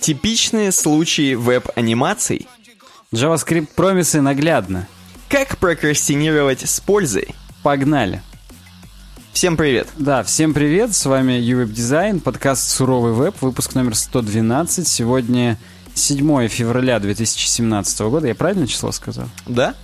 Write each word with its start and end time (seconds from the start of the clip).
Типичные 0.00 0.72
случаи 0.72 1.34
веб-анимаций. 1.34 2.46
JavaScript 3.12 3.68
промисы 3.74 4.20
наглядно. 4.20 4.86
Как 5.28 5.58
прокрастинировать 5.58 6.68
с 6.68 6.80
пользой. 6.80 7.34
Погнали. 7.62 8.22
Всем 9.32 9.56
привет. 9.56 9.88
Да, 9.96 10.22
всем 10.22 10.54
привет. 10.54 10.94
С 10.94 11.04
вами 11.04 11.32
UWeb 11.32 11.72
Design, 11.72 12.20
подкаст 12.20 12.70
«Суровый 12.70 13.12
веб», 13.12 13.34
выпуск 13.40 13.74
номер 13.74 13.94
112. 13.94 14.86
Сегодня 14.86 15.58
7 15.94 16.48
февраля 16.48 16.98
2017 17.00 18.00
года. 18.00 18.28
Я 18.28 18.34
правильно 18.34 18.66
число 18.66 18.92
сказал? 18.92 19.28
Да. 19.46 19.74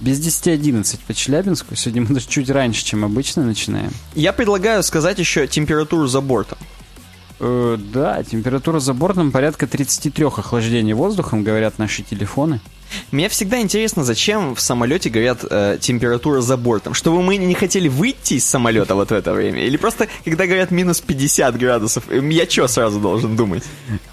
Без 0.00 0.18
10.11 0.18 0.98
по 1.06 1.14
Челябинску. 1.14 1.76
Сегодня 1.76 2.02
мы 2.02 2.14
даже 2.14 2.26
чуть 2.26 2.50
раньше, 2.50 2.84
чем 2.84 3.04
обычно 3.04 3.44
начинаем. 3.44 3.92
Я 4.14 4.32
предлагаю 4.32 4.82
сказать 4.82 5.18
еще 5.18 5.46
температуру 5.46 6.06
за 6.06 6.20
бортом. 6.20 6.58
Э, 7.40 7.78
да, 7.78 8.22
температура 8.22 8.80
за 8.80 8.92
бортом 8.92 9.32
порядка 9.32 9.66
33 9.66 10.26
охлаждений 10.26 10.92
воздухом, 10.92 11.42
говорят 11.42 11.78
наши 11.78 12.02
телефоны. 12.02 12.60
Мне 13.10 13.28
всегда 13.28 13.60
интересно, 13.60 14.04
зачем 14.04 14.54
в 14.54 14.60
самолете 14.60 15.10
говорят 15.10 15.44
э, 15.48 15.78
температура 15.80 16.40
за 16.40 16.56
бортом. 16.56 16.94
Чтобы 16.94 17.22
мы 17.22 17.36
не 17.36 17.54
хотели 17.54 17.88
выйти 17.88 18.34
из 18.34 18.44
самолета 18.44 18.94
вот 18.94 19.10
в 19.10 19.14
это 19.14 19.32
время? 19.32 19.64
Или 19.64 19.76
просто, 19.76 20.08
когда 20.24 20.46
говорят 20.46 20.70
минус 20.70 21.00
50 21.00 21.58
градусов, 21.58 22.04
э, 22.08 22.20
я 22.30 22.48
что 22.48 22.68
сразу 22.68 23.00
должен 23.00 23.36
думать? 23.36 23.64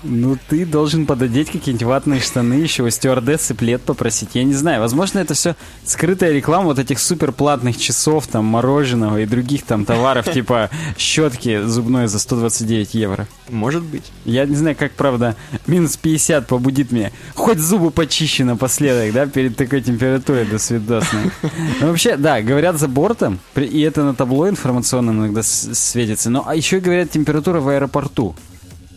Ну, 0.03 0.37
ты 0.49 0.65
должен 0.65 1.05
пододеть 1.05 1.51
какие-нибудь 1.51 1.87
ватные 1.87 2.21
штаны, 2.21 2.55
еще 2.55 2.83
у 2.83 2.89
стюардессы 2.89 3.53
плед 3.55 3.81
попросить. 3.81 4.29
Я 4.33 4.43
не 4.43 4.53
знаю, 4.53 4.81
возможно, 4.81 5.19
это 5.19 5.33
все 5.33 5.55
скрытая 5.85 6.31
реклама 6.31 6.65
вот 6.65 6.79
этих 6.79 6.99
суперплатных 6.99 7.77
часов, 7.77 8.27
там, 8.27 8.45
мороженого 8.45 9.21
и 9.21 9.25
других 9.25 9.63
там 9.63 9.85
товаров, 9.85 10.31
типа 10.33 10.69
щетки 10.97 11.61
зубной 11.63 12.07
за 12.07 12.19
129 12.19 12.93
евро. 12.93 13.27
Может 13.49 13.83
быть. 13.83 14.03
Я 14.25 14.45
не 14.45 14.55
знаю, 14.55 14.75
как, 14.75 14.91
правда, 14.93 15.35
минус 15.67 15.97
50 15.97 16.47
побудит 16.47 16.91
меня. 16.91 17.11
Хоть 17.35 17.59
зубы 17.59 17.91
почище 17.91 18.43
напоследок, 18.67 19.13
да, 19.13 19.25
перед 19.27 19.55
такой 19.55 19.81
температурой 19.81 20.45
до 20.45 20.59
свидосной. 20.59 21.31
Ну, 21.79 21.87
вообще, 21.87 22.17
да, 22.17 22.41
говорят 22.41 22.77
за 22.77 22.87
бортом, 22.87 23.39
и 23.55 23.81
это 23.81 24.03
на 24.03 24.13
табло 24.13 24.49
информационном 24.49 25.19
иногда 25.19 25.41
светится, 25.43 26.29
но 26.29 26.43
а 26.45 26.55
еще 26.55 26.79
говорят 26.79 27.11
температура 27.11 27.59
в 27.59 27.69
аэропорту. 27.69 28.35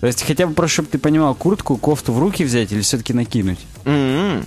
То 0.00 0.06
есть 0.06 0.22
хотя 0.22 0.46
бы 0.46 0.54
просто, 0.54 0.74
чтобы 0.74 0.88
ты 0.88 0.98
понимал, 0.98 1.34
куртку, 1.34 1.76
кофту 1.76 2.12
в 2.12 2.18
руки 2.18 2.42
взять 2.42 2.72
или 2.72 2.80
все-таки 2.80 3.12
накинуть? 3.12 3.58
Mm-hmm. 3.84 4.44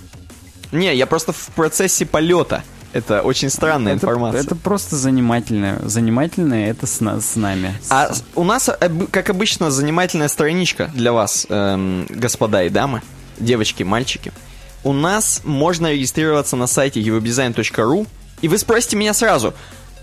Не, 0.72 0.94
я 0.94 1.06
просто 1.06 1.32
в 1.32 1.48
процессе 1.54 2.04
полета. 2.04 2.64
Это 2.92 3.22
очень 3.22 3.50
странная 3.50 3.94
это, 3.94 4.06
информация. 4.06 4.42
Это 4.42 4.56
просто 4.56 4.96
занимательное. 4.96 5.78
Занимательное 5.84 6.70
это 6.70 6.86
с, 6.86 7.00
с 7.00 7.36
нами. 7.36 7.74
А 7.88 8.12
у 8.34 8.44
нас, 8.44 8.70
как 9.10 9.30
обычно, 9.30 9.70
занимательная 9.70 10.28
страничка 10.28 10.90
для 10.94 11.12
вас, 11.12 11.46
эм, 11.48 12.06
господа 12.08 12.64
и 12.64 12.68
дамы, 12.68 13.02
девочки, 13.38 13.84
мальчики. 13.84 14.32
У 14.84 14.92
нас 14.92 15.40
можно 15.44 15.90
регистрироваться 15.90 16.56
на 16.56 16.66
сайте 16.66 17.00
eurodesign.ru. 17.00 18.06
И 18.42 18.48
вы 18.48 18.58
спросите 18.58 18.96
меня 18.96 19.14
сразу, 19.14 19.54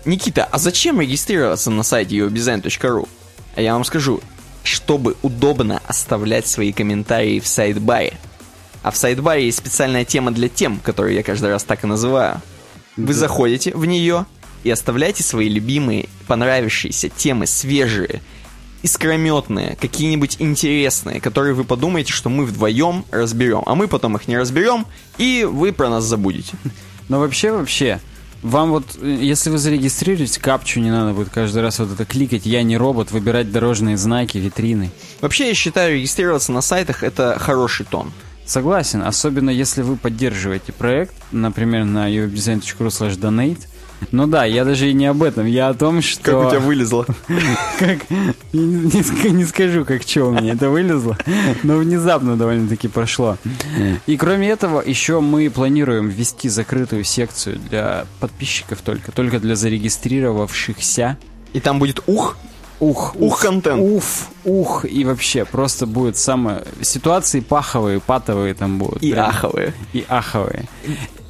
Никита, 0.04 0.44
а 0.44 0.58
зачем 0.58 1.00
регистрироваться 1.00 1.70
на 1.70 1.84
сайте 1.84 2.16
eurodesign.ru? 2.16 3.08
А 3.54 3.60
я 3.60 3.74
вам 3.74 3.84
скажу, 3.84 4.20
чтобы 4.64 5.16
удобно 5.22 5.80
оставлять 5.86 6.48
свои 6.48 6.72
комментарии 6.72 7.38
в 7.38 7.46
сайт-баре. 7.46 8.14
А 8.82 8.90
в 8.90 8.96
сайт-баре 8.96 9.46
есть 9.46 9.58
специальная 9.58 10.04
тема 10.04 10.32
для 10.32 10.48
тем, 10.48 10.80
которую 10.80 11.14
я 11.14 11.22
каждый 11.22 11.50
раз 11.50 11.62
так 11.62 11.84
и 11.84 11.86
называю. 11.86 12.42
Вы 12.96 13.14
заходите 13.14 13.72
в 13.76 13.84
нее 13.84 14.26
и 14.64 14.70
оставляйте 14.70 15.22
свои 15.22 15.48
любимые, 15.48 16.08
понравившиеся 16.26 17.08
темы, 17.08 17.46
свежие, 17.46 18.20
искрометные, 18.82 19.76
какие-нибудь 19.80 20.36
интересные, 20.38 21.20
которые 21.20 21.54
вы 21.54 21.64
подумаете, 21.64 22.12
что 22.12 22.28
мы 22.28 22.44
вдвоем 22.44 23.04
разберем, 23.10 23.62
а 23.66 23.74
мы 23.74 23.88
потом 23.88 24.16
их 24.16 24.28
не 24.28 24.36
разберем, 24.36 24.86
и 25.18 25.46
вы 25.48 25.72
про 25.72 25.88
нас 25.88 26.04
забудете. 26.04 26.54
Но 27.08 27.20
вообще, 27.20 27.52
вообще, 27.52 28.00
вам 28.42 28.70
вот, 28.70 29.00
если 29.00 29.50
вы 29.50 29.58
зарегистрируетесь, 29.58 30.38
капчу 30.38 30.80
не 30.80 30.90
надо 30.90 31.12
будет 31.12 31.30
каждый 31.30 31.62
раз 31.62 31.78
вот 31.78 31.92
это 31.92 32.04
кликать, 32.04 32.44
я 32.44 32.62
не 32.62 32.76
робот, 32.76 33.12
выбирать 33.12 33.52
дорожные 33.52 33.96
знаки, 33.96 34.38
витрины. 34.38 34.90
Вообще, 35.20 35.48
я 35.48 35.54
считаю, 35.54 35.94
регистрироваться 35.96 36.50
на 36.52 36.60
сайтах 36.60 37.04
это 37.04 37.38
хороший 37.38 37.86
тон. 37.86 38.12
Согласен, 38.44 39.02
особенно 39.02 39.50
если 39.50 39.82
вы 39.82 39.96
поддерживаете 39.96 40.72
проект, 40.72 41.14
например, 41.30 41.84
на 41.84 42.10
uwebdesign.ru 42.10 42.88
slash 42.88 43.16
donate. 43.16 43.68
Ну 44.10 44.26
да, 44.26 44.44
я 44.44 44.64
даже 44.64 44.90
и 44.90 44.92
не 44.92 45.06
об 45.06 45.22
этом, 45.22 45.46
я 45.46 45.68
о 45.68 45.74
том, 45.74 46.02
что... 46.02 46.22
Как 46.22 46.46
у 46.46 46.50
тебя 46.50 46.60
вылезло. 46.60 47.06
Как... 47.78 47.98
Не 48.52 49.44
скажу, 49.44 49.84
как 49.84 50.02
что 50.02 50.26
у 50.26 50.30
меня 50.32 50.52
это 50.52 50.68
вылезло, 50.68 51.16
но 51.62 51.78
внезапно 51.78 52.36
довольно-таки 52.36 52.88
прошло. 52.88 53.38
И 54.06 54.16
кроме 54.16 54.50
этого, 54.50 54.82
еще 54.84 55.20
мы 55.20 55.48
планируем 55.50 56.08
ввести 56.08 56.48
закрытую 56.48 57.04
секцию 57.04 57.58
для 57.70 58.06
подписчиков 58.20 58.80
только, 58.82 59.12
только 59.12 59.40
для 59.40 59.56
зарегистрировавшихся. 59.56 61.16
И 61.52 61.60
там 61.60 61.78
будет 61.78 62.02
ух? 62.06 62.36
Ух, 62.82 63.14
ух, 63.16 63.40
контент. 63.40 63.80
Уф, 63.80 64.28
ух, 64.44 64.84
и 64.84 65.04
вообще 65.04 65.44
просто 65.44 65.86
будет 65.86 66.16
самое... 66.16 66.64
Ситуации 66.80 67.38
паховые, 67.38 68.00
патовые 68.00 68.54
там 68.54 68.78
будут. 68.78 69.04
И 69.04 69.12
прям. 69.12 69.30
аховые. 69.30 69.72
И 69.92 70.04
аховые. 70.08 70.68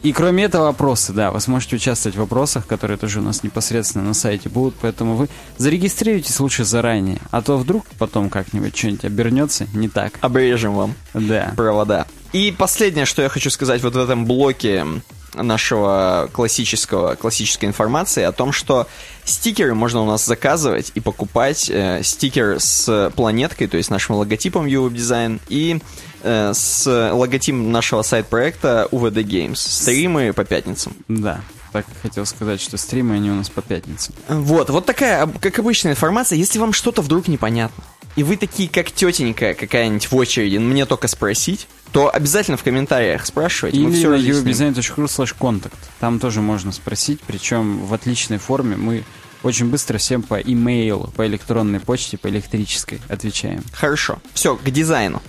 И 0.02 0.12
кроме 0.12 0.44
этого 0.44 0.64
вопросы, 0.64 1.12
да, 1.12 1.30
вы 1.30 1.40
сможете 1.40 1.76
участвовать 1.76 2.16
в 2.16 2.20
вопросах, 2.20 2.66
которые 2.66 2.98
тоже 2.98 3.20
у 3.20 3.22
нас 3.22 3.44
непосредственно 3.44 4.04
на 4.04 4.14
сайте 4.14 4.48
будут, 4.48 4.74
поэтому 4.80 5.14
вы 5.14 5.28
зарегистрируйтесь 5.58 6.40
лучше 6.40 6.64
заранее, 6.64 7.18
а 7.30 7.40
то 7.40 7.56
вдруг 7.56 7.86
потом 7.98 8.28
как-нибудь 8.28 8.76
что-нибудь 8.76 9.04
обернется 9.04 9.68
не 9.72 9.88
так. 9.88 10.14
Обрежем 10.20 10.74
вам 10.74 10.94
да. 11.14 11.52
провода. 11.56 12.06
И 12.32 12.50
последнее, 12.56 13.04
что 13.04 13.22
я 13.22 13.28
хочу 13.28 13.50
сказать 13.50 13.82
вот 13.82 13.94
в 13.94 13.98
этом 13.98 14.26
блоке 14.26 14.84
нашего 15.34 16.28
классического, 16.32 17.14
классической 17.14 17.66
информации 17.66 18.22
о 18.22 18.32
том, 18.32 18.52
что 18.52 18.86
стикеры 19.24 19.74
можно 19.74 20.02
у 20.02 20.06
нас 20.06 20.24
заказывать 20.24 20.92
и 20.94 21.00
покупать. 21.00 21.70
Э, 21.70 22.02
стикер 22.02 22.60
с 22.60 23.12
планеткой, 23.16 23.68
то 23.68 23.76
есть 23.76 23.90
нашим 23.90 24.16
логотипом 24.16 24.66
UWeb 24.66 24.92
Design, 24.92 25.40
и 25.48 25.80
э, 26.22 26.52
с 26.54 27.10
логотипом 27.12 27.72
нашего 27.72 28.02
сайт-проекта 28.02 28.88
UVD 28.90 29.22
Games. 29.24 29.56
Стримы 29.56 30.32
по 30.32 30.44
пятницам. 30.44 30.94
Да. 31.08 31.40
Так 31.72 31.86
хотел 32.02 32.26
сказать, 32.26 32.60
что 32.60 32.76
стримы 32.76 33.14
они 33.14 33.30
у 33.30 33.34
нас 33.34 33.48
по 33.48 33.62
пятницам. 33.62 34.14
Вот, 34.28 34.68
вот 34.68 34.84
такая, 34.84 35.26
как 35.26 35.58
обычная 35.58 35.92
информация. 35.92 36.36
Если 36.36 36.58
вам 36.58 36.74
что-то 36.74 37.00
вдруг 37.00 37.28
непонятно, 37.28 37.82
и 38.16 38.22
вы 38.22 38.36
такие, 38.36 38.68
как 38.68 38.90
тетенька 38.90 39.54
какая-нибудь 39.54 40.10
в 40.10 40.16
очереди, 40.16 40.58
мне 40.58 40.86
только 40.86 41.08
спросить, 41.08 41.66
то 41.92 42.14
обязательно 42.14 42.56
в 42.56 42.62
комментариях 42.62 43.24
спрашивайте. 43.26 43.78
Или 43.78 43.86
мы 43.86 43.92
все 43.92 44.10
на 44.10 44.16
uwebdesign.ru 44.16 45.06
slash 45.06 45.34
contact. 45.38 45.74
Там 46.00 46.18
тоже 46.18 46.40
можно 46.40 46.72
спросить, 46.72 47.20
причем 47.26 47.84
в 47.84 47.92
отличной 47.94 48.38
форме. 48.38 48.76
Мы 48.76 49.04
очень 49.42 49.66
быстро 49.66 49.98
всем 49.98 50.22
по 50.22 50.40
имейлу, 50.40 51.12
по 51.16 51.26
электронной 51.26 51.80
почте, 51.80 52.16
по 52.16 52.28
электрической 52.28 53.00
отвечаем. 53.08 53.62
Хорошо. 53.72 54.18
Все, 54.34 54.56
к 54.56 54.70
дизайну. 54.70 55.22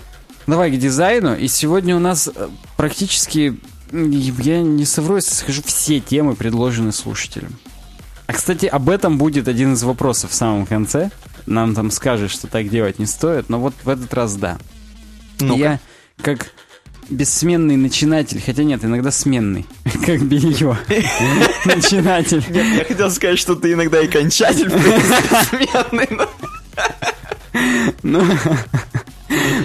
Давай 0.47 0.71
к 0.71 0.77
дизайну. 0.77 1.35
И 1.35 1.47
сегодня 1.47 1.95
у 1.95 1.99
нас 1.99 2.29
э, 2.33 2.49
практически, 2.77 3.57
я 3.91 4.61
не 4.61 4.85
совру, 4.85 5.15
если 5.15 5.33
скажу, 5.33 5.61
все 5.65 5.99
темы 5.99 6.35
предложены 6.35 6.91
слушателям. 6.91 7.55
А, 8.27 8.33
кстати, 8.33 8.65
об 8.65 8.89
этом 8.89 9.17
будет 9.17 9.47
один 9.47 9.73
из 9.73 9.83
вопросов 9.83 10.31
в 10.31 10.33
самом 10.33 10.65
конце. 10.65 11.11
Нам 11.45 11.75
там 11.75 11.91
скажут, 11.91 12.31
что 12.31 12.47
так 12.47 12.69
делать 12.69 12.99
не 12.99 13.05
стоит, 13.05 13.49
но 13.49 13.59
вот 13.59 13.73
в 13.83 13.89
этот 13.89 14.13
раз 14.13 14.35
да. 14.35 14.57
ну. 15.39 15.57
Я 15.57 15.79
как 16.21 16.51
бессменный 17.09 17.75
начинатель, 17.75 18.41
хотя 18.43 18.63
нет, 18.63 18.83
иногда 18.83 19.11
сменный, 19.11 19.65
как 20.05 20.21
белье. 20.23 20.77
Начинатель. 21.65 22.43
Я 22.49 22.85
хотел 22.85 23.11
сказать, 23.11 23.39
что 23.39 23.55
ты 23.55 23.73
иногда 23.73 24.01
и 24.01 24.07
кончатель, 24.07 24.69
сменный. 25.49 26.09
Ну, 28.03 28.23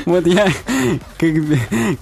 вот 0.04 0.26
я, 0.26 0.52
как, 1.18 1.34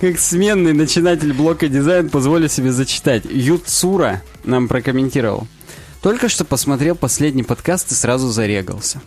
как 0.01 0.19
сменный 0.19 0.73
начинатель 0.73 1.33
блока 1.33 1.69
дизайн, 1.69 2.09
позволю 2.09 2.49
себе 2.49 2.73
зачитать. 2.73 3.25
Ютсура 3.25 4.23
нам 4.45 4.69
прокомментировал. 4.69 5.47
Только 6.03 6.29
что 6.29 6.45
посмотрел 6.45 6.95
последний 6.95 7.43
подкаст 7.43 7.91
и 7.93 7.95
сразу 7.95 8.29
зарегался. 8.29 9.01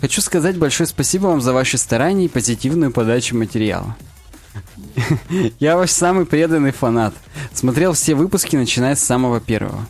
Хочу 0.00 0.20
сказать 0.20 0.56
большое 0.58 0.86
спасибо 0.86 1.26
вам 1.26 1.40
за 1.40 1.52
ваши 1.52 1.78
старания 1.78 2.26
и 2.26 2.28
позитивную 2.28 2.92
подачу 2.92 3.36
материала. 3.36 3.96
Я 5.60 5.76
ваш 5.76 5.90
самый 5.90 6.26
преданный 6.26 6.72
фанат. 6.72 7.14
Смотрел 7.52 7.92
все 7.92 8.14
выпуски, 8.14 8.56
начиная 8.56 8.94
с 8.94 9.00
самого 9.00 9.40
первого. 9.40 9.86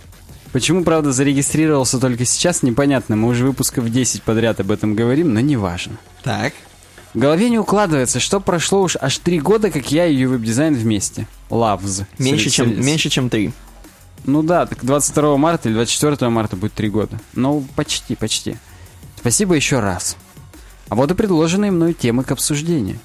Почему, 0.53 0.85
правда, 0.85 1.12
зарегистрировался 1.12 1.99
только 1.99 2.25
сейчас, 2.25 2.62
непонятно. 2.62 3.17
Мы 3.17 3.29
уже 3.29 3.44
выпусков 3.44 3.91
10 3.91 4.23
подряд 4.23 4.61
об 4.61 4.70
этом 4.70 4.94
говорим, 4.94 5.35
но 5.35 5.41
не 5.41 5.56
важно. 5.56 5.97
Так. 6.23 6.55
В 7.12 7.19
голове 7.19 7.50
не 7.50 7.58
укладывается, 7.58 8.20
что 8.20 8.41
прошло 8.41 8.82
уж 8.82 8.97
аж 9.00 9.19
три 9.19 9.41
года, 9.41 9.70
как 9.70 9.91
я 9.91 10.06
и 10.06 10.25
веб-дизайн 10.25 10.75
вместе. 10.75 11.26
Loves. 11.50 12.05
Меньше, 12.19 12.50
чем, 12.50 12.85
меньше, 12.85 13.08
чем 13.08 13.29
три. 13.29 13.53
Ну 14.25 14.43
да, 14.43 14.67
так 14.67 14.85
22 14.85 15.37
марта 15.37 15.69
или 15.69 15.76
24 15.76 16.31
марта 16.31 16.56
будет 16.56 16.73
три 16.73 16.91
года. 16.91 17.19
Ну, 17.35 17.64
почти, 17.75 18.17
почти. 18.17 18.56
Спасибо 19.26 19.55
еще 19.56 19.81
раз. 19.81 20.17
А 20.88 20.94
вот 20.94 21.11
и 21.11 21.14
предложенные 21.14 21.73
мной 21.73 21.94
темы 21.94 22.23
к 22.23 22.31
обсуждению. 22.31 23.00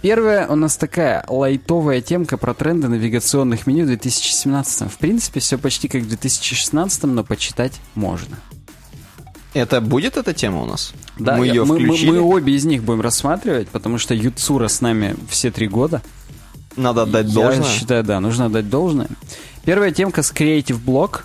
Первая 0.00 0.48
у 0.48 0.56
нас 0.56 0.78
такая 0.78 1.26
лайтовая 1.28 2.00
темка 2.00 2.38
про 2.38 2.54
тренды 2.54 2.88
навигационных 2.88 3.66
меню 3.66 3.84
в 3.84 3.88
2017. 3.88 4.90
В 4.90 4.96
принципе, 4.96 5.40
все 5.40 5.58
почти 5.58 5.88
как 5.88 6.04
в 6.04 6.08
2016, 6.08 7.02
но 7.02 7.22
почитать 7.22 7.74
можно. 7.94 8.38
Это 9.52 9.82
будет 9.82 10.16
эта 10.16 10.32
тема 10.32 10.62
у 10.62 10.64
нас? 10.64 10.94
Да, 11.18 11.36
мы 11.36 11.44
я- 11.48 11.52
ее 11.52 11.64
мы, 11.66 11.80
мы- 11.80 11.84
включили. 11.88 12.10
мы 12.12 12.20
обе 12.20 12.54
из 12.54 12.64
них 12.64 12.82
будем 12.82 13.02
рассматривать, 13.02 13.68
потому 13.68 13.98
что 13.98 14.14
Юцура 14.14 14.68
с 14.68 14.80
нами 14.80 15.16
все 15.28 15.50
три 15.50 15.68
года. 15.68 16.00
Надо 16.76 17.02
отдать 17.02 17.26
Я 17.26 17.34
должное. 17.34 17.64
считаю, 17.64 18.04
да, 18.04 18.20
нужно 18.20 18.46
отдать 18.46 18.70
должное. 18.70 19.08
Первая 19.66 19.90
темка 19.90 20.22
с 20.22 20.32
Creative 20.32 20.82
Block. 20.82 21.24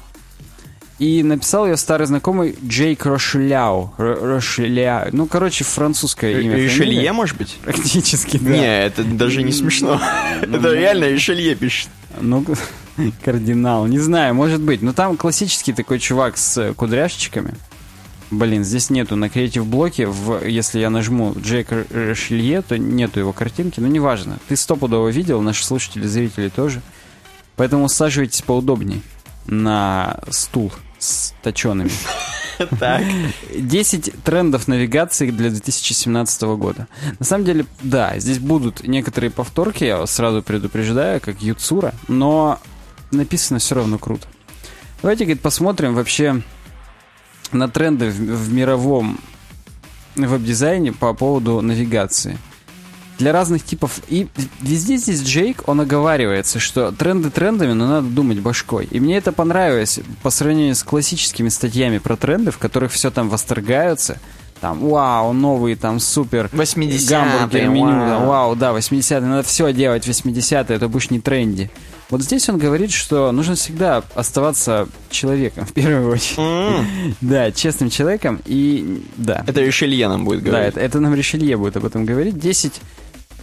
И 1.01 1.23
написал 1.23 1.65
ее 1.65 1.77
старый 1.77 2.05
знакомый 2.05 2.55
Джейк 2.63 3.07
Рошеляу. 3.07 3.91
Р- 3.97 4.19
Рошеляу. 4.21 5.09
Ну, 5.11 5.25
короче, 5.25 5.63
французское 5.63 6.33
имя. 6.33 6.51
фамилия. 6.51 6.63
Ришелье, 6.65 7.11
может 7.11 7.37
быть? 7.37 7.57
Практически, 7.63 8.37
да. 8.37 8.51
Не, 8.51 8.85
это 8.85 9.03
даже 9.03 9.41
не 9.41 9.51
смешно. 9.51 9.99
Это 10.43 10.71
реально 10.71 11.05
Ришелье 11.05 11.55
пишет. 11.55 11.89
Ну, 12.19 12.45
кардинал. 13.25 13.87
Не 13.87 13.97
знаю, 13.97 14.35
может 14.35 14.61
быть. 14.61 14.83
Но 14.83 14.93
там 14.93 15.17
классический 15.17 15.73
такой 15.73 15.97
чувак 15.97 16.37
с 16.37 16.55
э, 16.59 16.73
кудряшечками. 16.75 17.55
Блин, 18.29 18.63
здесь 18.63 18.91
нету 18.91 19.15
на 19.15 19.27
креатив 19.27 19.65
блоке. 19.65 20.05
В, 20.05 20.45
если 20.45 20.81
я 20.81 20.91
нажму 20.91 21.33
Джейк 21.35 21.69
Рошелье, 21.89 22.61
то 22.61 22.77
нету 22.77 23.19
его 23.19 23.33
картинки. 23.33 23.79
Но 23.79 23.87
неважно. 23.87 24.37
Ты 24.47 24.55
стопудово 24.55 25.07
видел, 25.07 25.41
наши 25.41 25.65
слушатели, 25.65 26.05
зрители 26.05 26.49
тоже. 26.49 26.79
Поэтому 27.55 27.85
усаживайтесь 27.85 28.43
поудобней 28.43 29.01
на 29.47 30.19
стул 30.29 30.71
с 31.01 31.33
точеными. 31.41 31.91
Так. 32.79 33.01
10 33.57 34.23
трендов 34.23 34.67
навигации 34.67 35.31
для 35.31 35.49
2017 35.49 36.41
года. 36.43 36.87
На 37.17 37.25
самом 37.25 37.43
деле, 37.43 37.65
да, 37.81 38.19
здесь 38.19 38.37
будут 38.37 38.83
некоторые 38.87 39.31
повторки, 39.31 39.83
я 39.83 39.97
вас 39.97 40.11
сразу 40.11 40.43
предупреждаю, 40.43 41.19
как 41.21 41.41
Юцура, 41.41 41.95
но 42.07 42.59
написано 43.09 43.57
все 43.57 43.73
равно 43.73 43.97
круто. 43.97 44.27
Давайте, 45.01 45.23
говорит, 45.23 45.41
посмотрим 45.41 45.95
вообще 45.95 46.43
на 47.51 47.67
тренды 47.67 48.11
в, 48.11 48.17
в 48.17 48.53
мировом 48.53 49.19
веб-дизайне 50.15 50.93
по 50.93 51.15
поводу 51.15 51.61
навигации. 51.61 52.37
Для 53.21 53.31
разных 53.33 53.63
типов. 53.63 53.99
И 54.09 54.27
везде 54.61 54.97
здесь 54.97 55.21
Джейк, 55.21 55.63
он 55.67 55.79
оговаривается, 55.81 56.59
что 56.59 56.91
тренды 56.91 57.29
трендами, 57.29 57.73
но 57.73 57.87
надо 57.87 58.07
думать 58.07 58.39
башкой. 58.39 58.87
И 58.89 58.99
мне 58.99 59.17
это 59.17 59.31
понравилось 59.31 59.99
по 60.23 60.31
сравнению 60.31 60.73
с 60.75 60.83
классическими 60.83 61.49
статьями 61.49 61.99
про 61.99 62.15
тренды, 62.15 62.49
в 62.49 62.57
которых 62.57 62.91
все 62.91 63.11
там 63.11 63.29
восторгаются. 63.29 64.17
Там, 64.59 64.79
вау, 64.79 65.33
новый, 65.33 65.75
там, 65.75 65.99
супер 65.99 66.47
80-е, 66.53 67.07
гамбургер, 67.09 67.67
меню, 67.69 67.85
вау. 67.87 68.07
да, 68.07 68.19
вау, 68.19 68.55
да, 68.55 68.71
80-е, 68.77 69.19
надо 69.21 69.41
все 69.43 69.73
делать 69.73 70.07
80-е, 70.07 70.75
это 70.75 70.87
будешь 70.87 71.09
не 71.09 71.19
тренди. 71.19 71.71
Вот 72.11 72.21
здесь 72.21 72.47
он 72.49 72.57
говорит, 72.59 72.91
что 72.91 73.31
нужно 73.31 73.55
всегда 73.55 74.03
оставаться 74.13 74.87
человеком, 75.09 75.65
в 75.67 75.73
первую 75.73 76.11
очередь. 76.11 76.37
М, 76.37 77.15
Да, 77.21 77.51
честным 77.51 77.89
человеком, 77.89 78.39
и 78.45 79.03
да. 79.17 79.43
Это 79.47 79.61
Ришелье 79.61 80.07
нам 80.07 80.25
будет 80.25 80.43
Да, 80.43 80.49
говорить. 80.51 80.69
это, 80.73 80.79
это 80.81 80.99
нам 80.99 81.15
Ришелье 81.15 81.57
будет 81.57 81.77
об 81.77 81.85
этом 81.85 82.05
говорить. 82.05 82.37
10 82.37 82.81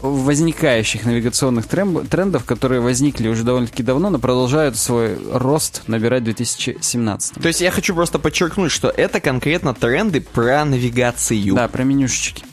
возникающих 0.01 1.05
навигационных 1.05 1.67
трендов, 1.67 2.45
которые 2.45 2.81
возникли 2.81 3.29
уже 3.29 3.43
довольно-таки 3.43 3.83
давно, 3.83 4.11
но 4.11 4.19
продолжают 4.19 4.77
свой 4.77 5.19
рост 5.33 5.83
набирать 5.87 6.23
в 6.23 6.27
2017. 6.27 7.35
То 7.35 7.49
есть 7.49 7.61
я 7.61 7.71
хочу 7.71 7.95
просто 7.95 8.19
подчеркнуть, 8.19 8.71
что 8.71 8.89
это 8.89 9.21
конкретно 9.21 9.75
тренды 9.75 10.21
про 10.21 10.65
навигацию. 10.65 11.55
Да, 11.55 11.69
про 11.69 11.85
менюшечки. 11.85 12.45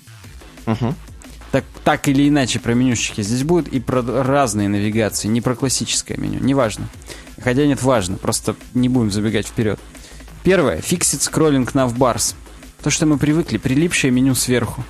Мгм. 0.66 0.96
Так, 1.52 1.64
так 1.84 2.08
или 2.08 2.28
иначе 2.28 2.60
про 2.60 2.74
менюшечки. 2.74 3.22
Здесь 3.22 3.44
будут 3.44 3.68
и 3.68 3.80
про 3.80 4.02
разные 4.02 4.68
навигации, 4.68 5.28
не 5.28 5.42
про 5.42 5.56
классическое 5.56 6.18
меню, 6.18 6.40
неважно. 6.40 6.88
Хотя 7.42 7.66
нет, 7.66 7.82
важно, 7.84 8.18
просто 8.18 8.56
не 8.74 8.90
будем 8.90 9.12
забегать 9.12 9.48
вперед. 9.48 9.80
Первое. 10.44 10.80
Fixed 10.80 11.20
scrolling 11.20 11.72
navbars. 11.74 12.36
То, 12.84 12.90
что 12.90 13.06
мы 13.06 13.18
привыкли, 13.18 13.58
прилипшее 13.58 14.12
меню 14.12 14.36
сверху. 14.36 14.84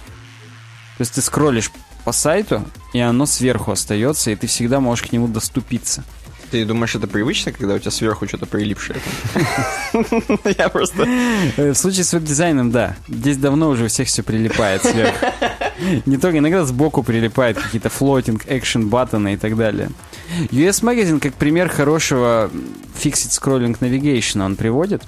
То 0.98 1.02
есть 1.02 1.14
ты 1.14 1.22
скроллишь 1.22 1.72
по 2.06 2.12
сайту, 2.12 2.64
и 2.94 3.00
оно 3.00 3.26
сверху 3.26 3.72
остается, 3.72 4.32
и 4.32 4.36
ты 4.36 4.48
всегда 4.48 4.80
можешь 4.80 5.08
к 5.08 5.12
нему 5.12 5.28
доступиться. 5.28 6.04
Ты 6.52 6.64
думаешь, 6.64 6.94
это 6.96 7.08
привычно, 7.08 7.52
когда 7.52 7.74
у 7.74 7.80
тебя 7.80 7.90
сверху 7.92 8.28
что-то 8.28 8.46
прилипшее? 8.46 9.00
Я 10.58 10.70
просто... 10.70 11.04
Э, 11.58 11.72
В 11.72 11.76
случае 11.76 12.04
с 12.04 12.14
веб-дизайном, 12.14 12.72
да. 12.72 12.96
Здесь 13.08 13.38
давно 13.38 13.70
уже 13.70 13.86
у 13.86 13.88
всех 13.88 14.08
все 14.08 14.22
прилипает 14.22 14.84
сверху. 14.84 15.26
Не 16.06 16.18
только, 16.18 16.38
иногда 16.38 16.64
сбоку 16.64 17.02
прилипает 17.04 17.58
какие-то 17.58 17.90
флотинг, 17.90 18.44
экшен, 18.48 18.90
баттоны 18.90 19.34
и 19.34 19.38
так 19.38 19.58
далее. 19.58 19.90
US 20.52 20.84
Magazine 20.84 21.20
как 21.20 21.34
пример 21.34 21.68
хорошего 21.68 22.52
Fixed 23.04 23.32
Scrolling 23.32 23.78
Navigation 23.80 24.46
он 24.46 24.56
приводит. 24.56 25.04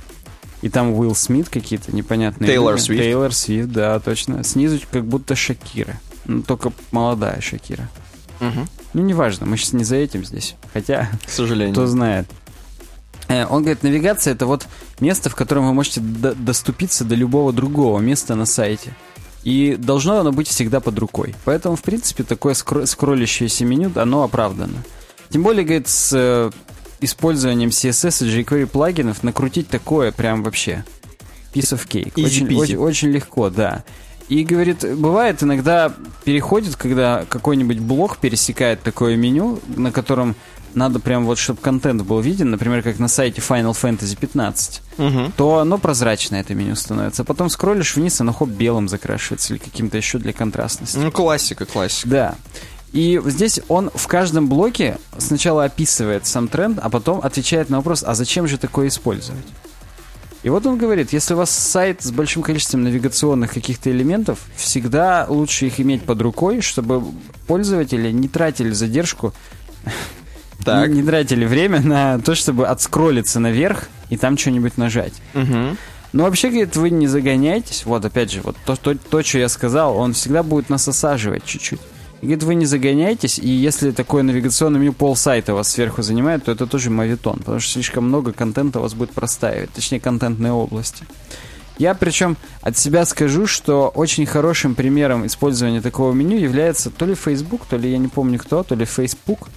И 0.63 0.69
там 0.69 0.91
Уилл 0.91 1.13
Смит 1.13 1.49
какие-то 1.49 1.95
непонятные. 1.95 2.49
Тейлор. 2.49 2.79
Свифт. 2.79 3.03
Тейлор 3.03 3.33
Свифт, 3.33 3.69
да, 3.69 3.99
точно. 3.99 4.43
Снизу 4.43 4.79
как 4.91 5.05
будто 5.05 5.35
Шакира. 5.35 5.99
Ну, 6.27 6.41
только 6.43 6.71
молодая 6.91 7.41
Шакира. 7.41 7.89
Мгм. 8.39 8.67
Ну, 8.93 9.01
неважно, 9.01 9.45
мы 9.45 9.57
сейчас 9.57 9.73
не 9.73 9.83
за 9.83 9.95
этим 9.95 10.23
здесь. 10.25 10.55
Хотя, 10.73 11.09
К 11.25 11.29
сожалению. 11.29 11.73
кто 11.73 11.87
знает. 11.87 12.27
Э, 13.27 13.45
Он 13.45 13.61
говорит, 13.63 13.83
навигация 13.83 14.33
это 14.33 14.45
вот 14.45 14.67
место, 14.99 15.29
в 15.29 15.35
котором 15.35 15.65
вы 15.67 15.73
можете 15.73 15.99
до- 16.01 16.35
доступиться 16.35 17.03
до 17.03 17.15
любого 17.15 17.51
другого 17.51 17.99
места 17.99 18.35
на 18.35 18.45
сайте. 18.45 18.93
И 19.43 19.75
должно 19.77 20.19
оно 20.19 20.31
быть 20.31 20.47
всегда 20.47 20.79
под 20.79 20.99
рукой. 20.99 21.33
Поэтому, 21.45 21.75
в 21.75 21.81
принципе, 21.81 22.23
такое 22.23 22.53
скро- 22.53 22.85
скроллящееся 22.85 23.65
меню, 23.65 23.91
оно 23.95 24.23
оправдано. 24.23 24.83
Тем 25.29 25.43
более, 25.43 25.63
говорит, 25.63 25.87
с 25.87 26.11
э, 26.13 26.51
использованием 27.01 27.69
CSS 27.69 28.25
и 28.25 28.41
jQuery 28.43 28.65
плагинов 28.67 29.23
накрутить 29.23 29.67
такое 29.69 30.11
прям 30.11 30.43
вообще 30.43 30.83
piece 31.53 31.73
of 31.73 31.87
cake. 31.87 32.13
Очень, 32.23 32.53
очень, 32.57 32.77
очень 32.77 33.09
легко, 33.09 33.49
да. 33.49 33.83
И 34.29 34.43
говорит, 34.43 34.83
бывает 34.97 35.41
иногда 35.41 35.93
переходит, 36.25 36.75
когда 36.75 37.25
какой-нибудь 37.29 37.79
блок 37.79 38.17
пересекает 38.17 38.81
такое 38.83 39.15
меню, 39.15 39.59
на 39.75 39.91
котором 39.91 40.35
надо 40.73 40.99
прям 40.99 41.25
вот, 41.25 41.37
чтобы 41.39 41.59
контент 41.61 42.01
был 42.03 42.19
виден, 42.19 42.51
например, 42.51 42.83
как 42.83 42.99
на 42.99 43.07
сайте 43.07 43.41
Final 43.41 43.71
Fantasy 43.71 44.17
15, 44.19 44.81
Мгм. 44.97 45.31
то 45.37 45.59
оно 45.59 45.77
прозрачное, 45.77 46.41
это 46.41 46.53
меню 46.53 46.75
становится. 46.75 47.23
Потом 47.23 47.49
скроллишь 47.49 47.95
вниз, 47.95 48.19
оно 48.21 48.33
хоп, 48.33 48.49
белым 48.49 48.89
закрашивается 48.89 49.53
или 49.53 49.59
каким-то 49.61 49.97
еще 49.97 50.17
для 50.19 50.33
контрастности. 50.33 50.97
Ну, 50.97 51.11
классика, 51.11 51.65
классика. 51.65 52.09
Да. 52.09 52.35
И 52.93 53.19
здесь 53.25 53.59
он 53.69 53.89
в 53.93 54.07
каждом 54.07 54.47
блоке 54.49 54.97
сначала 55.17 55.63
описывает 55.65 56.25
сам 56.25 56.47
тренд, 56.47 56.79
а 56.81 56.89
потом 56.89 57.21
отвечает 57.21 57.69
на 57.69 57.77
вопрос, 57.77 58.03
а 58.05 58.13
зачем 58.13 58.47
же 58.47 58.57
такое 58.57 58.89
использовать? 58.89 59.45
И 60.47 60.49
вот 60.49 60.65
он 60.65 60.77
говорит, 60.77 61.11
если 61.11 61.33
у 61.33 61.37
вас 61.37 61.51
сайт 61.51 62.01
с 62.03 62.09
большим 62.09 62.41
количеством 62.41 62.81
навигационных 62.85 63.53
каких-то 63.53 63.91
элементов, 63.91 64.39
всегда 64.55 65.25
лучше 65.27 65.65
их 65.67 65.81
иметь 65.81 66.03
под 66.03 66.21
рукой, 66.21 66.61
чтобы 66.61 67.03
пользователи 67.47 68.11
не 68.11 68.29
тратили 68.29 68.71
задержку, 68.71 69.33
Так. 70.63 70.87
не, 70.87 71.01
не 71.01 71.03
тратили 71.03 71.43
время 71.43 71.81
на 71.81 72.19
то, 72.19 72.33
чтобы 72.33 72.65
отскроллиться 72.65 73.41
наверх 73.41 73.89
и 74.09 74.15
там 74.15 74.37
что-нибудь 74.37 74.77
нажать. 74.77 75.15
Мгм. 75.33 75.77
Ну, 76.13 76.23
вообще, 76.23 76.47
говорит, 76.47 76.77
вы 76.77 76.91
не 76.91 77.07
загоняйтесь. 77.07 77.83
Вот, 77.85 78.05
опять 78.05 78.31
же, 78.31 78.39
вот 78.41 78.55
то, 78.65 78.77
то, 78.77 78.95
то, 78.95 79.21
что 79.23 79.39
я 79.39 79.49
сказал, 79.49 79.97
он 79.97 80.13
всегда 80.13 80.43
будет 80.43 80.69
нас 80.69 80.87
осаживать 80.87 81.43
чуть-чуть. 81.43 81.81
Говорит, 82.21 82.43
вы 82.43 82.55
не 82.55 82.65
загоняйтесь, 82.65 83.37
и 83.37 83.47
если 83.47 83.91
такое 83.91 84.23
навигационное 84.23 84.79
меню 84.79 84.93
пол 84.93 85.15
сайта 85.15 85.53
вас 85.53 85.69
сверху 85.69 86.01
занимает, 86.01 86.45
то 86.45 86.51
это 86.51 86.65
тоже 86.65 86.89
мавитон, 86.89 87.39
потому 87.39 87.59
что 87.59 87.73
слишком 87.73 88.07
много 88.07 88.33
контента 88.33 88.79
вас 88.79 88.95
будет 88.95 89.11
простаивать, 89.11 89.71
точнее, 89.71 89.99
контентной 89.99 90.51
области. 90.51 91.05
Я 91.77 91.93
причем 91.93 92.37
от 92.61 92.75
себя 92.75 93.05
скажу, 93.05 93.45
что 93.45 93.89
очень 93.89 94.25
хорошим 94.25 94.73
примером 94.73 95.27
использования 95.27 95.81
такого 95.81 96.11
меню 96.11 96.37
является 96.37 96.89
то 96.89 97.05
ли 97.05 97.13
Facebook, 97.13 97.65
то 97.69 97.77
ли 97.77 97.91
я 97.91 97.99
не 97.99 98.07
помню 98.07 98.39
кто, 98.39 98.63
то 98.63 98.73
ли 98.73 98.85
Facebook. 98.85 99.49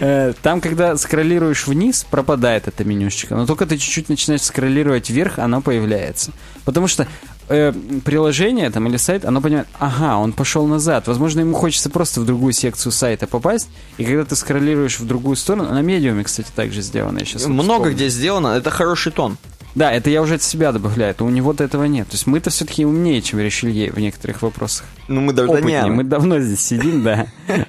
Э, 0.00 0.32
Там, 0.42 0.60
когда 0.60 0.96
скроллируешь 0.96 1.66
вниз, 1.66 2.06
пропадает 2.08 2.68
это 2.68 2.84
менюшечка. 2.84 3.34
Но 3.34 3.46
только 3.46 3.66
ты 3.66 3.78
чуть-чуть 3.78 4.08
начинаешь 4.08 4.42
скроллировать 4.42 5.10
вверх, 5.10 5.38
оно 5.38 5.60
появляется. 5.60 6.32
Потому 6.64 6.86
что 6.86 7.08
э, 7.50 7.72
приложение 8.04 8.70
там 8.70 8.86
или 8.88 8.96
сайт, 8.96 9.24
оно 9.24 9.40
понимает, 9.40 9.68
ага, 9.78 10.16
он 10.16 10.32
пошел 10.32 10.66
назад. 10.66 11.06
Возможно, 11.06 11.40
ему 11.40 11.54
хочется 11.54 11.90
просто 11.90 12.20
в 12.20 12.24
другую 12.24 12.52
секцию 12.52 12.92
сайта 12.92 13.26
попасть. 13.26 13.68
И 13.98 14.04
когда 14.04 14.24
ты 14.24 14.36
скроллируешь 14.36 14.98
в 14.98 15.06
другую 15.06 15.36
сторону, 15.36 15.68
на 15.68 15.82
медиуме, 15.82 16.24
кстати, 16.24 16.48
также 16.54 16.80
сделано. 16.82 17.18
Я 17.18 17.24
сейчас 17.24 17.46
Много 17.46 17.90
где 17.90 18.08
сделано, 18.08 18.48
это 18.48 18.70
хороший 18.70 19.12
тон. 19.12 19.36
Да, 19.74 19.92
это 19.92 20.10
я 20.10 20.20
уже 20.22 20.34
от 20.34 20.42
себя 20.42 20.72
добавляю. 20.72 21.14
то 21.14 21.24
У 21.24 21.30
него-то 21.30 21.62
этого 21.62 21.84
нет. 21.84 22.08
То 22.08 22.14
есть 22.14 22.26
мы-то 22.26 22.50
все-таки 22.50 22.84
умнее, 22.84 23.22
чем 23.22 23.38
Ришелье 23.38 23.92
в 23.92 23.98
некоторых 23.98 24.42
вопросах. 24.42 24.86
Ну, 25.06 25.20
мы 25.20 25.32
Опытнее. 25.32 25.82
Д'Артаньян. 25.82 25.90
Мы 25.90 26.04
давно 26.04 26.40
здесь 26.40 26.60
сидим, 26.60 27.02
да. 27.04 27.26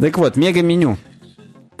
Так 0.00 0.18
вот, 0.18 0.36
мега-меню. 0.36 0.98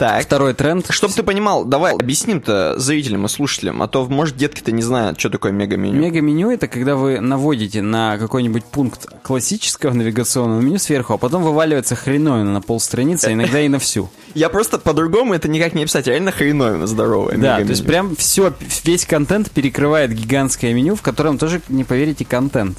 Так. 0.02 0.24
Второй 0.24 0.52
тренд. 0.52 0.84
Чтоб 0.90 1.12
ты 1.12 1.22
понимал, 1.22 1.64
давай 1.64 1.94
объясним-то 1.94 2.74
зрителям 2.76 3.26
и 3.26 3.28
слушателям, 3.28 3.82
а 3.82 3.86
то, 3.86 4.04
может, 4.06 4.36
детки-то 4.36 4.72
не 4.72 4.82
знают, 4.82 5.20
что 5.20 5.30
такое 5.30 5.52
мега-меню. 5.52 5.96
Мега-меню 5.96 6.50
это 6.50 6.66
когда 6.66 6.96
вы 6.96 7.20
наводите 7.20 7.82
на 7.82 8.18
какой-нибудь 8.18 8.64
пункт 8.64 9.06
классического 9.22 9.92
навигационного 9.92 10.60
меню 10.60 10.80
сверху, 10.80 11.12
а 11.12 11.18
потом 11.18 11.44
вываливается 11.44 11.94
хреновина 11.94 12.52
на 12.52 12.60
полстраницы, 12.60 13.32
иногда 13.32 13.60
и 13.60 13.68
на 13.68 13.78
всю. 13.78 14.10
Я 14.34 14.48
просто 14.48 14.80
по-другому 14.80 15.34
это 15.34 15.46
никак 15.46 15.72
не 15.72 15.84
описать, 15.84 16.08
реально 16.08 16.32
хреновина 16.32 16.88
здоровая. 16.88 17.38
Да, 17.38 17.58
то 17.58 17.62
есть 17.62 17.86
прям 17.86 18.16
все, 18.16 18.52
весь 18.82 19.06
контент 19.06 19.52
перекрывает 19.52 20.12
гигантское 20.12 20.74
меню, 20.74 20.96
в 20.96 21.02
котором 21.02 21.38
тоже, 21.38 21.62
не 21.68 21.84
поверите, 21.84 22.24
контент. 22.24 22.76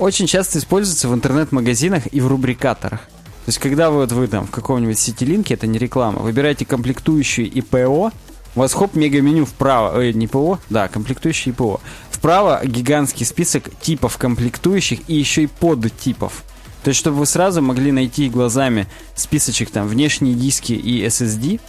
Очень 0.00 0.26
часто 0.26 0.58
используется 0.58 1.06
в 1.06 1.14
интернет-магазинах 1.14 2.12
и 2.12 2.20
в 2.20 2.26
рубрикаторах. 2.26 3.02
То 3.46 3.50
есть, 3.50 3.58
когда 3.60 3.92
вы, 3.92 3.98
вот 3.98 4.10
вы 4.10 4.26
там 4.26 4.44
в 4.44 4.50
каком-нибудь 4.50 4.98
сетилинке, 4.98 5.54
это 5.54 5.68
не 5.68 5.78
реклама, 5.78 6.18
выбираете 6.18 6.64
комплектующую 6.64 7.48
и 7.48 7.60
ПО, 7.60 8.10
у 8.56 8.58
вас 8.58 8.72
хоп, 8.72 8.96
мега-меню 8.96 9.44
вправо, 9.44 10.02
э, 10.02 10.10
не 10.10 10.26
ПО, 10.26 10.58
да, 10.68 10.88
комплектующие 10.88 11.52
и 11.52 11.56
ПО. 11.56 11.80
Вправо 12.10 12.60
гигантский 12.64 13.24
список 13.24 13.70
типов 13.80 14.18
комплектующих 14.18 14.98
и 15.06 15.14
еще 15.14 15.44
и 15.44 15.46
подтипов. 15.46 16.42
То 16.82 16.88
есть, 16.88 16.98
чтобы 16.98 17.18
вы 17.18 17.26
сразу 17.26 17.62
могли 17.62 17.92
найти 17.92 18.28
глазами 18.28 18.88
списочек 19.14 19.70
там 19.70 19.86
внешние 19.86 20.34
диски 20.34 20.72
и 20.72 21.06
SSD, 21.06 21.60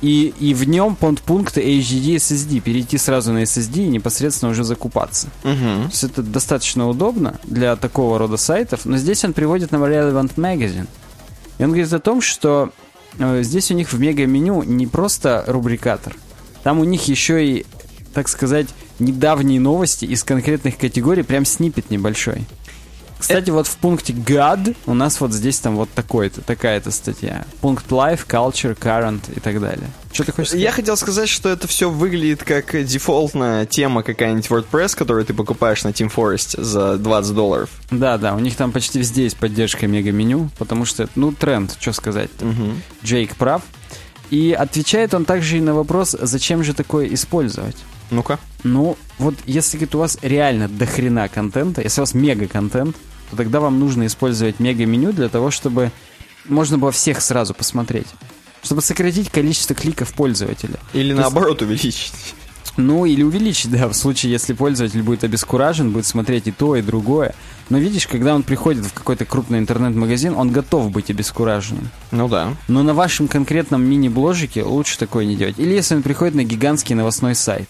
и, 0.00 0.32
и 0.38 0.54
в 0.54 0.68
нем 0.68 0.94
подпункты 0.94 1.60
HDD 1.62 2.14
SSD, 2.14 2.60
перейти 2.60 2.96
сразу 2.96 3.32
на 3.32 3.42
SSD 3.42 3.86
и 3.86 3.88
непосредственно 3.88 4.52
уже 4.52 4.62
закупаться. 4.62 5.26
Мгм. 5.42 5.82
То 5.82 5.88
есть 5.90 6.04
это 6.04 6.22
достаточно 6.22 6.88
удобно 6.88 7.40
для 7.42 7.74
такого 7.74 8.20
рода 8.20 8.36
сайтов, 8.36 8.84
но 8.84 8.98
здесь 8.98 9.24
он 9.24 9.32
приводит 9.32 9.72
нам 9.72 9.82
Relevant 9.82 10.36
Magazine. 10.36 10.86
И 11.58 11.64
он 11.64 11.70
говорит 11.70 11.92
о 11.92 11.98
том, 11.98 12.20
что 12.20 12.70
э, 13.18 13.42
здесь 13.42 13.70
у 13.70 13.74
них 13.74 13.92
в 13.92 14.00
мега-меню 14.00 14.62
не 14.62 14.86
просто 14.86 15.44
рубрикатор, 15.46 16.14
там 16.62 16.80
у 16.80 16.84
них 16.84 17.08
еще 17.08 17.44
и, 17.44 17.66
так 18.14 18.28
сказать, 18.28 18.68
недавние 18.98 19.60
новости 19.60 20.04
из 20.04 20.24
конкретных 20.24 20.76
категорий, 20.76 21.22
прям 21.22 21.44
снипет 21.44 21.90
небольшой. 21.90 22.46
Кстати, 23.18 23.50
вот 23.50 23.66
в 23.66 23.76
пункте 23.76 24.12
God 24.12 24.76
у 24.86 24.94
нас 24.94 25.20
вот 25.20 25.32
здесь 25.32 25.58
там 25.58 25.76
вот 25.76 25.90
такой-то, 25.90 26.40
такая-то 26.40 26.90
статья. 26.90 27.44
Пункт 27.60 27.88
Life, 27.90 28.26
Culture, 28.26 28.78
Current 28.78 29.20
и 29.34 29.40
так 29.40 29.60
далее. 29.60 29.88
Что 30.12 30.24
ты 30.24 30.32
хочешь 30.32 30.48
сказать? 30.50 30.64
Я 30.64 30.72
хотел 30.72 30.96
сказать, 30.96 31.28
что 31.28 31.48
это 31.48 31.66
все 31.68 31.90
выглядит 31.90 32.42
как 32.42 32.84
дефолтная 32.84 33.66
тема 33.66 34.02
какая-нибудь 34.02 34.46
WordPress, 34.46 34.96
которую 34.96 35.24
ты 35.26 35.34
покупаешь 35.34 35.84
на 35.84 35.88
Team 35.88 36.12
Forest 36.14 36.62
за 36.62 36.96
20 36.96 37.34
долларов. 37.34 37.70
Да, 37.90 38.18
да, 38.18 38.34
у 38.34 38.38
них 38.38 38.56
там 38.56 38.72
почти 38.72 38.98
везде 38.98 39.24
есть 39.24 39.36
поддержка 39.36 39.86
мега-меню, 39.86 40.50
потому 40.58 40.84
что, 40.84 41.08
ну, 41.14 41.32
тренд, 41.32 41.76
что 41.78 41.92
сказать. 41.92 42.30
Мгм. 42.40 42.82
Джейк 43.04 43.34
прав. 43.36 43.62
И 44.30 44.52
отвечает 44.52 45.14
он 45.14 45.24
также 45.24 45.58
и 45.58 45.60
на 45.60 45.74
вопрос, 45.74 46.16
зачем 46.20 46.62
же 46.62 46.74
такое 46.74 47.06
использовать. 47.12 47.76
Ну-ка. 48.10 48.38
Ну, 48.64 48.96
вот 49.18 49.34
если 49.46 49.76
говорит, 49.76 49.94
у 49.94 49.98
вас 49.98 50.18
реально 50.22 50.68
дохрена 50.68 51.28
контента, 51.28 51.82
если 51.82 52.00
у 52.00 52.02
вас 52.02 52.14
мега-контент, 52.14 52.96
то 53.30 53.36
тогда 53.36 53.60
вам 53.60 53.78
нужно 53.78 54.06
использовать 54.06 54.58
мега-меню 54.60 55.12
для 55.12 55.28
того, 55.28 55.50
чтобы 55.50 55.90
можно 56.46 56.78
было 56.78 56.90
всех 56.92 57.20
сразу 57.20 57.54
посмотреть. 57.54 58.06
Чтобы 58.62 58.82
сократить 58.82 59.30
количество 59.30 59.74
кликов 59.76 60.12
пользователя. 60.14 60.78
Или 60.92 61.08
есть- 61.08 61.20
наоборот 61.20 61.62
увеличить. 61.62 62.12
Ну, 62.76 63.06
или 63.06 63.24
увеличить, 63.24 63.72
да, 63.72 63.88
в 63.88 63.94
случае, 63.94 64.30
если 64.30 64.52
пользователь 64.52 65.02
будет 65.02 65.24
обескуражен, 65.24 65.90
будет 65.90 66.06
смотреть 66.06 66.46
и 66.46 66.52
то, 66.52 66.76
и 66.76 66.82
другое. 66.82 67.34
Но 67.70 67.78
видишь, 67.78 68.06
когда 68.06 68.34
он 68.34 68.44
приходит 68.44 68.86
в 68.86 68.92
какой-то 68.92 69.24
крупный 69.24 69.58
интернет-магазин, 69.58 70.34
он 70.36 70.50
готов 70.52 70.90
быть 70.92 71.10
обескураженным. 71.10 71.88
Ну 72.12 72.28
да. 72.28 72.54
Но 72.68 72.84
на 72.84 72.94
вашем 72.94 73.26
конкретном 73.26 73.82
мини-бложике 73.84 74.62
лучше 74.62 74.96
такое 74.96 75.24
не 75.24 75.34
делать. 75.34 75.58
Или 75.58 75.74
если 75.74 75.96
он 75.96 76.02
приходит 76.02 76.36
на 76.36 76.44
гигантский 76.44 76.94
новостной 76.94 77.34
сайт. 77.34 77.68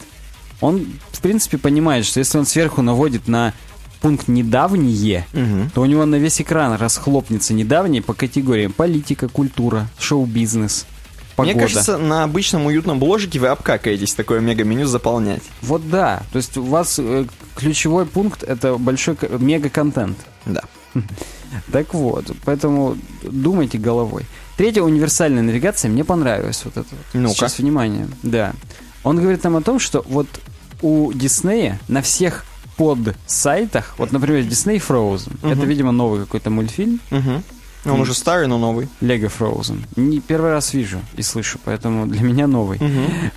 Он, 0.61 0.87
в 1.13 1.21
принципе, 1.21 1.59
понимает, 1.59 2.05
что 2.05 2.19
если 2.21 2.39
он 2.39 2.47
сверху 2.47 2.83
наводит 2.83 3.29
на 3.29 3.53
пункт 4.01 4.29
«недавние», 4.29 5.27
Мгм. 5.33 5.71
то 5.75 5.83
у 5.83 5.85
него 5.87 6.05
на 6.07 6.17
весь 6.17 6.41
экран 6.41 6.75
расхлопнется 6.75 7.55
«недавние» 7.55 8.03
по 8.03 8.15
категориям 8.15 8.73
политика, 8.73 9.29
культура, 9.29 9.89
шоу-бизнес, 9.99 10.87
погода. 11.37 11.55
Мне 11.57 11.61
кажется, 11.63 11.99
на 11.99 12.25
обычном 12.25 12.67
уютном 12.67 12.99
бложике 12.99 13.39
вы 13.41 13.49
обкакаетесь 13.49 14.15
такое 14.15 14.41
мега-меню 14.41 14.87
заполнять. 14.87 15.43
Вот 15.63 15.89
да, 15.91 16.23
то 16.33 16.37
есть 16.39 16.57
у 16.57 16.63
вас 16.65 16.97
э, 16.99 17.27
ключевой 17.57 18.07
пункт 18.07 18.43
это 18.43 18.77
большой 18.79 19.17
ко- 19.17 19.29
мега-контент. 19.39 20.19
Да. 20.47 20.63
Так 21.73 21.95
вот, 21.95 22.31
поэтому 22.45 22.99
думайте 23.23 23.79
головой. 23.79 24.27
Третья 24.59 24.83
универсальная 24.83 25.43
навигация 25.43 25.91
мне 25.91 26.05
понравилась 26.05 26.61
вот 26.65 26.77
это. 26.77 26.87
вот. 26.91 26.99
Ну-ка. 27.15 27.35
Сейчас 27.35 27.59
внимание, 27.59 28.07
да. 28.23 28.53
Он 29.05 29.17
говорит 29.21 29.45
нам 29.45 29.57
о 29.57 29.63
том, 29.63 29.79
что 29.79 30.05
вот 30.09 30.27
у 30.83 31.13
Диснея 31.13 31.81
на 31.89 32.03
всех 32.03 32.45
под 32.77 33.17
сайтах, 33.27 33.95
вот, 33.99 34.13
например, 34.13 34.43
Disney 34.45 34.77
Frozen, 34.87 35.33
Мгм. 35.43 35.53
это, 35.53 35.67
видимо, 35.67 35.93
новый 35.93 36.21
какой-то 36.21 36.51
мультфильм, 36.51 37.01
Мгм. 37.11 37.43
Он 37.87 38.01
уже 38.01 38.13
старый, 38.13 38.49
но 38.49 38.59
новый. 38.59 38.89
Lego 39.01 39.31
Frozen. 39.37 39.79
Не 39.97 40.21
первый 40.21 40.51
раз 40.51 40.75
вижу 40.75 41.01
и 41.17 41.23
слышу, 41.23 41.59
поэтому 41.65 42.07
для 42.07 42.23
меня 42.23 42.47
новый. 42.47 42.79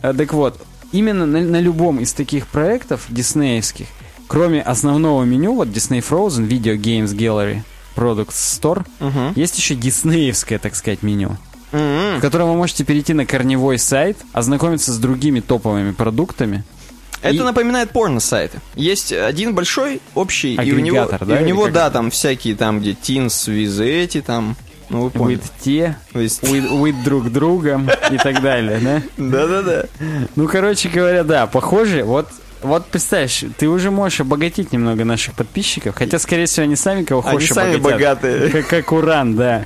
А, 0.01 0.13
Так 0.13 0.33
вот, 0.33 0.61
именно 0.91 1.25
на, 1.25 1.39
на 1.41 1.59
любом 1.61 1.99
из 1.99 2.11
таких 2.13 2.47
проектов 2.47 3.05
диснеевских, 3.09 3.87
кроме 4.27 4.61
основного 4.61 5.23
меню, 5.23 5.53
вот 5.55 5.69
Disney 5.69 6.03
Frozen, 6.07 6.47
Video 6.47 6.75
Games 6.75 7.15
Gallery, 7.15 7.61
Products 7.95 8.29
Store, 8.61 8.85
Мгм. 8.99 9.33
есть 9.35 9.57
еще 9.57 9.75
диснеевское, 9.75 10.59
так 10.59 10.75
сказать, 10.75 11.01
меню, 11.03 11.37
М-м. 11.71 12.17
в 12.17 12.21
котором 12.21 12.49
вы 12.49 12.55
можете 12.55 12.83
перейти 12.83 13.13
на 13.13 13.25
корневой 13.25 13.77
сайт, 13.79 14.17
ознакомиться 14.33 14.91
с 14.91 14.97
другими 14.97 15.39
топовыми 15.39 15.91
продуктами. 15.91 16.63
Это 17.21 17.35
И- 17.35 17.39
напоминает 17.39 17.91
порно-сайты. 17.91 18.59
Есть 18.75 19.13
один 19.13 19.53
большой, 19.53 20.01
общий, 20.15 20.55
и 20.55 20.71
у 20.73 20.79
него, 20.79 21.01
Агрегатор, 21.03 21.23
и 21.27 21.31
да, 21.31 21.41
у 21.41 21.45
него 21.45 21.67
да, 21.69 21.89
там 21.91 22.09
всякие, 22.09 22.55
там, 22.55 22.79
где 22.79 22.91
teens, 22.91 23.47
with 23.47 23.83
эти, 23.83 24.21
там, 24.21 24.55
ну, 24.89 25.03
вы 25.03 25.09
поняли. 25.11 25.37
With 25.39 25.51
те, 25.63 25.97
with, 26.13 26.41
with 26.41 27.03
друг 27.03 27.31
другом 27.31 27.89
и 28.09 28.17
так 28.17 28.41
далее, 28.41 28.79
да? 28.79 29.01
Да-да-да. 29.17 29.85
Ну, 30.35 30.47
короче 30.47 30.89
говоря, 30.89 31.23
да, 31.23 31.45
похоже, 31.45 32.03
вот 32.03 32.27
вот 32.63 32.85
представляешь, 32.87 33.43
ты 33.57 33.67
уже 33.67 33.89
можешь 33.89 34.19
обогатить 34.21 34.71
немного 34.71 35.03
наших 35.03 35.33
подписчиков, 35.33 35.95
хотя, 35.95 36.19
скорее 36.19 36.45
всего, 36.45 36.63
они 36.65 36.75
сами 36.75 37.03
кого 37.03 37.21
Они 37.25 37.31
хочешь 37.31 37.53
сами 37.53 37.75
обогатят. 37.77 38.21
богатые. 38.21 38.49
Как, 38.51 38.67
как 38.67 38.91
Уран, 38.91 39.35
да. 39.35 39.65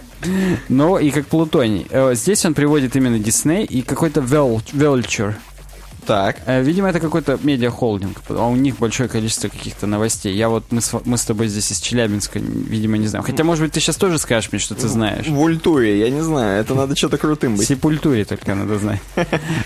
Но 0.69 0.99
и 0.99 1.11
как 1.11 1.27
Плутоний. 1.27 1.87
Э, 1.89 2.13
Здесь 2.15 2.45
он 2.45 2.53
приводит 2.53 2.95
именно 2.95 3.19
Дисней 3.19 3.65
и 3.65 3.81
какой-то 3.81 4.21
Vulture. 4.21 5.35
Так. 6.05 6.37
Э, 6.45 6.61
Видимо, 6.61 6.89
это 6.89 6.99
какой-то 6.99 7.39
медиахолдинг, 7.41 8.21
а 8.29 8.47
у 8.47 8.55
них 8.55 8.77
большое 8.77 9.09
количество 9.09 9.47
каких-то 9.47 9.87
новостей. 9.87 10.35
Я 10.35 10.49
вот, 10.49 10.65
мы 10.71 10.81
с, 10.81 10.93
мы 11.05 11.17
с 11.17 11.23
тобой 11.25 11.47
здесь 11.47 11.71
из 11.71 11.79
Челябинска, 11.79 12.39
видимо, 12.39 12.97
не 12.97 13.07
знаю. 13.07 13.25
Хотя, 13.25 13.43
может 13.43 13.63
быть, 13.63 13.73
ты 13.73 13.79
сейчас 13.79 13.95
тоже 13.95 14.19
скажешь 14.19 14.51
мне, 14.51 14.59
что 14.59 14.75
ты 14.75 14.87
знаешь. 14.87 15.25
В 15.27 15.39
ультуре, 15.39 15.99
я 15.99 16.09
не 16.09 16.21
знаю, 16.21 16.61
это 16.61 16.75
надо 16.75 16.95
что-то 16.95 17.17
крутым 17.17 17.55
быть. 17.55 17.67
Сепультуре 17.67 18.23
только 18.25 18.53
надо 18.53 18.77
знать. 18.77 19.01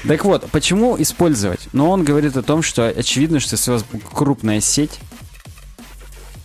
Так 0.07 0.23
вот, 0.23 0.49
почему 0.51 0.95
использовать? 0.97 1.67
Но 1.73 1.89
он 1.89 2.03
говорит 2.03 2.37
о 2.37 2.41
том, 2.41 2.61
что 2.61 2.87
очевидно, 2.87 3.39
что 3.39 3.55
если 3.55 3.71
у 3.71 3.73
вас 3.73 3.85
крупная 4.13 4.61
сеть 4.61 4.99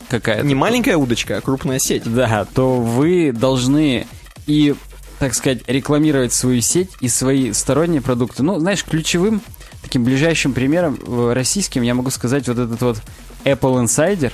какая-то, 0.08 0.44
Не 0.46 0.54
маленькая 0.54 0.96
удочка, 0.96 1.36
а 1.38 1.40
крупная 1.40 1.78
сеть. 1.78 2.02
да, 2.04 2.46
то 2.54 2.76
вы 2.76 3.32
должны 3.32 4.06
и, 4.46 4.74
так 5.18 5.34
сказать, 5.34 5.60
рекламировать 5.66 6.32
свою 6.32 6.60
сеть 6.60 6.90
и 7.00 7.08
свои 7.08 7.52
сторонние 7.52 8.00
продукты. 8.00 8.42
Ну, 8.42 8.58
знаешь, 8.58 8.84
ключевым 8.84 9.40
таким 9.82 10.04
ближайшим 10.04 10.52
примером 10.52 10.98
э, 11.06 11.32
российским 11.34 11.82
я 11.82 11.94
могу 11.94 12.10
сказать 12.10 12.48
вот 12.48 12.58
этот 12.58 12.80
вот 12.80 12.98
Apple 13.44 13.84
Insider. 13.84 14.32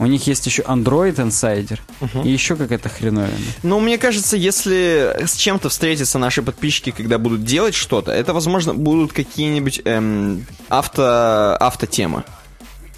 У 0.00 0.06
них 0.06 0.28
есть 0.28 0.46
еще 0.46 0.62
Android 0.62 1.16
Insider 1.16 1.80
и 2.24 2.28
еще 2.30 2.54
какая-то 2.54 2.88
хреновина. 2.88 3.36
Ну, 3.64 3.80
мне 3.80 3.98
кажется, 3.98 4.36
если 4.36 5.12
с 5.26 5.34
чем-то 5.34 5.70
встретятся 5.70 6.20
наши 6.20 6.40
подписчики, 6.40 6.92
когда 6.92 7.18
будут 7.18 7.42
делать 7.44 7.74
что-то, 7.74 8.12
это, 8.12 8.32
возможно, 8.32 8.74
будут 8.74 9.12
какие-нибудь 9.12 9.82
эм, 9.84 10.46
авто, 10.68 11.56
автотемы. 11.58 12.22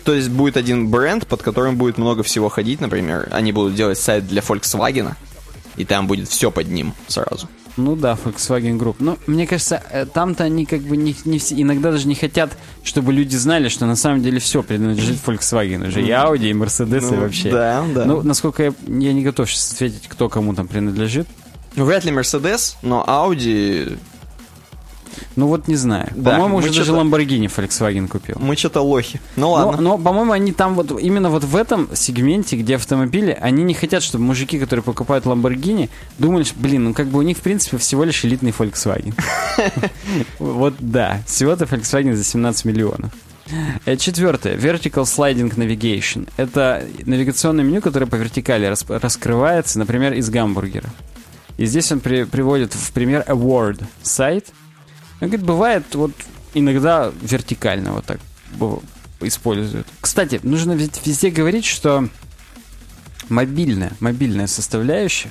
То 0.05 0.15
есть 0.15 0.31
будет 0.31 0.57
один 0.57 0.89
бренд, 0.89 1.27
под 1.27 1.43
которым 1.43 1.77
будет 1.77 1.99
много 1.99 2.23
всего 2.23 2.49
ходить, 2.49 2.81
например. 2.81 3.29
Они 3.31 3.53
будут 3.53 3.75
делать 3.75 3.99
сайт 3.99 4.27
для 4.27 4.41
Volkswagen, 4.41 5.13
и 5.77 5.85
там 5.85 6.07
будет 6.07 6.29
все 6.29 6.51
под 6.51 6.69
ним 6.69 6.95
сразу. 7.07 7.49
Ну 7.77 7.97
да, 7.97 8.19
Volkswagen 8.23 8.79
Group. 8.79 8.97
Но 8.99 9.17
мне 9.27 9.47
кажется, 9.47 9.83
э, 9.91 10.05
там-то 10.05 10.45
они 10.45 10.67
как 10.67 10.81
бы 10.81 10.97
не, 10.97 11.15
не 11.25 11.39
все, 11.39 11.61
иногда 11.61 11.93
даже 11.93 12.09
не 12.09 12.15
хотят, 12.15 12.57
чтобы 12.83 13.13
люди 13.13 13.37
знали, 13.37 13.69
что 13.69 13.87
на 13.87 13.97
самом 13.97 14.23
деле 14.23 14.39
все 14.41 14.63
принадлежит 14.63 15.17
Volkswagen. 15.25 15.89
Уже 15.89 16.03
и 16.03 16.11
Audi, 16.11 16.51
и 16.51 16.53
Mercedes, 16.53 17.09
и 17.09 17.15
Ну, 17.15 17.21
вообще. 17.21 17.51
Да, 17.51 17.85
да. 17.95 18.05
Ну, 18.05 18.23
насколько 18.23 18.65
я, 18.65 18.75
я 18.87 19.13
не 19.13 19.23
готов 19.23 19.51
сейчас 19.51 19.73
ответить, 19.73 20.09
кто 20.09 20.29
кому 20.29 20.55
там 20.55 20.69
принадлежит. 20.69 21.27
Вряд 21.77 22.05
ли 22.05 22.11
Mercedes, 22.11 22.75
но 22.83 23.05
Audi 23.07 23.97
Ну 25.37 25.47
вот 25.47 25.69
не 25.69 25.77
знаю. 25.77 26.09
Да, 26.15 26.33
По-моему, 26.33 26.57
уже 26.59 26.73
даже 26.73 26.93
Lamborghini 26.93 27.47
Volkswagen 27.47 28.09
купил. 28.09 28.37
Мы 28.41 28.57
что-то 28.57 28.81
лохи. 28.81 29.21
Ну 29.37 29.43
Но, 29.43 29.53
ладно. 29.53 29.81
но, 29.81 29.99
по-моему, 29.99 30.33
они 30.33 30.53
там 30.53 30.75
вот 30.75 31.01
именно 31.01 31.31
вот 31.31 31.45
в 31.45 31.57
этом 31.57 31.89
сегменте, 31.95 32.57
где 32.57 32.77
автомобили, 32.77 33.37
они 33.41 33.63
не 33.65 33.75
хотят, 33.75 34.03
чтобы 34.03 34.25
мужики, 34.25 34.59
которые 34.59 34.83
покупают 34.83 35.25
Lamborghini, 35.25 35.89
думали, 36.19 36.45
что, 36.45 36.59
блин, 36.59 36.85
ну 36.85 36.95
как 36.95 37.09
бы 37.09 37.19
у 37.19 37.23
них, 37.23 37.39
в 37.39 37.41
принципе, 37.41 37.77
всего 37.79 38.05
лишь 38.05 38.25
элитный 38.25 38.51
Volkswagen. 38.57 39.15
Вот 40.39 40.75
да, 40.79 41.23
всего-то 41.27 41.65
Volkswagen 41.65 42.15
за 42.15 42.25
17 42.25 42.65
миллионов. 42.65 43.11
Э, 43.85 43.97
Четвертое. 43.97 44.57
Vertical 44.57 45.03
Sliding 45.05 45.55
Navigation. 45.57 46.29
Это 46.37 46.85
навигационное 47.05 47.65
меню, 47.65 47.81
которое 47.81 48.07
по 48.07 48.15
вертикали 48.17 48.67
рас- 48.67 48.85
раскрывается, 48.89 49.79
например, 49.79 50.13
из 50.15 50.31
гамбургера. 50.31 50.89
И 51.57 51.67
здесь 51.67 51.91
он 51.93 52.01
при- 52.01 52.25
приводит 52.25 52.73
в 52.75 52.93
пример 52.93 53.25
Award 53.27 53.85
сайт. 54.03 54.47
Он 55.21 55.29
говорит, 55.29 55.45
бывает 55.45 55.95
вот 55.95 56.13
иногда 56.55 57.13
вертикально 57.23 57.93
вот 57.93 58.05
так 58.05 58.21
используют. 59.21 59.87
Кстати, 60.01 60.41
нужно 60.43 60.73
ведь 60.73 61.07
везде 61.07 61.31
говорить, 61.31 61.67
что 61.67 62.09
мобильная, 63.29 63.93
мобильная 64.01 64.47
составляющая, 64.47 65.31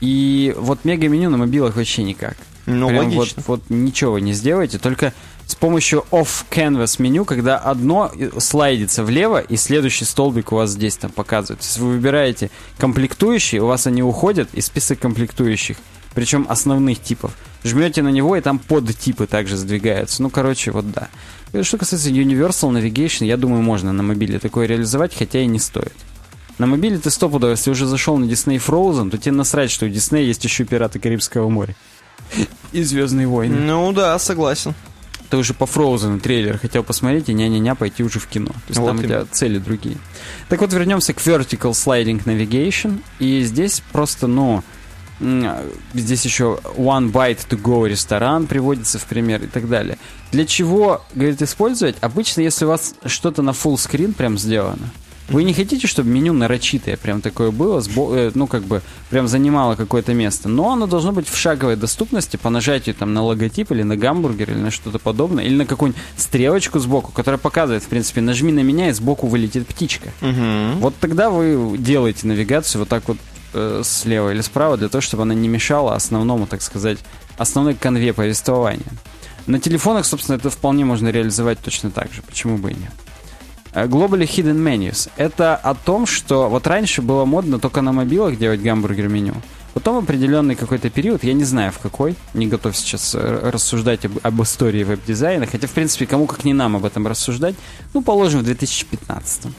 и 0.00 0.54
вот 0.56 0.84
мега-меню 0.84 1.30
на 1.30 1.36
мобилах 1.36 1.76
вообще 1.76 2.02
никак. 2.02 2.36
Ну, 2.66 2.88
Прям 2.88 3.06
логично. 3.06 3.42
Вот, 3.46 3.60
вот 3.60 3.70
ничего 3.70 4.12
вы 4.12 4.20
не 4.20 4.32
сделаете, 4.32 4.78
только 4.78 5.12
с 5.46 5.54
помощью 5.54 6.04
off-canvas 6.10 7.02
меню, 7.02 7.24
когда 7.24 7.58
одно 7.58 8.12
слайдится 8.38 9.02
влево, 9.02 9.40
и 9.40 9.56
следующий 9.56 10.04
столбик 10.04 10.52
у 10.52 10.56
вас 10.56 10.70
здесь 10.70 10.96
там 10.96 11.10
показывает. 11.10 11.60
То 11.60 11.66
есть 11.66 11.78
вы 11.78 11.88
выбираете 11.92 12.50
комплектующие, 12.78 13.62
у 13.62 13.66
вас 13.66 13.86
они 13.86 14.02
уходят, 14.02 14.48
и 14.52 14.60
список 14.60 15.00
комплектующих, 15.00 15.78
причем 16.14 16.46
основных 16.48 17.02
типов. 17.02 17.36
Жмете 17.64 18.02
на 18.02 18.08
него, 18.08 18.36
и 18.36 18.40
там 18.40 18.58
подтипы 18.58 19.26
также 19.26 19.56
сдвигаются. 19.56 20.22
Ну, 20.22 20.30
короче, 20.30 20.70
вот 20.70 20.90
да. 20.90 21.08
И 21.52 21.62
Что 21.62 21.78
касается 21.78 22.10
Universal 22.10 22.70
Navigation, 22.72 23.26
я 23.26 23.36
думаю, 23.36 23.62
можно 23.62 23.92
на 23.92 24.02
мобиле 24.02 24.38
такое 24.38 24.66
реализовать, 24.66 25.14
хотя 25.16 25.40
и 25.40 25.46
не 25.46 25.58
стоит. 25.58 25.92
На 26.58 26.66
мобиле 26.66 26.98
ты 26.98 27.10
стопудово, 27.10 27.52
если 27.52 27.70
уже 27.70 27.86
зашел 27.86 28.16
на 28.18 28.24
Disney 28.24 28.56
Frozen, 28.64 29.10
то 29.10 29.18
тебе 29.18 29.32
насрать, 29.32 29.70
что 29.70 29.86
у 29.86 29.88
Disney 29.88 30.24
есть 30.24 30.44
еще 30.44 30.64
пираты 30.64 30.98
Карибского 30.98 31.48
моря. 31.48 31.74
И 32.72 32.82
Звездные 32.82 33.26
войны. 33.26 33.56
Ну 33.56 33.92
да, 33.92 34.18
согласен. 34.18 34.74
Ты 35.30 35.36
уже 35.36 35.54
по 35.54 35.64
Frozen 35.64 36.18
трейлер 36.20 36.58
хотел 36.58 36.82
посмотреть 36.82 37.28
и 37.28 37.32
ня-ня-ня 37.34 37.76
пойти 37.76 38.02
уже 38.02 38.18
в 38.18 38.26
кино. 38.26 38.48
То 38.48 38.60
есть 38.68 38.80
Вот 38.80 38.86
там 38.88 38.98
у 38.98 39.02
тебя 39.02 39.16
именно. 39.16 39.28
цели 39.30 39.58
другие. 39.58 39.96
Так 40.48 40.60
вот, 40.60 40.72
вернемся 40.72 41.12
к 41.14 41.18
Vertical 41.18 41.70
Sliding 41.70 42.24
Navigation. 42.24 42.98
И 43.20 43.42
здесь 43.42 43.80
просто, 43.92 44.26
ну, 44.26 44.56
м, 44.56 44.64
здесь 45.94 46.24
еще 46.24 46.58
One 46.76 47.12
Bite 47.12 47.46
to 47.48 47.60
Go 47.60 47.88
ресторан 47.88 48.46
приводится 48.46 48.98
в 48.98 49.04
пример 49.04 49.42
и 49.42 49.46
так 49.46 49.68
далее. 49.68 49.98
Для 50.32 50.46
чего, 50.46 51.02
говорит, 51.14 51.42
использовать? 51.42 51.96
Обычно, 52.00 52.40
если 52.42 52.64
у 52.64 52.68
вас 52.68 52.94
что-то 53.04 53.42
на 53.42 53.50
full 53.50 53.74
screen 53.74 54.14
прям 54.14 54.38
сделано, 54.38 54.90
вы 55.30 55.44
не 55.44 55.54
хотите, 55.54 55.86
чтобы 55.86 56.10
меню 56.10 56.32
нарочитое 56.32 56.96
прям 56.96 57.20
такое 57.20 57.52
было, 57.52 57.80
э, 57.80 58.32
ну, 58.34 58.46
как 58.48 58.64
бы, 58.64 58.82
прям 59.10 59.28
занимало 59.28 59.76
какое-то 59.76 60.12
место, 60.12 60.48
но 60.48 60.72
оно 60.72 60.88
должно 60.88 61.12
быть 61.12 61.28
в 61.28 61.36
шаговой 61.36 61.76
доступности 61.76 62.36
по 62.36 62.50
нажатию 62.50 62.96
там 62.96 63.14
на 63.14 63.22
логотип 63.22 63.70
или 63.70 63.84
на 63.84 63.96
гамбургер 63.96 64.50
или 64.50 64.58
на 64.58 64.70
что-то 64.72 64.98
подобное, 64.98 65.44
или 65.44 65.54
на 65.54 65.66
какую-нибудь 65.66 66.02
стрелочку 66.16 66.80
сбоку, 66.80 67.12
которая 67.12 67.38
показывает, 67.38 67.84
в 67.84 67.86
принципе, 67.86 68.20
нажми 68.20 68.50
на 68.50 68.60
меня 68.60 68.88
и 68.88 68.92
сбоку 68.92 69.28
вылетит 69.28 69.68
птичка. 69.68 70.10
Мгм. 70.20 70.80
Вот 70.80 70.94
тогда 71.00 71.30
вы 71.30 71.78
делаете 71.78 72.26
навигацию 72.26 72.80
вот 72.80 72.88
так 72.88 73.06
вот 73.06 73.16
э, 73.52 73.82
слева 73.84 74.30
или 74.30 74.40
справа 74.40 74.76
для 74.76 74.88
того, 74.88 75.00
чтобы 75.00 75.22
она 75.22 75.34
не 75.34 75.48
мешала 75.48 75.94
основному, 75.94 76.46
так 76.46 76.62
сказать, 76.62 76.98
основной 77.38 77.74
конве 77.74 78.12
повествования. 78.12 78.92
На 79.46 79.58
телефонах, 79.58 80.06
собственно, 80.06 80.36
это 80.36 80.50
вполне 80.50 80.84
можно 80.84 81.08
реализовать 81.08 81.58
точно 81.58 81.90
так 81.90 82.12
же. 82.12 82.22
Почему 82.22 82.58
бы 82.58 82.70
и 82.70 82.74
нет? 82.74 82.92
Э, 83.72 83.86
Globally 83.86 84.26
Hidden 84.26 84.56
Menus. 84.56 85.10
Это 85.16 85.56
о 85.56 85.74
том, 85.74 86.06
что 86.06 86.48
вот 86.48 86.66
раньше 86.66 87.02
было 87.02 87.24
модно 87.24 87.58
только 87.58 87.80
на 87.80 87.92
мобилах 87.92 88.38
делать 88.38 88.62
гамбургер 88.62 89.08
меню. 89.08 89.34
Потом 89.72 89.98
определенный 89.98 90.56
какой-то 90.56 90.90
период, 90.90 91.22
я 91.22 91.32
не 91.32 91.44
знаю 91.44 91.70
в 91.70 91.78
какой, 91.78 92.16
не 92.34 92.48
готов 92.48 92.76
сейчас 92.76 93.14
э, 93.14 93.50
рассуждать 93.50 94.04
об, 94.04 94.18
об 94.22 94.42
истории 94.42 94.82
веб-дизайна, 94.82 95.46
хотя, 95.46 95.68
в 95.68 95.70
принципе, 95.70 96.06
кому 96.06 96.26
как 96.26 96.44
не 96.44 96.52
нам 96.52 96.76
об 96.76 96.84
этом 96.84 97.06
рассуждать, 97.06 97.54
ну, 97.94 98.02
положим, 98.02 98.40
в 98.40 98.44
2015 98.44 99.52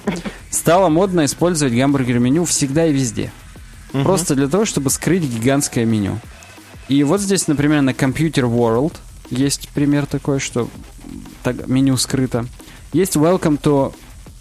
Стало 0.49 0.89
модно 0.89 1.23
использовать 1.23 1.73
гамбургер 1.73 2.19
меню 2.19 2.43
всегда 2.43 2.85
и 2.85 2.93
везде. 2.93 3.31
Просто 3.91 4.35
для 4.35 4.47
того, 4.47 4.65
чтобы 4.65 4.89
скрыть 4.89 5.23
гигантское 5.23 5.85
меню. 5.85 6.19
И 6.87 7.03
вот 7.03 7.21
здесь, 7.21 7.47
например, 7.47 7.81
на 7.81 7.91
Computer 7.91 8.43
World 8.43 8.93
есть 9.29 9.69
пример 9.69 10.05
такой, 10.05 10.39
что 10.39 10.69
так, 11.43 11.67
меню 11.67 11.97
скрыто. 11.97 12.45
Есть 12.93 13.15
Welcome 13.15 13.61
to 13.61 13.93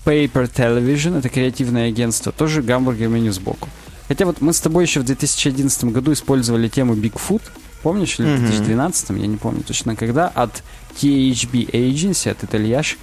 Paper 0.05 0.51
Television, 0.53 1.19
это 1.19 1.29
креативное 1.29 1.89
агентство, 1.89 2.33
тоже 2.33 2.63
гамбургер 2.63 3.09
меню 3.09 3.33
сбоку. 3.33 3.69
Хотя 4.09 4.27
вот 4.27 4.41
мы 4.41 4.53
с 4.53 4.61
тобой 4.61 4.85
еще 4.85 5.01
в 5.01 5.05
2011 5.05 5.85
году 5.85 6.13
использовали 6.13 6.69
тему 6.69 6.95
Bigfoot, 6.95 7.43
помнишь, 7.83 8.19
или 8.19 8.27
в 8.27 8.31
Мгм. 8.31 8.47
2012, 8.47 9.11
я 9.11 9.27
не 9.27 9.37
помню 9.37 9.63
точно 9.63 9.95
когда, 9.95 10.27
от 10.27 10.63
THB 11.01 11.71
Agency, 11.71 12.31
от 12.31 12.43
итальяшек, 12.43 12.99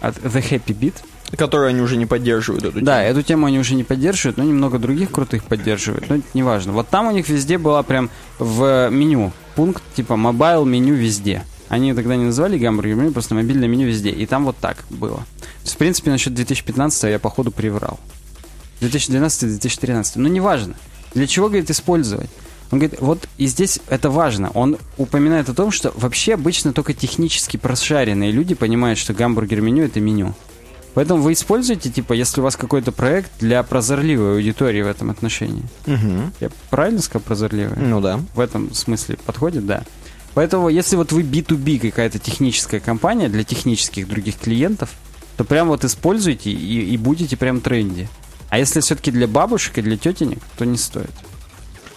от 0.00 0.18
The 0.18 0.42
Happy 0.48 0.78
Beat. 0.78 0.94
Которые 1.36 1.70
они 1.70 1.80
уже 1.80 1.96
не 1.96 2.06
поддерживают 2.06 2.64
эту 2.64 2.80
Да, 2.82 3.02
эту 3.02 3.22
тему 3.22 3.46
они 3.46 3.58
уже 3.58 3.74
не 3.74 3.84
поддерживают, 3.84 4.36
но 4.36 4.44
немного 4.44 4.78
других 4.78 5.10
крутых 5.10 5.44
поддерживают, 5.44 6.08
но 6.10 6.16
это 6.16 6.24
неважно. 6.34 6.72
Вот 6.72 6.88
там 6.88 7.06
у 7.08 7.10
них 7.10 7.28
везде 7.28 7.58
была 7.58 7.82
прям 7.82 8.10
в 8.38 8.90
меню 8.90 9.32
пункт 9.54 9.82
типа 9.94 10.16
mobile 10.16 10.64
меню 10.64 10.94
везде. 10.94 11.44
Они 11.68 11.94
тогда 11.94 12.16
не 12.16 12.24
называли 12.24 12.58
гамбургер 12.58 12.94
меню, 12.96 13.12
просто 13.12 13.34
мобильное 13.34 13.66
меню 13.66 13.86
везде. 13.86 14.10
И 14.10 14.26
там 14.26 14.44
вот 14.44 14.56
так 14.58 14.84
было. 14.90 15.16
То 15.16 15.64
есть, 15.64 15.74
в 15.74 15.78
принципе, 15.78 16.10
насчет 16.10 16.34
2015 16.34 17.04
я, 17.04 17.18
походу, 17.18 17.50
приврал. 17.50 17.98
2012-2013. 18.82 20.12
Ну, 20.16 20.28
неважно. 20.28 20.74
Для 21.14 21.26
чего, 21.26 21.48
говорит, 21.48 21.70
использовать? 21.70 22.28
Он 22.70 22.78
говорит, 22.78 23.00
вот 23.00 23.28
и 23.38 23.46
здесь 23.46 23.80
это 23.88 24.10
важно. 24.10 24.50
Он 24.50 24.78
упоминает 24.98 25.48
о 25.48 25.54
том, 25.54 25.70
что 25.70 25.92
вообще 25.94 26.34
обычно 26.34 26.72
только 26.72 26.94
технически 26.94 27.56
прошаренные 27.56 28.32
люди 28.32 28.54
понимают, 28.54 28.98
что 28.98 29.14
гамбургер 29.14 29.60
меню 29.60 29.84
это 29.84 30.00
меню. 30.00 30.34
Поэтому 30.94 31.22
вы 31.22 31.32
используете, 31.32 31.90
типа, 31.90 32.12
если 32.12 32.40
у 32.40 32.44
вас 32.44 32.56
какой-то 32.56 32.92
проект 32.92 33.30
для 33.40 33.62
прозорливой 33.62 34.34
аудитории 34.34 34.82
в 34.82 34.86
этом 34.86 35.10
отношении. 35.10 35.64
Мгм. 35.86 36.32
Я 36.40 36.50
правильно 36.70 37.00
сказал 37.00 37.22
прозорливая? 37.22 37.78
Ну 37.78 38.00
да. 38.00 38.20
В 38.34 38.40
этом 38.40 38.74
смысле 38.74 39.16
подходит, 39.24 39.66
да. 39.66 39.84
Поэтому, 40.34 40.68
если 40.68 40.96
вот 40.96 41.12
вы 41.12 41.22
B2B 41.22 41.78
какая-то 41.78 42.18
техническая 42.18 42.80
компания 42.80 43.28
для 43.28 43.44
технических 43.44 44.08
других 44.08 44.38
клиентов, 44.38 44.90
то 45.36 45.44
прям 45.44 45.68
вот 45.68 45.84
используйте 45.84 46.50
и, 46.50 46.92
и 46.92 46.96
будете 46.96 47.36
прям 47.36 47.60
тренде. 47.60 48.08
А 48.48 48.58
если 48.58 48.80
все-таки 48.80 49.10
для 49.10 49.26
бабушек 49.26 49.78
и 49.78 49.82
для 49.82 49.96
тетенек, 49.96 50.40
то 50.58 50.66
не 50.66 50.76
стоит. 50.76 51.10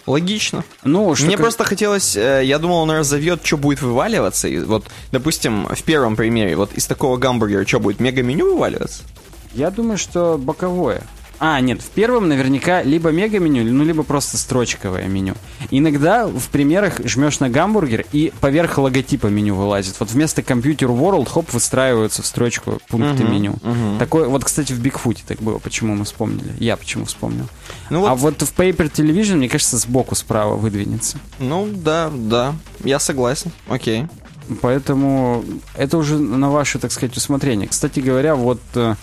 Логично. 0.06 0.64
Ну, 0.84 1.14
что 1.14 1.26
Мне 1.26 1.36
как- 1.36 1.44
просто 1.44 1.64
хотелось, 1.64 2.16
э, 2.16 2.42
я 2.44 2.58
думал, 2.58 2.76
он 2.82 2.90
разовьет, 2.90 3.40
что 3.44 3.56
будет 3.56 3.82
вываливаться. 3.82 4.46
И 4.48 4.58
вот, 4.60 4.84
допустим, 5.12 5.66
в 5.66 5.82
первом 5.82 6.14
примере, 6.16 6.56
вот 6.56 6.72
из 6.74 6.86
такого 6.86 7.16
гамбургера 7.16 7.66
что 7.66 7.80
будет, 7.80 7.98
мега-меню 8.00 8.46
вываливаться? 8.54 9.02
Я 9.52 9.70
думаю, 9.70 9.98
что 9.98 10.38
боковое. 10.38 11.02
А, 11.38 11.60
нет, 11.60 11.82
в 11.82 11.90
первом 11.90 12.28
наверняка 12.28 12.82
либо 12.82 13.10
мега-меню, 13.10 13.64
ну, 13.72 13.84
либо 13.84 14.02
просто 14.02 14.36
строчковое 14.38 15.06
меню. 15.06 15.34
Иногда 15.70 16.26
в 16.26 16.48
примерах 16.48 17.00
жмешь 17.04 17.40
на 17.40 17.50
гамбургер 17.50 18.06
и 18.12 18.32
поверх 18.40 18.78
логотипа 18.78 19.26
меню 19.26 19.54
вылазит. 19.54 19.96
Вот 20.00 20.10
вместо 20.10 20.42
Computer 20.42 20.88
World, 20.88 21.28
хоп, 21.28 21.52
выстраиваются 21.52 22.22
в 22.22 22.26
строчку 22.26 22.78
пункты 22.88 23.22
Мгм, 23.24 23.32
меню. 23.32 23.54
мгм. 23.62 23.98
Такое, 23.98 24.28
вот, 24.28 24.44
кстати, 24.44 24.72
в 24.72 24.80
Бигфуте 24.80 25.22
так 25.26 25.38
было, 25.40 25.58
почему 25.58 25.94
мы 25.94 26.04
вспомнили. 26.04 26.52
Я 26.58 26.76
почему 26.76 27.04
вспомнил. 27.04 27.48
Ну 27.90 28.00
вот, 28.00 28.08
А 28.10 28.14
вот 28.14 28.40
в 28.42 28.54
Paper 28.54 28.90
Television, 28.90 29.36
мне 29.36 29.48
кажется, 29.48 29.76
сбоку 29.76 30.14
справа 30.14 30.56
выдвинется. 30.56 31.18
ну 31.38 31.68
да, 31.72 32.10
да, 32.14 32.54
я 32.84 32.98
согласен, 32.98 33.50
окей. 33.68 34.06
Поэтому 34.62 35.44
это 35.76 35.98
уже 35.98 36.18
на 36.18 36.50
ваше, 36.50 36.78
так 36.78 36.92
сказать, 36.92 37.16
усмотрение. 37.16 37.68
Кстати 37.68 38.00
говоря, 38.00 38.36
вот 38.36 38.60
э, 38.74 38.94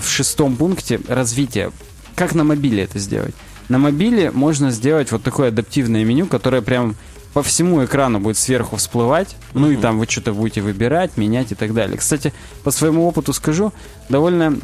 в 0.00 0.08
шестом 0.08 0.56
пункте 0.56 1.00
развитие. 1.08 1.72
Как 2.14 2.34
на 2.34 2.44
мобиле 2.44 2.84
это 2.84 2.98
сделать? 2.98 3.34
На 3.68 3.78
мобиле 3.78 4.30
можно 4.30 4.70
сделать 4.70 5.12
вот 5.12 5.22
такое 5.22 5.48
адаптивное 5.48 6.04
меню, 6.04 6.26
которое 6.26 6.62
прям 6.62 6.96
по 7.32 7.42
всему 7.42 7.84
экрану 7.84 8.20
будет 8.20 8.36
сверху 8.36 8.76
всплывать, 8.76 9.36
ну 9.54 9.70
и 9.70 9.76
там 9.76 9.98
вы 9.98 10.06
что-то 10.06 10.34
будете 10.34 10.60
выбирать, 10.60 11.16
менять 11.16 11.52
и 11.52 11.54
так 11.54 11.72
далее. 11.72 11.96
Кстати, 11.96 12.32
по 12.62 12.70
своему 12.70 13.06
опыту 13.06 13.32
скажу, 13.32 13.72
довольно 14.08 14.58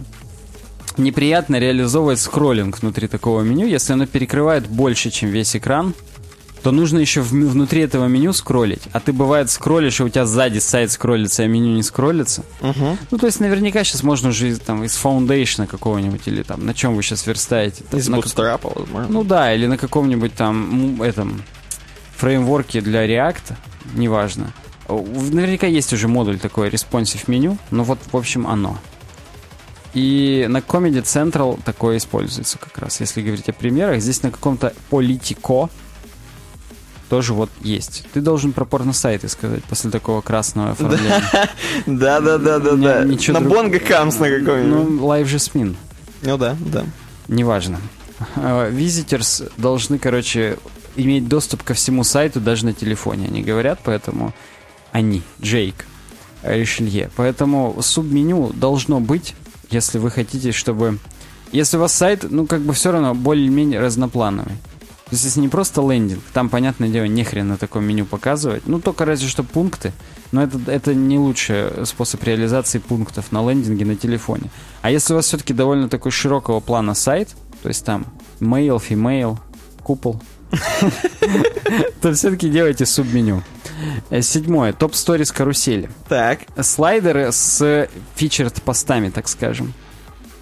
неприятно 0.99 1.57
реализовывать 1.57 2.21
скроллинг 2.21 2.81
внутри 2.81 3.09
такого 3.09 3.41
меню, 3.43 3.67
если 3.67 3.95
оно 3.95 4.07
перекрывает 4.07 4.67
больше, 4.67 5.11
чем 5.11 5.31
весь 5.31 5.57
экран, 5.57 5.95
то 6.63 6.71
нужно 6.73 6.99
еще 6.99 7.21
внутри 7.21 7.83
этого 7.83 8.07
меню 8.07 8.33
скроллить. 8.33 8.83
А 8.93 9.01
ты 9.01 9.13
бывает 9.13 9.51
скроллишь, 9.51 10.01
и 10.01 10.03
у 10.03 10.09
тебя 10.09 10.27
сзади 10.27 10.59
сайт 10.59 10.91
скроллится, 10.93 11.43
а 11.45 11.47
меню 11.47 11.75
не 11.75 11.83
скроллится. 11.83 12.45
Мгм. 12.61 12.99
Ну, 13.11 13.19
то 13.19 13.27
есть 13.27 13.41
наверняка 13.41 13.85
сейчас 13.85 14.03
можно 14.03 14.31
уже 14.31 14.57
там 14.59 14.85
из 14.85 14.97
Foundation 14.97 15.60
а 15.60 15.67
какого-нибудь 15.67 16.23
или 16.27 16.43
там 16.43 16.67
на 16.67 16.75
чем 16.75 16.95
вы 16.97 17.03
сейчас 17.03 17.27
верстаете. 17.27 17.85
Там, 17.91 18.01
Из 18.01 18.09
на 18.09 18.17
как- 18.17 18.25
Bootstrap 18.25 18.64
а, 18.64 18.73
возможно. 18.75 19.07
Ну 19.09 19.25
да, 19.25 19.55
или 19.55 19.67
на 19.67 19.77
каком-нибудь 19.79 20.35
там 20.35 21.01
этом 21.03 21.43
фреймворке 22.17 22.81
для 22.81 23.07
React, 23.07 23.55
неважно. 23.95 24.53
Наверняка 24.89 25.67
есть 25.67 25.93
уже 25.93 26.09
модуль 26.09 26.39
такой 26.39 26.69
responsive 26.71 27.23
меню, 27.27 27.59
но 27.71 27.85
вот, 27.85 27.99
в 28.11 28.17
общем, 28.17 28.47
оно. 28.47 28.79
И 29.95 30.47
на 30.49 30.59
Comedy 30.59 31.03
Central 31.03 31.61
такое 31.65 31.97
используется 31.97 32.59
как 32.59 32.77
раз, 32.79 33.01
если 33.01 33.23
говорить 33.23 33.49
о 33.49 33.53
примерах. 33.53 34.01
Здесь 34.01 34.23
на 34.23 34.31
каком-то 34.31 34.73
Politico 34.91 35.71
тоже 37.09 37.35
вот 37.35 37.51
есть. 37.61 38.05
Ты 38.13 38.21
должен 38.21 38.53
про 38.53 38.65
порно-сайты 38.65 39.29
сказать 39.29 39.65
после 39.65 39.91
такого 39.91 40.21
красного 40.21 40.73
оформления. 40.73 41.23
Да, 41.87 42.21
да, 42.21 42.39
да, 42.39 42.59
да, 42.59 42.73
да. 42.77 43.05
На 43.33 43.41
Бонго 43.41 43.79
Камс 43.79 44.19
на 44.19 44.29
какой-нибудь. 44.29 44.91
Ну, 44.91 45.07
Live 45.07 45.25
Jasmine. 45.25 45.77
Ну 46.23 46.39
да, 46.39 46.57
да. 46.61 46.85
Неважно. 47.29 47.81
Э, 48.37 48.71
Visitors 48.71 49.51
должны, 49.57 49.99
короче, 49.99 50.59
иметь 50.97 51.29
доступ 51.29 51.63
ко 51.63 51.75
всему 51.75 52.05
сайту 52.05 52.41
даже 52.41 52.65
на 52.65 52.73
телефоне, 52.73 53.29
они 53.29 53.43
говорят, 53.43 53.81
поэтому 53.85 54.35
они, 54.93 55.23
Джейк, 55.41 55.87
Ришелье. 56.43 57.11
Поэтому 57.17 57.77
субменю 57.81 58.53
должно 58.55 59.01
быть, 59.01 59.35
если 59.71 59.99
вы 59.99 60.11
хотите, 60.11 60.53
чтобы... 60.53 60.99
Если 61.53 61.79
у 61.79 61.81
вас 61.81 61.95
сайт, 61.95 62.27
ну, 62.29 62.47
как 62.47 62.61
бы 62.61 62.75
все 62.75 62.93
равно 62.93 63.15
более-менее 63.15 63.81
разноплановый. 63.81 64.55
То 65.09 65.15
есть, 65.15 65.25
если 65.25 65.41
не 65.41 65.49
просто 65.49 65.81
лендинг, 65.81 66.23
там, 66.35 66.51
понятное 66.51 66.91
дело, 66.91 67.05
не 67.05 67.25
хрен 67.25 67.49
на 67.49 67.57
таком 67.57 67.83
меню 67.85 68.05
показывать. 68.05 68.67
Ну, 68.67 68.79
только 68.79 69.07
разве 69.07 69.27
что 69.27 69.43
пункты. 69.43 69.93
Но 70.33 70.43
это, 70.43 70.61
это 70.67 70.95
не 70.95 71.19
лучший 71.19 71.87
способ 71.87 72.23
реализации 72.25 72.79
пунктов 72.79 73.33
на 73.33 73.49
лендинге 73.49 73.87
на 73.87 73.97
телефоне. 73.97 74.51
А 74.83 74.91
если 74.91 75.15
у 75.15 75.17
вас 75.17 75.25
все-таки 75.25 75.55
довольно 75.55 75.89
такой 75.89 76.13
широкого 76.13 76.61
плана 76.61 76.93
сайт, 76.95 77.31
то 77.63 77.69
есть 77.69 77.87
там 77.87 78.07
male, 78.39 78.83
female, 78.87 79.39
купол, 79.83 80.21
то 82.03 82.13
все-таки 82.13 82.51
делайте 82.51 82.85
субменю. 82.85 83.43
Э, 84.11 84.21
Седьмое. 84.21 84.75
Топ 84.75 84.95
сторис 84.95 85.33
карусели. 85.33 85.89
Так. 86.09 86.41
Слайдеры 86.61 87.33
с 87.33 87.89
фичерд 88.15 88.63
постами, 88.63 89.09
так 89.09 89.29
скажем. 89.29 89.73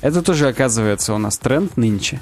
Это 0.01 0.23
тоже 0.23 0.49
оказывается 0.49 1.15
у 1.15 1.19
нас 1.19 1.39
тренд 1.39 1.77
нынче. 1.77 2.21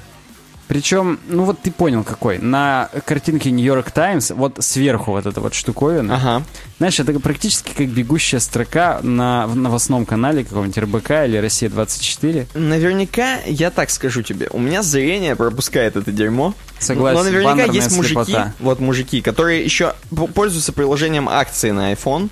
Причем, 0.67 1.19
ну 1.27 1.43
вот 1.43 1.59
ты 1.61 1.71
понял 1.71 2.03
какой. 2.03 2.39
На 2.39 2.89
картинке 3.05 3.51
New 3.51 3.63
York 3.63 3.91
Times, 3.91 4.31
вот 4.31 4.57
сверху 4.61 5.11
вот 5.11 5.25
эта 5.25 5.39
вот 5.39 5.53
штуковина. 5.53 6.15
Ага. 6.15 6.43
Знаешь, 6.79 6.99
это 6.99 7.19
практически 7.19 7.71
как 7.71 7.87
бегущая 7.87 8.39
строка 8.39 8.99
на 9.03 9.45
новостном 9.47 10.05
канале 10.05 10.43
какого-нибудь 10.43 10.77
РБК 10.77 11.11
или 11.25 11.37
Россия-24. 11.37 12.57
Наверняка, 12.57 13.37
я 13.45 13.69
так 13.69 13.91
скажу 13.91 14.23
тебе, 14.23 14.47
у 14.51 14.59
меня 14.59 14.81
зрение 14.81 15.35
пропускает 15.35 15.95
это 15.95 16.11
дерьмо. 16.11 16.55
Согласен, 16.79 17.17
Но 17.19 17.23
наверняка 17.23 17.71
есть 17.71 17.95
мужики, 17.95 18.15
слепота. 18.23 18.53
вот 18.59 18.79
мужики, 18.79 19.21
которые 19.21 19.63
еще 19.63 19.93
пользуются 20.33 20.73
приложением 20.73 21.29
акции 21.29 21.71
на 21.71 21.93
iPhone. 21.93 22.29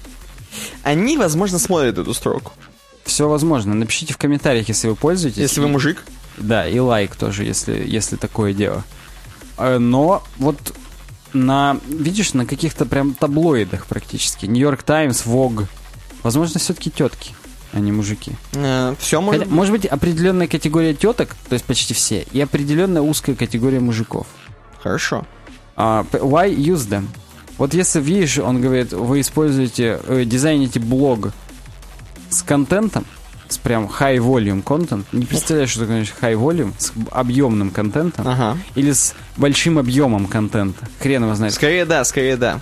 Они, 0.82 1.17
возможно, 1.17 1.60
смотрят 1.60 1.98
эту 1.98 2.13
строку. 2.13 2.52
Все 3.06 3.28
возможно. 3.28 3.74
Напишите 3.74 4.13
в 4.13 4.17
комментариях, 4.17 4.67
если 4.69 4.88
вы 4.88 4.96
пользуетесь. 4.96 5.38
Если 5.38 5.62
вы 5.62 5.67
мужик. 5.67 6.04
Да, 6.38 6.67
и 6.67 6.80
лайк 6.80 7.15
тоже, 7.15 7.43
если, 7.43 7.84
если 7.86 8.15
такое 8.15 8.54
дело. 8.54 8.84
Э, 9.58 9.78
Но 9.78 10.24
вот 10.38 10.58
на, 11.34 11.78
видишь, 11.88 12.34
на 12.34 12.46
каких-то 12.46 12.86
прям 12.86 13.13
таблоидах 13.13 13.86
практически. 13.86 14.46
Нью-Йорк 14.46 14.84
Таймс, 14.84 15.26
Vogue. 15.26 15.67
Возможно, 16.22 16.60
все-таки 16.60 16.89
тетки, 16.89 17.34
а 17.74 17.80
не 17.80 17.91
мужики. 17.91 18.32
все 19.00 19.19
может 19.19 19.41
Хотя, 19.43 19.52
может 19.54 19.72
быть, 19.74 19.86
определенная 19.86 20.48
категория 20.48 20.93
теток, 20.93 21.36
то 21.50 21.54
есть 21.54 21.65
почти 21.65 21.93
все, 21.93 22.26
и 22.32 22.39
определенная 22.39 23.02
узкая 23.02 23.36
категория 23.36 23.80
мужиков. 23.80 24.28
Хорошо. 24.82 25.26
П- 25.76 26.19
why 26.19 26.56
use 26.56 26.88
them? 26.88 27.08
Вот 27.58 27.74
если 27.74 28.00
видишь, 28.00 28.38
он 28.38 28.62
говорит, 28.62 28.93
вы 28.93 29.22
используете, 29.22 30.00
э, 30.08 30.24
дизайните 30.26 30.80
блог 30.80 31.32
с 32.30 32.41
контентом, 32.41 33.06
с 33.54 33.58
прям 33.58 33.86
high 33.86 34.18
volume 34.18 34.63
content, 34.63 35.04
не 35.12 35.26
представляешь, 35.26 35.70
что 35.70 35.82
такое 35.82 36.02
high 36.04 36.36
volume, 36.39 36.74
с 36.78 36.92
объемным 37.12 37.70
контентом, 37.72 38.28
Ага. 38.28 38.58
или 38.76 38.92
с 38.92 39.13
большим 39.38 39.78
объемом 39.80 40.26
контента. 40.28 40.88
Хрен 41.00 41.24
его 41.24 41.36
знает. 41.36 41.54
Скорее 41.54 41.86
да, 41.86 42.04
скорее 42.04 42.38
да. 42.38 42.60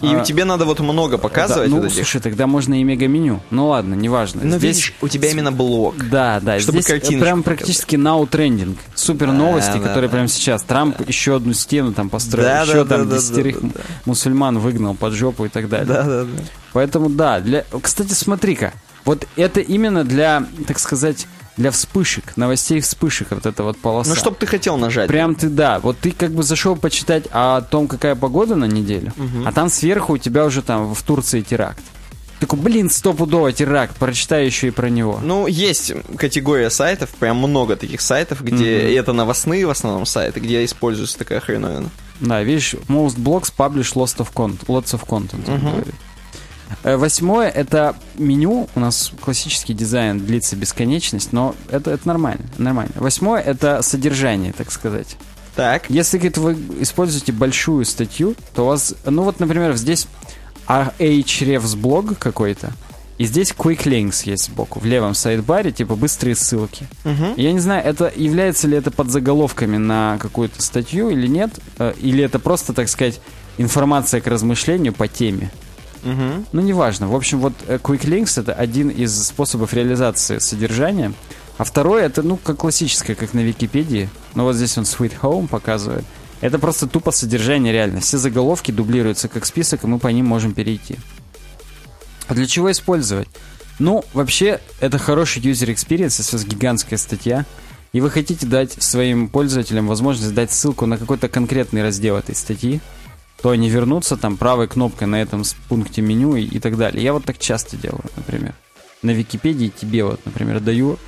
И 0.00 0.06
А, 0.16 0.24
тебе 0.24 0.44
надо 0.44 0.64
вот 0.64 0.80
много 0.80 1.16
показывать 1.16 1.68
Да, 1.70 1.76
вот 1.76 1.82
ну, 1.82 1.86
этих. 1.86 1.94
слушай, 1.98 2.20
тогда 2.20 2.48
можно 2.48 2.80
и 2.80 2.82
мега-меню. 2.82 3.40
Ну 3.52 3.68
ладно, 3.68 3.94
неважно. 3.94 4.40
Но 4.42 4.58
Здесь- 4.58 4.76
видишь, 4.78 4.94
у 5.00 5.06
тебя 5.06 5.30
именно 5.30 5.52
блок. 5.52 5.94
Да, 6.10 6.40
да, 6.40 6.58
Чтобы 6.58 6.82
здесь 6.82 7.06
прям 7.20 7.44
практически 7.44 7.94
now 7.94 8.28
trending. 8.28 8.76
Супер 8.96 9.28
новости, 9.30 9.74
да, 9.74 9.78
которые 9.78 10.08
да. 10.10 10.14
прямо 10.14 10.26
сейчас. 10.28 10.64
Трамп 10.64 11.08
еще 11.08 11.36
одну 11.36 11.52
стену 11.52 11.92
там 11.92 12.10
построил, 12.10 12.48
Да, 12.48 12.62
еще 12.62 12.82
да, 12.82 12.96
там 12.96 13.08
да, 13.08 13.14
да, 13.14 13.16
десятерых 13.20 13.60
да, 13.62 13.68
да. 13.74 13.80
мусульман 14.06 14.58
выгнал 14.58 14.96
под 14.96 15.12
жопу 15.12 15.44
и 15.44 15.48
так 15.48 15.68
далее. 15.68 15.86
Да, 15.86 16.02
да, 16.02 16.24
да. 16.24 16.42
Поэтому 16.72 17.08
да, 17.08 17.38
для... 17.38 17.64
Кстати, 17.80 18.12
смотри-ка, 18.12 18.72
вот 19.04 19.26
это 19.36 19.60
именно 19.60 20.04
для, 20.04 20.46
так 20.66 20.78
сказать, 20.78 21.26
для 21.56 21.70
вспышек, 21.70 22.36
новостей 22.36 22.80
вспышек, 22.80 23.28
вот 23.30 23.46
эта 23.46 23.62
вот 23.62 23.78
полоса. 23.78 24.10
Ну, 24.10 24.16
что 24.16 24.30
бы 24.30 24.36
ты 24.36 24.46
хотел 24.46 24.76
нажать? 24.76 25.08
Прям 25.08 25.34
ты, 25.34 25.48
да, 25.48 25.80
вот 25.80 25.98
ты 25.98 26.12
как 26.12 26.32
бы 26.32 26.42
зашел 26.42 26.76
почитать 26.76 27.24
о 27.30 27.60
том, 27.60 27.88
какая 27.88 28.14
погода 28.14 28.56
на 28.56 28.64
неделю, 28.64 29.12
а 29.44 29.52
там 29.52 29.68
сверху 29.68 30.14
у 30.14 30.18
тебя 30.18 30.44
уже 30.44 30.62
там 30.62 30.94
в 30.94 31.02
Турции 31.02 31.42
теракт. 31.42 31.82
Такой, 32.40 32.58
блин, 32.58 32.90
стопудово 32.90 33.52
теракт, 33.52 33.96
прочитай 33.96 34.44
еще 34.44 34.66
и 34.68 34.70
про 34.70 34.90
него. 34.90 35.20
Ну, 35.22 35.46
есть 35.46 35.92
категория 36.18 36.70
сайтов, 36.70 37.10
прям 37.10 37.36
много 37.36 37.76
таких 37.76 38.00
сайтов, 38.00 38.42
где 38.42 38.90
и 38.90 38.94
это 38.94 39.12
новостные 39.12 39.64
в 39.64 39.70
основном 39.70 40.06
сайты, 40.06 40.40
где 40.40 40.64
используется 40.64 41.18
такая 41.18 41.38
хреновина. 41.38 41.88
Да, 42.18 42.42
видишь, 42.42 42.74
most 42.88 43.16
blogs 43.16 43.52
publish 43.56 43.94
lots 43.94 44.16
of 44.16 44.28
content, 44.34 44.66
lots 44.66 44.92
of 44.92 45.06
content. 45.06 45.44
Э, 45.46 45.84
Восьмое, 46.82 47.48
это 47.48 47.94
меню, 48.16 48.68
у 48.74 48.80
нас 48.80 49.12
классический 49.20 49.74
дизайн 49.74 50.18
длится 50.18 50.56
бесконечность, 50.56 51.32
но 51.32 51.54
это, 51.70 51.90
это 51.90 52.06
нормально, 52.06 52.44
нормально. 52.58 52.92
Восьмое, 52.96 53.40
это 53.40 53.82
содержание, 53.82 54.52
так 54.52 54.70
сказать. 54.70 55.16
Так. 55.54 55.90
Если, 55.90 56.16
говорит, 56.18 56.38
вы 56.38 56.56
используете 56.80 57.32
большую 57.32 57.84
статью, 57.84 58.34
то 58.54 58.64
у 58.64 58.68
вас, 58.68 58.94
ну 59.04 59.22
вот, 59.22 59.38
например, 59.40 59.74
здесь 59.76 60.06
Ahrefs 60.66 61.76
блог 61.76 62.18
какой-то, 62.18 62.72
и 63.18 63.24
здесь 63.24 63.52
Quick 63.56 63.84
Links 63.84 64.22
есть 64.24 64.46
сбоку, 64.46 64.80
в 64.80 64.84
левом 64.84 65.14
сайдбаре, 65.14 65.70
типа 65.70 65.94
быстрые 65.94 66.34
ссылки. 66.34 66.88
Мгм. 67.04 67.34
Я 67.36 67.52
не 67.52 67.60
знаю, 67.60 67.84
это 67.84 68.10
является 68.14 68.66
ли 68.66 68.76
это 68.76 68.90
под 68.90 69.10
заголовками 69.10 69.76
на 69.76 70.18
какую-то 70.18 70.62
статью 70.62 71.10
или 71.10 71.26
нет, 71.26 71.50
э, 71.78 71.92
или 72.00 72.24
это 72.24 72.38
просто, 72.38 72.72
так 72.72 72.88
сказать, 72.88 73.20
информация 73.58 74.20
к 74.20 74.26
размышлению 74.26 74.92
по 74.92 75.06
теме. 75.06 75.50
Мгм. 76.02 76.46
Ну, 76.52 76.60
неважно. 76.60 77.08
В 77.08 77.14
общем, 77.14 77.40
вот 77.40 77.52
э, 77.66 77.78
Quick 77.82 78.04
Links 78.04 78.40
это 78.40 78.52
один 78.52 78.88
из 78.88 79.26
способов 79.26 79.72
реализации 79.72 80.38
содержания. 80.38 81.12
А 81.58 81.64
второй 81.64 82.02
это, 82.02 82.22
ну, 82.22 82.36
как 82.36 82.58
классическое, 82.58 83.14
как 83.14 83.34
на 83.34 83.40
Википедии. 83.40 84.08
Но 84.34 84.44
вот 84.44 84.56
здесь 84.56 84.76
он 84.78 84.84
Sweet 84.84 85.20
Home 85.22 85.48
показывает. 85.48 86.04
Это 86.40 86.58
просто 86.58 86.88
тупо 86.88 87.12
содержание 87.12 87.72
реально. 87.72 88.00
Все 88.00 88.18
заголовки 88.18 88.72
дублируются 88.72 89.28
как 89.28 89.46
список, 89.46 89.84
и 89.84 89.86
мы 89.86 89.98
по 89.98 90.08
ним 90.08 90.26
можем 90.26 90.54
перейти. 90.54 90.98
А 92.26 92.34
для 92.34 92.46
чего 92.46 92.70
использовать? 92.70 93.28
Ну, 93.78 94.04
вообще, 94.12 94.60
это 94.80 94.98
хороший 94.98 95.40
user 95.42 95.72
experience, 95.72 96.16
если 96.18 96.36
у 96.36 96.38
вас 96.38 96.46
гигантская 96.46 96.98
статья, 96.98 97.46
и 97.92 98.00
вы 98.00 98.10
хотите 98.10 98.46
дать 98.46 98.82
своим 98.82 99.28
пользователям 99.28 99.86
возможность 99.86 100.34
дать 100.34 100.50
ссылку 100.50 100.86
на 100.86 100.98
какой-то 100.98 101.28
конкретный 101.28 101.82
раздел 101.82 102.16
этой 102.16 102.34
статьи, 102.34 102.80
то 103.42 103.50
они 103.50 103.68
вернутся 103.68 104.16
там 104.16 104.36
правой 104.36 104.68
кнопкой 104.68 105.08
на 105.08 105.20
этом 105.20 105.42
пункте 105.68 106.00
меню 106.00 106.36
и, 106.36 106.44
и 106.44 106.58
так 106.60 106.76
далее. 106.76 107.02
Я 107.02 107.12
вот 107.12 107.24
так 107.24 107.38
часто 107.38 107.76
делаю, 107.76 108.04
например. 108.16 108.54
На 109.02 109.10
Википедии 109.10 109.68
тебе 109.68 110.04
вот, 110.04 110.20
например, 110.24 110.60
даю 110.60 110.98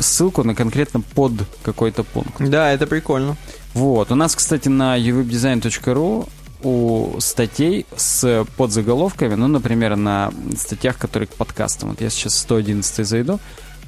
ссылку 0.00 0.42
на 0.42 0.56
конкретно 0.56 1.00
под 1.00 1.32
какой-то 1.62 2.02
пункт. 2.02 2.34
Да, 2.38 2.72
это 2.72 2.86
прикольно. 2.88 3.36
Вот. 3.74 4.10
У 4.10 4.16
нас, 4.16 4.34
кстати, 4.34 4.68
на 4.68 4.98
uwebdesign.ru 4.98 6.28
у 6.64 7.20
статей 7.20 7.86
с 7.94 8.44
подзаголовками, 8.56 9.34
ну, 9.34 9.46
например, 9.48 9.96
на 9.96 10.32
статьях, 10.56 10.98
которые 10.98 11.28
к 11.28 11.34
подкастам. 11.34 11.90
Вот 11.90 12.00
я 12.00 12.10
сейчас 12.10 12.36
111 12.38 13.06
зайду. 13.06 13.38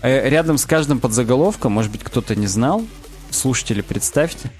э, 0.02 0.28
Рядом 0.28 0.58
с 0.58 0.66
каждым 0.66 1.00
подзаголовком, 1.00 1.72
может 1.72 1.90
быть, 1.90 2.04
кто-то 2.04 2.36
не 2.36 2.46
знал, 2.46 2.84
слушатели, 3.30 3.80
представьте, 3.80 4.50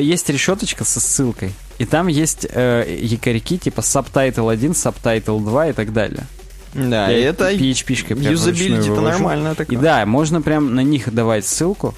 есть 0.00 0.28
решеточка 0.28 0.84
со 0.84 1.00
ссылкой. 1.00 1.52
И 1.78 1.86
там 1.86 2.08
есть 2.08 2.46
э, 2.48 2.98
якорьки 3.00 3.56
типа 3.56 3.80
subtitle 3.80 4.52
1, 4.52 4.72
subtitle 4.72 5.42
2 5.42 5.68
и 5.68 5.72
так 5.72 5.92
далее. 5.92 6.26
Да, 6.74 7.10
и 7.10 7.20
Я 7.22 7.28
это 7.30 7.50
PHP-шкой 7.52 8.16
прям 8.16 8.32
юзабилити 8.32 8.68
вручную 8.70 8.82
это 8.82 8.90
вывожу. 8.92 9.10
нормально 9.18 9.52
И 9.52 9.54
такое. 9.56 9.78
да, 9.78 10.06
можно 10.06 10.42
прям 10.42 10.74
на 10.74 10.82
них 10.82 11.12
давать 11.12 11.46
ссылку. 11.46 11.94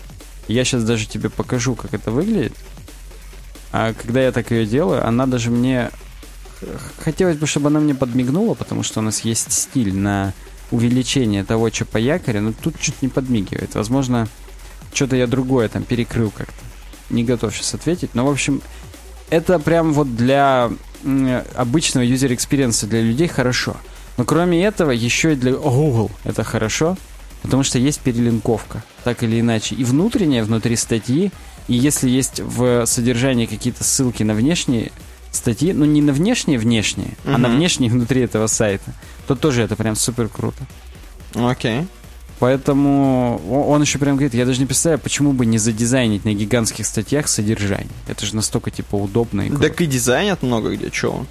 Я 0.49 0.65
сейчас 0.65 0.85
даже 0.85 1.07
тебе 1.07 1.31
покажу, 1.31 1.75
как 1.75 1.95
это 1.95 2.11
выглядит. 2.11 2.55
А 3.73 3.93
когда 3.95 4.23
я 4.23 4.33
так 4.33 4.51
ее 4.51 4.67
делаю, 4.67 5.07
она 5.07 5.27
даже 5.27 5.51
мне... 5.51 5.91
Хотелось 7.01 7.37
бы, 7.37 7.47
чтобы 7.47 7.69
она 7.69 7.81
мне 7.81 7.95
подмигнула, 7.95 8.55
потому 8.55 8.83
что 8.83 9.01
у 9.01 9.03
нас 9.03 9.21
есть 9.21 9.53
стиль 9.53 9.95
на 9.95 10.33
увеличение 10.71 11.45
того, 11.45 11.71
что 11.71 11.85
по 11.85 11.99
якорю, 11.99 12.41
но 12.41 12.53
тут 12.53 12.79
чуть 12.81 13.03
не 13.03 13.09
подмигивает. 13.09 13.75
Возможно, 13.75 14.29
что-то 14.92 15.16
я 15.16 15.26
другое 15.26 15.68
там 15.68 15.83
перекрыл 15.85 16.31
как-то. 16.31 16.64
Не 17.11 17.24
готов 17.24 17.55
сейчас 17.55 17.74
ответить. 17.74 18.14
Но, 18.14 18.26
в 18.26 18.31
общем, 18.31 18.62
это 19.31 19.59
прям 19.59 19.92
вот 19.92 20.14
для 20.16 20.70
обычного 21.55 22.05
user 22.05 22.35
experience 22.37 22.87
для 22.87 23.02
людей 23.02 23.28
хорошо. 23.28 23.76
Но 24.16 24.24
кроме 24.24 24.64
этого, 24.64 24.90
еще 24.90 25.33
и 25.33 25.37
для 25.37 25.52
Google 25.52 26.11
это 26.24 26.44
хорошо, 26.44 26.96
потому 27.42 27.62
что 27.62 27.78
есть 27.78 28.00
перелинковка, 28.00 28.85
так 29.05 29.22
или 29.22 29.40
иначе. 29.40 29.74
И 29.74 29.85
внутренняя 29.85 30.44
внутри 30.44 30.76
статьи, 30.76 31.33
и 31.68 31.74
если 31.74 32.09
есть 32.09 32.40
в 32.40 32.87
содержании 32.87 33.46
какие-то 33.46 33.85
ссылки 33.85 34.22
на 34.22 34.35
внешние 34.35 34.92
статьи, 35.31 35.72
ну 35.72 35.85
не 35.85 36.02
на 36.02 36.12
внешние 36.12 36.59
внешние, 36.59 37.16
а 37.24 37.38
на 37.38 37.48
внешние 37.48 37.90
внутри 37.90 38.20
этого 38.20 38.46
сайта, 38.46 38.92
то 39.26 39.35
тоже 39.35 39.62
это 39.62 39.76
прям 39.76 39.96
супер 39.96 40.28
круто. 40.28 40.66
Окей. 41.35 41.87
Поэтому 42.42 43.40
он 43.48 43.83
еще 43.83 44.00
прям 44.00 44.16
говорит, 44.16 44.35
я 44.35 44.44
даже 44.44 44.59
не 44.59 44.66
представляю, 44.66 44.98
почему 44.98 45.33
бы 45.33 45.46
не 45.46 45.59
задизайнить 45.59 46.24
на 46.24 46.35
гигантских 46.35 46.85
статьях 46.85 47.28
содержание. 47.28 47.92
Это 48.09 48.26
же 48.26 48.35
настолько 48.35 48.72
типа 48.72 48.96
удобно 48.96 49.42
и 49.42 49.48
круто. 49.48 49.68
Так 49.68 49.81
и 49.81 49.87
дизайнят 49.87 50.42
много 50.42 50.74
где, 50.74 50.90
он? 51.07 51.28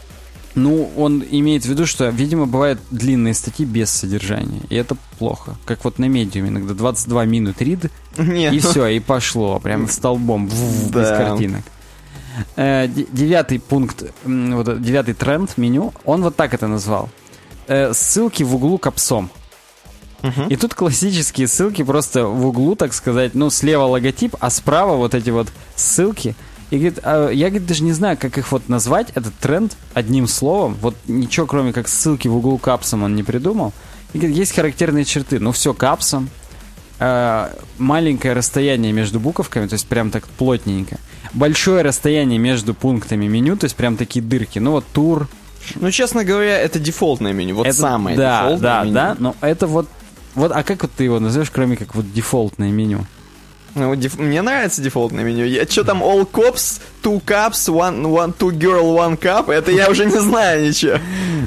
Ну, 0.56 0.90
он 0.96 1.22
имеет 1.30 1.66
в 1.66 1.68
виду, 1.68 1.86
что, 1.86 2.08
видимо, 2.08 2.46
бывают 2.46 2.80
длинные 2.92 3.34
статьи 3.34 3.66
без 3.66 3.90
содержания. 3.90 4.62
И 4.70 4.76
это 4.76 4.96
плохо. 5.20 5.58
Как 5.66 5.84
вот 5.84 6.00
на 6.00 6.06
медиуме 6.06 6.48
иногда 6.48 6.74
22 6.74 7.26
минут 7.26 7.62
рид, 7.62 7.92
Нет. 8.18 8.54
и 8.54 8.60
все, 8.60 8.88
и 8.88 9.02
пошло. 9.02 9.60
Прям 9.60 9.90
столбом, 9.90 10.48
вв, 10.48 10.92
без 10.96 11.10
картинок. 11.10 11.64
Э, 12.56 12.88
де- 12.88 13.08
девятый 13.12 13.60
пункт, 13.60 14.06
вот 14.24 14.82
девятый 14.82 15.14
тренд 15.14 15.58
меню, 15.58 15.94
он 16.06 16.24
вот 16.24 16.38
так 16.38 16.54
это 16.54 16.68
назвал. 16.68 17.10
Э, 17.68 17.92
ссылки 17.94 18.44
в 18.44 18.56
углу 18.56 18.78
капсом. 18.78 19.30
Мгм. 20.22 20.48
И 20.50 20.56
тут 20.56 20.74
классические 20.76 21.48
ссылки 21.48 21.84
просто 21.84 22.26
в 22.26 22.46
углу, 22.46 22.76
так 22.76 22.94
сказать, 22.94 23.34
ну, 23.34 23.50
слева 23.50 23.84
логотип, 23.84 24.36
а 24.40 24.50
справа 24.50 24.96
вот 24.96 25.16
эти 25.16 25.30
вот 25.30 25.48
ссылки. 25.76 26.36
И 26.70 26.76
говорит, 26.78 27.00
а 27.04 27.30
я 27.30 27.50
говорит, 27.50 27.68
даже 27.68 27.84
не 27.84 27.92
знаю, 27.92 28.18
как 28.18 28.38
их 28.38 28.52
вот 28.52 28.70
назвать, 28.70 29.10
этот 29.16 29.34
тренд 29.36 29.76
одним 29.94 30.28
словом. 30.28 30.78
Вот 30.82 30.96
ничего, 31.08 31.46
кроме 31.46 31.74
как 31.74 31.88
ссылки 31.88 32.28
в 32.28 32.36
углу 32.38 32.58
капсом 32.58 33.04
он 33.04 33.16
не 33.16 33.24
придумал. 33.24 33.74
И 34.14 34.18
говорит, 34.20 34.38
есть 34.38 34.54
характерные 34.56 35.04
черты. 35.06 35.40
Ну, 35.40 35.52
все 35.52 35.74
капсом. 35.74 36.30
э, 37.00 37.50
маленькое 37.80 38.34
расстояние 38.34 38.92
между 38.94 39.20
буковками, 39.20 39.66
то 39.68 39.74
есть 39.74 39.88
прям 39.88 40.12
так 40.12 40.28
плотненько. 40.28 40.98
Большое 41.34 41.82
расстояние 41.82 42.38
между 42.38 42.74
пунктами 42.76 43.26
меню, 43.28 43.58
то 43.58 43.64
есть 43.66 43.76
прям 43.76 43.98
такие 43.98 44.24
дырки. 44.24 44.60
Ну, 44.60 44.72
вот 44.72 44.86
тур, 44.94 45.28
Ну, 45.76 45.90
честно 45.92 46.24
говоря, 46.24 46.58
это 46.60 46.80
дефолтное 46.80 47.34
меню. 47.34 47.56
Вот 47.56 47.66
это- 47.68 47.76
самое 47.78 48.16
да, 48.18 48.44
дефолтное 48.44 48.62
да, 48.72 48.84
меню. 48.84 48.94
да, 48.94 49.16
но 49.20 49.36
это 49.42 49.66
вот, 49.68 49.88
вот, 50.36 50.52
а 50.54 50.64
как 50.64 50.82
вот 50.84 50.92
ты 50.96 51.04
его 51.06 51.20
назовешь, 51.20 51.50
кроме 51.52 51.76
как 51.78 51.96
вот 51.96 52.12
дефолтное 52.14 52.72
меню? 52.72 53.06
Ну, 53.74 53.94
деф- 53.96 54.20
Мне 54.22 54.42
нравится 54.42 54.82
дефолтное 54.82 55.24
меню. 55.24 55.46
Я 55.46 55.66
что 55.66 55.84
там 55.86 56.04
all 56.04 56.30
cops, 56.30 56.82
two 57.02 57.24
cups, 57.24 57.70
one, 57.70 58.02
one, 58.04 58.36
two 58.38 58.52
girl, 58.52 58.96
one 58.98 59.18
cup, 59.18 59.50
это 59.52 59.72
я 59.72 59.90
уже 59.90 60.06
не 60.06 60.20
знаю 60.20 60.68
ничего. 60.68 60.98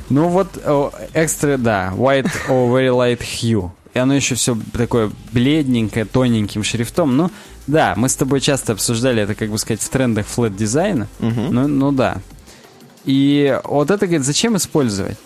Ну 0.09 0.29
вот 0.29 0.49
о, 0.65 0.91
экстра, 1.13 1.59
да, 1.59 1.93
white 1.95 2.31
or 2.49 2.71
very 2.71 2.89
light 2.89 3.21
hue. 3.21 3.71
И 3.93 3.99
оно 3.99 4.15
еще 4.15 4.35
все 4.35 4.57
такое 4.73 5.11
бледненькое, 5.33 6.05
тоненьким 6.05 6.65
шрифтом. 6.65 7.17
Ну, 7.17 7.31
да, 7.67 7.93
мы 7.97 8.09
с 8.09 8.17
тобой 8.17 8.41
часто 8.41 8.73
обсуждали 8.73 9.23
это, 9.23 9.35
как 9.35 9.51
бы 9.51 9.59
сказать, 9.59 9.83
в 9.83 9.89
трендах 9.89 10.27
флэт 10.27 10.57
дизайна. 10.57 11.07
Ну, 11.21 11.69
ну 11.69 11.93
да. 11.93 12.17
И 13.05 13.61
вот 13.65 13.91
это, 13.91 14.07
говорит, 14.07 14.25
зачем 14.27 14.57
использовать? 14.57 15.19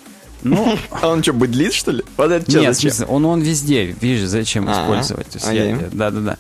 Ну, 0.42 0.78
А 0.90 1.08
он 1.08 1.22
что, 1.22 1.32
быдлит, 1.32 1.72
что 1.72 1.90
ли? 1.90 2.02
Вот 2.16 2.30
это 2.30 2.48
что, 2.50 2.60
нет, 2.60 2.76
зачем? 2.76 3.08
он, 3.10 3.24
он 3.24 3.40
везде, 3.40 3.86
видишь, 4.00 4.28
зачем 4.28 4.68
А, 4.68 4.72
использовать. 4.72 5.26
То 5.28 5.38
есть 5.38 5.52
я- 5.52 5.88
да, 5.92 6.10
да, 6.10 6.20
да. 6.20 6.36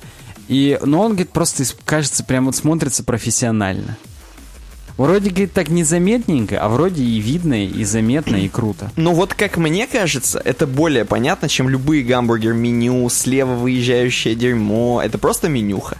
И, 0.48 0.78
но 0.82 1.00
он, 1.02 1.10
говорит, 1.12 1.30
просто, 1.30 1.64
кажется, 1.84 2.24
прям 2.24 2.46
вот 2.46 2.56
смотрится 2.56 3.04
профессионально. 3.04 3.96
Вроде, 4.96 5.30
говорит, 5.30 5.52
так 5.52 5.68
незаметненько, 5.68 6.60
а 6.60 6.68
вроде 6.68 7.04
и 7.04 7.20
видно, 7.20 7.64
и 7.64 7.84
заметно, 7.84 8.34
и 8.34 8.48
круто. 8.48 8.90
Ну 8.96 9.12
вот 9.12 9.32
как 9.32 9.56
мне 9.56 9.86
кажется, 9.86 10.40
это 10.44 10.66
более 10.66 11.04
понятно, 11.04 11.48
чем 11.48 11.68
любые 11.68 12.02
гамбургер-меню, 12.02 13.08
слева 13.08 13.54
выезжающее 13.54 14.34
дерьмо. 14.34 15.00
Это 15.04 15.16
просто 15.18 15.48
менюха. 15.48 15.98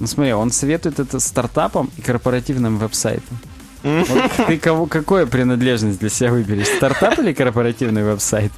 Ну 0.00 0.08
смотри, 0.08 0.32
он 0.32 0.50
советует 0.50 0.98
это 0.98 1.20
стартапам 1.20 1.90
и 1.96 2.02
корпоративным 2.02 2.78
веб-сайтам. 2.78 3.38
Вот 3.86 4.32
ты 4.48 4.58
кого, 4.58 4.86
какую 4.86 5.28
принадлежность 5.28 6.00
для 6.00 6.08
себя 6.08 6.32
выберешь? 6.32 6.66
Стартап 6.66 7.18
или 7.20 7.32
корпоративный 7.32 8.02
веб-сайт? 8.04 8.50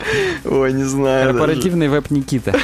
Ой, 0.44 0.72
не 0.72 0.84
знаю. 0.84 1.26
даже. 1.26 1.38
Корпоративный 1.38 1.88
веб 1.88 2.10
Никита. 2.10 2.54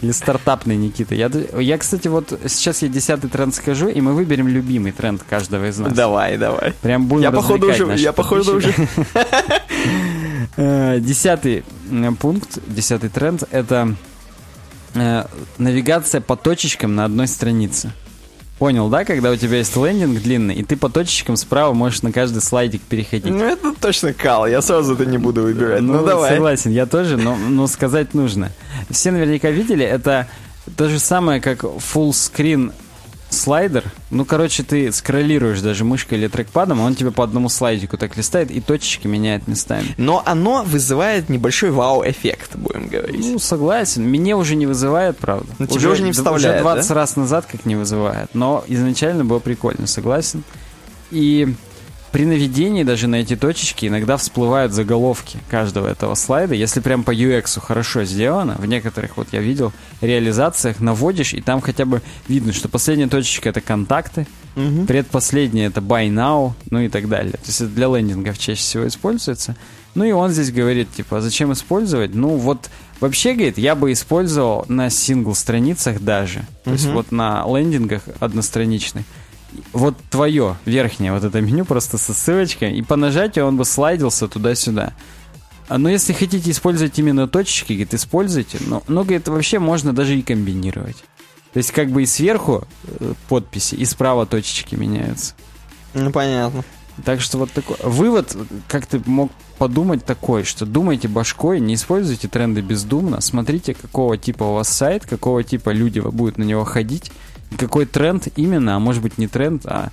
Или 0.00 0.10
стартапный 0.12 0.76
Никита. 0.76 1.14
Я, 1.14 1.30
я, 1.58 1.78
кстати, 1.78 2.08
вот 2.08 2.38
сейчас 2.46 2.82
я 2.82 2.88
десятый 2.88 3.30
тренд 3.30 3.54
скажу, 3.54 3.88
и 3.88 4.00
мы 4.00 4.14
выберем 4.14 4.48
любимый 4.48 4.92
тренд 4.92 5.22
каждого 5.28 5.68
из 5.68 5.78
нас. 5.78 5.92
Давай, 5.92 6.36
давай. 6.38 6.72
Прям 6.82 7.06
будем 7.06 7.22
Я 7.24 7.30
походу 7.30 7.68
уже, 7.70 7.94
я 7.96 8.12
походу 8.12 8.56
уже. 8.56 8.74
Э, 10.56 10.98
Десятый 11.00 11.64
э, 11.90 12.10
пункт, 12.20 12.58
десятый 12.66 13.08
тренд— 13.10 13.42
это 13.50 13.94
э, 14.94 15.24
навигация 15.58 16.20
по 16.20 16.36
точечкам 16.36 16.94
на 16.94 17.04
одной 17.04 17.26
странице. 17.28 17.90
Понял, 18.58 18.88
да, 18.88 19.04
когда 19.04 19.32
у 19.32 19.36
тебя 19.36 19.58
есть 19.58 19.76
лендинг 19.76 20.22
длинный, 20.22 20.54
и 20.54 20.62
ты 20.62 20.76
по 20.76 20.88
точечкам 20.88 21.36
справа 21.36 21.72
можешь 21.72 22.02
на 22.02 22.12
каждый 22.12 22.40
слайдик 22.40 22.82
переходить. 22.82 23.32
Ну 23.32 23.44
это 23.44 23.74
точно 23.74 24.12
кал, 24.12 24.46
я 24.46 24.62
сразу 24.62 24.94
это 24.94 25.06
не 25.06 25.18
буду 25.18 25.42
выбирать. 25.42 25.82
Ну, 25.82 26.04
давай. 26.04 26.34
Согласен, 26.34 26.70
я 26.70 26.86
тоже, 26.86 27.16
но, 27.16 27.36
но 27.36 27.66
сказать 27.66 28.14
нужно. 28.14 28.52
Все 28.90 29.10
наверняка 29.10 29.50
видели, 29.50 29.84
это 29.84 30.28
то 30.76 30.88
же 30.88 31.00
самое, 31.00 31.40
как 31.40 31.64
full 31.64 32.10
screen 32.10 32.72
слайдер. 33.30 33.84
Ну, 34.10 34.24
короче, 34.24 34.62
ты 34.62 34.92
скроллируешь 34.92 35.60
даже 35.60 35.84
мышкой 35.84 36.18
или 36.18 36.28
трекпадом, 36.28 36.80
а 36.80 36.84
он 36.84 36.94
тебе 36.94 37.10
по 37.10 37.24
одному 37.24 37.48
слайдику 37.48 37.96
так 37.98 38.16
листает 38.16 38.50
и 38.50 38.60
точечки 38.60 39.06
меняет 39.06 39.48
местами. 39.48 39.94
Но 39.96 40.22
оно 40.24 40.62
вызывает 40.64 41.28
небольшой 41.28 41.70
вау-эффект, 41.70 42.56
будем 42.56 42.88
говорить. 42.88 43.20
Ну, 43.20 43.38
согласен. 43.38 44.04
Мне 44.04 44.36
уже 44.36 44.56
не 44.56 44.66
вызывает, 44.66 45.18
правда. 45.18 45.52
Ну, 45.58 45.66
тебе 45.66 45.88
уже 45.88 46.02
не 46.02 46.12
вставляет, 46.12 46.56
Уже 46.56 46.62
20 46.62 46.88
да? 46.88 46.94
раз 46.94 47.16
назад 47.16 47.46
как 47.50 47.66
не 47.66 47.76
вызывает. 47.76 48.34
Но 48.34 48.64
изначально 48.68 49.24
было 49.24 49.38
прикольно, 49.38 49.86
согласен. 49.86 50.44
И 51.10 51.54
при 52.14 52.26
наведении 52.26 52.84
даже 52.84 53.08
на 53.08 53.16
эти 53.16 53.34
точечки 53.34 53.86
иногда 53.86 54.16
всплывают 54.16 54.72
заголовки 54.72 55.40
каждого 55.50 55.88
этого 55.88 56.14
слайда. 56.14 56.54
Если 56.54 56.78
прям 56.78 57.02
по 57.02 57.12
UX 57.12 57.58
хорошо 57.58 58.04
сделано, 58.04 58.54
в 58.56 58.66
некоторых, 58.66 59.16
вот 59.16 59.26
я 59.32 59.40
видел, 59.40 59.72
реализациях 60.00 60.78
наводишь, 60.78 61.34
и 61.34 61.40
там 61.40 61.60
хотя 61.60 61.84
бы 61.86 62.02
видно, 62.28 62.52
что 62.52 62.68
последняя 62.68 63.08
точечка 63.08 63.48
это 63.48 63.60
контакты, 63.60 64.28
Мгм. 64.54 64.86
предпоследняя 64.86 65.66
это 65.66 65.80
buy 65.80 66.08
now, 66.08 66.52
ну 66.70 66.78
и 66.78 66.88
так 66.88 67.08
далее. 67.08 67.32
То 67.32 67.46
есть 67.46 67.60
это 67.60 67.70
для 67.70 67.88
лендингов 67.88 68.38
чаще 68.38 68.60
всего 68.60 68.86
используется. 68.86 69.56
Ну 69.96 70.04
и 70.04 70.12
он 70.12 70.30
здесь 70.30 70.52
говорит, 70.52 70.92
типа, 70.92 71.18
а 71.18 71.20
зачем 71.20 71.52
использовать? 71.52 72.14
Ну 72.14 72.36
вот, 72.36 72.70
вообще, 73.00 73.32
говорит, 73.32 73.58
я 73.58 73.74
бы 73.74 73.90
использовал 73.90 74.64
на 74.68 74.88
сингл-страницах 74.88 76.00
даже. 76.00 76.46
То 76.62 76.70
есть 76.70 76.86
вот 76.86 77.10
на 77.10 77.44
лендингах 77.48 78.02
одностраничных. 78.20 79.04
Вот 79.72 79.96
твое 80.10 80.56
верхнее 80.64 81.12
вот 81.12 81.24
это 81.24 81.40
меню 81.40 81.64
просто 81.64 81.98
со 81.98 82.12
ссылочкой, 82.14 82.76
и 82.76 82.82
по 82.82 82.96
нажатию 82.96 83.46
он 83.46 83.56
бы 83.56 83.64
слайдился 83.64 84.28
туда-сюда. 84.28 84.92
А, 85.68 85.78
Но 85.78 85.88
если 85.88 86.12
хотите 86.12 86.50
использовать 86.50 86.98
именно 86.98 87.26
точечки, 87.28 87.72
говорит, 87.72 87.94
используйте. 87.94 88.58
Но, 88.66 88.82
но 88.86 89.02
говорит, 89.02 89.28
вообще 89.28 89.58
можно 89.58 89.92
даже 89.92 90.18
и 90.18 90.22
комбинировать. 90.22 91.04
То 91.52 91.58
есть 91.58 91.70
как 91.70 91.90
бы 91.90 92.02
и 92.02 92.06
сверху 92.06 92.66
э, 92.84 93.14
подписи, 93.28 93.76
и 93.76 93.84
справа 93.84 94.26
точечки 94.26 94.74
меняются. 94.74 95.34
Ну 95.94 96.10
понятно. 96.10 96.64
Так 97.04 97.20
что 97.20 97.38
вот 97.38 97.50
такой 97.52 97.76
вывод, 97.82 98.36
как 98.68 98.86
ты 98.86 99.00
мог 99.06 99.30
подумать 99.58 100.04
такой, 100.04 100.44
что 100.44 100.66
думайте 100.66 101.08
башкой, 101.08 101.60
не 101.60 101.74
используйте 101.74 102.28
тренды 102.28 102.60
бездумно, 102.60 103.20
смотрите, 103.20 103.74
какого 103.74 104.16
типа 104.16 104.44
у 104.44 104.54
вас 104.54 104.68
сайт, 104.68 105.06
какого 105.06 105.42
типа 105.42 105.70
люди 105.70 106.00
будут 106.00 106.38
на 106.38 106.44
него 106.44 106.64
ходить, 106.64 107.10
какой 107.56 107.86
тренд 107.86 108.28
именно, 108.36 108.76
а 108.76 108.78
может 108.78 109.02
быть 109.02 109.18
не 109.18 109.26
тренд, 109.28 109.64
а... 109.66 109.90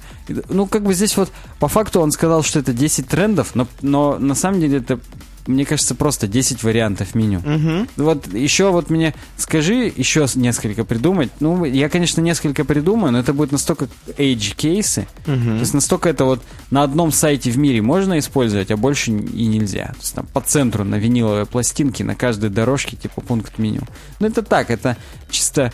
Ну, 0.50 0.67
как 0.67 0.84
бы 0.84 0.93
здесь 0.93 1.15
вот, 1.17 1.32
по 1.60 1.67
факту 1.67 2.00
он 2.02 2.12
сказал, 2.12 2.43
что 2.43 2.60
это 2.60 2.74
10 2.74 3.08
трендов, 3.08 3.56
но, 3.56 3.67
но 3.82 4.17
на 4.19 4.36
самом 4.36 4.60
деле 4.60 4.78
это, 4.78 5.00
мне 5.47 5.65
кажется, 5.65 5.95
просто 5.95 6.28
10 6.28 6.63
вариантов 6.63 7.15
меню. 7.15 7.39
Мгм. 7.39 7.88
Вот 7.97 8.32
еще 8.34 8.71
вот 8.71 8.89
мне 8.89 9.13
скажи 9.38 9.91
еще 9.95 10.28
несколько 10.36 10.86
придумать. 10.86 11.32
Ну, 11.39 11.65
я, 11.65 11.89
конечно, 11.89 12.21
несколько 12.21 12.63
придумаю, 12.63 13.12
но 13.12 13.19
это 13.19 13.34
будет 13.34 13.52
настолько 13.52 13.88
age 14.17 14.56
кейсы, 14.56 15.08
Мгм. 15.26 15.56
то 15.56 15.60
есть 15.60 15.74
настолько 15.74 16.10
это 16.10 16.26
вот 16.26 16.41
на 16.69 16.84
одном 16.84 17.12
сайте 17.12 17.50
в 17.52 17.58
мире 17.58 17.82
можно 17.82 18.19
использовать, 18.19 18.71
а 18.71 18.78
больше 18.78 19.12
и 19.12 19.47
нельзя. 19.47 19.88
То 19.88 20.00
есть 20.00 20.13
там 20.13 20.26
по 20.28 20.41
центру 20.41 20.84
на 20.84 20.95
виниловой 20.95 21.45
пластинке 21.45 22.04
на 22.04 22.15
каждой 22.15 22.50
дорожке 22.50 22.95
типа 22.95 23.21
пункт 23.21 23.58
меню. 23.58 23.82
Ну 24.19 24.28
это 24.28 24.43
так, 24.43 24.69
это 24.69 24.95
чисто 25.30 25.74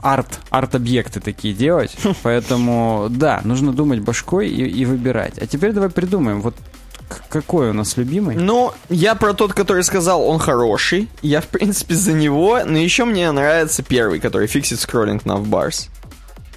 арт, 0.00 0.40
арт-объекты 0.50 1.20
такие 1.20 1.54
делать. 1.54 1.96
Поэтому 2.22 3.06
да, 3.10 3.40
нужно 3.44 3.72
думать 3.72 4.00
башкой 4.00 4.48
и, 4.48 4.64
и 4.66 4.84
выбирать. 4.84 5.38
А 5.38 5.46
теперь 5.46 5.72
давай 5.72 5.90
придумаем, 5.90 6.40
вот 6.40 6.54
какой 7.28 7.70
у 7.70 7.72
нас 7.72 7.96
любимый. 7.96 8.36
Ну, 8.36 8.72
я 8.88 9.14
про 9.14 9.34
тот, 9.34 9.52
который 9.52 9.84
сказал, 9.84 10.22
он 10.26 10.38
хороший. 10.38 11.08
Я, 11.20 11.40
в 11.40 11.46
принципе, 11.46 11.94
за 11.94 12.12
него. 12.12 12.60
Но 12.64 12.78
еще 12.78 13.04
мне 13.04 13.30
нравится 13.30 13.82
первый, 13.82 14.18
который 14.18 14.46
фиксит 14.46 14.80
скроллинг 14.80 15.26
на 15.26 15.36
в 15.36 15.46
барс. 15.46 15.88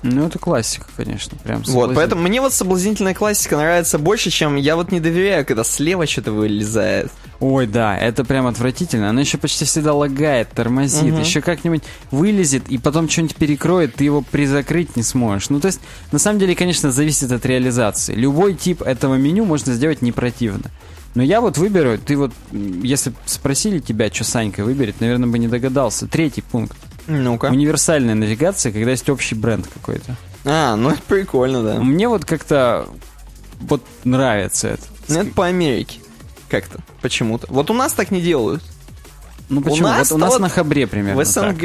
Ну, 0.06 0.28
это 0.28 0.38
классика, 0.38 0.86
конечно. 0.96 1.36
Прям 1.44 1.64
Вот, 1.64 1.96
поэтому 1.96 2.22
мне 2.22 2.40
вот 2.40 2.54
соблазнительная 2.54 3.16
классика 3.16 3.58
нравится 3.58 3.98
больше, 3.98 4.30
чем 4.30 4.56
я 4.56 4.76
вот 4.76 4.92
не 4.92 5.00
доверяю, 5.00 5.46
когда 5.46 5.64
слева 5.64 6.06
что-то 6.06 6.32
вылезает. 6.32 7.12
Ой, 7.40 7.66
да, 7.66 7.98
это 7.98 8.24
прям 8.24 8.46
отвратительно. 8.46 9.10
Она 9.10 9.22
еще 9.22 9.38
почти 9.40 9.66
всегда 9.66 9.94
лагает, 9.94 10.52
тормозит, 10.52 11.14
Мгм. 11.14 11.22
еще 11.22 11.42
как-нибудь 11.42 11.82
вылезет 12.12 12.70
и 12.70 12.78
потом 12.78 13.10
что-нибудь 13.10 13.36
перекроет, 13.36 13.96
ты 13.96 14.04
его 14.04 14.22
призакрыть 14.22 14.96
не 14.96 15.04
сможешь. 15.04 15.50
Ну, 15.50 15.60
то 15.60 15.68
есть, 15.68 15.80
на 16.12 16.20
самом 16.20 16.40
деле, 16.40 16.56
конечно, 16.56 16.92
зависит 16.92 17.32
от 17.32 17.46
реализации. 17.46 18.14
Любой 18.14 18.54
тип 18.54 18.84
этого 18.84 19.16
меню 19.16 19.44
можно 19.44 19.74
сделать 19.74 20.02
не 20.02 20.12
противно. 20.12 20.70
Но 21.16 21.24
я 21.24 21.42
вот 21.42 21.58
выберу, 21.58 21.98
ты 21.98 22.16
вот, 22.18 22.32
если 22.52 23.14
спросили 23.26 23.80
тебя, 23.80 24.12
что 24.12 24.24
Санька 24.24 24.64
выберет, 24.64 25.00
наверное, 25.00 25.28
бы 25.30 25.40
не 25.40 25.48
догадался. 25.48 26.08
Третий 26.08 26.42
пункт. 26.42 26.78
Ну-ка. 27.08 27.48
Универсальная 27.48 28.16
навигация, 28.16 28.72
когда 28.72 28.92
есть 28.92 29.10
общий 29.10 29.36
бренд 29.36 29.68
какой-то. 29.68 30.16
А, 30.44 30.76
ну 30.76 30.92
это 30.92 31.02
прикольно, 31.08 31.64
да. 31.64 31.80
Мне 31.80 32.08
вот 32.08 32.26
как-то 32.26 32.88
вот 33.60 33.84
нравится 34.04 34.70
это. 34.70 34.84
Ну, 35.08 35.20
это 35.20 35.32
по 35.32 35.46
Америке. 35.46 36.00
Как-то, 36.50 36.80
почему-то. 37.02 37.48
Вот 37.50 37.70
у 37.70 37.74
нас 37.74 37.94
так 37.94 38.12
не 38.12 38.22
делают. 38.22 38.64
Ну 39.50 39.62
почему? 39.62 39.88
нас 39.88 40.12
вот 40.12 40.18
у 40.18 40.20
нас 40.20 40.32
вот 40.32 40.42
на 40.42 40.50
Хабре 40.50 40.88
примерно 40.88 41.24
в 41.24 41.34
так. 41.34 41.56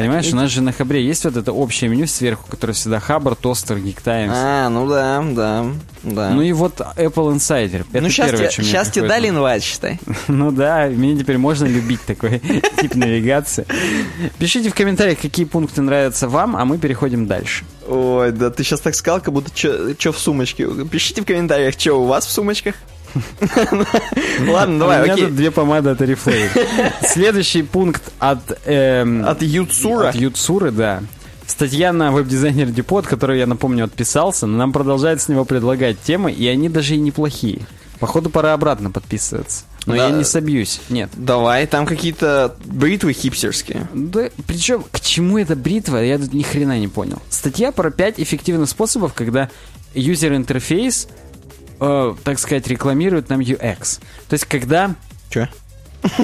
Понимаешь, 0.00 0.32
у 0.32 0.36
нас 0.36 0.50
же 0.50 0.62
на 0.62 0.72
Хабре 0.72 1.04
есть 1.04 1.24
вот 1.24 1.36
это 1.36 1.52
общее 1.52 1.90
меню 1.90 2.06
сверху, 2.06 2.46
которое 2.48 2.72
всегда 2.72 3.00
Хабр, 3.00 3.34
Тостер, 3.34 3.76
Geek 3.76 3.98
Times. 4.02 4.32
А, 4.34 4.68
ну 4.68 4.88
да, 4.88 5.22
да, 5.30 5.66
да. 6.02 6.30
Ну 6.30 6.42
и 6.42 6.52
вот 6.52 6.80
Apple 6.80 7.34
Insider. 7.34 7.86
Это 7.92 8.02
ну 8.02 8.08
сейчас 8.08 8.30
первое, 8.30 8.48
тебе, 8.48 8.64
щас 8.64 8.90
тебе 8.90 9.08
дали 9.08 9.28
инвайт, 9.28 9.62
считай. 9.62 9.98
Ну 10.28 10.52
да, 10.52 10.86
мне 10.86 11.16
теперь 11.16 11.38
можно 11.38 11.66
любить 11.66 12.00
такой 12.02 12.38
тип 12.80 12.94
навигации. 12.94 13.66
Пишите 14.38 14.70
в 14.70 14.74
комментариях, 14.74 15.18
какие 15.20 15.44
пункты 15.44 15.82
нравятся 15.82 16.28
вам, 16.28 16.56
а 16.56 16.64
мы 16.64 16.78
переходим 16.78 17.26
дальше. 17.26 17.64
Ой, 17.86 18.32
да 18.32 18.50
ты 18.50 18.62
сейчас 18.62 18.80
так 18.80 18.94
сказал, 18.94 19.20
как 19.20 19.34
будто 19.34 19.50
что 19.54 20.12
в 20.12 20.18
сумочке. 20.18 20.66
Пишите 20.90 21.22
в 21.22 21.26
комментариях, 21.26 21.74
что 21.78 21.94
у 21.94 22.06
вас 22.06 22.26
в 22.26 22.30
сумочках. 22.30 22.74
Ладно, 24.48 24.76
у 24.76 24.78
давай, 24.78 25.02
меня 25.02 25.14
окей. 25.14 25.26
тут 25.26 25.36
две 25.36 25.50
помады 25.50 25.90
от 25.90 26.00
Oriflame. 26.00 26.48
Следующий 27.06 27.62
пункт 27.62 28.02
от... 28.18 28.40
эм, 28.66 29.24
От 29.26 29.42
Юцура. 29.42 30.08
От 30.08 30.14
Юцуры, 30.14 30.70
да. 30.70 31.02
Статья 31.46 31.92
на 31.92 32.12
веб-дизайнер 32.12 32.68
Депот, 32.68 33.06
которую 33.06 33.38
я 33.38 33.46
напомню 33.46 33.84
отписался, 33.84 34.46
но 34.46 34.56
нам 34.56 34.72
продолжает 34.72 35.20
с 35.20 35.28
него 35.28 35.44
предлагать 35.44 36.00
темы, 36.00 36.30
и 36.32 36.46
они 36.46 36.68
даже 36.68 36.94
и 36.94 36.98
неплохие. 36.98 37.62
Походу, 37.98 38.30
пора 38.30 38.54
обратно 38.54 38.90
подписываться. 38.90 39.64
Но 39.84 39.94
Да. 39.96 40.06
я 40.08 40.10
не 40.14 40.24
собьюсь. 40.24 40.80
Нет. 40.88 41.10
Давай, 41.16 41.66
там 41.66 41.86
какие-то 41.86 42.54
бритвы 42.64 43.12
хипстерские. 43.12 43.88
Да, 43.92 44.28
причем, 44.46 44.84
к 44.90 45.00
чему 45.00 45.38
эта 45.38 45.56
бритва, 45.56 45.96
я 45.98 46.18
тут 46.18 46.32
ни 46.32 46.42
хрена 46.42 46.78
не 46.78 46.88
понял. 46.88 47.20
Статья 47.30 47.72
про 47.72 47.90
5 47.90 48.20
эффективных 48.20 48.68
способов, 48.70 49.12
когда 49.14 49.50
юзер-интерфейс, 49.94 51.08
э, 51.80 52.14
так 52.24 52.38
сказать, 52.38 52.66
рекламирует 52.68 53.28
нам 53.28 53.40
UX. 53.40 54.00
То 54.28 54.34
есть, 54.34 54.44
когда 54.44 54.94
Че? 55.30 55.48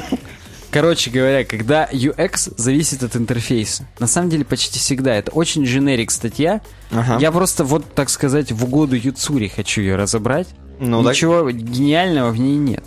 Короче 0.70 1.10
говоря, 1.10 1.44
когда 1.44 1.86
UX 1.86 2.52
зависит 2.56 3.02
от 3.02 3.16
интерфейса. 3.16 3.86
На 3.98 4.06
самом 4.06 4.28
деле 4.28 4.44
почти 4.44 4.78
всегда. 4.78 5.14
Это 5.14 5.30
очень 5.30 5.64
дженерик 5.64 6.10
статья. 6.10 6.60
Ага. 6.90 7.18
Я 7.18 7.32
просто 7.32 7.64
вот, 7.64 7.94
так 7.94 8.10
сказать, 8.10 8.52
в 8.52 8.64
угоду 8.64 8.94
Юцури 8.94 9.48
хочу 9.48 9.80
ее 9.80 9.96
разобрать. 9.96 10.48
Ну, 10.78 11.02
так- 11.02 11.12
Ничего 11.14 11.50
гениального 11.50 12.30
в 12.30 12.38
ней 12.38 12.56
нет. 12.56 12.84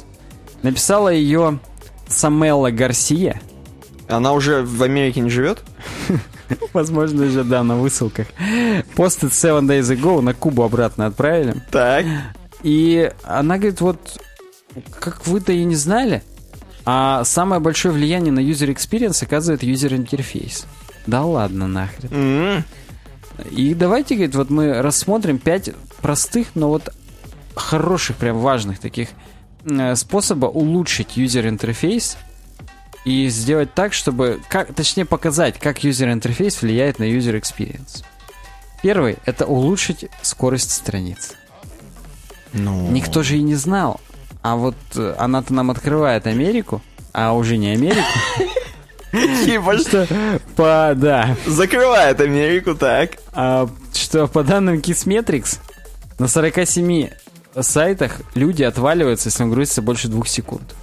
Написала 0.61 1.09
ее 1.09 1.59
Самела 2.07 2.69
Гарсия. 2.69 3.41
Она 4.07 4.33
уже 4.33 4.61
в 4.61 4.83
Америке 4.83 5.21
не 5.21 5.29
живет? 5.29 5.63
Возможно, 6.73 7.25
уже, 7.25 7.43
да, 7.43 7.63
на 7.63 7.75
высылках. 7.77 8.27
Постит 8.95 9.33
7 9.33 9.67
days 9.67 9.95
ago, 9.95 10.21
на 10.21 10.33
Кубу 10.33 10.63
обратно 10.63 11.05
отправили. 11.07 11.55
Так. 11.71 12.05
И 12.63 13.11
она 13.23 13.57
говорит, 13.57 13.81
вот, 13.81 14.21
как 14.99 15.25
вы-то 15.27 15.51
и 15.51 15.63
не 15.63 15.75
знали, 15.75 16.23
а 16.85 17.23
самое 17.23 17.61
большое 17.61 17.93
влияние 17.93 18.31
на 18.31 18.39
user 18.39 18.73
experience 18.73 19.23
оказывает 19.23 19.63
user 19.63 19.95
интерфейс. 19.95 20.65
Да 21.07 21.23
ладно 21.23 21.67
нахрен. 21.67 22.09
М, 22.11 22.63
И 23.51 23.73
давайте, 23.73 24.15
говорит, 24.15 24.35
вот 24.35 24.49
мы 24.49 24.81
рассмотрим 24.81 25.39
пять 25.39 25.69
простых, 26.01 26.47
но 26.55 26.69
вот 26.69 26.93
хороших, 27.55 28.17
прям 28.17 28.39
важных 28.39 28.79
таких 28.79 29.09
э, 29.65 29.95
способа 29.95 30.47
улучшить 30.47 31.17
user 31.17 31.47
интерфейс 31.47 32.17
и 33.05 33.29
сделать 33.29 33.73
так, 33.73 33.93
чтобы, 33.93 34.41
как, 34.49 34.73
точнее 34.73 35.05
показать, 35.05 35.57
как 35.59 35.79
user 35.85 36.11
интерфейс 36.11 36.61
влияет 36.61 36.99
на 36.99 37.03
user 37.03 37.39
experience. 37.39 38.03
Первый— 38.81 39.17
это 39.25 39.45
улучшить 39.45 40.05
скорость 40.21 40.71
страниц. 40.71 41.33
Ну. 42.53 42.89
Никто 42.91 43.23
же 43.23 43.37
и 43.37 43.41
не 43.41 43.55
знал. 43.55 43.99
А 44.41 44.55
вот 44.55 44.75
э, 44.95 45.15
она-то 45.17 45.53
нам 45.53 45.69
открывает 45.69 46.25
Америку, 46.27 46.81
а 47.13 47.33
уже 47.33 47.57
не 47.57 47.69
Америку. 47.69 48.07
Типа, 49.45 49.77
что 49.79 50.07
По, 50.55 50.93
да, 50.95 51.35
закрывает 51.45 52.21
Америку, 52.21 52.75
так. 52.75 53.17
А, 53.33 53.69
что 53.93 54.27
по 54.27 54.43
данным 54.43 54.75
Kissmetrics, 54.77 55.59
на 56.19 56.27
47 56.27 57.09
сайтах 57.59 58.21
люди 58.35 58.63
отваливаются, 58.63 59.29
если 59.29 59.43
он 59.43 59.51
грузится 59.51 59.81
больше 59.81 60.07
двух 60.07 60.27
секунд. 60.27 60.75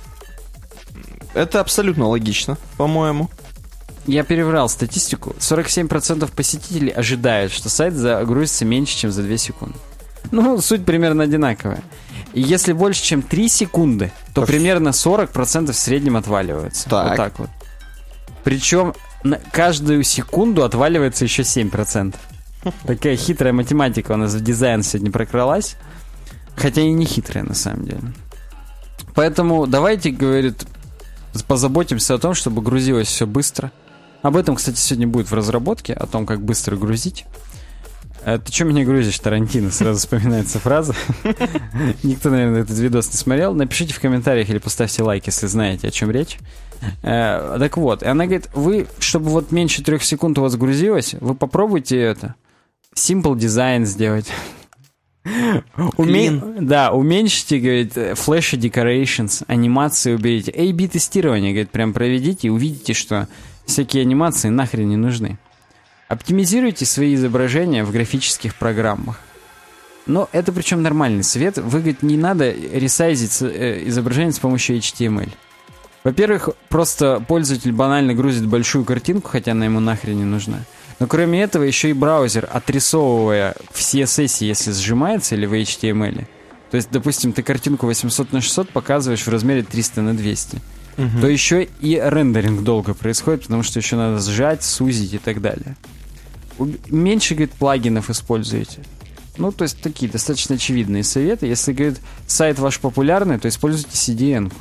Это 1.35 1.61
абсолютно 1.61 2.09
логично, 2.09 2.57
по-моему. 2.77 3.31
Я 4.07 4.23
переврал 4.23 4.69
статистику. 4.69 5.35
47% 5.39 6.31
посетителей 6.35 6.91
ожидают, 6.91 7.53
что 7.53 7.69
сайт 7.69 7.95
загрузится 7.95 8.65
меньше, 8.65 8.97
чем 8.97 9.11
за 9.11 9.23
2 9.23 9.37
секунды. 9.37 9.79
Ну, 10.31 10.61
суть 10.61 10.85
примерно 10.85 11.25
одинаковая. 11.25 11.83
И 12.33 12.41
если 12.41 12.73
больше, 12.73 13.03
чем 13.03 13.23
3 13.23 13.49
секунды, 13.49 14.13
то 14.35 14.43
Так. 14.43 14.47
примерно 14.49 14.91
40% 14.93 15.73
в 15.73 15.79
среднем 15.79 16.17
отваливаются. 16.17 16.89
Так. 16.89 17.09
Вот 17.09 17.17
так 17.17 17.39
вот. 17.39 17.51
Причем 18.45 18.95
на 19.25 19.39
каждую 19.53 20.03
секунду 20.03 20.65
отваливается 20.65 21.25
еще 21.25 21.43
7%. 21.43 22.15
Такая 22.85 23.17
хитрая 23.17 23.53
математика 23.53 24.13
у 24.13 24.17
нас 24.17 24.35
в 24.35 24.41
дизайн 24.43 24.83
сегодня 24.83 25.11
прокралась. 25.11 25.77
Хотя 26.57 26.83
и 26.83 26.91
не 26.91 27.05
хитрая 27.05 27.45
на 27.45 27.55
самом 27.55 27.85
деле. 27.85 28.01
Поэтому 29.15 29.67
давайте, 29.67 30.11
говорит, 30.11 30.67
позаботимся 31.47 32.15
о 32.15 32.19
том, 32.19 32.35
чтобы 32.35 32.63
грузилось 32.63 33.09
все 33.09 33.27
быстро. 33.27 33.73
Об 34.23 34.37
этом, 34.37 34.57
кстати, 34.57 34.79
сегодня 34.79 35.07
будет 35.07 35.31
в 35.31 35.35
разработке, 35.35 35.93
о 35.93 36.07
том, 36.07 36.27
как 36.27 36.43
быстро 36.43 36.77
грузить. 36.77 37.25
Э, 38.27 38.39
Ты 38.45 38.53
что 38.53 38.65
меня 38.65 38.85
грузишь, 38.85 39.19
Тарантино? 39.21 39.71
Сразу 39.71 39.99
вспоминается 40.01 40.59
фраза. 40.59 40.95
Никто, 42.03 42.29
наверное, 42.31 42.63
этот 42.63 42.77
видос 42.79 43.09
не 43.13 43.17
смотрел. 43.17 43.55
Напишите 43.55 43.95
в 43.95 44.01
комментариях 44.01 44.51
или 44.51 44.59
поставьте 44.59 45.03
лайк, 45.03 45.27
если 45.27 45.47
знаете, 45.47 45.89
о 45.89 45.91
чем 45.91 46.11
речь. 46.11 46.39
Э, 47.03 47.57
Так 47.59 47.77
вот, 47.77 48.03
и 48.03 48.07
она 48.07 48.25
говорит, 48.27 48.49
вы, 48.53 48.87
чтобы 48.99 49.31
вот 49.31 49.53
меньше 49.53 49.83
трех 49.83 50.03
секунд 50.03 50.39
у 50.39 50.43
вас 50.43 50.57
грузилось, 50.57 51.15
вы 51.21 51.35
попробуйте 51.35 51.99
это. 52.01 52.35
Simple 52.95 53.39
дизайн 53.39 53.87
сделать. 53.87 54.31
Уме- 55.97 56.61
Да, 56.61 56.93
уменьшите, 56.93 57.59
говорит, 57.59 57.93
флеши 58.19 58.57
decorations, 58.57 59.45
анимации 59.47 60.15
уберите. 60.15 60.53
A-B 60.53 60.89
тестирование, 60.89 61.53
говорит, 61.53 61.71
прям 61.71 61.93
проведите 61.93 62.49
и 62.49 62.51
увидите, 62.51 62.93
что 62.95 63.29
всякие 63.67 64.03
анимации 64.03 64.49
нахрен 64.49 64.89
не 64.89 64.97
нужны. 64.97 65.39
Оптимизируйте 66.09 66.87
свои 66.87 67.15
изображения 67.15 67.85
в 67.85 67.91
графических 67.91 68.55
программах. 68.55 69.21
Но 70.07 70.29
это 70.31 70.53
причем 70.53 70.83
нормальный 70.83 71.25
совет. 71.25 71.59
Вы, 71.59 71.81
говорит, 71.81 72.03
не 72.03 72.17
надо 72.17 72.53
ресайзить 72.53 73.43
э, 73.43 73.83
изображение 73.87 74.33
с 74.33 74.39
помощью 74.39 74.77
HTML. 74.79 75.31
Во-первых, 76.05 76.51
просто 76.69 77.21
пользователь 77.27 77.73
банально 77.73 78.15
грузит 78.15 78.47
большую 78.47 78.85
картинку, 78.85 79.31
хотя 79.31 79.51
она 79.51 79.65
ему 79.65 79.81
нахрен 79.81 80.17
не 80.17 80.25
нужна. 80.25 80.61
Но 81.01 81.09
кроме 81.09 81.43
этого, 81.43 81.65
еще 81.65 81.91
и 81.91 81.93
браузер, 81.93 82.49
отрисовывая 82.51 83.57
все 83.73 84.07
сессии, 84.07 84.47
если 84.47 84.71
сжимается 84.71 85.35
или 85.35 85.47
в 85.47 85.53
HTML, 85.53 86.25
то 86.71 86.77
есть, 86.77 86.91
допустим, 86.93 87.33
ты 87.33 87.43
картинку 87.43 87.87
800 87.87 88.33
на 88.33 88.41
600 88.41 88.71
показываешь 88.71 89.23
в 89.23 89.29
размере 89.29 89.65
300 89.65 90.03
на 90.03 90.17
200, 90.17 90.61
то 91.21 91.27
еще 91.27 91.65
и 91.81 92.01
рендеринг 92.03 92.63
долго 92.63 92.95
происходит, 92.95 93.43
потому 93.43 93.65
что 93.65 93.81
еще 93.81 93.97
надо 93.97 94.21
сжать, 94.21 94.63
сузить 94.63 95.15
и 95.15 95.19
так 95.19 95.41
далее. 95.41 95.77
Меньше, 96.89 97.35
говорит, 97.35 97.53
плагинов 97.53 98.11
используйте. 98.11 98.81
Ну, 99.39 99.53
то 99.53 99.65
есть 99.65 99.81
такие 99.83 100.11
достаточно 100.11 100.55
очевидные 100.55 101.05
советы. 101.05 101.47
Если, 101.47 101.73
говорит, 101.73 102.01
сайт 102.27 102.59
ваш 102.59 102.81
популярный, 102.81 103.39
то 103.39 103.49
используйте 103.49 103.91
CDN. 103.93 104.53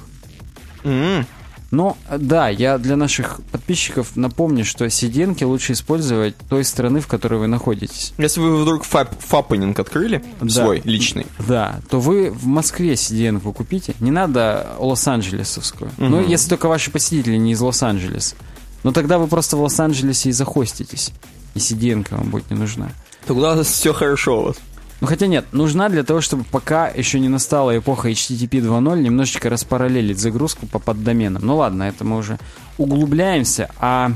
М, 0.83 1.25
Но, 1.71 1.97
да, 2.15 2.47
я 2.47 2.77
для 2.77 2.95
наших 2.95 3.41
подписчиков 3.51 4.15
напомню, 4.15 4.63
что 4.63 4.85
CDN 4.85 5.35
лучше 5.45 5.73
использовать 5.73 6.35
той 6.49 6.63
страны, 6.63 6.99
в 7.01 7.07
которой 7.07 7.39
вы 7.39 7.47
находитесь. 7.47 8.13
Если 8.17 8.39
вы 8.39 8.61
вдруг 8.61 8.83
фап- 8.85 9.17
фаппининг 9.19 9.77
открыли, 9.79 10.23
Да. 10.41 10.49
свой, 10.63 10.81
личный, 10.85 11.25
Да, 11.47 11.81
то 11.89 11.99
вы 11.99 12.29
в 12.29 12.45
Москве 12.45 12.93
CDN 12.93 13.39
купите. 13.51 13.95
Не 13.99 14.11
надо 14.11 14.67
Лос-Анджелесовскую. 14.77 15.91
Ну, 15.97 16.21
если 16.25 16.49
только 16.49 16.67
ваши 16.67 16.91
посетители 16.91 17.35
не 17.37 17.53
из 17.53 17.61
Лос-Анджелеса. 17.61 18.35
Но 18.83 18.91
тогда 18.91 19.17
вы 19.17 19.27
просто 19.27 19.57
в 19.57 19.61
Лос-Анджелесе 19.61 20.29
и 20.29 20.33
захоститесь. 20.33 21.11
И 21.55 21.59
CDN 21.59 22.05
вам 22.11 22.29
будет 22.29 22.51
не 22.51 22.57
нужна. 22.57 22.89
Тогда 23.25 23.63
все 23.63 23.93
хорошо 23.93 24.41
у 24.41 24.43
вас. 24.45 24.57
Ну 25.01 25.07
хотя 25.07 25.27
нет, 25.27 25.45
нужна 25.51 25.89
для 25.89 26.03
того, 26.03 26.21
чтобы 26.21 26.43
пока 26.43 26.87
еще 26.87 27.19
не 27.19 27.27
настала 27.27 27.77
эпоха 27.77 28.09
HTTP 28.09 28.61
2.0, 28.61 29.01
немножечко 29.01 29.49
распараллелить 29.49 30.19
загрузку 30.19 30.67
по 30.67 30.79
поддоменам. 30.79 31.45
Ну 31.45 31.57
ладно, 31.57 31.83
это 31.83 32.05
мы 32.05 32.17
уже 32.17 32.39
углубляемся. 32.77 33.69
А 33.79 34.13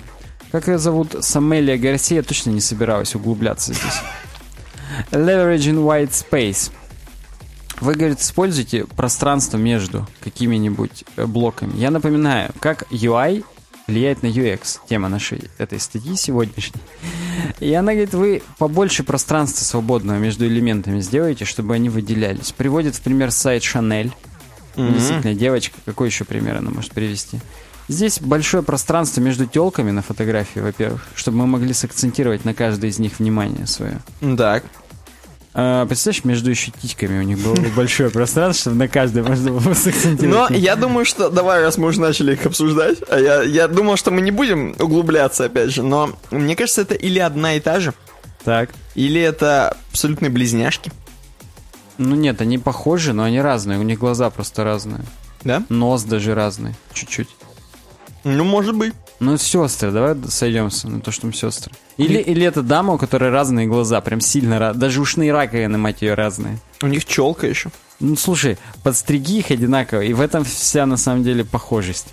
как 0.51 0.67
ее 0.67 0.77
зовут? 0.77 1.17
Самелия 1.21 1.77
Гарсия, 1.77 2.23
точно 2.23 2.51
не 2.51 2.61
собиралась 2.61 3.13
углубляться 3.15 3.73
здесь. 3.73 4.01
Leveraging 5.11 5.83
White 5.83 6.11
Space. 6.11 6.71
Вы, 7.81 7.93
говорит, 7.93 8.19
используете 8.19 8.85
пространство 8.85 9.57
между 9.57 10.07
какими-нибудь 10.21 11.05
э, 11.15 11.25
блоками. 11.25 11.77
Я 11.77 11.91
напоминаю, 11.91 12.51
как 12.59 12.83
UI 12.91 13.45
влияет 13.89 14.23
на 14.23 14.27
UX, 14.27 14.79
тема 14.87 15.09
нашей 15.09 15.49
этой 15.57 15.79
статьи 15.79 16.15
сегодняшней. 16.15 16.81
И 17.59 17.73
она 17.73 17.91
говорит, 17.91 18.13
вы 18.13 18.41
побольше 18.57 19.03
пространства 19.03 19.65
свободного 19.65 20.17
между 20.17 20.45
элементами 20.45 20.99
сделаете, 21.01 21.45
чтобы 21.45 21.73
они 21.73 21.89
выделялись. 21.89 22.51
Приводит 22.51 22.95
в 22.95 23.01
пример 23.01 23.31
сайт 23.31 23.63
Chanel. 23.63 24.11
Mm-hmm. 24.75 24.93
Действительно, 24.93 25.33
девочка, 25.33 25.75
какой 25.85 26.07
еще 26.07 26.23
пример 26.23 26.57
она 26.57 26.71
может 26.71 26.91
привести? 26.91 27.39
Здесь 27.87 28.19
большое 28.21 28.61
пространство 28.61 29.19
между 29.19 29.47
телками 29.47 29.89
на 29.89 30.03
фотографии, 30.03 30.59
во-первых, 30.59 31.07
чтобы 31.15 31.37
мы 31.37 31.47
могли 31.47 31.73
сакцентировать 31.73 32.45
на 32.45 32.53
каждой 32.53 32.91
из 32.91 32.99
них 32.99 33.17
внимание 33.17 33.65
свое. 33.65 33.99
Так. 34.37 34.63
А, 35.53 35.85
представляешь, 35.85 36.23
между 36.25 36.49
еще 36.49 36.71
титьками 36.71 37.19
у 37.19 37.23
них 37.23 37.39
было 37.39 37.55
большое 37.75 38.09
пространство, 38.09 38.61
чтобы 38.61 38.77
на 38.77 38.87
каждой 38.87 39.23
можно 39.23 39.51
было 39.51 39.73
сакцентировать. 39.73 40.51
Но 40.51 40.55
я 40.55 40.75
думаю, 40.75 41.05
что... 41.05 41.29
Давай, 41.29 41.61
раз 41.61 41.77
мы 41.77 41.87
уже 41.87 41.99
начали 41.99 42.33
их 42.33 42.45
обсуждать. 42.45 42.99
А 43.09 43.19
я, 43.19 43.41
я 43.41 43.67
думал, 43.67 43.97
что 43.97 44.11
мы 44.11 44.21
не 44.21 44.31
будем 44.31 44.75
углубляться, 44.79 45.45
опять 45.45 45.71
же. 45.71 45.81
Но 45.83 46.11
мне 46.31 46.55
кажется, 46.55 46.81
это 46.81 46.93
или 46.93 47.19
одна 47.19 47.55
и 47.55 47.59
та 47.59 47.79
же. 47.79 47.93
Так. 48.43 48.69
Или 48.95 49.19
это 49.19 49.75
абсолютные 49.91 50.29
близняшки. 50.29 50.91
Ну 51.97 52.15
нет, 52.15 52.41
они 52.41 52.57
похожи, 52.57 53.11
но 53.11 53.23
они 53.23 53.41
разные. 53.41 53.79
У 53.79 53.83
них 53.83 53.99
глаза 53.99 54.29
просто 54.29 54.63
разные. 54.63 55.01
Да? 55.43 55.63
Нос 55.69 56.03
даже 56.03 56.35
разный. 56.35 56.75
Чуть-чуть. 56.93 57.29
Ну, 58.23 58.43
может 58.43 58.75
быть. 58.75 58.93
Ну, 59.19 59.37
сестры, 59.37 59.91
давай 59.91 60.15
сойдемся 60.29 60.87
на 60.87 61.01
то, 61.01 61.11
что 61.11 61.27
мы 61.27 61.33
сестры. 61.33 61.73
Или, 61.97 62.19
или 62.19 62.45
это 62.45 62.61
дама, 62.61 62.93
у 62.93 62.97
которой 62.97 63.29
разные 63.29 63.67
глаза, 63.67 63.99
прям 63.99 64.21
сильно 64.21 64.59
разные. 64.59 64.79
Даже 64.79 65.01
ушные 65.01 65.33
раковины, 65.33 65.77
мать 65.77 66.01
ее, 66.01 66.13
разные. 66.13 66.57
У 66.81 66.87
них 66.87 67.03
челка 67.05 67.45
еще. 67.45 67.69
Ну, 67.99 68.15
слушай, 68.15 68.57
подстриги 68.81 69.39
их 69.39 69.51
одинаково, 69.51 70.01
и 70.01 70.13
в 70.13 70.21
этом 70.21 70.45
вся, 70.45 70.85
на 70.85 70.95
самом 70.95 71.23
деле, 71.23 71.43
похожесть. 71.43 72.07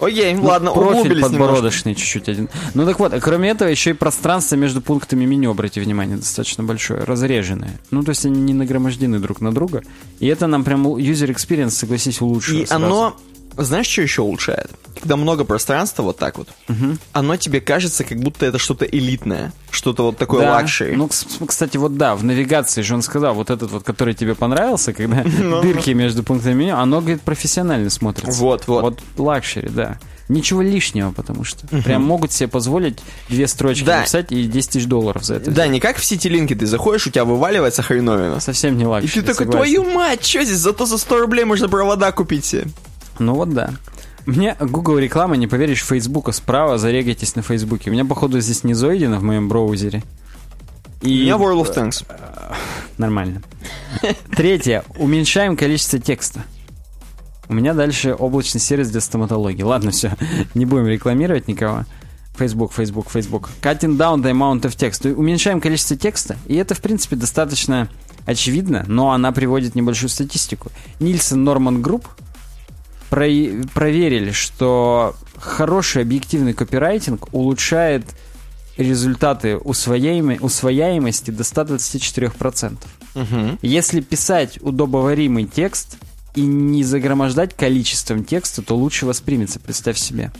Окей, 0.00 0.34
ну, 0.34 0.44
ладно, 0.44 0.72
профиль 0.72 1.20
подбородочный 1.20 1.94
чуть-чуть 1.94 2.28
один. 2.28 2.48
Ну 2.74 2.86
так 2.86 2.98
вот, 2.98 3.12
кроме 3.20 3.50
этого, 3.50 3.68
еще 3.68 3.90
и 3.90 3.92
пространство 3.92 4.56
между 4.56 4.80
пунктами 4.80 5.26
меню, 5.26 5.50
обратите 5.50 5.82
внимание, 5.82 6.16
достаточно 6.16 6.64
большое, 6.64 7.04
разреженное. 7.04 7.78
Ну, 7.90 8.02
то 8.02 8.10
есть 8.10 8.24
они 8.24 8.40
не 8.40 8.54
нагромождены 8.54 9.18
друг 9.18 9.42
на 9.42 9.52
друга. 9.52 9.82
И 10.18 10.26
это 10.26 10.46
нам 10.46 10.64
прям 10.64 10.86
user 10.86 11.28
experience, 11.28 11.70
согласись, 11.70 12.20
улучшило. 12.20 12.60
И 12.60 12.66
сразу. 12.66 12.84
оно 12.84 13.16
знаешь, 13.56 13.86
что 13.86 14.02
еще 14.02 14.22
улучшает? 14.22 14.70
Когда 15.00 15.16
много 15.16 15.44
пространства 15.44 16.02
вот 16.02 16.18
так 16.18 16.36
вот, 16.38 16.48
угу. 16.68 16.98
оно 17.12 17.36
тебе 17.36 17.60
кажется, 17.60 18.04
как 18.04 18.18
будто 18.18 18.44
это 18.44 18.58
что-то 18.58 18.84
элитное, 18.84 19.52
что-то 19.70 20.04
вот 20.04 20.18
такое 20.18 20.42
да. 20.42 20.52
luxury. 20.52 20.94
Ну, 20.96 21.08
кстати, 21.08 21.76
вот 21.76 21.96
да, 21.96 22.14
в 22.16 22.24
навигации 22.24 22.82
же 22.82 22.94
он 22.94 23.02
сказал, 23.02 23.34
вот 23.34 23.50
этот 23.50 23.70
вот, 23.70 23.82
который 23.82 24.14
тебе 24.14 24.34
понравился, 24.34 24.92
когда 24.92 25.22
ну, 25.38 25.62
дырки 25.62 25.90
между 25.90 26.22
пунктами 26.22 26.54
меню, 26.54 26.76
оно, 26.76 27.00
говорит, 27.00 27.22
профессионально 27.22 27.88
смотрится. 27.90 28.40
Вот, 28.40 28.66
вот. 28.66 28.82
Вот 28.82 29.00
luxury, 29.16 29.68
да. 29.68 29.98
Ничего 30.28 30.62
лишнего, 30.62 31.10
потому 31.10 31.42
что 31.42 31.66
угу. 31.66 31.82
прям 31.82 32.04
могут 32.04 32.30
себе 32.30 32.48
позволить 32.48 32.98
две 33.28 33.48
строчки 33.48 33.84
да. 33.84 33.98
написать 33.98 34.30
и 34.30 34.44
10 34.44 34.70
тысяч 34.70 34.86
долларов 34.86 35.24
за 35.24 35.34
это. 35.34 35.50
Да, 35.50 35.66
не 35.66 35.80
как 35.80 35.96
в 35.96 36.04
Ситилинке 36.04 36.54
ты 36.54 36.66
заходишь, 36.66 37.08
у 37.08 37.10
тебя 37.10 37.24
вываливается 37.24 37.82
хреновина. 37.82 38.38
Совсем 38.38 38.76
не 38.76 38.86
luxury, 38.86 39.10
И 39.10 39.14
ты 39.14 39.32
такой, 39.32 39.46
согласен. 39.46 39.74
твою 39.74 39.92
мать, 39.92 40.24
что 40.24 40.44
здесь, 40.44 40.58
зато 40.58 40.86
за 40.86 40.98
100 40.98 41.18
рублей 41.18 41.44
можно 41.44 41.68
провода 41.68 42.12
купить 42.12 42.44
себе. 42.44 42.66
Ну 43.20 43.34
вот 43.34 43.50
да. 43.50 43.70
Мне 44.26 44.56
Google 44.58 44.98
реклама, 44.98 45.36
не 45.36 45.46
поверишь, 45.46 45.84
Фейсбука 45.84 46.32
справа, 46.32 46.78
зарегайтесь 46.78 47.36
на 47.36 47.42
Фейсбуке. 47.42 47.90
У 47.90 47.92
меня, 47.92 48.04
походу, 48.04 48.40
здесь 48.40 48.64
не 48.64 48.74
зайдено 48.74 49.18
в 49.18 49.22
моем 49.22 49.48
браузере. 49.48 50.02
И... 51.02 51.08
У 51.08 51.22
меня 51.22 51.34
World 51.34 51.66
of 51.66 51.74
Tanks. 51.74 52.06
Нормально. 52.98 53.42
Третье. 54.34 54.84
Уменьшаем 54.96 55.56
количество 55.56 55.98
текста. 55.98 56.44
У 57.48 57.54
меня 57.54 57.74
дальше 57.74 58.14
облачный 58.14 58.60
сервис 58.60 58.90
для 58.90 59.00
стоматологии. 59.00 59.62
Ладно, 59.62 59.90
все. 59.90 60.12
Не 60.54 60.66
будем 60.66 60.86
рекламировать 60.86 61.48
никого. 61.48 61.84
Facebook, 62.38 62.72
Facebook, 62.72 63.08
Facebook. 63.12 63.48
Cutting 63.60 63.98
down 63.98 64.22
the 64.22 64.30
amount 64.30 64.62
of 64.62 64.76
text. 64.76 65.12
Уменьшаем 65.12 65.60
количество 65.60 65.96
текста, 65.96 66.36
и 66.46 66.54
это, 66.54 66.74
в 66.74 66.80
принципе, 66.80 67.16
достаточно 67.16 67.88
очевидно, 68.24 68.84
но 68.86 69.10
она 69.10 69.32
приводит 69.32 69.74
небольшую 69.74 70.08
статистику. 70.08 70.70
Nielsen 71.00 71.44
Norman 71.44 71.82
Group 71.82 72.06
про 73.10 73.26
проверили, 73.74 74.30
что 74.30 75.16
хороший 75.36 76.02
объективный 76.02 76.54
копирайтинг 76.54 77.34
улучшает 77.34 78.04
результаты 78.76 79.56
усвояемой, 79.56 80.38
усвояемости 80.40 81.30
до 81.30 81.42
124%. 81.42 82.78
Угу. 83.14 83.58
Если 83.62 84.00
писать 84.00 84.58
удобоваримый 84.62 85.44
текст 85.44 85.98
и 86.34 86.42
не 86.42 86.84
загромождать 86.84 87.54
количеством 87.54 88.24
текста, 88.24 88.62
то 88.62 88.76
лучше 88.76 89.06
воспримется, 89.06 89.58
представь 89.58 89.98
себе. 89.98 90.30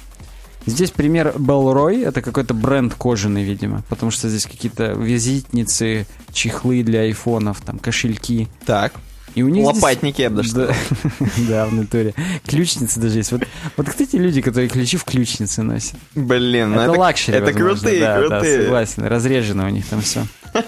Здесь 0.66 0.90
пример 0.90 1.34
Bellroy, 1.38 2.02
это 2.02 2.22
какой-то 2.22 2.54
бренд 2.54 2.94
кожаный, 2.94 3.42
видимо, 3.42 3.82
потому 3.88 4.10
что 4.10 4.28
здесь 4.28 4.46
какие-то 4.46 4.92
визитницы, 4.92 6.06
чехлы 6.32 6.82
для 6.82 7.00
айфонов, 7.00 7.60
там, 7.62 7.78
кошельки. 7.78 8.46
Так. 8.66 8.92
И 9.34 9.42
у 9.42 9.48
них 9.48 9.64
Лопатники, 9.64 10.14
здесь... 10.14 10.24
я 10.24 10.30
бы 10.30 10.36
даже 10.36 10.52
да, 10.54 10.74
да, 11.48 11.66
в 11.66 11.74
натуре. 11.74 12.14
Ключницы 12.46 13.00
даже 13.00 13.18
есть. 13.18 13.32
Вот, 13.32 13.42
вот 13.76 13.88
кто 13.88 14.02
эти 14.02 14.16
люди, 14.16 14.40
которые 14.40 14.68
ключи 14.68 14.96
в 14.96 15.04
ключнице 15.04 15.62
носят? 15.62 15.94
Блин, 16.14 16.70
ну 16.70 16.80
это, 16.80 16.90
это 16.92 17.00
luxury, 17.00 17.36
Это 17.36 17.46
возможно. 17.46 17.70
крутые, 17.80 18.00
да, 18.00 18.18
крутые. 18.18 18.58
Да, 18.58 18.64
согласен. 18.64 19.04
Разрежено 19.04 19.66
у 19.66 19.70
них 19.70 19.86
там 19.86 20.02
все. 20.02 20.26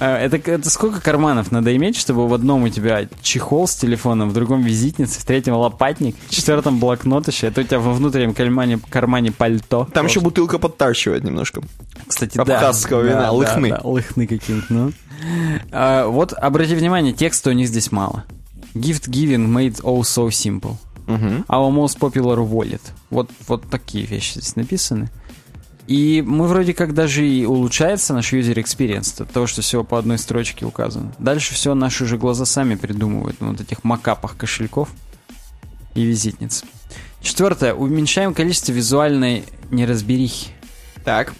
А, 0.00 0.16
это, 0.16 0.36
это 0.36 0.70
сколько 0.70 1.00
карманов 1.00 1.50
надо 1.50 1.74
иметь, 1.74 1.96
чтобы 1.96 2.28
в 2.28 2.34
одном 2.34 2.62
у 2.62 2.68
тебя 2.68 3.08
чехол 3.20 3.66
с 3.66 3.74
телефоном, 3.74 4.30
в 4.30 4.32
другом 4.32 4.62
визитница, 4.62 5.20
в 5.20 5.24
третьем 5.24 5.54
лопатник, 5.54 6.14
в 6.28 6.30
четвертом 6.30 6.78
блокнот 6.78 7.26
еще, 7.26 7.48
это 7.48 7.62
у 7.62 7.64
тебя 7.64 7.80
во 7.80 7.92
внутреннем 7.92 8.32
кармане, 8.32 8.78
кармане 8.90 9.32
пальто. 9.32 9.88
Там 9.92 10.06
еще 10.06 10.20
бутылка 10.20 10.58
подтарчивает 10.58 11.24
немножко. 11.24 11.62
Кстати, 12.06 12.38
Абхазского 12.38 13.02
да. 13.02 13.08
вина, 13.08 13.22
да, 13.22 13.32
лыхны. 13.32 13.70
Да, 13.70 13.80
да, 13.82 13.88
лыхны 13.88 14.26
какие-то, 14.28 14.66
ну. 14.72 14.92
А, 15.72 16.06
вот, 16.06 16.32
обрати 16.32 16.74
внимание, 16.74 17.12
текста 17.12 17.50
у 17.50 17.52
них 17.52 17.66
здесь 17.66 17.90
мало. 17.90 18.24
Gift 18.74 19.08
giving 19.08 19.48
made 19.48 19.80
all 19.82 20.02
so 20.02 20.28
simple. 20.28 20.76
Uh-huh. 21.06 21.44
Our 21.48 21.72
most 21.72 21.98
popular 21.98 22.38
wallet. 22.38 22.82
Вот, 23.10 23.30
вот 23.48 23.64
такие 23.70 24.04
вещи 24.04 24.34
здесь 24.34 24.56
написаны. 24.56 25.08
И 25.88 26.22
мы 26.24 26.46
вроде 26.48 26.74
как 26.74 26.92
даже 26.92 27.26
и 27.26 27.46
улучшается 27.46 28.12
наш 28.12 28.34
user 28.34 28.56
experience 28.56 29.22
от 29.22 29.30
того, 29.30 29.46
что 29.46 29.62
всего 29.62 29.84
по 29.84 29.98
одной 29.98 30.18
строчке 30.18 30.66
указано. 30.66 31.14
Дальше 31.18 31.54
все 31.54 31.72
наши 31.72 32.04
же 32.04 32.18
глаза 32.18 32.44
сами 32.44 32.74
придумывают 32.74 33.40
на 33.40 33.48
вот 33.52 33.60
этих 33.62 33.84
макапах 33.84 34.36
кошельков 34.36 34.90
и 35.94 36.04
визитниц. 36.04 36.64
Четвертое. 37.22 37.72
Уменьшаем 37.72 38.34
количество 38.34 38.72
визуальной 38.72 39.44
неразберихи. 39.70 40.50
Так. 41.04 41.32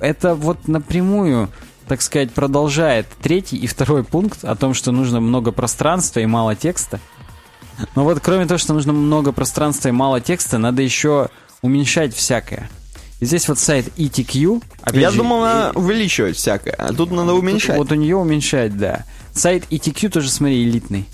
Это 0.00 0.34
вот 0.34 0.66
напрямую, 0.66 1.48
так 1.86 2.02
сказать, 2.02 2.32
продолжает 2.32 3.06
третий 3.22 3.56
и 3.56 3.68
второй 3.68 4.02
пункт 4.02 4.44
о 4.44 4.56
том, 4.56 4.74
что 4.74 4.90
нужно 4.90 5.20
много 5.20 5.52
пространства 5.52 6.18
и 6.18 6.26
мало 6.26 6.56
текста. 6.56 6.98
Но 7.94 8.02
вот 8.02 8.18
кроме 8.18 8.46
того, 8.46 8.58
что 8.58 8.74
нужно 8.74 8.92
много 8.92 9.30
пространства 9.30 9.90
и 9.90 9.92
мало 9.92 10.20
текста, 10.20 10.58
надо 10.58 10.82
еще 10.82 11.28
уменьшать 11.62 12.16
всякое. 12.16 12.68
И 13.24 13.26
здесь 13.26 13.48
вот 13.48 13.58
сайт 13.58 13.86
ETQ. 13.96 14.62
Я 14.92 15.10
же, 15.10 15.16
думал, 15.16 15.40
надо 15.40 15.78
увеличивать 15.78 16.36
всякое, 16.36 16.74
а 16.74 16.92
тут 16.92 17.10
надо 17.10 17.32
уменьшать. 17.32 17.78
Вот 17.78 17.90
у 17.90 17.94
нее 17.94 18.16
уменьшать, 18.16 18.76
да. 18.76 19.06
Сайт 19.32 19.64
ETQ 19.70 20.10
тоже, 20.10 20.30
смотри, 20.30 20.62
элитный. 20.62 21.06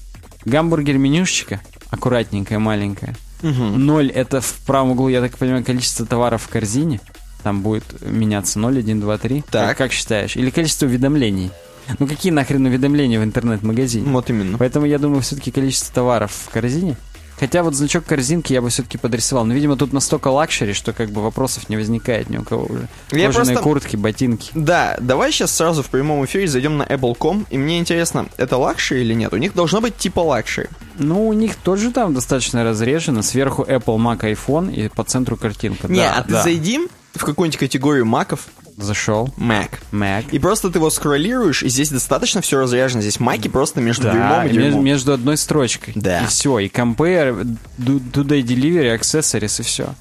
Гамбургер 0.45 0.99
менюшечка, 0.99 1.61
аккуратненькая, 1.89 2.59
маленькая. 2.59 3.15
Угу. 3.45 3.53
Ноль 3.53 4.11
это 4.11 4.41
в 4.41 4.55
правом 4.67 4.91
углу, 4.91 5.09
я 5.09 5.21
так 5.21 5.39
понимаю, 5.39 5.65
количество 5.65 6.05
товаров 6.05 6.43
в 6.43 6.49
корзине. 6.49 7.01
Там 7.45 7.63
будет 7.63 7.85
меняться 8.01 8.59
0, 8.59 8.81
1, 8.81 9.01
2, 9.01 9.19
3. 9.19 9.45
Так. 9.49 9.69
Как, 9.69 9.79
как 9.79 9.93
считаешь? 9.93 10.35
Или 10.35 10.51
количество 10.51 10.87
уведомлений? 10.87 11.53
Ну 12.01 12.09
какие 12.09 12.33
нахрен 12.33 12.67
уведомления 12.67 13.21
в 13.21 13.25
интернет-магазине? 13.25 14.11
Вот 14.11 14.31
именно. 14.31 14.59
Поэтому 14.59 14.85
я 14.85 14.99
думаю, 14.99 15.23
все-таки 15.23 15.53
количество 15.53 15.95
товаров 15.95 16.33
в 16.33 16.51
корзине 16.51 16.97
Хотя 17.41 17.63
вот 17.63 17.75
значок 17.75 18.05
корзинки 18.05 18.53
я 18.53 18.61
бы 18.61 18.69
все-таки 18.69 18.99
подрисовал. 18.99 19.47
Но, 19.47 19.55
видимо, 19.55 19.75
тут 19.75 19.95
настолько 19.95 20.29
luxury, 20.29 20.75
что 20.75 20.93
как 20.93 21.11
бы 21.11 21.23
вопросов 21.23 21.71
не 21.71 21.77
возникает 21.77 22.29
ни 22.29 22.37
у 22.37 22.43
кого 22.43 22.67
уже. 22.67 22.87
Я 23.13 23.29
Кожаные 23.29 23.55
просто... 23.55 23.63
куртки, 23.63 23.97
ботинки. 23.97 24.51
Да, 24.55 24.99
давай 25.01 25.33
сейчас 25.33 25.57
сразу 25.57 25.83
в 25.83 25.87
прямом 25.87 26.23
эфире 26.27 26.47
зайдем 26.47 26.77
на 26.77 26.83
Apple.com. 26.83 27.47
И 27.49 27.57
мне 27.57 27.79
интересно, 27.79 28.29
это 28.37 28.59
luxury 28.59 29.01
или 29.01 29.15
нет? 29.15 29.33
У 29.33 29.39
них 29.39 29.55
должно 29.55 29.81
быть 29.81 29.97
типа 29.97 30.21
luxury. 30.21 30.69
Ну, 30.99 31.27
у 31.27 31.33
них 31.33 31.57
тоже 31.57 31.93
там 31.93 32.13
достаточно 32.13 32.63
разрежено. 32.63 33.23
Сверху 33.23 33.63
Apple, 33.63 33.97
Mac, 33.97 34.21
iPhone 34.21 34.71
и 34.71 34.89
по 34.89 35.03
центру 35.03 35.39
картинка. 35.39 35.89
Не, 35.89 36.01
да, 36.01 36.17
а 36.19 36.23
ты 36.23 36.33
да. 36.33 36.43
зайди 36.43 36.81
в 37.15 37.25
какую-нибудь 37.25 37.59
категорию 37.59 38.05
маков, 38.05 38.49
Зашел. 38.81 39.29
Mac. 39.37 39.71
Mac. 39.93 40.27
И 40.31 40.39
просто 40.39 40.71
ты 40.71 40.79
его 40.79 40.91
скроллируешь, 40.91 41.63
и 41.63 41.69
здесь 41.69 41.91
достаточно 41.91 42.41
все 42.41 42.59
разряжено. 42.61 43.01
Здесь 43.03 43.21
маки 43.21 43.49
просто 43.49 43.81
между 43.81 44.05
Да, 44.05 44.13
дерьмом 44.13 44.41
и 44.41 44.45
между, 44.49 44.61
дерьмом. 44.63 44.85
между 44.85 45.13
одной 45.13 45.37
строчкой. 45.37 45.93
Да. 45.97 46.21
И 46.23 46.27
все. 46.27 46.59
И 46.59 46.69
compare, 46.69 47.57
do, 47.79 48.01
today 48.13 48.43
delivery, 48.43 48.99
accessories 48.99 49.61
и 49.61 49.63
все. 49.65 49.95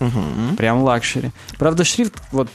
Прям 0.58 0.84
luxury. 0.84 1.32
Правда, 1.58 1.84
шрифт, 1.84 2.14
вот, 2.32 2.50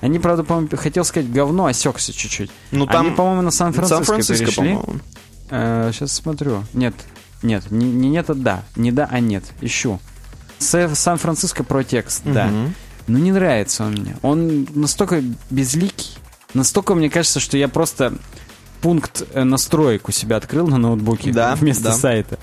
они, 0.00 0.18
правда, 0.18 0.44
по-моему, 0.44 0.68
хотел 0.76 1.04
сказать 1.04 1.30
говно, 1.32 1.66
осекся 1.66 2.12
чуть-чуть. 2.12 2.50
Ну, 2.70 2.86
там 2.86 3.06
Они, 3.06 3.16
по-моему, 3.16 3.42
на 3.42 3.50
Сан-Франциско, 3.50 4.04
Сан-Франциско, 4.04 4.44
перешли. 4.44 4.74
по-моему. 4.76 5.92
сейчас 5.92 6.12
смотрю. 6.12 6.64
Нет, 6.72 6.94
нет, 7.42 7.70
не, 7.70 7.86
не 7.86 8.08
нет, 8.08 8.30
а 8.30 8.34
да. 8.34 8.62
Не 8.76 8.92
да, 8.92 9.08
а 9.10 9.18
нет. 9.20 9.44
Ищу. 9.60 9.98
Сан-Франциско 10.60 11.64
про 11.64 11.82
текст, 11.84 12.22
да. 12.24 12.50
Ну, 13.08 13.18
не 13.18 13.32
нравится 13.32 13.84
он 13.84 13.92
мне. 13.92 14.16
Он 14.22 14.66
настолько 14.74 15.22
безликий. 15.50 16.10
Настолько, 16.54 16.94
мне 16.94 17.10
кажется, 17.10 17.40
что 17.40 17.56
я 17.58 17.68
просто 17.68 18.14
пункт 18.80 19.22
э, 19.34 19.42
настроек 19.44 20.08
у 20.08 20.12
себя 20.12 20.36
открыл 20.36 20.66
на 20.68 20.78
ноутбуке 20.78 21.32
Да, 21.32 21.54
вместо 21.56 21.84
да. 21.84 21.92
сайта. 21.92 22.38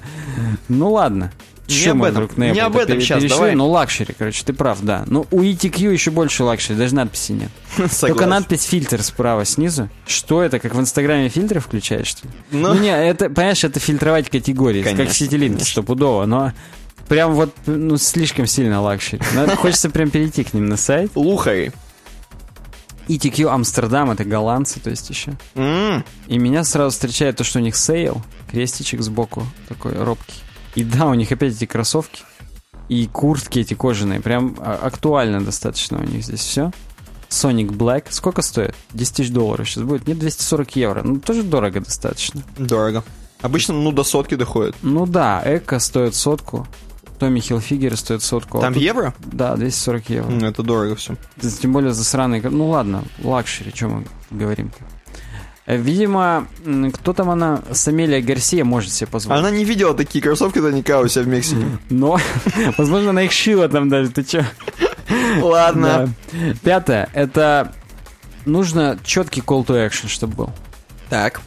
Ну, 0.68 0.92
ладно. 0.92 1.32
Не 1.68 1.74
Чё 1.74 1.92
об 1.94 2.04
этом. 2.04 2.12
вдруг 2.26 2.38
на 2.38 2.44
Не 2.44 2.50
Apple-то 2.52 2.66
об 2.68 2.76
этом 2.78 2.88
пере- 2.98 3.02
щас, 3.06 3.18
перешли? 3.22 3.30
давай. 3.38 3.56
Ну, 3.56 3.68
luxury, 3.70 4.14
короче, 4.16 4.44
ты 4.46 4.54
прав, 4.54 4.80
да. 4.82 5.04
Ну, 5.08 5.26
у 5.32 5.42
ETQ 5.42 5.92
еще 5.94 6.12
больше 6.12 6.44
luxury, 6.44 6.78
даже 6.78 6.94
надписи 6.94 7.32
нет. 7.32 7.50
Только 7.78 7.92
Согласен. 7.96 8.30
надпись 8.30 8.64
фильтр 8.66 9.02
справа 9.02 9.46
снизу. 9.46 9.90
Что 10.06 10.44
это, 10.44 10.60
как 10.60 10.76
в 10.76 10.80
Инстаграме 10.80 11.30
фильтры 11.30 11.60
включаешь, 11.60 12.06
что 12.08 12.28
ли? 12.28 12.34
Ну. 12.52 12.74
Ну, 12.76 12.80
не, 12.82 12.90
это, 12.90 13.32
понимаешь, 13.32 13.64
это 13.64 13.80
фильтровать 13.80 14.30
категории, 14.30 14.84
Конечно, 14.84 15.06
как 15.28 15.30
конечно. 15.32 15.66
стопудово, 15.66 16.26
но 16.28 16.54
прям 17.08 17.34
вот, 17.34 17.54
ну, 17.66 17.98
слишком 17.98 18.48
сильно 18.48 18.82
luxury. 18.82 19.22
Надо- 19.34 19.56
Хочется 19.56 19.90
прям 19.90 20.10
перейти 20.10 20.44
к 20.44 20.54
ним 20.54 20.68
на 20.68 20.78
сайт. 20.78 21.12
Лухари. 21.16 21.72
ETQ 23.08 23.48
Амстердам, 23.50 24.10
это 24.12 24.24
голландцы, 24.24 24.80
то 24.80 24.90
есть 24.90 25.10
еще. 25.10 25.34
М, 25.54 26.04
И 26.28 26.38
меня 26.40 26.64
сразу 26.64 26.90
встречает 26.92 27.38
то, 27.38 27.44
что 27.44 27.60
у 27.60 27.62
них 27.62 27.76
sale, 27.76 28.22
крестичек 28.52 29.02
сбоку, 29.02 29.46
такой 29.68 29.94
робкий. 30.02 30.40
И 30.74 30.84
да, 30.84 31.06
у 31.06 31.14
них 31.14 31.32
опять 31.32 31.54
эти 31.54 31.66
кроссовки. 31.66 32.24
И 32.90 33.08
куртки 33.08 33.60
эти 33.60 33.74
кожаные. 33.76 34.20
Прям 34.22 34.56
а, 34.60 34.80
актуально 34.84 35.44
достаточно 35.44 36.00
у 36.00 36.04
них 36.04 36.24
здесь 36.24 36.40
все. 36.42 36.72
Sonic 37.30 37.68
Black. 37.70 38.06
Сколько 38.10 38.42
стоит? 38.42 38.76
10 38.94 39.16
тысяч 39.16 39.30
долларов 39.32 39.68
сейчас 39.70 39.84
будет. 39.84 40.08
Нет, 40.08 40.20
240 40.20 40.76
евро. 40.76 41.02
Ну, 41.04 41.20
тоже 41.20 41.44
дорого 41.44 41.80
достаточно. 41.82 42.42
Дорого. 42.58 43.04
Обычно, 43.42 43.74
ну, 43.76 43.92
до 43.92 44.04
сотки 44.04 44.36
доходит. 44.36 44.76
Ну 44.82 45.06
да, 45.08 45.42
Ecco 45.46 45.80
стоит 45.80 46.16
сотку. 46.16 46.68
Tommy 47.20 47.40
Hilfiger 47.40 47.96
стоит 47.98 48.22
сотку. 48.24 48.58
а 48.58 48.62
Там 48.62 48.72
в 48.72 48.76
тут- 48.76 48.84
евро? 48.84 49.14
Да, 49.20 49.56
240 49.56 50.10
евро. 50.10 50.32
М, 50.32 50.44
Это 50.44 50.64
дорого 50.64 50.96
все. 50.96 51.16
Тем 51.62 51.72
более 51.74 51.94
за 51.94 52.04
сраный... 52.04 52.42
Ну 52.42 52.70
ладно, 52.70 53.04
luxury, 53.24 53.72
что 53.74 53.88
мы 53.88 54.06
говорим 54.32 54.72
Э, 55.68 55.78
Видимо, 55.78 56.48
кто 56.94 57.14
там 57.14 57.32
она, 57.32 57.64
Самелия 57.72 58.22
Гарсия 58.22 58.64
может 58.64 58.92
себе 58.92 59.08
позволить. 59.08 59.40
Она 59.40 59.50
не 59.50 59.66
видела 59.66 59.96
такие 59.96 60.22
кроссовки 60.22 60.60
наверняка 60.60 61.00
у 61.00 61.08
себя 61.08 61.24
в 61.24 61.28
Мексике. 61.28 61.66
Но, 61.90 62.20
возможно, 62.78 63.10
она 63.10 63.24
их 63.24 63.32
шила 63.32 63.68
там 63.68 63.90
даже, 63.90 64.12
ты 64.12 64.24
чё? 64.24 64.44
Ладно. 65.42 66.14
Да. 66.32 66.54
Пятое, 66.64 67.10
это 67.14 67.74
нужно 68.46 69.00
четкий 69.04 69.42
call 69.42 69.66
to 69.66 69.88
action, 69.90 70.08
чтобы 70.08 70.36
был. 70.36 70.50
Так. 71.10 71.42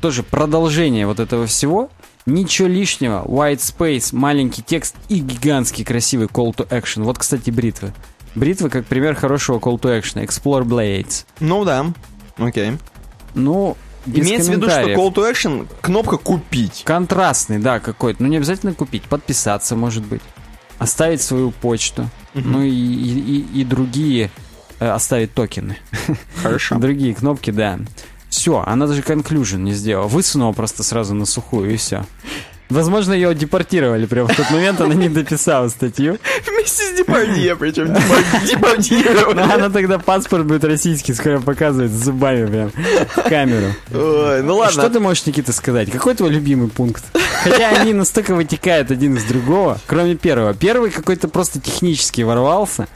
Тоже 0.00 0.24
продолжение 0.24 1.06
вот 1.06 1.20
этого 1.20 1.46
всего. 1.46 1.88
Ничего 2.24 2.68
лишнего, 2.68 3.24
white 3.26 3.58
space, 3.58 4.14
маленький 4.14 4.62
текст 4.62 4.94
и 5.08 5.18
гигантский 5.18 5.84
красивый 5.84 6.28
call 6.28 6.54
to 6.54 6.68
action. 6.68 7.02
Вот, 7.02 7.18
кстати, 7.18 7.50
бритвы. 7.50 7.92
Бритвы 8.34 8.70
как 8.70 8.86
пример 8.86 9.14
хорошего 9.14 9.58
call 9.58 9.78
to 9.80 10.00
action. 10.00 10.24
Explore 10.24 10.62
Blades. 10.64 11.24
Ну 11.40 11.64
да. 11.64 11.86
Окей. 12.38 12.78
Ну, 13.34 13.76
без 14.06 14.26
Имеется 14.28 14.52
в 14.52 14.54
виду, 14.54 14.70
что 14.70 14.82
call 14.82 15.12
to 15.12 15.30
action 15.30 15.68
кнопка 15.80 16.16
купить. 16.16 16.82
Контрастный, 16.84 17.58
да, 17.58 17.80
какой-то. 17.80 18.22
Ну, 18.22 18.28
не 18.28 18.36
обязательно 18.36 18.72
купить, 18.74 19.02
подписаться, 19.02 19.74
может 19.74 20.04
быть. 20.04 20.22
Оставить 20.78 21.22
свою 21.22 21.50
почту. 21.50 22.08
Ну 22.34 22.62
и, 22.62 22.70
и, 22.70 23.38
и- 23.38 23.60
и 23.60 23.64
другие 23.64 24.30
э, 24.80 24.88
оставить 24.88 25.34
токены. 25.34 25.76
Хорошо. 26.42 26.76
Другие 26.78 27.14
кнопки, 27.14 27.50
да. 27.50 27.78
Все, 28.32 28.64
она 28.66 28.86
даже 28.86 29.02
conclusion 29.02 29.58
не 29.58 29.74
сделала. 29.74 30.06
Высунула 30.08 30.52
просто 30.52 30.82
сразу 30.82 31.12
на 31.14 31.26
сухую, 31.26 31.74
и 31.74 31.76
все. 31.76 32.06
Возможно, 32.70 33.12
ее 33.12 33.34
депортировали 33.34 34.06
прямо 34.06 34.28
в 34.28 34.34
тот 34.34 34.50
момент, 34.50 34.80
она 34.80 34.94
не 34.94 35.10
дописала 35.10 35.68
статью. 35.68 36.16
Вместе 36.46 36.82
с 36.84 36.96
Депардье, 36.96 37.54
причем 37.56 37.92
депортировали. 38.48 39.38
она 39.38 39.68
тогда 39.68 39.98
паспорт 39.98 40.46
будет 40.46 40.64
российский, 40.64 41.12
скоро 41.12 41.40
показывает 41.40 41.90
зубами 41.92 42.46
прям 42.46 42.70
в 42.70 43.28
камеру. 43.28 43.66
Ой, 43.92 44.42
ну 44.42 44.54
Что 44.70 44.80
ладно. 44.80 44.88
ты 44.88 45.00
можешь, 45.00 45.26
Никита, 45.26 45.52
сказать? 45.52 45.90
Какой 45.90 46.14
твой 46.14 46.30
любимый 46.30 46.68
пункт? 46.70 47.04
Хотя 47.44 47.68
они 47.68 47.92
настолько 47.92 48.34
вытекают 48.34 48.90
один 48.90 49.18
из 49.18 49.24
другого, 49.24 49.78
кроме 49.86 50.14
первого. 50.14 50.54
Первый 50.54 50.90
какой-то 50.90 51.28
просто 51.28 51.60
технически 51.60 52.22
ворвался. 52.22 52.88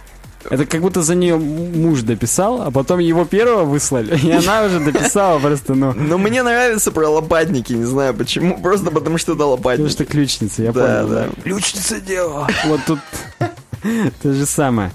Это 0.51 0.67
как 0.67 0.81
будто 0.81 1.03
за 1.03 1.15
нее 1.15 1.37
муж 1.37 2.03
дописал, 2.03 2.63
а 2.63 2.71
потом 2.71 2.99
его 3.01 3.25
первого 3.25 3.65
выслали, 3.65 4.19
и 4.19 4.31
она 4.31 4.65
уже 4.65 4.81
дописала 4.81 5.39
просто, 5.39 5.75
ну, 5.75 5.93
Но 5.93 6.19
мне 6.19 6.43
нравится 6.43 6.93
про 6.93 7.09
лопатники, 7.09 7.73
не 7.73 7.85
знаю 7.85 8.15
почему. 8.15 8.61
Просто 8.61 8.91
потому 8.91 9.19
что 9.19 9.33
это 9.33 9.39
потому 9.39 9.53
лопатники. 9.57 9.91
что 9.93 10.05
ключница, 10.05 10.63
я 10.63 10.73
Да, 10.73 10.81
понял, 11.03 11.09
да. 11.09 11.29
да. 11.35 11.43
Ключница 11.43 12.01
дело. 12.01 12.49
Вот 12.67 12.81
тут 12.87 12.99
то 14.23 14.33
же 14.33 14.47
самое. 14.47 14.91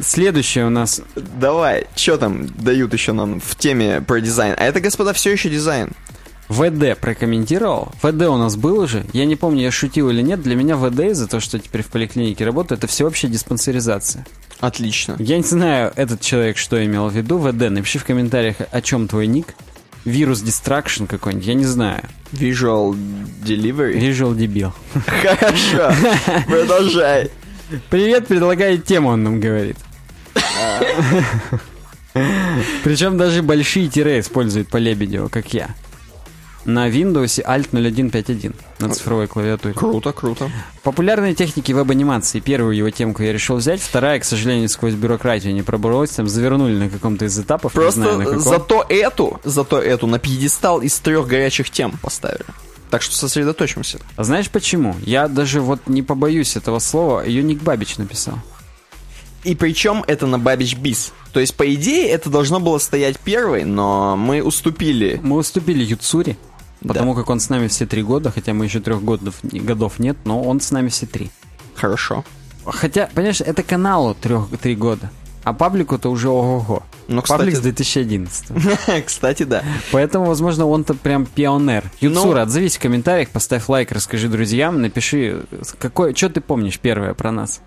Следующее 0.00 0.66
у 0.66 0.70
нас 0.70 1.00
Давай, 1.16 1.86
что 1.96 2.16
там 2.18 2.46
дают 2.46 2.92
еще 2.92 3.12
нам 3.12 3.40
в 3.40 3.56
теме 3.56 4.00
про 4.00 4.20
дизайн? 4.20 4.54
А 4.58 4.64
это, 4.64 4.80
господа, 4.80 5.12
все 5.12 5.30
еще 5.32 5.48
дизайн. 5.50 5.90
ВД 6.48 6.98
прокомментировал. 6.98 7.92
ВД 8.02 8.22
у 8.22 8.36
нас 8.38 8.56
был 8.56 8.80
уже. 8.80 9.04
Я 9.12 9.26
не 9.26 9.36
помню, 9.36 9.62
я 9.64 9.70
шутил 9.70 10.08
или 10.08 10.22
нет. 10.22 10.40
Для 10.42 10.56
меня 10.56 10.76
ВД 10.76 11.00
из-за 11.00 11.28
того, 11.28 11.40
что 11.40 11.58
теперь 11.58 11.82
в 11.82 11.88
поликлинике 11.88 12.44
работаю, 12.46 12.78
это 12.78 12.86
всеобщая 12.86 13.28
диспансеризация. 13.28 14.26
Отлично. 14.60 15.16
Я 15.18 15.36
не 15.36 15.44
знаю, 15.44 15.92
этот 15.94 16.20
человек 16.20 16.56
что 16.58 16.84
имел 16.84 17.08
в 17.08 17.14
виду. 17.14 17.38
ВД, 17.38 17.70
напиши 17.70 17.98
в 17.98 18.04
комментариях, 18.04 18.56
о 18.70 18.80
чем 18.80 19.08
твой 19.08 19.26
ник. 19.26 19.54
Вирус 20.04 20.42
Distraction 20.42 21.06
какой-нибудь, 21.06 21.46
я 21.46 21.54
не 21.54 21.64
знаю. 21.64 22.02
Visual 22.32 22.96
Delivery. 23.44 23.98
Visual 23.98 24.34
дебил. 24.36 24.72
Хорошо. 25.06 25.92
Продолжай. 26.46 27.30
Привет, 27.90 28.26
предлагает 28.26 28.84
тему, 28.84 29.10
он 29.10 29.24
нам 29.24 29.40
говорит. 29.40 29.76
Причем 32.82 33.18
даже 33.18 33.42
большие 33.42 33.88
тире 33.88 34.20
использует 34.20 34.68
по 34.68 34.78
Лебедеву, 34.78 35.28
как 35.28 35.52
я. 35.52 35.74
На 36.68 36.90
Windows 36.90 37.42
Alt 37.46 37.68
0151 37.72 38.52
на 38.78 38.90
цифровой 38.90 39.26
клавиатуре. 39.26 39.72
Круто, 39.72 40.12
круто. 40.12 40.50
Популярные 40.82 41.34
техники 41.34 41.72
веб-анимации. 41.72 42.40
Первую 42.40 42.76
его 42.76 42.90
темку 42.90 43.22
я 43.22 43.32
решил 43.32 43.56
взять. 43.56 43.80
Вторая, 43.80 44.20
к 44.20 44.24
сожалению, 44.26 44.68
сквозь 44.68 44.92
бюрократию 44.92 45.54
не 45.54 45.62
пробралась. 45.62 46.10
Там 46.10 46.28
завернули 46.28 46.74
на 46.74 46.90
каком-то 46.90 47.24
из 47.24 47.38
этапов. 47.38 47.74
не 47.74 47.90
знаю, 47.90 48.18
на 48.18 48.24
Просто 48.24 48.44
каком. 48.44 48.58
зато 48.58 48.86
эту, 48.90 49.40
зато 49.44 49.78
эту 49.80 50.06
на 50.08 50.18
пьедестал 50.18 50.82
из 50.82 50.98
трех 50.98 51.26
горячих 51.26 51.70
тем 51.70 51.92
поставили. 52.02 52.44
Так 52.90 53.00
что 53.00 53.14
сосредоточимся. 53.16 53.98
А 54.16 54.24
знаешь 54.24 54.50
почему? 54.50 54.94
Я 55.00 55.28
даже 55.28 55.62
вот 55.62 55.80
не 55.86 56.02
побоюсь 56.02 56.54
этого 56.54 56.80
слова. 56.80 57.24
Ее 57.24 57.42
Ник 57.42 57.62
Бабич 57.62 57.96
написал. 57.96 58.34
И 59.42 59.54
причем 59.54 60.04
это 60.06 60.26
на 60.26 60.38
Бабич 60.38 60.76
Бис. 60.76 61.14
То 61.32 61.40
есть, 61.40 61.54
по 61.54 61.72
идее, 61.74 62.10
это 62.10 62.28
должно 62.28 62.60
было 62.60 62.76
стоять 62.76 63.18
первой, 63.18 63.64
но 63.64 64.16
мы 64.18 64.42
уступили. 64.42 65.18
Мы 65.22 65.36
уступили 65.36 65.82
Юцури, 65.82 66.36
Да. 66.80 66.88
потому 66.94 67.14
как 67.14 67.28
он 67.30 67.40
с 67.40 67.48
нами 67.48 67.66
все 67.68 67.86
три 67.86 68.02
года, 68.02 68.30
хотя 68.30 68.54
мы 68.54 68.64
еще 68.64 68.80
трех 68.80 69.04
годов, 69.04 69.34
годов 69.42 69.98
нет, 69.98 70.16
но 70.24 70.42
он 70.42 70.60
с 70.60 70.70
нами 70.70 70.88
все 70.88 71.06
три. 71.06 71.30
Хорошо. 71.74 72.24
Хотя, 72.64 73.08
понимаешь, 73.14 73.40
это 73.40 73.62
каналу 73.62 74.14
трех, 74.14 74.48
три 74.60 74.76
года, 74.76 75.10
а 75.44 75.52
паблику-то 75.52 76.10
уже 76.10 76.28
ого-го. 76.28 76.82
Ну, 77.08 77.22
кстати- 77.22 77.38
Паблик 77.38 77.56
с 77.56 77.60
2011. 77.60 78.48
Кстати, 79.06 79.44
да. 79.44 79.62
Поэтому, 79.92 80.26
возможно, 80.26 80.66
он-то 80.66 80.92
прям 80.92 81.24
пионер. 81.24 81.84
Ну- 82.02 82.10
Юцура, 82.10 82.42
отзовись 82.42 82.76
в 82.76 82.80
комментариях, 82.80 83.30
поставь 83.30 83.66
лайк, 83.68 83.90
расскажи 83.92 84.28
друзьям, 84.28 84.82
напиши, 84.82 85.46
какое, 85.78 86.14
что 86.14 86.28
ты 86.28 86.42
помнишь 86.42 86.78
первое 86.78 87.14
про 87.14 87.32
нас? 87.32 87.60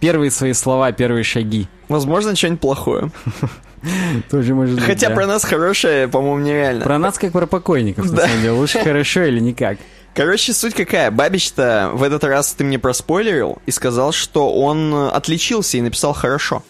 Первые 0.00 0.32
свои 0.32 0.52
слова, 0.52 0.90
первые 0.90 1.22
шаги. 1.22 1.68
Возможно, 1.88 2.34
что-нибудь 2.34 2.60
плохое. 2.60 3.10
Тоже 4.30 4.54
может 4.54 4.74
быть, 4.76 4.84
Хотя 4.84 5.08
да. 5.08 5.14
про 5.14 5.26
нас 5.26 5.44
хорошее, 5.44 6.08
по-моему, 6.08 6.38
нереально. 6.44 6.84
Про 6.84 6.98
нас 6.98 7.18
как 7.18 7.32
про 7.32 7.46
покойников, 7.46 8.06
на 8.06 8.12
Да. 8.16 8.22
самом 8.26 8.36
деле. 8.42 8.52
Лучше 8.52 8.78
хорошо 8.80 9.22
или 9.24 9.40
никак. 9.40 9.78
Короче, 10.14 10.52
суть 10.52 10.74
какая. 10.74 11.10
Бабич-то 11.10 11.90
в 11.94 12.02
этот 12.02 12.24
раз 12.24 12.52
ты 12.54 12.64
мне 12.64 12.78
проспойлерил 12.78 13.58
и 13.66 13.70
сказал, 13.70 14.12
что 14.12 14.52
он 14.54 14.92
отличился 14.94 15.76
и 15.76 15.80
написал 15.80 16.12
хорошо. 16.12 16.62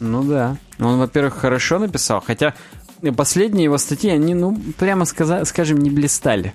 Ну 0.00 0.22
да. 0.24 0.56
Он, 0.80 0.98
во-первых, 0.98 1.36
хорошо 1.38 1.78
написал, 1.78 2.22
хотя 2.26 2.54
последние 3.16 3.64
его 3.64 3.78
статьи, 3.78 4.10
они, 4.10 4.34
ну, 4.34 4.58
прямо 4.78 5.04
сказа- 5.04 5.44
скажем, 5.44 5.78
не 5.78 5.90
блистали. 5.90 6.54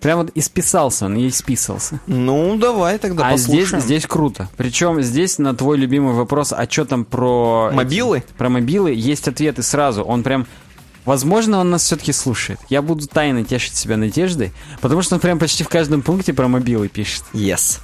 Прям 0.00 0.20
вот 0.20 0.30
исписался 0.34 1.06
он, 1.06 1.16
и 1.16 1.28
исписался. 1.28 2.00
Ну, 2.06 2.56
давай 2.56 2.98
тогда 2.98 3.28
а 3.28 3.36
здесь, 3.36 3.64
послушаем. 3.64 3.82
здесь 3.82 4.06
круто. 4.06 4.48
Причем 4.56 5.02
здесь 5.02 5.38
на 5.38 5.54
твой 5.54 5.76
любимый 5.76 6.14
вопрос, 6.14 6.52
а 6.52 6.66
что 6.68 6.86
там 6.86 7.04
про... 7.04 7.70
Мобилы? 7.72 8.24
Про 8.38 8.48
мобилы 8.48 8.92
есть 8.92 9.28
ответы 9.28 9.62
сразу. 9.62 10.02
Он 10.02 10.22
прям... 10.22 10.46
Возможно, 11.04 11.58
он 11.58 11.70
нас 11.70 11.84
все-таки 11.84 12.12
слушает. 12.12 12.60
Я 12.68 12.82
буду 12.82 13.06
тайно 13.06 13.44
тешить 13.44 13.74
себя 13.74 13.96
надеждой, 13.96 14.52
потому 14.80 15.02
что 15.02 15.16
он 15.16 15.20
прям 15.20 15.38
почти 15.38 15.64
в 15.64 15.68
каждом 15.68 16.02
пункте 16.02 16.32
про 16.32 16.48
мобилы 16.48 16.88
пишет. 16.88 17.24
Yes. 17.32 17.80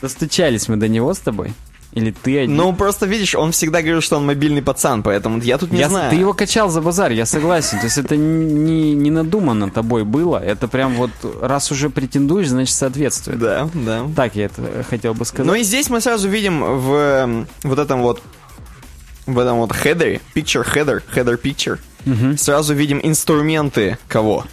Достучались 0.00 0.68
мы 0.68 0.76
до 0.76 0.88
него 0.88 1.12
с 1.14 1.18
тобой? 1.18 1.52
Или 1.92 2.10
ты 2.10 2.40
один? 2.40 2.54
Ну, 2.56 2.72
просто 2.74 3.06
видишь, 3.06 3.34
он 3.34 3.50
всегда 3.52 3.80
говорил, 3.80 4.00
что 4.02 4.16
он 4.18 4.26
мобильный 4.26 4.62
пацан, 4.62 5.02
поэтому 5.02 5.40
я 5.40 5.56
тут 5.58 5.72
не 5.72 5.80
Я- 5.80 5.88
знаю. 5.88 6.10
Ты 6.10 6.16
его 6.16 6.34
качал 6.34 6.68
за 6.68 6.80
базар, 6.82 7.12
я 7.12 7.24
согласен. 7.26 7.78
То 7.78 7.84
есть 7.86 7.98
это 7.98 8.16
не, 8.16 8.94
не 8.94 9.10
надуманно 9.10 9.70
тобой 9.70 10.04
было. 10.04 10.36
Это 10.36 10.68
прям 10.68 10.94
вот, 10.94 11.10
раз 11.40 11.72
уже 11.72 11.88
претендуешь, 11.88 12.48
значит 12.48 12.74
соответствует. 12.74 13.38
Да, 13.38 13.68
да. 13.72 14.06
Так 14.14 14.36
я 14.36 14.46
это 14.46 14.84
хотел 14.88 15.14
бы 15.14 15.24
сказать. 15.24 15.46
Ну 15.46 15.54
и 15.54 15.62
здесь 15.62 15.88
мы 15.88 16.00
сразу 16.00 16.28
видим 16.28 16.62
в 16.62 16.92
эм, 16.94 17.46
вот 17.62 17.78
этом 17.78 18.02
вот 18.02 18.22
в 19.26 19.38
этом 19.38 19.58
вот 19.58 19.72
хедере, 19.72 20.20
picture 20.34 20.66
header, 20.66 21.02
header 21.14 21.40
picture, 21.40 21.78
сразу 22.38 22.74
видим 22.74 23.00
инструменты 23.02 23.98
кого? 24.08 24.44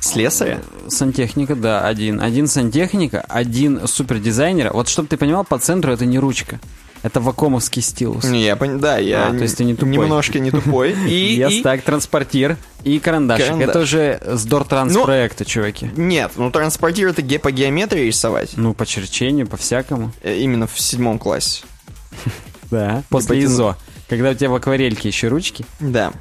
Слесаря? 0.00 0.60
Сантехника, 0.88 1.54
да, 1.56 1.86
один. 1.86 2.20
Один 2.20 2.46
сантехника, 2.46 3.20
один 3.20 3.86
супердизайнера. 3.86 4.72
Вот 4.72 4.88
чтобы 4.88 5.08
ты 5.08 5.16
понимал, 5.16 5.44
по 5.44 5.58
центру 5.58 5.92
это 5.92 6.06
не 6.06 6.18
ручка. 6.18 6.60
Это 7.04 7.20
вакуумовский 7.20 7.80
стилус. 7.80 8.24
Не, 8.24 8.44
я 8.44 8.54
пон- 8.54 8.80
да, 8.80 8.98
я 8.98 9.28
А, 9.28 9.30
то 9.30 9.38
есть 9.42 9.56
ты 9.56 9.64
не 9.64 9.74
тупой. 9.76 9.90
немножко 9.94 10.40
не 10.40 10.50
тупой. 10.50 10.96
И, 11.08 11.36
Я 11.36 11.48
и- 11.48 11.62
так, 11.62 11.82
транспортир 11.82 12.56
и 12.82 12.98
карандашик. 12.98 13.46
Карандаш. 13.46 13.68
Это 13.68 13.78
уже 13.80 14.20
с 14.24 14.44
Дортранс 14.44 14.92
Ну- 14.94 15.04
проекта, 15.04 15.44
чуваки. 15.44 15.90
Нет, 15.96 16.32
ну 16.36 16.50
транспортир 16.50 17.08
это 17.08 17.22
ге- 17.22 17.38
по 17.38 17.52
геометрии 17.52 18.06
рисовать. 18.06 18.50
Ну, 18.56 18.74
по 18.74 18.84
черчению, 18.84 19.46
по 19.46 19.56
всякому. 19.56 20.12
Э, 20.22 20.36
Именно 20.38 20.66
в 20.66 20.78
седьмом 20.80 21.18
классе. 21.20 21.62
Да. 22.70 23.02
После 23.08 23.40
ИЗО. 23.44 23.76
Когда 24.08 24.30
у 24.30 24.34
тебя 24.34 24.50
в 24.50 24.54
акварельке 24.54 25.08
еще 25.08 25.28
ручки. 25.28 25.64
Да. 25.80 26.12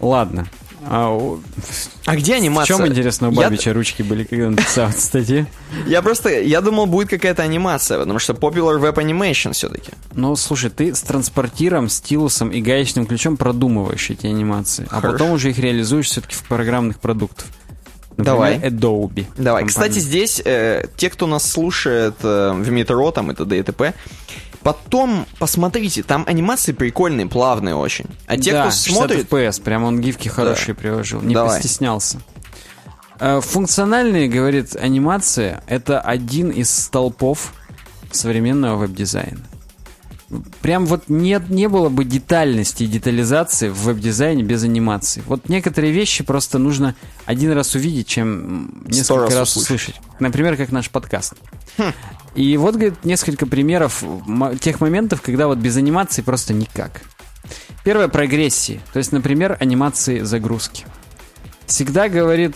Ладно. 0.00 0.46
А 0.86 1.38
А 2.06 2.16
где 2.16 2.34
в 2.34 2.36
анимация? 2.36 2.76
чем, 2.76 2.86
интересно, 2.86 3.28
у 3.28 3.32
Я- 3.32 3.48
Бабича 3.48 3.72
ручки 3.72 4.02
были, 4.02 4.24
когда 4.24 4.46
он 4.46 4.52
написал 4.54 4.88
эту 4.90 5.00
статью? 5.00 5.46
Я 5.86 6.02
просто, 6.02 6.30
я 6.40 6.60
думал, 6.60 6.86
будет 6.86 7.08
какая-то 7.10 7.42
анимация, 7.42 7.98
потому 7.98 8.18
что 8.18 8.32
Popular 8.32 8.80
Web 8.80 8.94
Animation 8.94 9.52
все-таки. 9.52 9.92
Ну, 10.14 10.36
слушай, 10.36 10.70
ты 10.70 10.94
с 10.94 11.00
транспортиром, 11.02 11.88
стилусом 11.88 12.50
и 12.50 12.60
гаечным 12.60 13.06
ключом 13.06 13.36
продумываешь 13.36 14.10
эти 14.10 14.26
анимации, 14.26 14.86
а 14.90 15.00
Хорошо. 15.00 15.12
потом 15.12 15.30
уже 15.32 15.50
их 15.50 15.58
реализуешь 15.58 16.06
все-таки 16.06 16.34
в 16.34 16.42
программных 16.44 17.00
продуктах. 17.00 17.46
Например, 18.16 18.34
Давай. 18.34 18.58
Adobe. 18.58 19.26
Давай. 19.36 19.62
компания. 19.62 19.66
Кстати, 19.68 19.98
здесь 20.00 20.42
э, 20.44 20.86
те, 20.96 21.08
кто 21.08 21.28
нас 21.28 21.48
слушает 21.48 22.16
э, 22.24 22.52
в 22.52 22.68
метро, 22.70 23.12
там 23.12 23.30
и 23.30 23.34
т.д. 23.36 23.58
и 23.58 23.62
т.п., 23.62 23.94
потом 24.68 25.24
посмотрите, 25.38 26.02
там 26.02 26.24
анимации 26.26 26.72
прикольные, 26.72 27.26
плавные 27.26 27.74
очень. 27.74 28.04
А 28.26 28.36
те, 28.36 28.52
да, 28.52 28.62
кто 28.64 28.70
60 28.70 28.94
смотрит... 28.94 29.32
FPS, 29.32 29.62
прям 29.62 29.84
он 29.84 29.98
гифки 29.98 30.28
хорошие 30.28 30.74
приложил, 30.74 31.22
не 31.22 31.32
Давай. 31.32 31.56
постеснялся. 31.56 32.20
Э, 33.18 33.40
Функциональные, 33.40 34.28
говорит, 34.28 34.76
анимация— 34.76 35.64
это 35.68 36.02
один 36.02 36.50
из 36.50 36.70
столпов 36.70 37.54
современного 38.10 38.76
веб-дизайна. 38.76 39.40
Прям 40.60 40.84
вот 40.84 41.04
нет, 41.08 41.48
не 41.48 41.68
было 41.68 41.88
бы 41.88 42.04
детальности 42.04 42.82
и 42.82 42.86
детализации 42.86 43.70
в 43.70 43.78
веб-дизайне 43.84 44.42
без 44.42 44.62
анимации. 44.62 45.22
Вот 45.26 45.48
некоторые 45.48 45.92
вещи 45.92 46.22
просто 46.22 46.58
нужно 46.58 46.94
один 47.24 47.52
раз 47.52 47.74
увидеть, 47.74 48.08
чем 48.08 48.84
несколько 48.86 49.24
раз 49.24 49.34
раз 49.34 49.56
услышать. 49.56 49.94
Например, 50.20 50.56
как 50.56 50.70
наш 50.70 50.90
подкаст. 50.90 51.34
И 52.34 52.56
вот, 52.58 52.74
говорит, 52.74 53.04
несколько 53.04 53.46
примеров 53.46 54.04
тех 54.60 54.80
моментов, 54.80 55.22
когда 55.22 55.46
вот 55.46 55.58
без 55.58 55.76
анимации 55.76 56.20
просто 56.20 56.52
никак. 56.52 57.00
Первое 57.82 58.08
прогрессии. 58.08 58.80
То 58.92 58.98
есть, 58.98 59.12
например, 59.12 59.56
анимации 59.60 60.20
загрузки. 60.20 60.84
Всегда 61.66 62.10
говорит, 62.10 62.54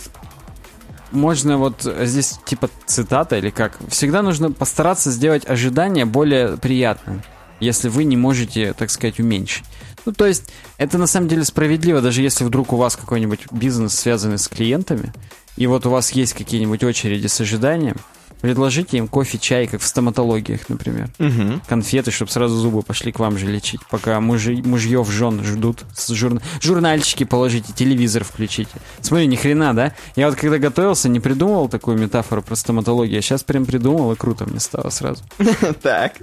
можно 1.11 1.57
вот 1.57 1.81
здесь 2.01 2.39
типа 2.45 2.69
цитата 2.85 3.37
или 3.37 3.49
как. 3.49 3.77
Всегда 3.89 4.21
нужно 4.21 4.51
постараться 4.51 5.11
сделать 5.11 5.47
ожидание 5.47 6.05
более 6.05 6.57
приятным, 6.57 7.23
если 7.63 7.89
вы 7.89 8.03
не 8.03 8.17
можете, 8.17 8.73
так 8.73 8.89
сказать, 8.91 9.19
уменьшить. 9.19 9.63
Ну, 10.05 10.11
то 10.11 10.25
есть, 10.25 10.51
это 10.77 10.97
на 10.97 11.07
самом 11.07 11.27
деле 11.29 11.43
справедливо, 11.45 12.01
даже 12.01 12.21
если 12.21 12.43
вдруг 12.43 12.73
у 12.73 12.77
вас 12.77 12.95
какой-нибудь 12.95 13.51
бизнес 13.51 13.93
связанный 13.97 14.37
с 14.37 14.47
клиентами, 14.47 15.13
и 15.55 15.65
вот 15.67 15.85
у 15.85 15.89
вас 15.89 16.11
есть 16.11 16.33
какие-нибудь 16.33 16.83
очереди 16.83 17.27
с 17.27 17.39
ожиданием, 17.39 17.95
предложите 18.41 18.97
им 18.97 19.07
кофе, 19.07 19.37
чай, 19.37 19.67
как 19.67 19.79
в 19.79 19.87
стоматологиях, 19.87 20.67
например 20.67 21.09
Мгм. 21.19 21.61
конфеты, 21.69 22.11
чтобы 22.11 22.29
сразу 22.29 22.55
зубы 22.57 22.81
пошли 22.81 23.13
к 23.13 23.19
вам 23.19 23.37
же 23.37 23.45
лечить, 23.47 23.79
пока 23.89 24.19
мужи, 24.19 24.57
мужьев, 24.65 25.09
жен 25.09 25.41
ждут. 25.45 25.85
С 25.95 26.09
журна- 26.09 26.41
Журнальчики 26.59 27.23
положите, 27.23 27.71
телевизор 27.73 28.25
включите. 28.25 28.71
Смотри, 28.99 29.27
ни 29.27 29.37
хрена, 29.37 29.73
да? 29.73 29.93
Я 30.17 30.27
вот 30.27 30.35
когда 30.37 30.57
готовился, 30.57 31.07
не 31.07 31.21
придумывал 31.21 31.69
такую 31.69 31.97
метафору 31.97 32.41
про 32.41 32.55
стоматологию, 32.57 33.19
а 33.19 33.21
сейчас 33.21 33.43
прям 33.45 33.65
придумал, 33.65 34.11
и 34.11 34.15
круто 34.17 34.45
мне 34.45 34.59
стало 34.59 34.89
сразу. 34.89 35.23
Так. 35.81 36.15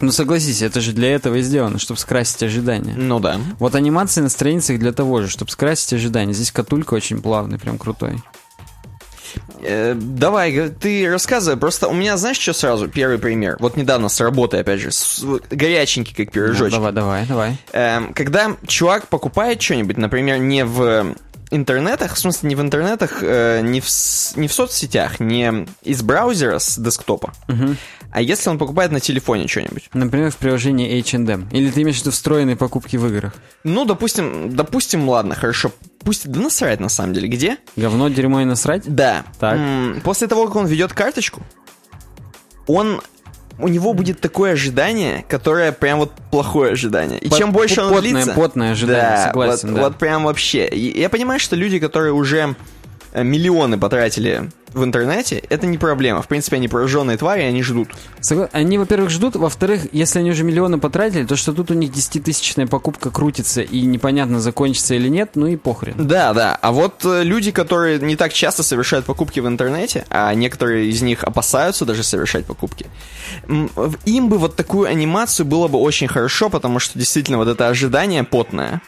Ну 0.00 0.12
согласись, 0.12 0.60
это 0.62 0.80
же 0.80 0.92
для 0.92 1.14
этого 1.14 1.36
и 1.36 1.42
сделано, 1.42 1.78
чтобы 1.78 1.98
скрасить 1.98 2.42
ожидания. 2.42 2.94
Ну 2.96 3.18
да. 3.18 3.38
Вот 3.58 3.74
анимации 3.74 4.20
на 4.20 4.28
страницах 4.28 4.78
для 4.78 4.92
того 4.92 5.22
же, 5.22 5.28
чтобы 5.28 5.50
скрасить 5.50 5.92
ожидания. 5.94 6.32
Здесь 6.34 6.52
катулька 6.52 6.94
очень 6.94 7.22
плавный, 7.22 7.58
прям 7.58 7.78
крутой. 7.78 8.20
Э, 9.62 9.94
давай, 9.94 10.70
ты 10.70 11.10
рассказывай. 11.10 11.58
Просто 11.58 11.88
у 11.88 11.94
меня, 11.94 12.16
знаешь, 12.16 12.38
что 12.38 12.52
сразу? 12.52 12.88
Первый 12.88 13.18
пример. 13.18 13.56
Вот 13.58 13.76
недавно 13.76 14.08
с 14.08 14.20
работы, 14.20 14.58
опять 14.58 14.80
же. 14.80 14.90
с- 14.92 15.22
горяченький, 15.50 16.14
как 16.14 16.26
Ну, 16.26 16.32
пирожочек. 16.32 16.72
давай, 16.72 16.92
давай, 16.92 17.26
давай. 17.26 17.58
Эм, 17.72 18.12
когда 18.14 18.56
чувак 18.66 19.08
покупает 19.08 19.60
что-нибудь, 19.60 19.96
например, 19.98 20.38
не 20.38 20.64
в 20.64 21.14
интернетах, 21.50 22.14
в 22.14 22.18
смысле 22.18 22.48
не 22.48 22.54
в 22.56 22.60
интернетах, 22.60 23.18
э, 23.22 23.60
не, 23.62 23.80
в, 23.80 23.86
не 24.36 24.48
в 24.48 24.52
соцсетях, 24.52 25.20
не 25.20 25.66
из 25.82 26.02
браузера 26.02 26.58
с 26.58 26.78
десктопа, 26.78 27.32
Мгм. 27.48 27.76
а 28.10 28.20
если 28.20 28.50
он 28.50 28.58
покупает 28.58 28.90
на 28.92 29.00
телефоне 29.00 29.46
что-нибудь. 29.46 29.88
Например, 29.94 30.30
в 30.30 30.36
приложении 30.36 30.98
H&M. 31.00 31.48
Или 31.52 31.70
ты 31.70 31.82
имеешь 31.82 31.98
в 31.98 32.00
виду 32.00 32.10
встроенные 32.10 32.56
покупки 32.56 32.96
в 32.96 33.06
играх? 33.06 33.34
Ну, 33.64 33.84
допустим, 33.84 34.54
допустим, 34.56 35.08
ладно, 35.08 35.34
хорошо. 35.34 35.70
Пусть, 36.00 36.28
да 36.28 36.40
насрать 36.40 36.80
на 36.80 36.88
самом 36.88 37.14
деле, 37.14 37.28
где? 37.28 37.58
Говно, 37.76 38.08
дерьмо 38.08 38.40
и 38.40 38.44
насрать? 38.44 38.82
Да. 38.86 39.24
Так. 39.38 39.56
М, 39.56 40.00
После 40.02 40.26
того, 40.28 40.46
как 40.46 40.56
он 40.56 40.66
ведет 40.66 40.92
карточку, 40.92 41.42
он 42.66 43.00
у 43.58 43.68
него 43.68 43.94
будет 43.94 44.20
такое 44.20 44.52
ожидание, 44.52 45.24
которое 45.28 45.72
прям 45.72 45.98
вот 46.00 46.12
плохое 46.30 46.72
ожидание. 46.72 47.18
И 47.18 47.28
По- 47.28 47.36
чем 47.38 47.52
больше 47.52 47.80
оно 47.80 47.94
потное- 47.94 48.12
длится... 48.12 48.32
потное 48.32 48.72
ожидание, 48.72 49.02
да, 49.16 49.26
согласен, 49.28 49.68
вот, 49.70 49.76
да. 49.76 49.82
вот 49.84 49.96
прям 49.96 50.24
вообще. 50.24 50.68
Я 50.72 51.08
понимаю, 51.08 51.40
что 51.40 51.56
люди, 51.56 51.78
которые 51.78 52.12
уже 52.12 52.54
миллионы 53.22 53.78
потратили 53.78 54.50
в 54.72 54.84
интернете, 54.84 55.42
это 55.48 55.66
не 55.66 55.78
проблема. 55.78 56.22
В 56.22 56.28
принципе, 56.28 56.56
они 56.56 56.68
пораженные 56.68 57.16
твари, 57.16 57.42
они 57.42 57.62
ждут. 57.62 57.88
Они, 58.52 58.76
во-первых, 58.76 59.10
ждут, 59.10 59.36
во-вторых, 59.36 59.86
если 59.92 60.18
они 60.18 60.30
уже 60.30 60.44
миллионы 60.44 60.78
потратили, 60.78 61.24
то 61.24 61.34
что 61.34 61.52
тут 61.52 61.70
у 61.70 61.74
них 61.74 61.90
10-тысячная 61.90 62.66
покупка 62.66 63.10
крутится 63.10 63.62
и 63.62 63.80
непонятно, 63.82 64.38
закончится 64.40 64.94
или 64.94 65.08
нет, 65.08 65.30
ну 65.34 65.46
и 65.46 65.56
похрен. 65.56 65.94
Да, 65.96 66.34
да. 66.34 66.58
А 66.60 66.72
вот 66.72 67.04
э, 67.04 67.22
люди, 67.22 67.52
которые 67.52 67.98
не 68.00 68.16
так 68.16 68.32
часто 68.32 68.62
совершают 68.62 69.06
покупки 69.06 69.40
в 69.40 69.46
интернете, 69.46 70.04
а 70.10 70.32
некоторые 70.34 70.88
из 70.88 71.00
них 71.00 71.24
опасаются 71.24 71.86
даже 71.86 72.02
совершать 72.02 72.44
покупки, 72.44 72.86
им 74.04 74.28
бы 74.28 74.38
вот 74.38 74.56
такую 74.56 74.88
анимацию 74.88 75.46
было 75.46 75.68
бы 75.68 75.78
очень 75.78 76.08
хорошо, 76.08 76.50
потому 76.50 76.78
что 76.80 76.98
действительно 76.98 77.38
вот 77.38 77.48
это 77.48 77.68
ожидание 77.68 78.24
потное, 78.24 78.82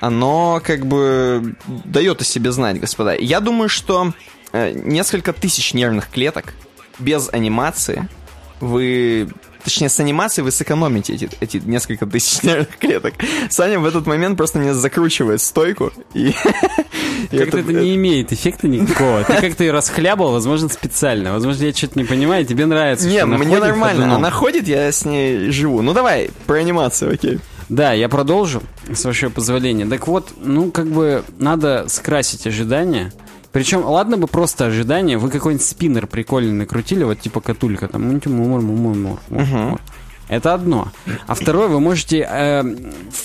оно 0.00 0.60
как 0.62 0.86
бы 0.86 1.56
дает 1.66 2.20
о 2.20 2.24
себе 2.24 2.52
знать, 2.52 2.80
господа. 2.80 3.14
Я 3.14 3.40
думаю, 3.40 3.68
что 3.68 4.12
э, 4.52 4.72
несколько 4.72 5.32
тысяч 5.32 5.74
нервных 5.74 6.10
клеток 6.10 6.54
без 6.98 7.28
анимации 7.32 8.08
вы... 8.60 9.28
Точнее, 9.64 9.88
с 9.88 9.98
анимацией 9.98 10.44
вы 10.44 10.52
сэкономите 10.52 11.14
эти, 11.14 11.28
эти 11.40 11.56
несколько 11.56 12.06
тысяч 12.06 12.42
нервных 12.44 12.76
клеток. 12.78 13.14
Саня 13.50 13.80
в 13.80 13.84
этот 13.84 14.06
момент 14.06 14.36
просто 14.36 14.58
меня 14.60 14.74
закручивает 14.74 15.40
стойку. 15.40 15.92
И, 16.14 16.32
Как-то 17.30 17.58
это 17.58 17.72
не 17.72 17.96
имеет 17.96 18.32
эффекта 18.32 18.68
никакого. 18.68 19.24
Ты 19.24 19.34
как-то 19.40 19.64
ее 19.64 19.72
расхлябал, 19.72 20.32
возможно, 20.32 20.68
специально. 20.68 21.32
Возможно, 21.32 21.64
я 21.64 21.72
что-то 21.72 21.98
не 21.98 22.04
понимаю, 22.04 22.44
тебе 22.44 22.66
нравится. 22.66 23.08
Нет, 23.08 23.26
мне 23.26 23.58
нормально. 23.58 24.14
Она 24.14 24.30
ходит, 24.30 24.68
я 24.68 24.92
с 24.92 25.04
ней 25.04 25.50
живу. 25.50 25.82
Ну 25.82 25.92
давай, 25.94 26.30
про 26.46 26.56
анимацию, 26.56 27.14
окей. 27.14 27.40
Да, 27.68 27.92
я 27.92 28.08
продолжу, 28.08 28.62
с 28.92 29.04
вашего 29.04 29.30
позволения. 29.30 29.86
Так 29.86 30.06
вот, 30.06 30.32
ну, 30.42 30.70
как 30.70 30.86
бы 30.86 31.24
надо 31.38 31.86
скрасить 31.88 32.46
ожидания. 32.46 33.12
Причем, 33.52 33.84
ладно 33.84 34.18
бы 34.18 34.26
просто 34.26 34.66
ожидания, 34.66 35.16
вы 35.16 35.30
какой-нибудь 35.30 35.66
спиннер 35.66 36.06
прикольный 36.06 36.52
накрутили, 36.52 37.04
вот 37.04 37.20
типа 37.20 37.40
катулька, 37.40 37.88
там, 37.88 38.02
мумур, 38.02 38.60
мумур, 38.60 38.60
мумур, 38.60 39.18
мумур. 39.28 39.80
Это 40.28 40.54
одно. 40.54 40.88
А 41.26 41.34
второе, 41.34 41.68
вы 41.68 41.80
можете 41.80 42.28
э, 42.28 42.62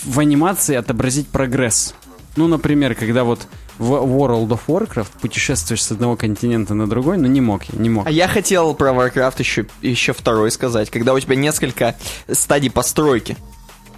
в 0.06 0.20
анимации 0.20 0.76
отобразить 0.76 1.28
прогресс. 1.28 1.96
Ну, 2.38 2.48
например, 2.48 2.96
когда 2.96 3.24
вот 3.24 3.48
в 3.78 3.94
World 3.94 4.50
of 4.50 4.62
Warcraft, 4.68 5.08
путешествуешь 5.20 5.84
с 5.84 5.92
одного 5.92 6.16
континента 6.16 6.76
на 6.76 6.88
другой, 6.88 7.18
но 7.18 7.28
не 7.28 7.42
мог 7.42 7.64
я, 7.66 7.80
не 7.80 7.90
мог. 7.90 8.06
А 8.06 8.12
я 8.12 8.28
хотел 8.28 8.76
про 8.76 8.92
Warcraft 8.92 9.36
еще, 9.40 9.66
еще 9.82 10.14
второй 10.14 10.52
сказать, 10.52 10.92
когда 10.92 11.14
у 11.14 11.20
тебя 11.20 11.36
несколько 11.36 11.96
стадий 12.32 12.70
постройки. 12.70 13.36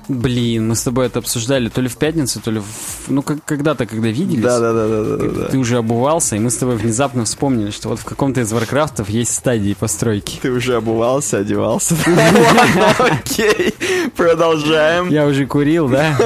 Блин, 0.08 0.68
мы 0.68 0.76
с 0.76 0.84
тобой 0.84 1.06
это 1.08 1.20
обсуждали 1.20 1.70
то 1.70 1.82
ли 1.82 1.88
в 1.88 1.98
пятницу, 1.98 2.42
то 2.42 2.52
ли 2.52 2.60
в... 2.60 3.10
Ну, 3.10 3.22
как, 3.22 3.44
когда-то, 3.46 3.86
когда 3.86 4.10
виделись. 4.10 4.44
Да, 4.44 4.60
да, 4.60 4.74
да, 4.74 4.88
да, 4.88 5.04
да, 5.18 5.28
да. 5.28 5.46
Ты 5.48 5.58
уже 5.58 5.78
обувался, 5.78 6.36
и 6.36 6.40
мы 6.40 6.50
с 6.50 6.58
тобой 6.58 6.76
внезапно 6.76 7.26
вспомнили, 7.26 7.72
что 7.72 7.90
вот 7.90 8.00
в 8.00 8.04
каком-то 8.04 8.42
из 8.42 8.52
варкрафтов 8.52 9.10
есть 9.10 9.34
стадии 9.34 9.74
постройки. 9.74 10.40
Ты 10.42 10.52
уже 10.52 10.76
обувался, 10.76 11.40
одевался. 11.40 11.96
Окей, 13.00 13.74
продолжаем. 14.16 15.10
Я 15.10 15.26
уже 15.26 15.46
курил, 15.46 15.88
да? 15.88 16.18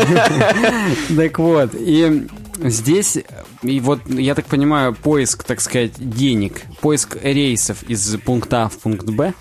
Так 1.16 1.40
вот, 1.40 1.72
и 1.74 2.28
здесь, 2.64 3.18
и 3.62 3.80
вот, 3.80 4.02
я 4.08 4.36
так 4.36 4.46
понимаю, 4.46 4.94
поиск, 4.96 5.44
так 5.44 5.62
сказать, 5.62 5.94
денег, 5.98 6.62
поиск 6.82 7.18
рейсов 7.22 7.84
из 7.84 8.18
пункта 8.18 8.66
А 8.66 8.70
в 8.70 8.78
пункт 8.78 9.08
Б, 9.10 9.34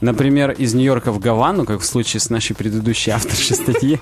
Например, 0.00 0.50
из 0.50 0.74
Нью-Йорка 0.74 1.12
в 1.12 1.18
Гавану, 1.18 1.64
как 1.64 1.80
в 1.80 1.84
случае 1.84 2.20
с 2.20 2.30
нашей 2.30 2.54
предыдущей 2.54 3.10
авторшей 3.10 3.56
статьи. 3.56 4.00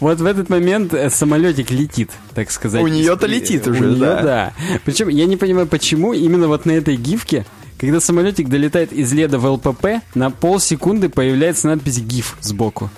Вот 0.00 0.20
в 0.20 0.26
этот 0.26 0.50
момент 0.50 0.92
э, 0.92 1.10
самолетик 1.10 1.70
летит, 1.70 2.10
так 2.34 2.50
сказать. 2.50 2.82
У 2.82 2.86
нее-то 2.86 3.26
летит 3.26 3.66
уже, 3.66 3.96
да. 3.96 4.22
да. 4.22 4.52
Причем 4.84 5.08
я 5.08 5.26
не 5.26 5.36
понимаю, 5.36 5.66
почему 5.66 6.12
именно 6.12 6.48
вот 6.48 6.66
на 6.66 6.72
этой 6.72 6.96
гифке 6.96 7.46
когда 7.78 8.00
самолетик 8.00 8.48
долетает 8.48 8.92
из 8.92 9.12
леда 9.12 9.38
в 9.38 9.46
ЛПП, 9.46 10.02
на 10.14 10.30
полсекунды 10.30 11.08
появляется 11.08 11.68
надпись 11.68 12.00
«ГИФ» 12.00 12.36
сбоку. 12.40 12.90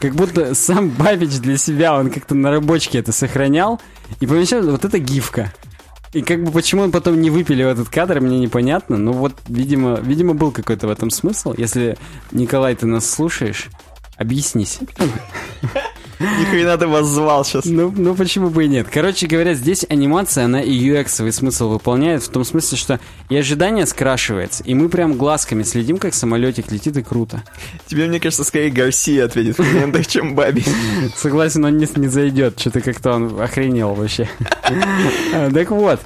Как 0.00 0.14
будто 0.14 0.54
сам 0.54 0.90
Бабич 0.90 1.38
для 1.38 1.56
себя, 1.56 1.98
он 1.98 2.10
как-то 2.10 2.34
на 2.34 2.50
рабочке 2.50 2.98
это 2.98 3.10
сохранял, 3.10 3.80
и 4.20 4.26
помещал 4.26 4.62
вот 4.62 4.84
эта 4.84 4.98
гифка. 4.98 5.52
И 6.12 6.22
как 6.22 6.42
бы 6.42 6.50
почему 6.50 6.82
он 6.82 6.90
потом 6.90 7.20
не 7.20 7.30
выпилил 7.30 7.68
этот 7.68 7.88
кадр, 7.88 8.20
мне 8.20 8.38
непонятно. 8.38 8.96
Но 8.96 9.12
вот, 9.12 9.34
видимо, 9.46 10.00
видимо, 10.00 10.34
был 10.34 10.52
какой-то 10.52 10.86
в 10.86 10.90
этом 10.90 11.10
смысл. 11.10 11.54
Если, 11.56 11.98
Николай, 12.32 12.74
ты 12.74 12.86
нас 12.86 13.08
слушаешь, 13.08 13.68
объяснись. 14.16 14.78
Ни 16.20 16.44
хрена 16.44 16.76
ты 16.76 16.86
вас 16.86 17.06
звал 17.06 17.44
сейчас. 17.44 17.64
Ну, 17.64 17.92
ну 17.96 18.14
почему 18.14 18.50
бы 18.50 18.64
и 18.64 18.68
нет. 18.68 18.88
Короче 18.92 19.26
говоря, 19.26 19.54
здесь 19.54 19.86
анимация, 19.88 20.46
она 20.46 20.60
и 20.60 20.72
UX 20.72 21.30
смысл 21.30 21.68
выполняет, 21.68 22.22
в 22.22 22.28
том 22.28 22.44
смысле, 22.44 22.76
что 22.76 23.00
и 23.28 23.36
ожидание 23.36 23.86
скрашивается, 23.86 24.64
и 24.64 24.74
мы 24.74 24.88
прям 24.88 25.16
глазками 25.16 25.62
следим, 25.62 25.98
как 25.98 26.14
самолетик 26.14 26.72
летит, 26.72 26.96
и 26.96 27.02
круто. 27.02 27.44
Тебе, 27.86 28.06
мне 28.06 28.18
кажется, 28.18 28.44
скорее 28.44 28.70
Гарсия 28.70 29.24
ответит 29.26 29.58
в 29.58 29.62
комментах, 29.62 30.06
чем 30.06 30.34
Баби. 30.34 30.64
Согласен, 31.16 31.64
он 31.64 31.76
не, 31.76 31.86
не 31.96 32.08
зайдет. 32.08 32.58
Что-то 32.58 32.80
как-то 32.80 33.12
он 33.12 33.40
охренел 33.40 33.94
вообще. 33.94 34.28
Так 35.52 35.70
вот, 35.70 36.00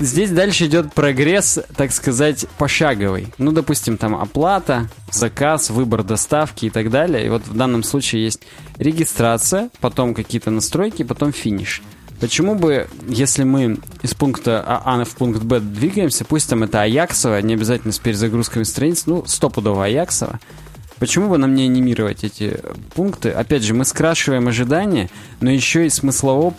Здесь 0.00 0.30
дальше 0.30 0.64
идет 0.64 0.94
прогресс, 0.94 1.58
так 1.76 1.92
сказать, 1.92 2.46
пошаговый. 2.56 3.28
Ну, 3.36 3.52
допустим, 3.52 3.98
там 3.98 4.16
оплата, 4.16 4.88
заказ, 5.12 5.68
выбор 5.68 6.02
доставки 6.02 6.66
и 6.66 6.70
так 6.70 6.90
далее. 6.90 7.26
И 7.26 7.28
вот 7.28 7.46
в 7.46 7.54
данном 7.54 7.82
случае 7.82 8.24
есть 8.24 8.40
регистрация, 8.78 9.68
потом 9.80 10.14
какие-то 10.14 10.50
настройки, 10.50 11.02
потом 11.02 11.34
финиш. 11.34 11.82
Почему 12.18 12.54
бы, 12.54 12.88
если 13.08 13.44
мы 13.44 13.78
из 14.02 14.14
пункта 14.14 14.62
А 14.66 15.04
в 15.04 15.16
пункт 15.16 15.42
Б 15.42 15.60
двигаемся, 15.60 16.24
пусть 16.24 16.48
там 16.48 16.62
это 16.62 16.80
Аяксово, 16.80 17.42
не 17.42 17.52
обязательно 17.52 17.92
с 17.92 17.98
перезагрузками 17.98 18.62
страниц, 18.62 19.04
ну, 19.04 19.24
стопудово 19.26 19.84
Аяксово, 19.84 20.40
Почему 20.98 21.30
бы 21.30 21.38
нам 21.38 21.54
не 21.54 21.64
анимировать 21.64 22.24
эти 22.24 22.60
пункты? 22.94 23.30
Опять 23.30 23.62
же, 23.62 23.72
мы 23.72 23.86
скрашиваем 23.86 24.48
ожидания, 24.48 25.08
но 25.40 25.50
еще 25.50 25.86
и 25.86 25.88
смыслово 25.88 26.54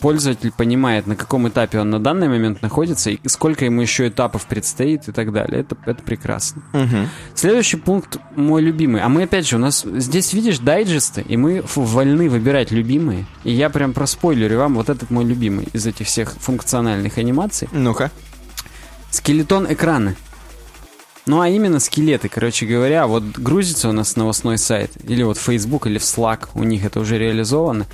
пользователь 0.00 0.52
понимает, 0.52 1.06
на 1.06 1.16
каком 1.16 1.48
этапе 1.48 1.80
он 1.80 1.90
на 1.90 1.98
данный 1.98 2.28
момент 2.28 2.62
находится 2.62 3.10
и 3.10 3.18
сколько 3.26 3.64
ему 3.64 3.80
еще 3.80 4.08
этапов 4.08 4.46
предстоит 4.46 5.08
и 5.08 5.12
так 5.12 5.32
далее. 5.32 5.60
Это, 5.60 5.76
это 5.86 6.02
прекрасно. 6.02 6.62
Угу. 6.72 7.08
Следующий 7.34 7.76
пункт 7.76 8.18
мой 8.36 8.62
любимый. 8.62 9.02
А 9.02 9.08
мы 9.08 9.24
опять 9.24 9.46
же, 9.46 9.56
у 9.56 9.58
нас 9.58 9.84
здесь, 9.84 10.32
видишь, 10.32 10.58
дайджесты, 10.58 11.22
и 11.22 11.36
мы 11.36 11.62
вольны 11.74 12.28
выбирать 12.28 12.70
любимые. 12.70 13.26
И 13.44 13.52
я 13.52 13.70
прям 13.70 13.92
проспойлерю 13.92 14.58
вам 14.58 14.74
вот 14.74 14.88
этот 14.88 15.10
мой 15.10 15.24
любимый 15.24 15.68
из 15.72 15.86
этих 15.86 16.06
всех 16.06 16.32
функциональных 16.32 17.18
анимаций. 17.18 17.68
Ну-ка. 17.72 18.10
Скелетон 19.10 19.72
экрана. 19.72 20.14
Ну, 21.28 21.42
а 21.42 21.48
именно 21.50 21.78
скелеты, 21.78 22.30
короче 22.30 22.64
говоря, 22.64 23.06
вот 23.06 23.22
грузится 23.22 23.90
у 23.90 23.92
нас 23.92 24.16
новостной 24.16 24.56
сайт, 24.56 24.92
или 25.04 25.22
вот 25.22 25.36
Facebook, 25.36 25.86
или 25.86 25.98
в 25.98 26.02
Slack, 26.02 26.48
у 26.54 26.64
них 26.64 26.86
это 26.86 27.00
уже 27.00 27.18
реализовано. 27.18 27.86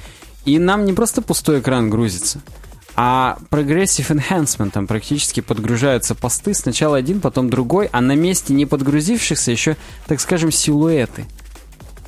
И 0.45 0.59
нам 0.59 0.84
не 0.84 0.92
просто 0.92 1.22
пустой 1.22 1.61
экран 1.61 1.88
грузится, 1.90 2.40
а 2.97 3.38
Progressive 3.51 4.09
Enhancement, 4.11 4.70
там 4.70 4.86
практически 4.86 5.40
подгружаются 5.40 6.14
посты, 6.14 6.55
сначала 6.55 6.97
один, 6.97 7.20
потом 7.20 7.51
другой, 7.51 7.88
а 7.92 8.01
на 8.01 8.14
месте 8.14 8.53
не 8.55 8.66
подгрузившихся 8.66 9.51
еще, 9.51 9.76
так 10.07 10.20
скажем, 10.20 10.53
силуэты. 10.53 11.26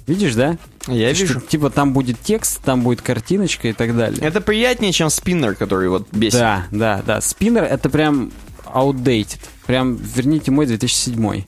Видишь, 0.07 0.34
да? 0.34 0.57
Я 0.87 1.12
Что, 1.14 1.24
вижу. 1.24 1.41
типа 1.41 1.70
там 1.70 1.93
будет 1.93 2.20
текст, 2.20 2.61
там 2.62 2.82
будет 2.82 3.03
картиночка 3.03 3.68
и 3.68 3.72
так 3.72 3.97
далее. 3.97 4.20
Это 4.20 4.41
приятнее, 4.41 4.93
чем 4.93 5.11
спиннер, 5.11 5.57
который 5.57 5.89
вот 5.89 6.07
бесит. 6.12 6.39
Да, 6.39 6.66
да, 6.70 7.03
да. 7.05 7.20
Спиннер 7.20 7.64
это 7.64 7.91
прям 7.91 8.30
outdated. 8.66 9.41
Прям, 9.66 9.97
верните 9.97 10.53
мой 10.53 10.66
2007. 10.66 11.43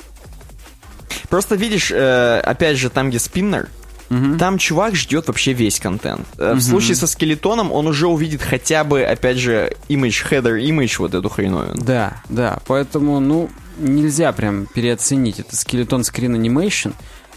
Просто 1.29 1.55
видишь, 1.55 1.93
э, 1.93 2.41
опять 2.41 2.79
же, 2.79 2.91
там, 2.91 3.11
где 3.11 3.21
спиннер, 3.21 3.69
Мгм. 4.11 4.39
там 4.39 4.57
чувак 4.59 4.95
ждет 4.95 5.27
вообще 5.29 5.53
весь 5.53 5.79
контент. 5.81 6.27
Э, 6.39 6.55
В 6.55 6.61
случае 6.63 6.95
со 6.97 7.07
скелетоном 7.07 7.71
он 7.71 7.87
уже 7.87 8.07
увидит 8.07 8.41
хотя 8.43 8.83
бы, 8.85 9.03
опять 9.03 9.37
же, 9.37 9.73
image, 9.89 10.25
header 10.31 10.59
image, 10.61 10.97
вот 10.99 11.15
эту 11.15 11.29
хреновину. 11.29 11.75
Да, 11.77 12.23
да. 12.31 12.59
Поэтому, 12.67 13.21
ну, 13.21 13.51
нельзя 13.79 14.33
прям 14.33 14.67
переоценить. 14.67 15.41
Это 15.41 15.55
скелетон 15.57 16.05
скрин 16.05 16.35
анимейшн. 16.35 16.91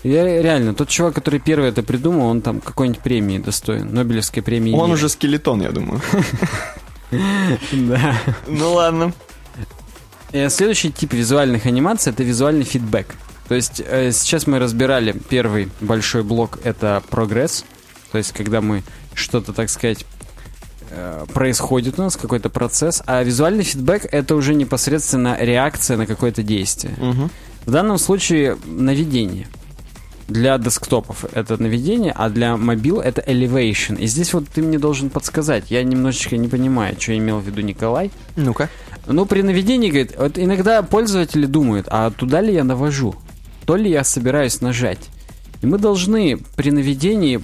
Я 0.04 0.24
реально, 0.42 0.74
тот 0.74 0.90
чувак, 0.90 1.14
который 1.14 1.40
первый 1.40 1.70
это 1.70 1.84
придумал, 1.84 2.28
он 2.28 2.42
там 2.42 2.60
какой-нибудь 2.62 3.02
премии 3.04 3.38
достоин, 3.38 3.94
Нобелевской 3.94 4.42
премии. 4.42 4.74
Он 4.74 4.86
мира. 4.88 4.94
уже 4.96 5.10
скелетон, 5.10 5.62
я 5.62 5.72
думаю. 5.72 6.02
Да. 7.72 8.16
Ну 8.48 8.74
ладно. 8.74 9.14
Э, 10.32 10.50
Следующий 10.50 10.92
тип 10.92 11.14
визуальных 11.14 11.66
анимаций 11.66 12.14
это 12.14 12.24
визуальный 12.24 12.64
фидбэк. 12.64 13.16
То 13.52 13.56
есть 13.56 13.82
э, 13.86 14.14
сейчас 14.14 14.48
мы 14.48 14.60
разбирали 14.60 15.12
первый 15.12 15.68
большой 15.82 16.24
блок 16.24 16.60
это 16.64 17.04
прогресс. 17.10 17.66
То 18.14 18.18
есть 18.18 18.32
когда 18.32 18.62
мы 18.62 18.82
что-то, 19.14 19.52
так 19.52 19.70
сказать, 19.70 20.06
э, 20.90 21.26
происходит 21.34 22.00
у 22.00 22.04
нас 22.04 22.16
какой-то 22.16 22.50
процесс, 22.50 23.04
а 23.06 23.22
визуальный 23.24 23.66
фидбэк 23.66 24.08
это 24.10 24.38
уже 24.38 24.54
непосредственно 24.54 25.36
реакция 25.38 25.98
на 25.98 26.06
какое-то 26.06 26.44
действие. 26.44 26.96
Мгм. 26.98 27.30
В 27.66 27.72
данном 27.72 27.98
случае 27.98 28.58
наведение. 28.66 29.48
Для 30.30 30.58
десктопов 30.58 31.26
это 31.34 31.62
наведение, 31.62 32.14
а 32.16 32.30
для 32.30 32.56
мобил 32.56 33.02
это 33.02 33.20
elevation. 33.20 34.00
И 34.00 34.06
здесь 34.06 34.34
вот 34.34 34.48
ты 34.48 34.62
мне 34.62 34.80
должен 34.80 35.10
подсказать. 35.10 35.66
Я 35.70 35.84
немножечко 35.84 36.38
не 36.38 36.48
понимаю, 36.48 36.96
что 36.98 37.18
имел 37.18 37.40
в 37.40 37.46
виду 37.46 37.60
Николай. 37.60 38.12
Ну-ка. 38.38 38.70
Ну, 39.08 39.26
при 39.26 39.42
наведении, 39.42 39.90
говорит, 39.90 40.14
вот 40.18 40.38
иногда 40.38 40.82
пользователи 40.84 41.46
думают, 41.46 41.88
а 41.90 42.12
туда 42.12 42.40
ли 42.40 42.54
я 42.54 42.64
навожу? 42.64 43.14
То 43.72 43.78
ли 43.78 43.90
я 43.90 44.04
собираюсь 44.04 44.60
нажать? 44.60 45.00
И 45.62 45.66
мы 45.66 45.78
должны 45.78 46.38
при 46.58 46.72
наведении 46.72 47.42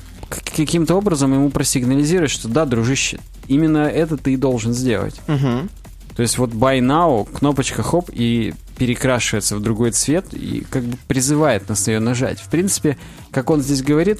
каким-то 0.57 0.95
образом 0.95 1.33
ему 1.33 1.49
просигнализировать, 1.51 2.31
что 2.31 2.49
да, 2.49 2.65
дружище, 2.65 3.21
именно 3.47 3.87
это 3.87 4.17
ты 4.17 4.33
и 4.33 4.35
должен 4.35 4.73
сделать. 4.73 5.21
Мгм. 5.27 5.69
То 6.17 6.21
есть 6.21 6.37
вот 6.37 6.49
buy 6.49 6.81
now, 6.81 7.25
кнопочка 7.33 7.81
хоп, 7.81 8.09
и 8.11 8.53
перекрашивается 8.77 9.55
в 9.55 9.61
другой 9.61 9.91
цвет, 9.91 10.33
и 10.33 10.65
как 10.69 10.83
бы 10.83 10.97
призывает 11.07 11.69
нас 11.69 11.87
на 11.87 11.91
ее 11.91 11.99
нажать. 12.01 12.41
В 12.41 12.49
принципе, 12.49 12.97
как 13.31 13.49
он 13.49 13.61
здесь 13.61 13.81
говорит, 13.81 14.19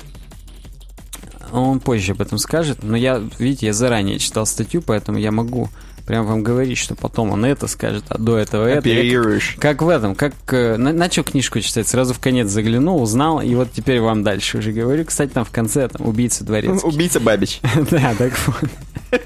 он 1.51 1.81
позже 1.81 2.13
об 2.13 2.21
этом 2.21 2.37
скажет, 2.37 2.83
но 2.83 2.95
я, 2.95 3.21
видите, 3.37 3.65
я 3.65 3.73
заранее 3.73 4.17
читал 4.17 4.45
статью, 4.45 4.81
поэтому 4.81 5.17
я 5.17 5.33
могу 5.33 5.67
прям 6.07 6.25
вам 6.25 6.41
говорить, 6.41 6.77
что 6.77 6.95
потом 6.95 7.31
он 7.31 7.45
это 7.45 7.67
скажет, 7.67 8.05
а 8.09 8.17
до 8.17 8.37
этого 8.37 8.65
это. 8.65 8.79
Оперируешь. 8.79 9.57
как 9.59 9.81
в 9.81 9.89
этом, 9.89 10.15
как 10.15 10.33
э, 10.51 10.77
на- 10.77 10.93
начал 10.93 11.23
книжку 11.23 11.59
читать, 11.59 11.87
сразу 11.87 12.13
в 12.13 12.19
конец 12.19 12.47
заглянул, 12.47 13.01
узнал, 13.03 13.41
и 13.41 13.53
вот 13.53 13.71
теперь 13.73 13.99
вам 13.99 14.23
дальше 14.23 14.57
уже 14.57 14.71
говорю. 14.71 15.05
Кстати, 15.05 15.31
там 15.31 15.43
в 15.45 15.51
конце 15.51 15.87
там 15.89 16.07
убийца 16.07 16.43
дворецкий. 16.43 16.87
Убийца 16.89 17.19
Бабич. 17.19 17.59
Да, 17.91 18.15
так 18.17 18.33
вот. 18.47 18.69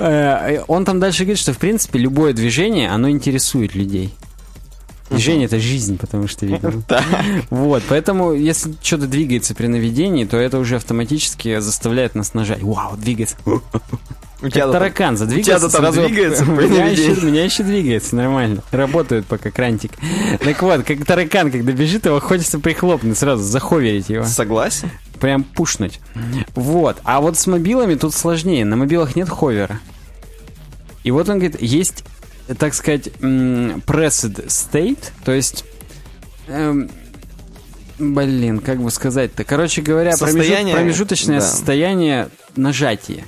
Э, 0.00 0.62
Он 0.66 0.84
там 0.84 0.98
дальше 1.00 1.24
говорит, 1.24 1.38
что 1.38 1.52
в 1.52 1.58
принципе 1.58 1.98
любое 1.98 2.32
движение, 2.32 2.90
оно 2.90 3.08
интересует 3.10 3.74
людей. 3.74 4.12
Движение 5.10 5.46
это 5.46 5.58
жизнь, 5.58 5.98
потому 5.98 6.28
что 6.28 6.46
видно. 6.46 6.72
Вот, 7.50 7.82
поэтому 7.88 8.32
если 8.32 8.74
что-то 8.82 9.06
двигается 9.06 9.54
при 9.54 9.66
наведении, 9.66 10.24
то 10.24 10.36
это 10.36 10.58
уже 10.58 10.76
автоматически 10.76 11.60
заставляет 11.60 12.14
нас 12.14 12.34
нажать. 12.34 12.62
Вау, 12.62 12.96
двигается. 12.96 13.36
У 14.40 14.48
тебя 14.48 14.68
таракан 14.70 15.16
задвигается. 15.16 15.66
у 15.66 15.70
там 15.70 15.80
сразу- 15.80 16.06
двигается 16.06 16.44
меня, 16.46 16.86
еще, 16.86 17.20
меня 17.20 17.44
еще 17.44 17.62
двигается, 17.64 18.14
нормально. 18.14 18.62
Работает 18.70 19.26
пока 19.26 19.50
крантик. 19.50 19.92
Так 20.40 20.62
вот, 20.62 20.84
как 20.84 21.04
таракан, 21.04 21.50
когда 21.50 21.72
бежит, 21.72 22.06
его 22.06 22.20
хочется 22.20 22.60
прихлопнуть, 22.60 23.18
сразу 23.18 23.42
заховерить 23.42 24.08
его. 24.10 24.24
Согласен? 24.24 24.90
прям 25.18 25.42
пушнуть. 25.42 26.00
Вот. 26.54 26.98
А 27.04 27.20
вот 27.20 27.36
с 27.36 27.46
мобилами 27.46 27.94
тут 27.96 28.14
сложнее. 28.14 28.64
На 28.64 28.76
мобилах 28.76 29.16
нет 29.16 29.28
ховера. 29.28 29.80
И 31.04 31.10
вот 31.10 31.28
он 31.28 31.38
говорит, 31.38 31.60
есть, 31.60 32.04
так 32.56 32.74
сказать, 32.74 33.08
pressed 33.20 34.46
state, 34.46 34.98
то 35.24 35.32
есть... 35.32 35.64
эм, 36.46 36.90
блин, 37.98 38.60
как 38.60 38.80
бы 38.80 38.90
сказать-то? 38.90 39.44
Короче 39.44 39.82
говоря, 39.82 40.16
Состояние, 40.16 40.74
промежуточное 40.74 41.40
да. 41.40 41.46
состояние 41.46 42.28
нажатия. 42.56 43.24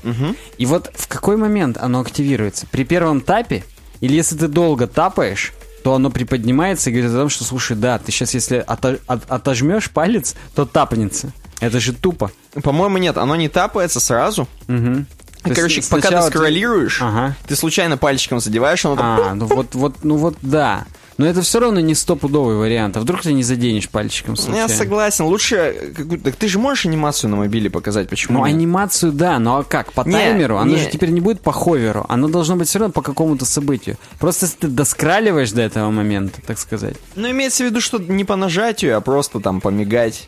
И 0.58 0.66
вот 0.66 0.90
в 0.94 1.08
какой 1.08 1.36
момент 1.36 1.76
оно 1.80 2.00
активируется? 2.00 2.66
При 2.70 2.84
первом 2.84 3.20
тапе? 3.20 3.64
Или 4.00 4.14
если 4.14 4.36
ты 4.36 4.48
долго 4.48 4.86
тапаешь, 4.86 5.52
то 5.84 5.94
оно 5.94 6.10
приподнимается 6.10 6.90
и 6.90 6.92
говорит 6.92 7.12
о 7.12 7.18
том, 7.20 7.28
что, 7.28 7.44
слушай, 7.44 7.76
да, 7.76 7.98
ты 7.98 8.12
сейчас, 8.12 8.34
если 8.34 8.64
ото- 8.66 8.98
от- 9.06 9.30
отожмешь 9.30 9.90
палец, 9.90 10.34
то 10.54 10.64
тапнется. 10.66 11.32
Это 11.60 11.80
же 11.80 11.92
тупо. 11.92 12.30
По-моему, 12.62 12.96
нет, 12.98 13.18
оно 13.18 13.36
не 13.36 13.48
тапается 13.48 14.00
сразу. 14.00 14.48
Мгм. 14.66 15.06
То 15.42 15.48
есть 15.48 15.56
Короче, 15.60 15.82
пока 15.88 16.10
ты 16.22 16.28
скроллируешь, 16.28 17.00
Ага. 17.00 17.34
ты 17.46 17.56
случайно 17.56 17.96
пальчиком 17.96 18.40
задеваешь, 18.40 18.84
оно 18.84 18.96
так... 18.96 19.04
А, 19.04 19.34
ну 19.34 19.46
вот, 19.46 19.74
вот, 19.74 19.96
ну 20.02 20.16
вот, 20.16 20.36
да. 20.42 20.84
Но 21.16 21.26
это 21.26 21.42
все 21.42 21.60
равно 21.60 21.80
не 21.80 21.94
стопудовый 21.94 22.56
вариант. 22.56 22.96
А 22.96 23.00
вдруг 23.00 23.20
ты 23.20 23.34
не 23.34 23.42
заденешь 23.42 23.90
пальчиком 23.90 24.34
Я 24.34 24.42
случайно? 24.42 24.68
согласен, 24.68 25.24
лучше... 25.26 25.92
Так 26.24 26.36
ты 26.36 26.48
же 26.48 26.58
можешь 26.58 26.86
анимацию 26.86 27.28
на 27.30 27.36
мобиле 27.36 27.68
показать, 27.68 28.08
почему 28.08 28.38
Ну, 28.38 28.46
нет? 28.46 28.54
анимацию, 28.54 29.12
да, 29.12 29.38
но 29.38 29.58
а 29.58 29.64
как? 29.64 29.92
По 29.92 30.02
Не, 30.06 30.12
таймеру? 30.12 30.56
Оно 30.56 30.72
не. 30.72 30.78
же 30.78 30.88
теперь 30.90 31.10
не 31.10 31.20
будет 31.20 31.42
по 31.42 31.52
ховеру. 31.52 32.06
Оно 32.08 32.28
должно 32.28 32.56
быть 32.56 32.68
все 32.68 32.78
равно 32.78 32.92
по 32.92 33.02
какому-то 33.02 33.44
событию. 33.44 33.96
Просто 34.18 34.46
если 34.46 34.58
ты 34.60 34.68
доскраливаешь 34.68 35.52
до 35.52 35.60
этого 35.60 35.90
момента, 35.90 36.40
так 36.46 36.58
сказать. 36.58 36.96
Ну, 37.16 37.30
имеется 37.30 37.64
в 37.64 37.66
виду, 37.66 37.82
что 37.82 37.98
не 37.98 38.24
по 38.24 38.36
нажатию, 38.36 38.96
а 38.96 39.00
просто 39.02 39.40
там 39.40 39.60
помигать 39.60 40.26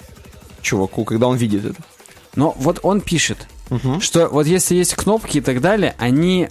чуваку, 0.61 1.05
когда 1.05 1.27
он 1.29 1.37
видит 1.37 1.65
это. 1.65 1.81
Но 2.35 2.55
вот 2.59 2.81
он 2.83 3.01
пишет, 3.01 3.47
что 4.01 4.29
вот 4.29 4.47
если 4.47 4.75
есть 4.75 4.95
кнопки 4.95 5.39
и 5.39 5.41
так 5.41 5.61
далее, 5.61 5.95
они 5.99 6.49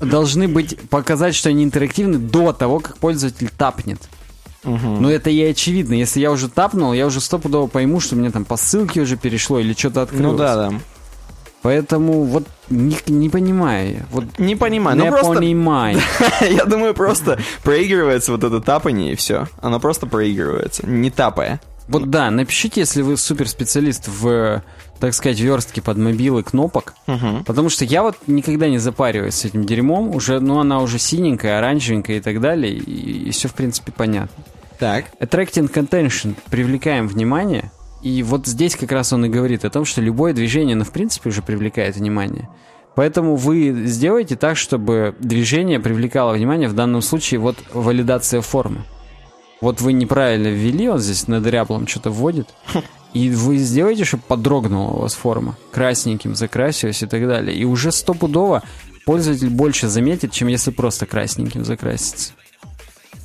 должны 0.00 0.48
быть 0.48 0.78
показать, 0.88 1.34
что 1.34 1.48
они 1.48 1.64
интерактивны 1.64 2.18
до 2.18 2.52
того, 2.52 2.80
как 2.80 2.98
пользователь 2.98 3.50
тапнет. 3.56 4.00
Ну, 4.64 5.08
это 5.08 5.30
и 5.30 5.40
очевидно. 5.42 5.94
Если 5.94 6.20
я 6.20 6.30
уже 6.30 6.48
тапнул, 6.48 6.92
я 6.92 7.06
уже 7.06 7.20
стопудово 7.20 7.68
пойму, 7.68 8.00
что 8.00 8.16
мне 8.16 8.30
там 8.30 8.44
по 8.44 8.56
ссылке 8.56 9.00
уже 9.00 9.16
перешло 9.16 9.58
или 9.58 9.72
что-то 9.72 10.02
открылось. 10.02 10.32
Ну 10.32 10.36
да, 10.36 10.70
да. 10.70 10.72
Поэтому 11.62 12.22
вот 12.22 12.44
не, 12.70 12.96
не 13.08 13.28
понимаю 13.28 13.92
я. 13.92 14.06
Вот 14.12 14.24
Не 14.38 14.54
понимаю, 14.54 14.96
не 14.96 15.04
ну 15.04 15.10
просто... 15.10 15.34
понимаю. 15.34 16.00
Я 16.40 16.64
думаю, 16.64 16.94
просто 16.94 17.38
проигрывается 17.64 18.30
вот 18.30 18.44
это 18.44 18.60
тапание 18.60 19.12
и 19.12 19.16
все. 19.16 19.48
Оно 19.60 19.80
просто 19.80 20.06
проигрывается, 20.06 20.86
не 20.86 21.10
тапая. 21.10 21.60
Вот 21.88 22.10
да, 22.10 22.30
напишите, 22.30 22.80
если 22.80 23.02
вы 23.02 23.16
суперспециалист 23.16 24.08
в, 24.08 24.62
так 25.00 25.14
сказать, 25.14 25.40
верстке 25.40 25.80
под 25.80 25.96
мобилы 25.96 26.42
кнопок. 26.42 26.94
Потому 27.46 27.70
что 27.70 27.84
я 27.84 28.02
вот 28.02 28.16
никогда 28.26 28.68
не 28.68 28.78
запариваюсь 28.78 29.34
с 29.34 29.44
этим 29.46 29.64
дерьмом. 29.64 30.14
Уже, 30.14 30.38
ну, 30.38 30.58
она 30.58 30.80
уже 30.80 30.98
синенькая, 30.98 31.58
оранжевенькая 31.58 32.18
и 32.18 32.20
так 32.20 32.40
далее. 32.40 32.74
И, 32.74 33.30
все, 33.30 33.48
в 33.48 33.54
принципе, 33.54 33.90
понятно. 33.90 34.44
Так. 34.78 35.06
Attracting 35.18 35.72
Contention. 35.72 36.36
Привлекаем 36.50 37.08
внимание. 37.08 37.72
И 38.02 38.22
вот 38.22 38.46
здесь 38.46 38.76
как 38.76 38.92
раз 38.92 39.12
он 39.12 39.24
и 39.24 39.28
говорит 39.28 39.64
о 39.64 39.70
том, 39.70 39.84
что 39.84 40.00
любое 40.00 40.32
движение, 40.32 40.76
ну, 40.76 40.84
в 40.84 40.92
принципе, 40.92 41.30
уже 41.30 41.42
привлекает 41.42 41.96
внимание. 41.96 42.48
Поэтому 42.94 43.36
вы 43.36 43.86
сделайте 43.86 44.36
так, 44.36 44.56
чтобы 44.56 45.14
движение 45.20 45.80
привлекало 45.80 46.32
внимание. 46.32 46.68
В 46.68 46.74
данном 46.74 47.00
случае 47.00 47.40
вот 47.40 47.56
валидация 47.72 48.40
формы. 48.40 48.84
Вот 49.60 49.80
вы 49.80 49.92
неправильно 49.92 50.48
ввели, 50.48 50.88
он 50.88 50.98
здесь 50.98 51.26
на 51.26 51.40
дряблом 51.40 51.86
что-то 51.86 52.10
вводит. 52.10 52.48
И 53.12 53.30
вы 53.30 53.56
сделаете, 53.56 54.04
чтобы 54.04 54.22
подрогнула 54.26 54.90
у 54.90 55.00
вас 55.00 55.14
форма. 55.14 55.56
Красненьким 55.72 56.34
закрасилась 56.34 57.02
и 57.02 57.06
так 57.06 57.26
далее. 57.26 57.56
И 57.56 57.64
уже 57.64 57.90
стопудово 57.90 58.62
пользователь 59.06 59.48
больше 59.50 59.88
заметит, 59.88 60.32
чем 60.32 60.48
если 60.48 60.70
просто 60.70 61.06
красненьким 61.06 61.64
закрасится. 61.64 62.32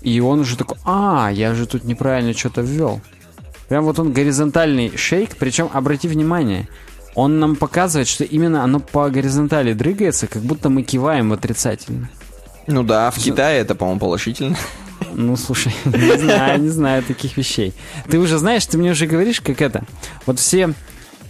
И 0.02 0.20
он 0.20 0.40
уже 0.40 0.58
такой, 0.58 0.78
а, 0.86 1.30
я 1.32 1.54
же 1.54 1.66
тут 1.66 1.84
неправильно 1.84 2.34
что-то 2.34 2.62
ввел. 2.62 3.02
Прям 3.68 3.86
вот 3.86 4.00
он 4.00 4.14
горизонтальный 4.14 4.96
шейк, 4.98 5.36
причем 5.38 5.70
обрати 5.74 6.08
внимание, 6.08 6.68
он 7.16 7.40
нам 7.40 7.56
показывает, 7.56 8.08
что 8.08 8.24
именно 8.24 8.64
оно 8.64 8.80
по 8.80 9.10
горизонтали 9.10 9.74
дрыгается, 9.74 10.28
как 10.28 10.42
будто 10.42 10.70
мы 10.70 10.84
киваем 10.84 11.32
отрицательно. 11.32 12.10
Ну 12.68 12.84
да, 12.84 13.12
в 13.12 13.18
Китае 13.18 13.60
это, 13.60 13.76
по-моему, 13.76 14.00
положительно. 14.00 14.58
Ну, 15.14 15.36
слушай, 15.36 15.74
не 15.86 16.18
знаю, 16.18 16.62
не 16.62 16.70
знаю 16.70 17.04
таких 17.04 17.38
вещей. 17.38 17.74
Ты 18.10 18.20
уже 18.20 18.38
знаешь, 18.38 18.66
ты 18.66 18.78
мне 18.78 18.92
уже 18.92 19.06
говоришь, 19.06 19.42
как 19.42 19.62
это. 19.62 19.84
Вот 20.26 20.40
все 20.40 20.74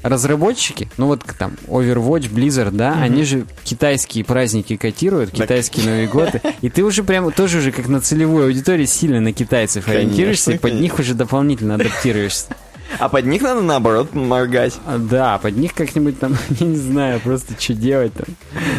разработчики, 0.03 0.89
ну 0.97 1.07
вот 1.07 1.21
там 1.39 1.53
Overwatch, 1.67 2.29
Blizzard, 2.29 2.71
да, 2.71 2.93
они 3.01 3.23
же 3.23 3.45
китайские 3.63 4.25
праздники 4.25 4.75
котируют, 4.75 5.31
китайские 5.31 5.85
Новые 5.85 6.07
годы, 6.07 6.41
и 6.61 6.69
ты 6.69 6.83
уже 6.83 7.03
прямо 7.03 7.31
тоже 7.31 7.59
уже 7.59 7.71
как 7.71 7.87
на 7.87 8.01
целевой 8.01 8.45
аудитории 8.47 8.85
сильно 8.85 9.21
на 9.21 9.31
китайцев 9.31 9.85
Конечно, 9.85 10.01
ориентируешься, 10.03 10.51
и 10.51 10.53
под 10.55 10.61
конечно. 10.71 10.81
них 10.81 10.99
уже 10.99 11.13
дополнительно 11.13 11.75
адаптируешься. 11.75 12.47
А 12.99 13.09
под 13.09 13.25
них 13.25 13.41
надо, 13.41 13.61
наоборот, 13.61 14.13
моргать. 14.13 14.73
А, 14.85 14.97
Да, 14.97 15.37
под 15.39 15.57
них 15.57 15.73
как-нибудь 15.73 16.19
там, 16.19 16.35
я 16.59 16.67
не 16.67 16.75
знаю, 16.75 17.19
просто 17.21 17.53
что 17.59 17.73
делать 17.73 18.13
там. 18.13 18.27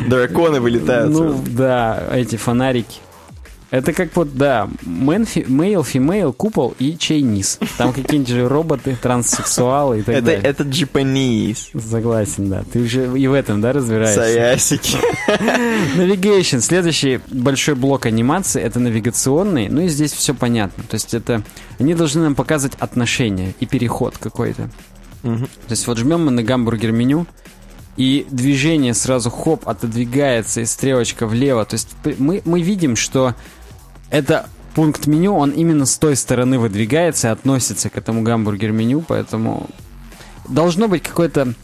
Драконы 0.09 0.61
вылетают. 0.61 1.11
Ну, 1.11 1.43
да, 1.47 2.03
эти 2.13 2.37
фонарики. 2.37 2.99
Это 3.75 3.93
как 3.93 4.15
вот, 4.15 4.37
да, 4.37 4.69
мэн, 4.83 5.27
фи- 5.27 5.45
мейл, 5.49 5.83
фимейл, 5.83 6.33
купол 6.33 6.75
и 6.79 6.97
чейниз. 6.97 7.59
Там 7.77 7.93
какие-нибудь 7.93 8.29
же 8.33 8.49
роботы, 8.49 8.97
транссексуалы 9.01 9.99
и 9.99 10.03
так 10.03 10.15
Это, 10.15 10.27
далее. 10.27 10.43
это 10.43 10.63
Japanese. 10.65 11.81
Согласен, 11.81 12.49
да. 12.51 12.63
Ты 12.73 12.81
уже 12.81 13.19
и 13.19 13.27
в 13.27 13.33
этом, 13.33 13.61
да, 13.61 13.73
разбираешься? 13.73 14.21
Саясики. 14.21 14.97
Navigation. 15.97 16.61
Следующий 16.61 17.21
большой 17.31 17.75
блок 17.75 18.07
анимации 18.07 18.63
это 18.63 18.79
навигационный. 18.81 19.69
Ну 19.69 19.83
и 19.83 19.89
здесь 19.89 20.13
все 20.13 20.35
понятно. 20.35 20.85
То 20.85 20.95
есть 20.95 21.13
это 21.15 21.43
они 21.79 21.95
должны 21.95 22.23
нам 22.23 22.35
показывать 22.35 22.77
отношения 22.79 23.55
и 23.61 23.67
переход 23.67 24.19
какой-то. 24.19 24.71
То 25.23 25.39
есть 25.71 25.87
вот 25.87 25.99
жмем 25.99 26.27
мы 26.27 26.31
на 26.31 26.43
гамбургер 26.43 26.93
меню, 26.93 27.27
и 27.97 28.27
движение 28.31 28.93
сразу 28.93 29.31
хоп 29.31 29.69
отодвигается, 29.69 30.61
и 30.61 30.65
стрелочка 30.67 31.27
влево. 31.27 31.65
То 31.65 31.75
есть 31.75 31.89
мы, 32.19 32.43
мы 32.45 32.61
видим, 32.61 32.95
что 32.97 33.35
это 34.15 34.49
пункт 34.75 35.07
меню, 35.07 35.35
он 35.35 35.51
именно 35.51 35.87
с 35.87 35.99
той 35.99 36.17
стороны 36.17 36.59
выдвигается 36.59 37.29
и 37.29 37.31
относится 37.31 37.91
к 37.91 37.97
этому 37.97 38.23
гамбургер 38.23 38.71
меню, 38.71 39.05
поэтому 39.07 39.69
должно 40.49 40.89
быть 40.89 41.03
какое-то 41.03 41.55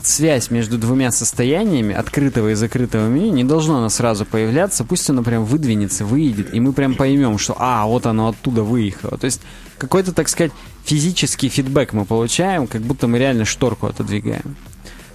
связь 0.00 0.50
между 0.50 0.78
двумя 0.78 1.10
состояниями, 1.10 1.94
открытого 1.94 2.50
и 2.50 2.54
закрытого 2.54 3.08
меню, 3.08 3.32
не 3.32 3.44
должно 3.44 3.78
оно 3.78 3.90
сразу 3.90 4.24
появляться, 4.24 4.84
пусть 4.84 5.10
оно 5.10 5.22
прям 5.22 5.44
выдвинется, 5.44 6.04
выйдет, 6.04 6.54
и 6.54 6.60
мы 6.60 6.72
прям 6.72 6.94
поймем, 6.94 7.36
что, 7.38 7.54
а, 7.58 7.86
вот 7.86 8.06
оно 8.06 8.28
оттуда 8.28 8.62
выехало. 8.62 9.18
То 9.18 9.26
есть 9.26 9.42
какой-то, 9.76 10.12
так 10.12 10.28
сказать, 10.28 10.52
физический 10.84 11.48
фидбэк 11.48 11.92
мы 11.92 12.06
получаем, 12.06 12.66
как 12.66 12.80
будто 12.80 13.08
мы 13.08 13.18
реально 13.18 13.44
шторку 13.44 13.86
отодвигаем. 13.86 14.56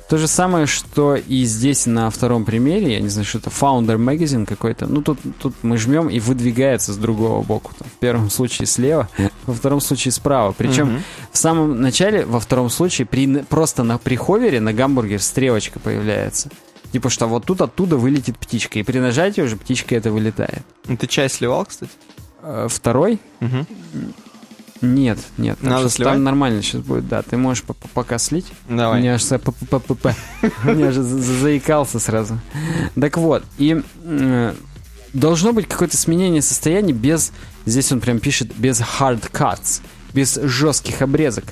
То 0.10 0.18
же 0.18 0.28
самое, 0.28 0.66
что 0.66 1.16
и 1.16 1.44
здесь 1.44 1.86
на 1.86 2.10
втором 2.10 2.46
примере, 2.46 2.94
я 2.94 3.00
не 3.00 3.08
знаю, 3.10 3.26
что 3.26 3.38
это 3.40 3.50
Founder 3.50 3.98
Magazine 3.98 4.46
какой-то. 4.46 4.86
Ну, 4.86 5.02
тут, 5.02 5.18
тут 5.42 5.56
мы 5.64 5.78
жмем 5.78 6.10
и 6.10 6.20
выдвигается 6.20 6.94
с 6.94 6.98
другого 6.98 7.42
боку. 7.42 7.72
Там, 7.80 7.88
в 7.88 8.00
первом 8.00 8.30
случае 8.30 8.68
слева, 8.68 9.10
во 9.46 9.54
втором 9.54 9.82
случае 9.82 10.12
справа. 10.12 10.54
Причем 10.56 11.02
в 11.32 11.38
самом 11.38 11.82
начале, 11.82 12.26
во 12.26 12.40
втором 12.40 12.70
случае, 12.70 13.08
при, 13.08 13.38
просто 13.44 13.84
на 13.84 13.98
приховере 13.98 14.60
на 14.60 14.74
гамбургер 14.74 15.22
стрелочка 15.22 15.80
появляется. 15.80 16.50
Типа, 16.92 17.10
что 17.10 17.26
вот 17.26 17.46
тут 17.46 17.62
оттуда 17.62 17.98
вылетит 17.98 18.38
птичка. 18.38 18.78
И 18.78 18.84
при 18.84 19.00
нажатии 19.00 19.42
уже 19.42 19.56
птичка 19.56 19.96
это 19.96 20.12
вылетает. 20.12 20.62
Ты 21.00 21.08
чай 21.08 21.28
сливал, 21.28 21.66
кстати? 21.66 21.92
Э, 22.44 22.68
Второй? 22.70 23.20
Мгм. 23.40 23.66
Нет, 24.84 25.18
нет. 25.38 25.58
Там, 25.60 25.70
Надо 25.70 25.90
сливать? 25.90 26.14
там 26.16 26.24
нормально 26.26 26.62
сейчас 26.62 26.82
будет, 26.82 27.08
да. 27.08 27.22
Ты 27.22 27.38
можешь 27.38 27.64
по- 27.64 27.74
по- 27.74 27.88
пока 27.88 28.18
слить. 28.18 28.46
Давай. 28.68 29.00
У 29.00 29.02
меня 29.02 29.16
аж 29.16 29.24
меня 30.74 30.92
же 30.92 31.02
за- 31.02 31.18
за- 31.22 31.34
заикался 31.40 32.00
сразу. 32.00 32.38
Так 33.00 33.18
вот, 33.18 33.44
и 33.58 33.82
э, 34.04 34.54
должно 35.14 35.54
быть 35.54 35.70
какое-то 35.70 35.96
сменение 35.96 36.42
состояния 36.42 36.92
без, 36.92 37.32
здесь 37.66 37.92
он 37.94 38.02
прям 38.02 38.20
пишет, 38.20 38.54
без 38.58 38.82
hard 38.82 39.32
cuts, 39.32 39.82
без 40.14 40.36
жестких 40.36 41.02
обрезок. 41.02 41.46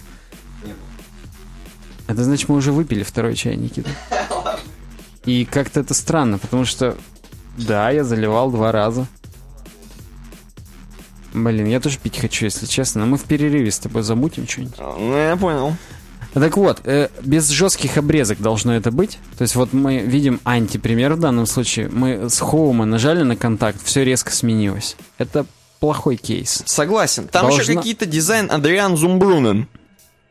Это 2.07 2.25
значит, 2.25 2.49
мы 2.49 2.55
уже 2.55 2.73
выпили 2.73 3.03
второй 3.03 3.35
чай, 3.35 3.55
Никита. 3.55 3.89
И 5.25 5.45
как-то 5.45 5.79
это 5.79 5.93
странно, 5.93 6.37
потому 6.37 6.65
что, 6.65 6.97
да, 7.57 7.89
я 7.91 8.03
заливал 8.03 8.51
два 8.51 8.73
раза. 8.73 9.07
Блин, 11.33 11.65
я 11.67 11.79
тоже 11.79 11.97
пить 11.97 12.17
хочу, 12.19 12.45
если 12.45 12.65
честно. 12.65 13.01
Но 13.01 13.07
мы 13.07 13.17
в 13.17 13.23
перерыве 13.23 13.71
с 13.71 13.79
тобой 13.79 14.03
замутим 14.03 14.47
что-нибудь. 14.47 14.75
Ну, 14.79 15.15
я 15.17 15.35
понял. 15.35 15.75
Так 16.33 16.55
вот, 16.55 16.81
э, 16.85 17.09
без 17.23 17.49
жестких 17.49 17.97
обрезок 17.97 18.39
должно 18.41 18.73
это 18.75 18.89
быть. 18.91 19.19
То 19.37 19.41
есть 19.41 19.55
вот 19.55 19.73
мы 19.73 19.99
видим 19.99 20.39
антипример 20.45 21.13
в 21.15 21.19
данном 21.19 21.45
случае. 21.45 21.89
Мы 21.89 22.29
с 22.29 22.39
хоума 22.39 22.85
нажали 22.85 23.23
на 23.23 23.35
контакт, 23.35 23.81
все 23.83 24.03
резко 24.05 24.31
сменилось. 24.31 24.95
Это 25.17 25.45
плохой 25.81 26.15
кейс. 26.15 26.63
Согласен. 26.65 27.27
Там 27.27 27.47
еще 27.47 27.57
Должна- 27.57 27.75
какие-то 27.75 28.05
дизайн 28.05 28.49
Адриан 28.49 28.95
Зумбрунен. 28.95 29.67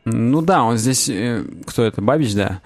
Ну 0.05 0.41
да, 0.41 0.63
он 0.63 0.77
здесь... 0.77 1.07
э, 1.07 1.43
Кто 1.67 1.83
это? 1.83 2.01
Бабич, 2.01 2.33
да? 2.33 2.61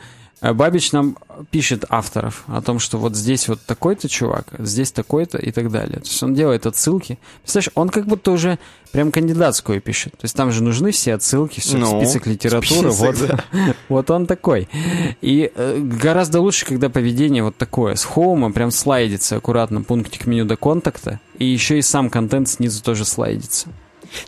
Э, 0.45 0.53
Бабич 0.53 0.91
нам 0.91 1.17
пишет 1.49 1.85
авторов 1.89 2.43
о 2.47 2.61
том, 2.61 2.77
что 2.79 2.99
вот 2.99 3.15
здесь 3.15 3.47
вот 3.47 3.59
такой-то 3.65 4.07
чувак, 4.07 4.47
здесь 4.59 4.91
такой-то 4.91 5.39
и 5.39 5.51
так 5.51 5.71
далее. 5.71 5.99
То 5.99 6.07
есть 6.07 6.21
он 6.21 6.35
делает 6.35 6.67
отсылки. 6.67 7.17
Представляешь, 7.41 7.71
он 7.73 7.89
как 7.89 8.05
будто 8.05 8.31
уже 8.31 8.59
прям 8.91 9.11
кандидатскую 9.11 9.81
пишет. 9.81 10.13
То 10.13 10.25
есть 10.25 10.35
там 10.35 10.51
же 10.51 10.61
нужны 10.63 10.91
все 10.91 11.15
отсылки, 11.15 11.59
все, 11.59 11.77
Ну, 11.77 11.99
список 11.99 12.27
литературы. 12.27 12.91
список, 12.91 13.15
вот, 13.19 13.27
да. 13.27 13.43
вот 13.89 14.11
он 14.11 14.27
такой. 14.27 14.69
И 15.21 15.51
э, 15.53 15.79
гораздо 15.79 16.41
лучше, 16.41 16.65
когда 16.65 16.89
поведение 16.89 17.43
вот 17.43 17.57
такое. 17.57 17.95
С 17.95 18.03
хоума 18.05 18.51
прям 18.51 18.69
слайдится 18.69 19.37
аккуратно 19.37 19.81
пунктик 19.81 20.27
меню 20.27 20.45
до 20.45 20.57
контакта. 20.57 21.19
И 21.39 21.45
еще 21.45 21.79
и 21.79 21.81
сам 21.81 22.11
контент 22.11 22.49
снизу 22.49 22.83
тоже 22.83 23.03
слайдится. 23.03 23.69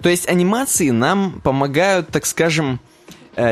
То 0.01 0.09
есть 0.09 0.27
анимации 0.27 0.89
нам 0.89 1.41
помогают, 1.41 2.09
так 2.09 2.25
скажем, 2.25 2.79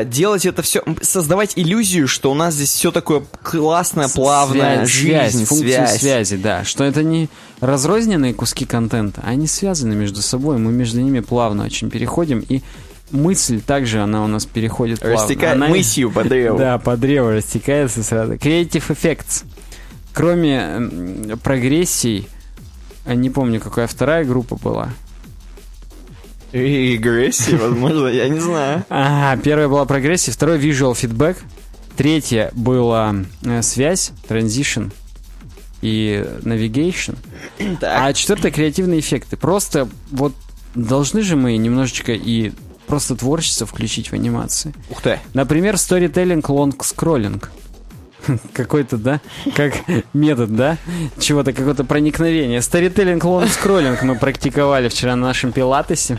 делать 0.06 0.44
это 0.46 0.62
все, 0.62 0.82
создавать 1.00 1.52
иллюзию, 1.56 2.08
что 2.08 2.30
у 2.30 2.34
нас 2.34 2.54
здесь 2.54 2.70
все 2.70 2.90
такое 2.90 3.22
классное, 3.42 4.08
плавное, 4.08 4.86
Связь, 4.86 4.90
жизнь, 4.90 5.10
связь, 5.38 5.48
функцию 5.48 5.68
связь. 5.86 6.00
связи, 6.00 6.36
да. 6.36 6.64
Что 6.64 6.84
это 6.84 7.02
не 7.02 7.28
разрозненные 7.60 8.34
куски 8.34 8.64
контента, 8.64 9.22
а 9.24 9.30
они 9.30 9.46
связаны 9.46 9.94
между 9.94 10.22
собой. 10.22 10.58
Мы 10.58 10.72
между 10.72 11.00
ними 11.00 11.20
плавно 11.20 11.64
очень 11.64 11.88
переходим. 11.90 12.40
И 12.48 12.62
мысль 13.12 13.60
также, 13.60 14.02
она 14.02 14.24
у 14.24 14.26
нас 14.26 14.44
переходит 14.44 14.98
плавно. 15.00 15.20
Растекает 15.20 15.54
Она- 15.54 15.68
мысью 15.68 16.10
по 16.10 16.24
древу. 16.28 16.58
Да, 16.58 16.78
по 16.78 16.96
древу 16.96 17.30
растекается 17.30 18.02
сразу. 18.02 18.34
Creative 18.34 18.82
Effects. 18.88 19.44
Кроме 20.12 21.36
прогрессий, 21.42 22.26
а 23.04 23.14
не 23.14 23.30
помню, 23.30 23.60
какая 23.60 23.86
вторая 23.86 24.24
группа 24.24 24.56
была. 24.56 24.88
Регрессии, 26.56 27.54
возможно, 27.54 28.08
я 28.08 28.28
не 28.28 28.40
знаю. 28.40 28.84
А, 28.88 29.36
первая 29.36 29.68
была 29.68 29.84
прогрессия, 29.84 30.32
второй 30.32 30.58
Visual 30.58 30.92
Feedback, 30.92 31.38
третья 31.96 32.50
была 32.54 33.14
э, 33.44 33.62
связь, 33.62 34.12
Transition 34.28 34.92
и 35.82 36.24
Navigation, 36.42 37.16
а 37.82 38.12
четвертая 38.12 38.52
креативные 38.52 39.00
эффекты. 39.00 39.36
Просто 39.36 39.88
вот 40.10 40.32
должны 40.74 41.22
же 41.22 41.36
мы 41.36 41.56
немножечко 41.56 42.12
и 42.12 42.52
просто 42.86 43.16
творчество 43.16 43.66
включить 43.66 44.08
в 44.08 44.14
анимации. 44.14 44.72
ух 44.90 45.02
ты. 45.02 45.20
Например, 45.34 45.74
storytelling 45.74 46.42
long 46.42 46.74
scrolling. 46.78 47.44
Какой-то, 48.52 48.96
да? 48.96 49.20
Как 49.54 49.74
метод, 50.12 50.54
да? 50.54 50.76
Чего-то, 51.18 51.52
какое-то 51.52 51.84
проникновение. 51.84 52.60
Storytelling 52.60 53.20
long 53.20 53.46
scrolling 53.48 53.96
мы 54.02 54.16
практиковали 54.16 54.88
вчера 54.88 55.16
на 55.16 55.26
нашем 55.28 55.52
пилатесе. 55.52 56.18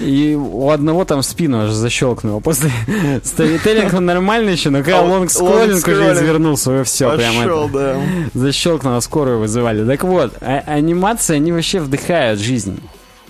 И 0.00 0.34
у 0.34 0.70
одного 0.70 1.04
там 1.04 1.22
спину 1.22 1.64
аж 1.64 1.70
защелкнуло. 1.70 2.40
После 2.40 2.70
storytelling 3.22 3.94
он 3.96 4.06
нормально 4.06 4.50
еще, 4.50 4.70
но 4.70 4.78
когда 4.78 5.00
А 5.00 5.04
long 5.04 5.26
scrolling 5.26 5.74
уже 5.74 5.92
scrolling 5.92 6.14
извернул 6.14 6.56
свое 6.56 6.84
все. 6.84 7.16
Прям 7.16 7.36
Пошел, 7.36 7.68
это. 7.68 7.72
да. 7.72 8.00
Защелкнуло, 8.40 9.00
скорую 9.00 9.38
вызывали. 9.40 9.84
Так 9.86 10.04
вот, 10.04 10.34
а- 10.40 10.62
анимации, 10.66 11.36
они 11.36 11.52
вообще 11.52 11.80
вдыхают 11.80 12.40
жизнь 12.40 12.80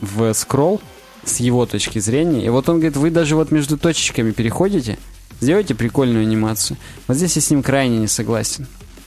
в 0.01 0.33
скролл 0.35 0.81
с 1.25 1.41
его 1.41 1.67
точки 1.67 1.99
зрения. 1.99 2.45
И 2.45 2.49
вот 2.49 2.69
он 2.69 2.77
говорит, 2.77 2.97
вы 2.97 3.11
даже 3.11 3.35
вот 3.35 3.51
между 3.51 3.77
точечками 3.77 4.31
переходите, 4.31 4.99
сделайте 5.41 5.75
прикольную 5.75 6.23
анимацию. 6.23 6.77
Вот 7.07 7.17
здесь 7.17 7.37
я 7.37 7.43
с 7.43 7.51
ним 7.51 7.63
крайне 7.63 7.99
не 7.99 8.09
согласен. 8.09 8.67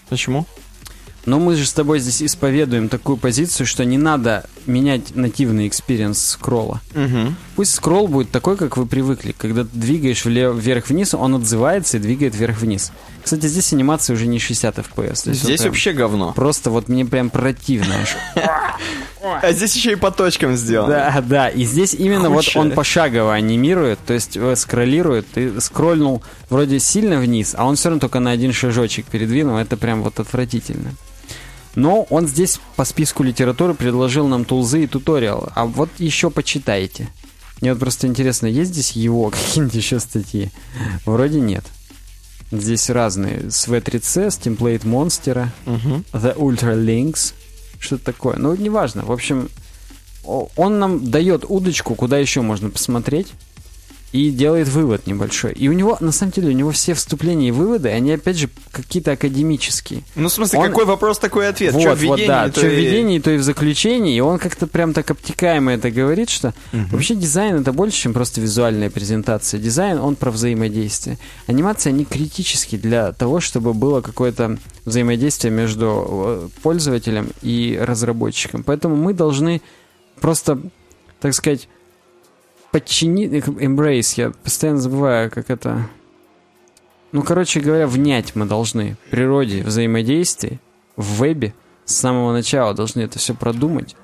Почему? 0.09 0.45
Но 1.25 1.39
мы 1.39 1.55
же 1.55 1.65
с 1.65 1.73
тобой 1.73 1.99
здесь 1.99 2.23
исповедуем 2.23 2.89
такую 2.89 3.17
позицию, 3.17 3.67
что 3.67 3.86
не 3.86 3.97
надо 3.97 4.45
менять 4.65 5.15
нативный 5.15 5.67
experience 5.67 6.19
скролла. 6.19 6.82
Угу. 6.95 7.36
Пусть 7.55 7.75
скролл 7.75 8.07
будет 8.07 8.32
такой, 8.32 8.57
как 8.57 8.77
вы 8.77 8.86
привыкли. 8.86 9.36
Когда 9.38 9.63
ты 9.63 9.69
двигаешь 9.73 10.25
влево, 10.25 10.57
вверх-вниз, 10.57 11.13
он 11.13 11.36
отзывается 11.36 11.97
и 11.97 11.99
двигает 11.99 12.36
вверх-вниз. 12.36 12.91
Кстати, 13.30 13.45
здесь 13.45 13.73
анимация 13.73 14.15
уже 14.15 14.25
не 14.25 14.39
60 14.39 14.80
FPS. 14.80 15.32
Здесь 15.34 15.63
вообще 15.63 15.93
говно. 15.93 16.34
Просто 16.34 16.71
вот 16.71 16.89
мне 16.89 17.05
прям 17.05 17.30
противно. 17.30 17.93
А 19.21 19.51
здесь 19.51 19.75
еще 19.75 19.91
и 19.91 19.95
по 19.95 20.11
точкам 20.11 20.55
сделано. 20.55 20.89
Да, 20.89 21.21
да. 21.21 21.49
И 21.49 21.65
здесь 21.65 21.93
именно 21.93 22.30
вот 22.30 22.45
он 22.55 22.71
пошагово 22.71 23.34
анимирует, 23.36 23.99
то 24.05 24.13
есть 24.13 24.38
э, 24.38 24.55
скроллирует. 24.55 25.27
Ты 25.34 25.59
скрольнул 25.59 26.23
вроде 26.49 26.80
сильно 26.80 27.17
вниз, 27.17 27.53
а 27.57 27.65
он 27.65 27.75
все 27.75 27.89
равно 27.89 27.99
только 27.99 28.19
на 28.19 28.32
один 28.32 28.53
шажочек 28.53 29.05
передвинул. 29.07 29.57
Это 29.57 29.75
прям 29.75 30.03
вот 30.03 30.19
отвратительно. 30.21 30.93
Но 31.75 32.03
он 32.09 32.27
здесь 32.27 32.61
по 32.77 32.86
списку 32.86 33.23
литературы 33.23 33.73
предложил 33.73 34.27
нам 34.27 34.45
тулзы 34.45 34.86
и 34.86 34.88
туториалы. 34.88 35.51
А 35.53 35.65
вот 35.65 35.89
еще 35.99 36.32
почитайте. 36.32 37.09
Мне 37.59 37.73
вот 37.73 37.80
просто 37.80 38.07
интересно, 38.07 38.47
есть 38.47 38.71
здесь 38.71 38.93
его 38.93 39.30
какие-нибудь 39.30 39.75
еще 39.75 39.99
статьи? 39.99 40.49
Вроде 41.05 41.41
нет. 41.41 41.65
Здесь 42.51 42.89
разные. 42.89 43.51
С 43.51 43.67
V3C, 43.67 44.31
с 44.31 44.39
Template 44.39 44.83
Monster, 44.83 45.47
Мгм. 45.65 46.03
The 46.13 46.35
Ultra 46.35 46.75
Links, 46.75 47.33
что-то 47.79 48.05
такое. 48.05 48.37
Ну, 48.37 48.55
неважно. 48.55 49.05
В 49.05 49.11
общем, 49.11 49.49
он 50.23 50.79
нам 50.79 51.09
дает 51.09 51.45
удочку, 51.47 51.95
куда 51.95 52.17
еще 52.17 52.41
можно 52.41 52.69
посмотреть, 52.69 53.27
и 54.12 54.32
делает 54.32 54.68
вывод 54.68 55.05
небольшой. 55.05 55.51
И 55.53 55.70
у 55.70 55.74
него, 55.74 55.95
на 55.99 56.12
самом 56.12 56.32
деле, 56.32 56.49
у 56.49 56.51
него 56.51 56.72
все 56.72 56.93
вступления 56.95 57.49
и 57.49 57.51
выводы, 57.51 57.89
они, 57.89 58.12
опять 58.14 58.38
же, 58.38 58.49
какие-то 58.72 59.12
академические. 59.12 60.01
Ну, 60.16 60.30
в 60.30 60.32
смысле, 60.34 60.60
Он- 60.60 60.68
какой 60.70 60.86
вопрос, 60.86 61.20
такой 61.20 61.47
ответ. 61.47 61.74
вот, 61.74 61.84
Чё 61.84 61.95
в 61.95 62.03
вот, 62.05 62.20
да. 62.26 62.47
то 62.49 62.60
Что 62.60 62.70
в 62.70 62.74
и- 62.74 62.76
введении, 62.76 63.20
то 63.20 63.30
и 63.30 63.38
в 63.38 63.43
заключении. 63.43 64.16
И 64.16 64.20
он 64.20 64.39
как-то 64.39 64.66
прям 64.66 64.93
так 64.93 65.12
обтекаемо 65.12 65.74
это 65.74 65.91
говорит, 65.91 66.30
что 66.30 66.53
вообще 66.74 67.14
дизайн 67.16 67.57
это 67.57 67.72
больше, 67.72 67.97
чем 68.01 68.14
просто 68.14 68.41
визуальная 68.41 68.89
презентация. 68.89 69.60
Дизайн, 69.60 69.99
он 69.99 70.16
про 70.16 70.32
взаимодействие. 70.32 71.20
Анимация, 71.47 71.91
они 71.91 72.03
критически 72.05 72.78
для 72.78 73.12
того, 73.12 73.39
чтобы 73.39 73.74
было 73.76 74.01
какое-то 74.01 74.57
взаимодействие 74.86 75.51
между 75.53 76.05
э, 76.10 76.47
пользователем 76.64 77.30
и 77.43 77.78
разработчиком. 77.80 78.64
Поэтому 78.64 78.95
мы 78.95 79.14
должны 79.14 79.62
просто, 80.20 80.60
так 81.22 81.34
сказать, 81.34 81.68
подчинить, 82.72 83.32
embrace, 83.32 84.13
я 84.17 84.32
постоянно 84.32 84.80
забываю, 84.80 85.32
как 85.32 85.49
это... 85.49 85.88
Ну, 87.11 87.24
короче 87.24 87.59
говоря, 87.59 87.88
внять 87.88 88.36
мы 88.36 88.45
должны 88.45 88.95
природе 89.09 89.63
взаимодействия 89.63 90.59
в 90.95 91.24
вебе 91.24 91.53
с 91.86 91.95
самого 91.95 92.32
начала 92.34 92.74
должны 92.74 93.01
это 93.01 93.17
все 93.17 93.34
продумать. 93.34 93.95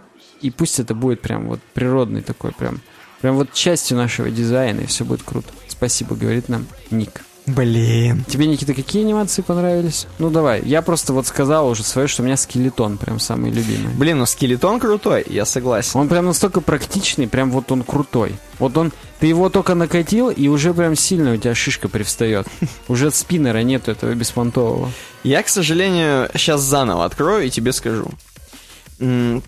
И 0.41 0.49
пусть 0.49 0.79
это 0.79 0.95
будет 0.95 1.21
прям 1.21 1.47
вот 1.47 1.59
природный 1.73 2.21
такой, 2.21 2.51
прям, 2.51 2.81
прям 3.21 3.35
вот 3.35 3.53
частью 3.53 3.97
нашего 3.97 4.29
дизайна, 4.29 4.81
и 4.81 4.85
все 4.85 5.05
будет 5.05 5.21
круто. 5.23 5.47
Спасибо, 5.67 6.15
говорит 6.15 6.49
нам 6.49 6.65
Ник. 6.89 7.23
Блин. 7.47 8.25
Тебе, 8.27 8.47
Никита, 8.47 8.73
какие 8.73 9.03
анимации 9.03 9.43
понравились? 9.43 10.07
Ну, 10.17 10.29
давай. 10.29 10.63
Я 10.63 10.81
просто 10.81 11.13
вот 11.13 11.27
сказал 11.27 11.67
уже 11.67 11.83
свое, 11.83 12.07
что 12.07 12.23
у 12.23 12.25
меня 12.25 12.37
скелетон 12.37 12.97
прям 12.97 13.19
самый 13.19 13.51
любимый. 13.51 13.93
Блин, 13.93 14.17
ну 14.17 14.25
скелетон 14.25 14.79
крутой, 14.79 15.23
я 15.29 15.45
согласен. 15.45 15.99
Он 15.99 16.07
прям 16.07 16.25
настолько 16.25 16.61
практичный, 16.61 17.27
прям 17.27 17.51
вот 17.51 17.71
он 17.71 17.83
крутой. 17.83 18.35
Вот 18.57 18.75
он, 18.77 18.91
ты 19.19 19.27
его 19.27 19.49
только 19.49 19.75
накатил, 19.75 20.29
и 20.29 20.47
уже 20.47 20.73
прям 20.73 20.95
сильно 20.95 21.33
у 21.33 21.37
тебя 21.37 21.53
шишка 21.53 21.87
привстает. 21.87 22.47
Уже 22.87 23.11
спиннера 23.11 23.59
нету 23.59 23.91
этого 23.91 24.13
беспонтового. 24.13 24.91
Я, 25.23 25.43
к 25.43 25.49
сожалению, 25.49 26.29
сейчас 26.33 26.61
заново 26.61 27.05
открою 27.05 27.45
и 27.45 27.49
тебе 27.49 27.73
скажу. 27.73 28.11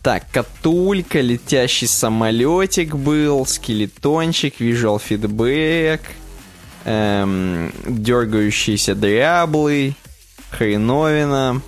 Так, 0.02 0.30
катулька, 0.32 1.22
летящий 1.22 1.88
самолетик 1.88 2.96
был, 2.96 3.46
скелетончик, 3.46 4.60
visual 4.60 5.02
feedback, 5.02 6.02
эм, 6.88 7.72
дергающийся 7.86 8.96
дряблый, 8.96 9.96
хреновина, 10.50 11.62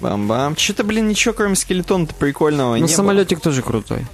бам-бам. 0.00 0.56
Что-то, 0.56 0.84
блин, 0.84 1.08
ничего 1.08 1.34
кроме 1.34 1.54
скелетона-то 1.54 2.14
прикольного 2.14 2.76
Ну, 2.76 2.82
не 2.82 2.88
самолетик 2.88 3.40
тоже 3.40 3.62
крутой. 3.62 4.06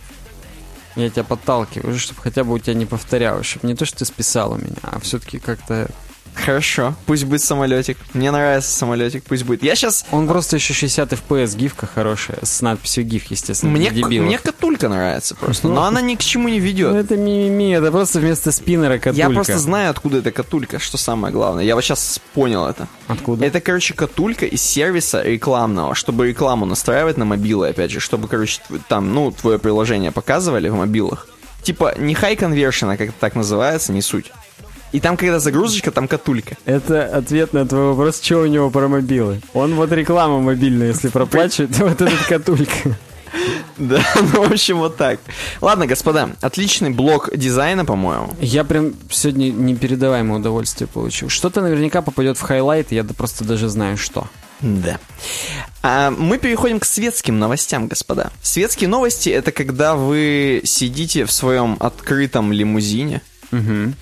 Я 0.97 1.11
тебя 1.11 1.23
подталкиваю, 1.23 1.97
чтобы 1.97 2.21
хотя 2.21 2.43
бы 2.43 2.55
у 2.55 2.59
тебя 2.59 2.75
не 2.75 2.85
повторялось, 2.85 3.47
чтобы 3.47 3.69
не 3.69 3.77
то, 3.77 3.85
что 3.85 3.99
ты 3.99 4.05
списал 4.05 4.53
у 4.53 4.57
меня, 4.57 4.77
а 4.83 4.99
все-таки 5.01 5.39
как-то... 5.39 5.89
Хорошо, 6.35 6.95
пусть 7.07 7.25
будет 7.25 7.43
самолетик. 7.43 7.99
Мне 8.15 8.31
нравится 8.31 8.71
самолетик, 8.71 9.25
пусть 9.25 9.45
будет. 9.45 9.63
Я 9.63 9.75
сейчас... 9.75 10.05
Он 10.11 10.27
просто 10.29 10.57
еще 10.57 10.73
60 10.73 11.13
FPS 11.13 11.57
гифка 11.57 11.87
хорошая, 11.87 12.39
с 12.43 12.61
надписью 12.63 13.05
гиф, 13.05 13.25
естественно, 13.31 13.73
Мне, 13.73 13.91
мне 13.91 14.39
катулька 14.39 14.89
нравится 14.89 15.35
просто, 15.35 15.69
Ну. 15.69 15.75
но 15.75 15.85
она 15.85 16.01
ни 16.01 16.15
к 16.15 16.21
чему 16.21 16.49
не 16.49 16.59
Ну, 16.59 16.65
ведет. 16.65 16.95
это 16.95 17.17
мимими, 17.17 17.75
это 17.77 17.91
просто 17.91 18.21
вместо 18.21 18.53
спиннера 18.53 18.99
катулька. 18.99 19.29
Я 19.29 19.31
просто 19.31 19.59
знаю, 19.59 19.91
откуда 19.91 20.19
эта 20.19 20.31
катулька, 20.31 20.79
что 20.79 20.97
самое 20.97 21.33
главное. 21.33 21.65
Я 21.65 21.75
вот 21.75 21.83
сейчас 21.85 22.21
понял 22.35 22.67
это. 22.67 22.89
Откуда? 23.09 23.45
Это, 23.45 23.61
короче, 23.61 23.95
катулька 23.95 24.47
из 24.47 24.63
сервиса 24.63 25.23
рекламного, 25.23 25.95
чтобы 25.95 26.29
рекламу 26.29 26.67
настраивать 26.67 27.17
на 27.17 27.25
мобилы, 27.25 27.69
опять 27.69 27.91
же, 27.91 28.01
чтобы, 28.01 28.29
короче, 28.29 28.61
там, 28.89 29.13
ну, 29.13 29.31
твое 29.33 29.59
приложение 29.59 30.13
показывали 30.13 30.69
в 30.69 30.75
мобилах. 30.77 31.27
Типа, 31.63 31.95
не 31.99 32.15
high 32.15 32.37
conversion, 32.39 32.93
а 32.93 32.97
как 32.97 33.09
это 33.09 33.19
так 33.19 33.35
называется, 33.35 33.93
не 33.93 34.01
суть. 34.01 34.33
И 34.93 35.01
там, 35.01 35.17
когда 35.17 35.39
загрузочка, 35.39 35.91
там 35.91 36.09
катулька. 36.09 36.57
Это 36.65 37.05
ответ 37.05 37.53
на 37.53 37.67
твой 37.67 37.89
вопрос, 37.89 38.21
что 38.23 38.39
у 38.39 38.47
него 38.47 38.71
про 38.71 38.89
мобилы. 38.89 39.41
Он 39.55 39.75
вот 39.75 39.93
реклама 39.93 40.41
мобильная, 40.41 40.89
если 40.89 41.09
проплачивает, 41.09 41.77
то 41.77 41.87
вот 41.87 42.01
этот 42.01 42.27
катулька. 42.27 42.97
Да, 43.77 44.03
ну, 44.17 44.43
в 44.43 44.53
общем, 44.53 44.79
вот 44.79 44.97
так. 44.97 45.21
Ладно, 45.61 45.87
господа, 45.87 46.31
отличный 46.41 46.91
блок 46.91 47.31
дизайна, 47.37 47.85
по-моему. 47.85 48.35
Я 48.41 48.65
прям 48.65 48.95
сегодня 49.11 49.51
непередаваемое 49.51 50.41
удовольствие 50.41 50.89
получил. 50.89 51.29
Что-то 51.29 51.61
наверняка 51.61 52.03
попадет 52.03 52.39
в 52.39 52.41
highlight, 52.41 52.91
я 52.91 53.05
просто 53.05 53.45
даже 53.45 53.69
знаю, 53.69 53.97
что. 53.97 54.27
Да. 54.61 54.99
А 55.83 56.11
мы 56.11 56.39
переходим 56.39 56.81
к 56.81 56.85
светским 56.85 57.39
новостям, 57.39 57.87
господа. 57.87 58.33
Светские 58.43 58.89
новости 58.89 59.29
это 59.29 59.53
когда 59.53 59.95
вы 59.95 60.63
сидите 60.65 61.25
в 61.25 61.31
своем 61.31 61.77
открытом 61.79 62.51
лимузине, 62.51 63.23
Угу. 63.51 63.95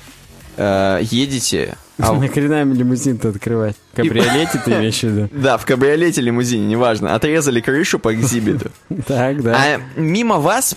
Э, 0.56 0.98
едете. 1.02 1.76
а 1.98 2.12
Нахрена 2.12 2.62
им 2.62 2.72
лимузин-то 2.74 3.28
открывать? 3.30 3.76
В 3.92 3.96
Кабриолете 3.96 4.60
ты 4.64 4.72
имеешь 4.72 5.00
в 5.00 5.02
виду? 5.04 5.28
Да, 5.32 5.58
в 5.58 5.64
кабриолете 5.64 6.20
лимузине, 6.20 6.66
неважно. 6.66 7.14
Отрезали 7.14 7.60
крышу 7.60 7.98
по 7.98 8.14
экзибиту. 8.14 8.70
Так, 9.06 9.42
да. 9.42 9.56
А 9.56 9.80
мимо 10.00 10.36
вас 10.36 10.76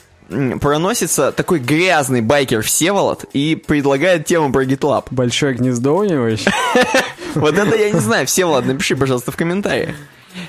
проносится 0.61 1.31
такой 1.31 1.59
грязный 1.59 2.21
байкер 2.21 2.61
Всеволод 2.61 3.25
и 3.33 3.55
предлагает 3.55 4.25
тему 4.25 4.51
про 4.51 4.63
GitLab. 4.63 5.05
Большое 5.11 5.55
гнездо 5.55 5.95
у 5.97 6.03
него 6.03 6.27
еще? 6.27 6.51
Вот 7.35 7.55
это 7.57 7.75
я 7.75 7.91
не 7.91 7.99
знаю. 7.99 8.25
Всеволод, 8.25 8.65
напиши, 8.65 8.95
пожалуйста, 8.95 9.31
в 9.31 9.35
комментариях. 9.35 9.95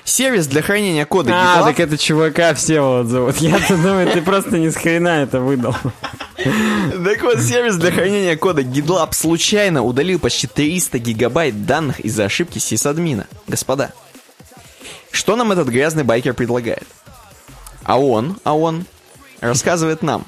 Сервис 0.05 0.47
для 0.47 0.63
хранения 0.63 1.05
кода 1.07 1.33
А, 1.33 1.61
GitLab. 1.61 1.65
так 1.65 1.81
это 1.81 1.97
чувака 1.99 2.55
Всеволод 2.55 3.07
зовут. 3.07 3.37
Я-то 3.39 3.77
думаю, 3.77 4.11
ты 4.11 4.21
просто 4.23 4.59
ни 4.59 4.69
с 4.69 4.77
хрена 4.77 5.23
это 5.23 5.41
выдал. 5.41 5.75
Так 6.37 7.23
вот, 7.23 7.41
сервис 7.41 7.77
для 7.77 7.91
хранения 7.91 8.37
кода 8.37 8.63
GitLab 8.63 9.15
случайно 9.15 9.83
удалил 9.83 10.19
почти 10.19 10.47
300 10.47 10.99
гигабайт 10.99 11.67
данных 11.67 12.01
из-за 12.01 12.25
ошибки 12.25 12.59
сисадмина. 12.59 13.27
Господа, 13.47 13.93
что 15.11 15.37
нам 15.37 15.53
этот 15.53 15.69
грязный 15.69 16.05
байкер 16.05 16.35
предлагает? 16.35 16.87
А 17.85 17.99
он, 17.99 18.39
а 18.45 18.55
он 18.57 18.85
рассказывает 19.41 20.03
нам 20.03 20.27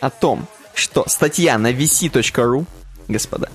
о 0.00 0.10
том, 0.10 0.46
что 0.74 1.04
статья 1.08 1.58
на 1.58 1.72
vc.ru, 1.72 2.66
господа, 3.08 3.50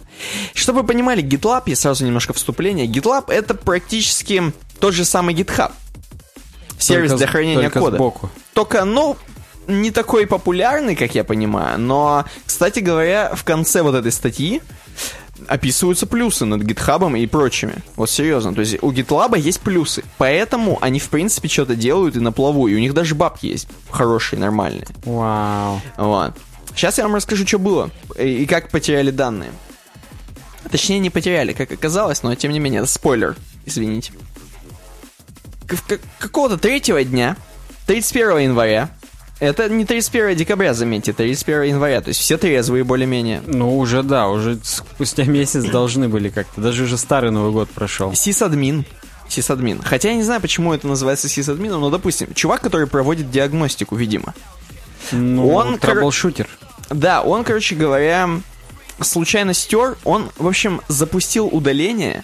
чтобы 0.53 0.81
вы 0.81 0.87
понимали, 0.87 1.23
GitLab, 1.23 1.63
я 1.67 1.75
сразу 1.75 2.05
немножко 2.05 2.33
вступление, 2.33 2.87
GitLab 2.87 3.31
это 3.31 3.53
практически 3.53 4.53
тот 4.79 4.93
же 4.93 5.05
самый 5.05 5.33
GitHub. 5.35 5.71
Сервис 6.77 7.11
Только 7.11 7.17
для 7.17 7.27
хранения 7.27 7.63
только 7.63 7.79
кода. 7.79 7.95
сбоку. 7.97 8.29
Только, 8.53 8.83
ну, 8.85 9.17
не 9.67 9.91
такой 9.91 10.27
популярный, 10.27 10.95
как 10.95 11.15
я 11.15 11.23
понимаю, 11.23 11.79
но, 11.79 12.25
кстати 12.45 12.79
говоря, 12.79 13.33
в 13.33 13.43
конце 13.43 13.81
вот 13.81 13.95
этой 13.95 14.11
статьи 14.11 14.61
описываются 15.47 16.07
плюсы 16.07 16.45
над 16.45 16.61
гитхабом 16.61 17.15
и 17.15 17.25
прочими. 17.27 17.75
Вот 17.95 18.09
серьезно. 18.09 18.53
То 18.53 18.61
есть 18.61 18.77
у 18.81 18.91
GitLab 18.91 19.37
есть 19.37 19.59
плюсы. 19.59 20.03
Поэтому 20.17 20.77
они, 20.81 20.99
в 20.99 21.09
принципе, 21.09 21.49
что-то 21.49 21.75
делают 21.75 22.15
и 22.15 22.19
на 22.19 22.31
плаву. 22.31 22.67
И 22.67 22.75
у 22.75 22.79
них 22.79 22.93
даже 22.93 23.15
бабки 23.15 23.47
есть 23.47 23.67
хорошие, 23.89 24.39
нормальные. 24.39 24.87
Вау. 25.03 25.81
Вот. 25.97 26.33
Сейчас 26.73 26.97
я 26.97 27.03
вам 27.03 27.15
расскажу, 27.15 27.45
что 27.45 27.59
было 27.59 27.89
и 28.17 28.43
и 28.43 28.45
как 28.45 28.69
потеряли 28.69 29.11
данные. 29.11 29.51
Точнее, 30.71 30.99
не 30.99 31.09
потеряли, 31.09 31.53
как 31.53 31.71
оказалось, 31.71 32.23
но 32.23 32.33
тем 32.35 32.51
не 32.51 32.59
менее, 32.59 32.81
это 32.81 32.91
спойлер, 32.91 33.35
извините. 33.65 34.13
Какого-то 36.19 36.57
третьего 36.57 37.03
дня, 37.03 37.37
31 37.87 38.37
января, 38.39 38.89
это 39.39 39.67
не 39.69 39.85
31 39.85 40.35
декабря, 40.37 40.73
заметьте, 40.73 41.11
31 41.13 41.63
января, 41.75 42.01
то 42.01 42.09
есть 42.09 42.19
все 42.21 42.37
трезвые 42.37 42.83
более-менее. 42.83 43.41
Ну, 43.45 43.77
уже 43.77 44.01
да, 44.01 44.29
уже 44.29 44.57
спустя 44.63 45.25
месяц 45.25 45.65
должны 45.65 46.07
были 46.07 46.29
как-то. 46.29 46.61
Даже 46.61 46.83
уже 46.83 46.97
старый 46.97 47.31
Новый 47.31 47.51
год 47.51 47.69
прошел. 47.69 48.13
Сисадмин. 48.13 48.85
Сисадмин. 49.27 49.81
Хотя 49.81 50.09
я 50.09 50.15
не 50.15 50.23
знаю, 50.23 50.39
почему 50.39 50.73
это 50.73 50.87
называется 50.87 51.27
сисадмином, 51.27 51.81
но, 51.81 51.89
допустим, 51.89 52.33
чувак, 52.33 52.61
который 52.61 52.87
проводит 52.87 53.29
диагностику, 53.31 53.95
видимо. 53.95 54.33
Ну, 55.11 55.49
Он, 55.53 55.71
кор- 55.71 55.79
траблшутер. 55.79 56.47
Да, 56.89 57.21
он, 57.23 57.43
короче 57.43 57.75
говоря, 57.75 58.29
случайно 59.01 59.53
стер, 59.53 59.97
он, 60.03 60.29
в 60.37 60.47
общем, 60.47 60.81
запустил 60.87 61.47
удаление 61.47 62.23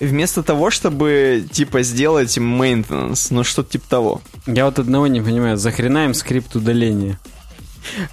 вместо 0.00 0.42
того, 0.42 0.70
чтобы, 0.70 1.46
типа, 1.50 1.82
сделать 1.82 2.36
maintenance, 2.38 3.28
ну, 3.30 3.44
что-то 3.44 3.72
типа 3.72 3.88
того. 3.88 4.22
Я 4.46 4.66
вот 4.66 4.78
одного 4.78 5.06
не 5.06 5.20
понимаю, 5.20 5.56
захрена 5.56 6.04
им 6.06 6.14
скрипт 6.14 6.54
удаления? 6.56 7.18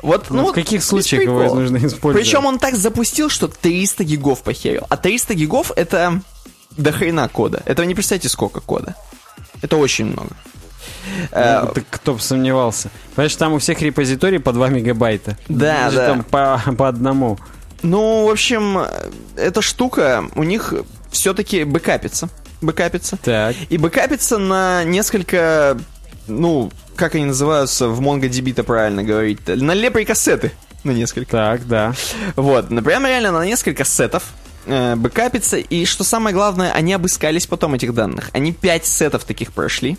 Вот, 0.01 0.29
ну, 0.29 0.37
Ну, 0.43 0.51
в 0.51 0.53
каких 0.53 0.83
случаях 0.83 1.23
его 1.23 1.53
нужно 1.55 1.77
использовать? 1.77 2.25
Причем 2.25 2.45
он 2.45 2.59
так 2.59 2.75
запустил, 2.75 3.29
что 3.29 3.47
300 3.47 4.03
гигов 4.03 4.41
похерил. 4.43 4.85
А 4.89 4.97
300 4.97 5.33
гигов 5.33 5.71
это 5.75 6.21
до 6.77 6.91
хрена 6.91 7.27
кода. 7.29 7.61
Это 7.65 7.81
вы 7.81 7.87
не 7.87 7.95
представляете, 7.95 8.29
сколько 8.29 8.59
кода. 8.59 8.95
Это 9.61 9.77
очень 9.77 10.05
много. 10.05 10.31
Э, 11.31 11.61
Ну, 11.65 11.73
так 11.73 11.83
кто 11.89 12.13
бы 12.15 12.19
сомневался. 12.19 12.89
Понимаешь, 13.15 13.35
там 13.35 13.53
у 13.53 13.59
всех 13.59 13.81
репозиторий 13.81 14.39
по 14.39 14.51
2 14.51 14.69
мегабайта. 14.69 15.37
Да, 15.47 15.85
Даже 15.85 15.97
да. 15.97 16.07
там 16.07 16.23
по, 16.23 16.61
по 16.77 16.87
одному. 16.87 17.39
Ну, 17.81 18.25
в 18.27 18.29
общем, 18.29 18.77
э, 18.79 19.09
эта 19.37 19.61
штука 19.61 20.25
у 20.35 20.43
них 20.43 20.73
все-таки 21.11 21.63
бэкапится. 21.63 22.29
Бэкапится. 22.61 23.17
Так. 23.17 23.55
И 23.69 23.77
бэкапится 23.77 24.37
на 24.37 24.83
несколько, 24.83 25.77
ну, 26.27 26.71
как 26.95 27.15
они 27.15 27.25
называются 27.25 27.87
в 27.87 28.01
MongoDB-то 28.01 28.63
правильно 28.63 29.03
говорить 29.03 29.45
На 29.47 29.73
лепрей 29.73 30.05
кассеты. 30.05 30.51
На 30.83 30.91
несколько. 30.91 31.31
Так, 31.31 31.67
да. 31.67 31.93
Вот, 32.35 32.69
например, 32.71 33.05
реально 33.05 33.31
на 33.31 33.45
несколько 33.45 33.85
сетов 33.85 34.23
э, 34.65 34.95
бэкапится, 34.95 35.57
и 35.57 35.85
что 35.85 36.03
самое 36.03 36.33
главное, 36.33 36.71
они 36.71 36.93
обыскались 36.93 37.45
потом 37.45 37.75
этих 37.75 37.93
данных. 37.93 38.29
Они 38.33 38.51
5 38.51 38.85
сетов 38.85 39.23
таких 39.23 39.53
прошли 39.53 39.97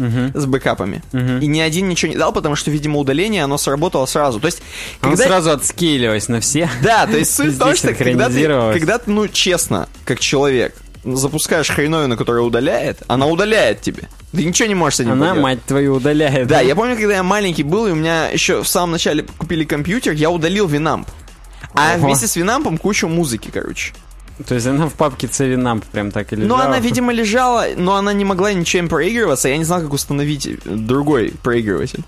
Мгм. 0.00 0.32
с 0.34 0.46
бэкапами. 0.46 1.02
Мгм. 1.12 1.38
И 1.40 1.46
ни 1.46 1.60
один 1.60 1.88
ничего 1.88 2.10
не 2.10 2.18
дал, 2.18 2.32
потому 2.32 2.56
что, 2.56 2.70
видимо, 2.70 2.98
удаление, 2.98 3.44
оно 3.44 3.58
сработало 3.58 4.06
сразу. 4.06 4.40
То 4.40 4.46
есть, 4.46 4.62
Он 5.02 5.10
когда... 5.10 5.24
сразу 5.24 5.50
отскейлилась 5.52 6.28
на 6.28 6.40
все. 6.40 6.68
Да, 6.82 7.06
то 7.06 7.16
есть 7.16 7.34
суть 7.34 7.52
в 7.54 7.58
том, 7.58 7.76
что 7.76 7.94
когда 7.94 8.28
ты, 8.28 8.44
когда 8.72 8.98
ты, 8.98 9.10
ну, 9.10 9.28
честно, 9.28 9.88
как 10.04 10.18
человек, 10.20 10.74
запускаешь 11.04 11.68
хреновину, 11.70 12.16
которая 12.16 12.42
удаляет, 12.42 13.02
она 13.06 13.26
удаляет 13.26 13.80
тебе. 13.80 14.08
Ты 14.32 14.44
ничего 14.44 14.68
не 14.68 14.74
можешь 14.74 14.96
с 14.96 15.00
этим 15.00 15.12
Она, 15.12 15.30
поделать. 15.30 15.42
мать 15.42 15.64
твою, 15.64 15.94
удаляет. 15.96 16.46
Да, 16.46 16.60
я 16.60 16.74
помню, 16.76 16.96
когда 16.96 17.14
я 17.14 17.22
маленький 17.22 17.62
был, 17.62 17.86
и 17.86 17.90
у 17.90 17.94
меня 17.94 18.28
еще 18.28 18.62
в 18.62 18.68
самом 18.68 18.92
начале 18.92 19.24
купили 19.38 19.64
компьютер, 19.64 20.12
я 20.12 20.30
удалил 20.30 20.66
Винамп. 20.66 21.08
А 21.74 21.94
Ого. 21.96 22.06
вместе 22.06 22.26
с 22.26 22.36
Винампом 22.36 22.78
кучу 22.78 23.08
музыки, 23.08 23.50
короче. 23.52 23.92
То 24.46 24.54
есть 24.54 24.66
она 24.66 24.88
в 24.88 24.94
папке 24.94 25.26
Цевинамп 25.26 25.84
прям 25.86 26.10
так 26.10 26.32
и 26.32 26.36
лежала. 26.36 26.58
Но 26.58 26.64
она, 26.64 26.78
видимо, 26.78 27.12
лежала, 27.12 27.66
но 27.76 27.96
она 27.96 28.12
не 28.12 28.24
могла 28.24 28.52
ничем 28.52 28.88
проигрываться, 28.88 29.48
я 29.48 29.56
не 29.56 29.64
знал, 29.64 29.80
как 29.80 29.92
установить 29.92 30.48
другой 30.64 31.32
проигрыватель. 31.42 32.04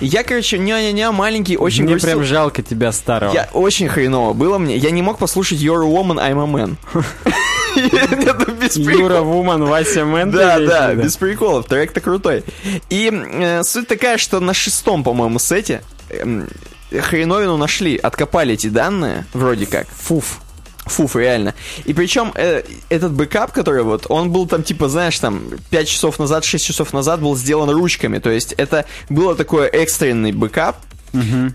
Я, 0.00 0.22
короче, 0.22 0.58
не-не-не, 0.58 1.10
маленький, 1.10 1.56
очень 1.56 1.84
Мне 1.84 1.92
грустил. 1.92 2.10
прям 2.10 2.24
жалко 2.24 2.62
тебя 2.62 2.92
старого. 2.92 3.32
Я 3.32 3.48
очень 3.54 3.88
хреново 3.88 4.34
было 4.34 4.58
мне. 4.58 4.76
Я 4.76 4.90
не 4.90 5.00
мог 5.00 5.18
послушать 5.18 5.60
You're 5.60 5.82
a 5.82 5.88
Woman, 5.88 6.18
I'm 6.18 6.42
a 6.42 6.46
Man. 6.46 6.76
Это 7.76 8.50
без 8.52 8.76
Юра. 8.76 9.20
Вуман, 9.20 9.64
Вася 9.64 10.04
Мэн. 10.04 10.30
Да, 10.30 10.58
да, 10.58 10.94
без 10.94 11.16
приколов, 11.16 11.66
трек-то 11.66 12.00
крутой. 12.00 12.44
И 12.90 13.10
э, 13.12 13.62
суть 13.62 13.88
такая, 13.88 14.18
что 14.18 14.40
на 14.40 14.52
шестом, 14.54 15.04
по-моему, 15.04 15.38
сете 15.38 15.82
эм, 16.10 16.48
хреновину 16.90 17.56
нашли, 17.56 17.96
откопали 17.96 18.54
эти 18.54 18.68
данные, 18.68 19.26
вроде 19.32 19.66
как. 19.66 19.86
Фуф. 19.88 20.40
Фуф, 20.88 21.16
реально. 21.16 21.54
И 21.84 21.94
причем 21.94 22.32
э, 22.34 22.62
этот 22.88 23.12
бэкап, 23.12 23.52
который 23.52 23.82
вот, 23.82 24.06
он 24.08 24.30
был 24.30 24.46
там, 24.46 24.62
типа, 24.62 24.88
знаешь, 24.88 25.18
там, 25.18 25.42
5 25.70 25.88
часов 25.88 26.18
назад, 26.18 26.44
6 26.44 26.64
часов 26.64 26.92
назад 26.92 27.20
был 27.20 27.36
сделан 27.36 27.70
ручками. 27.70 28.18
То 28.18 28.30
есть 28.30 28.52
это 28.52 28.84
было 29.08 29.34
такое 29.34 29.68
экстренный 29.68 30.32
бэкап. 30.32 30.76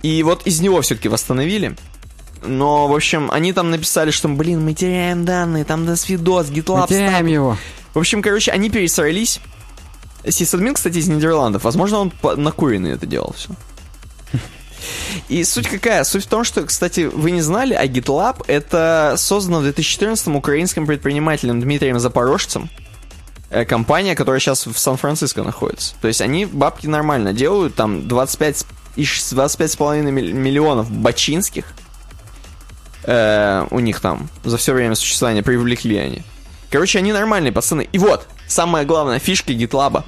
И 0.01 0.23
вот 0.23 0.47
из 0.47 0.61
него 0.61 0.81
все-таки 0.81 1.09
восстановили. 1.09 1.75
Но, 2.45 2.87
в 2.87 2.93
общем, 2.93 3.29
они 3.31 3.53
там 3.53 3.71
написали, 3.71 4.11
что, 4.11 4.27
блин, 4.27 4.63
мы 4.63 4.73
теряем 4.73 5.25
данные, 5.25 5.63
там 5.63 5.85
до 5.85 5.95
свидос, 5.95 6.49
GitLab 6.49 6.81
Мы 6.81 6.87
теряем 6.87 7.25
его. 7.25 7.57
в 7.93 7.99
общем, 7.99 8.21
короче, 8.21 8.51
они 8.51 8.69
пересрались. 8.69 9.39
Сисадмин, 10.27 10.73
кстати, 10.73 10.97
из 10.97 11.07
Нидерландов. 11.07 11.63
Возможно, 11.63 11.99
он 11.99 12.13
накуренный 12.37 12.91
это 12.91 13.05
делал 13.05 13.33
все. 13.37 13.49
И 15.29 15.43
суть 15.43 15.67
какая? 15.67 16.03
Суть 16.03 16.25
в 16.25 16.27
том, 16.27 16.43
что, 16.43 16.63
кстати, 16.63 17.01
вы 17.01 17.31
не 17.31 17.41
знали, 17.41 17.73
а 17.73 17.85
GitLab 17.85 18.43
это 18.47 19.15
создано 19.17 19.59
в 19.59 19.63
2014 19.63 20.27
украинским 20.29 20.85
предпринимателем 20.87 21.59
Дмитрием 21.61 21.99
Запорожцем. 21.99 22.69
Э, 23.49 23.65
Компания, 23.65 24.15
которая 24.15 24.39
сейчас 24.39 24.65
в 24.65 24.77
Сан-Франциско 24.77 25.43
находится. 25.43 25.95
То 26.01 26.07
есть 26.07 26.21
они 26.21 26.45
бабки 26.45 26.87
нормально 26.87 27.33
делают, 27.33 27.75
там 27.75 28.07
25, 28.07 28.57
с- 28.57 28.65
и 28.95 29.05
ш- 29.05 29.21
25,5 29.35 30.09
миль- 30.11 30.33
миллионов 30.33 30.89
бачинских 30.91 31.65
э, 33.03 33.65
у 33.69 33.79
них 33.79 33.99
там 33.99 34.29
за 34.43 34.57
все 34.57 34.73
время 34.73 34.95
существования 34.95 35.43
привлекли 35.43 35.97
они. 35.97 36.23
Короче, 36.69 36.99
они 36.99 37.11
нормальные 37.13 37.51
пацаны. 37.51 37.87
И 37.91 37.97
вот, 37.99 38.27
самая 38.47 38.85
главная 38.85 39.19
фишка 39.19 39.51
GitLab. 39.53 40.03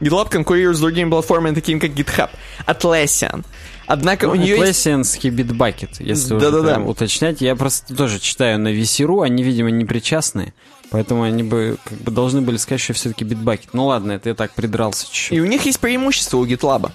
GitLab 0.00 0.28
конкурирует 0.30 0.76
с 0.76 0.80
другими 0.80 1.10
платформами, 1.10 1.54
такими 1.54 1.78
как 1.78 1.90
GitHub. 1.90 2.30
Atlassian. 2.66 3.44
Однако 3.86 4.26
у 4.26 4.34
нее 4.34 4.56
есть... 4.56 4.62
Atlassianский 4.62 5.30
битбакет, 5.30 6.00
если 6.00 6.34
уже 6.34 6.44
Да-да-да. 6.44 6.74
прям 6.74 6.86
уточнять. 6.86 7.40
Я 7.40 7.54
просто 7.56 7.94
тоже 7.94 8.18
читаю 8.18 8.58
на 8.58 8.68
VC.ru, 8.68 9.24
они, 9.24 9.42
видимо, 9.42 9.70
не 9.70 9.84
причастны. 9.84 10.52
Поэтому 10.90 11.22
они 11.22 11.42
бы 11.42 11.78
как 11.84 11.98
бы 11.98 12.10
должны 12.10 12.42
были 12.42 12.56
сказать, 12.56 12.80
что 12.80 12.92
все-таки 12.92 13.24
битбакет. 13.24 13.70
Ну 13.72 13.86
ладно, 13.86 14.12
это 14.12 14.30
я 14.30 14.34
так 14.34 14.52
придрался 14.52 15.06
чуть-чуть. 15.06 15.32
И 15.32 15.40
у 15.40 15.46
них 15.46 15.64
есть 15.66 15.80
преимущество 15.80 16.38
у 16.38 16.46
GitLab. 16.46 16.90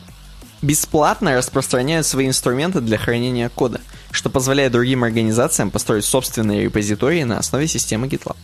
Бесплатно 0.62 1.36
распространяют 1.36 2.06
свои 2.06 2.28
инструменты 2.28 2.82
для 2.82 2.98
хранения 2.98 3.50
кода, 3.50 3.82
что 4.12 4.30
позволяет 4.30 4.72
другим 4.74 5.04
организациям 5.04 5.72
построить 5.72 6.06
собственные 6.06 6.66
репозитории 6.66 7.24
на 7.24 7.40
основе 7.40 7.68
системы 7.68 8.08
GitLab. 8.08 8.38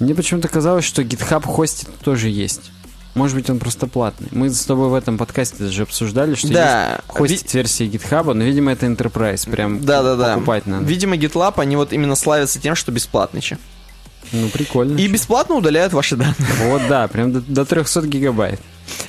Мне 0.00 0.14
почему-то 0.14 0.48
казалось, 0.48 0.84
что 0.84 1.02
GitHub 1.02 1.42
хостит 1.42 1.88
тоже 2.02 2.28
есть. 2.28 2.70
Может 3.14 3.36
быть, 3.36 3.50
он 3.50 3.58
просто 3.58 3.86
платный. 3.86 4.28
Мы 4.30 4.50
с 4.50 4.64
тобой 4.64 4.88
в 4.88 4.94
этом 4.94 5.18
подкасте 5.18 5.56
даже 5.64 5.82
обсуждали, 5.82 6.34
что 6.34 6.52
Да, 6.52 6.90
есть 6.92 7.02
хостить 7.08 7.54
версии 7.54 7.86
GitHub, 7.88 8.32
но, 8.32 8.44
видимо, 8.44 8.72
это 8.72 8.86
Enterprise. 8.86 9.50
Прям 9.50 9.84
Да, 9.84 10.02
да, 10.02 10.14
да. 10.16 10.34
покупать 10.34 10.66
надо. 10.66 10.84
Видимо, 10.84 11.16
GitLab, 11.16 11.54
они 11.56 11.76
вот 11.76 11.92
именно 11.92 12.14
славятся 12.14 12.60
тем, 12.60 12.74
что 12.74 12.92
бесплатный. 12.92 13.40
че. 13.40 13.58
Ну, 14.32 14.48
прикольно. 14.48 14.98
И 14.98 15.08
бесплатно 15.08 15.54
удаляют 15.56 15.92
ваши 15.92 16.16
данные. 16.16 16.36
Вот, 16.64 16.82
да, 16.88 17.08
прям 17.08 17.32
до, 17.32 17.40
до 17.40 17.64
300 17.64 18.06
гигабайт. 18.06 18.60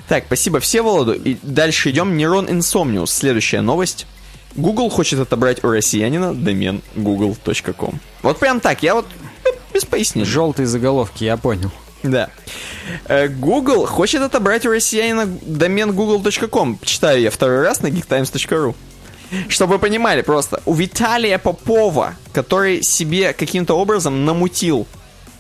Так, 0.08 0.26
спасибо 0.28 0.60
Всеволоду. 0.60 1.14
И 1.14 1.38
дальше 1.44 1.92
идем. 1.92 2.16
Нейрон 2.18 2.48
Insomnius. 2.48 3.08
Следующая 3.08 3.62
новость. 3.62 4.08
Google 4.56 4.90
хочет 4.90 5.20
отобрать 5.20 5.64
у 5.64 5.70
россиянина 5.70 6.34
домен 6.34 6.82
google.com. 6.96 8.00
Вот 8.24 8.40
прям 8.40 8.60
так, 8.60 8.82
я 8.82 8.96
вот 8.96 9.06
э, 9.46 9.50
без 9.74 9.86
пояснений. 9.86 10.28
Желтые 10.28 10.66
заголовки, 10.66 11.24
я 11.24 11.38
понял. 11.38 11.72
Да. 12.04 12.30
Э, 13.06 13.28
Google 13.28 13.86
хочет 13.86 14.22
отобрать 14.22 14.66
у 14.66 14.72
россиянина 14.72 15.28
домен 15.42 15.92
google.com. 15.92 16.80
Читаю 16.84 17.22
я 17.22 17.32
второй 17.32 17.62
раз 17.62 17.82
на 17.82 17.88
geektimes.ru. 17.88 18.76
Чтобы 19.48 19.74
вы 19.74 19.80
понимали 19.80 20.22
просто, 20.22 20.62
у 20.66 20.74
Виталия 20.74 21.38
Попова, 21.38 22.16
который 22.34 22.82
себе 22.82 23.34
каким-то 23.34 23.76
образом 23.76 24.26
намутил 24.26 24.88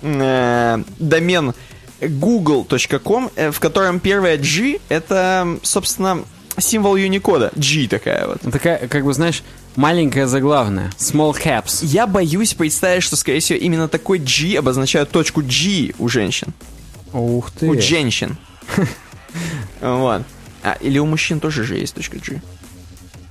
э, 0.01 0.83
домен 0.99 1.53
google.com, 2.01 3.31
э, 3.35 3.51
в 3.51 3.59
котором 3.59 3.99
первое 3.99 4.37
G 4.37 4.79
это, 4.89 5.57
собственно, 5.63 6.23
символ 6.57 6.97
Unicode. 6.97 7.51
G 7.55 7.87
такая 7.87 8.27
вот. 8.27 8.41
Такая, 8.51 8.87
как 8.87 9.03
бы, 9.03 9.13
знаешь, 9.13 9.43
маленькая 9.75 10.27
заглавная. 10.27 10.91
Small 10.97 11.35
caps. 11.35 11.85
Я 11.85 12.07
боюсь 12.07 12.53
представить, 12.53 13.03
что, 13.03 13.15
скорее 13.15 13.39
всего, 13.39 13.59
именно 13.59 13.87
такой 13.87 14.19
G 14.19 14.57
обозначает 14.57 15.09
точку 15.11 15.41
G 15.41 15.93
у 15.99 16.07
женщин. 16.07 16.53
Ух 17.13 17.51
ты. 17.51 17.67
У 17.67 17.79
женщин. 17.79 18.37
Вот. 19.79 20.23
А, 20.63 20.73
или 20.81 20.97
у 20.97 21.05
мужчин 21.05 21.39
тоже 21.39 21.63
же 21.63 21.77
есть 21.77 21.93
точка 21.93 22.17
G. 22.17 22.41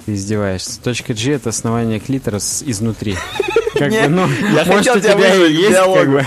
Ты 0.08 0.14
издеваешься. 0.14 0.80
Точка 0.80 1.12
G 1.12 1.32
это 1.34 1.50
основание 1.50 2.00
клитора 2.00 2.38
с- 2.38 2.62
изнутри. 2.64 3.14
Как 3.74 3.90
бы, 3.90 4.08
ну, 4.08 4.26
я 4.26 4.64
может, 4.64 4.74
хотел 4.88 4.98
тебя 5.00 5.16
вызвать 5.16 5.52
есть, 5.52 5.76
как 5.76 6.10
бы. 6.10 6.26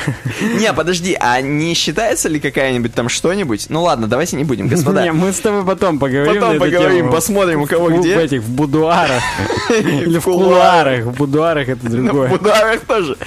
Не, 0.60 0.72
подожди, 0.72 1.18
а 1.20 1.42
не 1.42 1.74
считается 1.74 2.30
ли 2.30 2.40
какая-нибудь 2.40 2.94
там 2.94 3.10
что-нибудь? 3.10 3.66
Ну 3.70 3.82
ладно, 3.82 4.08
давайте 4.08 4.38
не 4.38 4.44
будем, 4.46 4.68
господа. 4.68 5.02
Не, 5.04 5.12
мы 5.12 5.34
с 5.34 5.40
тобой 5.40 5.66
потом 5.66 5.98
поговорим 6.00 6.36
Потом 6.40 6.60
поговорим, 6.60 7.10
посмотрим, 7.12 7.62
у 7.64 7.66
кого 7.66 7.88
В- 7.88 8.00
где. 8.00 8.16
В 8.16 8.20
этих, 8.20 8.42
в 8.44 8.50
будуарах. 8.52 9.22
Или 9.70 10.20
в 10.20 10.24
кулуарах. 10.24 11.06
В 11.06 11.18
будуарах 11.18 11.68
это 11.68 11.84
В 11.86 11.90
другое. 11.90 12.32
ударах 12.32 12.82
тоже. 12.82 13.18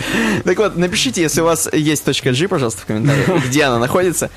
Так 0.44 0.56
вот, 0.59 0.76
напишите, 0.76 1.20
если 1.20 1.40
у 1.43 1.44
вас 1.44 1.68
есть 1.72 2.05
точка 2.05 2.31
G, 2.32 2.47
пожалуйста, 2.48 2.82
в 2.82 2.86
комментариях, 2.86 3.44
где 3.47 3.64
она 3.64 3.78
находится. 3.81 4.31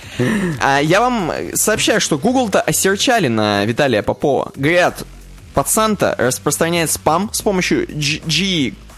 А 0.59 0.79
я 0.79 0.99
вам 0.99 1.31
сообщаю, 1.53 2.01
что 2.01 2.17
Google-то 2.17 2.59
осерчали 2.59 3.27
на 3.27 3.63
Виталия 3.63 4.01
Попова. 4.01 4.51
Говорят, 4.55 5.03
пацан-то 5.57 6.13
распространяет 6.19 6.91
спам 6.91 7.31
с 7.33 7.41
помощью 7.41 7.87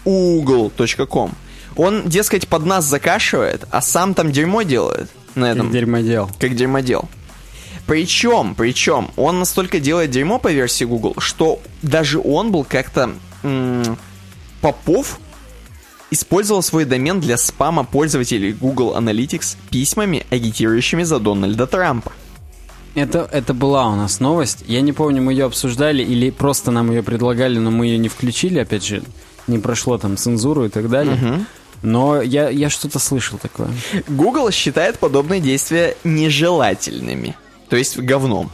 google.com. 0.04 1.32
Он, 1.74 2.06
дескать, 2.06 2.48
под 2.48 2.66
нас 2.66 2.84
закашивает, 2.84 3.64
а 3.70 3.80
сам 3.80 4.12
там 4.12 4.30
дерьмо 4.30 4.60
делает 4.60 5.08
на 5.34 5.52
этом. 5.52 5.68
Как 5.68 5.72
дерьмодел. 5.72 6.30
как 6.38 6.54
дерьмодел. 6.54 7.08
Причем, 7.86 8.54
причем, 8.54 9.10
он 9.16 9.38
настолько 9.38 9.80
делает 9.80 10.10
дерьмо 10.10 10.38
по 10.38 10.52
версии 10.52 10.84
Google, 10.84 11.14
что 11.16 11.62
даже 11.80 12.18
он 12.18 12.52
был 12.52 12.64
как-то... 12.64 13.10
Попов 14.60 15.18
использовал 16.10 16.62
свой 16.62 16.84
домен 16.84 17.20
для 17.20 17.38
спама 17.38 17.84
пользователей 17.84 18.52
Google 18.52 18.98
Analytics 18.98 19.56
письмами, 19.70 20.26
агитирующими 20.28 21.04
за 21.04 21.20
Дональда 21.20 21.66
Трампа. 21.66 22.12
Это, 22.94 23.28
это 23.30 23.54
была 23.54 23.88
у 23.88 23.96
нас 23.96 24.20
новость. 24.20 24.64
Я 24.66 24.80
не 24.80 24.92
помню, 24.92 25.22
мы 25.22 25.32
ее 25.32 25.44
обсуждали 25.44 26.02
или 26.02 26.30
просто 26.30 26.70
нам 26.70 26.90
ее 26.90 27.02
предлагали, 27.02 27.58
но 27.58 27.70
мы 27.70 27.86
ее 27.86 27.98
не 27.98 28.08
включили. 28.08 28.58
Опять 28.58 28.84
же, 28.84 29.02
не 29.46 29.58
прошло 29.58 29.98
там 29.98 30.16
цензуру 30.16 30.64
и 30.64 30.68
так 30.68 30.88
далее. 30.88 31.46
Но 31.82 32.20
я, 32.20 32.50
я 32.50 32.68
что-то 32.68 32.98
слышал 32.98 33.38
такое. 33.38 33.68
Google 34.06 34.50
считает 34.50 34.98
подобные 34.98 35.40
действия 35.40 35.96
нежелательными, 36.04 37.36
то 37.70 37.76
есть 37.76 37.98
говном. 37.98 38.50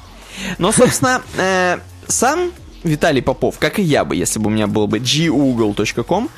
Но, 0.59 0.71
собственно, 0.71 1.23
э, 1.37 1.79
сам 2.07 2.53
Виталий 2.85 3.23
Попов, 3.23 3.59
как 3.59 3.81
и 3.81 3.83
я 3.83 4.05
бы, 4.05 4.15
если 4.15 4.39
бы 4.39 4.47
у 4.47 4.51
меня 4.51 4.69
был 4.69 4.87
бы 4.87 5.01
google.com, 5.01 6.29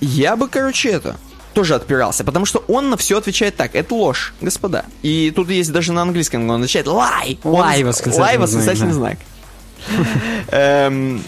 я 0.00 0.36
бы, 0.36 0.48
короче, 0.48 0.90
это 0.90 1.16
тоже 1.52 1.74
отпирался, 1.74 2.24
потому 2.24 2.46
что 2.46 2.64
он 2.68 2.90
на 2.90 2.96
все 2.96 3.18
отвечает 3.18 3.56
так, 3.56 3.74
это 3.74 3.94
ложь, 3.94 4.34
господа. 4.40 4.84
И 5.02 5.32
тут 5.34 5.50
есть 5.50 5.72
даже 5.72 5.92
на 5.92 6.02
английском, 6.02 6.48
он 6.48 6.60
отвечает 6.62 6.86
лай. 6.86 7.38
Лай, 7.44 7.82
восклицательный 7.84 8.26
лай, 8.26 8.38
восклицательный 8.38 8.92
знак. 8.92 9.18
Эм, 10.48 11.22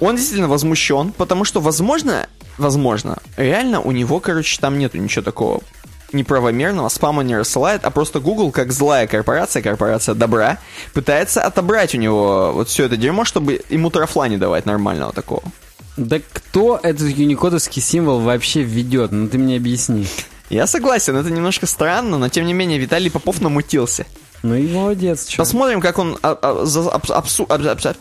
Он 0.00 0.16
действительно 0.16 0.48
возмущен, 0.48 1.12
потому 1.12 1.44
что, 1.44 1.60
возможно, 1.60 2.28
возможно, 2.58 3.18
реально 3.36 3.80
у 3.80 3.92
него, 3.92 4.20
короче, 4.20 4.60
там 4.60 4.78
нету 4.78 4.98
ничего 4.98 5.22
такого 5.22 5.60
неправомерного, 6.12 6.88
спама 6.88 7.22
не 7.22 7.36
рассылает, 7.36 7.84
а 7.84 7.90
просто 7.90 8.20
Google, 8.20 8.50
как 8.52 8.72
злая 8.72 9.06
корпорация, 9.06 9.62
корпорация 9.62 10.14
добра, 10.14 10.58
пытается 10.94 11.42
отобрать 11.42 11.94
у 11.94 11.98
него 11.98 12.52
вот 12.52 12.68
все 12.68 12.84
это 12.84 12.96
дерьмо, 12.96 13.24
чтобы 13.24 13.62
ему 13.68 13.90
трафла 13.90 14.28
не 14.28 14.36
давать 14.38 14.66
нормального 14.66 15.12
такого. 15.12 15.42
Да 15.96 16.18
кто 16.32 16.78
этот 16.82 17.08
юникодовский 17.08 17.80
символ 17.82 18.20
вообще 18.20 18.62
введет? 18.62 19.12
Ну 19.12 19.28
ты 19.28 19.38
мне 19.38 19.56
объясни. 19.56 20.06
Я 20.50 20.66
согласен, 20.66 21.16
это 21.16 21.30
немножко 21.30 21.66
странно, 21.66 22.18
но 22.18 22.28
тем 22.28 22.46
не 22.46 22.52
менее 22.52 22.78
Виталий 22.78 23.10
Попов 23.10 23.40
намутился. 23.40 24.06
Ну 24.42 24.54
и 24.54 24.68
молодец, 24.68 25.26
чё. 25.26 25.38
Посмотрим, 25.38 25.80
как 25.80 25.98
он 25.98 26.18
а, 26.22 26.38
а, 26.40 26.64
за- 26.66 26.82
абсу- 26.90 27.46
абс- 27.48 27.66
абс- 27.66 27.96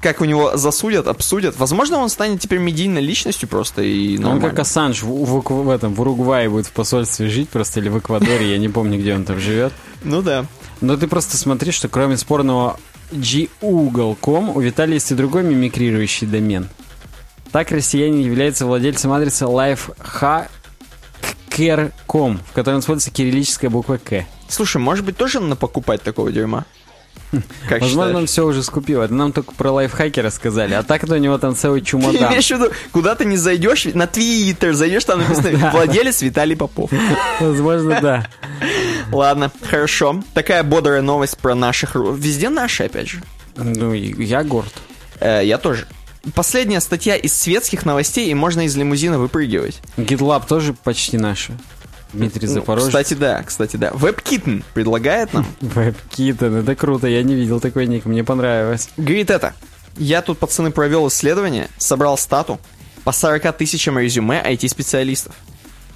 как 0.00 0.20
у 0.20 0.24
него 0.24 0.56
засудят, 0.56 1.08
обсудят. 1.08 1.58
Возможно, 1.58 1.98
он 1.98 2.08
станет 2.08 2.40
теперь 2.40 2.60
медийной 2.60 3.02
личностью 3.02 3.48
просто 3.48 3.82
и 3.82 4.16
Он 4.16 4.22
нормально. 4.22 4.50
как 4.50 4.60
Ассанж 4.60 5.02
в, 5.02 5.08
в- 5.08 5.42
в 5.64 5.68
этом, 5.68 5.92
в 5.94 6.00
Уругвае 6.00 6.48
будет 6.48 6.66
в 6.68 6.70
посольстве 6.72 7.28
жить 7.28 7.48
просто 7.48 7.80
или 7.80 7.88
в 7.88 7.98
Эквадоре, 7.98 8.52
я 8.52 8.58
не 8.58 8.68
помню, 8.68 8.98
где 8.98 9.14
он 9.14 9.24
там 9.24 9.38
живет. 9.40 9.72
Ну 10.04 10.22
да. 10.22 10.46
Но 10.80 10.96
ты 10.96 11.08
просто 11.08 11.36
смотри, 11.36 11.72
что 11.72 11.88
кроме 11.88 12.16
спорного 12.16 12.78
google.com 13.60 14.50
у 14.56 14.60
Виталия 14.60 14.94
есть 14.94 15.10
и 15.10 15.14
другой 15.14 15.42
мимикрирующий 15.42 16.26
домен. 16.26 16.68
Так 17.52 17.70
россиянин 17.70 18.20
является 18.20 18.64
владельцем 18.66 19.12
адреса 19.12 19.46
lifehacker.com, 19.46 22.38
в 22.38 22.52
котором 22.52 22.80
используется 22.80 23.10
кириллическая 23.10 23.70
буква 23.70 23.98
К. 23.98 24.24
Слушай, 24.48 24.78
может 24.78 25.04
быть, 25.04 25.16
тоже 25.16 25.40
надо 25.40 25.56
покупать 25.56 26.02
такого 26.02 26.30
дерьма? 26.32 26.64
Как 27.68 27.82
Возможно, 27.82 28.04
он 28.04 28.10
считаешь? 28.26 28.30
все 28.30 28.46
уже 28.46 28.62
скупил. 28.62 29.02
Это 29.02 29.12
нам 29.12 29.32
только 29.32 29.52
про 29.54 29.70
лайфхакера 29.70 30.30
сказали. 30.30 30.72
А 30.72 30.82
так-то 30.82 31.12
у 31.14 31.18
него 31.18 31.36
там 31.36 31.54
целый 31.54 31.80
Ты 31.82 31.86
чемодан. 31.88 32.32
имеешь 32.32 32.46
в 32.46 32.50
виду, 32.52 32.70
куда 32.90 33.14
ты 33.16 33.26
не 33.26 33.36
зайдешь, 33.36 33.84
на 33.84 34.06
Твиттер 34.06 34.72
зайдешь, 34.72 35.04
там 35.04 35.18
написано 35.20 35.70
«Владелец 35.72 36.22
Виталий 36.22 36.56
Попов». 36.56 36.90
Возможно, 37.40 38.00
да. 38.00 38.26
Ладно, 39.12 39.52
хорошо. 39.62 40.22
Такая 40.32 40.62
бодрая 40.62 41.02
новость 41.02 41.36
про 41.36 41.54
наших... 41.54 41.96
Везде 41.96 42.48
наши, 42.48 42.84
опять 42.84 43.08
же. 43.08 43.22
Ну, 43.56 43.92
я 43.92 44.42
горд. 44.42 44.72
Э, 45.20 45.42
я 45.44 45.58
тоже. 45.58 45.86
Последняя 46.34 46.80
статья 46.80 47.16
из 47.16 47.34
светских 47.34 47.86
новостей, 47.86 48.30
и 48.30 48.34
можно 48.34 48.66
из 48.66 48.76
лимузина 48.76 49.18
выпрыгивать. 49.18 49.80
GitLab 49.96 50.46
тоже 50.46 50.74
почти 50.74 51.18
наши. 51.18 51.52
Дмитрий 52.12 52.48
Ну, 52.48 52.54
Запорожец. 52.54 52.88
Кстати, 52.88 53.14
да, 53.14 53.42
кстати, 53.42 53.76
да. 53.76 53.90
WebKitten 53.90 54.64
предлагает 54.74 55.34
нам. 55.34 55.46
WebKitten, 55.60 56.62
это 56.62 56.74
круто, 56.74 57.06
я 57.06 57.22
не 57.22 57.34
видел 57.34 57.60
такой 57.60 57.86
ник, 57.86 58.06
мне 58.06 58.24
понравилось. 58.24 58.88
Говорит 58.96 59.30
это. 59.30 59.54
Я 59.96 60.22
тут, 60.22 60.38
пацаны, 60.38 60.70
провел 60.70 61.08
исследование, 61.08 61.68
собрал 61.76 62.16
стату 62.16 62.58
по 63.04 63.12
40 63.12 63.56
тысячам 63.56 63.98
резюме 63.98 64.42
IT-специалистов. 64.44 65.34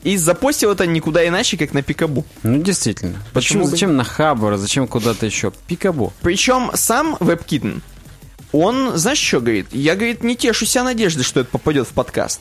И 0.02 0.16
запостил 0.16 0.72
это 0.72 0.84
никуда 0.86 1.26
иначе, 1.26 1.56
как 1.56 1.72
на 1.72 1.82
Пикабу. 1.82 2.24
Ну, 2.42 2.59
действительно. 2.60 3.18
Почему 3.32 3.60
Почему? 3.60 3.64
Зачем 3.66 3.96
на 3.96 4.02
Хабр, 4.04 4.56
зачем 4.56 4.88
куда-то 4.88 5.26
еще? 5.26 5.52
Пикабу. 5.68 6.12
Причем 6.22 6.72
сам 6.74 7.14
WebKitten, 7.20 7.80
он, 8.52 8.96
знаешь, 8.96 9.18
что 9.18 9.40
говорит? 9.40 9.68
Я, 9.72 9.94
говорит, 9.94 10.22
не 10.22 10.36
тешу 10.36 10.66
себя 10.66 10.84
надежды, 10.84 11.22
что 11.22 11.40
это 11.40 11.50
попадет 11.50 11.88
в 11.88 11.92
подкаст. 11.92 12.40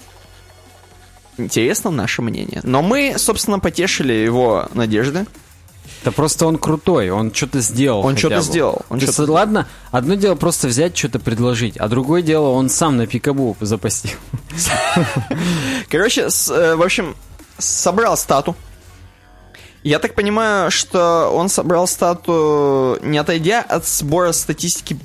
Интересно 1.38 1.90
наше 1.92 2.22
мнение. 2.22 2.60
Но 2.64 2.82
мы, 2.82 3.16
собственно, 3.18 3.60
потешили 3.60 4.14
его 4.14 4.68
надежды. 4.74 5.26
Да 6.04 6.12
просто 6.12 6.46
он 6.48 6.58
крутой, 6.58 7.10
он 7.12 7.34
что-то 7.34 7.60
сделал. 7.62 8.06
Он 8.06 8.18
что-то 8.18 8.42
сделал, 8.42 8.82
он 8.90 9.00
что-то- 9.00 9.32
ладно, 9.32 9.68
одно 9.92 10.16
дело 10.16 10.34
просто 10.36 10.68
взять, 10.68 10.98
что-то 10.98 11.20
предложить, 11.20 11.78
а 11.78 11.88
другое 11.88 12.22
дело 12.24 12.50
он 12.50 12.70
сам 12.70 12.98
на 12.98 13.06
Пикабу 13.06 13.56
запостил. 13.60 14.18
Короче, 15.90 16.30
с- 16.30 16.50
э, 16.50 16.76
в 16.76 16.82
общем, 16.82 17.16
собрал 17.58 18.18
стату 18.18 18.56
Я 19.84 19.98
так 19.98 20.14
понимаю, 20.14 20.70
что 20.70 21.32
он 21.34 21.50
собрал 21.50 21.88
стату, 21.88 23.00
не 23.02 23.18
отойдя 23.18 23.62
от 23.62 23.88
сбора 23.88 24.32
статистики 24.32 25.00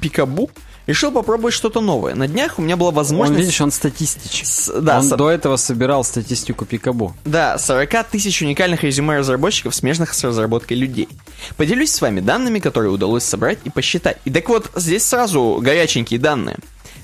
Пикабу, 0.00 0.50
решил 0.86 1.12
попробовать 1.12 1.54
что-то 1.54 1.80
новое. 1.80 2.14
На 2.14 2.26
днях 2.28 2.58
у 2.58 2.62
меня 2.62 2.76
была 2.76 2.88
Он, 2.90 2.94
возможность... 2.94 3.40
видишь, 3.40 3.60
он 3.60 3.70
статистичек. 3.70 4.46
с- 4.46 4.72
да, 4.80 4.98
он 4.98 5.04
со- 5.04 5.16
до 5.16 5.30
этого 5.30 5.56
собирал 5.56 6.02
статистику 6.04 6.64
Пикабу. 6.64 7.14
Да, 7.24 7.58
40 7.58 8.04
тысяч 8.10 8.40
уникальных 8.42 8.84
резюме 8.84 9.18
разработчиков, 9.18 9.74
смежных 9.74 10.14
с 10.14 10.24
разработкой 10.24 10.76
людей. 10.76 11.08
Поделюсь 11.56 11.90
с 11.92 12.00
вами 12.00 12.20
данными, 12.20 12.58
которые 12.58 12.90
удалось 12.90 13.24
собрать 13.24 13.58
и 13.64 13.70
посчитать. 13.70 14.18
И 14.24 14.30
так 14.30 14.48
вот, 14.48 14.70
здесь 14.76 15.04
сразу 15.04 15.58
горяченькие 15.60 16.18
данные. 16.20 16.56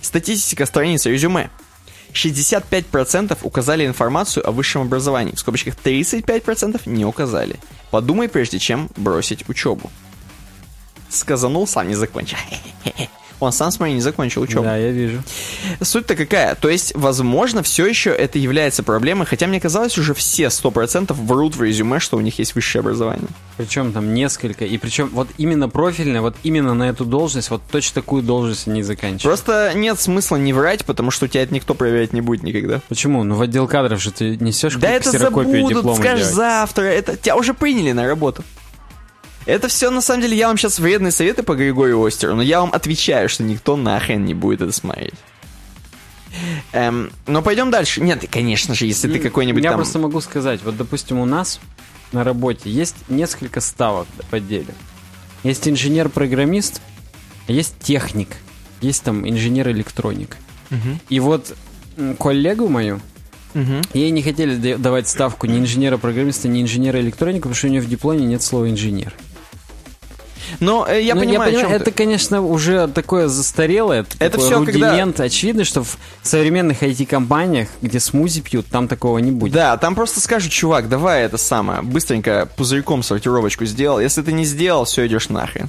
Статистика 0.02 0.66
страниц 0.66 1.06
резюме. 1.06 1.50
65% 2.12 3.38
указали 3.42 3.86
информацию 3.86 4.46
о 4.48 4.52
высшем 4.52 4.82
образовании, 4.82 5.34
в 5.34 5.40
скобочках 5.40 5.74
35% 5.82 6.82
не 6.86 7.04
указали. 7.04 7.56
Подумай, 7.90 8.28
прежде 8.28 8.58
чем 8.58 8.88
бросить 8.96 9.48
учебу. 9.48 9.90
Сказанул, 11.14 11.66
сам 11.66 11.88
не 11.88 11.94
закончил. 11.94 12.36
Он 13.40 13.52
сам, 13.52 13.70
смотри, 13.70 13.94
не 13.94 14.00
закончил 14.00 14.42
учебу. 14.42 14.62
Да, 14.62 14.76
я 14.76 14.90
вижу. 14.90 15.22
Суть-то 15.82 16.14
какая? 16.14 16.54
То 16.54 16.68
есть, 16.68 16.92
возможно, 16.94 17.62
все 17.62 17.84
еще 17.84 18.10
это 18.10 18.38
является 18.38 18.82
проблемой, 18.82 19.26
хотя 19.26 19.46
мне 19.46 19.60
казалось, 19.60 19.98
уже 19.98 20.14
все 20.14 20.44
100% 20.44 21.12
врут 21.12 21.56
в 21.56 21.62
резюме, 21.62 21.98
что 21.98 22.16
у 22.16 22.20
них 22.20 22.38
есть 22.38 22.54
высшее 22.54 22.80
образование. 22.80 23.26
Причем 23.56 23.92
там 23.92 24.14
несколько. 24.14 24.64
И 24.64 24.78
причем 24.78 25.10
вот 25.12 25.28
именно 25.36 25.68
профильное, 25.68 26.20
вот 26.20 26.36
именно 26.42 26.74
на 26.74 26.84
эту 26.88 27.04
должность, 27.04 27.50
вот 27.50 27.60
точно 27.70 28.02
такую 28.02 28.22
должность 28.22 28.66
они 28.68 28.82
заканчивают. 28.82 29.22
Просто 29.22 29.72
нет 29.74 30.00
смысла 30.00 30.36
не 30.36 30.52
врать, 30.52 30.84
потому 30.84 31.10
что 31.10 31.26
у 31.26 31.28
тебя 31.28 31.42
это 31.42 31.52
никто 31.52 31.74
проверять 31.74 32.12
не 32.12 32.20
будет 32.20 32.44
никогда. 32.44 32.80
Почему? 32.88 33.24
Ну 33.24 33.34
в 33.34 33.42
отдел 33.42 33.66
кадров 33.68 34.00
же 34.00 34.10
ты 34.10 34.36
несешь 34.36 34.76
Да 34.76 34.88
это 34.88 35.10
забудут, 35.10 35.68
диплома 35.68 35.96
скажешь 35.96 36.20
делать. 36.20 36.34
завтра, 36.34 36.84
это 36.84 37.16
тебя 37.16 37.36
уже 37.36 37.52
приняли 37.52 37.92
на 37.92 38.06
работу. 38.06 38.42
Это 39.46 39.68
все, 39.68 39.90
на 39.90 40.00
самом 40.00 40.22
деле, 40.22 40.36
я 40.36 40.48
вам 40.48 40.56
сейчас 40.56 40.78
вредные 40.78 41.10
советы 41.10 41.42
по 41.42 41.54
Григорию 41.54 42.02
Остеру, 42.02 42.34
но 42.34 42.42
я 42.42 42.60
вам 42.60 42.70
отвечаю, 42.72 43.28
что 43.28 43.42
никто 43.42 43.76
нахрен 43.76 44.24
не 44.24 44.32
будет 44.34 44.62
это 44.62 44.72
смотреть. 44.72 45.14
Эм, 46.72 47.10
но 47.26 47.42
пойдем 47.42 47.70
дальше. 47.70 48.00
Нет, 48.00 48.24
конечно 48.30 48.74
же, 48.74 48.86
если 48.86 49.12
ты 49.12 49.18
какой-нибудь 49.18 49.62
Я 49.62 49.70
там... 49.70 49.78
просто 49.78 49.98
могу 49.98 50.20
сказать, 50.20 50.60
вот 50.64 50.76
допустим 50.76 51.18
у 51.20 51.26
нас 51.26 51.60
на 52.12 52.24
работе 52.24 52.70
есть 52.70 52.96
несколько 53.08 53.60
ставок 53.60 54.06
в 54.30 54.34
отделе. 54.34 54.74
Есть 55.44 55.68
инженер-программист, 55.68 56.80
есть 57.46 57.74
техник, 57.80 58.28
есть 58.80 59.02
там 59.04 59.28
инженер-электроник. 59.28 60.36
Мгм. 60.70 60.98
И 61.10 61.20
вот 61.20 61.54
коллегу 62.18 62.68
мою, 62.68 63.00
Мгм. 63.52 63.82
ей 63.92 64.10
не 64.10 64.22
хотели 64.22 64.56
да- 64.56 64.78
давать 64.78 65.06
ставку 65.08 65.46
ни 65.46 65.58
инженера-программиста, 65.58 66.48
ни 66.48 66.62
инженера-электроника, 66.62 67.42
потому 67.42 67.54
что 67.54 67.66
у 67.68 67.70
нее 67.70 67.80
в 67.82 67.88
дипломе 67.88 68.24
нет 68.26 68.42
слова 68.42 68.68
инженер. 68.68 69.12
Но 70.60 70.86
э, 70.88 71.02
я 71.02 71.14
Ну, 71.14 71.20
понимаю, 71.20 71.56
о 71.56 71.60
чем 71.60 71.72
это, 71.72 71.90
конечно, 71.90 72.42
уже 72.42 72.88
такое 72.88 73.28
застарелое, 73.28 74.00
Это 74.18 74.30
такой 74.30 74.46
всё, 74.46 74.64
когда- 74.64 74.88
рудимент. 74.90 75.20
Очевидно, 75.20 75.64
что 75.64 75.82
в 75.84 75.96
современных 76.22 76.82
IT-компаниях, 76.82 77.68
где 77.82 78.00
смузи 78.00 78.40
пьют, 78.40 78.66
там 78.66 78.88
такого 78.88 79.18
не 79.18 79.30
будет. 79.30 79.52
Да, 79.52 79.76
там 79.76 79.94
просто 79.94 80.20
скажут, 80.20 80.52
чувак, 80.52 80.88
давай 80.88 81.22
это 81.24 81.36
самое, 81.38 81.82
быстренько 81.82 82.48
пузырьком 82.56 83.02
сортировочку 83.02 83.64
сделал. 83.64 84.00
Если 84.00 84.22
ты 84.22 84.32
не 84.32 84.44
сделал, 84.44 84.84
все, 84.84 85.06
идешь 85.06 85.28
нахрен. 85.28 85.68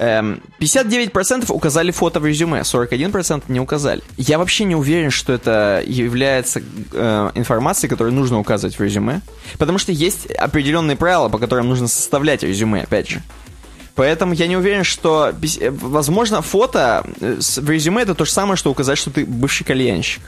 Эм, 0.00 0.40
59% 0.60 1.50
указали 1.50 1.90
фото 1.90 2.20
в 2.20 2.26
резюме, 2.26 2.60
41% 2.62 3.42
не 3.48 3.58
указали. 3.58 4.00
Я 4.16 4.38
вообще 4.38 4.62
не 4.62 4.76
уверен, 4.76 5.10
что 5.10 5.32
это 5.32 5.82
является 5.84 6.62
э, 6.92 7.30
информацией, 7.34 7.90
которую 7.90 8.14
нужно 8.14 8.38
указывать 8.38 8.78
в 8.78 8.80
резюме. 8.82 9.22
Потому 9.58 9.78
что 9.78 9.90
есть 9.90 10.26
определенные 10.26 10.96
правила, 10.96 11.28
по 11.28 11.38
которым 11.38 11.68
нужно 11.68 11.88
составлять 11.88 12.44
резюме, 12.44 12.82
опять 12.82 13.08
же. 13.08 13.22
Поэтому 13.98 14.32
я 14.32 14.46
не 14.46 14.56
уверен, 14.56 14.84
что... 14.84 15.32
э, 15.60 15.70
Возможно, 15.70 16.40
фото 16.40 17.04
э, 17.20 17.38
в 17.40 17.68
резюме 17.68 18.02
это 18.02 18.14
то 18.14 18.24
же 18.24 18.30
самое, 18.30 18.56
что 18.56 18.70
указать, 18.70 18.96
что 18.96 19.10
ты 19.10 19.26
бывший 19.26 19.64
кальянщик. 19.64 20.22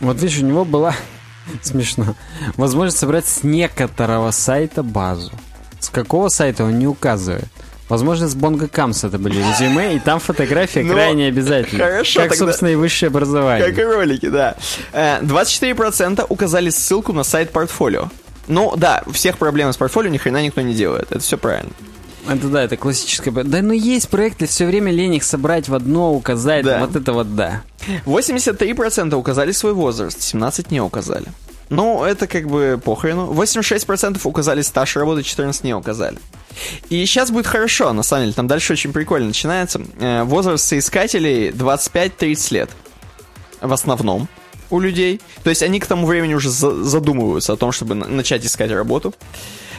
Вот 0.00 0.20
видишь, 0.20 0.38
у 0.42 0.44
него 0.44 0.66
была 0.66 0.94
смешно. 1.62 2.14
Возможность 2.58 2.98
собрать 2.98 3.26
с 3.26 3.42
некоторого 3.42 4.30
сайта 4.32 4.82
базу. 4.82 5.32
С 5.80 5.88
какого 5.88 6.28
сайта 6.28 6.64
он 6.64 6.78
не 6.78 6.86
указывает. 6.86 7.46
Возможно, 7.88 8.28
с 8.28 8.36
Bongo 8.36 8.70
Camps 8.70 9.06
это 9.06 9.18
были 9.18 9.38
резюме, 9.38 9.96
и 9.96 9.98
там 9.98 10.20
фотография 10.20 10.82
Ну, 10.82 10.92
крайне 10.92 11.28
обязательна. 11.28 11.84
хорошо, 11.84 12.20
Как, 12.20 12.30
тогда- 12.32 12.46
собственно, 12.46 12.68
и 12.68 12.74
высшее 12.74 13.08
образование. 13.08 13.66
Как 13.66 13.78
и 13.78 13.82
ролики, 13.82 14.28
да. 14.28 14.56
Э, 14.92 15.20
24% 15.22 16.26
указали 16.28 16.68
ссылку 16.68 17.14
на 17.14 17.24
сайт 17.24 17.50
портфолио. 17.50 18.10
Ну, 18.46 18.74
да, 18.76 19.02
всех 19.12 19.38
проблем 19.38 19.72
с 19.72 19.78
портфолио 19.78 20.10
ни 20.10 20.18
хрена 20.18 20.42
никто 20.44 20.60
не 20.60 20.74
делает. 20.74 21.06
Это 21.12 21.20
все 21.20 21.38
правильно. 21.38 21.72
Это 22.28 22.48
да, 22.48 22.62
это 22.62 22.76
классическое. 22.76 23.32
Да, 23.44 23.60
ну 23.62 23.72
есть 23.72 24.08
проекты, 24.08 24.46
все 24.46 24.66
время 24.66 24.90
лень 24.92 25.14
их 25.14 25.24
собрать 25.24 25.68
в 25.68 25.74
одно, 25.74 26.14
указать. 26.14 26.64
Да. 26.64 26.78
Вот 26.78 26.96
это 26.96 27.12
вот 27.12 27.34
да. 27.34 27.62
83% 28.06 29.14
указали 29.14 29.52
свой 29.52 29.74
возраст, 29.74 30.18
17% 30.18 30.66
не 30.70 30.80
указали. 30.80 31.26
Ну, 31.70 32.04
это 32.04 32.26
как 32.26 32.46
бы 32.46 32.80
похрену. 32.82 33.32
86% 33.32 34.20
указали 34.24 34.62
стаж 34.62 34.96
работы, 34.96 35.22
14% 35.22 35.60
не 35.64 35.74
указали. 35.74 36.18
И 36.90 37.04
сейчас 37.06 37.30
будет 37.30 37.46
хорошо, 37.46 37.92
на 37.92 38.02
самом 38.02 38.24
деле. 38.24 38.34
Там 38.34 38.46
дальше 38.46 38.74
очень 38.74 38.92
прикольно 38.92 39.28
начинается. 39.28 39.80
Э, 39.98 40.22
возраст 40.24 40.64
соискателей 40.64 41.50
25-30 41.50 42.52
лет. 42.52 42.70
В 43.60 43.72
основном 43.72 44.28
у 44.70 44.78
людей. 44.78 45.20
То 45.42 45.50
есть 45.50 45.62
они 45.62 45.80
к 45.80 45.86
тому 45.86 46.06
времени 46.06 46.34
уже 46.34 46.50
за- 46.50 46.84
задумываются 46.84 47.54
о 47.54 47.56
том, 47.56 47.72
чтобы 47.72 47.94
на- 47.94 48.06
начать 48.08 48.44
искать 48.44 48.70
работу. 48.70 49.14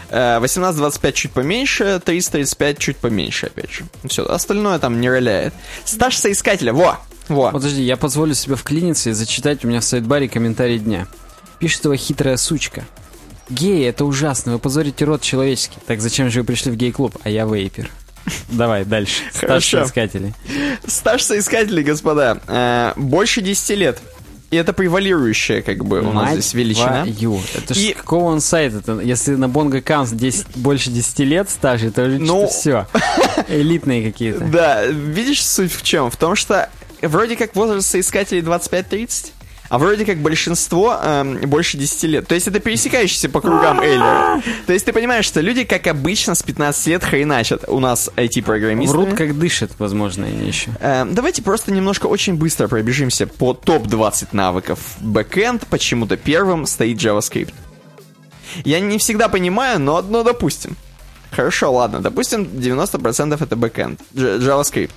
Э, 0.10 0.40
18-25 0.40 1.12
чуть 1.14 1.32
поменьше, 1.32 2.02
30-35 2.06 2.78
чуть 2.78 2.98
поменьше, 2.98 3.48
опять 3.48 3.72
же. 3.72 3.86
Все, 4.06 4.26
остальное 4.26 4.80
там 4.80 5.00
не 5.02 5.10
роляет. 5.10 5.54
Стаж 5.84 6.18
соискателя, 6.18 6.74
во! 6.74 7.00
Во. 7.28 7.52
Подожди, 7.52 7.82
я 7.82 7.98
позволю 7.98 8.36
себе 8.36 8.56
вклиниться 8.56 9.10
и 9.10 9.14
зачитать 9.14 9.66
у 9.66 9.68
меня 9.68 9.80
в 9.80 9.84
сайт-баре 9.84 10.30
комментарий 10.30 10.78
дня. 10.78 11.08
Пишет 11.60 11.86
его 11.86 11.96
хитрая 11.96 12.38
сучка. 12.38 12.86
Геи, 13.50 13.86
это 13.86 14.06
ужасно, 14.06 14.54
вы 14.54 14.60
позорите 14.60 15.06
род 15.06 15.22
человеческий. 15.22 15.78
Так 15.86 16.02
зачем 16.02 16.30
же 16.30 16.42
вы 16.42 16.46
пришли 16.46 16.72
в 16.72 16.76
гей-клуб, 16.76 17.18
а 17.24 17.30
я 17.30 17.46
вейпер? 17.46 17.90
Давай, 18.50 18.86
дальше. 18.86 19.24
Стаж 19.32 19.42
Хорошо. 19.42 19.80
соискателей. 19.80 20.34
Стаж 20.88 21.22
соискателей, 21.22 21.84
господа, 21.84 22.40
э, 22.48 22.94
больше 22.96 23.42
10 23.42 23.78
лет. 23.78 24.00
И 24.52 24.58
это 24.58 24.74
превалирующая, 24.74 25.62
как 25.62 25.84
бы, 25.86 26.02
у 26.02 26.12
нас 26.14 26.34
здесь 26.34 26.54
величина. 26.54 27.04
твою. 27.06 27.40
Это 27.56 27.74
ж 27.74 27.78
И- 27.78 27.94
какого 27.94 28.26
он 28.26 28.42
сайта? 28.42 28.78
-то? 28.78 29.04
Если 29.04 29.36
на 29.36 29.46
Bongo 29.46 29.84
Camps 29.84 30.14
10, 30.16 30.46
больше 30.56 30.90
10 30.92 31.20
лет 31.26 31.50
стажа, 31.50 31.88
это 31.88 32.04
уже 32.06 32.20
Ну. 32.20 32.48
все. 32.48 32.88
Элитные 33.50 34.04
какие-то. 34.12 34.44
Да, 34.46 34.86
видишь, 34.86 35.46
суть 35.46 35.74
в 35.74 35.82
чем? 35.82 36.10
В 36.12 36.16
том, 36.18 36.36
что 36.36 36.70
вроде 37.02 37.36
как 37.36 37.56
возраст 37.56 37.90
соискателей 37.90 38.42
25-30, 38.42 39.32
а 39.76 39.78
вроде 39.78 40.06
как 40.06 40.20
большинство 40.20 40.98
эм, 41.04 41.38
больше 41.50 41.76
10 41.78 42.04
лет. 42.04 42.28
То 42.28 42.34
есть 42.34 42.48
это 42.48 42.62
пересекающиеся 42.62 43.28
по 43.28 43.42
кругам 43.42 43.82
Эйлера. 43.82 44.42
То 44.66 44.72
есть 44.72 44.86
ты 44.86 44.94
понимаешь, 44.94 45.26
что 45.26 45.42
люди, 45.42 45.66
как 45.66 45.88
обычно, 45.88 46.34
с 46.34 46.44
15 46.44 46.88
лет 46.88 47.04
хреначат 47.04 47.66
у 47.68 47.82
нас 47.82 48.10
IT-программисты. 48.16 48.96
Врут 48.96 49.16
как 49.16 49.38
дышит, 49.38 49.74
возможно, 49.78 50.28
они 50.28 50.48
еще. 50.48 50.72
Эм, 50.80 51.14
давайте 51.14 51.42
просто 51.42 51.74
немножко 51.74 52.06
очень 52.06 52.36
быстро 52.36 52.70
пробежимся 52.70 53.28
по 53.28 53.54
топ-20 53.54 54.30
навыков. 54.32 54.80
Бэкэнд 55.02 55.68
почему-то 55.68 56.16
первым 56.16 56.68
стоит 56.68 56.98
JavaScript. 56.98 57.54
Я 58.64 58.80
не 58.80 58.98
всегда 58.98 59.28
понимаю, 59.28 59.82
но 59.82 59.98
одно 59.98 60.24
допустим. 60.24 60.78
Хорошо, 61.32 61.74
ладно, 61.74 62.00
допустим, 62.00 62.44
90% 62.44 63.44
это 63.44 63.56
бэкэнд, 63.58 64.00
JavaScript. 64.14 64.92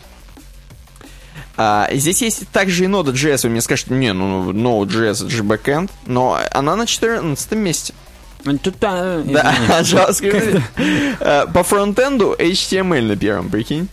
А, 1.60 1.88
здесь 1.92 2.22
есть 2.22 2.48
также 2.50 2.84
и 2.84 2.86
Node.js, 2.86 3.40
вы 3.42 3.48
мне 3.50 3.60
скажете, 3.60 3.92
не, 3.92 4.12
ну 4.12 4.52
Node.js 4.52 5.24
это 5.24 5.28
же 5.28 5.42
бэкэнд, 5.42 5.90
но 6.06 6.38
она 6.52 6.76
на 6.76 6.86
14 6.86 7.52
месте. 7.52 7.94
Да, 9.24 9.52
а 9.68 9.80
JavaScript. 9.82 10.62
Э, 11.18 11.46
По 11.52 11.64
фронтенду 11.64 12.36
HTML 12.38 13.02
на 13.02 13.16
первом, 13.16 13.50
прикинь. 13.50 13.88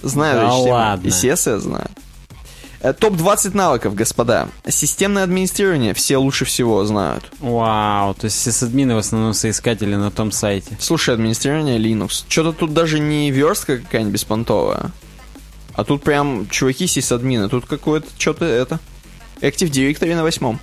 Знаю 0.00 0.40
Да 0.40 0.46
HTML. 0.46 0.70
ладно. 0.70 1.06
И 1.06 1.10
CSS 1.10 1.58
знаю. 1.58 1.86
Э, 2.80 2.94
Топ-20 2.94 3.54
навыков, 3.54 3.94
господа. 3.94 4.48
Системное 4.66 5.24
администрирование 5.24 5.92
все 5.92 6.16
лучше 6.16 6.46
всего 6.46 6.82
знают. 6.86 7.30
Вау, 7.40 8.14
то 8.14 8.24
есть 8.24 8.40
сисадмины 8.40 8.94
в 8.94 8.98
основном 8.98 9.34
соискатели 9.34 9.94
на 9.94 10.10
том 10.10 10.32
сайте. 10.32 10.78
Слушай, 10.80 11.12
администрирование 11.14 11.78
Linux. 11.78 12.24
Что-то 12.26 12.52
тут 12.52 12.72
даже 12.72 12.98
не 12.98 13.30
верстка 13.30 13.76
какая-нибудь 13.76 14.14
беспонтовая. 14.14 14.90
А 15.74 15.84
тут 15.84 16.02
прям 16.02 16.48
чуваки 16.48 16.86
сисадмины. 16.86 17.48
Тут 17.48 17.66
какое-то 17.66 18.08
что-то 18.18 18.44
это. 18.44 18.80
Active 19.40 19.70
Directory 19.70 20.14
на 20.14 20.22
восьмом. 20.22 20.60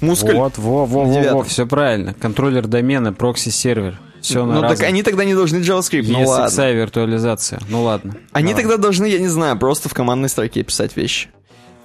Мускуль. 0.00 0.34
Вот, 0.34 0.58
во, 0.58 0.86
во, 0.86 1.04
во, 1.04 1.34
во, 1.34 1.44
все 1.44 1.66
правильно. 1.66 2.14
Контроллер 2.14 2.66
домена, 2.66 3.12
прокси-сервер. 3.12 3.98
Все 4.20 4.44
на 4.44 4.60
ну 4.60 4.60
так 4.62 4.80
они 4.82 5.02
тогда 5.02 5.24
не 5.24 5.34
должны 5.34 5.58
JavaScript. 5.58 6.06
Ну 6.08 6.24
ладно. 6.24 6.46
ESXi 6.46 6.74
виртуализация. 6.74 7.60
Ну 7.68 7.82
ладно. 7.82 8.16
Они 8.32 8.48
Давай. 8.48 8.62
тогда 8.62 8.76
должны, 8.76 9.06
я 9.06 9.18
не 9.18 9.28
знаю, 9.28 9.58
просто 9.58 9.88
в 9.88 9.94
командной 9.94 10.28
строке 10.28 10.62
писать 10.62 10.96
вещи. 10.96 11.28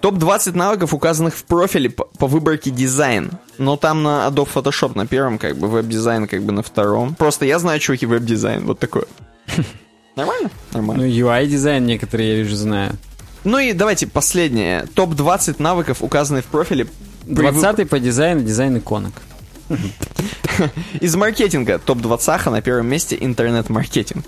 Топ-20 0.01 0.57
навыков, 0.57 0.93
указанных 0.93 1.35
в 1.35 1.45
профиле 1.45 1.89
по, 1.89 2.05
по 2.05 2.27
выборке 2.27 2.71
дизайн. 2.71 3.31
Но 3.57 3.77
там 3.77 4.03
на 4.03 4.27
Adobe 4.27 4.49
Photoshop 4.53 4.97
на 4.97 5.07
первом, 5.07 5.37
как 5.37 5.57
бы 5.57 5.67
веб-дизайн 5.67 6.27
как 6.27 6.43
бы 6.43 6.51
на 6.51 6.61
втором. 6.61 7.15
Просто 7.15 7.45
я 7.45 7.57
знаю, 7.57 7.79
чуваки, 7.79 8.05
веб-дизайн. 8.05 8.65
Вот 8.65 8.79
такое. 8.79 9.05
Нормально? 10.15 10.49
Нормально. 10.73 11.03
Ну, 11.05 11.09
UI-дизайн 11.09 11.85
некоторые, 11.85 12.29
я 12.37 12.43
вижу, 12.43 12.55
знаю. 12.55 12.93
Ну 13.43 13.57
и 13.59 13.73
давайте 13.73 14.07
последнее. 14.07 14.85
Топ-20 14.93 15.55
навыков, 15.59 15.97
указанные 16.01 16.43
в 16.43 16.45
профиле. 16.45 16.85
при 17.25 17.33
выб- 17.47 17.59
20 17.61 17.89
по 17.89 17.99
дизайну, 17.99 18.41
дизайн 18.41 18.77
иконок. 18.77 19.13
Из 21.01 21.15
маркетинга. 21.15 21.79
Топ-20 21.79 22.49
на 22.51 22.61
первом 22.61 22.87
месте 22.87 23.17
интернет-маркетинг. 23.19 24.25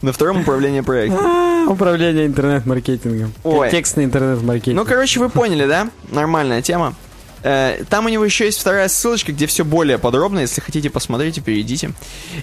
На 0.00 0.12
втором 0.12 0.40
управление 0.40 0.82
проектом. 0.82 1.20
А, 1.62 1.70
Управление 1.70 2.26
интернет-маркетингом. 2.26 3.32
Ой. 3.44 3.70
Текстный 3.70 4.02
интернет-маркетинг. 4.04 4.74
Ну, 4.76 4.84
короче, 4.84 5.20
вы 5.20 5.28
поняли, 5.28 5.64
да? 5.66 5.90
Нормальная 6.10 6.60
тема. 6.60 6.94
Э, 7.42 7.82
Там 7.88 8.06
у 8.06 8.08
него 8.08 8.24
еще 8.24 8.44
есть 8.46 8.58
вторая 8.60 8.88
ссылочка, 8.88 9.32
где 9.32 9.46
все 9.46 9.64
более 9.64 9.98
подробно. 9.98 10.40
Если 10.40 10.60
хотите, 10.60 10.90
посмотрите, 10.90 11.40
перейдите. 11.40 11.92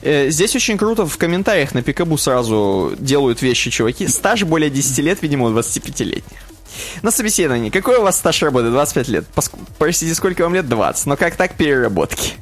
Э, 0.01 0.29
Здесь 0.29 0.55
очень 0.55 0.77
круто 0.77 1.05
в 1.05 1.17
комментариях 1.17 1.73
на 1.73 1.81
Пикабу 1.81 2.17
сразу 2.17 2.93
делают 2.99 3.41
вещи 3.41 3.69
чуваки. 3.71 4.07
Стаж 4.07 4.43
более 4.43 4.69
10 4.69 4.97
лет, 4.99 5.21
видимо, 5.21 5.45
у 5.45 5.49
25-летних. 5.57 6.37
На 7.01 7.11
собеседовании. 7.11 7.69
Какой 7.69 7.97
у 7.97 8.03
вас 8.03 8.17
стаж 8.17 8.41
работы? 8.43 8.69
25 8.69 9.07
лет. 9.09 9.25
Пос- 9.35 9.51
Простите, 9.77 10.13
сколько 10.15 10.43
вам 10.43 10.53
лет? 10.53 10.67
20. 10.69 11.05
Но 11.07 11.17
как 11.17 11.35
так 11.35 11.55
переработки? 11.55 12.33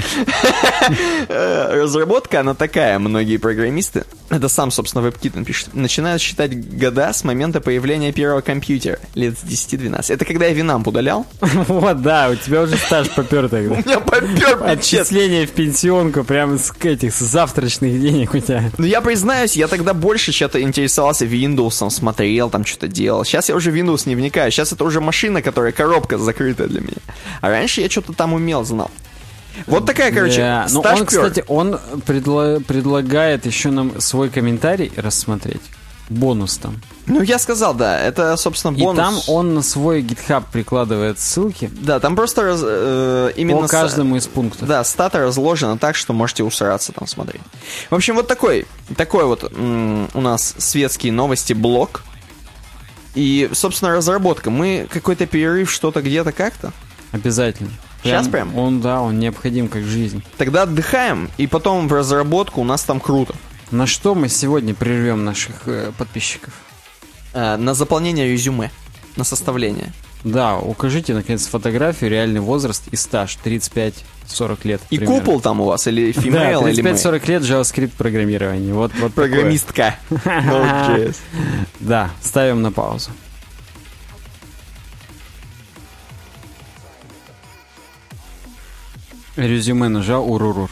Разработка, 1.28 2.40
она 2.40 2.54
такая, 2.54 2.98
многие 2.98 3.36
программисты, 3.36 4.04
это 4.28 4.48
сам, 4.48 4.70
собственно, 4.70 5.06
WebKit 5.06 5.44
пишет, 5.44 5.74
начинают 5.74 6.22
считать 6.22 6.78
года 6.78 7.12
с 7.12 7.24
момента 7.24 7.60
появления 7.60 8.12
первого 8.12 8.40
компьютера, 8.40 8.98
лет 9.14 9.38
с 9.38 9.44
10-12. 9.44 10.12
Это 10.12 10.24
когда 10.24 10.46
я 10.46 10.52
Винамп 10.52 10.88
удалял? 10.88 11.26
Вот, 11.70 12.02
да, 12.02 12.30
у 12.30 12.34
тебя 12.34 12.62
уже 12.62 12.76
стаж 12.76 13.10
попер 13.10 13.44
У 13.46 13.48
тогда. 13.48 13.76
меня 13.76 14.00
попер. 14.00 14.62
Отчисление 14.64 15.46
в 15.46 15.50
пенсионку 15.50 16.24
прямо 16.24 16.58
с 16.58 16.72
этих 16.82 17.14
с 17.14 17.18
завтрашних 17.18 18.00
денег 18.00 18.34
у 18.34 18.38
тебя. 18.38 18.70
Ну, 18.78 18.86
я 18.86 19.00
признаюсь, 19.00 19.56
я 19.56 19.68
тогда 19.68 19.94
больше 19.94 20.32
что-то 20.32 20.60
интересовался 20.60 21.26
Windows, 21.26 21.90
смотрел, 21.90 22.50
там 22.50 22.64
что-то 22.64 22.88
делал. 22.88 23.24
Сейчас 23.24 23.48
я 23.48 23.54
уже 23.54 23.70
Windows 23.70 24.02
не 24.06 24.14
вникаю. 24.14 24.50
Сейчас 24.50 24.72
это 24.72 24.84
уже 24.84 25.00
машина, 25.00 25.42
которая 25.42 25.72
коробка 25.72 26.18
закрытая 26.18 26.68
для 26.68 26.80
меня. 26.80 26.96
А 27.40 27.48
раньше 27.48 27.80
я 27.80 27.90
что-то 27.90 28.12
там 28.12 28.32
умел, 28.32 28.64
знал. 28.64 28.90
Вот 29.66 29.86
такая, 29.86 30.12
короче, 30.12 30.38
Да, 30.40 30.66
ну 30.70 30.80
он, 30.80 31.06
кстати, 31.06 31.44
он 31.48 31.74
предла- 32.06 32.62
предлагает 32.62 33.46
еще 33.46 33.70
нам 33.70 34.00
свой 34.00 34.28
комментарий 34.30 34.92
рассмотреть. 34.96 35.62
Бонус 36.08 36.56
там. 36.58 36.80
Ну, 37.06 37.22
я 37.22 37.38
сказал, 37.38 37.72
да, 37.72 38.00
это, 38.00 38.36
собственно, 38.36 38.76
И 38.76 38.80
бонус. 38.80 38.96
там 38.96 39.14
он 39.28 39.54
на 39.54 39.62
свой 39.62 40.02
GitHub 40.02 40.42
прикладывает 40.50 41.20
ссылки 41.20 41.70
Да, 41.72 42.00
там 42.00 42.16
просто 42.16 42.42
раз- 42.42 42.60
э, 42.64 43.30
именно... 43.36 43.60
по 43.62 43.68
каждому 43.68 44.16
из 44.16 44.26
пунктов. 44.26 44.66
Да, 44.66 44.82
стата 44.82 45.20
разложена 45.20 45.78
так, 45.78 45.94
что 45.94 46.12
можете 46.12 46.42
усраться 46.42 46.90
там 46.92 47.06
смотреть. 47.06 47.42
В 47.90 47.94
общем, 47.94 48.16
вот 48.16 48.26
такой, 48.26 48.66
такой 48.96 49.24
вот 49.24 49.52
м, 49.52 50.08
у 50.12 50.20
нас 50.20 50.54
светские 50.58 51.12
новости 51.12 51.52
блок. 51.52 52.02
И, 53.14 53.48
собственно, 53.52 53.92
разработка. 53.92 54.50
Мы 54.50 54.88
какой-то 54.92 55.26
перерыв, 55.26 55.70
что-то 55.70 56.00
где-то 56.02 56.32
как-то. 56.32 56.72
Обязательно. 57.12 57.70
Щас 58.04 58.28
прям? 58.28 58.56
Он, 58.56 58.80
да, 58.80 59.00
он 59.00 59.18
необходим 59.18 59.68
как 59.68 59.84
жизнь. 59.84 60.22
Тогда 60.38 60.62
отдыхаем, 60.62 61.30
и 61.36 61.46
потом 61.46 61.88
в 61.88 61.92
разработку 61.92 62.60
у 62.60 62.64
нас 62.64 62.82
там 62.82 63.00
круто. 63.00 63.34
На 63.70 63.86
что 63.86 64.14
мы 64.14 64.28
сегодня 64.28 64.74
прервем 64.74 65.24
наших 65.24 65.66
э, 65.66 65.92
подписчиков? 65.96 66.52
Э, 67.32 67.56
на 67.56 67.74
заполнение 67.74 68.26
резюме, 68.26 68.70
на 69.16 69.24
составление. 69.24 69.92
Да, 70.24 70.58
укажите, 70.58 71.14
наконец, 71.14 71.46
фотографию, 71.46 72.10
реальный 72.10 72.40
возраст 72.40 72.88
и 72.90 72.96
стаж. 72.96 73.38
35-40 73.44 74.58
лет. 74.64 74.82
И 74.90 74.98
примерно. 74.98 75.20
купол 75.20 75.40
там 75.40 75.60
у 75.60 75.64
вас, 75.64 75.86
или 75.86 76.12
Да, 76.30 76.50
или 76.68 76.82
male? 76.82 76.94
35-40 76.94 77.28
лет 77.28 77.42
JavaScript 77.42 77.92
программирования. 77.96 78.72
Вот, 78.74 78.92
вот. 78.98 79.14
Программистка. 79.14 79.96
Да, 81.80 82.10
ставим 82.20 82.60
на 82.62 82.72
паузу. 82.72 83.10
Резюме 89.46 89.88
нажал, 89.88 90.30
урурур. 90.30 90.70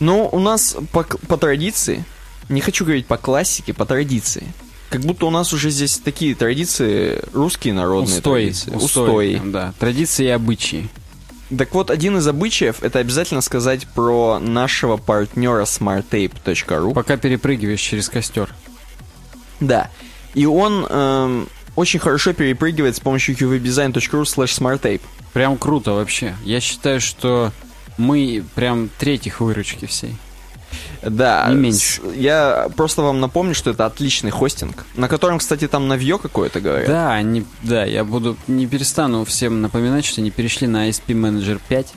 Ну, 0.00 0.28
у 0.30 0.38
нас 0.40 0.76
по, 0.90 1.04
по 1.04 1.36
традиции, 1.36 2.04
не 2.48 2.60
хочу 2.60 2.84
говорить 2.84 3.06
по 3.06 3.16
классике, 3.16 3.72
по 3.72 3.84
традиции. 3.86 4.46
Как 4.90 5.02
будто 5.02 5.26
у 5.26 5.30
нас 5.30 5.52
уже 5.52 5.70
здесь 5.70 5.98
такие 5.98 6.34
традиции, 6.34 7.22
русские 7.32 7.72
народные 7.74 8.16
Устой, 8.16 8.42
традиции. 8.42 8.70
устой, 8.74 9.40
да. 9.44 9.72
Традиции 9.78 10.26
и 10.26 10.28
обычаи. 10.28 10.88
Так 11.56 11.74
вот, 11.74 11.90
один 11.90 12.16
из 12.16 12.26
обычаев, 12.26 12.82
это 12.82 12.98
обязательно 12.98 13.42
сказать 13.42 13.86
про 13.86 14.38
нашего 14.38 14.96
партнера 14.96 15.62
smarttape.ru. 15.62 16.94
Пока 16.94 17.16
перепрыгиваешь 17.16 17.80
через 17.80 18.08
костер. 18.08 18.54
Да. 19.60 19.90
И 20.34 20.46
он 20.46 20.86
эм, 20.88 21.48
очень 21.76 22.00
хорошо 22.00 22.32
перепрыгивает 22.32 22.96
с 22.96 23.00
помощью 23.00 23.36
qwebdesign.ru 23.36 24.22
slash 24.22 24.58
smarttape. 24.58 25.02
Прям 25.32 25.56
круто 25.56 25.92
вообще. 25.92 26.34
Я 26.44 26.60
считаю, 26.60 27.00
что 27.00 27.52
мы 27.98 28.44
прям 28.54 28.90
третьих 28.98 29.40
выручки 29.40 29.86
всей. 29.86 30.16
Да. 31.02 31.48
Не 31.48 31.56
меньше. 31.56 32.00
Я 32.14 32.68
просто 32.76 33.02
вам 33.02 33.20
напомню, 33.20 33.54
что 33.54 33.70
это 33.70 33.86
отличный 33.86 34.30
хостинг, 34.30 34.86
на 34.94 35.08
котором, 35.08 35.38
кстати, 35.38 35.68
там 35.68 35.88
навье 35.88 36.18
какое-то 36.18 36.60
говорят. 36.60 36.88
Да, 36.88 37.12
они, 37.12 37.44
да, 37.62 37.84
я 37.84 38.04
буду 38.04 38.36
не 38.46 38.66
перестану 38.66 39.24
всем 39.24 39.60
напоминать, 39.60 40.04
что 40.04 40.20
они 40.20 40.30
перешли 40.30 40.66
на 40.66 40.88
ISP 40.88 41.08
Manager 41.08 41.60
5. 41.68 41.92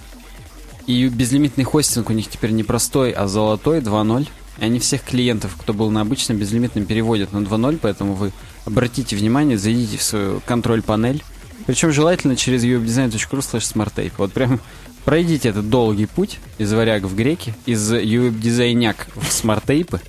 И 0.88 1.08
безлимитный 1.08 1.64
хостинг 1.64 2.10
у 2.10 2.14
них 2.14 2.30
теперь 2.30 2.52
не 2.52 2.64
простой, 2.64 3.12
а 3.12 3.28
золотой 3.28 3.80
2.0. 3.80 4.28
И 4.58 4.64
они 4.64 4.80
всех 4.80 5.04
клиентов, 5.04 5.56
кто 5.60 5.74
был 5.74 5.90
на 5.90 6.02
обычном 6.02 6.38
безлимитном, 6.38 6.86
переводят 6.86 7.34
на 7.34 7.40
2.0, 7.40 7.80
поэтому 7.82 8.14
вы 8.14 8.32
обратите 8.66 9.16
внимание, 9.16 9.58
зайдите 9.58 9.98
в 9.98 10.04
свою 10.04 10.42
контроль-панель. 10.46 11.24
Причем 11.66 11.92
желательно 11.92 12.36
через 12.36 12.64
uwebdesign.ru 12.64 13.40
slash 13.40 13.74
smartape. 13.74 14.14
Вот 14.18 14.34
прям 14.34 14.60
пройдите 15.06 15.50
этот 15.50 15.70
долгий 15.70 16.08
путь 16.08 16.40
из 16.58 16.74
варяг 16.74 17.04
в 17.04 17.16
греки, 17.16 17.54
из 17.66 17.92
uwebдизайняк 17.92 19.08
в 19.16 19.32
SmartApe 19.32 19.88
ы. 19.88 20.02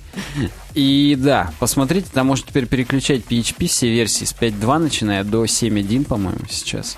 И 0.73 1.15
да, 1.17 1.53
посмотрите, 1.59 2.07
там 2.11 2.27
можно 2.27 2.47
теперь 2.47 2.65
переключать 2.65 3.21
PHP 3.29 3.67
все 3.67 3.89
версии 3.89 4.25
с 4.25 4.33
5.2 4.33 4.77
начиная 4.79 5.23
до 5.23 5.45
7.1, 5.45 6.05
по-моему, 6.05 6.45
сейчас. 6.49 6.97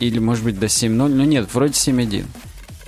Или, 0.00 0.18
может 0.18 0.44
быть, 0.44 0.58
до 0.58 0.66
7.0. 0.66 1.08
Ну 1.08 1.24
нет, 1.24 1.48
вроде 1.52 1.72
7.1. 1.72 2.26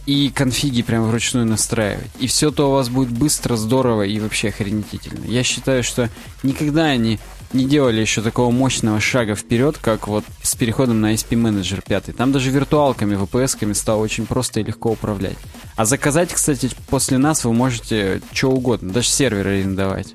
И 0.07 0.31
конфиги 0.31 0.83
прям 0.83 1.09
вручную 1.09 1.47
настраивать. 1.47 2.11
И 2.21 2.29
все 2.29 2.53
то 2.53 2.71
у 2.71 2.75
вас 2.75 2.89
будет 2.89 3.11
быстро, 3.11 3.57
здорово 3.57 4.03
и 4.03 4.21
вообще 4.21 4.49
охренительно. 4.49 5.25
Я 5.27 5.43
считаю, 5.43 5.83
что 5.83 6.11
никогда 6.45 6.85
они 6.85 7.19
не 7.53 7.67
делали 7.67 8.01
еще 8.01 8.23
такого 8.23 8.51
мощного 8.51 9.01
шага 9.01 9.35
вперед, 9.35 9.79
как 9.79 10.09
вот 10.09 10.25
с 10.43 10.55
переходом 10.55 11.01
на 11.01 11.15
SP 11.15 11.35
Manager 11.35 11.83
5. 11.87 12.17
Там 12.17 12.33
даже 12.33 12.51
виртуалками, 12.51 13.17
VPS-ками 13.17 13.73
стало 13.73 14.03
очень 14.03 14.27
просто 14.27 14.61
и 14.61 14.65
легко 14.65 14.91
управлять. 14.91 15.37
А 15.77 15.85
заказать, 15.85 16.33
кстати, 16.33 16.71
после 16.89 17.19
нас 17.19 17.45
вы 17.45 17.53
можете 17.53 18.21
что 18.33 18.51
угодно, 18.51 18.93
даже 18.93 19.09
сервер 19.09 19.47
арендовать. 19.47 20.15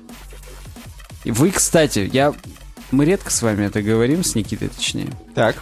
И 1.24 1.30
вы, 1.30 1.50
кстати, 1.50 2.10
я... 2.12 2.34
Мы 2.90 3.04
редко 3.06 3.30
с 3.30 3.40
вами 3.40 3.64
это 3.64 3.80
говорим, 3.80 4.22
с 4.22 4.34
Никитой 4.34 4.68
точнее. 4.68 5.10
Так. 5.34 5.56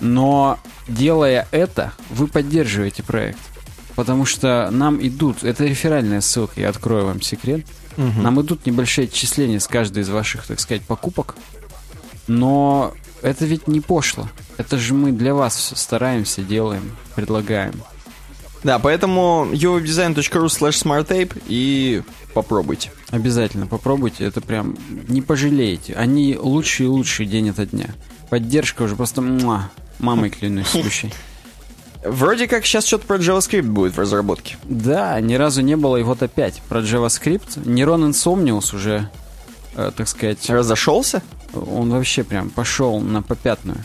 Но 0.00 0.58
делая 0.86 1.48
это, 1.50 1.92
вы 2.10 2.28
поддерживаете 2.28 3.02
проект. 3.02 3.40
Потому 3.96 4.24
что 4.26 4.68
нам 4.70 5.04
идут, 5.04 5.42
это 5.42 5.64
реферальная 5.64 6.20
ссылка, 6.20 6.60
я 6.60 6.68
открою 6.68 7.06
вам 7.06 7.20
секрет. 7.20 7.66
Нам 7.98 8.40
идут 8.40 8.64
небольшие 8.64 9.06
отчисления 9.06 9.58
с 9.58 9.66
каждой 9.66 10.02
из 10.02 10.08
ваших, 10.08 10.46
так 10.46 10.60
сказать, 10.60 10.82
покупок. 10.82 11.34
Но 12.28 12.94
это 13.22 13.44
ведь 13.44 13.66
не 13.66 13.80
пошло. 13.80 14.28
Это 14.56 14.78
же 14.78 14.94
мы 14.94 15.12
для 15.12 15.34
вас 15.34 15.56
все 15.56 15.76
стараемся, 15.76 16.42
делаем, 16.42 16.92
предлагаем. 17.14 17.74
Да, 18.62 18.78
поэтому 18.78 19.48
uwebdesign.ru 19.52 20.46
slash 20.46 20.82
smarttape 20.84 21.42
и 21.46 22.02
попробуйте. 22.34 22.92
Обязательно 23.10 23.66
попробуйте, 23.66 24.24
это 24.24 24.40
прям 24.40 24.76
не 25.08 25.22
пожалеете. 25.22 25.94
Они 25.94 26.36
лучший 26.40 26.86
и 26.86 26.88
лучший 26.88 27.26
день 27.26 27.50
ото 27.50 27.66
дня. 27.66 27.94
Поддержка 28.30 28.82
уже 28.82 28.96
просто 28.96 29.22
муа, 29.22 29.70
мамой 29.98 30.30
клянусь 30.30 30.66
сущей. 30.72 31.12
Вроде 32.10 32.46
как 32.48 32.64
сейчас 32.64 32.86
что-то 32.86 33.06
про 33.06 33.16
JavaScript 33.16 33.62
будет 33.62 33.96
в 33.96 33.98
разработке. 34.00 34.56
Да, 34.64 35.20
ни 35.20 35.34
разу 35.34 35.62
не 35.62 35.76
было, 35.76 35.96
и 35.96 36.02
вот 36.02 36.22
опять 36.22 36.60
про 36.68 36.80
JavaScript. 36.80 37.68
Нейрон 37.68 38.10
Insomnius 38.10 38.74
уже, 38.74 39.08
э, 39.74 39.90
так 39.96 40.08
сказать, 40.08 40.48
Разошелся? 40.48 41.22
он 41.52 41.90
вообще 41.90 42.24
прям 42.24 42.50
пошел 42.50 43.00
на 43.00 43.22
попятную. 43.22 43.78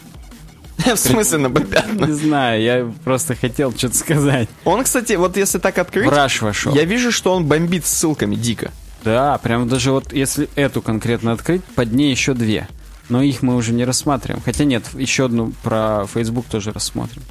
В 0.78 0.96
смысле 0.98 1.38
на 1.38 1.48
Не 1.48 2.12
знаю, 2.12 2.62
я 2.62 2.94
просто 3.04 3.36
хотел 3.36 3.72
что-то 3.76 3.96
сказать. 3.96 4.50
Он, 4.66 4.84
кстати, 4.84 5.14
вот 5.14 5.38
если 5.38 5.60
так 5.60 5.78
открыть, 5.78 6.08
Враж 6.08 6.42
вошел. 6.42 6.74
я 6.74 6.84
вижу, 6.84 7.12
что 7.12 7.34
он 7.34 7.46
бомбит 7.46 7.86
ссылками 7.86 8.36
дико. 8.36 8.72
Да, 9.04 9.38
прям 9.38 9.68
даже 9.68 9.92
вот 9.92 10.14
если 10.14 10.50
эту 10.56 10.82
конкретно 10.82 11.34
открыть, 11.34 11.64
под 11.64 11.92
ней 11.92 12.10
еще 12.12 12.34
две. 12.34 12.68
Но 13.10 13.22
их 13.22 13.42
мы 13.42 13.56
уже 13.56 13.74
не 13.74 13.84
рассматриваем. 13.84 14.42
Хотя 14.44 14.64
нет, 14.64 14.86
еще 14.94 15.26
одну 15.26 15.52
про 15.62 16.06
Facebook 16.12 16.46
тоже 16.46 16.72
рассмотрим. 16.72 17.22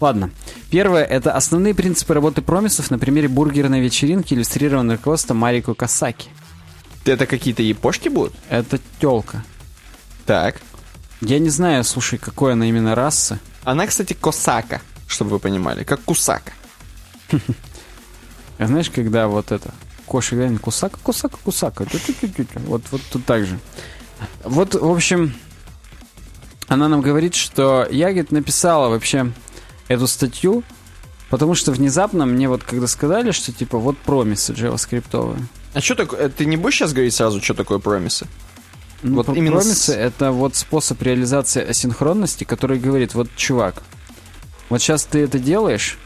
Ладно. 0.00 0.30
Первое– 0.70 1.04
это 1.04 1.32
основные 1.32 1.74
принципы 1.74 2.14
работы 2.14 2.40
промисов 2.40 2.90
на 2.90 2.98
примере 2.98 3.28
бургерной 3.28 3.80
вечеринки, 3.80 4.32
иллюстрированной 4.32 4.96
руководством 4.96 5.36
Марико 5.36 5.74
Касаки. 5.74 6.30
Это 7.04 7.26
какие-то 7.26 7.62
япошки 7.62 8.08
будут? 8.08 8.34
Это 8.48 8.78
телка. 8.98 9.44
Так. 10.26 10.60
Я 11.20 11.38
не 11.38 11.50
знаю, 11.50 11.84
слушай, 11.84 12.18
какой 12.18 12.54
она 12.54 12.66
именно 12.66 12.94
расы. 12.94 13.38
Она, 13.62 13.86
кстати, 13.86 14.14
косака, 14.14 14.80
чтобы 15.06 15.32
вы 15.32 15.38
понимали, 15.38 15.84
как 15.84 16.00
кусака. 16.02 16.52
А 18.58 18.66
знаешь, 18.66 18.90
когда 18.90 19.28
вот 19.28 19.52
это, 19.52 19.72
кошек 20.06 20.38
реально 20.38 20.58
кусака, 20.58 20.98
кусака, 21.02 21.36
кусака, 21.42 21.86
вот, 22.66 22.82
вот 22.90 23.02
тут 23.12 23.24
так 23.26 23.44
же. 23.44 23.58
Вот, 24.44 24.74
в 24.74 24.90
общем, 24.90 25.34
она 26.68 26.88
нам 26.88 27.00
говорит, 27.00 27.34
что 27.34 27.86
я, 27.90 28.08
говорит, 28.08 28.32
написала 28.32 28.88
вообще 28.88 29.32
эту 29.90 30.06
статью, 30.06 30.62
потому 31.28 31.54
что 31.54 31.72
внезапно 31.72 32.24
мне 32.24 32.48
вот 32.48 32.62
когда 32.62 32.86
сказали, 32.86 33.32
что 33.32 33.52
типа 33.52 33.76
вот 33.78 33.98
промисы 33.98 34.52
джаваскриптовые. 34.52 35.40
А 35.74 35.80
что 35.80 35.94
такое? 35.96 36.28
Ты 36.28 36.46
не 36.46 36.56
будешь 36.56 36.76
сейчас 36.76 36.92
говорить 36.92 37.12
сразу, 37.14 37.42
что 37.42 37.54
такое 37.54 37.78
промисы? 37.78 38.26
Ну, 39.02 39.16
Вот 39.16 39.28
именно 39.36 39.56
промисы 39.56 39.92
с- 39.92 39.96
это 39.96 40.30
вот 40.30 40.54
способ 40.54 41.02
реализации 41.02 41.68
асинхронности, 41.68 42.44
который 42.44 42.78
говорит, 42.78 43.14
вот 43.14 43.28
чувак, 43.36 43.82
вот 44.68 44.80
сейчас 44.80 45.04
ты 45.04 45.20
это 45.20 45.38
делаешь, 45.38 45.98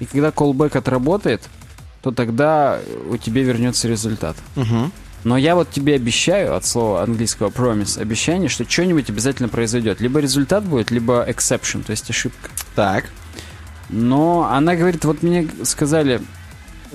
и 0.00 0.04
когда 0.04 0.28
callback 0.28 0.76
отработает, 0.76 1.42
то 2.02 2.10
тогда 2.10 2.78
у 3.08 3.16
тебя 3.16 3.42
вернется 3.42 3.88
результат. 3.88 4.36
Угу. 4.56 4.90
Но 5.24 5.38
я 5.38 5.54
вот 5.54 5.70
тебе 5.70 5.94
обещаю, 5.94 6.54
от 6.54 6.66
слова 6.66 7.02
английского 7.02 7.48
promise, 7.48 7.98
обещание, 7.98 8.50
что 8.50 8.68
что-нибудь 8.68 9.08
обязательно 9.08 9.48
произойдет. 9.48 10.02
Либо 10.02 10.20
результат 10.20 10.64
будет, 10.64 10.90
либо 10.90 11.24
exception, 11.26 11.82
то 11.82 11.92
есть 11.92 12.10
ошибка. 12.10 12.50
Так. 12.74 13.10
Но 13.90 14.48
она 14.50 14.74
говорит, 14.76 15.04
вот 15.04 15.22
мне 15.22 15.48
сказали, 15.62 16.20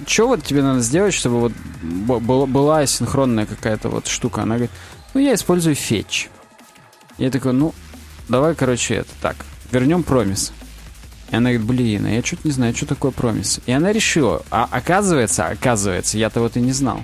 что 0.05 0.27
вот 0.27 0.43
тебе 0.43 0.61
надо 0.61 0.81
сделать, 0.81 1.13
чтобы 1.13 1.51
вот 1.81 2.21
была 2.21 2.85
синхронная 2.85 3.45
какая-то 3.45 3.89
вот 3.89 4.07
штука. 4.07 4.41
Она 4.41 4.55
говорит, 4.55 4.71
ну 5.13 5.21
я 5.21 5.33
использую 5.33 5.75
фетч. 5.75 6.29
Я 7.17 7.31
такой, 7.31 7.53
ну 7.53 7.73
давай, 8.27 8.55
короче, 8.55 8.95
это 8.95 9.11
так, 9.21 9.35
вернем 9.71 10.03
промис. 10.03 10.53
И 11.31 11.35
она 11.35 11.51
говорит, 11.51 11.67
блин, 11.67 12.05
а 12.05 12.09
я 12.09 12.23
что-то 12.23 12.41
не 12.45 12.51
знаю, 12.51 12.75
что 12.75 12.87
такое 12.87 13.11
промис. 13.11 13.59
И 13.65 13.71
она 13.71 13.91
решила, 13.91 14.41
а 14.49 14.67
оказывается, 14.69 15.45
оказывается, 15.45 16.17
я-то 16.17 16.39
вот 16.39 16.57
и 16.57 16.61
не 16.61 16.71
знал. 16.71 17.03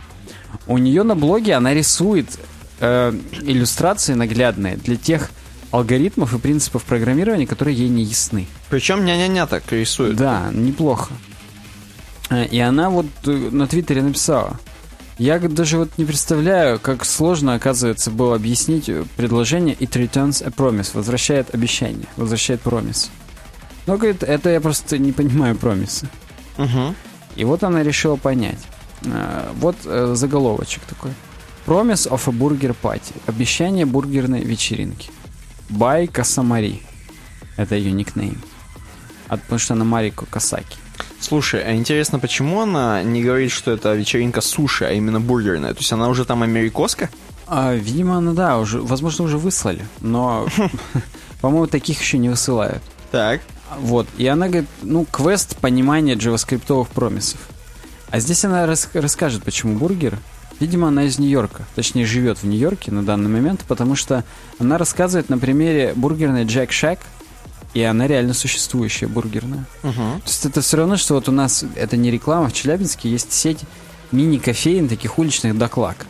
У 0.68 0.78
нее 0.78 1.04
на 1.04 1.16
блоге 1.16 1.54
она 1.54 1.74
рисует 1.74 2.28
э, 2.80 3.14
иллюстрации 3.42 4.14
наглядные 4.14 4.78
для 4.78 4.96
тех 4.96 5.30
алгоритмов 5.76 6.34
и 6.34 6.40
принципов 6.40 6.84
программирования, 6.84 7.46
которые 7.46 7.78
ей 7.78 7.90
не 7.90 8.04
ясны. 8.04 8.48
Причем 8.70 9.04
ня-ня-ня 9.04 9.46
так 9.46 9.70
рисует. 9.72 10.16
Да, 10.16 10.50
неплохо. 10.54 11.14
Э, 12.30 12.46
И 12.46 12.60
она 12.60 12.90
вот 12.90 13.08
э, 13.26 13.32
на 13.32 13.68
Твиттере 13.68 14.02
написала. 14.02 14.58
Я 15.18 15.40
даже 15.40 15.78
вот 15.78 15.90
не 15.98 16.06
представляю, 16.06 16.80
как 16.80 17.06
сложно, 17.06 17.56
оказывается, 17.56 18.10
было 18.10 18.36
объяснить 18.36 18.90
э, 18.90 19.04
предложение 19.18 19.76
it 19.76 19.92
returns 19.92 20.46
a 20.46 20.50
promise, 20.50 20.92
возвращает 20.94 21.54
обещание, 21.54 22.08
возвращает 22.16 22.62
промис. 22.62 23.12
Но, 23.86 23.98
говорит, 23.98 24.24
это 24.24 24.50
я 24.50 24.62
просто 24.62 24.98
не 24.98 25.12
понимаю 25.12 25.56
промисы. 25.56 26.08
Угу. 26.58 26.96
И 27.36 27.44
вот 27.44 27.64
она 27.64 27.84
решила 27.84 28.16
понять. 28.16 28.60
Вот 29.60 29.76
заголовочек 29.84 30.82
такой. 30.84 31.12
Promise 31.68 32.10
of 32.10 32.22
a 32.28 32.32
burger 32.32 32.76
party. 32.82 33.14
Обещание 33.28 33.86
бургерной 33.86 34.42
вечеринки. 34.42 35.12
By 35.70 36.08
Касамари. 36.08 36.82
Это 37.58 37.76
ее 37.76 37.92
никнейм. 37.92 38.42
От, 39.28 39.42
потому 39.44 39.60
что 39.60 39.74
она 39.74 39.86
Марико 39.86 40.26
Касаки. 40.26 40.78
Слушай, 41.20 41.64
а 41.64 41.74
интересно, 41.74 42.20
почему 42.20 42.62
она 42.62 43.02
не 43.04 43.24
говорит, 43.24 43.52
что 43.52 43.72
это 43.72 43.94
вечеринка 43.96 44.42
суши, 44.42 44.86
а 44.86 44.92
именно 44.92 45.20
бургерная? 45.20 45.74
То 45.74 45.80
есть 45.80 45.92
она 45.92 46.10
уже 46.10 46.26
там 46.26 46.44
америкоска? 46.44 47.10
А, 47.48 47.74
видимо, 47.74 48.18
она, 48.18 48.34
да, 48.34 48.58
уже, 48.60 48.82
возможно, 48.82 49.26
уже 49.26 49.38
выслали. 49.38 49.86
Но, 50.02 50.48
по-моему, 51.42 51.68
таких 51.68 52.00
еще 52.02 52.18
не 52.18 52.30
высылают. 52.30 52.84
Так. 53.12 53.42
Вот. 53.80 54.08
И 54.18 54.28
она 54.28 54.48
говорит, 54.48 54.70
ну, 54.84 55.06
квест 55.06 55.56
понимания 55.58 56.14
джаваскриптовых 56.14 56.90
промисов. 56.90 57.40
А 58.10 58.20
здесь 58.20 58.46
она 58.46 58.66
рас- 58.66 58.90
расскажет, 58.94 59.44
почему 59.44 59.78
бургер. 59.78 60.20
Видимо, 60.60 60.88
она 60.88 61.04
из 61.04 61.20
Нью-Йорка. 61.20 61.66
Точнее, 61.76 62.06
живет 62.06 62.40
в 62.40 62.46
Нью-Йорке 62.46 62.92
на 62.92 63.04
данный 63.04 63.30
момент, 63.30 63.66
потому 63.68 63.96
что 63.96 64.24
она 64.60 64.78
рассказывает 64.78 65.30
на 65.30 65.38
примере 65.38 65.94
бургерной 65.96 66.46
Jack 66.46 66.70
Shack, 66.70 67.00
и 67.74 67.82
она 67.82 68.08
реально 68.08 68.34
существующая 68.34 69.08
бургерная. 69.08 69.66
Угу. 69.84 69.94
То 69.94 70.28
есть 70.28 70.46
это 70.46 70.62
все 70.62 70.78
равно, 70.78 70.96
что 70.96 71.16
вот 71.16 71.28
у 71.28 71.32
нас, 71.34 71.66
это 71.76 71.98
не 71.98 72.10
реклама, 72.10 72.48
в 72.48 72.54
Челябинске 72.54 73.10
есть 73.10 73.34
сеть 73.34 73.60
мини-кофеин, 74.12 74.88
таких 74.88 75.20
уличных 75.20 75.58
доклак. 75.58 76.06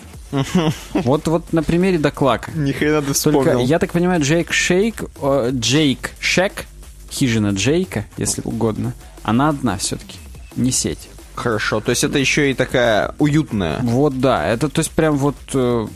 Вот, 0.93 1.27
вот 1.27 1.53
на 1.53 1.63
примере 1.63 1.97
доклака. 1.97 2.51
Ни 2.51 2.71
хрена 2.71 3.01
ты 3.01 3.07
Только, 3.07 3.13
вспомнил. 3.13 3.59
я 3.59 3.79
так 3.79 3.91
понимаю, 3.91 4.21
Джейк 4.21 4.51
Шейк, 4.51 5.05
э, 5.21 5.51
Джейк 5.53 6.11
Шек, 6.19 6.65
хижина 7.09 7.49
Джейка, 7.49 8.05
если 8.17 8.41
угодно, 8.43 8.93
она 9.23 9.49
одна 9.49 9.77
все-таки, 9.77 10.17
не 10.55 10.71
сеть. 10.71 11.09
Хорошо, 11.35 11.81
то 11.81 11.91
есть 11.91 12.03
это 12.03 12.17
еще 12.17 12.51
и 12.51 12.53
такая 12.53 13.13
уютная. 13.19 13.79
Вот 13.81 14.19
да, 14.19 14.45
это 14.47 14.69
то 14.69 14.79
есть 14.79 14.91
прям 14.91 15.17
вот 15.17 15.35
э, 15.53 15.87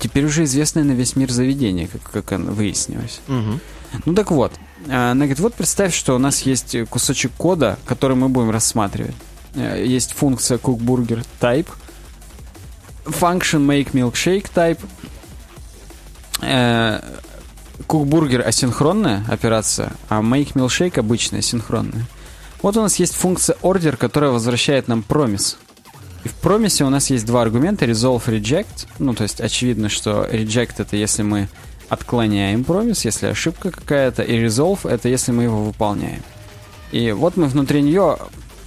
теперь 0.00 0.24
уже 0.24 0.44
известное 0.44 0.84
на 0.84 0.92
весь 0.92 1.16
мир 1.16 1.30
заведение, 1.30 1.88
как, 1.88 2.24
как 2.24 2.38
выяснилось. 2.40 3.20
Угу. 3.28 3.60
Ну 4.06 4.14
так 4.14 4.30
вот, 4.30 4.52
э, 4.86 4.92
она 4.92 5.26
говорит, 5.26 5.40
вот 5.40 5.54
представь, 5.54 5.94
что 5.94 6.14
у 6.14 6.18
нас 6.18 6.42
есть 6.42 6.76
кусочек 6.88 7.32
кода, 7.36 7.78
который 7.84 8.16
мы 8.16 8.28
будем 8.28 8.50
рассматривать. 8.50 9.14
Э, 9.54 9.84
Есть 9.84 10.12
функция 10.12 10.58
cookburger 10.58 11.24
type, 11.40 11.68
function 13.04 13.66
make 13.66 13.92
milkshake 13.92 14.46
type, 14.54 14.80
э, 16.42 17.00
cookburger 17.86 18.40
асинхронная 18.40 19.24
операция, 19.28 19.92
а 20.08 20.20
make 20.20 20.54
milkshake 20.54 20.98
обычная 20.98 21.42
синхронная. 21.42 22.06
Вот 22.64 22.78
у 22.78 22.80
нас 22.80 22.96
есть 22.96 23.14
функция 23.14 23.58
order, 23.60 23.94
которая 23.94 24.30
возвращает 24.30 24.88
нам 24.88 25.04
promise. 25.06 25.56
И 26.24 26.28
в 26.28 26.34
промисе 26.36 26.84
у 26.84 26.88
нас 26.88 27.10
есть 27.10 27.26
два 27.26 27.42
аргумента, 27.42 27.84
resolve, 27.84 28.24
reject. 28.24 28.86
Ну, 28.98 29.12
то 29.12 29.24
есть 29.24 29.42
очевидно, 29.42 29.90
что 29.90 30.24
reject 30.24 30.76
это 30.78 30.96
если 30.96 31.22
мы 31.22 31.50
отклоняем 31.90 32.64
промис, 32.64 33.04
если 33.04 33.26
ошибка 33.26 33.70
какая-то, 33.70 34.22
и 34.22 34.42
resolve 34.42 34.88
это 34.88 35.10
если 35.10 35.30
мы 35.30 35.42
его 35.42 35.62
выполняем. 35.62 36.22
И 36.90 37.12
вот 37.12 37.36
мы 37.36 37.48
внутри 37.48 37.82
нее 37.82 38.16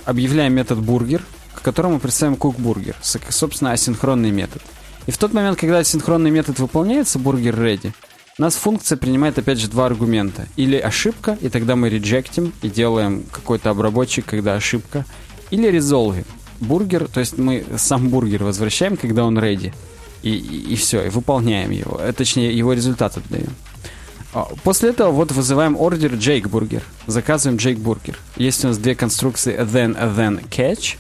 объявляем 0.06 0.53
метод 0.53 0.78
бургер, 0.78 1.24
к 1.56 1.64
которому 1.64 1.99
представим 1.99 2.38
с- 3.02 3.18
собственно, 3.30 3.72
асинхронный 3.72 4.30
метод. 4.30 4.61
И 5.07 5.11
в 5.11 5.18
тот 5.18 5.34
момент, 5.34 5.57
когда 5.57 5.80
асинхронный 5.80 6.30
метод 6.30 6.60
выполняется, 6.60 7.18
бургер 7.18 7.56
ready, 7.56 7.94
нас 8.38 8.55
функция 8.55 8.97
принимает 8.97 9.38
опять 9.39 9.59
же 9.59 9.68
два 9.68 9.88
аргумента. 9.88 10.47
Или 10.55 10.77
ошибка, 10.77 11.38
и 11.41 11.49
тогда 11.49 11.76
мы 11.76 11.89
реджектим 11.89 12.53
и 12.61 12.69
делаем 12.69 13.23
какой-то 13.31 13.72
обработчик, 13.72 14.26
когда 14.26 14.53
ошибка. 14.53 15.05
Или 15.49 15.69
resolve. 15.69 16.26
Бургер, 16.59 17.07
то 17.07 17.19
есть 17.19 17.38
мы 17.38 17.65
сам 17.77 18.09
бургер 18.09 18.43
возвращаем, 18.43 18.97
когда 18.97 19.26
он 19.26 19.38
ready. 19.38 19.73
И, 20.23 20.35
и, 20.35 20.76
все, 20.76 21.05
и 21.05 21.09
выполняем 21.09 21.72
его. 21.72 21.99
Э, 21.99 22.11
Точнее, 22.14 22.55
его 22.55 22.73
результат 22.73 23.18
отдаем. 23.18 23.53
А, 24.34 24.47
После 24.64 24.89
этого 24.89 25.11
вот 25.11 25.31
вызываем 25.31 25.77
ордер 25.77 26.14
Jake 26.14 26.43
Burger. 26.43 26.81
Заказываем 27.05 27.57
Jake 27.57 27.81
Burger. 27.81 28.15
Есть 28.35 28.65
у 28.65 28.69
нас 28.69 28.77
две 28.77 28.95
конструкции 28.95 29.57
then, 29.57 29.95
then, 30.15 30.47
catch. 30.49 30.97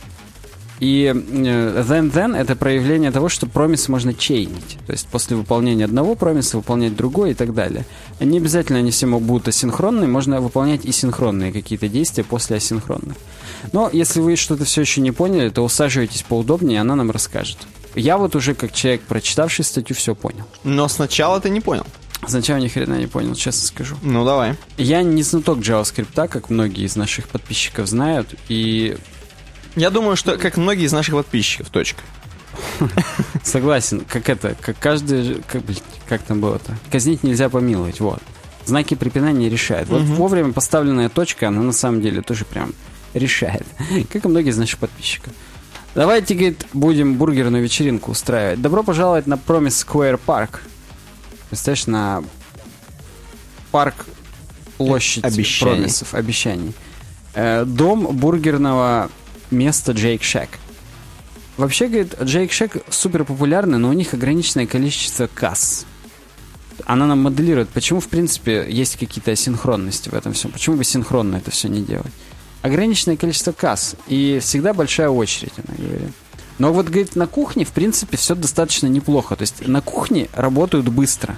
И 0.79 1.05
э, 1.05 1.83
then, 1.87 2.11
then 2.11 2.37
это 2.37 2.55
проявление 2.55 3.11
того, 3.11 3.29
что 3.29 3.47
промис 3.47 3.87
можно 3.89 4.13
чейнить. 4.13 4.77
То 4.85 4.93
есть 4.93 5.07
после 5.07 5.35
выполнения 5.35 5.85
одного 5.85 6.15
промиса 6.15 6.57
выполнять 6.57 6.95
другой 6.95 7.31
и 7.31 7.33
так 7.33 7.53
далее. 7.53 7.85
Не 8.19 8.37
обязательно 8.37 8.79
они 8.79 8.91
все 8.91 9.07
будут 9.07 9.47
асинхронные, 9.47 10.07
можно 10.07 10.39
выполнять 10.39 10.85
и 10.85 10.91
синхронные 10.91 11.51
какие-то 11.51 11.87
действия 11.87 12.23
после 12.23 12.57
асинхронных. 12.57 13.17
Но 13.71 13.89
если 13.91 14.19
вы 14.19 14.35
что-то 14.35 14.65
все 14.65 14.81
еще 14.81 15.01
не 15.01 15.11
поняли, 15.11 15.49
то 15.49 15.63
усаживайтесь 15.63 16.23
поудобнее, 16.23 16.81
она 16.81 16.95
нам 16.95 17.11
расскажет. 17.11 17.57
Я 17.95 18.19
вот 18.19 18.35
уже 18.35 18.53
как 18.53 18.71
человек, 18.73 19.01
прочитавший 19.01 19.65
статью, 19.65 19.95
все 19.95 20.13
понял. 20.13 20.45
Но 20.63 20.87
сначала 20.87 21.41
ты 21.41 21.49
не 21.49 21.61
понял. 21.61 21.85
Сначала 22.27 22.57
ни 22.57 22.67
хрена 22.67 22.99
не 22.99 23.07
понял, 23.07 23.33
честно 23.35 23.67
скажу. 23.67 23.95
Ну 24.03 24.25
давай. 24.25 24.55
Я 24.77 25.01
не 25.01 25.23
знаток 25.23 25.59
JavaScript, 25.59 26.27
как 26.27 26.49
многие 26.49 26.85
из 26.85 26.95
наших 26.95 27.27
подписчиков 27.27 27.87
знают, 27.87 28.35
и 28.49 28.97
Я 29.77 29.91
думаю, 29.91 30.15
что 30.15 30.39
как 30.39 30.57
многие 30.57 30.85
из 30.85 30.91
наших 30.91 31.13
подписчиков, 31.13 31.69
точка. 31.69 32.01
согласен, 33.43 34.01
как 34.09 34.27
это, 34.27 34.55
как 34.59 34.75
каждый, 34.79 35.43
как, 35.47 35.61
как 36.09 36.23
там 36.23 36.41
было-то? 36.41 36.75
Казнить 36.91 37.21
нельзя 37.21 37.47
помиловать, 37.47 37.99
вот. 37.99 38.19
Знаки 38.65 38.95
препинания 38.95 39.49
решают. 39.49 39.87
Вот 39.87 40.01
вовремя 40.01 40.51
поставленная 40.51 41.09
точка, 41.09 41.49
она 41.49 41.61
на 41.61 41.73
самом 41.73 42.01
деле 42.01 42.23
тоже 42.23 42.43
прям 42.43 42.73
решает. 43.13 43.67
Как 44.11 44.25
и 44.25 44.27
многие 44.27 44.49
из 44.49 44.57
наших 44.57 44.79
подписчиков. 44.79 45.31
Давайте, 45.93 46.33
говорит, 46.33 46.65
будем 46.73 47.15
бургерную 47.15 47.63
вечеринку 47.63 48.11
устраивать. 48.11 48.59
Добро 48.59 48.81
пожаловать 48.81 49.27
на 49.27 49.35
Promise 49.35 49.85
Square 49.87 50.19
Park. 50.25 50.59
Представляешь, 51.49 51.87
на 51.87 52.23
парк 53.71 54.07
площадь 54.77 55.23
Обещаний. 55.23 55.75
промисов, 55.75 56.13
обещаний. 56.15 56.73
Э, 57.35 57.63
дом 57.63 58.07
бургерного 58.17 59.09
места 59.51 59.91
Джейк 59.91 60.23
Шек. 60.23 60.49
Вообще, 61.57 61.87
говорит, 61.87 62.15
Джейк 62.21 62.51
Шек 62.51 62.77
супер 62.89 63.23
популярный, 63.23 63.77
но 63.77 63.89
у 63.89 63.93
них 63.93 64.13
ограниченное 64.13 64.67
количество 64.67 65.27
касс. 65.27 65.85
Она 66.85 67.07
нам 67.07 67.23
моделирует, 67.23 67.69
почему, 67.69 67.99
в 67.99 68.07
принципе, 68.07 68.65
есть 68.69 68.97
какие-то 68.97 69.31
асинхронности 69.31 70.09
в 70.09 70.13
этом 70.13 70.33
всем. 70.33 70.51
Почему 70.51 70.77
бы 70.77 70.83
синхронно 70.83 71.37
это 71.37 71.49
все 71.49 71.67
не 71.67 71.81
делать? 71.81 72.11
Ограниченное 72.61 73.17
количество 73.17 73.51
касс. 73.51 73.95
И 74.07 74.39
всегда 74.41 74.73
большая 74.73 75.09
очередь, 75.09 75.53
она 75.57 75.75
говорит. 75.77 76.13
Но 76.59 76.73
вот, 76.73 76.87
говорит, 76.87 77.15
на 77.15 77.27
кухне, 77.27 77.65
в 77.65 77.71
принципе, 77.71 78.17
все 78.17 78.35
достаточно 78.35 78.87
неплохо. 78.87 79.35
То 79.35 79.43
есть 79.43 79.67
на 79.67 79.81
кухне 79.81 80.27
работают 80.33 80.87
быстро. 80.89 81.37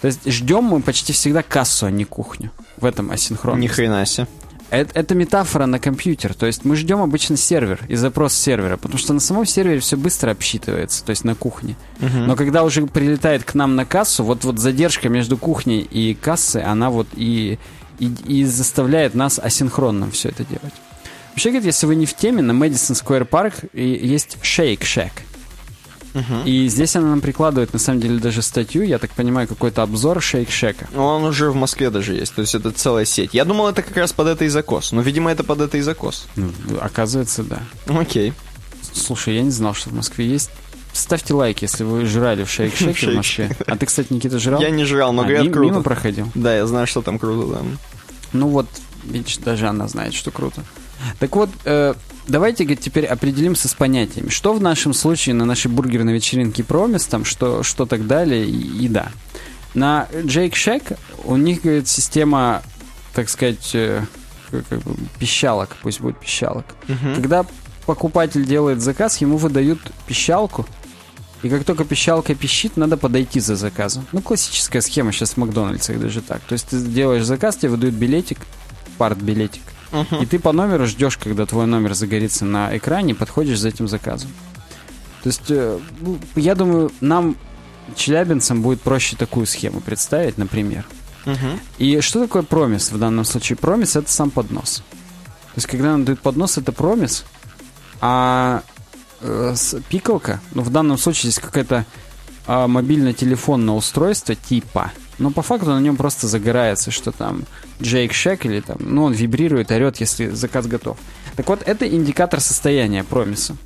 То 0.00 0.06
есть 0.06 0.28
ждем 0.30 0.64
мы 0.64 0.80
почти 0.80 1.12
всегда 1.12 1.42
кассу, 1.42 1.86
а 1.86 1.90
не 1.90 2.04
кухню. 2.04 2.50
В 2.76 2.84
этом 2.84 3.10
асинхронность. 3.10 3.62
Ни 3.62 3.66
хрена 3.66 4.06
себе. 4.06 4.28
Это, 4.70 4.98
это 4.98 5.14
метафора 5.14 5.66
на 5.66 5.78
компьютер. 5.78 6.34
То 6.34 6.46
есть 6.46 6.64
мы 6.64 6.76
ждем 6.76 7.00
обычно 7.00 7.36
сервер 7.36 7.80
и 7.88 7.94
запрос 7.94 8.34
сервера, 8.34 8.76
потому 8.76 8.98
что 8.98 9.12
на 9.12 9.20
самом 9.20 9.46
сервере 9.46 9.80
все 9.80 9.96
быстро 9.96 10.30
обсчитывается, 10.30 11.04
то 11.04 11.10
есть 11.10 11.24
на 11.24 11.34
кухне. 11.34 11.76
Но 12.00 12.36
когда 12.36 12.64
уже 12.64 12.86
прилетает 12.86 13.44
к 13.44 13.54
нам 13.54 13.76
на 13.76 13.84
кассу, 13.84 14.24
вот, 14.24 14.44
вот 14.44 14.58
задержка 14.58 15.08
между 15.08 15.36
кухней 15.36 15.80
и 15.80 16.14
кассой, 16.14 16.62
она 16.62 16.90
вот 16.90 17.08
и, 17.16 17.58
и, 17.98 18.12
и 18.26 18.44
заставляет 18.44 19.14
нас 19.14 19.38
асинхронно 19.38 20.10
все 20.10 20.28
это 20.30 20.44
делать. 20.44 20.74
Вообще, 21.30 21.50
говорит, 21.50 21.66
если 21.66 21.86
вы 21.86 21.94
не 21.94 22.06
в 22.06 22.14
теме, 22.14 22.42
на 22.42 22.52
Madison 22.52 23.00
Square 23.00 23.28
Park 23.28 23.70
есть 23.72 24.38
Shake 24.42 24.80
Shack. 24.80 25.12
И 26.44 26.68
здесь 26.68 26.96
она 26.96 27.08
нам 27.08 27.20
прикладывает, 27.20 27.72
на 27.72 27.78
самом 27.78 28.00
деле, 28.00 28.18
даже 28.18 28.42
статью, 28.42 28.82
я 28.82 28.98
так 28.98 29.10
понимаю, 29.10 29.46
какой-то 29.48 29.82
обзор 29.82 30.18
Shack. 30.18 30.86
Ну, 30.92 31.04
Он 31.04 31.24
уже 31.24 31.50
в 31.50 31.54
Москве 31.56 31.90
даже 31.90 32.14
есть, 32.14 32.34
то 32.34 32.40
есть 32.42 32.54
это 32.54 32.70
целая 32.70 33.04
сеть. 33.04 33.30
Я 33.34 33.44
думал, 33.44 33.68
это 33.68 33.82
как 33.82 33.96
раз 33.96 34.12
под 34.12 34.28
это 34.28 34.44
и 34.44 34.48
закос. 34.48 34.92
Но, 34.92 35.00
видимо, 35.02 35.30
это 35.30 35.44
под 35.44 35.60
это 35.60 35.76
и 35.78 35.80
закос. 35.80 36.26
Ну, 36.36 36.50
оказывается, 36.80 37.42
да. 37.42 37.60
Окей. 37.88 38.32
Слушай, 38.92 39.36
я 39.36 39.42
не 39.42 39.50
знал, 39.50 39.74
что 39.74 39.90
в 39.90 39.94
Москве 39.94 40.26
есть. 40.26 40.50
Ставьте 40.92 41.34
лайк, 41.34 41.62
если 41.62 41.84
вы 41.84 42.04
жрали 42.06 42.44
в 42.44 42.50
Шейк 42.50 42.74
Шеке 42.76 43.10
в 43.10 43.14
Москве. 43.16 43.56
А 43.66 43.76
ты, 43.76 43.86
кстати, 43.86 44.12
Никита, 44.12 44.38
жрал? 44.38 44.60
Я 44.60 44.70
не 44.70 44.84
жрал, 44.84 45.12
но 45.12 45.22
А, 45.22 45.24
говорят, 45.26 45.52
круто. 45.52 45.60
мимо 45.70 45.82
проходил. 45.82 46.28
Да, 46.34 46.56
я 46.56 46.66
знаю, 46.66 46.86
что 46.86 47.02
там 47.02 47.18
круто, 47.18 47.52
да. 47.54 47.60
Ну 48.32 48.48
вот, 48.48 48.66
видишь, 49.04 49.36
даже 49.38 49.68
она 49.68 49.86
знает, 49.88 50.14
что 50.14 50.30
круто. 50.30 50.64
Так 51.20 51.36
вот, 51.36 51.50
э, 51.64 51.94
давайте 52.28 52.64
говорит, 52.64 52.80
теперь 52.80 53.06
определимся 53.06 53.68
с 53.68 53.74
понятиями. 53.74 54.28
Что 54.28 54.52
в 54.54 54.60
нашем 54.60 54.92
случае 54.94 55.34
на 55.34 55.44
нашей 55.44 55.70
бургерной 55.70 56.12
вечеринке 56.14 56.62
промис, 56.62 57.06
там, 57.06 57.24
что, 57.24 57.62
что 57.62 57.86
так 57.86 58.06
далее, 58.06 58.46
и, 58.46 58.84
и 58.84 58.88
да. 58.88 59.10
На 59.74 60.08
Джейк 60.24 60.54
Shack 60.54 60.96
у 61.24 61.36
них, 61.36 61.62
говорит, 61.62 61.88
система, 61.88 62.62
так 63.14 63.28
сказать, 63.28 63.70
э, 63.74 64.02
как- 64.50 64.64
бы 64.82 64.96
пищалок, 65.18 65.76
пусть 65.82 66.00
будет 66.00 66.18
пищалок. 66.18 66.64
Когда 67.14 67.44
покупатель 67.86 68.44
делает 68.44 68.80
заказ, 68.80 69.18
ему 69.20 69.36
выдают 69.36 69.80
пищалку, 70.06 70.66
и 71.42 71.48
как 71.48 71.64
только 71.64 71.84
пищалка 71.84 72.34
пищит, 72.34 72.76
надо 72.76 72.96
подойти 72.96 73.40
за 73.40 73.54
заказом. 73.56 74.06
Ну, 74.12 74.20
классическая 74.20 74.80
схема 74.80 75.12
сейчас 75.12 75.32
в 75.32 75.36
Макдональдсах 75.36 76.00
даже 76.00 76.20
так. 76.20 76.40
То 76.42 76.54
есть 76.54 76.66
ты 76.68 76.80
делаешь 76.80 77.24
заказ, 77.24 77.56
тебе 77.56 77.68
выдают 77.70 77.94
билетик, 77.94 78.38
парт-билетик, 78.96 79.62
и 79.92 80.26
ты 80.26 80.38
по 80.38 80.52
номеру 80.52 80.86
ждешь, 80.86 81.16
когда 81.16 81.46
твой 81.46 81.66
номер 81.66 81.94
загорится 81.94 82.44
на 82.44 82.76
экране, 82.76 83.12
и 83.12 83.14
подходишь 83.14 83.58
за 83.58 83.68
этим 83.68 83.88
заказом. 83.88 84.30
То 85.22 85.28
есть, 85.28 85.50
э, 85.50 85.78
ну, 86.00 86.18
я 86.36 86.54
думаю, 86.54 86.92
нам, 87.00 87.36
челябинцам, 87.96 88.62
будет 88.62 88.80
проще 88.80 89.16
такую 89.16 89.46
схему 89.46 89.80
представить, 89.80 90.38
например. 90.38 90.86
И 91.78 92.00
что 92.00 92.22
такое 92.22 92.42
промис 92.42 92.90
в 92.90 92.98
данном 92.98 93.24
случае? 93.24 93.56
Промис 93.56 93.96
это 93.96 94.10
сам 94.10 94.30
поднос. 94.30 94.76
То 94.76 95.56
есть, 95.56 95.66
когда 95.66 95.92
нам 95.92 96.04
дают 96.04 96.20
поднос, 96.20 96.56
это 96.56 96.72
промис, 96.72 97.24
а 98.00 98.62
э, 99.20 99.54
пикалка, 99.88 100.40
ну, 100.52 100.62
в 100.62 100.70
данном 100.70 100.96
случае 100.96 101.32
здесь 101.32 101.42
какое-то 101.42 101.84
а, 102.50 102.66
мобильно-телефонное 102.66 103.74
устройство 103.74 104.34
типа, 104.34 104.90
но 105.18 105.30
по 105.30 105.42
факту 105.42 105.66
на 105.66 105.80
нем 105.80 105.96
просто 105.96 106.28
загорается, 106.28 106.90
что 106.90 107.12
там 107.12 107.44
Джейк 107.82 108.12
Шек 108.12 108.46
или 108.46 108.60
там, 108.60 108.76
ну, 108.80 109.04
он 109.04 109.12
вибрирует, 109.12 109.70
орет, 109.70 109.98
если 109.98 110.28
заказ 110.28 110.66
готов. 110.66 110.96
Так 111.36 111.48
вот, 111.48 111.62
это 111.66 111.88
индикатор 111.88 112.40
состояния 112.40 113.04
промиса. 113.04 113.56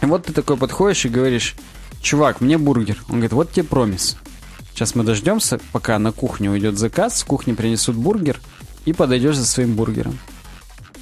И 0.00 0.06
вот 0.06 0.26
ты 0.26 0.32
такой 0.32 0.56
подходишь 0.56 1.04
и 1.04 1.08
говоришь, 1.08 1.54
чувак, 2.00 2.40
мне 2.40 2.58
бургер. 2.58 2.98
Он 3.08 3.14
говорит, 3.16 3.32
вот 3.32 3.52
тебе 3.52 3.64
промис. 3.64 4.16
Сейчас 4.72 4.94
мы 4.94 5.04
дождемся, 5.04 5.60
пока 5.70 5.98
на 5.98 6.12
кухню 6.12 6.50
уйдет 6.50 6.76
заказ, 6.76 7.18
с 7.18 7.24
кухни 7.24 7.52
принесут 7.52 7.94
бургер, 7.94 8.40
и 8.84 8.92
подойдешь 8.92 9.36
за 9.36 9.46
своим 9.46 9.74
бургером. 9.74 10.18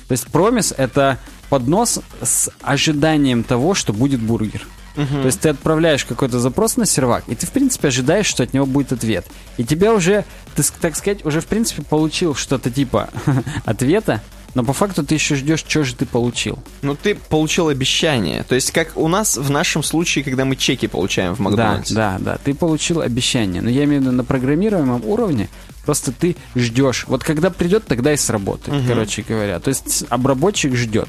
То 0.08 0.12
есть 0.12 0.26
промис— 0.26 0.74
это 0.76 1.18
поднос 1.48 2.00
с 2.20 2.50
ожиданием 2.60 3.44
того, 3.44 3.74
что 3.74 3.92
будет 3.92 4.20
бургер. 4.20 4.66
То 4.94 5.26
есть 5.26 5.40
ты 5.40 5.50
отправляешь 5.50 6.04
какой-то 6.04 6.38
запрос 6.40 6.76
на 6.76 6.86
сервак, 6.86 7.24
и 7.28 7.34
ты, 7.34 7.46
в 7.46 7.50
принципе, 7.50 7.88
ожидаешь, 7.88 8.26
что 8.26 8.42
от 8.42 8.52
него 8.52 8.66
будет 8.66 8.92
ответ. 8.92 9.26
И 9.56 9.64
тебя 9.64 9.92
уже, 9.94 10.24
ты, 10.56 10.62
так 10.80 10.96
сказать, 10.96 11.24
уже, 11.24 11.40
в 11.40 11.46
принципе, 11.46 11.82
получил 11.82 12.34
что-то 12.34 12.70
типа 12.70 13.08
ответа, 13.64 14.20
но 14.54 14.64
по 14.64 14.72
факту 14.72 15.04
ты 15.04 15.14
еще 15.14 15.36
ждешь, 15.36 15.60
что 15.60 15.84
же 15.84 15.94
ты 15.94 16.06
получил. 16.06 16.58
Ну, 16.82 16.96
ты 16.96 17.14
получил 17.14 17.68
обещание. 17.68 18.42
То 18.42 18.56
есть, 18.56 18.72
как 18.72 18.96
у 18.96 19.06
нас 19.06 19.36
в 19.36 19.48
нашем 19.48 19.84
случае, 19.84 20.24
когда 20.24 20.44
мы 20.44 20.56
чеки 20.56 20.88
получаем 20.88 21.34
в 21.34 21.38
Да, 21.38 21.42
Макдональдсе. 21.44 21.94
да, 21.94 22.16
да. 22.18 22.38
Ты 22.42 22.54
получил 22.54 23.00
обещание. 23.00 23.62
Но 23.62 23.70
я 23.70 23.84
имею 23.84 24.00
в 24.00 24.04
виду 24.04 24.12
на 24.16 24.24
программируемом 24.24 25.04
уровне. 25.04 25.48
Просто 25.84 26.10
ты 26.10 26.34
ждешь. 26.56 27.04
Вот 27.06 27.22
когда 27.22 27.50
придет, 27.50 27.84
тогда 27.86 28.12
и 28.12 28.16
сработает, 28.16 28.82
короче 28.88 29.22
говоря. 29.26 29.60
То 29.60 29.68
есть 29.68 30.04
обработчик 30.08 30.74
ждет. 30.74 31.08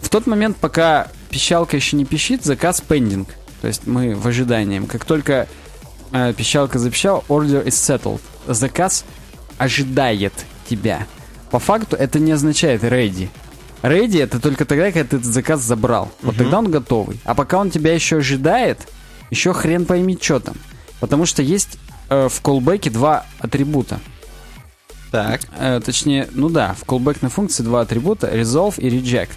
В 0.00 0.08
тот 0.08 0.26
момент, 0.26 0.56
пока 0.56 1.08
пищалка 1.30 1.76
еще 1.76 1.96
не 1.96 2.04
пищит, 2.04 2.44
заказ 2.44 2.80
пендинг. 2.80 3.28
То 3.60 3.68
есть 3.68 3.86
мы 3.86 4.14
в 4.14 4.26
ожидании. 4.26 4.80
Как 4.80 5.04
только 5.04 5.48
э, 6.12 6.32
пищалка 6.32 6.78
запищала, 6.78 7.24
order 7.28 7.64
is 7.64 7.68
settled. 7.68 8.20
Заказ 8.46 9.04
ожидает 9.58 10.32
тебя. 10.68 11.06
По 11.50 11.58
факту 11.58 11.96
это 11.96 12.18
не 12.18 12.32
означает 12.32 12.82
ready. 12.84 13.28
Ready 13.82 14.22
это 14.22 14.40
только 14.40 14.64
тогда, 14.64 14.90
когда 14.90 15.08
ты 15.08 15.16
этот 15.16 15.24
заказ 15.24 15.60
забрал. 15.60 16.10
Вот 16.22 16.36
тогда 16.36 16.58
он 16.58 16.70
готовый. 16.70 17.20
А 17.24 17.34
пока 17.34 17.58
он 17.58 17.70
тебя 17.70 17.94
еще 17.94 18.18
ожидает, 18.18 18.88
еще 19.30 19.52
хрен 19.52 19.86
пойми, 19.86 20.18
что 20.20 20.40
там. 20.40 20.56
Потому 21.00 21.26
что 21.26 21.42
есть 21.42 21.78
э, 22.08 22.28
в 22.28 22.40
колбеке 22.40 22.90
два 22.90 23.24
атрибута. 23.38 24.00
Так. 25.10 25.40
Э, 25.56 25.80
точнее, 25.84 26.28
ну 26.32 26.48
да, 26.48 26.74
в 26.74 26.82
callbackной 26.84 27.30
функции 27.30 27.62
два 27.62 27.82
атрибута 27.82 28.28
resolve 28.28 28.74
и 28.78 28.88
reject. 28.88 29.36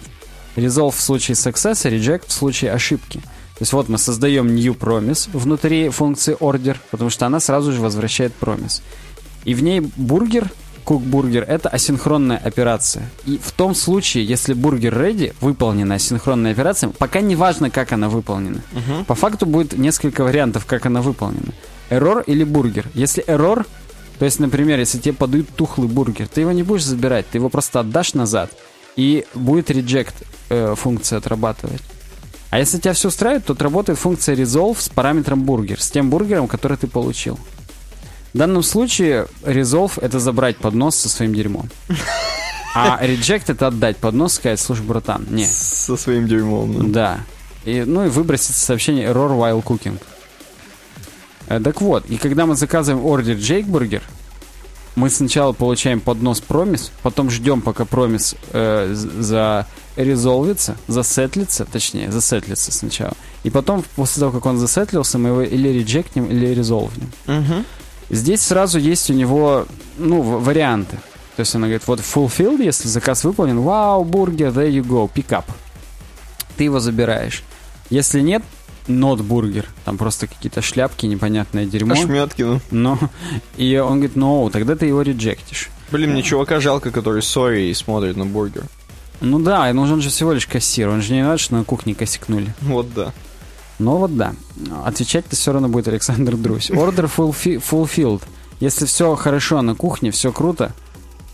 Resolve 0.56 0.94
в 0.94 1.00
случае 1.00 1.34
success, 1.34 1.90
reject 1.90 2.24
в 2.28 2.32
случае 2.32 2.72
ошибки. 2.72 3.18
То 3.18 3.64
есть 3.64 3.72
вот 3.72 3.88
мы 3.88 3.98
создаем 3.98 4.54
new 4.54 4.74
promise 4.74 5.28
внутри 5.32 5.88
функции 5.88 6.36
order, 6.36 6.76
потому 6.90 7.10
что 7.10 7.26
она 7.26 7.40
сразу 7.40 7.72
же 7.72 7.80
возвращает 7.80 8.32
promise. 8.40 8.82
И 9.44 9.54
в 9.54 9.62
ней 9.62 9.80
бургер, 9.80 10.50
кукбургер, 10.84 11.44
это 11.44 11.68
асинхронная 11.68 12.38
операция. 12.38 13.08
И 13.24 13.38
в 13.38 13.52
том 13.52 13.74
случае, 13.74 14.24
если 14.24 14.52
бургер 14.52 14.94
ready, 14.94 15.34
выполнена 15.40 15.94
асинхронная 15.94 16.52
операция, 16.52 16.90
пока 16.90 17.20
не 17.20 17.36
важно, 17.36 17.70
как 17.70 17.92
она 17.92 18.08
выполнена. 18.08 18.62
По 19.06 19.14
факту 19.14 19.46
будет 19.46 19.78
несколько 19.78 20.24
вариантов, 20.24 20.66
как 20.66 20.86
она 20.86 21.00
выполнена. 21.00 21.52
Error 21.90 22.22
или 22.26 22.44
бургер. 22.44 22.88
Если 22.94 23.24
error, 23.26 23.64
то 24.18 24.24
есть, 24.24 24.40
например, 24.40 24.78
если 24.78 24.98
тебе 24.98 25.14
подают 25.14 25.48
тухлый 25.50 25.88
бургер, 25.88 26.28
ты 26.28 26.40
его 26.42 26.52
не 26.52 26.62
будешь 26.62 26.84
забирать, 26.84 27.26
ты 27.30 27.38
его 27.38 27.48
просто 27.48 27.80
отдашь 27.80 28.14
назад, 28.14 28.50
и 28.96 29.24
будет 29.34 29.70
reject 29.70 30.14
э, 30.52 30.74
функция 30.76 31.18
отрабатывать. 31.18 31.82
А 32.50 32.58
если 32.58 32.78
тебя 32.78 32.92
все 32.92 33.08
устраивает, 33.08 33.46
то 33.46 33.54
отработает 33.54 33.98
функция 33.98 34.36
resolve 34.36 34.76
с 34.78 34.88
параметром 34.88 35.42
бургер, 35.44 35.80
с 35.80 35.90
тем 35.90 36.10
бургером, 36.10 36.48
который 36.48 36.76
ты 36.76 36.86
получил. 36.86 37.38
В 38.34 38.38
данном 38.38 38.62
случае 38.62 39.26
resolve 39.42 39.98
это 40.00 40.18
забрать 40.20 40.56
поднос 40.58 40.96
со 40.96 41.08
своим 41.08 41.34
дерьмом. 41.34 41.68
А 42.74 42.98
reject 43.04 43.44
это 43.48 43.66
отдать 43.66 43.98
поднос, 43.98 44.32
сказать, 44.34 44.58
слушай, 44.58 44.80
братан, 44.80 45.26
не, 45.28 45.46
Со 45.46 45.94
своим 45.96 46.26
дерьмом. 46.26 46.90
да. 46.90 47.20
И, 47.66 47.84
ну 47.86 48.06
и 48.06 48.08
выбросить 48.08 48.54
сообщение 48.54 49.06
error 49.08 49.36
while 49.36 49.62
cooking. 49.62 49.98
Э, 51.48 51.60
Так 51.60 51.82
вот, 51.82 52.06
и 52.08 52.16
когда 52.16 52.46
мы 52.46 52.54
заказываем 52.56 53.04
ордер 53.04 53.36
Jake 53.36 53.66
Burger, 53.66 54.00
мы 54.94 55.10
сначала 55.10 55.52
получаем 55.52 56.00
поднос 56.00 56.40
промис, 56.40 56.92
потом 57.02 57.30
ждем, 57.30 57.60
пока 57.62 57.84
промис 57.84 58.34
э, 58.52 58.92
за 58.92 59.66
резолвится, 59.96 60.76
засетлится, 60.86 61.64
точнее, 61.64 62.10
засетлится 62.10 62.72
сначала. 62.72 63.14
И 63.42 63.50
потом, 63.50 63.84
после 63.96 64.20
того, 64.20 64.32
как 64.32 64.46
он 64.46 64.58
засетлился, 64.58 65.18
мы 65.18 65.30
его 65.30 65.42
или 65.42 65.68
реджектнем, 65.68 66.26
или 66.26 66.46
резолвнем. 66.46 67.10
Мгм. 67.26 67.64
Здесь 68.10 68.42
сразу 68.42 68.78
есть 68.78 69.10
у 69.10 69.14
него, 69.14 69.66
ну, 69.98 70.22
варианты. 70.22 70.96
То 71.36 71.40
есть 71.40 71.54
она 71.54 71.66
говорит, 71.66 71.86
вот 71.86 72.00
fulfilled, 72.00 72.62
если 72.62 72.88
заказ 72.88 73.24
выполнен, 73.24 73.60
вау, 73.60 74.04
бургер, 74.04 74.48
there 74.48 74.70
you 74.70 74.84
go, 74.84 75.10
pick 75.12 75.28
up. 75.28 75.44
Ты 76.56 76.64
его 76.64 76.78
забираешь. 76.78 77.42
Если 77.88 78.20
нет, 78.20 78.42
not 78.86 79.22
бургер. 79.22 79.66
Там 79.84 79.98
просто 79.98 80.26
какие-то 80.26 80.62
шляпки, 80.62 81.06
непонятное 81.06 81.66
дерьмо. 81.66 81.94
Ошметки, 81.94 82.42
ну. 82.42 82.60
Но, 82.70 82.98
и 83.56 83.76
он 83.78 84.00
говорит, 84.00 84.16
no, 84.16 84.50
тогда 84.50 84.76
ты 84.76 84.86
его 84.86 85.02
реджектишь. 85.02 85.70
Блин, 85.90 86.12
мне 86.12 86.22
чувака 86.22 86.60
жалко, 86.60 86.90
который 86.90 87.22
сори 87.22 87.62
и 87.68 87.74
смотрит 87.74 88.16
на 88.16 88.24
бургер. 88.26 88.64
Ну 89.20 89.38
да, 89.38 89.72
но 89.72 89.82
он 89.82 90.00
же 90.00 90.10
всего 90.10 90.32
лишь 90.32 90.46
кассир, 90.46 90.88
он 90.88 91.00
же 91.02 91.12
не 91.12 91.22
знает, 91.22 91.38
что 91.38 91.54
на 91.54 91.64
кухне 91.64 91.94
косякнули. 91.94 92.54
Вот 92.60 92.92
да. 92.92 93.12
Но 93.78 93.98
вот 93.98 94.16
да, 94.16 94.34
отвечать-то 94.84 95.36
все 95.36 95.52
равно 95.52 95.68
будет 95.68 95.88
Александр 95.88 96.36
Друзь. 96.36 96.70
Order 96.70 97.10
fulfi- 97.14 97.62
fulfilled. 97.62 98.22
Если 98.60 98.86
все 98.86 99.14
хорошо 99.16 99.60
на 99.62 99.74
кухне, 99.74 100.10
все 100.12 100.32
круто, 100.32 100.72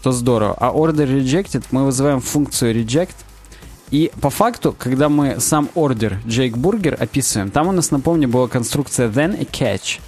то 0.03 0.12
здорово. 0.12 0.55
А 0.59 0.70
order 0.70 1.07
rejected 1.07 1.65
мы 1.70 1.85
вызываем 1.85 2.20
функцию 2.20 2.75
reject. 2.75 3.15
И 3.90 4.10
по 4.20 4.31
факту, 4.31 4.74
когда 4.78 5.09
мы 5.09 5.40
сам 5.40 5.70
ордер 5.74 6.20
Jake 6.27 6.52
Burger 6.52 6.94
описываем, 6.94 7.51
там 7.51 7.69
у 7.69 7.73
нас, 7.73 7.90
напомню, 7.90 8.28
была 8.28 8.48
конструкция 8.48 9.09
then 9.09 9.40
и 9.40 9.44
catch. 9.44 10.01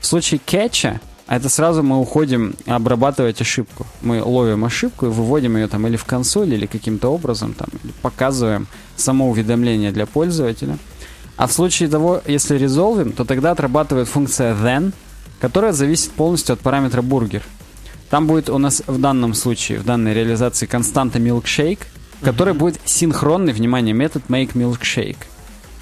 В 0.00 0.06
случае 0.06 0.40
catch, 0.44 1.00
это 1.26 1.48
сразу 1.48 1.82
мы 1.82 1.98
уходим 1.98 2.54
обрабатывать 2.66 3.40
ошибку. 3.40 3.86
Мы 4.02 4.22
ловим 4.22 4.64
ошибку 4.64 5.06
и 5.06 5.08
выводим 5.08 5.56
ее 5.56 5.68
там 5.68 5.86
или 5.86 5.96
в 5.96 6.04
консоль, 6.04 6.52
или 6.52 6.66
каким-то 6.66 7.08
образом 7.08 7.54
там, 7.54 7.68
показываем 8.02 8.66
само 8.96 9.30
уведомление 9.30 9.90
для 9.90 10.04
пользователя. 10.04 10.76
А 11.36 11.46
в 11.46 11.52
случае 11.52 11.88
того, 11.88 12.20
если 12.26 12.58
резолвим, 12.58 13.12
то 13.12 13.24
тогда 13.24 13.52
отрабатывает 13.52 14.06
функция 14.06 14.54
then, 14.54 14.92
которая 15.40 15.72
зависит 15.72 16.12
полностью 16.12 16.52
от 16.52 16.60
параметра 16.60 17.00
бургер. 17.00 17.42
Там 18.10 18.26
будет 18.26 18.50
у 18.50 18.58
нас 18.58 18.82
в 18.86 19.00
данном 19.00 19.32
случае, 19.34 19.78
в 19.78 19.84
данной 19.84 20.12
реализации 20.12 20.66
константа 20.66 21.18
milkshake, 21.18 21.80
который 22.24 22.54
будет 22.54 22.80
синхронный, 22.84 23.52
внимание, 23.52 23.94
метод 23.94 24.24
make 24.28 24.52
milkshake. 24.54 25.18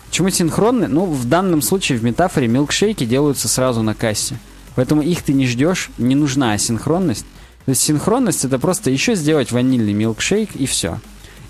Почему 0.09 0.29
синхронный? 0.29 0.89
Ну, 0.89 1.07
в 1.07 1.27
данном 1.27 1.63
случае 1.63 1.99
в 1.99 2.05
метафоре 2.05 2.47
милкшейки 2.47 3.05
делаются 3.05 3.49
сразу 3.49 3.83
на 3.83 3.95
кассе. 3.95 4.39
Поэтому 4.75 5.03
их 5.03 5.23
ты 5.23 5.33
не 5.33 5.47
ждешь, 5.47 5.91
не 5.97 6.15
нужна 6.15 6.57
синхронность. 6.59 7.25
То 7.65 7.71
есть 7.71 7.83
синхронность 7.83 8.45
это 8.45 8.59
просто 8.59 8.91
еще 8.91 9.15
сделать 9.15 9.53
ванильный 9.53 9.93
милкшейк 9.93 10.57
и 10.57 10.67
все. 10.67 11.01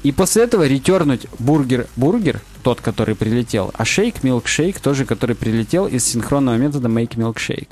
И 0.02 0.12
после 0.12 0.44
этого 0.44 0.66
ретернуть 0.66 1.26
бургер-бургер, 1.38 2.40
тот, 2.62 2.80
который 2.80 3.14
прилетел, 3.14 3.72
а 3.74 3.84
шейк-милкшейк, 3.84 4.80
тоже, 4.80 5.04
который 5.04 5.36
прилетел 5.36 5.86
из 5.86 6.04
синхронного 6.04 6.56
метода 6.56 6.88
make 6.88 7.16
milkshake. 7.16 7.68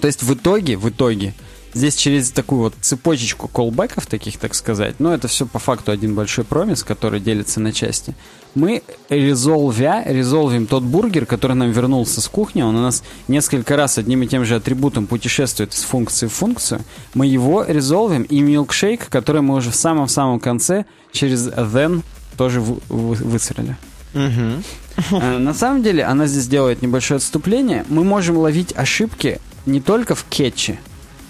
То 0.00 0.06
есть 0.08 0.22
в 0.22 0.34
итоге, 0.34 0.76
в 0.76 0.88
итоге, 0.88 1.34
здесь 1.74 1.96
через 1.96 2.30
такую 2.30 2.62
вот 2.62 2.74
цепочечку 2.80 3.48
колбеков 3.48 4.06
таких, 4.06 4.38
так 4.38 4.54
сказать, 4.54 4.96
но 4.98 5.14
это 5.14 5.28
все 5.28 5.46
по 5.46 5.58
факту 5.58 5.92
один 5.92 6.14
большой 6.14 6.44
промис, 6.44 6.82
который 6.82 7.20
делится 7.20 7.60
на 7.60 7.72
части, 7.72 8.14
мы 8.54 8.82
резолвя, 9.08 10.04
резолвим 10.04 10.66
тот 10.66 10.82
бургер, 10.82 11.26
который 11.26 11.54
нам 11.54 11.70
вернулся 11.70 12.20
с 12.20 12.28
кухни, 12.28 12.62
он 12.62 12.76
у 12.76 12.82
нас 12.82 13.02
несколько 13.28 13.76
раз 13.76 13.98
одним 13.98 14.22
и 14.22 14.26
тем 14.26 14.44
же 14.44 14.56
атрибутом 14.56 15.06
путешествует 15.06 15.72
из 15.72 15.82
функции 15.82 16.26
в 16.26 16.32
функцию, 16.32 16.82
мы 17.14 17.26
его 17.26 17.64
резолвим, 17.64 18.22
и 18.22 18.40
милкшейк, 18.40 19.08
который 19.08 19.42
мы 19.42 19.54
уже 19.54 19.70
в 19.70 19.76
самом-самом 19.76 20.40
конце 20.40 20.84
через 21.12 21.48
then 21.48 22.02
тоже 22.36 22.60
вы, 22.60 22.76
вы, 22.88 23.14
выцарили. 23.14 23.76
Угу. 24.14 25.18
На 25.38 25.54
самом 25.54 25.82
деле, 25.82 26.04
она 26.04 26.26
здесь 26.26 26.46
делает 26.46 26.82
небольшое 26.82 27.16
отступление. 27.16 27.84
Мы 27.88 28.04
можем 28.04 28.36
ловить 28.36 28.74
ошибки 28.76 29.40
не 29.64 29.80
только 29.80 30.14
в 30.14 30.24
кетче, 30.24 30.78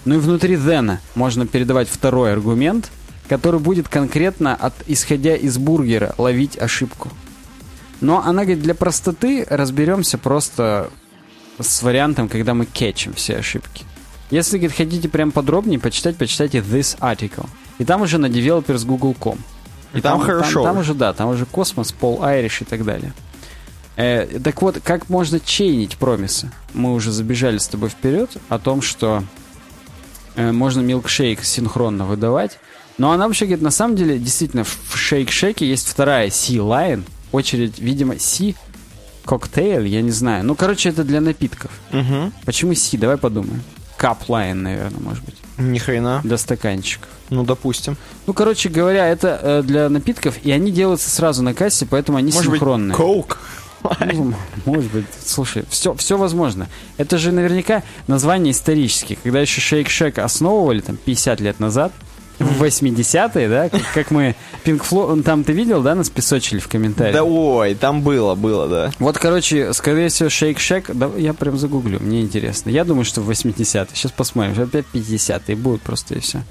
но 0.05 0.15
и 0.15 0.17
внутри 0.17 0.55
then 0.55 0.97
можно 1.15 1.47
передавать 1.47 1.89
второй 1.89 2.33
аргумент, 2.33 2.91
который 3.27 3.59
будет 3.59 3.87
конкретно, 3.87 4.55
от, 4.55 4.73
исходя 4.87 5.35
из 5.35 5.57
бургера, 5.57 6.13
ловить 6.17 6.57
ошибку. 6.57 7.09
Но 8.01 8.21
она 8.23 8.43
говорит, 8.43 8.61
для 8.61 8.75
простоты 8.75 9.45
разберемся 9.49 10.17
просто 10.17 10.89
с 11.59 11.81
вариантом, 11.81 12.27
когда 12.27 12.53
мы 12.53 12.65
кетчим 12.65 13.13
все 13.13 13.37
ошибки. 13.37 13.85
Если, 14.29 14.57
говорит, 14.57 14.75
хотите 14.75 15.07
прям 15.09 15.31
подробнее 15.31 15.79
почитать, 15.79 16.17
почитайте 16.17 16.57
this 16.57 16.97
article. 16.99 17.47
И 17.77 17.85
там 17.85 18.01
уже 18.01 18.17
на 18.17 18.25
developers 18.25 18.85
google.com. 18.85 19.37
И 19.93 20.01
там, 20.01 20.19
там 20.19 20.21
хорошо. 20.21 20.63
Там, 20.63 20.73
там 20.73 20.77
уже, 20.79 20.93
да, 20.93 21.13
там 21.13 21.29
уже 21.29 21.45
космос, 21.45 21.91
Пол 21.91 22.23
Айриш 22.23 22.61
и 22.61 22.65
так 22.65 22.83
далее. 22.83 23.13
Э, 23.95 24.39
так 24.43 24.61
вот, 24.61 24.79
как 24.83 25.09
можно 25.09 25.39
чейнить 25.39 25.97
промисы? 25.97 26.51
Мы 26.73 26.93
уже 26.93 27.11
забежали 27.11 27.57
с 27.59 27.67
тобой 27.67 27.89
вперед 27.89 28.31
о 28.49 28.57
том, 28.57 28.81
что 28.81 29.23
можно 30.35 30.81
милкшейк 30.81 31.43
синхронно 31.43 32.05
выдавать. 32.05 32.59
Но 32.97 33.11
она 33.11 33.27
вообще 33.27 33.45
говорит, 33.45 33.63
на 33.63 33.71
самом 33.71 33.95
деле, 33.95 34.19
действительно, 34.19 34.63
в 34.63 34.95
шейк-шейке 34.95 35.65
есть 35.65 35.87
вторая 35.87 36.29
C-line. 36.29 37.03
Очередь, 37.31 37.79
видимо, 37.79 38.19
C 38.19 38.53
коктейль, 39.25 39.87
я 39.87 40.01
не 40.01 40.11
знаю. 40.11 40.45
Ну, 40.45 40.55
короче, 40.55 40.89
это 40.89 41.03
для 41.03 41.21
напитков. 41.21 41.71
Угу. 41.91 42.31
Почему 42.45 42.75
C? 42.75 42.97
Давай 42.97 43.17
подумаем. 43.17 43.63
Line, 43.99 44.55
наверное, 44.55 44.99
может 44.99 45.23
быть. 45.23 45.35
Ни 45.57 45.79
хрена. 45.79 46.19
Для 46.23 46.37
стаканчиков. 46.37 47.09
Ну, 47.29 47.43
допустим. 47.45 47.95
Ну, 48.27 48.33
короче 48.33 48.69
говоря, 48.69 49.07
это 49.07 49.39
э, 49.41 49.63
для 49.63 49.89
напитков, 49.89 50.35
и 50.43 50.51
они 50.51 50.71
делаются 50.71 51.09
сразу 51.09 51.41
на 51.41 51.53
кассе, 51.53 51.85
поэтому 51.85 52.17
они 52.17 52.31
может 52.31 52.51
синхронные. 52.51 52.97
Быть, 52.97 52.97
Coke? 53.83 54.13
Ну, 54.13 54.33
может 54.65 54.91
быть, 54.91 55.05
слушай, 55.25 55.63
все, 55.69 55.93
все 55.95 56.17
возможно. 56.17 56.67
Это 56.97 57.17
же 57.17 57.31
наверняка 57.31 57.83
название 58.07 58.51
исторические. 58.51 59.17
Когда 59.21 59.41
еще 59.41 59.61
Shake 59.61 59.87
Shack 59.87 60.19
основывали, 60.19 60.81
там, 60.81 60.97
50 60.97 61.39
лет 61.41 61.59
назад, 61.59 61.91
в 62.39 62.63
80-е, 62.63 63.49
да? 63.49 63.69
Как, 63.69 63.81
как 63.93 64.11
мы... 64.11 64.35
Pink 64.65 64.81
Floyd... 64.89 65.23
Там 65.23 65.43
ты 65.43 65.53
видел, 65.53 65.81
да, 65.81 65.95
нас 65.95 66.09
песочили 66.09 66.59
в 66.59 66.67
комментариях? 66.67 67.15
Да 67.15 67.23
ой, 67.23 67.75
там 67.75 68.01
было, 68.01 68.35
было, 68.35 68.67
да. 68.67 68.91
Вот, 68.99 69.17
короче, 69.17 69.73
скорее 69.73 70.09
всего, 70.09 70.29
Shake 70.29 70.57
Shack... 70.57 70.93
Да, 70.93 71.09
я 71.17 71.33
прям 71.33 71.57
загуглю, 71.57 71.99
мне 71.99 72.21
интересно. 72.21 72.69
Я 72.69 72.85
думаю, 72.85 73.05
что 73.05 73.21
в 73.21 73.29
80-е. 73.29 73.87
Сейчас 73.93 74.11
посмотрим. 74.11 74.61
Опять 74.61 74.85
50-е 74.93 75.55
будут 75.55 75.81
просто 75.81 76.15
и 76.15 76.19
все. 76.19 76.43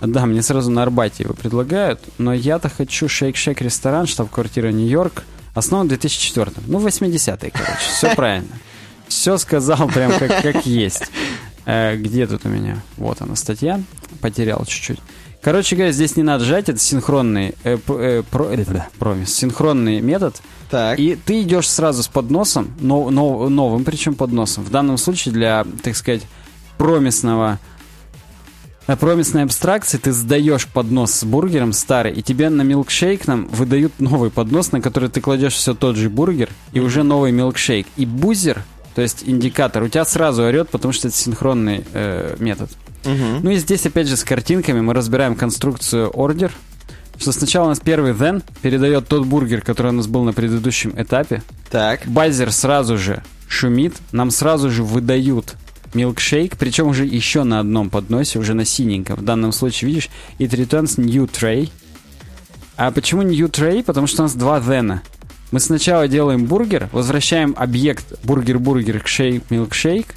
Да, 0.00 0.26
мне 0.26 0.42
сразу 0.42 0.70
на 0.70 0.82
Арбате 0.82 1.22
его 1.22 1.34
предлагают, 1.34 2.00
но 2.18 2.32
я-то 2.32 2.68
хочу 2.68 3.06
Shake 3.06 3.34
Shack 3.34 3.62
ресторан, 3.62 4.06
штаб-квартира 4.06 4.72
Нью-Йорк, 4.72 5.22
основан 5.54 5.86
в 5.86 5.88
2004 5.88 6.52
Ну, 6.66 6.78
80-е, 6.78 7.50
короче, 7.50 7.88
все 7.88 8.14
правильно. 8.16 8.58
Все 9.08 9.36
сказал 9.36 9.88
прям 9.88 10.18
как, 10.18 10.42
как 10.42 10.66
есть. 10.66 11.04
Э, 11.66 11.96
где 11.96 12.26
тут 12.26 12.46
у 12.46 12.48
меня? 12.48 12.82
Вот 12.96 13.20
она, 13.20 13.36
статья. 13.36 13.80
Потерял 14.20 14.64
чуть-чуть. 14.64 14.98
Короче 15.42 15.74
говоря, 15.74 15.90
здесь 15.90 16.16
не 16.16 16.22
надо 16.22 16.44
жать, 16.44 16.68
это 16.68 16.78
синхронный 16.78 17.56
э, 17.64 17.76
э, 17.88 18.22
про, 18.30 18.44
э, 18.52 18.64
да, 18.64 18.88
промис, 19.00 19.34
синхронный 19.34 20.00
метод. 20.00 20.40
Так. 20.70 21.00
И 21.00 21.16
ты 21.16 21.42
идешь 21.42 21.68
сразу 21.68 22.04
с 22.04 22.08
подносом, 22.08 22.72
но, 22.78 23.10
но, 23.10 23.48
новым 23.48 23.82
причем 23.82 24.14
подносом. 24.14 24.62
В 24.62 24.70
данном 24.70 24.98
случае 24.98 25.34
для, 25.34 25.66
так 25.82 25.96
сказать, 25.96 26.22
промисного 26.78 27.58
э, 28.86 28.96
промисной 28.96 29.44
абстракции 29.44 29.98
ты 29.98 30.12
сдаешь 30.12 30.66
поднос 30.66 31.12
с 31.12 31.24
бургером 31.24 31.72
старый, 31.72 32.12
и 32.12 32.22
тебе 32.22 32.48
на 32.50 32.62
милкшейк 32.62 33.26
нам 33.26 33.46
выдают 33.46 34.00
новый 34.00 34.30
поднос, 34.30 34.72
на 34.72 34.80
который 34.80 35.08
ты 35.08 35.20
кладешь 35.20 35.54
все 35.54 35.74
тот 35.74 35.96
же 35.96 36.10
бургер, 36.10 36.50
и 36.72 36.80
уже 36.80 37.02
новый 37.02 37.32
милкшейк. 37.32 37.86
И 37.96 38.06
бузер, 38.06 38.64
то 38.94 39.02
есть 39.02 39.22
индикатор, 39.26 39.82
у 39.82 39.88
тебя 39.88 40.04
сразу 40.04 40.42
орет, 40.42 40.68
потому 40.70 40.92
что 40.92 41.08
это 41.08 41.16
синхронный 41.16 41.84
э, 41.92 42.36
метод. 42.38 42.70
Угу. 43.04 43.40
Ну 43.42 43.50
и 43.50 43.56
здесь, 43.56 43.84
опять 43.86 44.08
же, 44.08 44.16
с 44.16 44.24
картинками 44.24 44.80
мы 44.80 44.94
разбираем 44.94 45.34
конструкцию 45.34 46.10
ордер. 46.10 46.52
Что 47.18 47.30
сначала 47.32 47.66
у 47.66 47.68
нас 47.68 47.80
первый 47.80 48.12
then 48.12 48.42
передает 48.62 49.06
тот 49.06 49.26
бургер, 49.26 49.60
который 49.60 49.88
у 49.88 49.94
нас 49.94 50.06
был 50.06 50.24
на 50.24 50.32
предыдущем 50.32 50.94
этапе. 50.96 51.42
Так. 51.70 52.06
Базер 52.06 52.50
сразу 52.52 52.96
же 52.96 53.22
шумит, 53.48 53.94
нам 54.12 54.30
сразу 54.30 54.70
же 54.70 54.82
выдают 54.82 55.54
милкшейк, 55.94 56.56
причем 56.56 56.88
уже 56.88 57.04
еще 57.04 57.42
на 57.44 57.60
одном 57.60 57.90
подносе, 57.90 58.38
уже 58.38 58.54
на 58.54 58.64
синеньком. 58.64 59.16
В 59.16 59.22
данном 59.22 59.52
случае, 59.52 59.88
видишь, 59.88 60.10
it 60.38 60.50
returns 60.50 61.00
new 61.00 61.26
tray. 61.26 61.70
А 62.76 62.90
почему 62.90 63.22
new 63.22 63.48
tray? 63.48 63.82
Потому 63.82 64.06
что 64.06 64.22
у 64.22 64.24
нас 64.24 64.34
два 64.34 64.58
then. 64.60 65.00
Мы 65.50 65.60
сначала 65.60 66.08
делаем 66.08 66.46
бургер, 66.46 66.88
возвращаем 66.92 67.54
объект 67.58 68.06
бургер-бургер 68.24 69.00
к 69.00 69.06
шейк 69.06 69.50
милкшейк, 69.50 70.14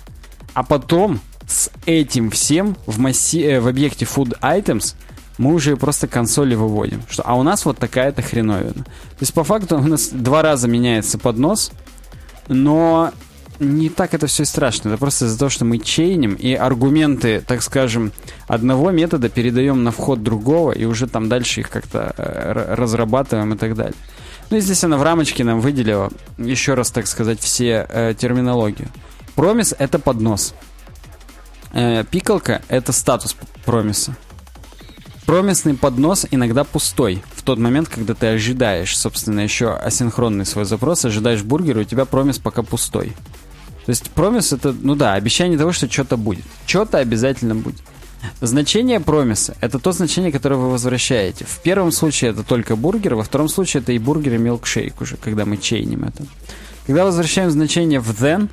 а 0.54 0.64
потом 0.64 1.20
с 1.46 1.70
этим 1.86 2.32
всем 2.32 2.78
в, 2.86 3.00
масси... 3.00 3.44
э, 3.44 3.60
в 3.60 3.68
объекте 3.68 4.06
food 4.06 4.40
items 4.42 4.96
мы 5.38 5.54
уже 5.54 5.76
просто 5.76 6.08
консоли 6.08 6.56
выводим. 6.56 7.02
Что, 7.10 7.24
а 7.26 7.36
у 7.36 7.44
нас 7.44 7.66
вот 7.66 7.78
такая-то 7.78 8.22
хреновина. 8.22 8.74
То 8.86 9.20
есть 9.20 9.34
по 9.34 9.44
факту 9.44 9.78
у 9.78 9.82
нас 9.82 10.08
два 10.08 10.42
раза 10.42 10.70
меняется 10.70 11.18
поднос, 11.18 11.72
но 12.48 13.12
не 13.60 13.90
так 13.90 14.14
это 14.14 14.28
все 14.28 14.46
страшно. 14.46 14.90
Это 14.90 14.98
просто 14.98 15.26
из-за 15.26 15.38
того, 15.38 15.50
что 15.50 15.66
мы 15.66 15.78
чейним 15.78 16.36
и 16.36 16.54
аргументы, 16.54 17.44
так 17.46 17.62
скажем, 17.62 18.12
одного 18.48 18.92
метода 18.92 19.30
передаем 19.30 19.84
на 19.84 19.92
вход 19.92 20.24
другого, 20.24 20.72
и 20.72 20.86
уже 20.86 21.08
там 21.08 21.30
дальше 21.30 21.62
их 21.62 21.70
как-то 21.70 22.14
э, 22.18 22.76
разрабатываем 22.76 23.54
и 23.54 23.58
так 23.58 23.76
далее. 23.76 23.96
Ну 24.50 24.58
и 24.58 24.60
здесь 24.60 24.84
она 24.84 24.98
в 24.98 25.04
рамочке 25.04 25.44
нам 25.44 25.60
выделила, 25.60 26.12
еще 26.38 26.76
раз, 26.76 26.92
так 26.92 27.08
сказать, 27.08 27.40
все 27.40 27.86
э, 27.90 28.14
терминологию. 28.18 28.90
Промис— 29.36 29.74
это 29.80 30.00
поднос. 30.00 30.54
Э, 31.74 32.04
пикалка— 32.10 32.62
это 32.68 32.92
статус 32.92 33.36
промиса. 33.66 34.16
Промисный 35.26 35.74
поднос 35.74 36.28
иногда 36.30 36.64
пустой. 36.64 37.24
В 37.34 37.42
тот 37.42 37.58
момент, 37.58 37.90
когда 37.90 38.14
ты 38.14 38.28
ожидаешь, 38.28 38.96
собственно, 38.96 39.40
еще 39.40 39.74
асинхронный 39.74 40.46
свой 40.46 40.66
запрос, 40.66 41.04
ожидаешь 41.04 41.42
бургер, 41.42 41.80
и 41.80 41.82
у 41.82 41.84
тебя 41.84 42.06
промис 42.06 42.38
пока 42.38 42.62
пустой. 42.62 43.14
То 43.86 43.92
есть 43.92 44.10
промис 44.12 44.52
это, 44.52 44.76
ну 44.80 44.96
да, 44.96 45.14
обещание 45.14 45.58
того, 45.58 45.72
что 45.72 45.92
что-то 45.92 46.18
будет. 46.18 46.44
Что-то 46.66 46.98
обязательно 46.98 47.56
будет. 47.56 47.82
Значение 48.42 49.00
промиса– 49.00 49.56
это 49.62 49.78
то 49.78 49.92
значение, 49.92 50.32
которое 50.32 50.56
вы 50.56 50.72
возвращаете. 50.72 51.46
В 51.46 51.62
первом 51.62 51.92
случае 51.92 52.32
это 52.32 52.44
только 52.44 52.76
бургер, 52.76 53.16
во 53.16 53.24
втором 53.24 53.48
случае 53.48 53.82
это 53.82 53.92
и 53.92 54.00
бургер, 54.00 54.34
и 54.34 54.38
милкшейк 54.38 55.00
уже, 55.02 55.18
когда 55.18 55.46
мы 55.46 55.58
чейним 55.58 56.06
это. 56.06 56.26
Когда 56.88 57.06
возвращаем 57.06 57.52
значение 57.52 58.00
в 58.00 58.10
then, 58.10 58.50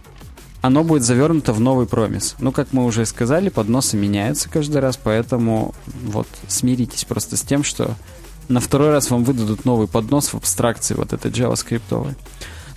оно 0.60 0.84
будет 0.84 1.02
завернуто 1.02 1.52
в 1.52 1.60
новый 1.60 1.86
промис. 1.86 2.36
Ну, 2.38 2.52
как 2.52 2.68
мы 2.72 2.84
уже 2.84 3.04
сказали, 3.04 3.48
подносы 3.48 3.96
меняются 3.96 4.48
каждый 4.48 4.80
раз, 4.80 4.98
поэтому 5.02 5.74
вот 6.04 6.28
смиритесь 6.46 7.04
просто 7.04 7.36
с 7.36 7.42
тем, 7.42 7.64
что 7.64 7.96
на 8.48 8.60
второй 8.60 8.90
раз 8.90 9.10
вам 9.10 9.24
выдадут 9.24 9.64
новый 9.64 9.88
поднос 9.88 10.28
в 10.28 10.36
абстракции 10.36 10.94
вот 10.94 11.12
этой 11.12 11.30
JavaScript. 11.30 12.14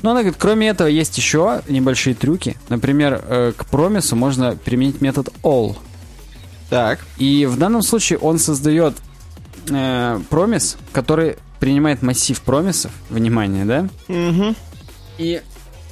Но 0.05 0.11
она 0.11 0.19
говорит, 0.19 0.37
кроме 0.39 0.67
этого 0.67 0.87
есть 0.87 1.17
еще 1.17 1.63
небольшие 1.67 2.13
трюки. 2.13 2.57
Например, 2.69 3.23
э, 3.27 3.53
к 3.57 3.65
промису 3.65 4.15
можно 4.15 4.55
применить 4.55 5.01
метод 5.01 5.29
all. 5.41 5.77
Так. 6.69 6.99
И 7.17 7.47
в 7.47 7.57
данном 7.57 7.81
случае 7.81 8.19
он 8.19 8.37
создает 8.37 8.93
э, 9.67 10.19
промис, 10.29 10.77
который 10.91 11.37
принимает 11.59 12.03
массив 12.03 12.39
промисов. 12.39 12.91
Внимание, 13.09 13.65
да? 13.65 13.89
Угу. 14.07 14.55
И 15.17 15.41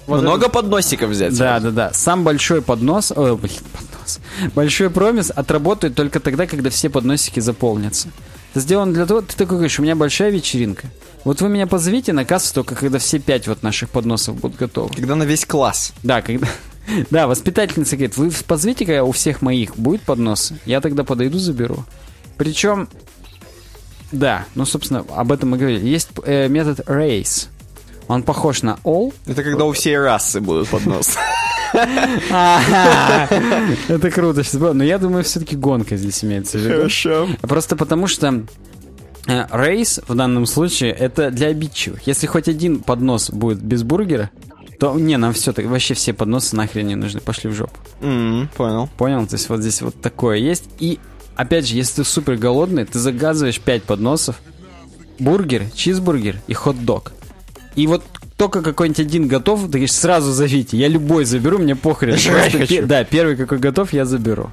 вот 0.06 0.22
Много 0.22 0.46
это... 0.46 0.54
подносиков 0.54 1.10
взять. 1.10 1.36
Да, 1.36 1.60
да, 1.60 1.72
да. 1.72 1.92
Сам 1.94 2.24
большой 2.24 2.62
поднос, 2.62 3.12
о, 3.16 3.36
блин, 3.36 3.64
поднос. 3.74 4.20
Большой 4.54 4.92
промис 4.92 5.32
отработает 5.32 5.96
только 5.96 6.20
тогда, 6.20 6.46
когда 6.46 6.70
все 6.70 6.92
подносики 6.92 7.40
заполнятся. 7.40 8.10
Это 8.52 8.60
сделано 8.60 8.94
для 8.94 9.08
того, 9.08 9.22
ты 9.22 9.36
такой 9.36 9.58
говоришь, 9.58 9.80
у 9.80 9.82
меня 9.82 9.96
большая 9.96 10.30
вечеринка. 10.30 10.86
Вот 11.24 11.42
вы 11.42 11.50
меня 11.50 11.68
позовите 11.68 12.12
на 12.12 12.26
кассу 12.26 12.54
только 12.54 12.76
когда 12.76 13.00
все 13.00 13.20
пять 13.20 13.48
вот 13.48 13.64
наших 13.64 13.90
подносов 13.90 14.36
будут 14.36 14.58
готовы. 14.58 14.94
Когда 14.94 15.16
на 15.16 15.24
весь 15.24 15.46
класс. 15.46 15.94
Да, 16.04 16.22
когда... 16.22 16.48
Да, 17.10 17.28
воспитательница 17.28 17.96
говорит, 17.96 18.18
вы 18.18 18.30
позовите, 18.46 18.86
когда 18.86 19.06
у 19.06 19.14
всех 19.14 19.42
моих 19.42 19.78
будет 19.78 20.02
подносы, 20.02 20.60
я 20.66 20.82
тогда 20.82 21.06
подойду, 21.06 21.40
заберу. 21.40 21.86
Причем, 22.36 22.90
да, 24.12 24.44
ну, 24.54 24.66
собственно, 24.66 25.06
об 25.16 25.32
этом 25.32 25.52
мы 25.52 25.58
говорили. 25.58 25.88
Есть 25.88 26.10
э, 26.26 26.50
метод 26.50 26.82
race. 26.82 27.48
Он 28.10 28.22
похож 28.22 28.64
на 28.64 28.80
all. 28.84 29.14
Это 29.26 29.44
когда 29.44 29.64
у 29.64 29.72
всей 29.72 29.98
расы 29.98 30.42
будут 30.42 30.68
подносы. 30.68 31.18
Это 31.74 33.30
круто. 34.12 34.44
Но 34.74 34.84
я 34.84 34.98
думаю, 34.98 35.24
все-таки 35.24 35.56
гонка 35.56 35.96
здесь 35.96 36.24
имеется 36.24 36.58
в 36.58 36.62
виду. 36.62 36.76
Хорошо. 36.76 37.30
Просто 37.42 37.76
потому 37.76 38.08
что 38.08 38.44
рейс 39.28 40.00
в 40.08 40.16
данном 40.16 40.46
случае 40.46 40.92
это 40.92 41.32
для 41.32 41.48
обидчивых. 41.48 42.06
Если 42.08 42.28
хоть 42.28 42.48
один 42.48 42.80
поднос 42.80 43.30
будет 43.30 43.62
без 43.62 43.84
бургера, 43.84 44.30
то 44.80 44.98
не, 45.00 45.18
нам 45.18 45.34
все 45.34 45.54
так 45.54 45.66
вообще 45.66 45.94
все 45.94 46.14
подносы 46.14 46.56
нахрен 46.56 46.88
не 46.88 46.96
нужны, 46.96 47.22
пошли 47.22 47.50
в 47.50 47.54
жопу. 47.54 47.80
Mm, 48.02 48.50
понял. 48.56 48.90
Понял? 48.98 49.26
То 49.26 49.36
есть 49.36 49.48
вот 49.50 49.62
здесь 49.62 49.82
вот 49.82 50.00
такое 50.02 50.38
есть. 50.38 50.66
И 50.80 51.00
опять 51.36 51.68
же, 51.68 51.76
если 51.76 51.98
ты 51.98 52.04
супер 52.04 52.36
голодный, 52.36 52.86
ты 52.86 53.00
заказываешь 53.00 53.60
5 53.60 53.84
подносов, 53.84 54.42
бургер, 55.20 55.70
чизбургер 55.74 56.38
и 56.48 56.54
хот-дог. 56.54 57.14
И 57.76 57.88
вот 57.88 58.04
только 58.38 58.62
какой-нибудь 58.62 59.00
один 59.00 59.28
готов, 59.28 59.62
ты 59.62 59.68
говоришь, 59.68 59.94
сразу 59.94 60.34
зовите. 60.34 60.78
Я 60.78 60.88
любой 60.88 61.24
заберу, 61.26 61.60
мне 61.60 61.76
похрен. 61.76 62.18
Да, 62.88 63.04
первый 63.04 63.38
какой 63.38 63.60
готов, 63.60 63.94
я 63.94 64.06
заберу. 64.06 64.52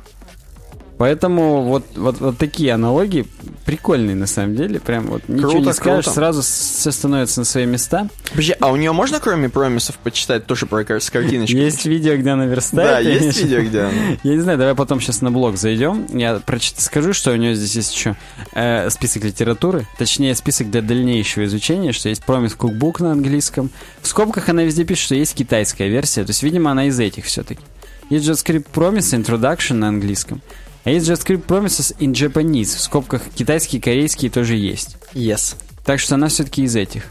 Поэтому 1.00 1.62
вот, 1.62 1.86
вот, 1.96 2.20
вот 2.20 2.36
такие 2.36 2.74
аналогии 2.74 3.24
прикольные 3.64 4.14
на 4.14 4.26
самом 4.26 4.54
деле. 4.54 4.80
Прям 4.80 5.06
вот 5.06 5.26
ничего 5.28 5.52
круто, 5.52 5.68
не 5.68 5.72
скажешь, 5.72 6.04
круто. 6.04 6.14
сразу 6.14 6.42
все 6.42 6.92
становится 6.92 7.40
на 7.40 7.46
свои 7.46 7.64
места. 7.64 8.10
Подожди, 8.28 8.54
а 8.60 8.70
у 8.70 8.76
нее 8.76 8.92
можно 8.92 9.18
кроме 9.18 9.48
промисов 9.48 9.96
почитать 9.96 10.44
тоже 10.44 10.66
про 10.66 10.80
с 11.00 11.08
картиночкой? 11.08 11.58
Есть 11.58 11.86
видео, 11.86 12.18
где 12.18 12.28
она 12.28 12.44
верстает. 12.44 12.90
Да, 12.90 12.98
есть 12.98 13.42
видео, 13.42 13.62
где 13.62 13.80
она. 13.80 13.92
Я 14.22 14.34
не 14.34 14.40
знаю, 14.40 14.58
давай 14.58 14.74
потом 14.74 15.00
сейчас 15.00 15.22
на 15.22 15.30
блог 15.30 15.56
зайдем. 15.56 16.04
Я 16.12 16.34
прочит, 16.34 16.78
скажу, 16.80 17.14
что 17.14 17.30
у 17.30 17.36
нее 17.36 17.54
здесь 17.54 17.76
есть 17.76 17.94
еще 17.94 18.14
э, 18.52 18.90
список 18.90 19.24
литературы, 19.24 19.86
точнее 19.96 20.34
список 20.34 20.70
для 20.70 20.82
дальнейшего 20.82 21.46
изучения, 21.46 21.92
что 21.92 22.10
есть 22.10 22.22
промис 22.24 22.54
кукбук 22.54 23.00
на 23.00 23.12
английском. 23.12 23.70
В 24.02 24.06
скобках 24.06 24.50
она 24.50 24.64
везде 24.64 24.84
пишет, 24.84 25.06
что 25.06 25.14
есть 25.14 25.34
китайская 25.34 25.88
версия, 25.88 26.24
то 26.24 26.30
есть, 26.32 26.42
видимо, 26.42 26.72
она 26.72 26.88
из 26.88 27.00
этих 27.00 27.24
все-таки. 27.24 27.62
Есть 28.10 28.28
JavaScript 28.28 28.66
Promise 28.74 29.24
Introduction 29.24 29.76
на 29.76 29.88
английском. 29.88 30.42
А 30.84 30.90
есть 30.90 31.08
JavaScript 31.08 31.46
Promises 31.46 31.96
in 31.98 32.12
Japanese. 32.12 32.76
В 32.76 32.80
скобках 32.80 33.22
китайские 33.34 33.82
корейские 33.82 34.30
тоже 34.30 34.56
есть. 34.56 34.96
Yes. 35.12 35.56
Так 35.84 36.00
что 36.00 36.14
она 36.14 36.28
все-таки 36.28 36.62
из 36.62 36.76
этих. 36.76 37.04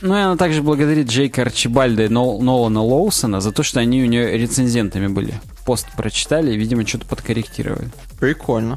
Ну 0.00 0.16
и 0.16 0.20
она 0.20 0.36
также 0.36 0.62
благодарит 0.62 1.08
Джейка 1.08 1.42
Арчибальда 1.42 2.04
и 2.04 2.08
Нол 2.08 2.42
Нолана 2.42 2.82
Лоусона 2.82 3.40
за 3.40 3.52
то, 3.52 3.62
что 3.62 3.80
они 3.80 4.02
у 4.02 4.06
нее 4.06 4.36
рецензентами 4.36 5.06
были. 5.06 5.34
Пост 5.64 5.86
прочитали 5.96 6.52
и, 6.52 6.56
видимо, 6.56 6.86
что-то 6.86 7.06
подкорректировали. 7.06 7.88
Прикольно. 8.18 8.76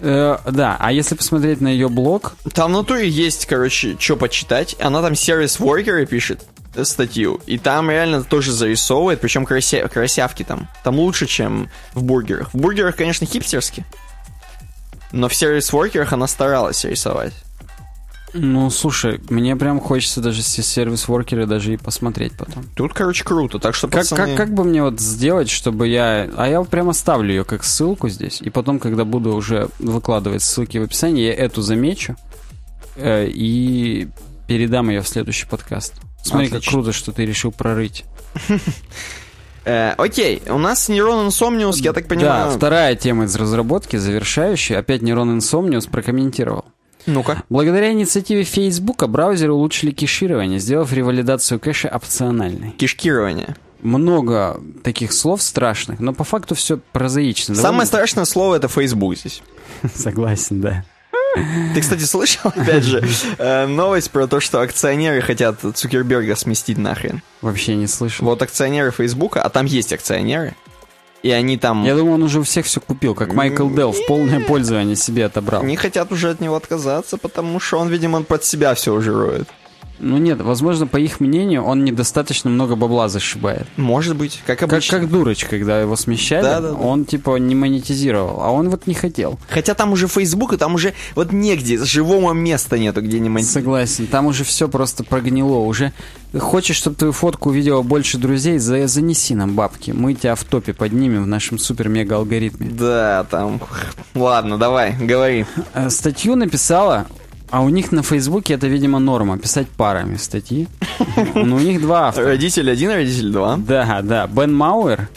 Э, 0.00 0.38
да, 0.50 0.76
а 0.78 0.92
если 0.92 1.14
посмотреть 1.14 1.60
на 1.60 1.68
ее 1.68 1.88
блог... 1.88 2.36
Там 2.54 2.72
на 2.72 2.84
то 2.84 2.96
и 2.96 3.08
есть, 3.08 3.46
короче, 3.46 3.96
что 3.98 4.16
почитать. 4.16 4.76
Она 4.78 5.02
там 5.02 5.14
сервис 5.14 5.58
воркеры 5.58 6.06
пишет 6.06 6.44
статью, 6.82 7.40
и 7.46 7.58
там 7.58 7.90
реально 7.90 8.24
тоже 8.24 8.52
зарисовывает, 8.52 9.20
причем 9.20 9.46
крася... 9.46 9.88
красявки 9.88 10.42
там. 10.42 10.68
Там 10.82 10.98
лучше, 10.98 11.26
чем 11.26 11.68
в 11.94 12.02
бургерах. 12.02 12.52
В 12.52 12.56
бургерах, 12.56 12.96
конечно, 12.96 13.26
хипстерски, 13.26 13.84
но 15.12 15.28
в 15.28 15.34
сервис-воркерах 15.34 16.12
она 16.12 16.26
старалась 16.26 16.84
рисовать. 16.84 17.32
Ну, 18.36 18.68
слушай, 18.68 19.20
мне 19.30 19.54
прям 19.54 19.78
хочется 19.78 20.20
даже 20.20 20.42
сервис-воркеры 20.42 21.46
даже 21.46 21.72
и 21.72 21.76
посмотреть 21.76 22.32
потом. 22.36 22.64
Тут, 22.74 22.92
короче, 22.92 23.22
круто, 23.22 23.60
так 23.60 23.76
что, 23.76 23.86
как, 23.86 24.00
пацаны... 24.00 24.26
как, 24.26 24.36
как 24.36 24.54
бы 24.54 24.64
мне 24.64 24.82
вот 24.82 24.98
сделать, 24.98 25.48
чтобы 25.48 25.86
я... 25.86 26.28
А 26.36 26.48
я 26.48 26.60
прямо 26.62 26.92
ставлю 26.94 27.28
ее 27.28 27.44
как 27.44 27.62
ссылку 27.62 28.08
здесь, 28.08 28.40
и 28.42 28.50
потом, 28.50 28.80
когда 28.80 29.04
буду 29.04 29.32
уже 29.34 29.68
выкладывать 29.78 30.42
ссылки 30.42 30.78
в 30.78 30.82
описании, 30.82 31.26
я 31.26 31.32
эту 31.32 31.62
замечу 31.62 32.16
э, 32.96 33.28
и 33.28 34.08
передам 34.48 34.90
ее 34.90 35.02
в 35.02 35.08
следующий 35.08 35.46
подкаст. 35.46 35.94
Смотри, 36.24 36.46
Отлично. 36.46 36.60
как 36.64 36.70
круто, 36.70 36.92
что 36.92 37.12
ты 37.12 37.24
решил 37.24 37.52
прорыть. 37.52 38.04
Э, 39.66 39.94
окей, 39.96 40.42
у 40.50 40.58
нас 40.58 40.90
нейрон 40.90 41.28
Insomnius, 41.28 41.76
я 41.76 41.94
так 41.94 42.06
понимаю... 42.06 42.50
Да, 42.50 42.54
вторая 42.54 42.94
тема 42.96 43.24
из 43.24 43.34
разработки, 43.34 43.96
завершающая. 43.96 44.78
Опять 44.78 45.00
нейрон 45.00 45.38
Insomnius 45.38 45.88
прокомментировал. 45.90 46.66
Ну-ка. 47.06 47.44
Благодаря 47.48 47.90
инициативе 47.92 48.44
Facebook 48.44 49.08
браузеры 49.08 49.54
улучшили 49.54 49.90
кеширование, 49.90 50.58
сделав 50.58 50.92
ревалидацию 50.92 51.58
кэша 51.60 51.88
опциональной. 51.88 52.72
Кешкирование. 52.72 53.56
Много 53.80 54.60
таких 54.82 55.14
слов 55.14 55.40
страшных, 55.40 55.98
но 55.98 56.12
по 56.12 56.24
факту 56.24 56.54
все 56.54 56.78
прозаично. 56.92 57.54
Самое 57.54 57.86
страшное 57.86 58.26
слово 58.26 58.56
это 58.56 58.68
Facebook 58.68 59.16
здесь. 59.16 59.42
Согласен, 59.94 60.60
да. 60.60 60.84
Ты, 61.74 61.80
кстати, 61.80 62.04
слышал, 62.04 62.50
опять 62.56 62.84
же, 62.84 63.02
э, 63.38 63.66
новость 63.66 64.10
про 64.10 64.26
то, 64.26 64.40
что 64.40 64.60
акционеры 64.60 65.20
хотят 65.20 65.56
Цукерберга 65.74 66.36
сместить 66.36 66.78
нахрен? 66.78 67.22
Вообще 67.42 67.74
не 67.74 67.86
слышал. 67.86 68.26
Вот 68.26 68.42
акционеры 68.42 68.90
Фейсбука, 68.92 69.42
а 69.42 69.50
там 69.50 69.66
есть 69.66 69.92
акционеры, 69.92 70.54
и 71.24 71.30
они 71.30 71.56
там... 71.56 71.84
Я 71.84 71.96
думаю, 71.96 72.14
он 72.16 72.22
уже 72.22 72.40
у 72.40 72.42
всех 72.42 72.66
все 72.66 72.80
купил, 72.80 73.14
как 73.14 73.32
Майкл 73.32 73.68
Делл 73.70 73.92
в 73.92 74.06
полное 74.06 74.40
пользование 74.40 74.94
себе 74.94 75.24
отобрал. 75.24 75.64
Не 75.64 75.76
хотят 75.76 76.12
уже 76.12 76.30
от 76.30 76.40
него 76.40 76.54
отказаться, 76.54 77.16
потому 77.16 77.58
что 77.60 77.78
он, 77.78 77.88
видимо, 77.88 78.22
под 78.22 78.44
себя 78.44 78.74
все 78.74 78.92
уже 78.92 79.12
роет. 79.12 79.48
Ну 80.00 80.18
нет, 80.18 80.40
возможно, 80.40 80.86
по 80.86 80.96
их 80.96 81.20
мнению, 81.20 81.62
он 81.62 81.84
недостаточно 81.84 82.50
много 82.50 82.76
бабла 82.76 83.08
зашибает. 83.08 83.66
Может 83.76 84.16
быть, 84.16 84.42
как 84.46 84.62
обычно. 84.62 84.98
Как, 84.98 85.00
как 85.02 85.10
дурочка, 85.10 85.50
когда 85.50 85.80
его 85.80 85.96
смещали, 85.96 86.42
да, 86.42 86.60
да, 86.60 86.70
да. 86.70 86.74
он 86.74 87.04
типа 87.04 87.36
не 87.36 87.54
монетизировал, 87.54 88.40
а 88.42 88.50
он 88.50 88.70
вот 88.70 88.86
не 88.86 88.94
хотел. 88.94 89.38
Хотя 89.48 89.74
там 89.74 89.92
уже 89.92 90.08
Facebook, 90.08 90.52
и 90.52 90.56
там 90.56 90.74
уже 90.74 90.94
вот 91.14 91.32
негде, 91.32 91.78
живого 91.84 92.32
места 92.32 92.78
нету, 92.78 93.02
где 93.02 93.20
не 93.20 93.28
монетизировать. 93.28 93.64
Согласен, 93.64 94.06
там 94.06 94.26
уже 94.26 94.44
все 94.44 94.68
просто 94.68 95.04
прогнило, 95.04 95.58
уже 95.58 95.92
хочешь, 96.40 96.76
чтобы 96.76 96.96
твою 96.96 97.12
фотку 97.12 97.50
увидела 97.50 97.82
больше 97.82 98.18
друзей, 98.18 98.58
за, 98.58 98.86
занеси 98.86 99.34
нам 99.34 99.54
бабки, 99.54 99.92
мы 99.92 100.14
тебя 100.14 100.34
в 100.34 100.44
топе 100.44 100.72
поднимем 100.72 101.22
в 101.22 101.26
нашем 101.26 101.58
супер-мега-алгоритме. 101.58 102.68
Да, 102.70 103.26
там, 103.30 103.60
ладно, 104.14 104.58
давай, 104.58 104.96
говори. 104.98 105.46
Э, 105.74 105.90
статью 105.90 106.36
написала 106.36 107.06
а 107.54 107.60
у 107.60 107.68
них 107.68 107.92
на 107.92 108.02
Фейсбуке 108.02 108.54
это, 108.54 108.66
видимо, 108.66 108.98
норма, 108.98 109.38
писать 109.38 109.68
парами 109.68 110.16
статьи. 110.16 110.66
Ну, 111.36 111.54
у 111.54 111.60
них 111.60 111.80
два 111.80 112.08
автора. 112.08 112.26
Родитель 112.26 112.68
один, 112.68 112.90
родитель 112.90 113.30
два. 113.30 113.56
Да, 113.56 114.00
да. 114.02 114.26
Бен 114.26 114.52
Мауэр 114.52 115.08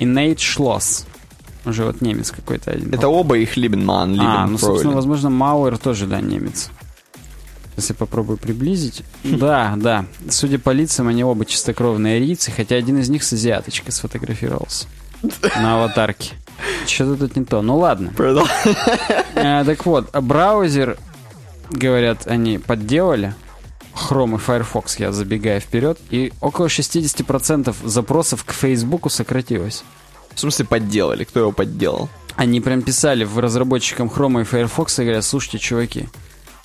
и 0.00 0.04
Нейт 0.04 0.40
Шлосс. 0.40 1.06
Уже 1.64 1.84
вот 1.84 2.00
немец 2.00 2.32
какой-то 2.32 2.72
один. 2.72 2.92
Это 2.92 3.06
оба 3.06 3.38
их 3.38 3.56
Либенман, 3.56 4.18
А, 4.18 4.48
ну, 4.48 4.58
собственно, 4.58 4.94
возможно, 4.96 5.30
Мауэр 5.30 5.78
тоже, 5.78 6.06
да, 6.06 6.20
немец. 6.20 6.70
Если 7.76 7.92
попробую 7.92 8.36
приблизить. 8.36 9.04
Да, 9.22 9.74
да. 9.76 10.06
Судя 10.28 10.58
по 10.58 10.70
лицам, 10.70 11.06
они 11.06 11.22
оба 11.22 11.44
чистокровные 11.44 12.16
арийцы, 12.16 12.50
хотя 12.50 12.74
один 12.74 12.98
из 12.98 13.08
них 13.10 13.22
с 13.22 13.32
азиаточкой 13.32 13.92
сфотографировался. 13.92 14.86
На 15.56 15.76
аватарке. 15.76 16.32
Что-то 16.84 17.28
тут 17.28 17.36
не 17.36 17.44
то. 17.44 17.62
Ну 17.62 17.78
ладно. 17.78 18.12
А, 19.36 19.64
так 19.64 19.86
вот, 19.86 20.10
браузер 20.20 20.98
говорят, 21.70 22.26
они 22.26 22.58
подделали 22.58 23.34
Chrome 23.94 24.36
и 24.36 24.38
Firefox, 24.38 24.98
я 24.98 25.12
забегаю 25.12 25.60
вперед, 25.60 25.98
и 26.10 26.32
около 26.40 26.66
60% 26.66 27.74
запросов 27.84 28.44
к 28.44 28.52
Фейсбуку 28.52 29.08
сократилось. 29.08 29.84
В 30.34 30.40
смысле 30.40 30.66
подделали? 30.66 31.24
Кто 31.24 31.40
его 31.40 31.52
подделал? 31.52 32.08
Они 32.36 32.60
прям 32.60 32.82
писали 32.82 33.24
в 33.24 33.38
разработчикам 33.38 34.08
Chrome 34.08 34.42
и 34.42 34.44
Firefox 34.44 34.98
и 34.98 35.02
говорят, 35.02 35.24
слушайте, 35.24 35.58
чуваки, 35.58 36.08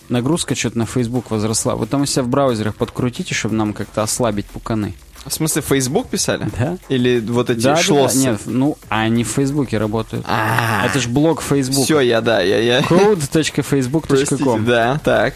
нагрузка 0.09 0.55
что-то 0.55 0.77
на 0.77 0.85
Facebook 0.85 1.31
возросла. 1.31 1.75
Вы 1.75 1.87
там 1.87 2.01
у 2.01 2.05
себя 2.05 2.23
в 2.23 2.27
браузерах 2.27 2.75
подкрутите, 2.75 3.33
чтобы 3.33 3.55
нам 3.55 3.73
как-то 3.73 4.03
ослабить 4.03 4.45
пуканы. 4.47 4.93
В 5.25 5.31
смысле, 5.33 5.61
Facebook 5.61 6.07
писали? 6.07 6.47
Да. 6.57 6.77
Или 6.89 7.19
вот 7.19 7.49
эти 7.49 7.59
Да, 7.59 7.71
да, 7.71 7.75
да. 7.75 7.81
шлоссы? 7.83 8.17
Нет, 8.17 8.41
ну, 8.45 8.77
они 8.89 9.23
в 9.23 9.27
Фейсбуке 9.29 9.77
работают. 9.77 10.25
А, 10.27 10.83
Это 10.85 10.99
ж 10.99 11.07
блог 11.07 11.41
Facebook. 11.41 11.85
Все, 11.85 11.99
я, 11.99 12.21
да, 12.21 12.41
я, 12.41 12.57
я... 12.59 12.81
Code.facebook.com. 12.81 14.65
да, 14.65 14.99
так. 15.03 15.33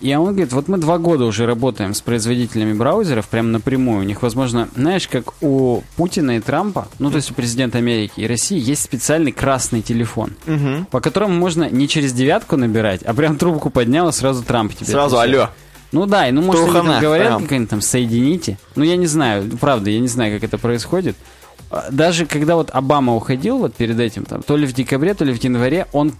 И 0.00 0.14
он 0.14 0.26
говорит, 0.32 0.52
вот 0.52 0.68
мы 0.68 0.76
два 0.76 0.98
года 0.98 1.24
уже 1.24 1.46
работаем 1.46 1.94
с 1.94 2.02
производителями 2.02 2.74
браузеров, 2.74 3.26
прям 3.28 3.52
напрямую. 3.52 4.00
У 4.00 4.02
них, 4.02 4.20
возможно, 4.20 4.68
знаешь, 4.76 5.08
как 5.08 5.32
у 5.42 5.82
Путина 5.96 6.36
и 6.36 6.40
Трампа, 6.40 6.88
ну, 6.98 7.10
то 7.10 7.16
есть 7.16 7.30
у 7.30 7.34
президента 7.34 7.78
Америки 7.78 8.20
и 8.20 8.26
России, 8.26 8.58
есть 8.60 8.82
специальный 8.82 9.32
красный 9.32 9.80
телефон, 9.80 10.32
по 10.90 11.00
которому 11.00 11.32
можно 11.34 11.70
не 11.70 11.88
через 11.88 12.12
девятку 12.12 12.56
набирать, 12.56 13.02
а 13.02 13.14
прям 13.14 13.38
трубку 13.38 13.70
поднял, 13.70 14.08
и 14.08 14.12
сразу 14.12 14.42
Трамп 14.42 14.74
тебе 14.74 14.90
Сразу 14.90 15.16
отвечает. 15.18 15.40
алло. 15.46 15.50
Ну 15.94 16.06
да, 16.06 16.28
и 16.28 16.32
ну 16.32 16.42
может 16.42 16.64
они 16.64 16.72
там 16.72 17.00
говорят 17.00 17.28
прям. 17.28 17.42
как-нибудь 17.42 17.70
там 17.70 17.80
соедините. 17.80 18.58
Ну 18.74 18.82
я 18.82 18.96
не 18.96 19.06
знаю, 19.06 19.48
правда, 19.60 19.90
я 19.90 20.00
не 20.00 20.08
знаю, 20.08 20.34
как 20.34 20.42
это 20.42 20.58
происходит. 20.58 21.16
А, 21.70 21.86
Даже 21.90 22.26
когда 22.26 22.56
вот 22.56 22.70
Обама 22.72 23.14
уходил 23.14 23.58
вот 23.58 23.76
перед 23.76 23.98
этим, 24.00 24.24
там, 24.24 24.42
то 24.42 24.56
ли 24.56 24.66
в 24.66 24.72
декабре, 24.72 25.14
то 25.14 25.24
ли 25.24 25.32
в 25.32 25.42
январе, 25.42 25.86
он 25.92 26.12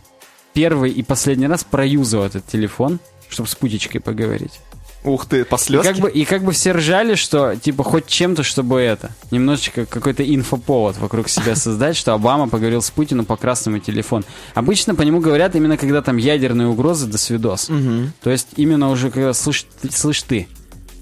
первый 0.52 0.92
и 0.92 1.02
последний 1.02 1.48
раз 1.48 1.64
проюзал 1.64 2.22
этот 2.22 2.46
телефон, 2.46 3.01
чтобы 3.28 3.48
с 3.48 3.56
Путечкой 3.56 4.01
поговорить. 4.01 4.60
Ух 5.05 5.26
ты, 5.26 5.40
И 5.40 5.44
послезки? 5.44 5.86
как, 5.86 5.98
бы, 5.98 6.10
и 6.10 6.24
как 6.24 6.43
бы 6.43 6.52
все 6.52 6.72
ржали, 6.72 7.14
что 7.14 7.55
типа 7.56 7.85
хоть 7.85 8.06
чем-то, 8.06 8.43
чтобы 8.43 8.81
это, 8.81 9.10
немножечко 9.31 9.85
какой-то 9.85 10.22
инфоповод 10.24 10.97
вокруг 10.98 11.28
себя 11.28 11.55
создать, 11.56 11.97
что 11.97 12.14
Обама 12.14 12.48
поговорил 12.48 12.81
с 12.81 12.90
Путиным 12.90 13.26
по 13.26 13.36
красному 13.36 13.78
телефону. 13.81 14.24
Обычно 14.55 14.94
по 14.94 15.02
нему 15.02 15.20
говорят 15.20 15.55
именно 15.56 15.76
когда 15.76 16.01
там 16.02 16.16
ядерные 16.16 16.68
угрозы 16.68 17.06
до 17.06 17.18
свидос. 17.18 17.68
Мгм. 17.68 18.12
То 18.22 18.31
есть 18.31 18.48
именно 18.56 18.90
уже 18.90 19.10
когда 19.10 19.35
слышь, 19.35 19.66
слышь 19.90 20.22
ты, 20.22 20.48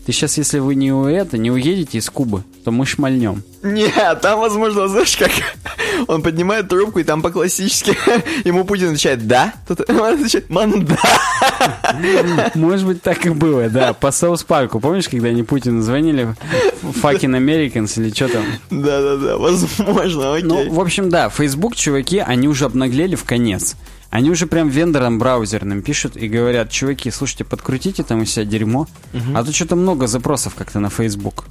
ты 0.04 0.12
сейчас, 0.12 0.36
если 0.36 0.58
вы 0.58 0.74
не 0.74 0.92
у 0.92 1.04
это, 1.06 1.38
не 1.38 1.50
уедете 1.50 1.98
из 1.98 2.10
Кубы, 2.10 2.42
то 2.64 2.72
мы 2.72 2.86
шмальнем. 2.86 3.42
Нет, 3.62 4.20
там, 4.20 4.40
возможно, 4.40 4.88
знаешь, 4.88 5.16
как 5.16 5.30
он 6.08 6.22
поднимает 6.22 6.68
трубку, 6.68 6.98
и 6.98 7.04
там 7.04 7.22
по-классически 7.22 7.96
ему 8.44 8.64
Путин 8.64 8.88
отвечает 8.88 9.26
«да», 9.28 9.54
тут 9.68 9.80
он 9.88 10.14
отвечает 10.14 10.50
«ман, 10.50 10.84
да». 10.84 12.50
Может 12.54 12.86
быть, 12.86 13.02
так 13.02 13.24
и 13.26 13.30
было, 13.30 13.68
да. 13.68 13.92
По 13.92 14.10
Саус 14.10 14.42
Парку. 14.42 14.80
Помнишь, 14.80 15.08
когда 15.08 15.28
они 15.28 15.44
Путину 15.44 15.82
звонили? 15.82 16.34
Fucking 16.82 17.36
Americans 17.38 18.00
или 18.00 18.12
что 18.12 18.28
там? 18.28 18.44
Да-да-да, 18.70 19.36
возможно, 19.36 20.34
окей. 20.34 20.48
Ну, 20.48 20.70
в 20.72 20.80
общем, 20.80 21.10
да, 21.10 21.28
Facebook, 21.28 21.76
чуваки, 21.76 22.18
они 22.18 22.48
уже 22.48 22.64
обнаглели 22.64 23.14
в 23.14 23.24
конец. 23.24 23.76
Они 24.12 24.28
уже 24.28 24.46
прям 24.46 24.68
вендорам 24.68 25.18
браузерным 25.18 25.80
пишут 25.80 26.18
и 26.18 26.28
говорят, 26.28 26.68
чуваки, 26.68 27.10
слушайте, 27.10 27.44
подкрутите 27.44 28.02
там 28.02 28.20
у 28.20 28.24
себя 28.26 28.44
дерьмо, 28.44 28.86
а 29.34 29.42
то 29.42 29.50
что-то 29.52 29.74
много 29.74 30.06
запросов 30.06 30.54
как-то 30.54 30.80
на 30.80 30.90
Facebook. 30.90 31.46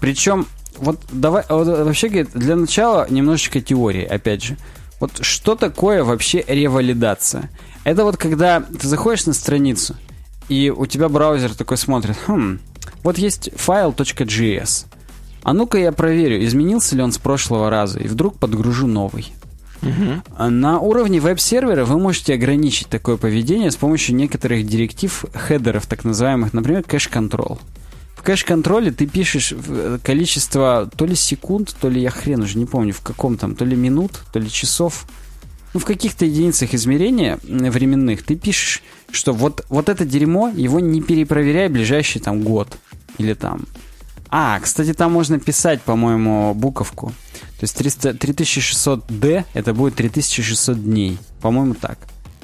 Причем, 0.00 0.46
вот 0.76 1.00
давай, 1.10 1.42
вот, 1.48 1.66
вообще, 1.66 2.06
говорит, 2.08 2.30
для 2.34 2.54
начала 2.54 3.08
немножечко 3.10 3.60
теории, 3.60 4.04
опять 4.04 4.44
же. 4.44 4.56
Вот 5.00 5.24
что 5.24 5.56
такое 5.56 6.04
вообще 6.04 6.44
ревалидация? 6.46 7.50
Это 7.82 8.04
вот 8.04 8.16
когда 8.16 8.60
ты 8.60 8.86
заходишь 8.86 9.26
на 9.26 9.32
страницу, 9.32 9.96
и 10.48 10.70
у 10.70 10.86
тебя 10.86 11.08
браузер 11.08 11.52
такой 11.56 11.78
смотрит, 11.78 12.16
хм, 12.28 12.60
вот 13.02 13.18
есть 13.18 13.50
файл 13.56 13.90
.js. 13.90 14.86
А 15.42 15.52
ну-ка 15.52 15.78
я 15.78 15.90
проверю, 15.90 16.44
изменился 16.44 16.94
ли 16.94 17.02
он 17.02 17.10
с 17.10 17.18
прошлого 17.18 17.70
раза, 17.70 17.98
и 17.98 18.06
вдруг 18.06 18.38
подгружу 18.38 18.86
новый. 18.86 19.34
На 20.38 20.78
уровне 20.80 21.20
веб-сервера 21.20 21.84
вы 21.84 21.98
можете 21.98 22.34
ограничить 22.34 22.88
такое 22.88 23.16
поведение 23.16 23.70
с 23.70 23.76
помощью 23.76 24.14
некоторых 24.16 24.66
директив 24.66 25.24
хедеров, 25.34 25.86
так 25.86 26.04
называемых, 26.04 26.52
например, 26.52 26.82
Cache-Control. 26.82 27.58
В 28.16 28.22
Cache-Control 28.22 28.85
е 28.85 28.90
ты 28.90 29.06
пишешь 29.06 29.52
в- 29.52 29.98
количество 29.98 30.90
то 30.96 31.04
ли 31.04 31.14
секунд, 31.14 31.74
то 31.80 31.88
ли 31.88 32.00
я 32.00 32.10
хрен 32.10 32.42
уже 32.42 32.58
не 32.58 32.64
помню, 32.66 32.92
в 32.94 33.00
каком 33.00 33.36
там, 33.36 33.54
то 33.54 33.64
ли 33.64 33.76
минут, 33.76 34.12
то 34.32 34.38
ли 34.38 34.50
часов. 34.50 35.06
Ну, 35.74 35.80
в 35.80 35.84
каких-то 35.84 36.24
единицах 36.24 36.72
измерения 36.72 37.38
временных 37.42 38.22
ты 38.22 38.36
пишешь, 38.36 38.82
что 39.10 39.32
вот, 39.32 39.66
вот 39.68 39.88
это 39.88 40.04
дерьмо, 40.04 40.48
его 40.54 40.80
не 40.80 41.02
перепроверяй 41.02 41.68
ближайший 41.68 42.20
там 42.20 42.42
год. 42.42 42.78
Или 43.18 43.34
там 43.34 43.66
а, 44.36 44.58
кстати, 44.58 44.92
там 44.92 45.12
можно 45.12 45.38
писать, 45.38 45.80
по-моему, 45.82 46.54
буковку. 46.54 47.12
То 47.60 47.62
есть 47.62 47.76
300, 47.76 48.10
3600D 48.10 49.44
это 49.54 49.72
будет 49.72 49.94
3600 49.94 50.82
дней. 50.82 51.18
По-моему, 51.40 51.74
так. 51.74 51.98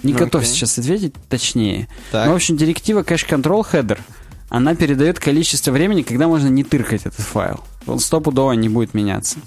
Не 0.05 0.13
Окей. 0.13 0.25
готов 0.25 0.47
сейчас 0.47 0.79
ответить 0.79 1.15
точнее. 1.29 1.89
Так. 2.13 2.27
Ну, 2.27 2.33
в 2.33 2.37
общем, 2.37 2.57
директива 2.57 3.03
Cache 3.03 3.29
Control 3.29 3.67
Header, 3.73 3.99
она 4.51 4.77
передает 4.77 5.19
количество 5.19 5.73
времени, 5.73 6.03
когда 6.03 6.29
можно 6.29 6.47
не 6.47 6.63
тыркать 6.63 7.07
этот 7.07 7.27
файл. 7.27 7.59
Он 7.89 7.99
стопудово 7.99 8.53
не 8.53 8.69
будет 8.69 8.95
меняться. 8.95 9.39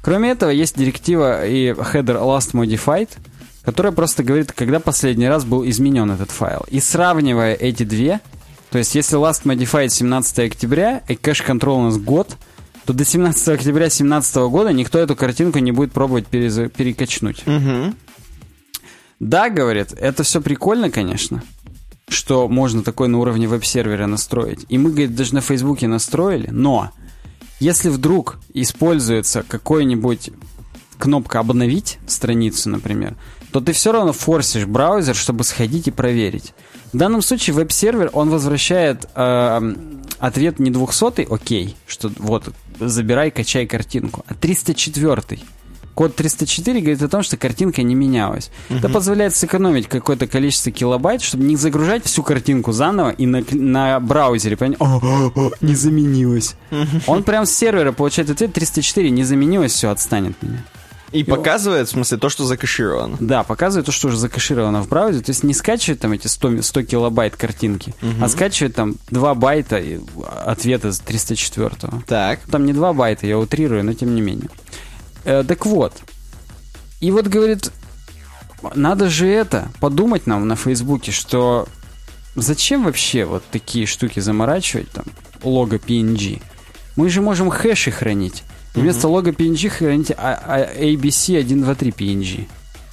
Кроме 0.00 0.30
этого, 0.30 0.48
есть 0.48 0.78
директива 0.78 1.46
и 1.46 1.72
header 1.72 2.18
last 2.18 2.54
modified, 2.54 3.10
которая 3.62 3.92
просто 3.92 4.22
говорит, 4.22 4.52
когда 4.52 4.80
последний 4.80 5.28
раз 5.28 5.44
был 5.44 5.68
изменен 5.68 6.10
этот 6.10 6.30
файл. 6.30 6.64
И 6.70 6.80
сравнивая 6.80 7.52
эти 7.52 7.82
две, 7.82 8.20
то 8.70 8.78
есть 8.78 8.94
если 8.94 9.18
last 9.18 9.44
modified 9.44 9.88
17 9.88 10.38
октября 10.40 11.02
и 11.08 11.14
cache 11.14 11.46
control 11.46 11.78
у 11.78 11.82
нас 11.82 11.98
год, 11.98 12.36
то 12.84 12.92
до 12.92 13.04
17 13.04 13.48
октября 13.48 13.86
2017 13.86 14.36
года 14.50 14.72
никто 14.72 14.98
эту 14.98 15.16
картинку 15.16 15.58
не 15.58 15.72
будет 15.72 15.92
пробовать 15.92 16.26
переза- 16.26 16.68
перекачнуть. 16.68 17.46
Мгм. 17.46 17.94
Да, 19.18 19.50
говорит, 19.50 19.92
это 19.92 20.22
все 20.22 20.40
прикольно, 20.40 20.90
конечно, 20.90 21.42
что 22.08 22.48
можно 22.48 22.82
такое 22.82 23.08
на 23.08 23.18
уровне 23.18 23.46
веб-сервера 23.46 24.06
настроить. 24.06 24.64
И 24.68 24.78
мы, 24.78 24.90
говорит, 24.90 25.14
даже 25.14 25.34
на 25.34 25.40
Фейсбуке 25.40 25.88
настроили, 25.88 26.48
но 26.50 26.90
если 27.60 27.90
вдруг 27.90 28.38
используется 28.54 29.44
какой-нибудь 29.46 30.30
кнопка 30.98 31.40
«Обновить» 31.40 31.98
страницу, 32.06 32.70
например, 32.70 33.14
то 33.52 33.60
ты 33.60 33.72
все 33.72 33.92
равно 33.92 34.12
форсишь 34.12 34.66
браузер, 34.66 35.14
чтобы 35.14 35.44
сходить 35.44 35.88
и 35.88 35.90
проверить. 35.90 36.54
В 36.92 36.96
данном 36.96 37.22
случае 37.22 37.54
веб-сервер, 37.54 38.10
он 38.12 38.30
возвращает 38.30 39.08
э, 39.14 39.74
ответ 40.18 40.58
не 40.58 40.70
200 40.70 41.32
окей, 41.32 41.76
что 41.86 42.10
вот, 42.18 42.52
забирай, 42.80 43.30
качай 43.30 43.66
картинку, 43.66 44.24
а 44.26 44.34
304 44.34 45.40
Код 45.94 46.16
304 46.16 46.80
говорит 46.80 47.02
о 47.02 47.08
том, 47.08 47.22
что 47.22 47.36
картинка 47.36 47.82
не 47.82 47.94
менялась. 47.94 48.50
Это 48.70 48.88
позволяет 48.88 49.34
сэкономить 49.34 49.86
какое-то 49.86 50.26
количество 50.26 50.72
килобайт, 50.72 51.20
чтобы 51.20 51.44
не 51.44 51.56
загружать 51.56 52.06
всю 52.06 52.22
картинку 52.22 52.72
заново 52.72 53.10
и 53.10 53.26
на, 53.26 53.44
на 53.50 54.00
браузере 54.00 54.56
понять, 54.56 54.80
«О, 54.80 54.98
о, 55.02 55.32
о, 55.34 55.50
не 55.60 55.74
заменилось. 55.74 56.54
Он 57.06 57.22
прям 57.22 57.44
с 57.44 57.52
сервера 57.52 57.92
получает 57.92 58.30
ответ 58.30 58.52
304, 58.52 59.10
не 59.10 59.24
заменилось, 59.24 59.72
все, 59.72 59.90
отстанет 59.90 60.36
от 60.40 60.48
меня. 60.48 60.64
И 61.12 61.24
показывает, 61.24 61.88
в 61.88 61.90
смысле, 61.90 62.18
то, 62.18 62.28
что 62.28 62.44
закэшировано. 62.44 63.16
Да, 63.20 63.42
показывает 63.42 63.86
то, 63.86 63.92
что 63.92 64.08
уже 64.08 64.16
закэшировано 64.16 64.82
в 64.82 64.88
браузере. 64.88 65.24
То 65.24 65.30
есть 65.30 65.42
не 65.42 65.54
скачивает 65.54 66.00
там 66.00 66.12
эти 66.12 66.28
100, 66.28 66.62
100 66.62 66.82
килобайт 66.82 67.36
картинки, 67.36 67.94
а 68.20 68.28
скачивает 68.28 68.74
там 68.74 68.94
2 69.10 69.34
байта 69.34 69.78
и 69.78 70.00
ответа 70.44 70.92
с 70.92 71.00
304. 71.00 71.70
Так. 72.06 72.40
Там 72.50 72.64
не 72.64 72.72
2 72.72 72.92
байта, 72.92 73.26
я 73.26 73.38
утрирую, 73.38 73.84
но 73.84 73.92
тем 73.94 74.14
не 74.14 74.20
менее. 74.20 74.50
Э, 75.24 75.44
так 75.46 75.66
вот. 75.66 75.94
И 77.00 77.10
вот 77.10 77.26
говорит, 77.26 77.72
надо 78.74 79.08
же 79.08 79.26
это, 79.26 79.70
подумать 79.80 80.26
нам 80.26 80.46
на 80.46 80.56
Фейсбуке, 80.56 81.12
что 81.12 81.66
зачем 82.34 82.84
вообще 82.84 83.24
вот 83.24 83.42
такие 83.50 83.86
штуки 83.86 84.20
заморачивать, 84.20 84.90
там, 84.90 85.04
лого 85.42 85.74
PNG? 85.74 86.42
Мы 86.96 87.08
же 87.08 87.20
можем 87.20 87.50
хэши 87.50 87.90
хранить. 87.90 88.44
И 88.74 88.80
Вместо 88.80 89.08
лого 89.08 89.22
PNG 89.30 89.68
храните 89.68 90.14
ABC 90.14 91.42
123 91.42 91.90
PNG. 91.90 92.46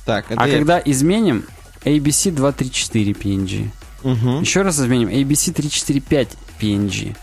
Так, 0.05 0.25
А 0.35 0.47
я- 0.47 0.55
когда 0.57 0.81
изменим 0.83 1.43
ABC 1.83 2.31
234 2.31 3.11
PNG. 3.13 3.69
Мгм. 4.03 4.41
Еще 4.41 4.61
раз 4.61 4.79
изменим 4.79 5.09
ABC 5.09 5.51
345 5.53 6.29
PNG. 6.59 7.15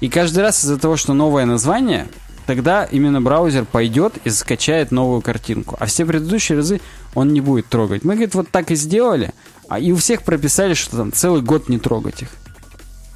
И 0.00 0.08
каждый 0.08 0.40
раз 0.40 0.64
из-за 0.64 0.78
того, 0.78 0.96
что 0.96 1.12
новое 1.12 1.44
название, 1.44 2.08
тогда 2.46 2.84
именно 2.84 3.20
браузер 3.20 3.64
пойдет 3.64 4.14
и 4.24 4.30
скачает 4.30 4.90
новую 4.90 5.20
картинку. 5.20 5.76
А 5.80 5.86
все 5.86 6.06
предыдущие 6.06 6.56
разы 6.58 6.80
он 7.14 7.32
не 7.32 7.40
будет 7.40 7.66
трогать. 7.68 8.04
Мы, 8.04 8.14
говорит, 8.14 8.34
вот 8.34 8.48
так 8.50 8.70
и 8.70 8.74
сделали, 8.76 9.32
а 9.68 9.78
и 9.80 9.92
у 9.92 9.96
всех 9.96 10.22
прописали, 10.22 10.74
что 10.74 10.96
там 10.96 11.12
целый 11.12 11.42
год 11.42 11.68
не 11.68 11.78
трогать 11.78 12.22
их. 12.22 12.28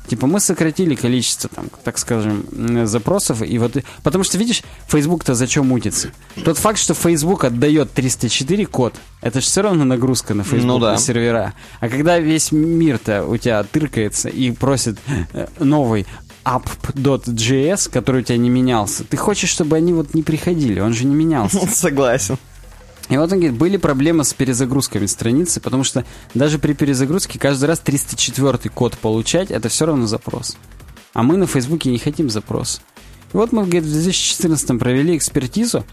Типа 0.07 0.27
мы 0.27 0.41
сократили 0.41 0.95
количество, 0.95 1.49
там, 1.49 1.67
так 1.85 1.97
скажем, 1.99 2.45
запросов, 2.87 3.43
и 3.43 3.59
вот... 3.59 3.77
Потому 4.03 4.25
что, 4.25 4.37
видишь, 4.37 4.63
Facebook-то 4.89 5.35
зачем 5.35 5.69
мутится? 5.69 6.11
Тот 6.45 6.59
факт, 6.59 6.79
что 6.79 6.95
Facebook 6.95 7.45
отдает 7.45 7.93
304 7.93 8.67
код, 8.67 8.95
это 9.21 9.41
же 9.41 9.47
все 9.47 9.63
равно 9.63 9.85
нагрузка 9.85 10.35
на 10.35 10.43
Facebook, 10.43 10.67
Ну 10.67 10.79
да. 10.79 10.93
на 10.93 10.99
сервера. 10.99 11.55
А 11.81 11.89
когда 11.89 12.19
весь 12.19 12.53
мир-то 12.53 13.25
у 13.25 13.37
тебя 13.37 13.63
тыркается 13.63 14.29
и 14.29 14.51
просит 14.51 14.99
э, 15.33 15.47
новый 15.61 16.07
app.js, 16.45 17.91
который 17.91 18.23
у 18.23 18.25
тебя 18.25 18.39
не 18.39 18.51
менялся, 18.51 19.05
ты 19.05 19.17
хочешь, 19.17 19.51
чтобы 19.51 19.77
они 19.77 19.93
вот 19.93 20.15
не 20.15 20.23
приходили, 20.23 20.81
он 20.81 20.93
же 20.93 21.05
не 21.05 21.15
менялся. 21.15 21.59
Согласен. 21.73 22.37
И 23.09 23.17
вот 23.17 23.33
он 23.33 23.39
говорит, 23.41 23.55
были 23.55 23.77
проблемы 23.77 24.25
с 24.25 24.33
перезагрузками 24.33 25.07
страницы, 25.07 25.61
потому 25.61 25.85
что 25.85 26.05
даже 26.35 26.59
при 26.59 26.73
перезагрузке 26.73 27.39
каждый 27.39 27.67
раз 27.67 27.81
304 27.81 28.71
код 28.71 28.97
получать, 28.99 29.51
это 29.51 29.69
все 29.69 29.87
равно 29.87 30.07
запрос. 30.07 30.57
А 31.13 31.23
мы 31.23 31.37
на 31.37 31.47
Фейсбуке 31.47 31.91
не 31.91 31.99
хотим 31.99 32.31
запрос. 32.31 32.81
И 33.33 33.37
вот 33.37 33.53
мы, 33.53 33.63
говорит, 33.65 33.85
в 33.85 33.93
2014 33.93 34.79
провели 34.79 35.17
экспертизу. 35.17 35.85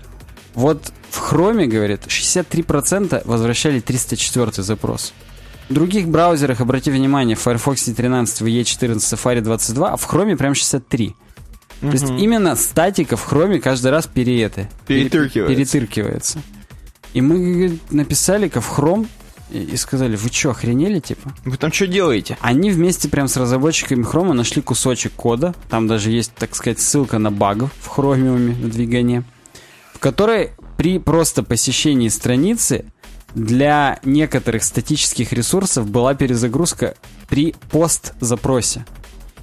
Вот 0.54 0.92
в 1.10 1.18
Хроме, 1.20 1.68
говорит, 1.68 2.02
63% 2.08 3.22
возвращали 3.26 3.80
304 3.80 4.64
запрос. 4.64 5.14
В 5.70 5.74
других 5.74 6.08
браузерах, 6.08 6.62
обрати 6.62 6.90
внимание, 6.92 7.36
в 7.36 7.42
Firefox 7.42 7.84
13, 7.84 8.42
в 8.42 8.46
E14, 8.46 8.96
Safari 8.98 9.42
22, 9.42 9.92
а 9.94 9.98
в 9.98 10.04
Хроме 10.06 10.36
прям 10.38 10.56
63. 10.56 11.16
То 11.82 11.88
есть 11.88 12.10
именно 12.10 12.56
статика 12.56 13.16
в 13.16 13.24
Хроме 13.24 13.60
каждый 13.62 13.92
раз 13.92 14.06
пере 14.08 14.42
это, 14.44 14.68
пере- 14.88 15.04
Перетыркивается. 15.10 15.56
перетыркивается. 15.56 16.40
И 17.14 17.22
мы 17.22 17.40
говорит, 17.40 17.92
написали-ка 17.92 18.62
в 18.62 18.78
Chrome 18.78 19.08
и, 19.52 19.76
сказали, 19.78 20.16
вы 20.16 20.30
что, 20.30 20.52
охренели, 20.52 21.00
типа? 21.00 21.34
Вы 21.44 21.58
там 21.58 21.72
что 21.72 21.88
делаете? 21.88 22.38
Они 22.42 22.70
вместе 22.70 23.10
прям 23.10 23.28
с 23.28 23.36
разработчиками 23.36 24.06
Chrome 24.06 24.34
нашли 24.34 24.62
кусочек 24.62 25.14
кода, 25.14 25.56
там 25.70 25.88
даже 25.88 26.12
есть, 26.12 26.34
так 26.36 26.56
сказать, 26.56 26.80
ссылка 26.80 27.18
на 27.18 27.32
баг 27.32 27.58
в 27.58 27.98
Chromium 27.98 28.52
в 28.52 28.70
двигане, 28.70 29.24
в 29.94 30.00
которой 30.00 30.52
при 30.78 31.00
просто 31.00 31.42
посещении 31.44 32.10
страницы 32.10 32.86
для 33.34 34.00
некоторых 34.04 34.64
статических 34.64 35.34
ресурсов 35.34 35.90
была 35.90 36.14
перезагрузка 36.14 36.96
при 37.28 37.56
пост-запросе. 37.72 38.86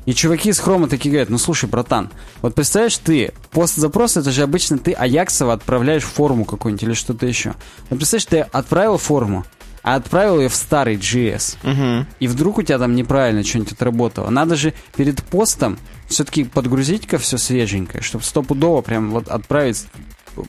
И 0.07 0.15
чуваки 0.15 0.51
из 0.51 0.61
Хрома 0.61 0.89
такие 0.89 1.11
говорят, 1.11 1.31
ну 1.31 1.37
слушай, 1.37 1.69
братан, 1.69 2.11
вот 2.41 2.55
представляешь, 2.55 2.97
ты, 2.97 3.33
пост-запрос, 3.51 4.17
это 4.17 4.31
же 4.31 4.43
обычно 4.43 4.79
ты 4.79 4.93
Аяксово 4.93 5.53
отправляешь 5.53 6.05
в 6.05 6.13
форму 6.13 6.45
какую-нибудь 6.45 6.85
или 6.85 6.95
что-то 6.95 7.27
еще. 7.27 7.55
Вот 7.91 7.99
представляешь, 7.99 8.27
ты 8.27 8.39
отправил 8.57 8.99
форму, 8.99 9.45
а 9.83 9.97
отправил 9.97 10.41
ее 10.41 10.49
в 10.49 10.55
старый 10.55 10.97
JS. 10.97 11.57
Угу. 11.63 12.07
И 12.21 12.29
вдруг 12.29 12.59
у 12.59 12.63
тебя 12.63 12.79
там 12.79 12.95
неправильно 12.95 13.45
что-нибудь 13.45 13.73
отработало. 13.73 14.31
Надо 14.31 14.57
же 14.57 14.75
перед 14.97 15.23
постом 15.25 15.77
все-таки 16.09 16.45
подгрузить-ка 16.45 17.19
все 17.19 17.37
свеженькое, 17.37 18.03
чтобы 18.03 18.25
стопудово 18.25 18.83
прям 18.83 19.11
вот 19.11 19.29
отправить 19.29 19.87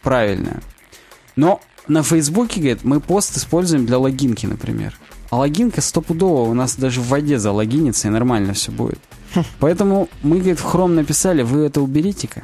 правильное. 0.03 0.61
Но 1.35 1.61
на 1.87 2.03
Фейсбуке, 2.03 2.59
говорит, 2.59 2.83
мы 2.83 2.99
пост 2.99 3.35
используем 3.37 3.85
для 3.85 3.97
логинки, 3.97 4.45
например. 4.45 4.97
А 5.29 5.37
логинка 5.37 5.81
стопудово 5.81 6.49
у 6.49 6.53
нас 6.53 6.75
даже 6.75 7.01
в 7.01 7.07
воде 7.07 7.39
залогинится, 7.39 8.07
и 8.07 8.11
нормально 8.11 8.53
все 8.53 8.71
будет. 8.71 8.99
Поэтому 9.59 10.09
мы, 10.23 10.37
говорит, 10.37 10.59
в 10.59 10.65
Chrome 10.65 10.93
написали, 10.93 11.41
вы 11.41 11.65
это 11.65 11.81
уберите-ка. 11.81 12.43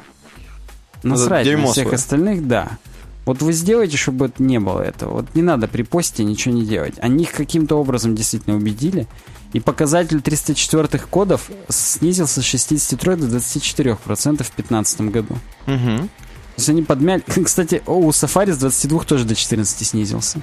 Насрать 1.02 1.46
на 1.46 1.66
всех 1.66 1.84
свое. 1.84 1.94
остальных, 1.96 2.48
да. 2.48 2.78
Вот 3.26 3.40
вы 3.40 3.52
сделаете, 3.52 3.96
чтобы 3.96 4.26
это 4.26 4.42
не 4.42 4.60
было 4.60 4.80
этого. 4.80 5.14
Вот 5.14 5.34
не 5.34 5.42
надо 5.42 5.66
при 5.66 5.82
посте 5.82 6.24
ничего 6.24 6.54
не 6.54 6.64
делать. 6.64 6.94
Они 7.00 7.24
их 7.24 7.32
каким-то 7.32 7.76
образом 7.76 8.14
действительно 8.14 8.56
убедили. 8.56 9.06
И 9.52 9.60
показатель 9.60 10.20
304 10.20 10.88
кодов 11.10 11.50
снизился 11.68 12.42
с 12.42 12.44
63 12.44 13.16
до 13.16 13.26
24% 13.26 13.96
в 13.96 13.96
2015 13.96 15.00
году. 15.02 15.34
Угу. 15.66 15.96
То 15.96 16.58
есть 16.58 16.68
они 16.68 16.82
подмяли... 16.82 17.22
Кстати, 17.44 17.82
у 17.86 18.10
Safari 18.10 18.52
с 18.52 18.58
22 18.58 19.04
тоже 19.04 19.24
до 19.24 19.34
14 19.34 19.86
снизился. 19.86 20.40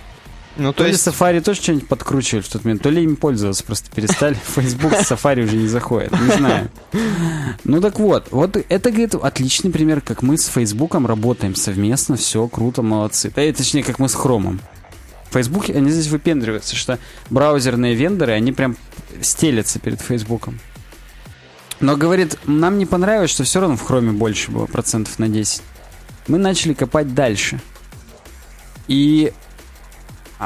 Ну, 0.58 0.74
То, 0.74 0.80
то 0.80 0.84
ли 0.86 0.92
есть... 0.92 1.08
Safari 1.08 1.42
тоже 1.42 1.62
что-нибудь 1.62 1.88
подкручивали 1.88 2.42
в 2.42 2.50
тот 2.50 2.66
момент, 2.66 2.82
то 2.82 2.90
ли 2.90 3.04
им 3.04 3.16
пользоваться 3.16 3.64
просто 3.64 3.90
перестали. 3.90 4.38
Facebook 4.56 4.94
с 4.94 5.12
Safari 5.12 5.46
уже 5.46 5.56
не 5.56 5.68
заходит. 5.68 6.12
Не 6.12 6.38
знаю. 6.38 6.70
Ну 7.64 7.80
так 7.80 8.00
вот, 8.00 8.28
вот 8.32 8.58
это, 8.58 8.90
говорит, 8.90 9.16
отличный 9.16 9.72
пример, 9.72 10.02
как 10.02 10.22
мы 10.22 10.38
с 10.38 10.48
Фейсбуком 10.48 11.08
работаем 11.08 11.56
совместно, 11.56 12.18
все 12.18 12.48
круто, 12.48 12.82
молодцы. 12.82 13.32
Да, 13.34 13.44
и 13.44 13.52
точнее, 13.54 13.84
как 13.84 14.00
мы 14.00 14.10
с 14.10 14.14
Хромом. 14.14 14.60
В 15.30 15.34
Фейсбуке 15.34 15.74
они 15.74 15.90
здесь 15.90 16.08
выпендриваются, 16.08 16.76
что 16.76 17.00
браузерные 17.30 17.96
вендоры, 17.96 18.34
они 18.34 18.52
прям 18.52 18.76
стелятся 19.22 19.80
перед 19.80 20.02
Фейсбуком. 20.02 20.60
Но, 21.80 21.96
говорит, 21.96 22.38
нам 22.46 22.78
не 22.78 22.86
понравилось, 22.86 23.32
что 23.32 23.44
все 23.44 23.62
равно 23.62 23.78
в 23.78 23.82
Хроме 23.82 24.12
больше 24.12 24.52
было, 24.52 24.66
процентов 24.66 25.18
на 25.18 25.30
10. 25.30 25.64
Мы 26.28 26.38
начали 26.38 26.74
копать 26.74 27.16
дальше. 27.16 27.60
И 28.88 29.34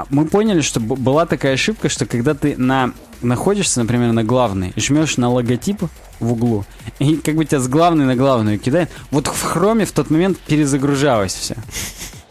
мы 0.09 0.25
поняли, 0.25 0.61
что 0.61 0.79
была 0.79 1.25
такая 1.25 1.53
ошибка, 1.53 1.89
что 1.89 2.05
когда 2.05 2.33
ты 2.33 2.57
на, 2.57 2.91
находишься, 3.21 3.79
например, 3.79 4.11
на 4.11 4.23
главной, 4.23 4.73
жмешь 4.75 5.17
на 5.17 5.29
логотип 5.29 5.83
в 6.19 6.33
углу, 6.33 6.65
и 6.99 7.15
как 7.15 7.35
бы 7.35 7.45
тебя 7.45 7.59
с 7.59 7.67
главной 7.67 8.05
на 8.05 8.15
главную 8.15 8.59
кидает, 8.59 8.89
вот 9.11 9.27
в 9.27 9.41
хроме 9.41 9.85
в 9.85 9.91
тот 9.91 10.09
момент 10.09 10.37
перезагружалось 10.39 11.33
все. 11.33 11.55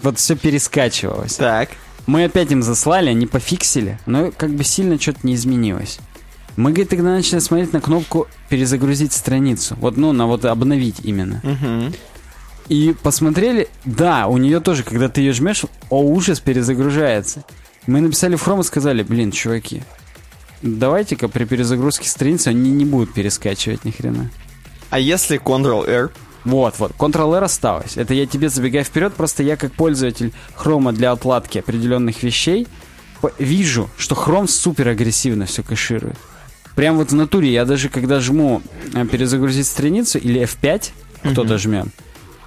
Вот 0.03 0.19
все 0.19 0.37
перескачивалось. 0.37 1.37
Так. 1.37 1.71
Мы 2.07 2.25
опять 2.25 2.53
им 2.53 2.63
заслали, 2.63 3.09
они 3.09 3.27
пофиксили, 3.27 3.99
но 4.05 4.31
как 4.31 4.51
бы 4.51 4.63
сильно 4.63 5.01
что-то 5.01 5.21
не 5.23 5.35
изменилось. 5.35 5.99
Мы, 6.57 6.71
говорит, 6.71 6.91
тогда 6.91 7.11
начали 7.11 7.39
смотреть 7.41 7.73
на 7.73 7.81
кнопку 7.81 8.29
«Перезагрузить 8.49 9.13
страницу». 9.13 9.77
Вот, 9.81 9.97
ну, 9.97 10.13
на 10.13 10.27
вот 10.27 10.45
«Обновить» 10.45 11.01
именно. 11.03 11.41
Угу. 11.43 11.95
И 12.69 12.95
посмотрели, 13.03 13.69
да, 13.85 14.27
у 14.27 14.39
нее 14.39 14.61
тоже, 14.61 14.85
когда 14.85 15.09
ты 15.09 15.21
ее 15.21 15.33
жмешь, 15.33 15.65
о, 15.91 16.03
ужас, 16.03 16.41
перезагружается. 16.41 17.45
Мы 17.87 18.01
написали 18.01 18.37
в 18.37 18.47
Chrome 18.47 18.61
и 18.61 18.65
сказали, 18.65 19.03
блин, 19.03 19.31
чуваки, 19.31 19.83
давайте-ка 20.63 21.29
при 21.29 21.45
перезагрузке 21.45 22.09
страницы 22.09 22.49
они 22.49 22.71
не 22.71 22.87
будут 22.87 23.13
перескачивать 23.13 23.85
ни 23.85 23.91
хрена. 23.91 24.31
А 24.89 24.99
если 24.99 25.39
Ctrl-R? 25.39 26.11
Вот, 26.45 26.79
вот, 26.79 26.93
Ctrl-R 26.93 27.45
осталось. 27.45 27.97
Это 27.97 28.15
я 28.15 28.27
тебе 28.27 28.49
забегая 28.49 28.85
вперед, 28.85 29.13
просто 29.15 29.43
я 29.43 29.57
как 29.57 29.73
пользователь 29.73 30.33
Chrome 30.57 30.93
для 30.93 31.13
отладки 31.13 31.59
определенных 31.59 32.23
вещей 32.23 32.67
вижу, 33.39 33.89
что 33.97 34.15
Chrome 34.15 34.47
супер 34.47 34.89
агрессивно 34.89 35.47
все 35.47 35.63
кэширует. 35.63 36.17
Прям 36.75 36.97
вот 36.97 37.11
в 37.11 37.15
натуре, 37.15 37.53
я 37.53 37.65
даже 37.65 37.89
когда 37.89 38.21
жму 38.21 38.61
э, 38.93 39.07
перезагрузить 39.07 39.67
страницу 39.67 40.19
или 40.19 40.43
F5, 40.43 40.91
кто-то 41.33 41.57
жмет, 41.57 41.87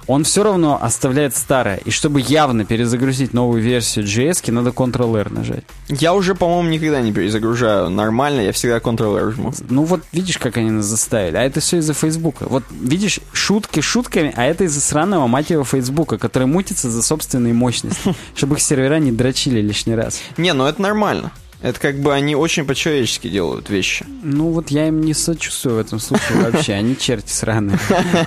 он 0.08 0.24
все 0.24 0.42
равно 0.42 0.78
оставляет 0.82 1.36
старое. 1.36 1.76
И 1.84 1.90
чтобы 1.90 2.20
явно 2.20 2.64
перезагрузить 2.64 3.34
новую 3.34 3.62
версию 3.62 4.06
JS, 4.06 4.50
надо 4.50 4.70
Ctrl-R 4.70 5.30
нажать. 5.30 5.64
Я 5.88 6.14
уже, 6.14 6.34
по-моему, 6.34 6.70
никогда 6.70 7.00
не 7.00 7.12
перезагружаю 7.12 7.90
нормально, 7.90 8.40
я 8.40 8.52
всегда 8.52 8.78
Ctrl-R 8.78 9.32
жму. 9.32 9.52
Ну 9.68 9.84
вот 9.84 10.00
видишь, 10.12 10.38
как 10.38 10.56
они 10.56 10.70
нас 10.70 10.86
заставили. 10.86 11.36
А 11.36 11.42
это 11.42 11.60
все 11.60 11.76
из-за 11.78 11.92
Фейсбука. 11.92 12.46
Вот 12.48 12.64
видишь, 12.70 13.20
шутки 13.32 13.80
шутками, 13.80 14.32
а 14.34 14.46
это 14.46 14.64
из-за 14.64 14.80
сраного 14.80 15.26
мать 15.26 15.50
его 15.50 15.62
Фейсбука, 15.62 16.16
который 16.16 16.48
мутится 16.48 16.90
за 16.90 17.02
собственные 17.02 17.52
мощности, 17.52 18.14
чтобы 18.34 18.56
их 18.56 18.62
сервера 18.62 18.98
не 18.98 19.12
дрочили 19.12 19.60
лишний 19.60 19.94
раз. 19.94 20.20
Не, 20.38 20.54
ну 20.54 20.64
это 20.64 20.80
нормально. 20.80 21.32
Это 21.60 21.80
как 21.80 21.98
бы 22.00 22.14
они 22.14 22.36
очень 22.36 22.64
по-человечески 22.64 23.28
делают 23.28 23.68
вещи. 23.68 24.06
Ну 24.22 24.50
вот 24.50 24.70
я 24.70 24.88
им 24.88 25.00
не 25.00 25.12
сочувствую 25.12 25.76
в 25.76 25.78
этом 25.80 25.98
случае 25.98 26.38
вообще, 26.50 26.74
они 26.74 26.96
черти 26.96 27.32
сраные. 27.32 27.78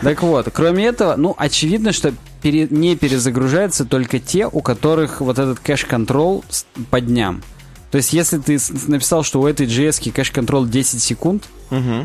Так 0.02 0.22
вот, 0.22 0.49
кроме 0.53 0.86
этого, 0.86 1.16
ну 1.16 1.34
очевидно, 1.38 1.94
что 1.94 2.14
пере- 2.41 2.68
не 2.70 2.95
перезагружаются 2.98 3.86
только 3.86 4.20
те, 4.20 4.48
у 4.48 4.62
которых 4.62 5.22
вот 5.22 5.40
этот 5.40 5.60
кэш-контрол 5.60 6.44
по 6.90 6.99
дням. 6.99 7.41
То 7.90 7.98
есть 7.98 8.12
если 8.14 8.38
ты 8.38 8.58
написал, 8.88 9.24
что 9.24 9.41
у 9.41 9.48
этой 9.48 9.66
JS 9.68 10.12
кэш-контрол 10.12 10.66
10 10.66 11.02
секунд, 11.02 11.44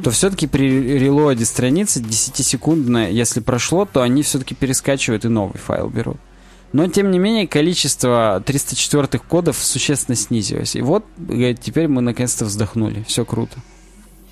то 0.03 0.11
все-таки 0.12 0.47
при 0.47 0.69
релоаде 0.98 1.44
страницы 1.44 2.01
10-секундно, 2.01 3.11
если 3.11 3.40
прошло, 3.40 3.85
то 3.85 4.03
они 4.03 4.23
все-таки 4.23 4.55
перескачивают 4.55 5.24
и 5.24 5.28
новый 5.28 5.59
файл 5.59 5.89
берут. 5.89 6.19
Но, 6.72 6.86
тем 6.88 7.10
не 7.10 7.18
менее, 7.18 7.47
количество 7.47 8.43
304 8.44 9.18
кодов 9.26 9.56
существенно 9.56 10.16
снизилось. 10.16 10.76
И 10.76 10.82
вот, 10.82 11.05
теперь 11.60 11.88
мы 11.88 12.02
наконец-то 12.02 12.44
вздохнули. 12.44 13.05
Все 13.06 13.24
круто. 13.24 13.56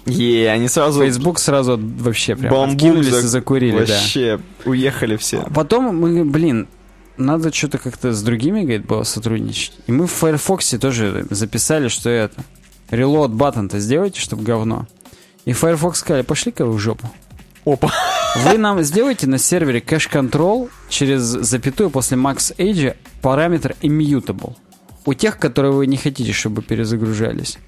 Е, 0.06 0.50
они 0.50 0.68
сразу... 0.68 1.00
Facebook 1.00 1.38
сразу 1.38 1.80
вообще 1.80 2.36
прям 2.36 2.52
бамбук 2.52 2.74
откинулись 2.76 3.06
за- 3.08 3.18
и 3.20 3.22
закурили, 3.22 3.84
да. 3.84 3.94
Вообще, 3.94 4.40
уехали 4.66 5.16
все. 5.16 5.46
Потом 5.54 5.96
мы, 5.96 6.24
блин, 6.26 6.68
надо 7.16 7.52
что-то 7.52 7.78
как-то 7.78 8.12
с 8.12 8.22
другими, 8.22 8.60
говорит, 8.62 8.84
было 8.86 9.04
сотрудничать. 9.04 9.72
И 9.86 9.92
мы 9.92 10.06
в 10.06 10.12
Firefox 10.12 10.68
тоже 10.80 11.26
записали, 11.30 11.88
что 11.88 12.10
это. 12.10 12.42
Reload 12.90 13.30
button-то 13.30 13.78
сделайте, 13.78 14.20
чтобы 14.20 14.42
говно. 14.42 14.86
И 15.46 15.52
Firefox 15.54 16.00
сказали, 16.00 16.22
пошли-ка 16.22 16.66
в 16.66 16.78
жопу. 16.78 17.10
Опа. 17.64 17.90
Вы 18.36 18.58
нам 18.58 18.82
сделаете 18.82 19.26
на 19.26 19.38
сервере 19.38 19.80
кэш-контрол 19.80 20.68
через 20.88 21.20
запятую 21.22 21.90
после 21.90 22.16
max 22.16 22.54
age 22.56 22.96
параметр 23.22 23.76
immutable. 23.80 24.54
У 25.04 25.14
тех, 25.14 25.38
которые 25.38 25.72
вы 25.72 25.86
не 25.86 25.96
хотите, 25.96 26.32
чтобы 26.32 26.62
перезагружались. 26.62 27.58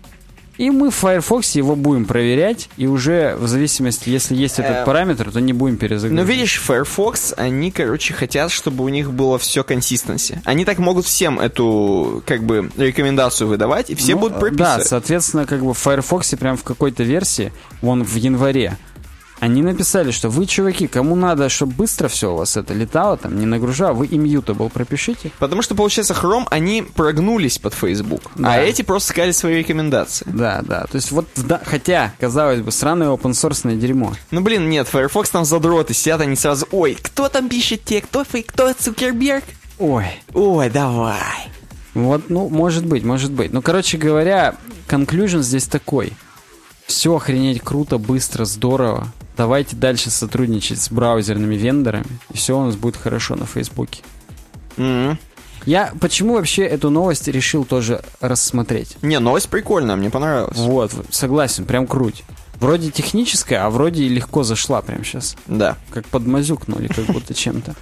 И 0.58 0.70
мы 0.70 0.90
в 0.90 0.94
Firefox 0.94 1.54
его 1.54 1.76
будем 1.76 2.06
проверять, 2.06 2.70
и 2.78 2.86
уже 2.86 3.36
в 3.38 3.46
зависимости, 3.46 4.08
если 4.08 4.34
есть 4.34 4.58
этот 4.58 4.72
Э, 4.78 4.84
параметр, 4.86 5.30
то 5.30 5.38
не 5.38 5.52
будем 5.52 5.76
перезагружать. 5.76 6.26
видишь, 6.26 6.58
Firefox, 6.62 7.34
они, 7.36 7.70
короче, 7.70 8.14
хотят, 8.14 8.50
чтобы 8.50 8.82
у 8.82 8.88
них 8.88 9.12
было 9.12 9.38
все 9.38 9.62
консистенси. 9.64 10.40
Они 10.46 10.64
так 10.64 10.78
могут 10.78 11.04
всем 11.04 11.38
эту, 11.38 12.22
как 12.24 12.42
бы, 12.42 12.70
рекомендацию 12.78 13.48
выдавать, 13.48 13.90
и 13.90 13.94
все 13.94 14.14
Ну, 14.14 14.20
будут 14.22 14.38
Да, 14.38 14.40
прописывать. 14.40 14.86
соответственно, 14.88 15.44
как 15.44 15.62
бы 15.62 15.74
в 15.74 15.78
Firefox 15.78 16.34
прям 16.40 16.56
в 16.56 16.62
какой-то 16.62 17.02
версии, 17.02 17.52
вон 17.82 18.02
в 18.02 18.14
январе, 18.14 18.78
они 19.38 19.62
написали, 19.62 20.10
что 20.10 20.28
вы, 20.30 20.46
чуваки, 20.46 20.86
кому 20.86 21.14
надо, 21.14 21.48
чтобы 21.48 21.72
быстро 21.74 22.08
все 22.08 22.32
у 22.32 22.36
вас 22.36 22.56
это 22.56 22.72
летало, 22.74 23.16
там, 23.16 23.38
не 23.38 23.44
нагружало, 23.46 23.92
вы 23.94 24.06
immutable 24.06 24.70
пропишите. 24.70 25.30
Потому 25.38 25.62
что, 25.62 25.74
получается, 25.74 26.14
Chrome, 26.14 26.46
они 26.50 26.82
прогнулись 26.82 27.58
под 27.58 27.74
Facebook, 27.74 28.22
Да. 28.36 28.54
а 28.54 28.58
эти 28.58 28.82
просто 28.82 29.10
сказали 29.10 29.32
свои 29.32 29.56
рекомендации. 29.58 30.26
Да, 30.28 30.62
да. 30.66 30.84
То 30.84 30.96
есть 30.96 31.10
вот, 31.10 31.26
да, 31.36 31.60
хотя, 31.64 32.14
казалось 32.18 32.60
бы, 32.60 32.72
сраное 32.72 33.08
open 33.08 33.32
source 33.32 33.76
дерьмо. 33.76 34.14
Ну, 34.30 34.40
блин, 34.40 34.68
нет, 34.70 34.88
Firefox 34.88 35.30
там 35.30 35.44
задроты 35.44 35.92
сидят, 35.94 36.20
они 36.20 36.36
сразу, 36.36 36.66
ой, 36.70 36.96
кто 37.00 37.28
там 37.28 37.48
пишет 37.48 37.84
те, 37.84 38.00
кто, 38.00 38.22
фей- 38.22 38.44
кто 38.46 38.72
Цукерберг? 38.72 39.44
Ой, 39.78 40.06
Ой, 40.32 40.70
давай. 40.70 41.50
Вот, 41.92 42.30
ну, 42.30 42.48
может 42.48 42.86
быть, 42.86 43.04
может 43.04 43.32
быть. 43.32 43.52
Ну, 43.52 43.60
короче 43.62 43.98
говоря, 43.98 44.54
conclusion 44.88 45.40
здесь 45.40 45.66
такой. 45.66 46.12
Все 46.86 47.16
охренеть 47.16 47.60
круто, 47.62 47.98
быстро, 47.98 48.44
здорово. 48.44 49.08
Давайте 49.36 49.76
дальше 49.76 50.10
сотрудничать 50.10 50.80
с 50.80 50.90
браузерными 50.90 51.56
вендорами, 51.56 52.06
и 52.32 52.36
все 52.36 52.58
у 52.58 52.64
нас 52.64 52.76
будет 52.76 52.96
хорошо 52.96 53.36
на 53.36 53.46
Фейсбуке. 53.46 54.02
М. 54.76 55.18
Я 55.66 55.92
почему 56.00 56.34
вообще 56.34 56.62
эту 56.62 56.90
новость 56.90 57.26
решил 57.28 57.64
тоже 57.64 58.02
рассмотреть? 58.20 58.96
Не, 59.02 59.18
новость 59.18 59.48
прикольная, 59.48 59.96
мне 59.96 60.10
понравилась. 60.10 60.56
Вот, 60.56 60.92
согласен, 61.10 61.64
прям 61.64 61.86
круть. 61.86 62.22
Вроде 62.60 62.90
техническая, 62.90 63.66
а 63.66 63.70
вроде 63.70 64.04
и 64.04 64.08
легко 64.08 64.42
зашла 64.42 64.80
прям 64.80 65.04
сейчас. 65.04 65.36
Да. 65.46 65.76
Как 65.90 66.06
подмазюкнули, 66.06 66.86
как 66.88 67.04
будто 67.06 67.34
чем-то. 67.34 67.74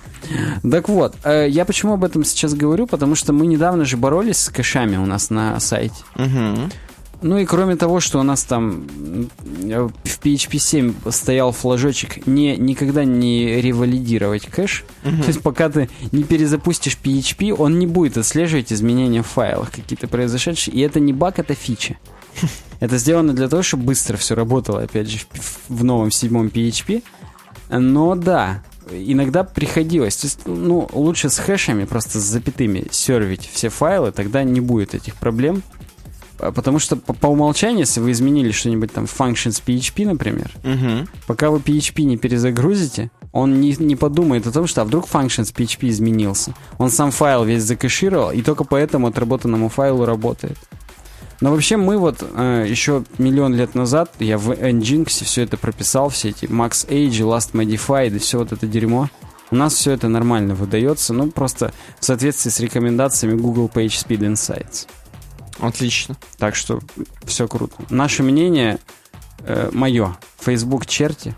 Так 0.68 0.88
вот, 0.88 1.14
э, 1.22 1.46
я 1.48 1.64
почему 1.64 1.94
об 1.94 2.02
этом 2.02 2.24
сейчас 2.24 2.54
говорю? 2.54 2.86
Потому 2.88 3.14
что 3.14 3.32
мы 3.32 3.46
недавно 3.46 3.84
же 3.84 3.96
боролись 3.96 4.38
с 4.38 4.48
кэшами 4.48 4.96
у 4.96 5.06
нас 5.06 5.30
на 5.30 5.60
сайте. 5.60 5.94
Мгм. 6.16 6.72
Ну 7.22 7.38
и 7.38 7.44
кроме 7.44 7.76
того, 7.76 8.00
что 8.00 8.20
у 8.20 8.22
нас 8.22 8.44
там 8.44 8.86
в 8.86 10.20
PHP 10.22 10.58
7 10.58 10.94
стоял 11.10 11.52
флажочек 11.52 12.26
не, 12.26 12.56
никогда 12.56 13.04
не 13.04 13.60
ревалидировать 13.60 14.46
кэш, 14.46 14.84
то 15.02 15.26
есть 15.26 15.40
пока 15.42 15.68
ты 15.68 15.88
не 16.12 16.22
перезапустишь 16.22 16.98
PHP, 17.02 17.52
он 17.52 17.78
не 17.78 17.86
будет 17.86 18.18
отслеживать 18.18 18.72
изменения 18.72 19.22
в 19.22 19.26
файлах 19.26 19.70
какие-то 19.70 20.08
произошедшие, 20.08 20.74
и 20.74 20.80
это 20.80 21.00
не 21.00 21.12
баг, 21.12 21.38
это 21.38 21.54
фича. 21.54 21.96
Это 22.80 22.98
сделано 22.98 23.32
для 23.32 23.48
того, 23.48 23.62
чтобы 23.62 23.84
быстро 23.84 24.16
все 24.16 24.34
работало, 24.34 24.82
опять 24.82 25.08
же, 25.08 25.18
в, 25.30 25.58
в 25.68 25.84
новом 25.84 26.10
седьмом 26.10 26.48
PHP. 26.48 27.02
Но 27.70 28.14
да, 28.14 28.62
иногда 28.90 29.44
приходилось. 29.44 30.16
То 30.16 30.26
есть, 30.26 30.40
ну, 30.46 30.88
лучше 30.92 31.30
с 31.30 31.38
хэшами, 31.38 31.84
просто 31.84 32.20
с 32.20 32.24
запятыми 32.24 32.86
сервить 32.90 33.48
все 33.52 33.68
файлы, 33.68 34.12
тогда 34.12 34.42
не 34.42 34.60
будет 34.60 34.94
этих 34.94 35.14
проблем. 35.14 35.62
А, 36.38 36.52
Потому 36.52 36.78
что 36.78 36.96
по, 36.96 37.12
по 37.12 37.26
умолчанию, 37.28 37.80
если 37.80 38.00
вы 38.00 38.10
изменили 38.12 38.50
что-нибудь 38.50 38.92
там 38.92 39.04
functions 39.04 39.62
PHP, 39.64 40.06
например, 40.06 40.50
Мгм. 40.62 41.08
пока 41.26 41.50
вы 41.50 41.58
PHP 41.58 42.02
не 42.02 42.16
перезагрузите, 42.16 43.10
он 43.32 43.60
не, 43.60 43.74
не 43.78 43.96
подумает 43.96 44.46
о 44.46 44.52
том, 44.52 44.66
что 44.66 44.82
а 44.82 44.84
вдруг 44.84 45.06
functions 45.08 45.52
PHP 45.54 45.88
изменился. 45.88 46.54
Он 46.78 46.90
сам 46.90 47.10
файл 47.10 47.44
весь 47.44 47.62
закэшировал, 47.62 48.30
и 48.30 48.42
только 48.42 48.64
по 48.64 48.76
этому 48.76 49.08
отработанному 49.08 49.68
файлу 49.68 50.04
работает. 50.04 50.58
Но 51.40 51.50
вообще 51.50 51.76
мы 51.76 51.98
вот 51.98 52.22
э, 52.22 52.64
еще 52.68 53.04
миллион 53.18 53.54
лет 53.54 53.74
назад, 53.74 54.12
я 54.20 54.38
в 54.38 54.50
Nginx 54.52 55.24
все 55.24 55.42
это 55.42 55.56
прописал, 55.56 56.08
все 56.08 56.30
эти 56.30 56.44
Max 56.44 56.86
Age, 56.88 57.10
Last 57.20 57.52
Modified 57.52 58.14
и 58.14 58.18
все 58.18 58.38
вот 58.38 58.52
это 58.52 58.66
дерьмо. 58.66 59.08
У 59.50 59.56
нас 59.56 59.74
все 59.74 59.90
это 59.92 60.08
нормально 60.08 60.54
выдается, 60.54 61.12
ну 61.12 61.30
просто 61.30 61.72
в 62.00 62.04
соответствии 62.04 62.50
с 62.50 62.60
рекомендациями 62.60 63.36
Google 63.36 63.70
PageSpeed 63.72 64.20
Insights. 64.20 64.86
Отлично. 65.58 66.16
Так 66.38 66.54
что 66.54 66.80
все 67.24 67.46
круто. 67.48 67.74
Наше 67.90 68.22
мнение, 68.22 68.78
э, 69.40 69.70
мое. 69.72 70.16
Facebook 70.38 70.86
черти, 70.86 71.34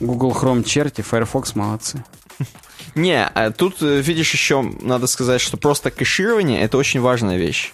Google 0.00 0.32
Chrome 0.32 0.64
черти, 0.64 1.00
Firefox 1.00 1.54
молодцы. 1.54 2.04
Не, 2.94 3.24
а 3.24 3.50
тут, 3.50 3.82
э, 3.82 4.00
видишь, 4.00 4.32
еще 4.32 4.62
надо 4.62 5.06
сказать, 5.06 5.40
что 5.40 5.56
просто 5.56 5.90
кэширование— 5.90 6.60
это 6.62 6.76
очень 6.76 7.00
важная 7.00 7.36
вещь. 7.36 7.72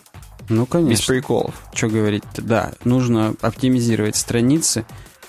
Ну, 0.48 0.62
Без 0.62 0.70
конечно. 0.70 1.14
приколов. 1.14 1.54
Что 1.74 1.88
говорить 1.88 2.24
Да, 2.36 2.72
нужно 2.84 3.34
оптимизировать 3.42 4.16
страницы, 4.16 4.86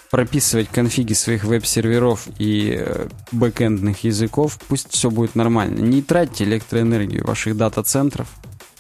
прописывать 0.10 0.70
конфиги 0.70 1.14
своих 1.14 1.44
веб-серверов 1.44 2.28
и 2.38 2.78
э, 2.80 3.08
бэкэндных 3.32 4.04
языков. 4.04 4.58
Пусть 4.68 4.92
все 4.92 5.10
будет 5.10 5.36
нормально. 5.36 5.80
Не 5.82 6.02
тратьте 6.02 6.46
электроэнергию 6.46 7.26
ваших 7.26 7.58
дата-центров. 7.58 8.28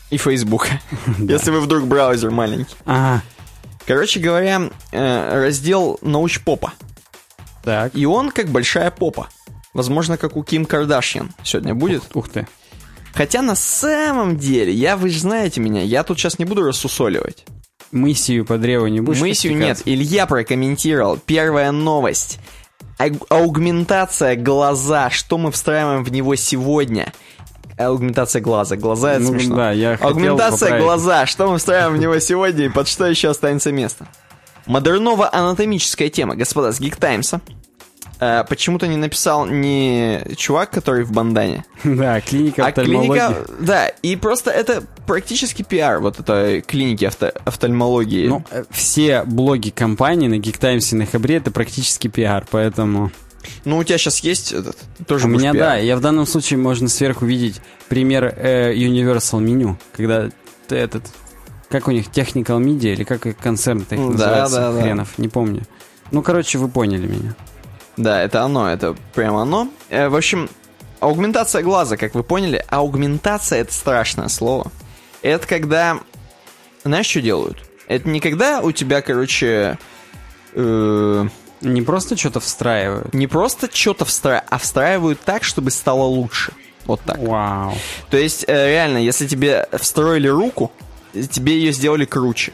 И 0.10 0.18
Facebook. 0.18 0.68
Если 1.20 1.52
вы 1.52 1.62
вдруг 1.62 1.86
браузер 1.86 2.32
маленький. 2.32 2.76
Ага. 2.86 3.22
Короче 3.86 4.20
говоря, 4.20 4.70
э, 4.92 5.44
раздел 5.44 6.00
научпопа. 6.02 6.74
Так. 7.64 7.96
И 7.96 8.06
он 8.06 8.32
как 8.32 8.48
большая 8.48 8.92
попа. 8.92 9.30
Возможно, 9.74 10.18
как 10.18 10.36
у 10.36 10.44
Ким 10.44 10.66
Кардашьян 10.66 11.32
сегодня 11.44 11.76
будет. 11.76 12.04
Ух 12.16 12.30
ты. 12.30 12.48
Хотя 13.14 13.42
на 13.42 13.56
самом 13.56 14.38
деле, 14.38 14.72
я, 14.72 14.96
вы 14.98 15.10
же 15.10 15.20
знаете 15.20 15.60
меня, 15.60 15.82
я 15.82 16.04
тут 16.04 16.20
сейчас 16.20 16.40
не 16.40 16.46
буду 16.46 16.64
рассусоливать. 16.64 17.46
Мысию 17.92 18.46
по 18.46 18.58
древу 18.58 18.88
не 18.88 19.02
будешь 19.02 19.20
Мысью 19.20 19.58
нет. 19.58 19.82
Илья 19.86 20.26
прокомментировал. 20.28 21.18
Первая 21.18 21.72
новость. 21.72 22.40
Аугментация 23.30 24.36
глаза. 24.36 25.10
Что 25.10 25.38
мы 25.38 25.52
встраиваем 25.52 26.04
в 26.04 26.12
него 26.12 26.36
сегодня? 26.36 27.12
Аугментация 27.80 28.42
глаза. 28.42 28.76
Глаза 28.76 29.14
это 29.14 29.22
Ну, 29.24 29.30
смешно. 29.30 29.56
да, 29.56 29.72
я 29.72 29.96
Аугментация 30.02 30.60
поправить. 30.68 30.84
глаза. 30.86 31.26
Что 31.26 31.50
мы 31.52 31.58
встраиваем 31.58 31.94
в 31.96 31.98
него 32.00 32.20
сегодня 32.20 32.66
и 32.66 32.70
под 32.70 32.88
что 32.88 33.06
еще 33.06 33.30
останется 33.30 33.72
место? 33.72 34.08
Модерново-анатомическая 34.68 36.10
тема. 36.10 36.36
Господа, 36.36 36.72
с 36.72 36.80
Geek 36.80 36.98
Таймса. 37.00 37.42
Э, 38.22 38.44
почему-то 38.48 38.86
не 38.88 38.98
написал 38.98 39.46
не 39.46 40.20
чувак, 40.36 40.72
который 40.72 41.06
в 41.06 41.12
бандане, 41.14 41.64
Да, 41.86 42.20
клиника 42.20 42.66
а 42.66 42.68
офтальмологии. 42.68 43.08
клиника... 43.18 43.46
Да, 43.62 43.88
и 43.88 44.16
просто 44.18 44.52
это 44.52 44.84
практически 45.08 45.64
пиар 45.64 46.00
вот 46.00 46.20
этой 46.20 46.60
клиники 46.62 47.06
авто- 47.06 47.34
офтальмологии. 47.46 48.28
Ну, 48.28 48.44
э, 48.52 48.66
все 48.72 49.24
блоги 49.24 49.70
компании 49.70 50.28
на 50.28 50.34
Geek 50.36 50.60
Times 50.60 50.92
и 50.92 50.98
на 50.98 51.06
Хабре 51.06 51.38
это 51.38 51.52
практически 51.52 52.10
пиар, 52.10 52.46
поэтому... 52.52 53.10
Ну, 53.66 53.78
у 53.78 53.84
тебя 53.84 53.98
сейчас 53.98 54.20
есть 54.20 54.52
этот, 54.52 54.78
тоже 55.08 55.26
У 55.26 55.30
меня, 55.30 55.54
пиар. 55.54 55.66
да, 55.66 55.76
я 55.78 55.96
в 55.98 56.02
данном 56.02 56.26
случае 56.26 56.60
можно 56.60 56.88
сверху 56.90 57.26
видеть 57.26 57.62
пример 57.88 58.26
э, 58.26 58.74
Universal 58.74 59.40
меню, 59.42 59.78
когда 59.96 60.30
ты 60.68 60.76
этот... 60.76 61.04
Как 61.70 61.88
у 61.88 61.92
них, 61.92 62.08
Technical 62.08 62.60
Media 62.60 62.94
или 62.94 63.04
как 63.04 63.28
их 63.28 63.38
концерн-то 63.38 63.94
их 63.96 64.02
Да, 64.02 64.08
называется, 64.12 64.56
да, 64.56 64.72
да. 64.74 64.82
хренов, 64.82 65.18
не 65.20 65.28
помню. 65.28 65.62
Ну, 66.12 66.24
короче, 66.24 66.58
вы 66.58 66.68
поняли 66.68 67.06
меня. 67.06 67.36
Да, 67.96 68.24
это 68.24 68.42
оно, 68.44 68.68
это 68.68 68.96
прям 69.14 69.36
оно. 69.36 69.70
Э, 69.90 70.10
в 70.10 70.16
общем, 70.16 70.50
аугментация 71.00 71.62
глаза, 71.62 71.96
как 71.98 72.16
вы 72.16 72.24
поняли, 72.24 72.66
аугментация 72.70 73.60
это 73.62 73.72
страшное 73.74 74.30
слово. 74.30 74.72
Это 75.22 75.46
когда, 75.46 76.00
знаешь, 76.84 77.06
что 77.06 77.22
делают? 77.22 77.58
Это 77.88 78.10
не 78.10 78.20
когда 78.20 78.62
у 78.62 78.72
тебя, 78.72 79.02
короче, 79.02 79.78
э, 80.54 81.28
Не 81.62 81.82
просто 81.82 82.16
что-то 82.18 82.40
встраивают. 82.40 83.14
не 83.14 83.28
просто 83.28 83.70
что-то 83.72 84.06
встраивают, 84.06 84.48
а 84.50 84.58
встраивают 84.58 85.20
так, 85.22 85.44
чтобы 85.44 85.72
стало 85.72 86.04
лучше. 86.04 86.54
Вот 86.86 87.02
так. 87.02 87.18
Вау. 87.20 87.74
То 88.10 88.18
есть, 88.18 88.46
э, 88.48 88.68
реально, 88.70 88.98
если 88.98 89.28
тебе 89.28 89.68
встроили 89.74 90.28
руку, 90.28 90.72
тебе 91.14 91.54
ее 91.54 91.72
сделали 91.72 92.06
круче. 92.06 92.54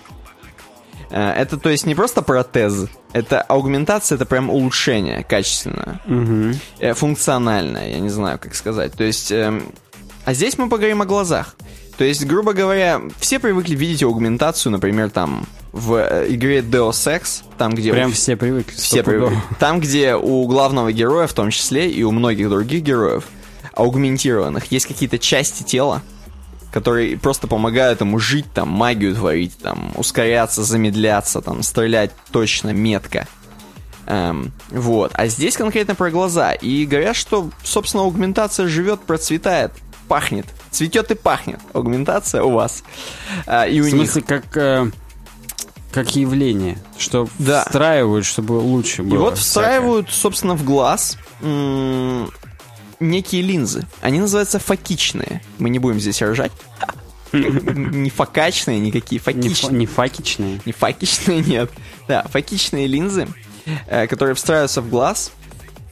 Э, 1.09 1.31
Это, 1.31 1.57
то 1.57 1.69
есть, 1.69 1.85
не 1.85 1.95
просто 1.95 2.21
протез, 2.21 2.87
это 3.13 3.41
аугментация, 3.41 4.15
это 4.17 4.25
прям 4.25 4.49
улучшение 4.49 5.23
качественное. 5.23 6.01
Э, 6.79 6.93
функциональное, 6.93 7.89
я 7.89 7.99
не 7.99 8.09
знаю, 8.09 8.39
как 8.39 8.55
сказать. 8.55 8.93
То 8.93 9.03
есть, 9.03 9.31
эм, 9.31 9.71
а 10.25 10.33
здесь 10.33 10.57
мы 10.57 10.67
поговорим 10.67 11.01
о 11.01 11.05
глазах. 11.05 11.55
То 11.97 12.03
есть, 12.03 12.25
грубо 12.25 12.53
говоря, 12.53 13.01
все 13.19 13.39
привыкли 13.39 13.75
видеть 13.75 14.03
аугментацию, 14.03 14.71
например, 14.71 15.09
там 15.09 15.45
в 15.71 15.93
э, 15.95 16.25
игре 16.29 16.59
Deus 16.59 16.91
Ex, 16.91 17.43
там 17.57 17.73
где 17.73 17.91
Прям 17.91 18.09
у- 18.09 18.13
все 18.13 18.35
привыкли. 18.35 18.75
все 18.75 19.01
привыкли. 19.03 19.37
Там, 19.59 19.79
где 19.79 20.15
у 20.15 20.45
главного 20.47 20.91
героя, 20.91 21.27
в 21.27 21.33
том 21.33 21.51
числе, 21.51 21.89
и 21.89 22.03
у 22.03 22.11
многих 22.11 22.49
других 22.49 22.81
героев, 22.83 23.23
аугментированных, 23.73 24.71
есть 24.71 24.85
какие-то 24.87 25.19
части 25.19 25.63
тела, 25.63 26.01
которые 26.71 27.17
просто 27.17 27.47
помогают 27.47 28.01
ему 28.01 28.19
жить, 28.19 28.45
там, 28.53 28.69
магию 28.69 29.15
творить, 29.15 29.57
там, 29.57 29.91
ускоряться, 29.95 30.63
замедляться, 30.63 31.41
там, 31.41 31.63
стрелять 31.63 32.11
точно, 32.31 32.71
метко. 32.71 33.27
Эм, 34.07 34.51
вот. 34.69 35.11
А 35.15 35.27
здесь 35.27 35.57
конкретно 35.57 35.95
про 35.95 36.11
глаза. 36.11 36.53
И 36.53 36.85
говорят, 36.85 37.15
что, 37.15 37.49
собственно, 37.63 38.03
аугментация 38.03 38.67
живет, 38.67 39.01
процветает, 39.01 39.71
пахнет. 40.07 40.45
Цветет 40.71 41.11
и 41.11 41.15
пахнет. 41.15 41.59
Аугментация 41.73 42.43
у 42.43 42.51
вас. 42.51 42.83
А, 43.45 43.65
и 43.67 43.79
у 43.79 43.83
В 43.83 43.87
них. 43.87 43.95
смысле, 44.11 44.21
как... 44.21 44.57
э, 44.57 44.91
как 45.91 46.15
явление, 46.15 46.77
что 46.97 47.27
Да. 47.39 47.63
встраивают, 47.65 48.25
чтобы 48.25 48.53
лучше 48.53 49.01
было. 49.03 49.15
И 49.15 49.17
вот 49.17 49.37
всякое. 49.37 49.43
встраивают, 49.63 50.09
собственно, 50.11 50.55
в 50.55 50.63
глаз 50.65 51.17
некие 52.99 53.41
линзы. 53.41 53.85
Они 54.01 54.19
называются 54.19 54.59
фокичные. 54.59 55.41
Мы 55.57 55.69
не 55.69 55.79
будем 55.79 55.99
здесь 55.99 56.21
ржать. 56.21 56.51
Не 57.33 58.09
фокачные, 58.09 58.79
никакие, 58.79 59.19
Не, 59.19 59.23
фа- 59.23 59.31
фокичные. 59.31 59.77
не 59.79 59.85
факичные. 59.85 60.61
Не 60.65 60.71
факичные, 60.71 61.39
нет. 61.45 61.69
Да, 62.07 62.23
фокичные 62.31 62.87
линзы, 62.87 63.27
э, 63.87 64.07
которые 64.07 64.35
встраиваются 64.35 64.81
в 64.81 64.89
глаз 64.89 65.31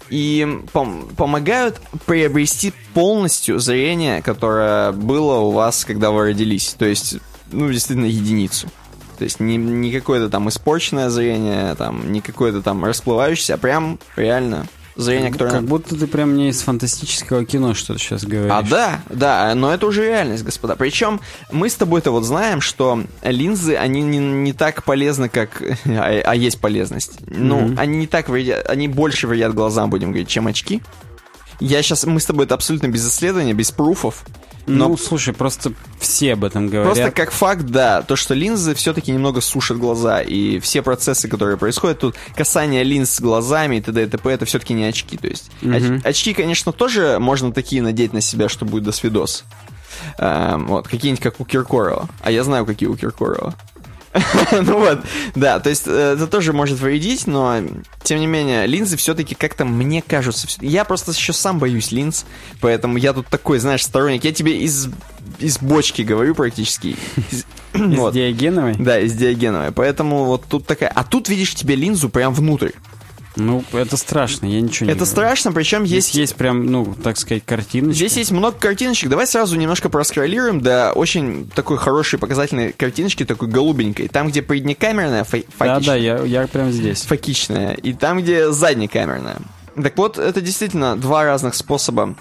и 0.10 0.46
пом- 0.74 1.14
помогают 1.16 1.82
приобрести 2.06 2.74
полностью 2.94 3.60
зрение, 3.60 4.22
которое 4.22 4.92
было 4.92 5.40
у 5.40 5.52
вас, 5.52 5.86
когда 5.86 6.12
вы 6.12 6.26
родились. 6.26 6.76
То 6.78 6.86
есть, 6.86 7.18
ну, 7.52 7.72
действительно, 7.72 8.06
единицу. 8.06 8.68
То 9.18 9.24
есть 9.24 9.40
не, 9.40 9.58
не 9.58 9.92
какое-то 9.92 10.30
там 10.30 10.50
испорченное 10.50 11.10
зрение, 11.10 11.76
там, 11.76 12.12
не 12.12 12.22
какое-то 12.22 12.62
там 12.62 12.84
расплывающееся, 12.84 13.56
а 13.56 13.58
прям 13.58 14.00
реально 14.16 14.68
зрение, 14.96 15.32
которое... 15.32 15.52
Как 15.52 15.64
будто 15.64 15.96
ты 15.96 16.08
прям 16.08 16.32
мне 16.32 16.50
из 16.50 16.62
фантастического 16.62 17.46
кино 17.46 17.74
что-то 17.74 18.00
сейчас 18.00 18.24
говоришь. 18.24 18.52
А 18.52 18.62
да, 18.62 19.00
да, 19.10 19.56
но 19.56 19.74
это 19.74 19.88
уже 19.88 20.06
реальность, 20.06 20.44
господа. 20.44 20.76
Причем 20.76 21.20
мы 21.52 21.70
с 21.70 21.76
тобой-то 21.76 22.12
вот 22.12 22.24
знаем, 22.24 22.62
что 22.62 23.04
линзы, 23.24 23.76
они 23.76 24.02
не, 24.02 24.18
не 24.18 24.54
так 24.54 24.84
полезны, 24.84 25.30
как... 25.30 25.62
А, 25.86 26.22
а 26.26 26.36
есть 26.36 26.60
полезность. 26.60 27.20
Ну, 27.28 27.60
Мгм. 27.62 27.80
они 27.80 27.98
не 27.98 28.08
так 28.08 28.30
вредят, 28.30 28.68
они 28.70 28.88
больше 28.88 29.28
вредят 29.28 29.54
глазам, 29.54 29.90
будем 29.90 30.10
говорить, 30.10 30.28
чем 30.28 30.48
очки. 30.48 30.82
Я 31.60 31.82
сейчас, 31.82 32.06
мы 32.06 32.20
с 32.20 32.26
тобой 32.26 32.46
это 32.46 32.56
абсолютно 32.56 32.88
без 32.88 33.08
исследования, 33.08 33.54
без 33.54 33.72
пруфов. 33.72 34.24
Но 34.66 34.88
Ну, 34.90 34.98
слушай, 34.98 35.34
просто 35.34 35.74
все 36.00 36.34
об 36.34 36.44
этом 36.46 36.68
говорят. 36.68 36.94
Просто 36.96 37.12
как 37.12 37.32
факт, 37.32 37.64
да, 37.66 38.02
то, 38.02 38.16
что 38.16 38.34
линзы 38.34 38.74
все-таки 38.76 39.12
немного 39.12 39.42
сушат 39.42 39.78
глаза, 39.78 40.22
и 40.22 40.60
все 40.60 40.82
процессы, 40.82 41.28
которые 41.28 41.58
происходят 41.58 42.00
тут, 42.00 42.16
касание 42.36 42.84
линз 42.84 43.12
с 43.12 43.20
глазами 43.22 43.78
и 43.78 43.82
т.д. 43.82 44.04
и 44.04 44.06
т.п., 44.08 44.30
это 44.32 44.46
все-таки 44.46 44.74
не 44.74 44.86
очки, 44.86 45.18
то 45.18 45.28
есть. 45.28 45.52
Мгм. 45.62 45.76
оч- 45.76 46.02
очки, 46.06 46.34
конечно, 46.34 46.72
тоже 46.72 47.18
можно 47.20 47.52
такие 47.52 47.82
надеть 47.82 48.14
на 48.14 48.22
себя, 48.22 48.48
что 48.48 48.66
будет 48.66 48.84
до 48.84 48.92
свидос. 48.92 49.44
Эм, 50.18 50.68
вот, 50.68 50.88
какие-нибудь 50.88 51.22
как 51.22 51.40
у 51.40 51.46
Киркорова. 51.46 52.08
А 52.22 52.32
я 52.32 52.44
знаю, 52.44 52.66
какие 52.66 52.88
у 52.90 52.96
Киркорова. 52.96 53.54
Ну 54.52 54.80
вот, 54.80 55.00
да, 55.36 55.60
то 55.60 55.70
есть 55.70 55.84
э, 55.88 56.14
это 56.16 56.28
тоже 56.28 56.54
может 56.54 56.80
вредить, 56.80 57.28
но 57.28 57.62
тем 58.04 58.20
не 58.20 58.28
менее, 58.28 58.68
линзы 58.68 58.98
все-таки 58.98 59.36
как-то 59.36 59.66
мне 59.66 60.02
кажутся... 60.02 60.48
Я 60.62 60.86
просто 60.86 61.12
еще 61.12 61.34
сам 61.34 61.60
боюсь 61.60 61.92
линз, 61.92 62.26
поэтому 62.62 62.98
я 62.98 63.14
тут 63.14 63.28
такой, 63.28 63.60
знаешь, 63.60 63.84
сторонник. 63.84 64.24
Я 64.24 64.32
тебе 64.34 64.60
из, 64.60 64.90
из 65.40 65.58
бочки 65.60 66.02
говорю 66.04 66.36
практически. 66.36 66.96
Из- 67.32 67.46
Из 67.74 67.98
вот. 67.98 68.14
диагеновой? 68.14 68.76
Да, 68.78 69.00
из 69.00 69.14
диагеновой. 69.14 69.72
Поэтому 69.72 70.26
вот 70.26 70.46
тут 70.48 70.68
такая... 70.68 70.90
А 70.90 71.04
тут 71.04 71.28
видишь 71.28 71.56
тебе 71.56 71.76
линзу 71.76 72.08
прям 72.10 72.32
внутрь. 72.34 72.70
Ну, 73.36 73.64
это 73.74 73.98
страшно, 73.98 74.46
я 74.46 74.62
ничего 74.62 74.86
не 74.88 74.94
Это 74.94 75.06
страшно, 75.06 75.52
причем 75.52 75.88
Здесь 75.88 76.06
есть... 76.06 76.16
есть 76.16 76.36
прям, 76.36 76.66
ну, 76.68 76.94
так 77.04 77.18
сказать, 77.18 77.44
картиночка. 77.46 77.96
Здесь 77.96 78.18
есть 78.18 78.32
много 78.32 78.58
картиночек. 78.58 79.10
Давай 79.10 79.26
сразу 79.26 79.58
немножко 79.58 79.90
проскроллируем 79.90 80.62
до 80.62 80.92
очень 80.94 81.50
такой 81.56 81.78
хорошей 81.78 82.20
показательной 82.20 82.74
картиночки, 82.74 83.26
такой 83.26 83.48
голубенькой. 83.48 84.08
Там, 84.08 84.28
где 84.28 84.42
преднекамерная, 84.44 85.24
фа- 85.24 85.40
Да, 85.60 85.78
факич- 85.80 85.86
да, 85.86 85.96
я, 85.96 86.20
я 86.24 86.46
прям 86.48 86.72
здесь. 86.72 87.02
фокичная, 87.04 87.74
и 87.74 87.94
там, 87.94 88.20
где 88.22 88.52
заднекамерная. 88.52 89.38
Так 89.82 89.98
вот, 89.98 90.20
это 90.20 90.40
действительно 90.40 90.96
два 90.96 91.24
разных 91.24 91.56
способа 91.56 92.16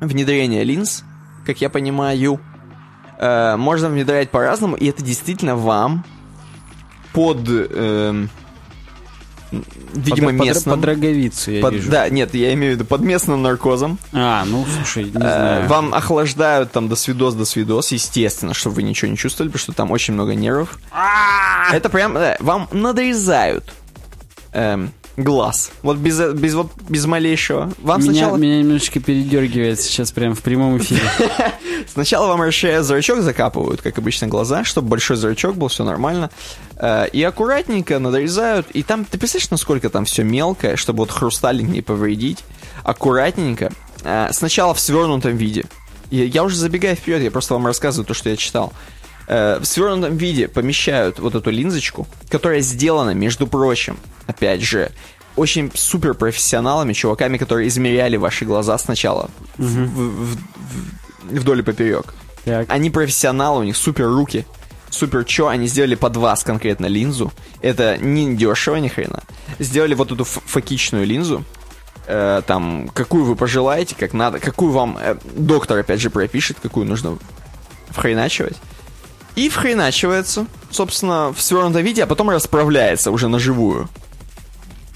внедрения 0.00 0.62
линз, 0.64 1.02
как 1.46 1.62
я 1.62 1.70
понимаю. 1.70 2.38
Э, 3.18 3.56
можно 3.56 3.88
внедрять 3.88 4.30
по-разному, 4.30 4.76
и 4.76 4.86
это 4.86 5.02
действительно 5.02 5.56
вам 5.56 6.04
под, 7.14 7.38
эм, 7.48 8.28
видимо, 9.94 10.28
под, 10.30 10.38
под- 10.38 10.46
местным... 10.46 10.74
под 10.80 10.84
роговицу, 10.84 11.50
я 11.52 11.62
под- 11.62 11.74
вижу. 11.74 11.90
да, 11.90 12.08
нет, 12.08 12.34
я 12.34 12.52
имею 12.54 12.72
в 12.72 12.76
виду 12.76 12.84
под 12.84 13.00
местным 13.02 13.42
наркозом. 13.42 13.98
А, 14.12 14.44
ну, 14.44 14.64
слушай, 14.76 15.04
не 15.04 15.10
Э, 15.10 15.12
знаю. 15.18 15.68
Вам 15.68 15.94
охлаждают 15.94 16.72
там 16.72 16.88
до 16.88 16.96
свидос, 16.96 17.34
до 17.34 17.44
свидос, 17.44 17.92
естественно, 17.92 18.54
чтобы 18.54 18.76
вы 18.76 18.82
ничего 18.82 19.10
не 19.10 19.16
чувствовали, 19.16 19.48
потому 19.50 19.62
что 19.62 19.72
там 19.72 19.90
очень 19.90 20.14
много 20.14 20.34
нервов. 20.34 20.78
Это 21.72 21.88
прям, 21.88 22.14
да, 22.14 22.36
вам 22.40 22.68
надрезают 22.72 23.72
эм, 24.52 24.92
глаз. 25.16 25.70
Вот 25.82 25.96
без, 25.96 26.18
без, 26.34 26.54
вот, 26.54 26.70
без 26.88 27.06
малейшего. 27.06 27.72
Вам 27.78 28.02
меня, 28.02 28.12
сначала, 28.12 28.36
меня 28.36 28.58
немножечко 28.58 29.00
передергивает 29.00 29.80
сейчас 29.80 30.12
прям 30.12 30.34
в 30.34 30.42
прямом 30.42 30.78
эфире. 30.78 31.00
сначала 31.86 32.28
вам 32.28 32.42
расширяют 32.42 32.86
зрачок, 32.86 33.20
закапывают, 33.20 33.80
как 33.82 33.98
обычно, 33.98 34.26
глаза, 34.26 34.64
чтобы 34.64 34.88
большой 34.88 35.16
зрачок 35.16 35.56
был, 35.56 35.68
все 35.68 35.84
нормально. 35.84 36.30
Э, 36.76 37.06
и 37.12 37.22
аккуратненько 37.22 37.98
надрезают. 37.98 38.70
И 38.72 38.82
там, 38.82 39.04
ты 39.04 39.18
представляешь, 39.18 39.50
насколько 39.50 39.88
там 39.88 40.04
все 40.04 40.22
мелкое, 40.22 40.76
чтобы 40.76 40.98
вот 40.98 41.10
хрусталик 41.10 41.66
не 41.66 41.82
повредить. 41.82 42.44
Аккуратненько. 42.84 43.72
Э, 44.04 44.28
сначала 44.32 44.74
в 44.74 44.80
свернутом 44.80 45.36
виде. 45.36 45.64
Я, 46.10 46.24
я 46.24 46.44
уже 46.44 46.56
забегаю 46.56 46.94
вперед, 46.94 47.22
я 47.22 47.30
просто 47.30 47.54
вам 47.54 47.66
рассказываю 47.66 48.06
то, 48.06 48.14
что 48.14 48.28
я 48.28 48.36
читал. 48.36 48.72
Э, 49.28 49.58
в 49.60 49.64
свернутом 49.64 50.16
виде 50.16 50.46
помещают 50.48 51.18
вот 51.18 51.34
эту 51.34 51.50
линзочку, 51.50 52.06
которая 52.30 52.60
сделана, 52.60 53.10
между 53.14 53.46
прочим, 53.46 53.98
опять 54.26 54.62
же, 54.62 54.90
очень 55.34 55.70
супер 55.74 56.14
профессионалами, 56.14 56.92
чуваками, 56.92 57.36
которые 57.36 57.68
измеряли 57.68 58.16
ваши 58.16 58.44
глаза 58.44 58.78
сначала 58.78 59.28
в- 59.58 59.64
в- 59.64 59.88
в- 59.88 60.36
в- 60.36 61.38
вдоль 61.40 61.58
и 61.58 61.62
поперек. 61.62 62.14
Так. 62.44 62.66
Они 62.70 62.90
профессионалы, 62.90 63.60
у 63.60 63.64
них 63.64 63.76
супер 63.76 64.06
руки, 64.06 64.46
супер 64.90 65.24
чё, 65.24 65.48
они 65.48 65.66
сделали 65.66 65.96
под 65.96 66.16
вас 66.16 66.44
конкретно 66.44 66.86
линзу. 66.86 67.32
Это 67.60 67.98
не 67.98 68.34
дешево 68.36 68.76
ни 68.76 68.88
хрена. 68.88 69.22
Сделали 69.58 69.94
вот 69.94 70.12
эту 70.12 70.22
фокичную 70.24 71.04
линзу, 71.04 71.44
э, 72.06 72.42
там, 72.46 72.88
какую 72.94 73.24
вы 73.24 73.34
пожелаете, 73.34 73.96
как 73.98 74.12
надо, 74.12 74.38
какую 74.38 74.70
вам 74.70 74.96
э, 75.00 75.16
доктор, 75.36 75.78
опять 75.78 76.00
же, 76.00 76.10
пропишет, 76.10 76.58
какую 76.62 76.86
нужно 76.86 77.18
вхреначивать. 77.90 78.56
И 79.36 79.48
вхреначивается, 79.48 80.46
собственно, 80.70 81.32
в 81.32 81.40
свернутом 81.40 81.82
виде, 81.84 82.02
а 82.02 82.06
потом 82.06 82.30
расправляется 82.30 83.10
уже 83.10 83.28
на 83.28 83.38
живую. 83.38 83.88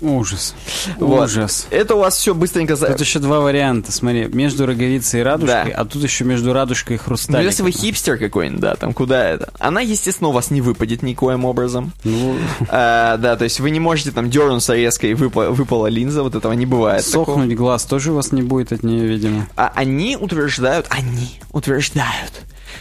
Ужас. 0.03 0.55
Вот. 0.99 1.25
Ужас. 1.29 1.67
Это 1.69 1.95
у 1.95 1.99
вас 1.99 2.17
все 2.17 2.35
быстренько... 2.35 2.75
за- 2.75 2.87
Тут 2.87 3.01
еще 3.01 3.19
два 3.19 3.41
варианта, 3.41 3.93
смотри. 3.93 4.25
Между 4.29 4.65
роговицей 4.65 5.21
и 5.21 5.23
радужкой, 5.23 5.73
Да. 5.73 5.77
а 5.77 5.85
тут 5.85 6.03
еще 6.03 6.25
между 6.25 6.55
радужкой 6.55 6.97
и 6.97 6.99
Ну, 6.99 7.05
хрусталиком. 7.05 7.45
если 7.45 7.63
вы 7.63 7.71
хипстер 7.71 8.17
какой-нибудь, 8.17 8.61
да, 8.63 8.77
там 8.77 8.95
куда 8.95 9.29
это? 9.29 9.53
Она, 9.59 9.83
естественно, 9.83 10.31
у 10.31 10.33
вас 10.33 10.51
не 10.51 10.63
выпадет 10.63 11.03
никоим 11.03 11.45
образом. 11.45 11.93
Ну, 12.05 12.35
А, 12.71 13.19
да, 13.19 13.37
то 13.37 13.45
есть 13.45 13.61
вы 13.61 13.69
не 13.71 13.79
можете 13.81 14.11
там 14.11 14.31
дернуться 14.31 14.75
резко 14.75 15.07
и 15.07 15.13
выпа- 15.13 15.51
выпала 15.51 15.89
линза, 15.89 16.23
вот 16.23 16.35
этого 16.35 16.55
не 16.55 16.65
бывает. 16.65 17.05
такого. 17.05 17.27
сохнуть 17.27 17.55
глаз 17.55 17.85
тоже 17.85 18.13
у 18.13 18.15
вас 18.15 18.33
не 18.33 18.41
будет 18.41 18.73
от 18.73 18.83
нее, 18.83 19.07
видимо. 19.07 19.49
А 19.55 19.71
они 19.75 20.17
утверждают, 20.17 20.87
они 20.89 21.39
утверждают, 21.53 22.33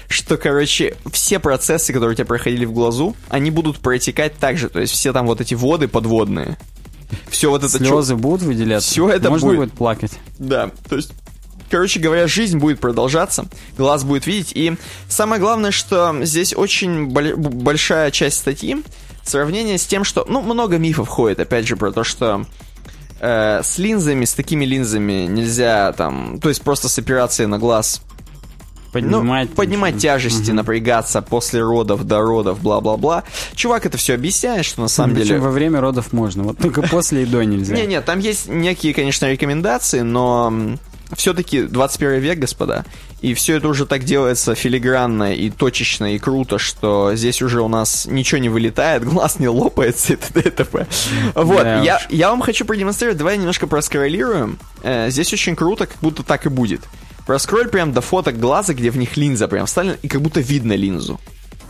что, 0.09 0.35
короче, 0.37 0.97
все 1.13 1.39
процессы, 1.39 1.93
которые 1.93 2.11
у 2.13 2.15
тебя 2.15 2.25
проходили 2.25 2.65
в 2.65 2.73
глазу, 2.73 3.15
они 3.29 3.51
будут 3.51 3.77
протекать 3.79 4.35
так 4.37 4.57
же. 4.57 4.67
То 4.69 4.79
есть 4.81 4.91
все 4.91 5.13
там 5.13 5.25
вот 5.27 5.39
эти 5.39 5.53
воды 5.53 5.87
подводные. 5.87 6.57
Все 7.29 7.49
вот 7.49 7.63
это... 7.63 7.77
чё- 7.79 7.85
Слезы 7.85 8.15
будут 8.15 8.41
выделяться? 8.41 8.89
Всё 8.89 9.09
это 9.09 9.29
Можно 9.29 9.47
будет. 9.47 9.57
будет 9.59 9.73
плакать? 9.73 10.11
Да, 10.39 10.71
то 10.89 10.95
есть, 10.95 11.11
короче 11.69 11.99
говоря, 11.99 12.27
жизнь 12.27 12.57
будет 12.57 12.79
продолжаться, 12.79 13.45
глаз 13.77 14.03
будет 14.03 14.25
видеть, 14.27 14.51
и 14.55 14.75
самое 15.07 15.39
главное, 15.39 15.71
что 15.71 16.15
здесь 16.23 16.53
очень 16.55 17.07
большая 17.07 18.11
часть 18.11 18.37
статьи 18.37 18.77
сравнение 19.23 19.77
с 19.77 19.85
тем, 19.85 20.03
что, 20.03 20.25
ну, 20.27 20.41
много 20.41 20.77
мифов 20.77 21.07
ходит, 21.07 21.39
опять 21.39 21.67
же, 21.67 21.75
про 21.77 21.91
то, 21.91 22.03
что 22.03 22.45
э, 23.19 23.61
с 23.63 23.77
линзами, 23.77 24.25
с 24.25 24.33
такими 24.33 24.65
линзами 24.65 25.27
нельзя 25.27 25.93
там, 25.93 26.39
то 26.39 26.49
есть 26.49 26.61
просто 26.63 26.89
с 26.89 26.97
операцией 26.97 27.45
на 27.47 27.59
глаз 27.59 28.01
Поднимать. 28.91 29.49
ну, 29.49 29.55
поднимать 29.55 29.97
тяжести, 29.97 30.51
напрягаться 30.51 31.21
после 31.21 31.61
родов, 31.61 32.05
до 32.05 32.21
родов, 32.21 32.61
бла-бла-бла. 32.61 33.23
Чувак 33.55 33.85
это 33.85 33.97
все 33.97 34.15
объясняет, 34.15 34.65
что 34.65 34.81
на 34.81 34.87
самом 34.87 35.15
Причем 35.15 35.27
деле... 35.27 35.39
во 35.39 35.51
время 35.51 35.81
родов 35.81 36.11
можно, 36.13 36.43
вот 36.43 36.57
только 36.57 36.81
после 36.81 37.23
и 37.23 37.25
до 37.25 37.43
нельзя. 37.43 37.75
Не-не, 37.75 38.01
там 38.01 38.19
есть 38.19 38.47
некие, 38.47 38.93
конечно, 38.93 39.29
рекомендации, 39.31 40.01
но 40.01 40.51
все-таки 41.15 41.63
21 41.63 42.19
век, 42.19 42.39
господа, 42.39 42.85
и 43.21 43.33
все 43.33 43.57
это 43.57 43.67
уже 43.67 43.85
так 43.85 44.03
делается 44.03 44.55
филигранно 44.55 45.33
и 45.33 45.49
точечно 45.49 46.13
и 46.13 46.19
круто, 46.19 46.57
что 46.59 47.15
здесь 47.15 47.41
уже 47.41 47.61
у 47.61 47.67
нас 47.67 48.05
ничего 48.05 48.39
не 48.39 48.49
вылетает, 48.49 49.03
глаз 49.09 49.39
не 49.39 49.47
лопается 49.47 50.13
и 50.13 50.15
т.д. 50.15 50.41
и 50.41 50.49
т.п. 50.51 50.87
Вот, 51.35 51.63
Да 51.63 51.81
я, 51.81 51.97
уж. 51.97 52.07
я 52.09 52.29
вам 52.29 52.41
хочу 52.41 52.65
продемонстрировать, 52.65 53.17
давай 53.17 53.37
немножко 53.37 53.67
проскроллируем. 53.67 54.57
Э, 54.83 55.09
здесь 55.09 55.33
очень 55.33 55.55
круто, 55.55 55.85
как 55.87 55.97
будто 56.01 56.23
так 56.23 56.45
и 56.45 56.49
будет. 56.49 56.81
Проскроль 57.29 57.67
прям 57.67 57.93
до 57.93 58.01
фоток 58.01 58.39
глаза, 58.39 58.73
где 58.73 58.89
в 58.89 58.97
них 58.97 59.15
линза 59.15 59.47
прям 59.47 59.67
вставлена, 59.67 59.97
и 60.01 60.07
как 60.07 60.19
будто 60.19 60.39
видно 60.39 60.73
линзу. 60.73 61.19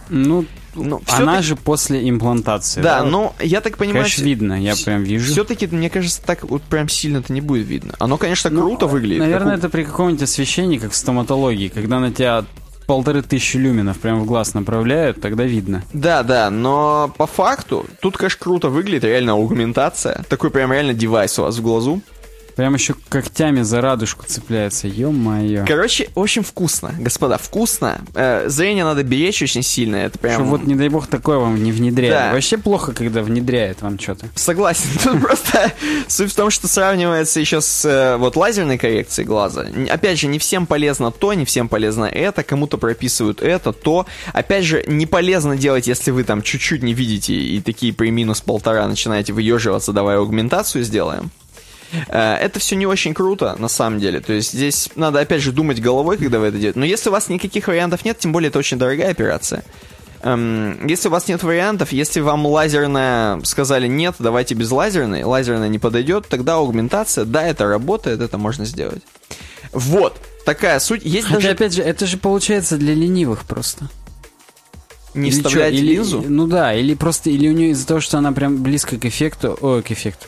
Ну, 0.07 0.45
Ну, 0.73 1.01
она 1.09 1.41
же 1.41 1.57
после 1.57 2.09
имплантации. 2.09 2.79
Да, 2.79 3.03
но 3.03 3.35
я 3.41 3.59
так 3.59 3.75
понимаю... 3.75 4.05
Конечно, 4.05 4.23
видно, 4.23 4.53
я 4.63 4.73
прям 4.85 5.03
вижу. 5.03 5.33
Все-таки, 5.33 5.67
мне 5.67 5.89
кажется, 5.89 6.21
так 6.25 6.45
вот 6.45 6.61
прям 6.61 6.87
сильно-то 6.87 7.33
не 7.33 7.41
будет 7.41 7.67
видно. 7.67 7.93
Оно, 7.99 8.15
конечно, 8.15 8.49
Ну, 8.49 8.61
круто 8.61 8.87
выглядит. 8.87 9.19
Наверное, 9.19 9.55
как 9.55 9.59
это 9.59 9.69
при 9.69 9.83
каком-нибудь 9.83 10.23
освещении, 10.23 10.77
как 10.77 10.93
в 10.93 10.95
стоматологии, 10.95 11.67
когда 11.67 11.99
на 11.99 12.13
тебя 12.13 12.45
полторы 12.87 13.21
тысячи 13.21 13.57
люминов 13.57 13.99
прям 13.99 14.21
в 14.21 14.25
глаз 14.25 14.53
направляют, 14.53 15.19
тогда 15.19 15.43
видно. 15.43 15.83
Да, 15.91 16.23
да, 16.23 16.49
но 16.49 17.13
по 17.17 17.27
факту, 17.27 17.85
тут, 18.01 18.15
конечно, 18.15 18.39
круто 18.41 18.69
выглядит, 18.69 19.03
реально 19.03 19.33
аугментация. 19.33 20.23
Такой 20.29 20.51
прям 20.51 20.71
реально 20.71 20.93
девайс 20.93 21.37
у 21.37 21.41
вас 21.41 21.57
в 21.57 21.61
глазу. 21.61 22.01
Прям 22.59 22.73
еще 22.73 22.93
когтями 23.07 23.61
за 23.61 23.79
радужку 23.79 24.25
цепляется, 24.27 24.89
ё-моё. 24.89 25.63
Короче, 25.65 26.09
очень 26.13 26.43
вкусно, 26.43 26.93
господа, 26.99 27.37
вкусно. 27.37 28.01
Э, 28.15 28.49
зрение 28.49 28.83
надо 28.83 29.01
беречь 29.03 29.41
очень 29.41 29.63
сильно, 29.63 29.95
это 29.95 30.19
прям... 30.19 30.33
Что 30.33 30.43
вот, 30.43 30.67
не 30.67 30.75
дай 30.75 30.89
бог, 30.89 31.07
такое 31.07 31.37
вам 31.37 31.63
не 31.63 31.71
внедряет. 31.71 32.13
Да. 32.13 32.33
Вообще 32.33 32.57
плохо, 32.57 32.91
когда 32.91 33.21
внедряет 33.21 33.81
вам 33.81 33.97
что-то. 33.97 34.25
Согласен. 34.35 34.89
Тут 35.01 35.21
просто 35.21 35.71
суть 36.09 36.33
в 36.33 36.35
том, 36.35 36.49
что 36.49 36.67
сравнивается 36.67 37.39
еще 37.39 37.61
с 37.61 37.85
э, 37.85 38.17
вот 38.17 38.35
лазерной 38.35 38.77
коррекцией 38.77 39.25
глаза. 39.25 39.65
Опять 39.89 40.19
же, 40.19 40.27
не 40.27 40.37
всем 40.37 40.65
полезно 40.65 41.11
то, 41.11 41.33
не 41.33 41.45
всем 41.45 41.69
полезно 41.69 42.07
это, 42.07 42.43
кому-то 42.43 42.77
прописывают 42.77 43.41
это, 43.41 43.71
то. 43.71 44.05
Опять 44.33 44.65
же, 44.65 44.83
не 44.85 45.05
полезно 45.05 45.55
делать, 45.55 45.87
если 45.87 46.11
вы 46.11 46.25
там 46.25 46.41
чуть-чуть 46.41 46.83
не 46.83 46.93
видите 46.93 47.35
и 47.35 47.61
такие 47.61 47.93
при 47.93 48.11
минус 48.11 48.41
полтора 48.41 48.85
начинаете 48.85 49.31
выеживаться, 49.31 49.93
давай 49.93 50.17
аугментацию 50.17 50.83
сделаем. 50.83 51.31
Э, 52.07 52.35
Это 52.35 52.59
все 52.59 52.75
не 52.75 52.85
очень 52.85 53.13
круто, 53.13 53.55
на 53.59 53.67
самом 53.67 53.99
деле. 53.99 54.19
То 54.19 54.33
есть 54.33 54.51
здесь 54.53 54.89
надо, 54.95 55.19
опять 55.19 55.41
же, 55.41 55.51
думать 55.51 55.81
головой, 55.81 56.17
когда 56.17 56.39
вы 56.39 56.47
это 56.47 56.57
делаете. 56.57 56.79
Но 56.79 56.85
если 56.85 57.09
у 57.09 57.11
вас 57.11 57.29
никаких 57.29 57.67
вариантов 57.67 58.05
нет, 58.05 58.19
тем 58.19 58.31
более 58.31 58.49
это 58.49 58.59
очень 58.59 58.77
дорогая 58.77 59.11
операция. 59.11 59.63
Эм, 60.21 60.85
если 60.87 61.07
у 61.07 61.11
вас 61.11 61.27
нет 61.29 61.43
вариантов, 61.43 61.91
если 61.93 62.19
вам 62.19 62.45
лазерная 62.45 63.39
сказали 63.43 63.87
нет, 63.87 64.15
давайте 64.19 64.53
без 64.53 64.69
лазерной, 64.69 65.23
лазерная 65.23 65.69
не 65.69 65.79
подойдет, 65.79 66.27
тогда 66.27 66.55
аугментация, 66.55 67.23
да, 67.25 67.47
это 67.47 67.65
работает, 67.67 68.19
это 68.21 68.37
можно 68.37 68.65
сделать. 68.65 69.01
Вот, 69.71 70.17
такая 70.45 70.79
суть. 70.79 71.03
Есть 71.05 71.27
Хотя, 71.27 71.35
даже 71.39 71.49
опять 71.49 71.73
же, 71.73 71.83
это 71.83 72.05
же 72.05 72.17
получается 72.17 72.77
для 72.77 72.93
ленивых 72.93 73.45
просто. 73.45 73.87
не 75.13 75.29
Или 75.29 75.35
вставлять 75.37 75.73
или- 75.73 75.93
линзу. 75.93 76.23
Ну 76.27 76.47
да, 76.47 76.73
или 76.73 76.95
просто, 76.95 77.29
или 77.29 77.47
у 77.47 77.53
нее 77.53 77.69
из-за 77.71 77.87
того, 77.87 77.99
что 78.01 78.17
она 78.17 78.31
прям 78.31 78.57
близко 78.61 78.97
к 78.97 79.05
эффекту, 79.05 79.57
ой, 79.61 79.81
к 79.83 79.91
эффекту, 79.91 80.27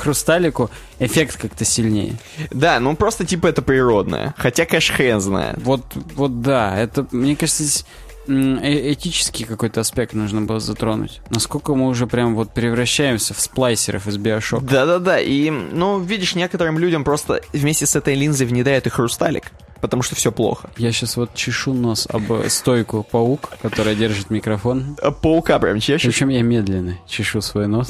хрусталику, 0.00 0.70
эффект 0.98 1.36
как-то 1.36 1.64
сильнее. 1.64 2.16
Да, 2.50 2.80
ну 2.80 2.96
просто 2.96 3.24
типа 3.26 3.48
это 3.48 3.62
природное. 3.62 4.34
Хотя, 4.36 4.64
конечно, 4.64 4.94
хрен 4.94 5.20
знает. 5.20 5.58
Вот, 5.62 5.82
вот 6.14 6.40
да, 6.42 6.76
это, 6.78 7.06
мне 7.10 7.36
кажется, 7.36 7.62
здесь 7.62 7.84
э- 8.28 8.92
этический 8.92 9.44
какой-то 9.44 9.80
аспект 9.80 10.14
нужно 10.14 10.42
было 10.42 10.60
затронуть. 10.60 11.20
Насколько 11.30 11.74
мы 11.74 11.88
уже 11.88 12.06
прям 12.06 12.34
вот 12.34 12.52
превращаемся 12.52 13.34
в 13.34 13.40
сплайсеров 13.40 14.06
из 14.06 14.16
Биошока. 14.16 14.64
Да-да-да, 14.64 15.18
и, 15.20 15.50
ну, 15.50 15.98
видишь, 16.00 16.34
некоторым 16.34 16.78
людям 16.78 17.04
просто 17.04 17.40
вместе 17.52 17.86
с 17.86 17.96
этой 17.96 18.14
линзой 18.14 18.46
внедряют 18.46 18.86
и 18.86 18.90
хрусталик, 18.90 19.52
потому 19.80 20.02
что 20.02 20.14
все 20.14 20.32
плохо. 20.32 20.70
Я 20.76 20.92
сейчас 20.92 21.16
вот 21.16 21.34
чешу 21.34 21.72
нос 21.72 22.06
об 22.10 22.24
стойку 22.48 23.06
паук, 23.10 23.50
которая 23.62 23.94
держит 23.94 24.30
микрофон. 24.30 24.96
А 25.02 25.10
Паука 25.10 25.58
прям 25.58 25.80
чешешь. 25.80 26.12
Причем 26.12 26.28
я 26.28 26.42
медленно 26.42 26.98
чешу 27.06 27.40
свой 27.40 27.66
нос. 27.66 27.88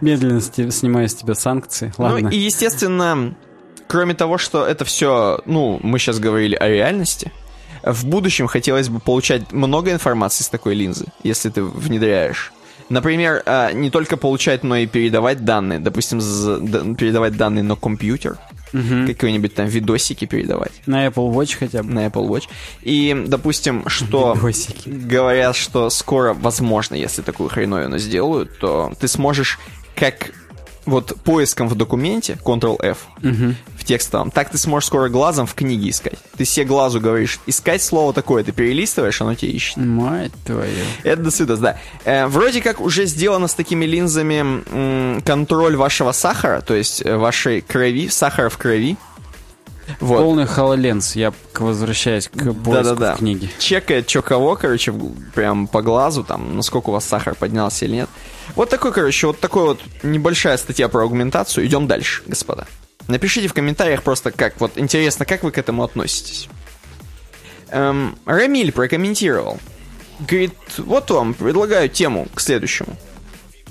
Медленно 0.00 0.40
снимаю 0.40 1.08
с 1.08 1.14
тебя 1.14 1.34
санкции. 1.34 1.92
Ладно. 1.98 2.20
Ну 2.20 2.28
и, 2.30 2.36
естественно, 2.36 3.34
кроме 3.88 4.14
того, 4.14 4.38
что 4.38 4.66
это 4.66 4.84
все, 4.84 5.40
ну, 5.44 5.78
мы 5.82 5.98
сейчас 5.98 6.18
говорили 6.18 6.54
о 6.54 6.68
реальности, 6.68 7.32
в 7.84 8.04
будущем 8.06 8.46
хотелось 8.46 8.88
бы 8.88 9.00
получать 9.00 9.52
много 9.52 9.90
информации 9.92 10.44
с 10.44 10.48
такой 10.48 10.74
линзы, 10.74 11.06
если 11.22 11.50
ты 11.50 11.62
внедряешь. 11.62 12.52
Например, 12.88 13.42
а, 13.46 13.72
не 13.72 13.90
только 13.90 14.16
получать, 14.16 14.62
но 14.64 14.76
и 14.76 14.86
передавать 14.86 15.44
данные. 15.44 15.78
Допустим, 15.78 16.18
передавать 16.96 17.36
данные 17.36 17.62
на 17.62 17.74
компьютер, 17.76 18.36
Мгм. 18.72 19.06
какие-нибудь 19.06 19.54
там 19.54 19.66
видосики 19.66 20.24
передавать 20.24 20.72
На 20.86 21.06
Apple 21.06 21.30
Watch 21.32 21.56
хотя 21.58 21.82
бы. 21.82 21.90
на 21.92 22.06
Apple 22.06 22.26
Watch. 22.28 22.44
И, 22.82 23.24
допустим, 23.26 23.88
что 23.88 24.32
Видосики. 24.34 24.88
говорят, 24.88 25.56
что 25.56 25.88
скоро, 25.90 26.34
возможно, 26.34 26.94
если 26.94 27.22
такую 27.22 27.48
хреновину 27.50 27.98
сделают, 27.98 28.58
то 28.58 28.92
ты 28.98 29.08
сможешь 29.08 29.58
как 29.94 30.30
вот 30.84 31.16
поиском 31.22 31.68
в 31.68 31.74
документе, 31.74 32.38
Ctrl-F, 32.44 32.98
Мгм. 33.20 33.56
в 33.78 33.84
текстовом, 33.84 34.30
так 34.30 34.50
ты 34.50 34.58
сможешь 34.58 34.86
скоро 34.88 35.08
глазом 35.08 35.46
в 35.46 35.54
книге 35.54 35.90
искать. 35.90 36.18
Ты 36.36 36.44
себе 36.44 36.66
глазу 36.66 37.00
говоришь, 37.00 37.38
искать 37.46 37.82
слово 37.82 38.12
такое, 38.12 38.42
ты 38.44 38.52
перелистываешь, 38.52 39.20
оно 39.20 39.34
тебе 39.34 39.52
ищет. 39.52 39.76
Мать 39.76 40.32
твою. 40.44 40.68
Это 41.04 41.22
до 41.22 41.30
свидос, 41.30 41.58
да. 41.60 41.78
Э, 42.04 42.26
вроде 42.26 42.60
как 42.62 42.80
уже 42.80 43.06
сделано 43.06 43.48
с 43.48 43.54
такими 43.54 43.84
линзами 43.84 44.62
м, 45.14 45.22
контроль 45.22 45.76
вашего 45.76 46.12
сахара, 46.12 46.60
то 46.62 46.74
есть 46.74 47.02
э, 47.04 47.16
вашей 47.16 47.60
крови, 47.60 48.08
сахара 48.08 48.48
в 48.48 48.58
крови. 48.58 48.96
Вот. 50.00 50.18
Полный 50.18 50.44
HoloLens. 50.44 51.12
Я 51.18 51.32
возвращаюсь 51.54 52.28
к 52.28 52.32
поиску 52.32 52.70
Да-да-да. 52.72 53.14
в 53.14 53.18
книге. 53.18 53.48
Чекает, 53.58 54.08
что 54.08 54.22
кого, 54.22 54.56
короче, 54.56 54.92
прям 55.34 55.66
по 55.66 55.82
глазу, 55.82 56.24
там, 56.24 56.56
насколько 56.56 56.90
у 56.90 56.92
вас 56.92 57.04
сахар 57.04 57.34
поднялся 57.34 57.84
или 57.84 57.94
нет. 57.94 58.08
Вот 58.54 58.70
такой, 58.70 58.92
короче, 58.92 59.26
вот 59.28 59.40
такой 59.40 59.64
вот 59.64 59.80
небольшая 60.02 60.56
статья 60.56 60.88
про 60.88 61.02
аугментацию. 61.02 61.66
Идем 61.66 61.86
дальше, 61.86 62.22
господа. 62.26 62.66
Напишите 63.08 63.48
в 63.48 63.54
комментариях 63.54 64.02
просто 64.02 64.30
как, 64.30 64.60
вот 64.60 64.72
интересно, 64.76 65.24
как 65.24 65.42
вы 65.42 65.50
к 65.50 65.58
этому 65.58 65.82
относитесь. 65.82 66.48
Эм, 67.70 68.16
Рамиль 68.26 68.72
прокомментировал. 68.72 69.58
Говорит, 70.20 70.54
вот 70.78 71.10
вам, 71.10 71.34
предлагаю 71.34 71.88
тему 71.88 72.28
к 72.34 72.40
следующему. 72.40 72.96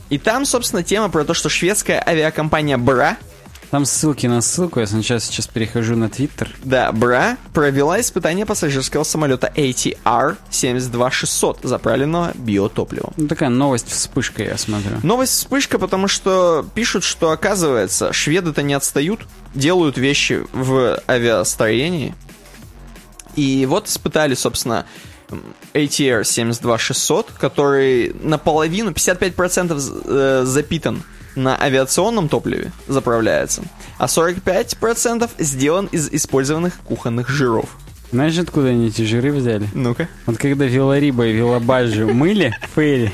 И 0.09 0.17
там, 0.17 0.45
собственно, 0.45 0.83
тема 0.83 1.09
про 1.09 1.23
то, 1.23 1.33
что 1.33 1.47
шведская 1.47 2.03
авиакомпания 2.05 2.77
Бра 2.77 3.17
Там 3.71 3.85
ссылки 3.85 4.27
на 4.27 4.41
ссылку. 4.41 4.81
Я 4.81 4.85
сначала 4.87 5.21
сейчас 5.21 5.47
перехожу 5.47 5.95
на 5.95 6.09
Твиттер. 6.09 6.53
Да, 6.63 6.91
Бра 6.91 7.37
провела 7.53 8.01
испытание 8.01 8.45
пассажирского 8.45 9.03
самолета 9.03 9.49
ATR 9.55 10.35
72600, 10.49 11.59
заправленного 11.63 12.33
биотопливом. 12.35 13.13
Ну, 13.15 13.27
такая 13.29 13.47
новость 13.47 13.89
вспышка, 13.89 14.43
я 14.43 14.57
смотрю. 14.57 14.97
Новость 15.03 15.31
вспышка, 15.33 15.79
потому 15.79 16.09
что 16.09 16.65
пишут, 16.75 17.05
что 17.05 17.31
оказывается, 17.31 18.11
шведы-то 18.11 18.61
не 18.61 18.73
отстают, 18.73 19.21
делают 19.55 19.97
вещи 19.97 20.45
в 20.51 21.01
авиастроении. 21.07 22.13
И 23.37 23.65
вот 23.65 23.87
испытали, 23.87 24.33
собственно, 24.35 24.85
м, 25.29 25.41
ATR 25.73 26.25
72600, 26.25 27.31
который 27.39 28.13
наполовину, 28.21 28.91
55% 28.93 29.79
з- 29.79 29.93
э, 30.05 30.41
запитан 30.45 31.03
на 31.35 31.59
авиационном 31.61 32.29
топливе, 32.29 32.71
заправляется, 32.87 33.63
а 33.97 34.05
45% 34.05 35.29
сделан 35.39 35.87
из 35.91 36.09
использованных 36.11 36.79
кухонных 36.83 37.29
жиров. 37.29 37.69
Знаешь, 38.11 38.37
откуда 38.37 38.69
они 38.69 38.87
эти 38.87 39.03
жиры 39.03 39.31
взяли? 39.31 39.67
Ну-ка. 39.73 40.09
Вот 40.25 40.37
когда 40.37 40.65
Вилариба 40.65 41.27
и 41.27 41.31
Вилабаджи 41.31 42.05
мыли 42.05 42.53
Фейри, 42.75 43.13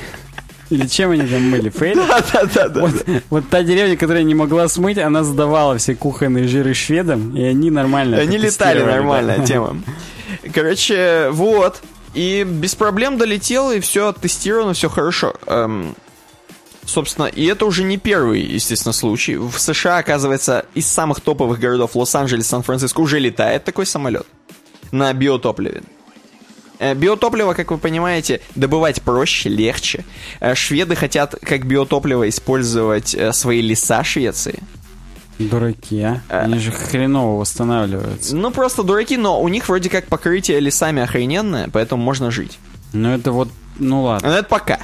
или 0.70 0.86
чем 0.86 1.12
они 1.12 1.26
там 1.26 1.42
мыли? 1.48 1.70
Фейри? 1.70 1.94
Да-да-да. 2.32 2.80
Вот, 2.80 3.06
вот 3.30 3.48
та 3.48 3.62
деревня, 3.62 3.96
которая 3.96 4.24
не 4.24 4.34
могла 4.34 4.68
смыть, 4.68 4.98
она 4.98 5.22
сдавала 5.22 5.78
все 5.78 5.94
кухонные 5.94 6.48
жиры 6.48 6.74
шведам, 6.74 7.36
и 7.36 7.42
они 7.42 7.70
нормально 7.70 8.18
Они 8.18 8.36
летали, 8.38 8.82
нормальная 8.82 9.38
да. 9.38 9.44
тема. 9.46 9.76
Короче, 10.52 11.28
вот. 11.30 11.80
И 12.14 12.44
без 12.44 12.74
проблем 12.74 13.18
долетел, 13.18 13.70
и 13.70 13.80
все 13.80 14.08
оттестировано, 14.08 14.72
все 14.72 14.88
хорошо. 14.88 15.34
Эм, 15.46 15.94
собственно, 16.88 17.26
и 17.26 17.44
это 17.44 17.66
уже 17.66 17.84
не 17.84 17.98
первый, 17.98 18.40
естественно, 18.40 18.92
случай. 18.92 19.36
В 19.36 19.58
США, 19.58 19.98
оказывается, 19.98 20.66
из 20.74 20.86
самых 20.86 21.20
топовых 21.20 21.60
городов 21.60 21.94
Лос-Анджелес, 21.94 22.46
Сан-Франциско 22.46 23.00
уже 23.00 23.18
летает 23.18 23.64
такой 23.64 23.86
самолет 23.86 24.26
на 24.90 25.12
биотопливе. 25.12 25.82
Э, 26.78 26.94
Биотопливо, 26.94 27.54
как 27.54 27.70
вы 27.70 27.78
понимаете, 27.78 28.40
добывать 28.54 29.02
проще, 29.02 29.48
легче. 29.48 30.04
Э, 30.40 30.54
Шведы 30.54 30.94
хотят 30.94 31.34
как 31.40 31.66
биотопливо 31.66 32.28
использовать 32.28 33.14
э, 33.14 33.32
свои 33.32 33.60
леса 33.60 34.04
Швеции. 34.04 34.62
Дураки, 35.38 36.00
а? 36.02 36.22
Они 36.28 36.58
же 36.58 36.72
хреново 36.72 37.40
восстанавливаются. 37.40 38.34
Ну, 38.34 38.50
просто 38.50 38.82
дураки, 38.82 39.16
но 39.16 39.40
у 39.40 39.48
них 39.48 39.68
вроде 39.68 39.88
как 39.88 40.06
покрытие 40.06 40.58
лесами 40.58 41.02
охрененное, 41.02 41.68
поэтому 41.72 42.02
можно 42.02 42.30
жить. 42.30 42.58
Ну 42.92 43.10
это 43.10 43.30
вот, 43.30 43.48
ну 43.78 44.02
ладно. 44.02 44.28
Но 44.28 44.34
это 44.34 44.48
пока. 44.48 44.80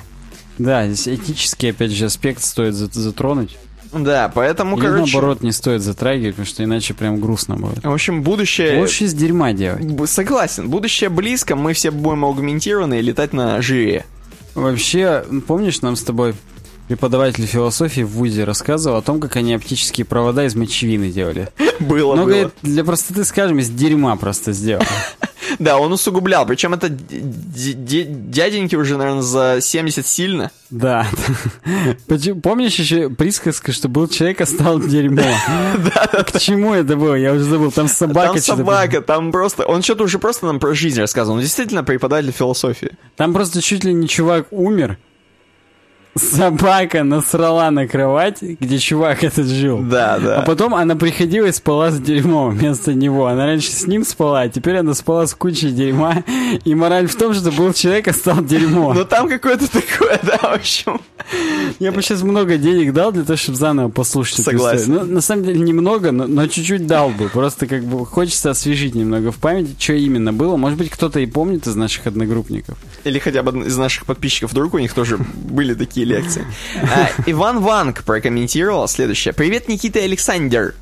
Да, 0.58 0.86
здесь 0.88 1.18
этический, 1.20 1.70
опять 1.70 1.90
же, 1.90 2.06
аспект 2.06 2.42
стоит 2.42 2.74
за- 2.74 2.90
затронуть. 2.92 3.56
Да, 3.92 4.30
поэтому, 4.34 4.76
Или 4.76 4.86
короче... 4.86 5.12
наоборот 5.12 5.42
не 5.42 5.52
стоит 5.52 5.82
затрагивать, 5.82 6.34
потому 6.34 6.46
что 6.46 6.64
иначе 6.64 6.94
прям 6.94 7.20
грустно 7.20 7.56
будет. 7.56 7.84
В 7.84 7.92
общем, 7.92 8.22
будущее... 8.22 8.80
Лучше 8.80 9.04
из 9.04 9.14
дерьма 9.14 9.52
делать. 9.52 9.84
Согласен, 10.10 10.68
будущее 10.68 11.10
близко, 11.10 11.54
мы 11.54 11.74
все 11.74 11.90
будем 11.90 12.24
аугментированы 12.24 12.98
и 12.98 13.02
летать 13.02 13.32
на 13.32 13.60
жире. 13.62 14.04
Вообще, 14.54 15.24
помнишь, 15.46 15.80
нам 15.82 15.96
с 15.96 16.02
тобой 16.02 16.34
преподаватель 16.88 17.46
философии 17.46 18.02
в 18.02 18.10
ВУЗе 18.10 18.44
рассказывал 18.44 18.98
о 18.98 19.02
том, 19.02 19.20
как 19.20 19.36
они 19.36 19.54
оптические 19.54 20.04
провода 20.04 20.44
из 20.44 20.54
мочевины 20.54 21.10
делали. 21.10 21.48
Было, 21.80 22.14
Ну, 22.14 22.22
было. 22.22 22.28
говорит, 22.30 22.48
для 22.62 22.84
простоты 22.84 23.24
скажем, 23.24 23.58
из 23.58 23.68
дерьма 23.70 24.16
просто 24.16 24.52
сделали. 24.52 24.86
Да, 25.58 25.78
он 25.78 25.92
усугублял. 25.92 26.46
Причем 26.46 26.74
это 26.74 26.88
дяденьки 26.88 28.74
уже, 28.76 28.96
наверное, 28.96 29.22
за 29.22 29.58
70 29.60 30.06
сильно. 30.06 30.50
Да. 30.70 31.06
Помнишь 32.42 32.74
еще 32.76 33.10
присказка, 33.10 33.72
что 33.72 33.88
был 33.88 34.08
человек, 34.08 34.40
а 34.40 34.46
стал 34.46 34.80
дерьмо? 34.80 35.22
К 36.32 36.38
чему 36.40 36.74
это 36.74 36.96
было? 36.96 37.14
Я 37.14 37.32
уже 37.32 37.44
забыл. 37.44 37.70
Там 37.70 37.88
собака 37.88 38.32
Там 38.32 38.38
собака, 38.40 39.00
там 39.00 39.30
просто... 39.32 39.64
Он 39.64 39.82
что-то 39.82 40.04
уже 40.04 40.18
просто 40.18 40.46
нам 40.46 40.58
про 40.58 40.74
жизнь 40.74 41.00
рассказывал. 41.00 41.36
Он 41.36 41.42
действительно 41.42 41.84
преподаватель 41.84 42.32
философии. 42.32 42.92
Там 43.16 43.32
просто 43.32 43.62
чуть 43.62 43.84
ли 43.84 43.92
не 43.92 44.08
чувак 44.08 44.46
умер. 44.50 44.98
Собака 46.14 47.02
насрала 47.02 47.70
на 47.70 47.88
кровать, 47.88 48.42
где 48.42 48.78
чувак 48.78 49.24
этот 49.24 49.46
жил. 49.46 49.80
Да, 49.80 50.18
да. 50.18 50.38
А 50.38 50.42
потом 50.42 50.74
она 50.74 50.94
приходила 50.96 51.46
и 51.46 51.52
спала 51.52 51.90
с 51.90 52.00
дерьмом 52.00 52.50
вместо 52.50 52.94
него. 52.94 53.26
Она 53.26 53.46
раньше 53.46 53.70
с 53.70 53.86
ним 53.86 54.04
спала, 54.04 54.42
а 54.42 54.48
теперь 54.48 54.76
она 54.76 54.94
спала 54.94 55.26
с 55.26 55.34
кучей 55.34 55.70
дерьма. 55.70 56.24
И 56.64 56.74
мораль 56.74 57.08
в 57.08 57.16
том, 57.16 57.34
что 57.34 57.50
был 57.50 57.72
человек, 57.72 58.08
а 58.08 58.12
стал 58.12 58.44
дерьмо. 58.44 58.94
Ну 58.94 59.04
там 59.04 59.28
какое-то 59.28 59.70
такое, 59.70 60.20
да, 60.22 60.38
в 60.38 60.54
общем. 60.54 61.00
Я 61.78 61.90
бы 61.90 62.02
сейчас 62.02 62.22
много 62.22 62.58
денег 62.58 62.92
дал 62.92 63.10
для 63.12 63.24
того, 63.24 63.36
чтобы 63.36 63.58
заново 63.58 63.88
послушать 63.88 64.44
Согласен. 64.44 64.94
Ну, 64.94 65.04
на 65.04 65.20
самом 65.20 65.44
деле, 65.44 65.58
немного, 65.58 66.12
но, 66.12 66.26
но 66.26 66.46
чуть-чуть 66.46 66.86
дал 66.86 67.10
бы. 67.10 67.28
Просто 67.28 67.66
как 67.66 67.84
бы 67.84 68.04
хочется 68.06 68.50
освежить 68.50 68.94
немного 68.94 69.32
в 69.32 69.36
памяти, 69.36 69.74
что 69.78 69.94
именно 69.94 70.32
было. 70.32 70.56
Может 70.56 70.78
быть, 70.78 70.90
кто-то 70.90 71.20
и 71.20 71.26
помнит 71.26 71.66
из 71.66 71.74
наших 71.76 72.06
одногруппников. 72.06 72.78
Или 73.04 73.18
хотя 73.18 73.42
бы 73.42 73.66
из 73.66 73.76
наших 73.76 74.06
подписчиков, 74.06 74.52
вдруг 74.52 74.74
у 74.74 74.78
них 74.78 74.92
тоже 74.92 75.18
были 75.18 75.74
такие 75.74 76.03
лекции. 76.04 76.46
А, 76.82 77.10
Иван 77.26 77.60
Ванг 77.60 78.04
прокомментировал 78.04 78.88
следующее. 78.88 79.34
Привет, 79.34 79.68
Никита 79.68 79.98
и 79.98 80.04
Александр. 80.04 80.74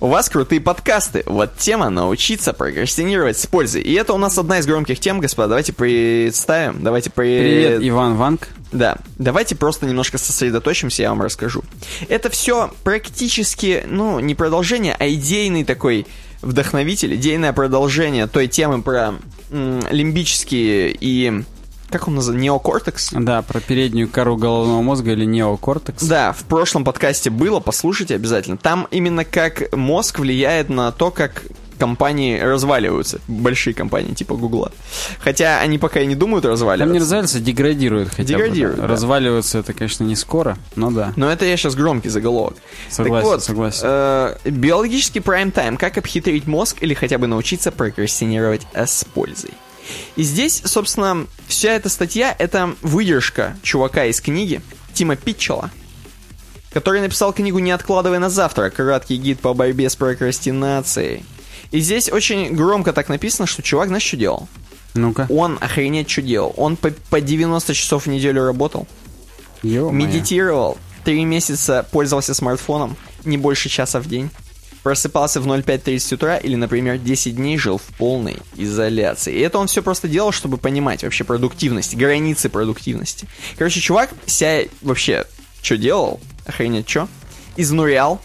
У 0.00 0.08
вас 0.08 0.28
крутые 0.28 0.60
подкасты. 0.60 1.22
Вот 1.26 1.56
тема 1.56 1.90
научиться 1.90 2.52
прокрастинировать 2.52 3.38
с 3.38 3.46
пользой. 3.46 3.82
И 3.82 3.92
это 3.92 4.12
у 4.14 4.18
нас 4.18 4.38
одна 4.38 4.58
из 4.58 4.66
громких 4.66 4.98
тем, 5.00 5.20
господа. 5.20 5.48
Давайте 5.48 5.72
представим. 5.72 6.82
Давайте 6.82 7.10
при... 7.10 7.38
Привет, 7.38 7.80
Иван 7.82 8.16
Ванг. 8.16 8.48
Да, 8.72 8.96
давайте 9.18 9.54
просто 9.54 9.86
немножко 9.86 10.18
сосредоточимся, 10.18 11.02
я 11.02 11.10
вам 11.10 11.22
расскажу. 11.22 11.62
Это 12.08 12.28
все 12.28 12.72
практически, 12.82 13.84
ну, 13.86 14.18
не 14.18 14.34
продолжение, 14.34 14.96
а 14.98 15.06
идейный 15.08 15.64
такой 15.64 16.06
вдохновитель, 16.42 17.14
идейное 17.14 17.52
продолжение 17.52 18.26
той 18.26 18.48
темы 18.48 18.82
про 18.82 19.14
м, 19.50 19.80
лимбические 19.90 20.96
и... 20.98 21.44
Как 21.94 22.08
он 22.08 22.16
называется? 22.16 22.42
Неокортекс? 22.44 23.10
Да, 23.12 23.40
про 23.42 23.60
переднюю 23.60 24.08
кору 24.08 24.36
головного 24.36 24.82
мозга 24.82 25.12
или 25.12 25.24
неокортекс. 25.24 26.02
Да, 26.02 26.32
в 26.32 26.42
прошлом 26.42 26.82
подкасте 26.84 27.30
было, 27.30 27.60
послушайте 27.60 28.16
обязательно. 28.16 28.56
Там 28.56 28.88
именно 28.90 29.24
как 29.24 29.72
мозг 29.72 30.18
влияет 30.18 30.70
на 30.70 30.90
то, 30.90 31.12
как 31.12 31.44
компании 31.78 32.36
разваливаются. 32.40 33.20
Большие 33.28 33.74
компании 33.74 34.12
типа 34.12 34.34
Гугла. 34.34 34.72
Хотя 35.20 35.60
они 35.60 35.78
пока 35.78 36.00
и 36.00 36.06
не 36.06 36.16
думают 36.16 36.42
Там 36.42 36.50
не 36.50 36.52
разваливаться. 36.54 36.98
разваливаются, 36.98 37.38
деградируют 37.38 38.08
хотя 38.08 38.24
Деградируют, 38.24 38.76
бы. 38.80 38.82
да. 38.82 38.88
Разваливаются 38.88 39.58
это, 39.58 39.72
конечно, 39.72 40.02
не 40.02 40.16
скоро, 40.16 40.58
но 40.74 40.90
да. 40.90 41.12
Но 41.14 41.30
это 41.30 41.44
я 41.44 41.56
сейчас 41.56 41.76
громкий 41.76 42.08
заголовок. 42.08 42.56
Согласен, 42.90 43.24
так 43.24 43.32
вот, 43.32 43.44
согласен. 43.44 43.82
э, 43.84 44.36
биологический 44.46 45.20
прайм-тайм. 45.20 45.76
Как 45.76 45.96
обхитрить 45.96 46.48
мозг 46.48 46.78
или 46.80 46.92
хотя 46.94 47.18
бы 47.18 47.28
научиться 47.28 47.70
прокрастинировать 47.70 48.66
с 48.74 49.04
пользой. 49.04 49.50
И 50.16 50.22
здесь, 50.22 50.62
собственно, 50.64 51.26
вся 51.46 51.72
эта 51.72 51.88
статья— 51.88 52.34
это 52.38 52.74
выдержка 52.82 53.56
чувака 53.62 54.04
из 54.06 54.20
книги 54.20 54.60
Тима 54.92 55.16
Питчелла, 55.16 55.70
который 56.72 57.00
написал 57.00 57.32
книгу 57.32 57.58
«Не 57.58 57.72
откладывай 57.72 58.18
на 58.18 58.30
завтра. 58.30 58.70
Краткий 58.70 59.16
гид 59.16 59.40
по 59.40 59.54
борьбе 59.54 59.90
с 59.90 59.96
прокрастинацией». 59.96 61.24
И 61.70 61.80
здесь 61.80 62.10
очень 62.10 62.54
громко 62.54 62.92
так 62.92 63.08
написано, 63.08 63.46
что 63.46 63.62
чувак, 63.62 63.88
знаешь, 63.88 64.04
что 64.04 64.16
делал? 64.16 64.48
Ну-ка. 64.94 65.26
Он 65.28 65.58
охренеть 65.60 66.08
что 66.08 66.22
делал. 66.22 66.54
Он 66.56 66.76
по, 66.76 66.90
по 67.10 67.20
90 67.20 67.74
часов 67.74 68.06
в 68.06 68.08
неделю 68.08 68.44
работал. 68.44 68.86
Ё-моё. 69.62 69.90
Медитировал, 69.90 70.78
три 71.04 71.24
месяца 71.24 71.84
пользовался 71.90 72.32
смартфоном, 72.34 72.96
не 73.24 73.38
больше 73.38 73.68
часа 73.68 74.00
в 74.00 74.06
день. 74.06 74.30
Просыпался 74.84 75.40
в 75.40 75.48
05.30 75.48 76.14
утра 76.14 76.36
или, 76.36 76.54
например, 76.54 76.98
10 76.98 77.34
дней 77.34 77.58
жил 77.58 77.78
в 77.78 77.96
полной 77.96 78.36
изоляции. 78.54 79.34
И 79.34 79.40
это 79.40 79.58
он 79.58 79.66
все 79.66 79.82
просто 79.82 80.06
делал, 80.06 80.30
чтобы 80.30 80.58
понимать 80.58 81.02
вообще 81.02 81.24
продуктивность, 81.24 81.96
границы 81.96 82.50
продуктивности. 82.50 83.26
Короче, 83.56 83.80
чувак 83.80 84.10
себя 84.26 84.64
вообще 84.82 85.24
что 85.62 85.78
делал, 85.78 86.20
охренеть 86.46 86.88
что, 86.88 87.08
изнурял, 87.56 88.20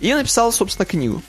и 0.00 0.14
написал, 0.14 0.52
собственно, 0.52 0.86
книгу. 0.86 1.20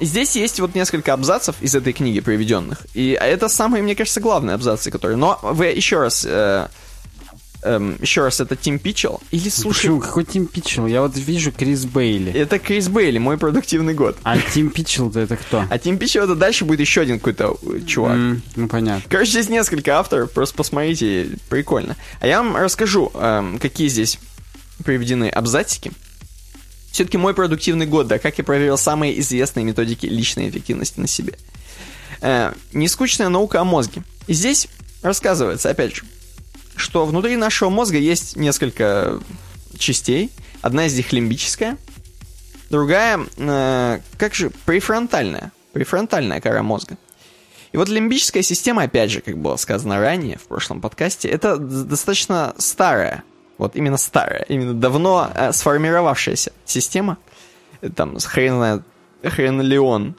Здесь 0.00 0.34
есть 0.34 0.58
вот 0.60 0.74
несколько 0.74 1.12
абзацев 1.12 1.56
из 1.60 1.74
этой 1.74 1.92
книги 1.92 2.20
приведенных. 2.20 2.86
И 2.94 3.10
это 3.10 3.50
самые, 3.50 3.82
мне 3.82 3.94
кажется, 3.94 4.20
главные 4.20 4.54
абзацы, 4.54 4.90
которые... 4.90 5.18
Но 5.18 5.38
вы 5.42 5.66
еще 5.66 6.00
раз... 6.00 6.24
э, 6.26 6.68
эм, 7.62 7.96
еще 8.00 8.22
раз, 8.22 8.40
это 8.40 8.56
Тим 8.56 8.78
Питчелл. 8.78 9.20
Или, 9.30 9.48
слушай, 9.48 9.82
Почему? 9.82 10.00
Какой 10.00 10.24
Тим 10.24 10.46
Питчелл? 10.46 10.86
Я 10.86 11.02
вот 11.02 11.16
вижу 11.16 11.52
Крис 11.52 11.84
Бейли. 11.84 12.32
это 12.32 12.58
Крис 12.58 12.88
Бейли, 12.88 13.18
мой 13.18 13.38
продуктивный 13.38 13.94
год. 13.94 14.16
А 14.22 14.38
Тим 14.38 14.70
Питчелл-то 14.70 15.20
это 15.20 15.36
кто? 15.36 15.64
А 15.68 15.78
Тим 15.78 15.98
Питчелл 15.98 16.24
это 16.24 16.34
дальше 16.34 16.64
будет 16.64 16.80
еще 16.80 17.00
один 17.02 17.18
какой-то 17.18 17.56
э, 17.62 17.80
чувак. 17.86 18.12
М, 18.16 18.42
ну, 18.56 18.68
понятно. 18.68 19.02
Короче, 19.08 19.30
здесь 19.32 19.48
несколько 19.48 19.98
авторов, 19.98 20.30
просто 20.32 20.54
посмотрите, 20.56 21.30
прикольно. 21.48 21.96
А 22.20 22.26
я 22.26 22.42
вам 22.42 22.56
расскажу, 22.56 23.10
эм, 23.14 23.58
какие 23.58 23.88
здесь 23.88 24.18
приведены 24.84 25.28
абзацики. 25.28 25.92
Все-таки 26.92 27.18
мой 27.18 27.34
продуктивный 27.34 27.86
год, 27.86 28.08
да, 28.08 28.18
как 28.18 28.38
я 28.38 28.44
проверил 28.44 28.76
самые 28.76 29.18
известные 29.20 29.64
методики 29.64 30.06
личной 30.06 30.48
эффективности 30.48 30.98
на 30.98 31.06
себе. 31.06 31.34
Э, 32.20 32.52
нескучная 32.72 33.28
наука 33.28 33.60
о 33.60 33.64
мозге. 33.64 34.02
И 34.26 34.32
здесь 34.34 34.68
рассказывается, 35.02 35.70
опять 35.70 35.94
же, 35.94 36.02
что 36.80 37.06
внутри 37.06 37.36
нашего 37.36 37.70
мозга 37.70 37.98
есть 37.98 38.36
несколько 38.36 39.20
частей. 39.78 40.30
Одна 40.62 40.86
из 40.86 40.96
них 40.96 41.12
лимбическая, 41.12 41.78
другая, 42.70 43.20
э, 43.36 44.00
как 44.18 44.34
же, 44.34 44.50
префронтальная. 44.64 45.52
Префронтальная 45.72 46.40
кора 46.40 46.62
мозга. 46.62 46.96
И 47.72 47.76
вот 47.76 47.88
лимбическая 47.88 48.42
система, 48.42 48.82
опять 48.82 49.10
же, 49.10 49.20
как 49.20 49.38
было 49.38 49.56
сказано 49.56 50.00
ранее 50.00 50.36
в 50.38 50.42
прошлом 50.42 50.80
подкасте, 50.80 51.28
это 51.28 51.56
достаточно 51.56 52.54
старая, 52.58 53.22
вот 53.58 53.76
именно 53.76 53.96
старая, 53.96 54.44
именно 54.48 54.74
давно 54.74 55.30
э, 55.32 55.52
сформировавшаяся 55.52 56.52
система, 56.64 57.18
там, 57.94 58.18
хрен 58.18 58.82
хрен 59.22 59.60
леон 59.60 60.16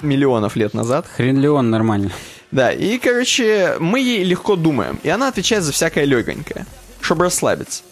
миллионов 0.00 0.56
лет 0.56 0.74
назад. 0.74 1.06
Хрен 1.06 1.38
ли 1.38 1.48
он 1.48 1.70
нормально? 1.70 2.10
Да, 2.52 2.70
и, 2.70 2.98
короче, 2.98 3.76
мы 3.80 3.98
ей 3.98 4.22
легко 4.24 4.56
думаем, 4.56 5.00
и 5.02 5.08
она 5.08 5.28
отвечает 5.28 5.64
за 5.64 5.72
всякое 5.72 6.04
легонькое, 6.04 6.66
чтобы 7.00 7.24
расслабиться. 7.24 7.82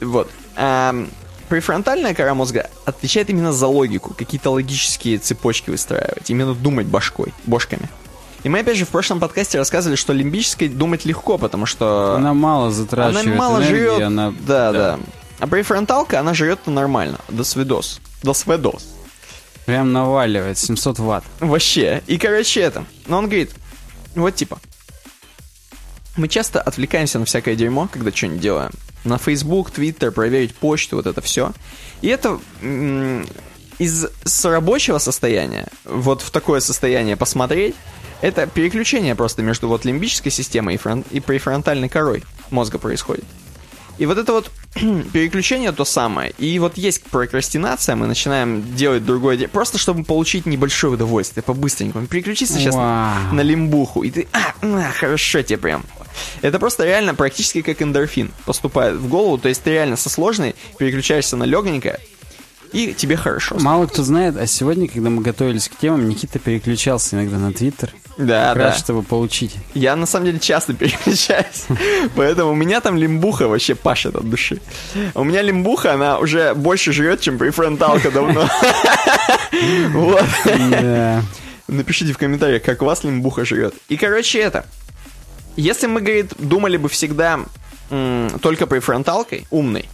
Вот. 0.00 0.30
Ам, 0.56 1.08
префронтальная 1.48 2.14
кора 2.14 2.34
мозга 2.34 2.68
отвечает 2.84 3.30
именно 3.30 3.52
за 3.52 3.66
логику, 3.66 4.14
какие-то 4.14 4.50
логические 4.50 5.18
цепочки 5.18 5.70
выстраивать, 5.70 6.28
именно 6.28 6.54
думать 6.54 6.86
башкой, 6.86 7.32
бошками. 7.46 7.88
И 8.42 8.50
мы, 8.50 8.58
опять 8.58 8.76
же, 8.76 8.84
в 8.84 8.90
прошлом 8.90 9.20
подкасте 9.20 9.56
рассказывали, 9.56 9.96
что 9.96 10.12
лимбической 10.12 10.68
думать 10.68 11.06
легко, 11.06 11.38
потому 11.38 11.64
что... 11.64 12.16
Она 12.16 12.34
мало 12.34 12.70
затрачивает 12.70 13.26
Она 13.26 13.36
мало 13.36 13.58
энергии, 13.58 13.74
жрет. 13.74 14.02
она... 14.02 14.34
Да, 14.46 14.72
да, 14.72 14.98
А 15.38 15.46
префронталка, 15.46 16.20
она 16.20 16.34
жрет 16.34 16.66
нормально. 16.66 17.18
До 17.28 17.42
свидос. 17.42 18.00
До 18.22 18.34
свидос. 18.34 18.93
Прям 19.66 19.92
наваливает, 19.92 20.58
700 20.58 20.98
ватт. 20.98 21.24
Вообще. 21.40 22.02
И, 22.06 22.18
короче, 22.18 22.60
это. 22.60 22.84
Но 23.06 23.18
он 23.18 23.26
говорит, 23.26 23.50
вот 24.14 24.34
типа, 24.34 24.60
мы 26.16 26.28
часто 26.28 26.60
отвлекаемся 26.60 27.18
на 27.18 27.24
всякое 27.24 27.56
дерьмо, 27.56 27.88
когда 27.90 28.12
что-нибудь 28.12 28.40
делаем. 28.40 28.70
На 29.04 29.18
Facebook, 29.18 29.70
Twitter, 29.70 30.10
проверить 30.10 30.54
почту, 30.54 30.96
вот 30.96 31.06
это 31.06 31.20
все. 31.20 31.52
И 32.02 32.08
это 32.08 32.38
из 33.78 34.06
с 34.24 34.44
рабочего 34.44 34.98
состояния, 34.98 35.66
вот 35.84 36.22
в 36.22 36.30
такое 36.30 36.60
состояние 36.60 37.16
посмотреть, 37.16 37.74
это 38.20 38.46
переключение 38.46 39.14
просто 39.14 39.42
между 39.42 39.68
вот 39.68 39.84
лимбической 39.84 40.30
системой 40.30 40.76
и, 40.76 40.78
фрон- 40.78 41.04
и 41.10 41.20
префронтальной 41.20 41.88
корой 41.88 42.22
мозга 42.50 42.78
происходит. 42.78 43.24
И 43.98 44.06
вот 44.06 44.18
это 44.18 44.32
вот 44.32 44.50
переключение 45.12 45.72
то 45.72 45.84
самое. 45.84 46.32
И 46.38 46.58
вот 46.58 46.76
есть 46.76 47.02
прокрастинация, 47.04 47.96
мы 47.96 48.06
начинаем 48.06 48.74
делать 48.74 49.04
другое 49.04 49.36
дело, 49.36 49.48
просто 49.48 49.78
чтобы 49.78 50.04
получить 50.04 50.46
небольшое 50.46 50.94
удовольствие, 50.94 51.42
по-быстренькому. 51.42 52.06
Переключиться 52.06 52.54
сейчас 52.54 52.74
на, 52.74 53.14
Вау. 53.24 53.34
на 53.34 53.40
лимбуху, 53.40 54.02
и 54.02 54.10
ты, 54.10 54.28
а, 54.32 54.52
а, 54.62 54.90
хорошо 54.92 55.42
тебе 55.42 55.58
прям. 55.58 55.84
Это 56.42 56.58
просто 56.58 56.84
реально 56.84 57.14
практически 57.14 57.62
как 57.62 57.82
эндорфин 57.82 58.32
поступает 58.44 58.96
в 58.96 59.08
голову, 59.08 59.38
то 59.38 59.48
есть 59.48 59.62
ты 59.62 59.70
реально 59.70 59.96
со 59.96 60.10
сложной 60.10 60.54
переключаешься 60.78 61.36
на 61.36 61.44
легонькое, 61.44 62.00
и 62.72 62.92
тебе 62.92 63.16
хорошо. 63.16 63.56
Мало 63.60 63.86
кто 63.86 64.02
знает, 64.02 64.36
а 64.36 64.46
сегодня, 64.46 64.88
когда 64.88 65.08
мы 65.08 65.22
готовились 65.22 65.68
к 65.68 65.76
темам, 65.76 66.08
Никита 66.08 66.40
переключался 66.40 67.14
иногда 67.14 67.38
на 67.38 67.52
Твиттер, 67.52 67.92
Да, 68.16 68.48
как 68.48 68.58
да. 68.58 68.64
раз 68.64 68.78
чтобы 68.78 69.02
получить. 69.02 69.56
Я 69.74 69.96
на 69.96 70.06
самом 70.06 70.26
деле 70.26 70.38
часто 70.38 70.72
переключаюсь. 70.74 71.66
Поэтому 72.14 72.52
у 72.52 72.54
меня 72.54 72.80
там 72.80 72.96
лимбуха 72.96 73.48
вообще 73.48 73.74
пашет 73.74 74.16
от 74.16 74.28
души. 74.28 74.60
У 75.14 75.24
меня 75.24 75.42
лимбуха, 75.42 75.94
она 75.94 76.18
уже 76.18 76.54
больше 76.54 76.92
жрет, 76.92 77.20
чем 77.20 77.38
префронталка 77.38 78.10
давно. 78.10 78.48
Вот. 79.92 80.24
Напишите 81.68 82.12
в 82.12 82.18
комментариях, 82.18 82.62
как 82.62 82.82
вас 82.82 83.04
лимбуха 83.04 83.44
жрет. 83.44 83.74
И, 83.88 83.96
короче, 83.96 84.40
это. 84.40 84.66
Если 85.56 85.86
мы, 85.86 86.00
говорит, 86.00 86.32
думали 86.38 86.76
бы 86.76 86.88
всегда 86.88 87.40
только 88.40 88.66
префронталкой, 88.66 89.46
умной, 89.50 89.88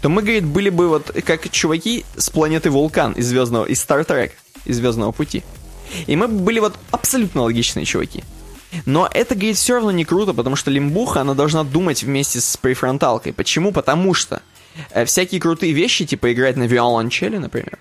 то 0.00 0.08
мы, 0.08 0.22
говорит, 0.22 0.44
были 0.44 0.70
бы 0.70 0.88
вот 0.88 1.14
как 1.24 1.50
чуваки 1.50 2.04
с 2.16 2.30
планеты 2.30 2.70
Вулкан 2.70 3.12
из 3.12 3.26
Звездного, 3.26 3.66
из 3.66 3.84
Star 3.84 4.06
Trek, 4.06 4.32
из 4.64 4.76
Звездного 4.76 5.12
пути. 5.12 5.42
И 6.06 6.16
мы 6.16 6.28
бы 6.28 6.38
были 6.38 6.60
вот 6.60 6.74
абсолютно 6.90 7.42
логичные 7.42 7.84
чуваки. 7.84 8.24
Но 8.86 9.08
это, 9.12 9.34
говорит, 9.34 9.56
все 9.56 9.74
равно 9.74 9.90
не 9.92 10.04
круто, 10.04 10.32
потому 10.32 10.56
что 10.56 10.70
лимбуха, 10.70 11.20
она 11.20 11.34
должна 11.34 11.64
думать 11.64 12.02
вместе 12.02 12.40
с 12.40 12.56
префронталкой. 12.56 13.32
Почему? 13.32 13.72
Потому 13.72 14.14
что 14.14 14.42
э, 14.90 15.04
всякие 15.04 15.40
крутые 15.40 15.72
вещи, 15.72 16.04
типа 16.04 16.32
играть 16.32 16.56
на 16.56 16.64
виолончели, 16.64 17.38
например, 17.38 17.78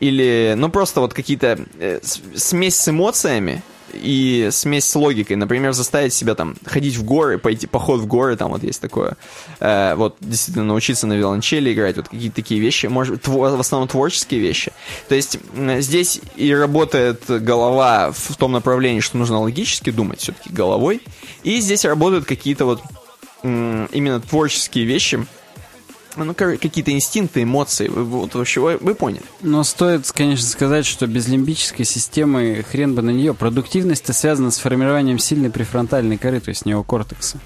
или, 0.00 0.54
ну, 0.56 0.70
просто 0.70 1.00
вот 1.00 1.12
какие-то 1.12 1.58
э, 1.78 2.00
смесь 2.34 2.76
с 2.76 2.88
эмоциями 2.88 3.62
и 3.92 4.48
смесь 4.50 4.84
с 4.84 4.94
логикой. 4.94 5.36
Например, 5.36 5.72
заставить 5.72 6.12
себя 6.12 6.34
там 6.34 6.56
ходить 6.64 6.96
в 6.96 7.04
горы, 7.04 7.38
пойти 7.38 7.66
поход 7.66 8.00
в 8.00 8.06
горы, 8.06 8.36
там 8.36 8.50
вот 8.50 8.62
есть 8.62 8.80
такое. 8.80 9.16
Э, 9.60 9.94
вот 9.94 10.16
действительно 10.20 10.66
научиться 10.66 11.06
на 11.06 11.14
виолончели 11.14 11.72
играть, 11.72 11.96
вот 11.96 12.08
какие-то 12.08 12.36
такие 12.36 12.60
вещи, 12.60 12.86
может, 12.86 13.26
тво- 13.26 13.56
в 13.56 13.60
основном 13.60 13.88
творческие 13.88 14.40
вещи. 14.40 14.72
То 15.08 15.14
есть 15.14 15.38
здесь 15.78 16.20
и 16.36 16.54
работает 16.54 17.22
голова 17.28 18.12
в 18.12 18.36
том 18.36 18.52
направлении, 18.52 19.00
что 19.00 19.16
нужно 19.16 19.40
логически 19.40 19.90
думать 19.90 20.20
все-таки 20.20 20.50
головой, 20.50 21.00
и 21.42 21.60
здесь 21.60 21.84
работают 21.84 22.24
какие-то 22.24 22.64
вот 22.64 22.82
именно 23.42 24.20
творческие 24.20 24.84
вещи, 24.84 25.24
ну, 26.16 26.34
кор- 26.34 26.56
какие-то 26.56 26.90
инстинкты, 26.92 27.42
эмоции, 27.42 27.88
вы, 27.88 28.04
вот 28.04 28.34
вообще, 28.34 28.60
вы, 28.60 28.76
вы 28.80 28.94
поняли. 28.94 29.22
Но 29.42 29.62
стоит, 29.64 30.10
конечно, 30.12 30.46
сказать, 30.46 30.84
что 30.86 31.06
без 31.06 31.28
лимбической 31.28 31.84
системы 31.84 32.64
хрен 32.68 32.94
бы 32.94 33.02
на 33.02 33.10
нее. 33.10 33.34
Продуктивность 33.34 34.12
связана 34.14 34.50
с 34.50 34.58
формированием 34.58 35.18
сильной 35.18 35.50
префронтальной 35.50 36.16
коры, 36.18 36.40
то 36.40 36.48
есть 36.48 36.66
неокортекса. 36.66 37.38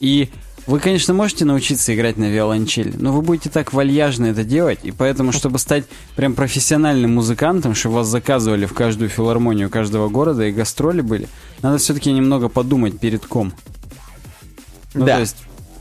И 0.00 0.30
вы, 0.66 0.78
конечно, 0.78 1.14
можете 1.14 1.44
научиться 1.46 1.94
играть 1.94 2.16
на 2.18 2.30
виолончели, 2.30 2.92
но 2.96 3.12
вы 3.12 3.22
будете 3.22 3.48
так 3.48 3.72
вальяжно 3.72 4.26
это 4.26 4.44
делать, 4.44 4.80
и 4.82 4.92
поэтому, 4.92 5.32
чтобы 5.32 5.58
стать 5.58 5.84
прям 6.16 6.34
профессиональным 6.34 7.14
музыкантом, 7.14 7.74
чтобы 7.74 7.96
вас 7.96 8.08
заказывали 8.08 8.66
в 8.66 8.74
каждую 8.74 9.08
филармонию 9.08 9.70
каждого 9.70 10.08
города 10.08 10.44
и 10.46 10.52
гастроли 10.52 11.00
были, 11.00 11.28
надо 11.62 11.78
все-таки 11.78 12.12
немного 12.12 12.48
подумать 12.48 13.00
перед 13.00 13.24
ком. 13.26 13.52
Ну, 14.94 15.04
Да. 15.06 15.14
то 15.16 15.20
есть 15.20 15.36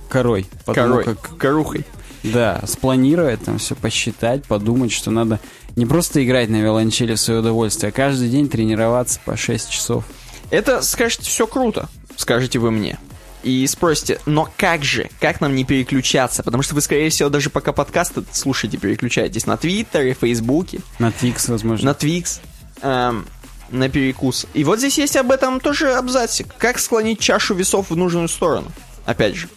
корой. 0.10 0.48
Корой, 0.66 1.04
как 1.04 1.38
корухой. 1.38 1.86
Да, 2.24 2.62
спланировать, 2.66 3.44
там 3.44 3.58
все 3.58 3.76
посчитать, 3.76 4.46
подумать, 4.46 4.92
что 4.92 5.12
надо 5.12 5.40
не 5.76 5.86
просто 5.86 6.24
играть 6.24 6.50
на 6.50 6.58
виолончели 6.58 7.14
в 7.16 7.20
свое 7.20 7.40
удовольствие, 7.40 7.90
а 7.90 7.92
каждый 7.92 8.30
день 8.30 8.50
тренироваться 8.50 9.20
по 9.24 9.38
6 9.38 9.70
часов. 9.70 10.04
Это, 10.52 10.82
скажете, 10.82 11.24
все 11.24 11.48
круто, 11.48 11.88
скажете 12.18 12.60
вы 12.60 12.72
мне. 12.72 12.98
И 13.42 13.66
спросите, 13.68 14.20
но 14.26 14.50
как 14.58 14.84
же, 14.84 15.10
как 15.22 15.40
нам 15.40 15.56
не 15.56 15.64
переключаться? 15.64 16.44
Потому 16.44 16.62
что 16.62 16.76
вы, 16.76 16.82
скорее 16.82 17.10
всего, 17.10 17.30
даже 17.30 17.50
пока 17.50 17.72
подкаст 17.72 18.18
этот 18.18 18.36
слушаете, 18.36 18.78
переключаетесь 18.78 19.46
на 19.46 19.56
Твиттере, 19.56 20.14
Фейсбуке, 20.14 20.82
На 21.00 21.12
Твикс, 21.12 21.48
возможно. 21.48 21.86
на 21.86 21.94
Твикс, 21.94 22.42
эм, 22.82 23.26
на 23.70 23.88
перекус. 23.88 24.46
И 24.54 24.66
вот 24.66 24.80
здесь 24.80 24.98
есть 24.98 25.16
об 25.16 25.32
этом 25.32 25.62
тоже 25.62 25.94
абзацик. 25.94 26.48
Как 26.58 26.80
склонить 26.80 27.20
чашу 27.20 27.54
весов 27.56 27.92
в 27.92 27.96
нужную 27.96 28.28
сторону? 28.28 28.70
Опять 29.06 29.36
же. 29.36 29.48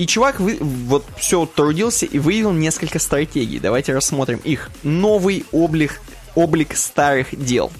И 0.00 0.06
чувак 0.06 0.40
вы, 0.40 0.56
вот 0.60 1.04
все 1.18 1.44
трудился 1.44 2.06
и 2.06 2.18
выявил 2.18 2.52
несколько 2.52 2.98
стратегий. 2.98 3.58
Давайте 3.58 3.92
рассмотрим 3.92 4.40
их. 4.44 4.70
Новый 4.82 5.44
облик, 5.52 6.00
облик 6.34 6.74
старых 6.74 7.38
дел. 7.38 7.70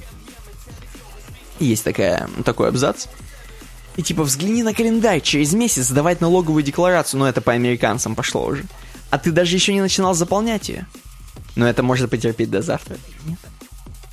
Есть 1.60 1.82
такая, 1.82 2.28
такой 2.44 2.68
абзац. 2.68 3.06
И 3.96 4.02
типа 4.02 4.22
взгляни 4.22 4.62
на 4.62 4.74
календарь, 4.74 5.22
через 5.22 5.54
месяц 5.54 5.86
сдавать 5.86 6.20
налоговую 6.20 6.62
декларацию, 6.62 7.20
но 7.20 7.26
это 7.26 7.40
по 7.40 7.52
американцам 7.52 8.14
пошло 8.14 8.44
уже. 8.44 8.64
А 9.08 9.16
ты 9.16 9.32
даже 9.32 9.56
еще 9.56 9.72
не 9.72 9.80
начинал 9.80 10.12
заполнять 10.12 10.68
ее. 10.68 10.86
Но 11.56 11.66
это 11.66 11.82
может 11.82 12.10
потерпеть 12.10 12.50
до 12.50 12.60
завтра. 12.60 12.98
Нет? 13.24 13.38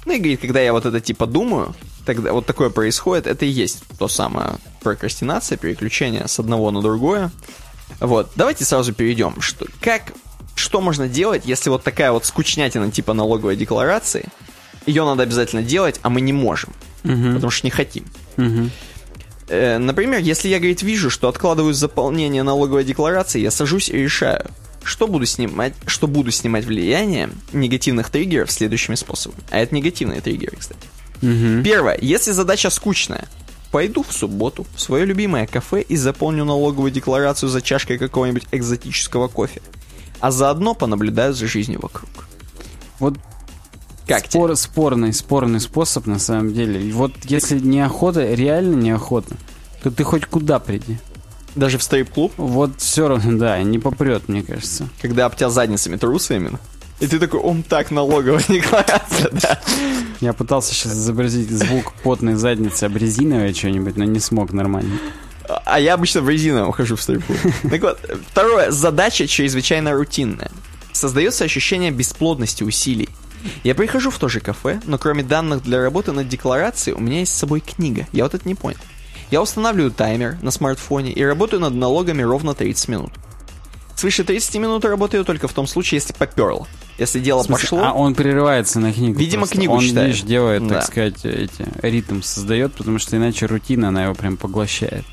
Ну 0.06 0.14
и 0.14 0.18
говорит, 0.20 0.40
когда 0.40 0.62
я 0.62 0.72
вот 0.72 0.86
это 0.86 1.02
типа 1.02 1.26
думаю, 1.26 1.76
тогда 2.06 2.32
вот 2.32 2.46
такое 2.46 2.70
происходит, 2.70 3.28
это 3.28 3.44
и 3.44 3.50
есть 3.50 3.84
то 4.00 4.08
самое 4.08 4.52
прокрастинация, 4.80 5.58
переключение 5.58 6.26
с 6.30 6.40
одного 6.40 6.72
на 6.72 6.82
другое. 6.82 7.32
Вот, 8.00 8.32
давайте 8.36 8.66
сразу 8.66 8.94
перейдем. 8.94 9.42
Что, 9.42 9.66
как, 9.82 10.14
что 10.56 10.82
можно 10.82 11.08
делать, 11.08 11.44
если 11.46 11.70
вот 11.70 11.84
такая 11.84 12.12
вот 12.12 12.26
скучнятина 12.26 12.92
типа 12.92 13.14
налоговой 13.14 13.56
декларации, 13.56 14.26
ее 14.86 15.04
надо 15.06 15.24
обязательно 15.24 15.64
делать, 15.64 16.00
а 16.04 16.10
мы 16.10 16.22
не 16.22 16.34
можем, 16.34 16.74
Мгм. 17.04 17.36
потому 17.36 17.52
что 17.52 17.66
не 17.68 17.72
хотим. 17.72 18.06
Мгм. 18.38 18.72
Э, 19.50 19.78
например, 19.78 20.20
если 20.20 20.48
я, 20.50 20.58
говорит, 20.60 20.82
вижу, 20.82 21.10
что 21.10 21.28
откладываю 21.30 21.74
заполнение 21.74 22.44
налоговой 22.44 22.84
декларации, 22.84 23.40
я 23.40 23.52
сажусь 23.52 23.90
и 23.90 23.94
решаю, 23.94 24.46
что 24.84 25.08
буду 25.08 25.26
снимать, 25.26 25.74
что 25.86 26.08
буду 26.08 26.32
снимать 26.32 26.66
влияние 26.66 27.30
негативных 27.54 28.10
триггеров 28.10 28.52
следующими 28.52 28.96
способами. 28.96 29.42
А 29.50 29.60
это 29.60 29.74
негативные 29.76 30.22
триггеры, 30.22 30.58
кстати. 30.58 30.88
Мгм. 31.22 31.64
Первое. 31.64 31.98
Если 32.00 32.32
задача 32.32 32.70
скучная, 32.70 33.28
пойду 33.72 34.04
в 34.04 34.12
субботу 34.14 34.66
в 34.76 34.82
свое 34.82 35.06
любимое 35.06 35.48
кафе 35.48 35.82
и 35.82 35.96
заполню 35.96 36.46
налоговую 36.46 36.92
декларацию 36.92 37.50
за 37.50 37.62
чашкой 37.62 37.98
какого-нибудь 37.98 38.48
экзотического 38.52 39.28
кофе. 39.28 39.62
А 40.20 40.32
заодно 40.32 40.74
понаблюдаю 40.74 41.34
за 41.34 41.48
жизнью 41.48 41.80
вокруг. 41.82 42.10
Вот 43.00 43.16
Как 44.08 44.24
тебе? 44.24 44.30
спор, 44.32 44.56
спорный, 44.56 45.14
спорный 45.14 45.60
способ 45.60 46.08
на 46.08 46.20
самом 46.20 46.54
деле. 46.54 46.92
Вот 46.94 47.14
если 47.26 47.60
неохота, 47.60 48.34
реально 48.34 48.76
неохота, 48.76 49.36
то 49.84 49.92
ты 49.92 50.04
хоть 50.04 50.26
куда 50.26 50.60
приди. 50.60 50.98
Даже 51.56 51.78
в 51.78 51.84
стрип-клуб, 51.84 52.34
Вот 52.38 52.80
все 52.80 53.08
равно, 53.08 53.38
да, 53.38 53.62
не 53.64 53.80
попрет, 53.80 54.28
мне 54.28 54.44
кажется. 54.44 54.88
когда 55.02 55.26
об 55.26 55.36
тебя 55.36 55.50
задницами 55.50 55.96
трутся 55.98 56.36
именно. 56.36 56.60
И 57.00 57.08
ты 57.08 57.20
такой, 57.20 57.40
он 57.40 57.64
так, 57.64 57.92
налоговая 57.92 58.44
декларация, 58.48 59.30
да. 59.32 59.60
Я 60.20 60.34
пытался 60.34 60.74
сейчас 60.74 60.94
изобразить 60.94 61.52
звук 61.52 61.94
потной 62.04 62.36
задницы 62.36 62.86
об 62.86 62.98
резиновое 62.98 63.54
что-нибудь, 63.54 63.98
но 63.98 64.04
не 64.04 64.20
смог 64.20 64.52
нормально. 64.52 64.98
А 65.66 65.80
я 65.80 65.94
обычно 65.94 66.22
в 66.22 66.30
резиновом 66.30 66.72
хожу 66.72 66.96
в 66.96 67.02
стрип-клуб. 67.02 67.40
Так 67.70 67.82
вот, 67.82 68.00
второе. 68.32 68.72
Задача 68.72 69.28
чрезвычайно 69.28 69.94
рутинная. 69.94 70.52
Создается 70.92 71.46
ощущение 71.46 71.92
бесплодности 71.92 72.64
усилий. 72.64 73.10
Я 73.64 73.76
прихожу 73.76 74.10
в 74.10 74.18
то 74.18 74.28
же 74.28 74.40
кафе, 74.40 74.82
но 74.86 74.98
кроме 74.98 75.24
данных 75.24 75.64
для 75.64 75.82
работы 75.82 76.12
над 76.12 76.28
декларацией, 76.28 76.98
у 76.98 77.00
меня 77.00 77.20
есть 77.20 77.34
с 77.34 77.38
собой 77.38 77.62
книга. 77.62 78.08
Я 78.12 78.24
вот 78.24 78.34
это 78.34 78.48
не 78.48 78.56
понял. 78.56 78.80
Я 79.30 79.42
устанавливаю 79.42 79.92
таймер 79.92 80.38
на 80.42 80.52
смартфоне 80.52 81.12
и 81.12 81.24
работаю 81.24 81.62
над 81.62 81.76
налогами 81.76 82.24
ровно 82.24 82.56
30 82.56 82.88
минут. 82.88 83.12
Свыше 83.98 84.24
30 84.24 84.56
минут 84.56 84.86
работаю 84.86 85.26
только 85.26 85.48
в 85.48 85.54
том 85.54 85.66
случае, 85.66 85.98
если 85.98 86.14
поперло. 86.14 86.68
Если 87.00 87.20
дело 87.20 87.42
смысле, 87.42 87.68
пошло... 87.68 87.84
А 87.84 87.94
он 87.94 88.14
прерывается 88.14 88.80
на 88.80 88.94
книгу. 88.94 89.18
Видимо, 89.18 89.42
просто. 89.42 89.56
книгу 89.56 89.74
он, 89.74 89.82
читает. 89.82 90.08
видишь, 90.10 90.22
делает, 90.22 90.68
Да. 90.68 90.76
так 90.76 90.86
сказать, 90.86 91.26
эти 91.26 91.66
ритм 91.82 92.22
создает, 92.22 92.76
потому 92.76 93.00
что 93.00 93.18
иначе 93.18 93.48
рутина, 93.48 93.88
она 93.88 94.04
его 94.04 94.14
прям 94.14 94.38
поглощает. 94.38 95.04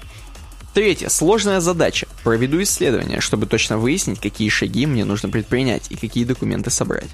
Третье. 0.74 1.08
Сложная 1.08 1.60
задача. 1.60 2.06
Проведу 2.24 2.62
исследование, 2.62 3.20
чтобы 3.20 3.46
точно 3.46 3.78
выяснить, 3.78 4.20
какие 4.20 4.50
шаги 4.50 4.84
мне 4.84 5.06
нужно 5.06 5.30
предпринять 5.30 5.86
и 5.90 5.96
какие 5.96 6.24
документы 6.24 6.68
собрать. 6.68 7.08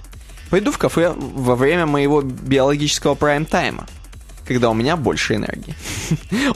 Пойду 0.51 0.73
в 0.73 0.79
кафе 0.79 1.15
во 1.17 1.55
время 1.55 1.87
моего 1.87 2.21
биологического 2.23 3.15
прайм-тайма, 3.15 3.87
когда 4.51 4.69
у 4.69 4.75
меня 4.75 4.97
больше 4.97 5.37
энергии. 5.37 5.77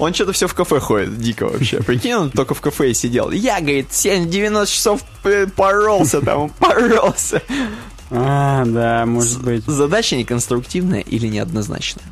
Он 0.01 0.13
что-то 0.13 0.33
все 0.33 0.49
в 0.49 0.55
кафе 0.55 0.81
ходит, 0.81 1.17
дико 1.17 1.47
вообще. 1.47 1.81
Прикинь, 1.81 2.15
он 2.15 2.31
только 2.33 2.55
в 2.55 2.61
кафе 2.61 2.91
и 2.91 2.95
сидел. 2.95 3.31
Я, 3.31 3.61
говорит, 3.61 3.91
7-90 3.91 4.67
часов 4.67 5.03
э, 5.23 5.47
поролся 5.47 6.21
там, 6.21 6.49
поролся. 6.59 7.41
А, 8.11 8.65
да, 8.65 9.07
может 9.07 9.45
быть. 9.45 9.65
Задача 9.67 10.17
неконструктивная 10.17 11.03
или 11.03 11.29
неоднозначная. 11.29 12.05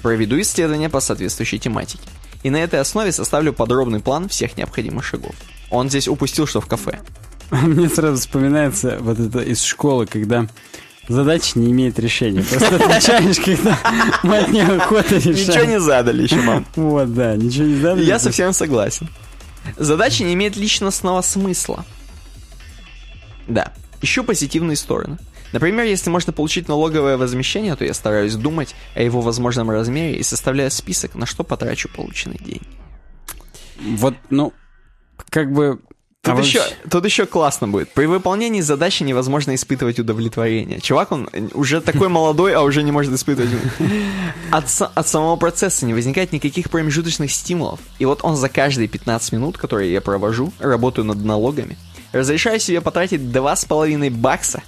Проведу 0.00 0.40
исследование 0.40 0.88
по 0.88 1.00
соответствующей 1.00 1.58
тематике. 1.58 2.08
И 2.42 2.48
на 2.48 2.56
этой 2.56 2.80
основе 2.80 3.12
составлю 3.12 3.52
подробный 3.52 4.00
план 4.00 4.30
всех 4.30 4.56
необходимых 4.56 5.04
шагов. 5.04 5.34
Он 5.68 5.90
здесь 5.90 6.08
упустил, 6.08 6.46
что 6.46 6.62
в 6.62 6.66
кафе. 6.66 7.00
Мне 7.50 7.90
сразу 7.90 8.16
вспоминается 8.16 8.96
вот 9.00 9.20
это 9.20 9.40
из 9.40 9.62
школы, 9.62 10.06
когда 10.06 10.46
задача 11.08 11.58
не 11.58 11.70
имеет 11.70 11.98
решения. 11.98 12.42
Просто 12.42 12.76
отвечаешь, 12.76 13.38
когда 13.38 13.78
мы 14.22 14.38
от 14.38 14.48
нее 14.48 14.64
охота 14.64 15.16
решаем. 15.16 15.36
Ничего 15.36 15.64
не 15.64 15.80
задали 15.80 16.22
еще, 16.22 16.36
мам. 16.36 16.66
Вот, 16.76 17.14
да, 17.14 17.36
ничего 17.36 17.66
не 17.66 17.76
задали. 17.76 18.04
Я 18.04 18.18
совсем 18.18 18.52
согласен. 18.52 19.08
Задача 19.76 20.24
не 20.24 20.34
имеет 20.34 20.56
личностного 20.56 21.20
смысла. 21.22 21.84
Да. 23.48 23.72
Ищу 24.02 24.24
позитивные 24.24 24.76
стороны. 24.76 25.18
Например, 25.52 25.84
если 25.86 26.10
можно 26.10 26.32
получить 26.32 26.68
налоговое 26.68 27.16
возмещение, 27.16 27.74
то 27.76 27.84
я 27.84 27.94
стараюсь 27.94 28.34
думать 28.34 28.74
о 28.94 29.02
его 29.02 29.20
возможном 29.20 29.70
размере 29.70 30.18
и 30.18 30.22
составляю 30.22 30.70
список, 30.70 31.14
на 31.14 31.26
что 31.26 31.44
потрачу 31.44 31.88
полученный 31.88 32.38
день. 32.38 32.62
Вот, 33.80 34.14
ну, 34.30 34.52
как 35.30 35.52
бы 35.52 35.80
Тут, 36.26 36.38
А 36.38 36.42
еще, 36.42 36.58
вообще- 36.58 36.74
тут 36.90 37.04
еще 37.04 37.26
классно 37.26 37.68
будет. 37.68 37.92
При 37.92 38.06
выполнении 38.06 38.60
задачи 38.60 39.02
невозможно 39.02 39.54
испытывать 39.54 39.98
удовлетворение. 39.98 40.80
Чувак, 40.80 41.12
он 41.12 41.28
уже 41.54 41.80
такой 41.80 42.08
молодой, 42.08 42.54
а 42.54 42.62
уже 42.62 42.82
не 42.82 42.92
может 42.92 43.12
испытывать. 43.12 43.50
От, 44.50 44.64
от 44.94 45.08
самого 45.08 45.36
процесса 45.36 45.86
не 45.86 45.94
возникает 45.94 46.32
никаких 46.32 46.70
промежуточных 46.70 47.30
стимулов. 47.32 47.80
И 47.98 48.04
вот 48.04 48.20
он 48.22 48.36
за 48.36 48.48
каждые 48.48 48.88
15 48.88 49.32
минут, 49.32 49.58
которые 49.58 49.92
я 49.92 50.00
провожу, 50.00 50.52
работаю 50.58 51.04
над 51.04 51.24
налогами, 51.24 51.76
разрешаю 52.12 52.60
себе 52.60 52.80
потратить 52.80 53.20
2,5 53.20 54.10
бакса 54.10 54.62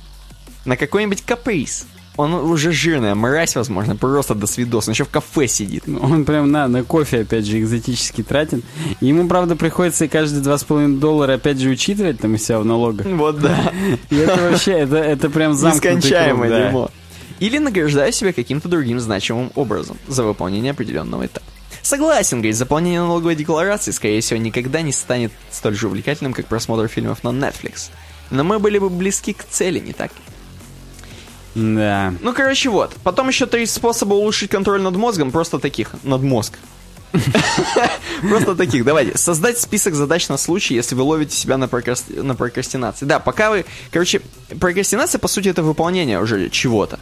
на 0.64 0.76
какой-нибудь 0.76 1.22
каприз. 1.22 1.86
Он 2.18 2.34
уже 2.34 2.72
жирная, 2.72 3.14
мразь, 3.14 3.54
возможно, 3.54 3.94
просто 3.94 4.34
до 4.34 4.48
свидос. 4.48 4.88
Он 4.88 4.92
еще 4.92 5.04
в 5.04 5.08
кафе 5.08 5.46
сидит. 5.46 5.84
Он 5.86 6.24
прям 6.24 6.50
на, 6.50 6.66
на 6.66 6.82
кофе, 6.82 7.20
опять 7.20 7.46
же, 7.46 7.60
экзотически 7.60 8.24
тратит. 8.24 8.64
И 9.00 9.06
ему, 9.06 9.28
правда, 9.28 9.54
приходится 9.54 10.04
и 10.04 10.08
каждые 10.08 10.42
2,5 10.42 10.98
доллара, 10.98 11.34
опять 11.34 11.60
же, 11.60 11.70
учитывать 11.70 12.18
там 12.18 12.34
у 12.34 12.36
себя 12.36 12.58
в 12.58 12.64
налогах. 12.64 13.06
Вот 13.06 13.40
да. 13.40 13.72
И 14.10 14.16
это 14.16 14.50
вообще, 14.50 14.72
это, 14.72 14.96
это 14.96 15.30
прям 15.30 15.54
замкнутый 15.54 15.94
Нескончаемое 15.94 16.48
круг, 16.48 16.58
да. 16.58 16.66
дерьмо. 16.66 16.90
Или 17.38 17.58
награждаю 17.58 18.12
себя 18.12 18.32
каким-то 18.32 18.68
другим 18.68 18.98
значимым 18.98 19.52
образом 19.54 19.96
за 20.08 20.24
выполнение 20.24 20.72
определенного 20.72 21.26
этапа. 21.26 21.46
Согласен, 21.82 22.38
говорит, 22.38 22.56
заполнение 22.56 23.00
налоговой 23.00 23.36
декларации, 23.36 23.92
скорее 23.92 24.20
всего, 24.22 24.40
никогда 24.40 24.82
не 24.82 24.90
станет 24.92 25.30
столь 25.52 25.76
же 25.76 25.86
увлекательным, 25.86 26.32
как 26.32 26.46
просмотр 26.46 26.88
фильмов 26.88 27.22
на 27.22 27.28
Netflix. 27.28 27.90
Но 28.32 28.42
мы 28.42 28.58
были 28.58 28.78
бы 28.78 28.90
близки 28.90 29.32
к 29.32 29.44
цели, 29.44 29.78
не 29.78 29.92
так 29.92 30.10
ли? 30.10 30.20
Да. 31.58 32.14
Ну, 32.20 32.32
короче, 32.32 32.70
вот. 32.70 32.94
Потом 33.02 33.28
еще 33.28 33.46
три 33.46 33.66
способа 33.66 34.14
улучшить 34.14 34.50
контроль 34.50 34.80
над 34.80 34.96
мозгом, 34.96 35.30
просто 35.30 35.58
таких. 35.58 35.90
Над 36.04 36.22
мозг. 36.22 36.54
Просто 38.28 38.54
таких. 38.54 38.84
Давайте. 38.84 39.16
Создать 39.16 39.58
список 39.58 39.94
задач 39.94 40.28
на 40.28 40.36
случай, 40.36 40.74
если 40.74 40.94
вы 40.94 41.02
ловите 41.02 41.34
себя 41.34 41.56
на, 41.56 41.64
прокрасти- 41.64 42.22
на 42.22 42.34
прокрастинации. 42.34 43.06
Да, 43.06 43.18
пока 43.18 43.50
вы... 43.50 43.64
Короче, 43.90 44.20
прокрастинация, 44.60 45.18
по 45.18 45.26
сути, 45.26 45.48
это 45.48 45.62
выполнение 45.62 46.20
уже 46.20 46.50
чего-то. 46.50 46.98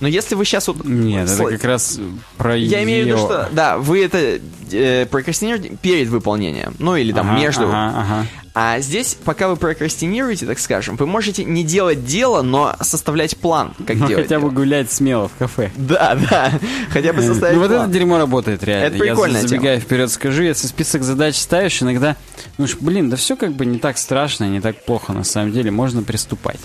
Но 0.00 0.06
если 0.06 0.36
вы 0.36 0.44
сейчас 0.44 0.68
вот... 0.68 0.84
Нет, 0.84 1.28
это 1.28 1.44
как 1.44 1.64
раз 1.64 1.98
про 2.36 2.56
Я 2.56 2.84
имею 2.84 3.04
в 3.04 3.08
виду, 3.08 3.18
что, 3.18 3.48
да, 3.50 3.78
вы 3.78 4.04
это 4.04 4.38
э, 4.70 5.06
прокрастинируете 5.06 5.70
перед 5.82 6.08
выполнением, 6.08 6.74
ну 6.78 6.94
или 6.94 7.12
там 7.12 7.28
Ага, 7.28 7.40
между. 7.40 7.66
Ага, 7.66 7.94
ага. 7.96 8.26
А 8.60 8.80
здесь, 8.80 9.16
пока 9.24 9.46
вы 9.46 9.54
прокрастинируете, 9.54 10.44
так 10.44 10.58
скажем, 10.58 10.96
вы 10.96 11.06
можете 11.06 11.44
не 11.44 11.62
делать 11.62 12.04
дело, 12.04 12.42
но 12.42 12.74
составлять 12.80 13.36
план, 13.36 13.72
как 13.86 13.98
Ну, 13.98 14.08
делать. 14.08 14.24
хотя 14.24 14.40
бы 14.40 14.46
дело. 14.48 14.50
гулять 14.50 14.90
смело 14.90 15.28
в 15.28 15.36
кафе. 15.38 15.70
Да, 15.76 16.18
да. 16.28 16.50
Хотя 16.90 17.12
бы 17.12 17.22
составить 17.22 17.54
Ну 17.54 17.62
вот 17.62 17.70
это 17.70 17.86
дерьмо 17.86 18.18
работает 18.18 18.64
реально. 18.64 18.86
Это 18.86 18.98
прикольная 18.98 19.42
Я 19.42 19.46
забегая 19.46 19.78
вперед 19.78 20.10
скажу, 20.10 20.42
если 20.42 20.66
список 20.66 21.04
задач 21.04 21.36
ставишь, 21.36 21.80
иногда, 21.82 22.16
ну 22.56 22.66
блин, 22.80 23.10
да 23.10 23.16
все 23.16 23.36
как 23.36 23.52
бы 23.52 23.64
не 23.64 23.78
так 23.78 23.96
страшно, 23.96 24.48
не 24.48 24.60
так 24.60 24.84
плохо 24.84 25.12
на 25.12 25.22
самом 25.22 25.52
деле, 25.52 25.70
можно 25.70 26.02
приступать. 26.02 26.58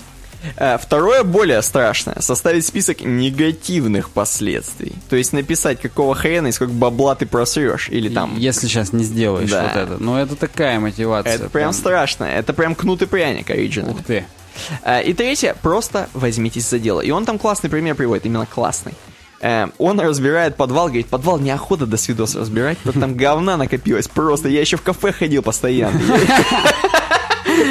Э, 0.56 0.78
Второе, 0.78 1.22
более 1.22 1.62
страшное, 1.62 2.20
составить 2.20 2.66
список 2.66 3.00
негативных 3.02 4.10
последствий. 4.10 4.92
То 5.08 5.16
есть 5.16 5.32
написать, 5.32 5.80
какого 5.80 6.14
хрена 6.14 6.48
и 6.48 6.52
сколько 6.52 6.72
бабла 6.72 7.14
ты 7.14 7.26
просрешь. 7.26 7.88
Или 7.88 8.08
там... 8.08 8.36
Если 8.36 8.66
сейчас 8.66 8.92
не 8.92 9.04
сделаешь 9.04 9.50
Да. 9.50 9.62
вот 9.62 9.76
это. 9.76 10.02
Ну 10.02 10.16
это 10.16 10.36
такая 10.36 10.78
мотивация. 10.80 11.34
Это 11.34 11.48
прям 11.48 11.72
страшно. 11.72 12.24
Это 12.24 12.52
прям 12.52 12.74
кнут 12.74 13.02
и 13.02 13.06
пряник 13.06 13.50
оригинал. 13.50 13.90
Ух 13.92 14.04
ты. 14.04 14.24
Э, 14.82 15.02
И 15.02 15.12
третье, 15.14 15.56
просто 15.62 16.08
возьмитесь 16.14 16.68
за 16.68 16.78
дело. 16.78 17.00
И 17.00 17.10
он 17.10 17.24
там 17.24 17.38
классный 17.38 17.70
пример 17.70 17.94
приводит, 17.94 18.26
именно 18.26 18.46
классный. 18.46 18.92
Э, 19.44 19.68
Он 19.76 20.00
разбирает 20.00 20.56
подвал, 20.56 20.86
говорит, 20.86 21.08
подвал 21.08 21.38
неохота 21.38 21.84
до 21.84 21.98
свидос 21.98 22.34
разбирать, 22.34 22.78
потому 22.78 23.00
там 23.00 23.14
говна 23.14 23.58
накопилось 23.58 24.08
просто. 24.08 24.48
Я 24.48 24.62
еще 24.62 24.78
в 24.78 24.82
кафе 24.82 25.12
ходил 25.12 25.42
постоянно. 25.42 26.00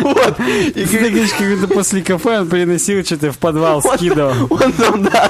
Вот. 0.02 0.40
И 0.40 0.86
говорит, 0.86 1.74
после 1.74 2.02
кафе 2.02 2.40
он 2.40 2.50
приносил 2.50 3.04
что-то 3.04 3.32
в 3.32 3.38
подвал, 3.38 3.82
скидывал. 3.82 4.48
Он 4.50 4.72
там, 4.72 5.04
да, 5.04 5.30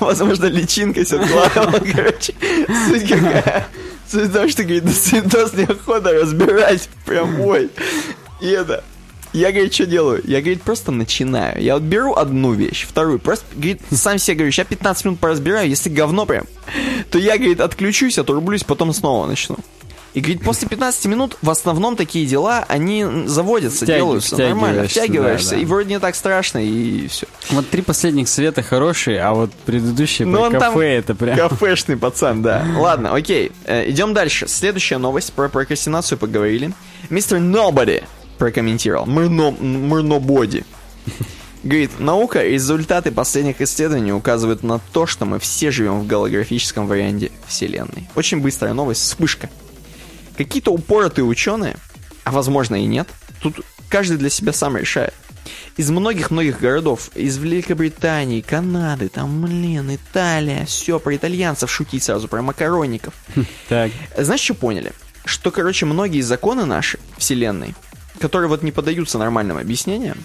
возможно, 0.00 0.46
личинкой 0.46 1.04
все 1.04 1.18
откладывал, 1.18 1.80
короче. 1.94 2.34
Суть 2.88 3.08
какая? 3.08 3.66
Суть 4.10 4.28
в 4.28 4.32
том, 4.32 4.48
что, 4.48 4.64
говорит, 4.64 4.84
до 4.84 4.92
свидос 4.92 5.54
неохота 5.54 6.12
разбирать. 6.12 6.88
Прям, 7.06 7.40
ой. 7.40 7.70
И 8.40 8.48
это... 8.48 8.84
Я, 9.36 9.52
говорит, 9.52 9.74
что 9.74 9.84
делаю? 9.84 10.22
Я, 10.24 10.40
говорит, 10.40 10.62
просто 10.62 10.92
начинаю. 10.92 11.62
Я 11.62 11.74
вот 11.74 11.82
беру 11.82 12.14
одну 12.14 12.54
вещь, 12.54 12.86
вторую, 12.88 13.18
просто, 13.18 13.44
говорит, 13.54 13.82
сам 13.90 14.16
себе 14.16 14.36
говорю, 14.38 14.50
сейчас 14.50 14.66
15 14.66 15.04
минут 15.04 15.20
поразбираю, 15.20 15.68
если 15.68 15.90
говно 15.90 16.24
прям, 16.24 16.46
то 17.10 17.18
я, 17.18 17.36
говорит, 17.36 17.60
отключусь, 17.60 18.18
отрублюсь, 18.18 18.64
потом 18.64 18.94
снова 18.94 19.26
начну. 19.26 19.58
И, 20.14 20.20
говорит, 20.20 20.42
после 20.42 20.66
15 20.66 21.04
минут 21.04 21.36
в 21.42 21.50
основном 21.50 21.96
такие 21.96 22.24
дела, 22.24 22.64
они 22.66 23.04
заводятся, 23.26 23.84
Втяги- 23.84 23.98
делаются 23.98 24.38
нормально, 24.38 24.84
втягиваешься, 24.84 25.00
втягиваешься, 25.02 25.50
да, 25.50 25.56
да. 25.56 25.62
и 25.62 25.64
вроде 25.66 25.88
не 25.90 26.00
так 26.00 26.14
страшно, 26.14 26.64
и 26.64 27.06
все. 27.08 27.26
Вот 27.50 27.68
три 27.68 27.82
последних 27.82 28.30
света 28.30 28.62
хорошие, 28.62 29.20
а 29.20 29.34
вот 29.34 29.52
предыдущие 29.66 30.26
Ну, 30.26 30.50
про 30.50 30.58
кафе 30.58 30.94
это 30.94 31.14
прям... 31.14 31.36
Кафешный 31.36 31.98
пацан, 31.98 32.40
да. 32.40 32.64
Ладно, 32.78 33.14
окей. 33.14 33.52
Э, 33.64 33.86
идем 33.90 34.14
дальше. 34.14 34.48
Следующая 34.48 34.96
новость 34.96 35.34
про 35.34 35.50
прокрастинацию 35.50 36.16
поговорили. 36.16 36.72
Мистер 37.10 37.36
Nobody 37.36 38.02
прокомментировал. 38.38 39.06
Мырно, 39.06 39.50
мырнободи. 39.50 40.64
Говорит, 41.62 41.98
наука 41.98 42.44
и 42.44 42.52
результаты 42.52 43.10
последних 43.10 43.60
исследований 43.60 44.12
указывают 44.12 44.62
на 44.62 44.78
то, 44.92 45.06
что 45.06 45.24
мы 45.24 45.38
все 45.40 45.70
живем 45.70 46.00
в 46.00 46.06
голографическом 46.06 46.86
варианте 46.86 47.32
Вселенной. 47.48 48.08
Очень 48.14 48.40
быстрая 48.40 48.72
новость, 48.72 49.02
вспышка. 49.02 49.50
Какие-то 50.36 50.70
упоротые 50.70 51.24
ученые, 51.24 51.76
а 52.24 52.30
возможно 52.30 52.76
и 52.76 52.86
нет, 52.86 53.08
тут 53.40 53.62
каждый 53.88 54.16
для 54.16 54.30
себя 54.30 54.52
сам 54.52 54.76
решает. 54.76 55.14
Из 55.76 55.90
многих-многих 55.90 56.60
городов, 56.60 57.10
из 57.14 57.36
Великобритании, 57.38 58.40
Канады, 58.40 59.08
там, 59.08 59.42
блин, 59.42 59.94
Италия, 59.94 60.66
все, 60.66 60.98
про 60.98 61.16
итальянцев 61.16 61.70
шутить 61.70 62.02
сразу, 62.02 62.28
про 62.28 62.42
макаронников. 62.42 63.14
Так. 63.68 63.90
Знаешь, 64.16 64.40
что 64.40 64.54
поняли? 64.54 64.92
Что, 65.24 65.50
короче, 65.50 65.86
многие 65.86 66.20
законы 66.20 66.64
наши, 66.64 66.98
Вселенной, 67.18 67.74
которые 68.20 68.48
вот 68.48 68.62
не 68.62 68.72
поддаются 68.72 69.18
нормальным 69.18 69.58
объяснениям, 69.58 70.18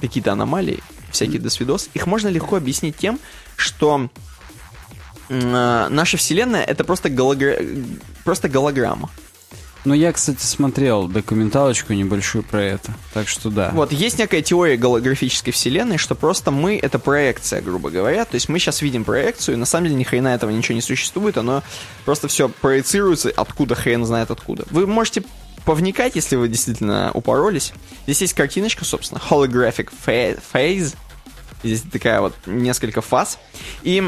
какие-то 0.00 0.32
аномалии, 0.32 0.82
всякие 1.10 1.40
досвидос, 1.40 1.88
их 1.94 2.06
можно 2.06 2.28
легко 2.28 2.56
объяснить 2.56 2.96
тем, 2.96 3.20
что 3.56 4.08
э, 5.28 5.86
наша 5.90 6.16
Вселенная 6.16 6.64
это 6.64 6.84
просто, 6.84 7.08
гологра- 7.08 7.86
просто 8.24 8.48
голограмма. 8.48 9.10
Ну, 9.84 9.94
я, 9.94 10.12
кстати, 10.12 10.44
смотрел 10.44 11.08
документалочку 11.08 11.92
небольшую 11.92 12.44
про 12.44 12.62
это. 12.62 12.94
Так 13.12 13.26
что 13.26 13.50
да. 13.50 13.70
Вот, 13.74 13.90
есть 13.90 14.16
некая 14.18 14.40
теория 14.40 14.76
голографической 14.76 15.52
вселенной, 15.52 15.98
что 15.98 16.14
просто 16.14 16.52
мы— 16.52 16.78
это 16.82 17.00
проекция, 17.00 17.60
грубо 17.60 17.90
говоря. 17.90 18.24
То 18.24 18.36
есть 18.36 18.48
мы 18.48 18.60
сейчас 18.60 18.80
видим 18.80 19.02
проекцию, 19.02 19.56
и 19.56 19.58
на 19.58 19.66
самом 19.66 19.86
деле 19.86 19.96
ни 19.96 20.04
хрена 20.04 20.28
этого 20.28 20.50
ничего 20.50 20.76
не 20.76 20.82
существует, 20.82 21.36
оно 21.36 21.64
просто 22.04 22.28
все 22.28 22.48
проецируется 22.48 23.32
откуда, 23.34 23.74
хрен 23.74 24.04
знает 24.04 24.30
откуда. 24.30 24.64
Вы 24.70 24.86
можете 24.86 25.24
повникать, 25.64 26.16
если 26.16 26.36
вы 26.36 26.48
действительно 26.48 27.10
упоролись. 27.14 27.72
Здесь 28.04 28.22
есть 28.22 28.34
картиночка, 28.34 28.84
собственно, 28.84 29.20
holographic 29.20 29.90
phase. 30.06 30.94
Здесь 31.62 31.82
такая 31.82 32.20
вот 32.20 32.34
несколько 32.46 33.00
фаз. 33.00 33.38
И 33.82 34.02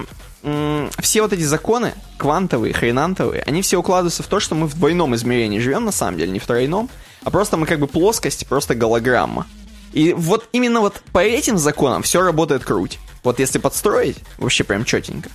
все 0.99 1.23
вот 1.23 1.33
эти 1.33 1.42
законы, 1.42 1.94
квантовые, 2.18 2.74
хренантовые, 2.74 3.42
они 3.42 3.62
все 3.62 3.78
укладываются 3.78 4.23
в 4.23 4.26
то, 4.26 4.41
что 4.41 4.55
мы 4.55 4.66
в 4.66 4.74
двойном 4.78 5.15
измерении 5.15 5.58
живем, 5.58 5.84
на 5.84 5.92
самом 5.92 6.18
деле, 6.18 6.33
не 6.33 6.39
в 6.39 6.47
тройном, 6.47 6.91
а 7.23 7.31
просто 7.31 7.57
мы 7.57 7.66
как 7.66 7.78
бы 7.78 7.86
плоскость, 7.86 8.47
просто 8.47 8.74
голограмма. 8.74 9.47
И 9.92 10.12
вот 10.12 10.49
именно 10.52 10.81
вот 10.81 11.00
по 11.12 11.20
этим 11.20 11.57
законам 11.57 12.02
все 12.02 12.20
работает 12.20 12.65
круть. 12.65 12.99
Вот 13.23 13.39
если 13.39 13.58
подстроить, 13.58 14.18
вообще 14.36 14.65
прям 14.65 14.84
четенько. 14.84 15.31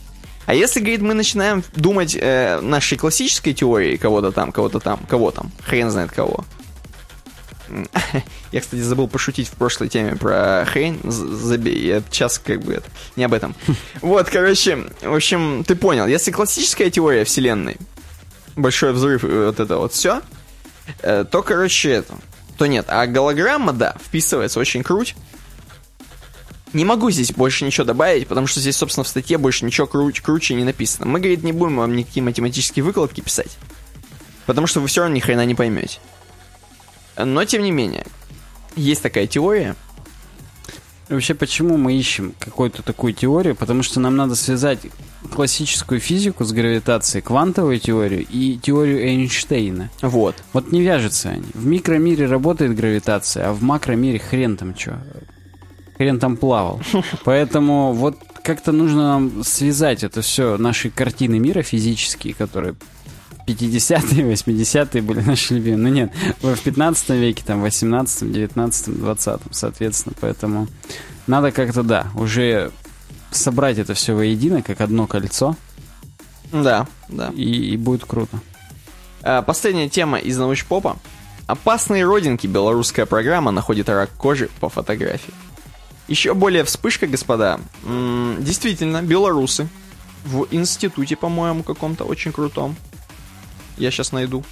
А 0.49 0.55
если, 0.55 0.79
говорит, 0.79 1.01
мы 1.01 1.13
начинаем 1.13 1.63
думать 1.75 2.17
э, 2.19 2.59
нашей 2.59 2.97
классической 2.97 3.53
теорией 3.53 3.97
кого-то 3.97 4.31
там, 4.31 4.51
кого-то 4.51 4.79
там, 4.79 4.97
кого 5.07 5.29
там, 5.29 5.51
хрен 5.63 5.91
знает 5.91 6.09
кого. 6.09 6.43
Я, 8.51 8.59
кстати, 8.59 8.81
забыл 8.81 9.07
пошутить 9.07 9.47
в 9.47 9.51
прошлой 9.51 9.89
теме 9.89 10.15
про 10.15 10.65
хрень. 10.65 11.01
Забей, 11.03 11.79
я 11.79 12.01
сейчас 12.09 12.39
как 12.39 12.61
бы 12.61 12.73
это, 12.73 12.89
не 13.15 13.25
об 13.25 13.35
этом. 13.35 13.53
Вот, 14.01 14.27
короче, 14.31 14.85
в 15.03 15.13
общем, 15.13 15.63
ты 15.67 15.75
понял. 15.75 16.07
Если 16.07 16.31
классическая 16.31 16.89
теория 16.89 17.25
вселенной, 17.25 17.77
большой 18.55 18.91
взрыв, 18.93 19.23
и 19.23 19.27
вот 19.27 19.59
это 19.59 19.77
вот 19.77 19.93
все, 19.93 20.23
то, 21.03 21.43
короче, 21.45 21.91
это, 21.91 22.15
то 22.57 22.65
нет. 22.65 22.85
А 22.87 23.05
голограмма, 23.05 23.71
да, 23.71 23.95
вписывается 24.03 24.59
очень 24.59 24.81
круть. 24.81 25.15
Не 26.73 26.85
могу 26.85 27.09
здесь 27.09 27.31
больше 27.31 27.65
ничего 27.65 27.85
добавить, 27.85 28.27
потому 28.27 28.45
что 28.45 28.59
здесь, 28.59 28.77
собственно, 28.77 29.03
в 29.03 29.07
статье 29.07 29.37
больше 29.37 29.65
ничего 29.65 29.87
кру- 29.87 30.21
круче 30.21 30.53
не 30.53 30.63
написано. 30.63 31.07
Мы, 31.07 31.19
говорит, 31.19 31.43
не 31.43 31.51
будем 31.51 31.77
вам 31.77 31.95
никакие 31.95 32.23
математические 32.23 32.83
выкладки 32.83 33.21
писать, 33.21 33.57
потому 34.45 34.67
что 34.67 34.79
вы 34.79 34.87
все 34.87 35.01
равно 35.01 35.15
ни 35.15 35.19
хрена 35.19 35.45
не 35.45 35.55
поймете. 35.55 35.99
Но, 37.17 37.43
тем 37.45 37.63
не 37.63 37.71
менее, 37.71 38.05
есть 38.75 39.01
такая 39.01 39.27
теория. 39.27 39.75
Вообще, 41.09 41.33
почему 41.33 41.75
мы 41.75 41.97
ищем 41.97 42.35
какую-то 42.39 42.83
такую 42.83 43.13
теорию? 43.13 43.55
Потому 43.55 43.81
что 43.81 43.99
нам 43.99 44.15
надо 44.15 44.35
связать 44.35 44.79
классическую 45.33 45.99
физику 45.99 46.45
с 46.45 46.51
гравитацией, 46.51 47.23
квантовую 47.23 47.79
теорию 47.79 48.25
и 48.29 48.59
теорию 48.61 49.03
Эйнштейна. 49.03 49.89
Вот. 50.01 50.35
Вот 50.53 50.71
не 50.71 50.81
вяжутся 50.81 51.29
они. 51.29 51.47
В 51.55 51.65
микромире 51.65 52.27
работает 52.27 52.75
гравитация, 52.75 53.49
а 53.49 53.53
в 53.53 53.63
макромире 53.63 54.19
хрен 54.19 54.55
там 54.55 54.77
что. 54.77 55.01
Хрен 55.99 56.17
там 56.17 56.37
плавал. 56.37 56.79
Поэтому 57.25 57.91
вот 57.91 58.17
как-то 58.41 58.71
нужно 58.71 59.03
нам 59.19 59.43
связать 59.43 60.03
это 60.03 60.21
все, 60.21 60.57
наши 60.57 60.89
картины 60.89 61.39
мира 61.39 61.61
физические, 61.61 62.33
которые 62.33 62.75
50-е, 63.45 64.31
80-е 64.31 65.01
были 65.01 65.19
наши 65.19 65.55
любимые. 65.55 65.77
Ну 65.77 65.89
нет, 65.89 66.13
в 66.41 66.57
15 66.57 67.09
веке, 67.09 67.43
там, 67.45 67.61
18 67.61 68.31
19 68.31 68.97
20 68.97 69.41
соответственно. 69.51 70.15
Поэтому 70.21 70.67
надо 71.27 71.51
как-то, 71.51 71.83
да, 71.83 72.07
уже 72.15 72.71
собрать 73.31 73.77
это 73.77 73.93
все 73.93 74.15
воедино, 74.15 74.61
как 74.61 74.79
одно 74.79 75.05
кольцо, 75.05 75.57
Да, 76.53 76.87
да. 77.09 77.31
и, 77.35 77.73
и 77.73 77.75
будет 77.77 78.05
круто. 78.05 78.39
А, 79.21 79.41
Последняя 79.41 79.89
тема 79.89 80.17
из 80.17 80.37
научпопа. 80.37 80.95
Опасные 81.45 82.05
родинки 82.05 82.47
белорусская 82.47 83.05
программа 83.05 83.51
находит 83.51 83.89
рак 83.89 84.11
кожи 84.11 84.49
по 84.61 84.69
фотографии. 84.69 85.33
Еще 86.09 86.33
более 86.33 86.63
вспышка, 86.63 87.07
господа. 87.07 87.59
М, 87.85 88.35
Действительно, 88.39 89.01
белорусы 89.01 89.67
в 90.25 90.47
институте, 90.51 91.15
по-моему, 91.15 91.63
каком-то 91.63 92.03
очень 92.03 92.31
крутом. 92.31 92.75
Я 93.77 93.91
сейчас 93.91 94.11
найду. 94.11 94.43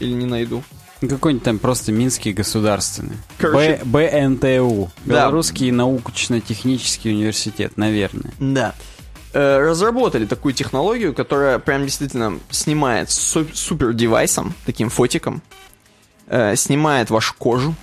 Или 0.00 0.12
не 0.12 0.24
найду. 0.26 0.62
Какой-нибудь 1.00 1.44
там 1.44 1.58
просто 1.58 1.92
Минский 1.92 2.32
государственный. 2.32 3.16
Короче- 3.38 3.80
Б- 3.84 4.08
БНТУ. 4.10 4.90
Да. 5.04 5.22
Белорусский 5.24 5.70
научно-технический 5.70 7.10
университет, 7.10 7.76
наверное. 7.76 8.32
Да. 8.38 8.74
Э, 9.34 9.58
Разработали 9.58 10.24
такую 10.26 10.54
технологию, 10.54 11.12
которая 11.12 11.58
прям 11.58 11.82
действительно 11.84 12.38
снимает 12.50 13.10
су- 13.10 13.48
супер 13.52 13.92
девайсом, 13.92 14.54
таким 14.64 14.88
фотиком, 14.88 15.42
э, 16.28 16.54
снимает 16.56 17.10
вашу 17.10 17.34
кожу. 17.36 17.74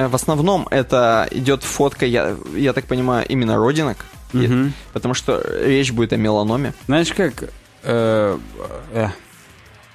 Э, 0.00 0.08
В 0.08 0.14
основном 0.14 0.66
это 0.70 1.28
идет 1.30 1.62
фотка, 1.62 2.06
я, 2.06 2.36
я 2.54 2.72
так 2.72 2.86
понимаю, 2.86 3.26
именно 3.28 3.56
родинок. 3.56 4.06
И- 4.32 4.70
потому 4.92 5.12
что 5.14 5.42
речь 5.62 5.92
будет 5.92 6.12
о 6.12 6.16
меланоме. 6.16 6.72
Знаешь 6.86 7.12
как... 7.12 7.44
э, 7.82 8.38
э, 8.92 9.08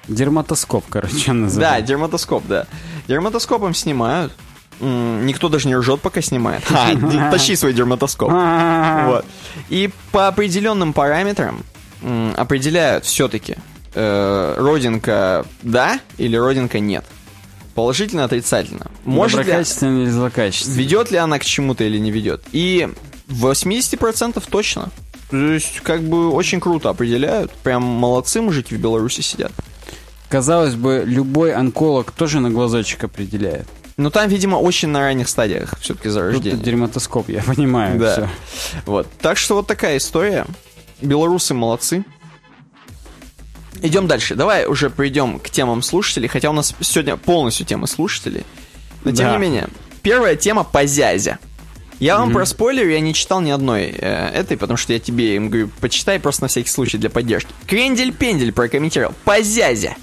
дерматоскоп, 0.08 0.84
короче, 0.90 1.32
он 1.32 1.40
Да, 1.40 1.44
называется. 1.46 1.88
дерматоскоп, 1.88 2.44
да. 2.48 2.68
Дерматоскопом 3.08 3.74
снимают. 3.74 4.32
Никто 4.82 5.48
даже 5.50 5.68
не 5.70 5.76
ржет, 5.78 6.02
пока 6.02 6.22
снимает. 6.22 6.64
Ха, 6.68 6.90
тащи 7.32 7.56
свой 7.56 7.74
дерматоскоп. 7.74 8.30
Вот. 9.06 9.26
И 9.70 9.90
по 10.12 10.28
определенным 10.28 10.92
параметрам 10.94 11.64
определяют 12.36 13.06
все-таки 13.06 13.56
родинка 13.96 15.46
да 15.62 16.00
или 16.18 16.36
родинка 16.36 16.80
нет. 16.80 17.06
Положительно, 17.76 18.24
отрицательно. 18.24 18.88
Может 19.04 19.40
ли, 19.40 19.44
Доброкачественно 19.46 20.02
или 20.04 20.10
злокачественно? 20.10 20.76
ведет 20.76 21.12
ли 21.12 21.18
она 21.18 21.38
к 21.40 21.46
чему-то 21.46 21.84
или 21.84 21.98
не 22.00 22.10
ведет. 22.10 22.42
И 22.54 22.90
80% 23.28 24.42
точно. 24.50 24.90
То 25.30 25.38
есть, 25.38 25.82
как 25.82 26.02
бы, 26.04 26.30
очень 26.32 26.60
круто 26.60 26.90
определяют. 26.90 27.52
Прям 27.52 27.84
молодцы 27.84 28.42
мужики 28.42 28.76
в 28.76 28.80
Беларуси 28.80 29.22
сидят. 29.22 29.52
Казалось 30.30 30.76
бы, 30.76 31.04
любой 31.06 31.54
онколог 31.54 32.12
тоже 32.12 32.40
на 32.40 32.50
глазочек 32.50 33.04
определяет. 33.04 33.68
Но 33.98 34.10
там, 34.10 34.28
видимо, 34.30 34.58
очень 34.58 34.90
на 34.90 35.00
ранних 35.00 35.30
стадиях 35.30 35.76
все-таки 35.80 36.06
Тут 36.06 36.14
зарождения. 36.14 36.58
дерматоскоп, 36.58 37.30
я 37.30 37.42
понимаю. 37.44 38.00
Да. 38.00 38.12
всё. 38.14 38.30
Вот. 38.86 39.08
Так 39.22 39.38
что 39.38 39.56
вот 39.56 39.68
такая 39.68 39.98
история. 39.98 40.46
Белорусы 41.02 41.54
молодцы. 41.54 42.04
Идем 43.82 44.08
дальше. 44.08 44.36
Давай 44.36 44.66
уже 44.66 44.90
придем 44.90 45.40
к 45.40 45.50
темам 45.50 45.82
слушателей, 45.82 46.28
хотя 46.28 46.50
у 46.50 46.54
нас 46.54 46.74
сегодня 46.82 47.18
полностью 47.18 47.66
темы 47.66 47.88
слушателей. 47.88 48.46
Но 49.04 49.12
тем 49.12 49.28
Да. 49.28 49.32
не 49.34 49.38
менее, 49.40 49.68
первая 50.02 50.36
тема 50.36 50.64
по 50.64 50.86
зязе. 50.86 51.38
Я 52.00 52.18
вам 52.18 52.34
про 52.34 52.46
спойлер, 52.46 52.88
я 52.90 53.00
не 53.00 53.14
читал 53.14 53.40
ни 53.40 53.52
одной 53.52 53.84
э, 53.86 54.30
этой, 54.34 54.58
потому 54.58 54.76
что 54.76 54.92
я 54.92 55.00
тебе 55.00 55.36
им 55.38 55.50
говорю, 55.50 55.70
почитай 55.80 56.20
просто 56.20 56.44
на 56.44 56.48
всякий 56.50 56.70
случай 56.70 56.98
для 56.98 57.10
поддержки. 57.10 57.50
Крендель-пендель 57.68 58.52
прокомментировал. 58.52 59.14
По 59.24 59.42
зязе. 59.42 59.96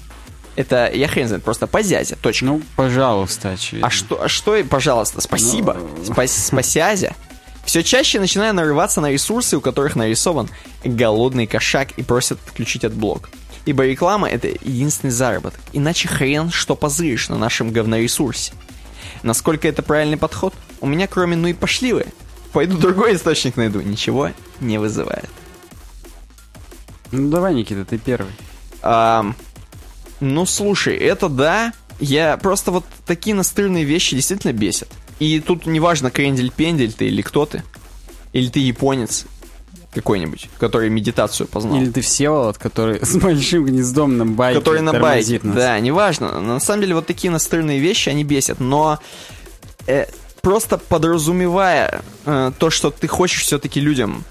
Это, 0.55 0.89
я 0.91 1.07
хрен 1.07 1.27
знает, 1.27 1.43
просто 1.43 1.67
по 1.67 1.81
зязе. 1.83 2.15
Точка. 2.15 2.45
Ну, 2.45 2.61
пожалуйста, 2.75 3.51
очевидно. 3.51 3.87
А 3.87 3.91
что, 3.91 4.23
а 4.23 4.27
что, 4.27 4.55
и, 4.55 4.63
пожалуйста, 4.63 5.21
спасибо, 5.21 5.77
спас, 6.03 6.31
спасязя. 6.47 7.13
Все 7.65 7.83
чаще 7.83 8.19
начинаю 8.19 8.53
нарываться 8.53 8.99
на 8.99 9.11
ресурсы, 9.11 9.57
у 9.57 9.61
которых 9.61 9.95
нарисован 9.95 10.49
голодный 10.83 11.47
кошак 11.47 11.91
и 11.97 12.03
просят 12.03 12.39
отключить 12.47 12.83
от 12.83 12.93
блок. 12.93 13.29
Ибо 13.65 13.85
реклама 13.85 14.29
это 14.29 14.47
единственный 14.47 15.11
заработок. 15.11 15.59
Иначе 15.71 16.07
хрен 16.07 16.49
что 16.51 16.75
позыришь 16.75 17.29
на 17.29 17.37
нашем 17.37 17.71
говноресурсе. 17.71 18.53
Насколько 19.21 19.67
это 19.67 19.81
правильный 19.81 20.17
подход? 20.17 20.53
У 20.81 20.87
меня 20.87 21.07
кроме 21.07 21.35
ну 21.35 21.47
и 21.47 21.53
пошли 21.53 21.93
вы. 21.93 22.05
Пойду 22.51 22.77
другой 22.77 23.15
источник 23.15 23.55
найду. 23.55 23.81
Ничего 23.81 24.31
не 24.59 24.77
вызывает. 24.77 25.29
Ну, 27.11 27.29
давай, 27.29 27.53
Никита, 27.53 27.85
ты 27.85 27.97
первый. 27.97 28.31
Ам, 28.81 29.35
ну, 30.19 30.45
слушай, 30.45 30.95
это 30.97 31.29
да. 31.29 31.73
Я 31.99 32.37
просто 32.37 32.71
вот 32.71 32.85
такие 33.05 33.35
настырные 33.35 33.83
вещи 33.83 34.15
действительно 34.15 34.51
бесят. 34.51 34.89
И 35.19 35.39
тут 35.39 35.65
неважно, 35.65 36.11
крендель-пендель 36.11 36.91
ты 36.91 37.07
или 37.07 37.21
кто 37.21 37.45
ты. 37.45 37.63
Или 38.33 38.49
ты 38.49 38.59
японец 38.59 39.25
какой-нибудь, 39.93 40.49
который 40.59 40.89
медитацию 40.89 41.47
познал. 41.47 41.77
Или 41.77 41.89
ты 41.89 42.01
Всеволод, 42.01 42.57
который 42.57 43.03
с 43.05 43.15
большим 43.15 43.65
гнездом 43.65 44.17
на 44.17 44.25
байке 44.25 44.59
который 44.59 44.81
на 44.81 44.93
байке. 44.93 45.39
нас. 45.43 45.55
Да, 45.55 45.79
неважно. 45.79 46.39
На 46.39 46.59
самом 46.59 46.81
деле 46.81 46.95
вот 46.95 47.07
такие 47.07 47.31
настырные 47.31 47.79
вещи, 47.79 48.09
они 48.09 48.23
бесят. 48.23 48.59
Но 48.59 48.99
э, 49.87 50.05
просто 50.41 50.77
подразумевая 50.77 52.03
э, 52.25 52.51
то, 52.57 52.69
что 52.69 52.91
ты 52.91 53.07
хочешь 53.07 53.43
все-таки 53.43 53.79
людям 53.79 54.23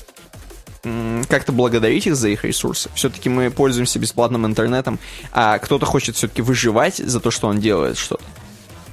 как-то 1.29 1.53
благодарить 1.53 2.09
их 2.09 2.17
за 2.17 2.29
их 2.29 2.45
ресурсы. 2.45 2.91
Все-таки 2.95 3.29
мы 3.29 3.51
пользуемся 3.51 4.01
бесплатным 4.01 4.47
интернетом, 4.47 4.99
а 5.33 5.59
кто-то 5.59 5.87
хочет 5.87 6.17
все-таки 6.17 6.43
выживать 6.43 6.97
за 6.97 7.21
то, 7.21 7.31
что 7.31 7.47
он 7.47 7.61
делает 7.61 7.97
что-то. 7.97 8.25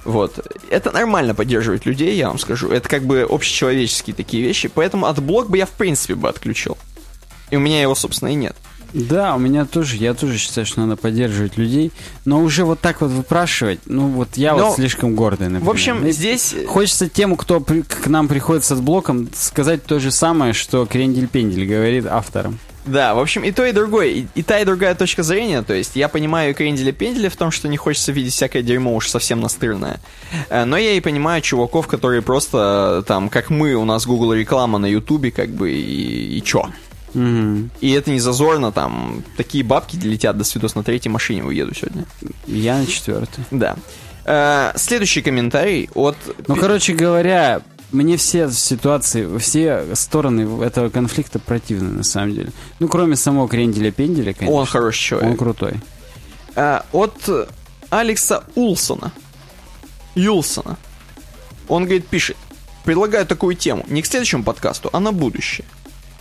Вот. 0.06 0.40
Это 0.70 0.92
нормально 0.92 1.36
поддерживать 1.36 1.86
людей, 1.86 2.16
я 2.16 2.28
вам 2.30 2.40
скажу. 2.40 2.70
Это 2.70 2.88
как 2.88 3.04
бы 3.04 3.26
общечеловеческие 3.30 4.16
такие 4.16 4.44
вещи. 4.44 4.70
Поэтому 4.74 5.06
от 5.06 5.20
блок 5.22 5.50
бы 5.50 5.58
я 5.58 5.66
в 5.66 5.72
принципе 5.72 6.16
бы 6.16 6.30
отключил. 6.30 6.78
И 7.52 7.56
у 7.58 7.60
меня 7.60 7.82
его, 7.82 7.96
собственно, 7.96 8.30
и 8.30 8.36
нет. 8.36 8.56
Да, 8.94 9.36
у 9.36 9.40
меня 9.40 9.66
тоже, 9.66 9.98
я 9.98 10.16
тоже 10.16 10.38
считаю, 10.40 10.66
что 10.66 10.82
надо 10.82 10.96
поддерживать 10.96 11.58
людей, 11.58 11.92
но 12.26 12.42
уже 12.42 12.66
вот 12.66 12.80
так 12.80 13.02
вот 13.02 13.12
выпрашивать, 13.12 13.82
ну 13.86 14.08
вот 14.08 14.30
я 14.36 14.56
Но, 14.56 14.68
вот 14.70 14.76
слишком 14.78 15.16
гордый, 15.16 15.48
например. 15.48 15.68
В 15.68 15.70
общем, 15.70 16.02
Ну, 16.02 16.10
здесь... 16.10 16.56
Хочется 16.68 17.08
тем, 17.08 17.36
кто 17.36 17.60
при- 17.60 17.82
к 17.84 18.08
нам 18.08 18.28
приходит 18.28 18.64
с 18.64 18.72
блоком, 18.80 19.30
сказать 19.36 19.84
то 19.86 20.00
же 20.00 20.10
самое, 20.10 20.54
что 20.54 20.86
Крендель-Пендель 20.88 21.68
говорит 21.68 22.08
авторам. 22.08 22.58
Да, 22.86 23.14
в 23.14 23.20
общем, 23.20 23.44
и 23.44 23.52
то, 23.52 23.66
и 23.66 23.72
другое, 23.72 24.08
и, 24.08 24.26
и 24.36 24.44
та, 24.44 24.60
и 24.60 24.66
другая 24.66 24.96
точка 24.96 25.24
зрения, 25.24 25.62
то 25.62 25.74
есть 25.74 25.96
я 25.96 26.08
понимаю 26.08 26.56
кренделя 26.56 26.92
пенделя 26.92 27.30
в 27.30 27.36
том, 27.36 27.52
что 27.52 27.68
не 27.68 27.78
хочется 27.78 28.12
видеть 28.12 28.34
всякое 28.34 28.64
дерьмо 28.64 28.96
уж 28.96 29.10
совсем 29.10 29.42
настырное, 29.42 30.00
Э, 30.50 30.66
но 30.66 30.78
я 30.78 30.94
и 30.94 31.00
понимаю 31.00 31.42
чуваков, 31.42 31.88
которые 31.88 32.22
просто, 32.22 33.00
э, 33.02 33.08
там, 33.08 33.30
как 33.30 33.50
мы, 33.50 33.74
у 33.76 33.86
нас 33.86 34.06
Google 34.06 34.34
реклама 34.34 34.78
на 34.80 34.86
Ютубе, 34.86 35.32
как 35.32 35.50
бы, 35.50 35.72
и, 35.72 36.38
и 36.38 36.44
чё? 36.44 36.70
Мгм. 37.14 37.72
И 37.82 37.92
это 37.92 38.12
не 38.12 38.20
зазорно, 38.20 38.72
там, 38.72 39.24
такие 39.38 39.64
бабки 39.64 39.96
летят 39.96 40.38
до 40.38 40.44
свидос 40.44 40.76
на 40.76 40.84
третьей 40.84 41.12
машине 41.12 41.44
уеду 41.44 41.74
сегодня. 41.74 42.06
Я 42.46 42.78
на 42.78 42.86
четвертый. 42.86 43.44
Да. 43.52 43.76
Э, 44.26 44.72
следующий 44.76 45.22
комментарий 45.22 45.90
от... 45.96 46.16
Ну, 46.48 46.56
короче 46.56 46.94
говоря, 46.94 47.62
мне 47.92 48.18
все 48.18 48.50
ситуации, 48.52 49.38
все 49.40 49.96
стороны 49.96 50.64
этого 50.64 50.90
конфликта 50.90 51.40
противны, 51.40 51.90
на 51.90 52.04
самом 52.04 52.34
деле. 52.34 52.52
Ну, 52.80 52.88
кроме 52.88 53.16
самого 53.16 53.48
Кренделя-Пенделя, 53.48 54.34
конечно. 54.34 54.52
Он 54.52 54.66
хороший 54.66 55.02
человек. 55.02 55.32
Он 55.32 55.38
крутой. 55.38 55.74
А, 56.56 56.86
от 56.92 57.30
Алекса 57.90 58.44
Улсона. 58.56 59.12
Юлсона. 60.16 60.78
Он, 61.68 61.84
говорит, 61.84 62.08
пишет. 62.08 62.38
Предлагаю 62.84 63.26
такую 63.26 63.56
тему. 63.56 63.86
Не 63.88 64.02
к 64.02 64.06
следующему 64.06 64.44
подкасту, 64.44 64.90
а 64.94 65.00
на 65.00 65.12
будущее. 65.12 65.66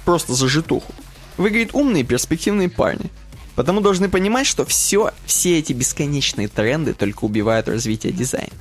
Просто 0.05 0.35
за 0.35 0.49
житуху. 0.49 0.93
Вы, 1.37 1.51
говорит, 1.51 1.75
умные, 1.75 2.05
перспективные 2.05 2.69
парни. 2.69 3.11
Потому 3.55 3.81
должны 3.81 4.09
понимать, 4.09 4.47
что 4.47 4.65
все, 4.65 5.13
все 5.27 5.59
эти 5.59 5.73
бесконечные 5.73 6.49
тренды 6.49 6.95
только 6.95 7.25
убивают 7.25 7.69
развитие 7.69 8.13
дизайна. 8.13 8.53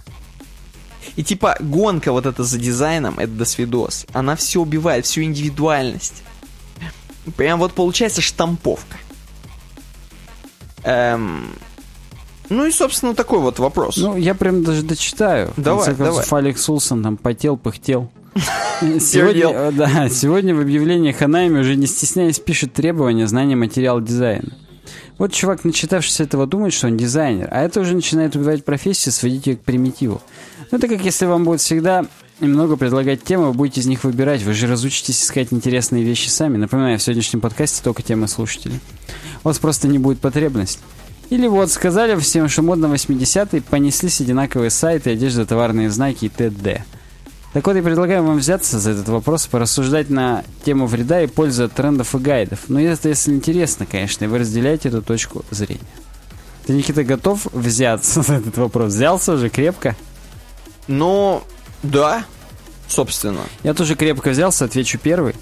И 1.17 1.23
типа 1.23 1.57
гонка 1.59 2.11
вот 2.11 2.25
эта 2.25 2.43
за 2.43 2.57
дизайном, 2.59 3.19
это 3.19 3.31
досвидос. 3.31 4.05
Она 4.13 4.35
все 4.35 4.61
убивает, 4.61 5.05
всю 5.05 5.23
индивидуальность. 5.23 6.23
Прям 7.35 7.59
вот 7.59 7.73
получается 7.73 8.21
штамповка. 8.21 8.97
Эм, 10.83 11.49
ну 12.49 12.65
и, 12.65 12.71
собственно, 12.71 13.15
такой 13.15 13.39
вот 13.39 13.59
вопрос. 13.59 13.97
Ну, 13.97 14.15
я 14.15 14.35
прям 14.35 14.63
даже 14.63 14.83
дочитаю. 14.83 15.51
Давай, 15.57 15.87
концов, 15.87 16.05
давай. 16.05 16.25
Алекс 16.29 16.69
Улсон 16.69 17.03
там 17.03 17.17
потел, 17.17 17.57
пыхтел. 17.57 18.09
Сегодня, 18.99 19.47
э, 19.49 19.71
да, 19.71 20.09
сегодня 20.09 20.53
в 20.53 20.59
объявлении 20.59 21.11
Ханайми 21.11 21.59
уже 21.59 21.75
не 21.75 21.87
стесняясь 21.87 22.39
пишет 22.39 22.73
требования 22.73 23.25
знания 23.25 23.55
материала 23.55 23.99
дизайна. 23.99 24.53
Вот 25.17 25.33
чувак, 25.33 25.63
начитавшись 25.63 26.19
этого, 26.19 26.45
думает, 26.45 26.73
что 26.73 26.85
он 26.85 26.95
дизайнер, 26.95 27.47
а 27.51 27.63
это 27.63 27.81
уже 27.81 27.95
начинает 27.95 28.35
убивать 28.35 28.63
профессию, 28.63 29.11
сводить 29.11 29.47
ее 29.47 29.57
к 29.57 29.61
примитиву. 29.61 30.21
Ну, 30.71 30.77
это 30.77 30.87
как 30.87 31.01
если 31.03 31.25
вам 31.25 31.45
будет 31.45 31.61
всегда 31.61 32.05
немного 32.39 32.75
предлагать 32.75 33.23
темы, 33.23 33.47
вы 33.47 33.53
будете 33.53 33.81
из 33.81 33.87
них 33.87 34.03
выбирать, 34.03 34.43
вы 34.43 34.53
же 34.53 34.67
разучитесь 34.67 35.23
искать 35.23 35.51
интересные 35.51 36.03
вещи 36.03 36.29
сами. 36.29 36.57
Напоминаю, 36.57 36.99
в 36.99 37.01
сегодняшнем 37.01 37.41
подкасте 37.41 37.81
только 37.83 38.03
темы 38.03 38.27
слушателей. 38.27 38.79
У 39.43 39.47
вас 39.47 39.59
просто 39.59 39.87
не 39.87 39.97
будет 39.97 40.19
потребности. 40.19 40.79
Или 41.29 41.47
вот, 41.47 41.71
сказали 41.71 42.15
всем, 42.19 42.47
что 42.47 42.61
модно 42.61 42.87
80-е, 42.87 43.61
понеслись 43.61 44.21
одинаковые 44.21 44.69
сайты, 44.69 45.11
одежда, 45.11 45.45
товарные 45.45 45.89
знаки 45.89 46.25
и 46.25 46.29
т.д. 46.29 46.83
Так 47.53 47.65
вот, 47.65 47.75
я 47.75 47.81
предлагаю 47.81 48.23
вам 48.23 48.37
взяться 48.37 48.79
за 48.79 48.91
этот 48.91 49.09
вопрос, 49.09 49.47
порассуждать 49.47 50.09
на 50.09 50.43
тему 50.63 50.85
вреда 50.85 51.21
и 51.21 51.27
пользы 51.27 51.63
от 51.63 51.73
трендов 51.73 52.13
и 52.13 52.19
гайдов. 52.19 52.59
Но 52.67 52.79
это 52.79 53.09
если 53.09 53.33
интересно, 53.33 53.85
конечно, 53.85 54.25
и 54.25 54.27
вы 54.27 54.39
разделяете 54.39 54.89
эту 54.89 55.01
точку 55.01 55.43
зрения. 55.49 55.79
Ты, 56.65 56.73
Никита, 56.73 57.03
готов 57.03 57.47
взяться 57.51 58.21
за 58.27 58.35
этот 58.35 58.57
вопрос? 58.57 58.93
Взялся 58.93 59.33
уже 59.33 59.49
крепко? 59.49 59.95
Ну, 60.87 61.43
да, 61.83 62.25
собственно. 62.87 63.41
Я 63.63 63.73
тоже 63.73 63.95
крепко 63.95 64.29
взялся, 64.29 64.65
отвечу 64.65 64.97
первый. 64.97 65.35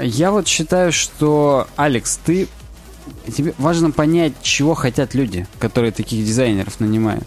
Я 0.00 0.30
вот 0.30 0.46
считаю, 0.46 0.92
что, 0.92 1.66
Алекс, 1.76 2.18
ты 2.24 2.48
тебе 3.34 3.54
важно 3.58 3.90
понять, 3.90 4.34
чего 4.42 4.74
хотят 4.74 5.14
люди, 5.14 5.46
которые 5.58 5.92
таких 5.92 6.24
дизайнеров 6.24 6.80
нанимают. 6.80 7.24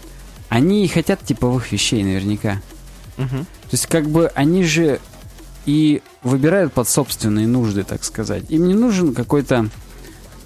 Они 0.48 0.84
и 0.84 0.88
хотят 0.88 1.24
типовых 1.24 1.72
вещей 1.72 2.02
наверняка. 2.02 2.60
Угу. 3.18 3.28
То 3.28 3.72
есть 3.72 3.86
как 3.86 4.08
бы 4.08 4.30
они 4.34 4.64
же 4.64 5.00
и 5.66 6.02
выбирают 6.22 6.72
под 6.72 6.88
собственные 6.88 7.46
нужды, 7.46 7.84
так 7.84 8.04
сказать. 8.04 8.44
Им 8.48 8.68
не 8.68 8.74
нужен 8.74 9.14
какой-то, 9.14 9.68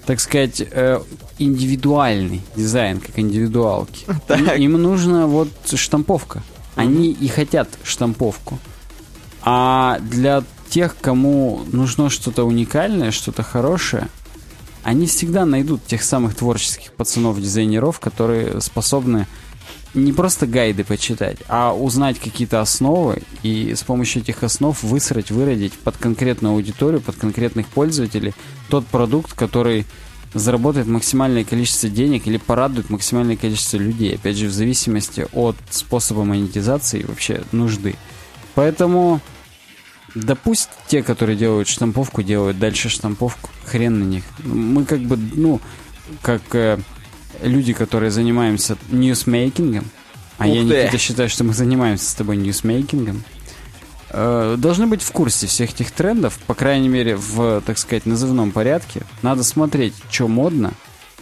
так 0.04 0.20
сказать, 0.20 0.60
э, 0.60 1.00
индивидуальный 1.38 2.42
дизайн, 2.54 3.00
как 3.00 3.18
индивидуалки. 3.18 4.06
Так. 4.26 4.40
Им, 4.58 4.76
им 4.76 4.82
нужна 4.82 5.26
вот 5.26 5.48
штамповка. 5.74 6.42
Они 6.76 7.10
и 7.10 7.26
хотят 7.28 7.68
штамповку. 7.82 8.58
А 9.42 9.98
для 10.00 10.44
тех, 10.68 10.96
кому 11.00 11.62
нужно 11.72 12.10
что-то 12.10 12.44
уникальное, 12.44 13.10
что-то 13.10 13.42
хорошее, 13.42 14.08
они 14.82 15.06
всегда 15.06 15.44
найдут 15.44 15.84
тех 15.84 16.02
самых 16.02 16.36
творческих 16.36 16.92
пацанов-дизайнеров, 16.92 17.98
которые 17.98 18.60
способны 18.60 19.26
не 19.94 20.12
просто 20.12 20.46
гайды 20.46 20.84
почитать, 20.84 21.38
а 21.48 21.72
узнать 21.72 22.20
какие-то 22.20 22.60
основы 22.60 23.22
и 23.42 23.74
с 23.74 23.82
помощью 23.82 24.22
этих 24.22 24.42
основ 24.42 24.80
высрать, 24.82 25.30
выродить 25.30 25.72
под 25.72 25.96
конкретную 25.96 26.54
аудиторию, 26.54 27.00
под 27.00 27.16
конкретных 27.16 27.66
пользователей 27.66 28.34
тот 28.68 28.86
продукт, 28.86 29.32
который 29.32 29.86
заработает 30.34 30.86
максимальное 30.86 31.44
количество 31.44 31.88
денег 31.88 32.26
или 32.26 32.36
порадует 32.36 32.90
максимальное 32.90 33.36
количество 33.36 33.78
людей. 33.78 34.14
Опять 34.14 34.36
же, 34.36 34.48
в 34.48 34.52
зависимости 34.52 35.26
от 35.32 35.56
способа 35.70 36.24
монетизации 36.24 37.00
и 37.00 37.04
вообще 37.04 37.42
нужды. 37.52 37.96
Поэтому 38.54 39.20
да 40.16 40.34
пусть 40.34 40.70
те, 40.88 41.02
которые 41.02 41.36
делают 41.36 41.68
штамповку, 41.68 42.22
делают 42.22 42.58
дальше 42.58 42.88
штамповку. 42.88 43.50
Хрен 43.66 44.00
на 44.00 44.04
них. 44.04 44.24
Мы 44.44 44.86
как 44.86 45.00
бы, 45.00 45.16
ну, 45.16 45.60
как 46.22 46.42
э, 46.54 46.78
люди, 47.42 47.74
которые 47.74 48.10
занимаемся 48.10 48.78
ньюсмейкингом, 48.90 49.84
а 50.38 50.46
Ух 50.46 50.54
я, 50.54 50.60
ты. 50.62 50.66
Никита, 50.84 50.98
считаю, 50.98 51.28
что 51.28 51.44
мы 51.44 51.52
занимаемся 51.52 52.08
с 52.08 52.14
тобой 52.14 52.38
ньюсмейкингом, 52.38 53.24
должны 54.16 54.86
быть 54.86 55.02
в 55.02 55.12
курсе 55.12 55.46
всех 55.46 55.70
этих 55.70 55.90
трендов, 55.90 56.38
по 56.46 56.54
крайней 56.54 56.88
мере, 56.88 57.16
в, 57.16 57.62
так 57.66 57.78
сказать, 57.78 58.06
назывном 58.06 58.50
порядке. 58.52 59.02
Надо 59.22 59.42
смотреть, 59.42 59.94
что 60.10 60.28
модно, 60.28 60.72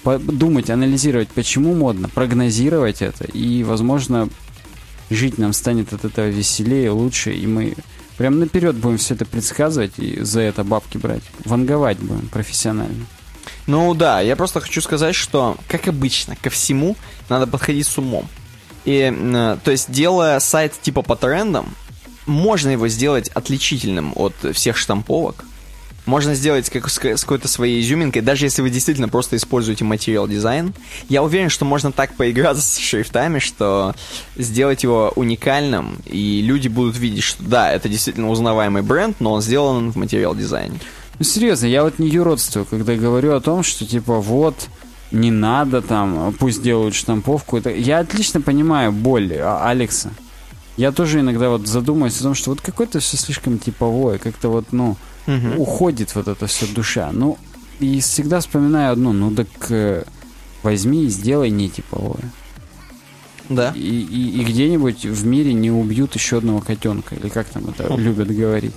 думать, 0.04 0.70
анализировать, 0.70 1.28
почему 1.28 1.74
модно, 1.74 2.08
прогнозировать 2.08 3.02
это, 3.02 3.24
и, 3.24 3.62
возможно, 3.64 4.28
жить 5.10 5.38
нам 5.38 5.52
станет 5.52 5.92
от 5.92 6.04
этого 6.04 6.28
веселее, 6.28 6.90
лучше, 6.90 7.32
и 7.32 7.46
мы 7.46 7.74
Прям 8.16 8.38
наперед 8.38 8.76
будем 8.76 8.98
все 8.98 9.14
это 9.14 9.24
предсказывать 9.24 9.98
и 9.98 10.20
за 10.22 10.40
это 10.40 10.62
бабки 10.62 10.98
брать. 10.98 11.22
Ванговать 11.44 11.98
будем 11.98 12.28
профессионально. 12.28 13.06
Ну 13.66 13.92
да, 13.94 14.20
я 14.20 14.36
просто 14.36 14.60
хочу 14.60 14.80
сказать, 14.80 15.14
что, 15.14 15.56
как 15.68 15.88
обычно, 15.88 16.36
ко 16.36 16.50
всему 16.50 16.96
надо 17.28 17.46
подходить 17.46 17.86
с 17.86 17.98
умом. 17.98 18.28
И, 18.84 19.12
э, 19.12 19.56
то 19.64 19.70
есть, 19.70 19.90
делая 19.90 20.38
сайт 20.38 20.74
типа 20.80 21.02
по 21.02 21.16
трендам, 21.16 21.74
можно 22.26 22.70
его 22.70 22.88
сделать 22.88 23.28
отличительным 23.28 24.12
от 24.16 24.34
всех 24.52 24.76
штамповок, 24.76 25.44
можно 26.06 26.34
сделать 26.34 26.68
как, 26.68 26.90
с, 26.90 26.98
какой-то 26.98 27.48
своей 27.48 27.80
изюминкой, 27.80 28.22
даже 28.22 28.44
если 28.44 28.60
вы 28.60 28.70
действительно 28.70 29.08
просто 29.08 29.36
используете 29.36 29.84
материал 29.84 30.28
дизайн. 30.28 30.74
Я 31.08 31.22
уверен, 31.22 31.48
что 31.48 31.64
можно 31.64 31.92
так 31.92 32.14
поиграться 32.14 32.62
с 32.62 32.78
шрифтами, 32.78 33.38
что 33.38 33.94
сделать 34.36 34.82
его 34.82 35.12
уникальным, 35.16 35.96
и 36.04 36.42
люди 36.42 36.68
будут 36.68 36.98
видеть, 36.98 37.22
что 37.22 37.42
да, 37.42 37.72
это 37.72 37.88
действительно 37.88 38.28
узнаваемый 38.28 38.82
бренд, 38.82 39.16
но 39.20 39.32
он 39.32 39.42
сделан 39.42 39.92
в 39.92 39.96
материал 39.96 40.34
дизайне. 40.34 40.78
Ну, 41.18 41.24
серьезно, 41.24 41.66
я 41.66 41.84
вот 41.84 41.98
не 41.98 42.08
юродствую, 42.08 42.66
когда 42.66 42.96
говорю 42.96 43.34
о 43.34 43.40
том, 43.40 43.62
что 43.62 43.86
типа 43.86 44.20
вот 44.20 44.68
не 45.10 45.30
надо 45.30 45.80
там, 45.80 46.34
пусть 46.38 46.60
делают 46.60 46.94
штамповку. 46.94 47.56
Это... 47.56 47.70
Я 47.70 48.00
отлично 48.00 48.40
понимаю 48.40 48.92
боль 48.92 49.32
а, 49.38 49.68
Алекса. 49.68 50.10
Я 50.76 50.92
тоже 50.92 51.20
иногда 51.20 51.50
вот 51.50 51.66
задумаюсь 51.66 52.18
о 52.20 52.24
том, 52.24 52.34
что 52.34 52.50
вот 52.50 52.60
какое-то 52.60 52.98
все 52.98 53.16
слишком 53.16 53.58
типовое, 53.58 54.18
как-то 54.18 54.48
вот, 54.48 54.72
ну, 54.72 54.96
угу. 55.26 55.62
уходит 55.62 56.14
вот 56.14 56.28
эта 56.28 56.46
вся 56.46 56.66
душа. 56.74 57.10
Ну, 57.12 57.38
и 57.80 58.00
всегда 58.00 58.40
вспоминаю 58.40 58.92
одно, 58.92 59.12
ну 59.12 59.30
так 59.30 59.48
э, 59.70 60.04
возьми 60.62 61.04
и 61.04 61.08
сделай 61.08 61.50
не 61.50 61.68
типовое. 61.68 62.30
Да. 63.48 63.72
И, 63.74 63.80
и, 63.80 64.40
и 64.40 64.44
где-нибудь 64.44 65.04
в 65.04 65.26
мире 65.26 65.52
не 65.52 65.70
убьют 65.70 66.14
еще 66.14 66.38
одного 66.38 66.60
котенка, 66.60 67.14
или 67.14 67.28
как 67.28 67.46
там 67.48 67.68
это 67.68 67.94
любят 67.96 68.34
говорить. 68.34 68.74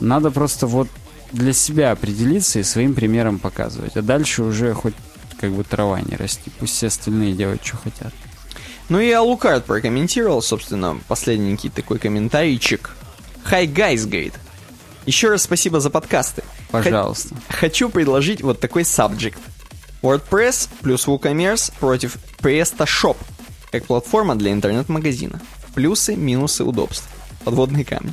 Надо 0.00 0.30
просто 0.30 0.66
вот 0.66 0.88
для 1.32 1.52
себя 1.52 1.92
определиться 1.92 2.58
и 2.58 2.62
своим 2.62 2.94
примером 2.94 3.38
показывать. 3.38 3.96
А 3.96 4.02
дальше 4.02 4.42
уже 4.42 4.74
хоть 4.74 4.94
как 5.40 5.52
бы 5.52 5.64
трава 5.64 6.00
не 6.00 6.16
расти. 6.16 6.50
Пусть 6.58 6.74
все 6.74 6.88
остальные 6.88 7.32
делают, 7.32 7.64
что 7.64 7.76
хотят. 7.78 8.12
Ну 8.90 8.98
и 8.98 9.08
Алукард 9.12 9.66
прокомментировал, 9.66 10.42
собственно, 10.42 10.98
последненький 11.06 11.70
такой 11.70 12.00
комментарийчик. 12.00 12.90
Hi 13.48 13.64
guys, 13.64 14.04
говорит. 14.04 14.34
Еще 15.06 15.30
раз 15.30 15.44
спасибо 15.44 15.78
за 15.78 15.90
подкасты. 15.90 16.42
Пожалуйста. 16.72 17.36
Хочу 17.48 17.88
предложить 17.88 18.42
вот 18.42 18.58
такой 18.58 18.82
subject. 18.82 19.38
WordPress 20.02 20.68
плюс 20.80 21.06
WooCommerce 21.06 21.72
против 21.78 22.16
PrestaShop 22.40 23.16
как 23.70 23.86
платформа 23.86 24.34
для 24.34 24.50
интернет-магазина. 24.50 25.40
Плюсы, 25.76 26.16
минусы, 26.16 26.64
удобства. 26.64 27.08
Подводные 27.44 27.84
камни. 27.84 28.12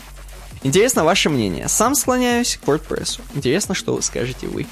Интересно 0.62 1.04
ваше 1.04 1.32
мнение. 1.32 1.70
Сам 1.70 1.96
склоняюсь 1.96 2.60
к 2.64 2.68
WordPress. 2.68 3.20
Интересно, 3.34 3.74
что 3.74 3.96
вы 3.96 4.04
скажете 4.04 4.46
вы. 4.46 4.68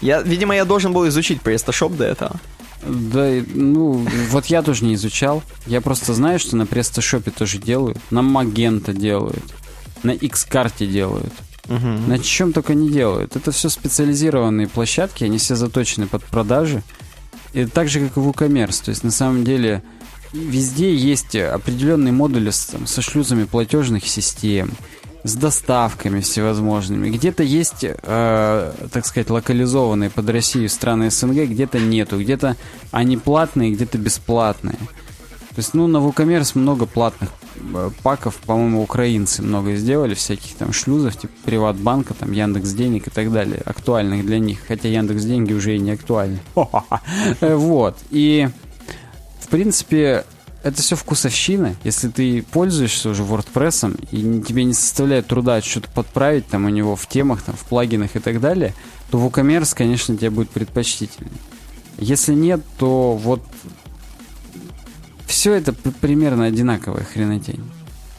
Я, 0.00 0.20
видимо, 0.20 0.56
я 0.56 0.64
должен 0.64 0.92
был 0.92 1.06
изучить 1.06 1.42
PrestaShop 1.42 1.94
до 1.94 2.06
этого. 2.06 2.40
Да, 2.86 3.28
ну, 3.54 4.06
вот 4.30 4.46
я 4.46 4.62
тоже 4.62 4.84
не 4.84 4.94
изучал. 4.94 5.42
Я 5.66 5.80
просто 5.80 6.14
знаю, 6.14 6.38
что 6.38 6.56
на 6.56 6.62
PrestaShop 6.62 7.30
тоже 7.30 7.58
делают. 7.58 7.98
На 8.10 8.20
Magento 8.20 8.92
делают 8.94 9.44
на 10.02 10.12
X-карте 10.12 10.86
делают. 10.86 11.32
Угу. 11.68 11.86
На 12.06 12.18
чем 12.18 12.52
только 12.52 12.74
не 12.74 12.90
делают. 12.90 13.36
Это 13.36 13.52
все 13.52 13.68
специализированные 13.68 14.68
площадки, 14.68 15.24
они 15.24 15.38
все 15.38 15.54
заточены 15.54 16.06
под 16.06 16.24
продажи. 16.24 16.82
И 17.52 17.66
так 17.66 17.88
же, 17.88 18.00
как 18.00 18.16
и 18.16 18.20
WooCommerce. 18.20 18.84
То 18.84 18.90
есть, 18.90 19.04
на 19.04 19.10
самом 19.10 19.44
деле, 19.44 19.82
везде 20.32 20.94
есть 20.94 21.34
определенные 21.36 22.12
модули 22.12 22.50
с, 22.50 22.66
там, 22.66 22.86
со 22.86 23.02
шлюзами 23.02 23.44
платежных 23.44 24.06
систем, 24.06 24.72
с 25.24 25.34
доставками 25.34 26.20
всевозможными. 26.20 27.10
Где-то 27.10 27.42
есть, 27.42 27.84
э, 27.84 28.72
так 28.92 29.06
сказать, 29.06 29.30
локализованные 29.30 30.10
под 30.10 30.30
Россию 30.30 30.68
страны 30.68 31.10
СНГ, 31.10 31.48
где-то 31.48 31.78
нету. 31.78 32.20
Где-то 32.20 32.56
они 32.90 33.16
платные, 33.16 33.72
где-то 33.72 33.98
бесплатные. 33.98 34.76
То 34.76 35.58
есть, 35.58 35.74
ну, 35.74 35.86
на 35.86 35.98
WooCommerce 35.98 36.56
много 36.56 36.86
платных 36.86 37.30
Э, 37.74 37.90
паков, 38.02 38.36
по-моему, 38.36 38.82
украинцы 38.82 39.42
много 39.42 39.74
сделали, 39.74 40.14
всяких 40.14 40.54
там 40.54 40.72
шлюзов, 40.72 41.16
типа 41.16 41.32
Приватбанка, 41.44 42.14
там 42.14 42.32
Яндекс 42.32 42.72
Денег 42.72 43.08
и 43.08 43.10
так 43.10 43.32
далее, 43.32 43.60
актуальных 43.64 44.24
для 44.24 44.38
них, 44.38 44.60
хотя 44.66 44.88
Яндекс 44.88 45.24
Деньги 45.24 45.52
уже 45.52 45.76
и 45.76 45.78
не 45.78 45.92
актуальны. 45.92 46.38
Вот. 47.40 47.98
И, 48.10 48.48
в 49.40 49.48
принципе, 49.48 50.24
это 50.62 50.82
все 50.82 50.96
вкусовщина. 50.96 51.76
Если 51.84 52.08
ты 52.08 52.42
пользуешься 52.42 53.10
уже 53.10 53.22
WordPress, 53.22 54.08
и 54.10 54.42
тебе 54.42 54.64
не 54.64 54.74
составляет 54.74 55.26
труда 55.26 55.60
что-то 55.62 55.88
подправить 55.90 56.46
там 56.48 56.64
у 56.64 56.68
него 56.68 56.96
в 56.96 57.06
темах, 57.06 57.42
там, 57.42 57.54
в 57.54 57.64
плагинах 57.64 58.16
и 58.16 58.18
так 58.18 58.40
далее, 58.40 58.74
то 59.10 59.18
WooCommerce, 59.18 59.74
конечно, 59.76 60.16
тебе 60.16 60.30
будет 60.30 60.50
предпочтительнее. 60.50 61.32
Если 61.98 62.34
нет, 62.34 62.60
то 62.78 63.14
вот 63.14 63.42
все 65.26 65.54
это 65.54 65.72
примерно 65.72 66.46
одинаковая 66.46 67.04
хренотень. 67.04 67.62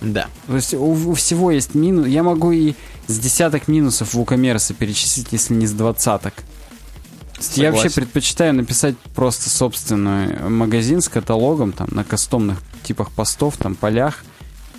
Да. 0.02 0.28
То 0.48 0.56
есть 0.56 0.74
у, 0.74 0.92
у 0.92 1.14
всего 1.14 1.52
есть 1.52 1.76
минус. 1.76 2.08
Я 2.08 2.24
могу 2.24 2.52
и 2.52 2.74
с 3.08 3.20
десяток 3.20 3.68
минусов 3.68 4.14
в 4.14 4.20
WooCommerce 4.20 4.74
перечислить, 4.74 5.28
если 5.32 5.54
не 5.54 5.68
с 5.68 5.72
двадцаток. 5.72 6.34
Есть 7.40 7.58
Я 7.58 7.72
вообще 7.72 7.90
Согласен. 7.90 8.02
предпочитаю 8.04 8.54
написать 8.54 8.98
просто 9.16 9.50
собственный 9.50 10.50
магазин 10.50 11.02
с 11.02 11.10
каталогом 11.10 11.72
там 11.72 11.88
на 11.92 12.04
кастомных 12.04 12.62
типах 12.84 13.12
постов, 13.12 13.58
там 13.58 13.76
полях 13.76 14.24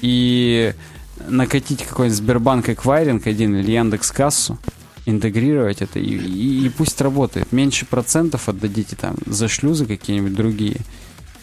и 0.02 0.74
накатить 1.28 1.82
какой-нибудь 1.84 2.16
Сбербанк 2.18 2.68
эквайринг 2.68 3.26
один 3.26 3.56
или 3.56 3.72
Яндекс 3.72 4.10
кассу, 4.12 4.58
интегрировать 5.06 5.82
это 5.82 5.98
и, 5.98 6.04
и- 6.16 6.66
и 6.66 6.68
пусть 6.68 7.00
работает. 7.00 7.50
Меньше 7.52 7.86
процентов 7.86 8.48
отдадите 8.48 8.94
там 8.96 9.16
за 9.26 9.48
шлюзы 9.48 9.86
какие-нибудь 9.86 10.34
другие 10.34 10.76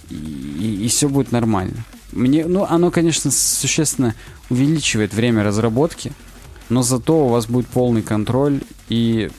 и, 0.10 0.88
все 0.88 1.10
будет 1.10 1.32
нормально. 1.32 1.84
Мне, 2.14 2.46
ну, 2.46 2.64
оно, 2.64 2.92
конечно, 2.92 3.30
существенно 3.32 4.16
увеличивает 4.50 5.14
время 5.14 5.44
разработки, 5.44 6.14
но 6.70 6.82
зато 6.82 7.26
у 7.26 7.30
вас 7.30 7.48
будет 7.48 7.68
полный 7.68 8.02
контроль 8.02 8.62
и 8.88 9.30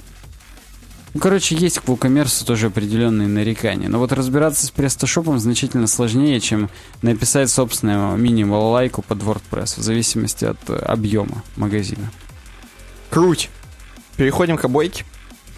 ну, 1.18 1.22
короче, 1.22 1.56
есть 1.56 1.80
к 1.80 1.84
WooCommerce 1.86 2.46
тоже 2.46 2.68
определенные 2.68 3.26
нарекания. 3.26 3.88
Но 3.88 3.98
вот 3.98 4.12
разбираться 4.12 4.64
с 4.64 4.70
престошопом 4.70 5.40
значительно 5.40 5.88
сложнее, 5.88 6.38
чем 6.38 6.70
написать 7.02 7.50
собственную 7.50 8.16
мини-балалайку 8.16 9.02
под 9.02 9.18
WordPress, 9.18 9.80
в 9.80 9.82
зависимости 9.82 10.44
от 10.44 10.58
э, 10.68 10.76
объема 10.76 11.42
магазина. 11.56 12.12
Круть. 13.10 13.50
Переходим 14.16 14.56
к 14.56 14.64
обойке. 14.64 15.04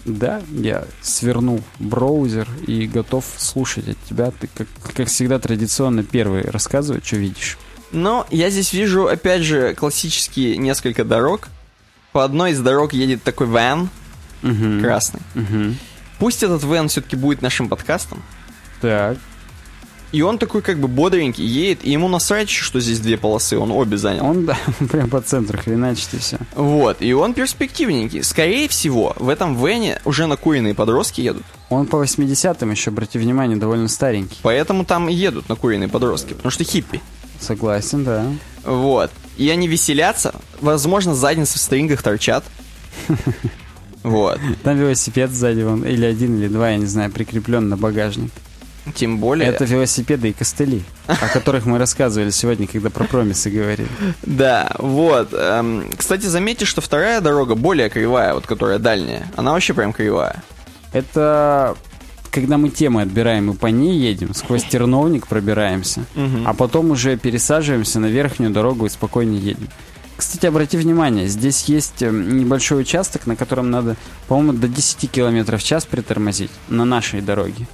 Да, 0.03 0.41
я 0.49 0.85
свернул 1.03 1.61
браузер 1.77 2.47
и 2.65 2.87
готов 2.87 3.23
слушать 3.37 3.87
от 3.87 4.03
тебя. 4.09 4.31
Ты, 4.31 4.49
как, 4.55 4.67
как 4.95 5.09
всегда, 5.09 5.37
традиционно 5.37 6.01
первый 6.01 6.41
рассказывай, 6.41 7.01
что 7.03 7.17
видишь. 7.17 7.59
Но 7.91 8.25
я 8.31 8.49
здесь 8.49 8.73
вижу, 8.73 9.05
опять 9.05 9.43
же, 9.43 9.75
классические 9.75 10.57
несколько 10.57 11.03
дорог. 11.03 11.49
По 12.13 12.23
одной 12.23 12.53
из 12.53 12.59
дорог 12.61 12.93
едет 12.93 13.21
такой 13.21 13.45
ван 13.45 13.91
Мгм. 14.41 14.81
красный. 14.81 15.21
Мгм. 15.35 15.77
Пусть 16.19 16.43
этот 16.43 16.63
ван 16.63 16.87
все-таки 16.87 17.15
будет 17.15 17.41
нашим 17.41 17.69
подкастом. 17.69 18.21
Так. 18.81 19.17
И 20.11 20.21
он 20.23 20.37
такой 20.37 20.61
как 20.61 20.77
бы 20.77 20.89
бодренький, 20.89 21.45
едет, 21.45 21.85
и 21.85 21.91
ему 21.91 22.09
насрать, 22.09 22.49
что 22.49 22.81
здесь 22.81 22.99
две 22.99 23.17
полосы, 23.17 23.57
он 23.57 23.71
обе 23.71 23.97
занял. 23.97 24.25
Он, 24.25 24.45
да, 24.45 24.57
прям 24.91 25.09
по 25.09 25.21
центру 25.21 25.57
хреначит 25.57 26.13
и 26.13 26.17
все. 26.17 26.37
Вот, 26.53 27.01
и 27.01 27.13
он 27.13 27.33
перспективненький. 27.33 28.21
Скорее 28.23 28.67
всего, 28.67 29.15
в 29.17 29.29
этом 29.29 29.55
вене 29.55 30.01
уже 30.03 30.25
накуренные 30.25 30.75
подростки 30.75 31.21
едут. 31.21 31.43
Он 31.69 31.85
по 31.87 32.03
80-м 32.03 32.71
еще, 32.71 32.89
обрати 32.89 33.17
внимание, 33.19 33.55
довольно 33.55 33.87
старенький. 33.87 34.37
Поэтому 34.41 34.83
там 34.83 35.07
и 35.07 35.13
едут 35.13 35.47
накуренные 35.47 35.87
подростки, 35.87 36.33
потому 36.33 36.51
что 36.51 36.65
хиппи. 36.65 37.01
Согласен, 37.39 38.03
да. 38.03 38.25
Вот. 38.65 39.11
И 39.37 39.49
они 39.49 39.69
веселятся, 39.69 40.35
возможно, 40.59 41.15
задницы 41.15 41.57
в 41.57 41.61
стрингах 41.61 42.03
торчат. 42.03 42.43
Вот. 44.03 44.39
Там 44.63 44.77
велосипед 44.77 45.31
сзади, 45.31 45.61
вон, 45.61 45.83
или 45.83 46.05
один, 46.05 46.37
или 46.37 46.47
два, 46.47 46.71
я 46.71 46.77
не 46.77 46.85
знаю, 46.85 47.11
прикреплен 47.11 47.69
на 47.69 47.77
багажник. 47.77 48.31
Тем 48.95 49.19
более... 49.19 49.47
Это 49.47 49.65
велосипеды 49.65 50.29
и 50.29 50.33
костыли, 50.33 50.83
о 51.05 51.27
которых 51.27 51.65
мы 51.65 51.77
рассказывали 51.77 52.31
сегодня, 52.31 52.65
когда 52.65 52.89
про 52.89 53.03
промисы 53.03 53.51
говорили. 53.51 53.87
Да, 54.23 54.71
вот. 54.79 55.33
Эм, 55.33 55.85
кстати, 55.95 56.25
заметьте, 56.25 56.65
что 56.65 56.81
вторая 56.81 57.21
дорога 57.21 57.53
более 57.53 57.89
кривая, 57.89 58.33
вот 58.33 58.47
которая 58.47 58.79
дальняя. 58.79 59.31
Она 59.35 59.51
вообще 59.51 59.75
прям 59.75 59.93
кривая. 59.93 60.43
Это 60.93 61.75
когда 62.31 62.57
мы 62.57 62.69
темы 62.69 63.01
отбираем 63.01 63.51
и 63.51 63.55
по 63.55 63.67
ней 63.67 63.99
едем, 63.99 64.33
сквозь 64.33 64.63
терновник 64.63 65.27
пробираемся, 65.27 66.05
а 66.45 66.53
потом 66.53 66.91
уже 66.91 67.17
пересаживаемся 67.17 67.99
на 67.99 68.07
верхнюю 68.07 68.51
дорогу 68.51 68.85
и 68.85 68.89
спокойнее 68.89 69.41
едем. 69.41 69.67
Кстати, 70.21 70.45
обрати 70.45 70.77
внимание, 70.77 71.25
здесь 71.27 71.63
есть 71.63 72.03
эм, 72.03 72.37
небольшой 72.37 72.81
участок, 72.81 73.25
на 73.25 73.35
котором 73.35 73.71
надо, 73.71 73.95
по-моему, 74.27 74.53
до 74.53 74.67
10 74.67 75.09
км 75.09 75.57
в 75.57 75.63
час 75.63 75.87
притормозить 75.87 76.51
на 76.69 76.85
нашей 76.85 77.21
дороге. 77.21 77.65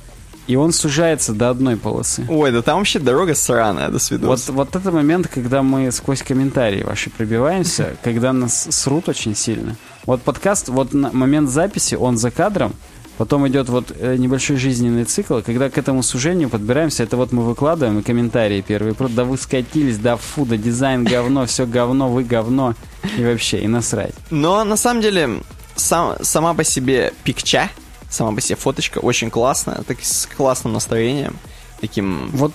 И 0.48 0.56
он 0.56 0.72
сужается 0.72 1.34
до 1.34 1.50
одной 1.50 1.76
полосы. 1.76 2.26
Ой, 2.30 2.54
да 2.54 2.62
там 2.62 2.78
вообще 2.78 3.00
дорога 3.00 3.36
сраная, 3.36 3.90
до 3.90 4.00
свидос. 4.00 4.48
Вот, 4.48 4.56
вот 4.56 4.76
это 4.78 4.92
момент, 4.94 5.28
когда 5.28 5.62
мы 5.62 5.92
сквозь 5.92 6.24
комментарии 6.24 6.84
ваши 6.84 7.10
пробиваемся, 7.10 7.98
когда 8.02 8.32
нас 8.32 8.68
срут 8.70 9.10
очень 9.10 9.36
сильно. 9.36 9.76
Вот 10.06 10.22
подкаст, 10.22 10.70
вот 10.70 10.94
на 10.94 11.12
момент 11.12 11.50
записи, 11.50 11.96
он 11.96 12.18
за 12.18 12.32
кадром, 12.32 12.74
потом 13.18 13.48
идет 13.48 13.70
вот 13.70 13.92
э, 13.98 14.16
небольшой 14.18 14.58
жизненный 14.58 15.06
цикл, 15.06 15.40
когда 15.42 15.70
к 15.70 15.78
этому 15.78 16.04
сужению 16.04 16.50
подбираемся, 16.50 17.04
это 17.04 17.18
вот 17.18 17.32
мы 17.32 17.44
выкладываем 17.44 18.00
и 18.00 18.04
комментарии 18.04 18.62
первые. 18.62 18.94
Просто 18.94 19.18
да 19.18 19.24
вы 19.26 19.38
скатились, 19.38 19.98
да 19.98 20.16
фу, 20.16 20.46
да 20.46 20.58
дизайн 20.58 21.04
говно, 21.04 21.46
все 21.46 21.66
говно, 21.66 22.10
вы 22.10 22.24
говно. 22.24 22.76
И 23.18 23.24
вообще, 23.24 23.60
и 23.60 23.68
насрать. 23.68 24.14
Но 24.30 24.64
на 24.64 24.78
самом 24.78 25.02
деле 25.02 25.42
сам, 25.76 26.16
сама 26.22 26.54
по 26.54 26.64
себе 26.64 27.14
пикча, 27.24 27.70
сама 28.10 28.34
по 28.34 28.42
себе 28.42 28.56
фоточка 28.56 29.00
очень 29.00 29.30
классная, 29.30 29.84
так 29.88 29.98
с 30.02 30.28
классным 30.28 30.74
настроением. 30.74 31.36
Таким... 31.82 32.30
Вот 32.32 32.54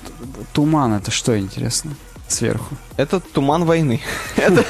туман, 0.52 0.94
это 0.94 1.10
что 1.10 1.38
интересно? 1.38 1.92
Сверху. 2.32 2.74
Это 2.96 3.20
туман 3.20 3.64
войны. 3.64 4.00
Это 4.36 4.64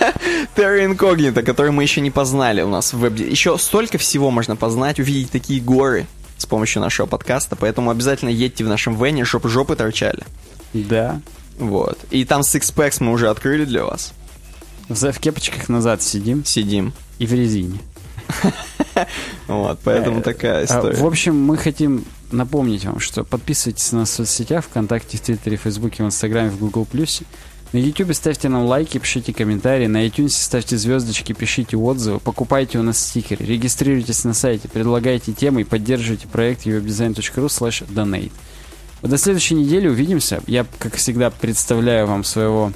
Terra 0.56 0.86
Incognita, 0.86 1.42
который 1.42 1.72
мы 1.72 1.82
еще 1.82 2.00
не 2.00 2.10
познали 2.10 2.62
у 2.62 2.68
нас 2.68 2.92
в 2.92 2.98
веб 2.98 3.18
Еще 3.18 3.56
столько 3.58 3.98
всего 3.98 4.30
можно 4.30 4.56
познать, 4.56 5.00
увидеть 5.00 5.30
такие 5.30 5.60
горы 5.60 6.06
с 6.36 6.46
помощью 6.46 6.82
нашего 6.82 7.06
подкаста, 7.06 7.56
поэтому 7.56 7.90
обязательно 7.90 8.30
едьте 8.30 8.64
в 8.64 8.68
нашем 8.68 9.02
вене, 9.02 9.24
чтобы 9.24 9.48
жопы 9.48 9.76
торчали. 9.76 10.24
Да. 10.72 11.20
Вот. 11.58 11.98
И 12.10 12.24
там 12.24 12.40
Six 12.40 12.74
Packs 12.74 12.96
мы 13.00 13.12
уже 13.12 13.30
открыли 13.30 13.64
для 13.64 13.84
вас. 13.84 14.12
В 14.88 15.12
кепочках 15.20 15.68
назад 15.68 16.02
сидим 16.02 16.44
Сидим. 16.44 16.92
и 17.18 17.26
в 17.26 17.32
резине. 17.32 17.78
Вот, 19.46 19.80
поэтому 19.84 20.20
Э, 20.20 20.22
такая 20.22 20.60
А, 20.60 20.64
история. 20.64 20.96
В 20.96 21.06
общем, 21.06 21.38
мы 21.40 21.56
хотим 21.56 22.04
напомнить 22.30 22.84
вам, 22.84 23.00
что 23.00 23.24
подписывайтесь 23.24 23.92
на 23.92 24.00
нас 24.00 24.10
в 24.10 24.14
соцсетях, 24.14 24.64
ВКонтакте, 24.64 25.18
в 25.18 25.20
Твиттере, 25.20 25.56
Фейсбуке, 25.56 26.02
в 26.02 26.06
Инстаграме, 26.06 26.50
в 26.50 26.84
Плюсе. 26.84 27.24
На 27.72 27.78
Ютубе 27.78 28.12
ставьте 28.12 28.50
нам 28.50 28.66
лайки, 28.66 28.98
пишите 28.98 29.32
комментарии, 29.32 29.86
на 29.86 30.06
iTunes 30.06 30.30
ставьте 30.30 30.76
звездочки, 30.76 31.32
пишите 31.32 31.76
отзывы, 31.78 32.20
покупайте 32.20 32.78
у 32.78 32.82
нас 32.82 32.98
стикеры, 32.98 33.46
регистрируйтесь 33.46 34.24
на 34.24 34.34
сайте, 34.34 34.68
предлагайте 34.68 35.32
темы 35.32 35.62
и 35.62 35.64
поддерживайте 35.64 36.28
проект 36.28 36.66
webdesign.ru 36.66 37.46
slash 37.46 37.86
donate. 37.88 38.32
До 39.00 39.16
следующей 39.16 39.54
недели 39.54 39.88
увидимся. 39.88 40.42
Я, 40.46 40.66
как 40.78 40.96
всегда, 40.96 41.30
представляю 41.30 42.06
вам 42.06 42.24
своего 42.24 42.72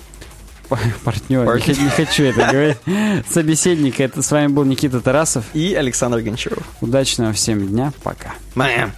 партнера. 1.05 1.43
Не, 1.43 1.47
Партнер. 1.47 1.79
не 1.79 1.89
хочу 1.91 2.25
это 2.25 2.49
говорить. 2.51 3.27
Собеседника. 3.31 4.03
Это 4.03 4.23
с 4.23 4.31
вами 4.33 4.49
был 4.49 4.65
Никита 4.65 5.01
Тарасов. 5.01 5.45
И 5.55 5.75
Александр 5.75 6.21
Гончаров. 6.23 6.67
Удачного 6.81 7.33
всем 7.33 7.67
дня. 7.69 7.93
Пока. 8.03 8.35
Мам. 8.55 8.93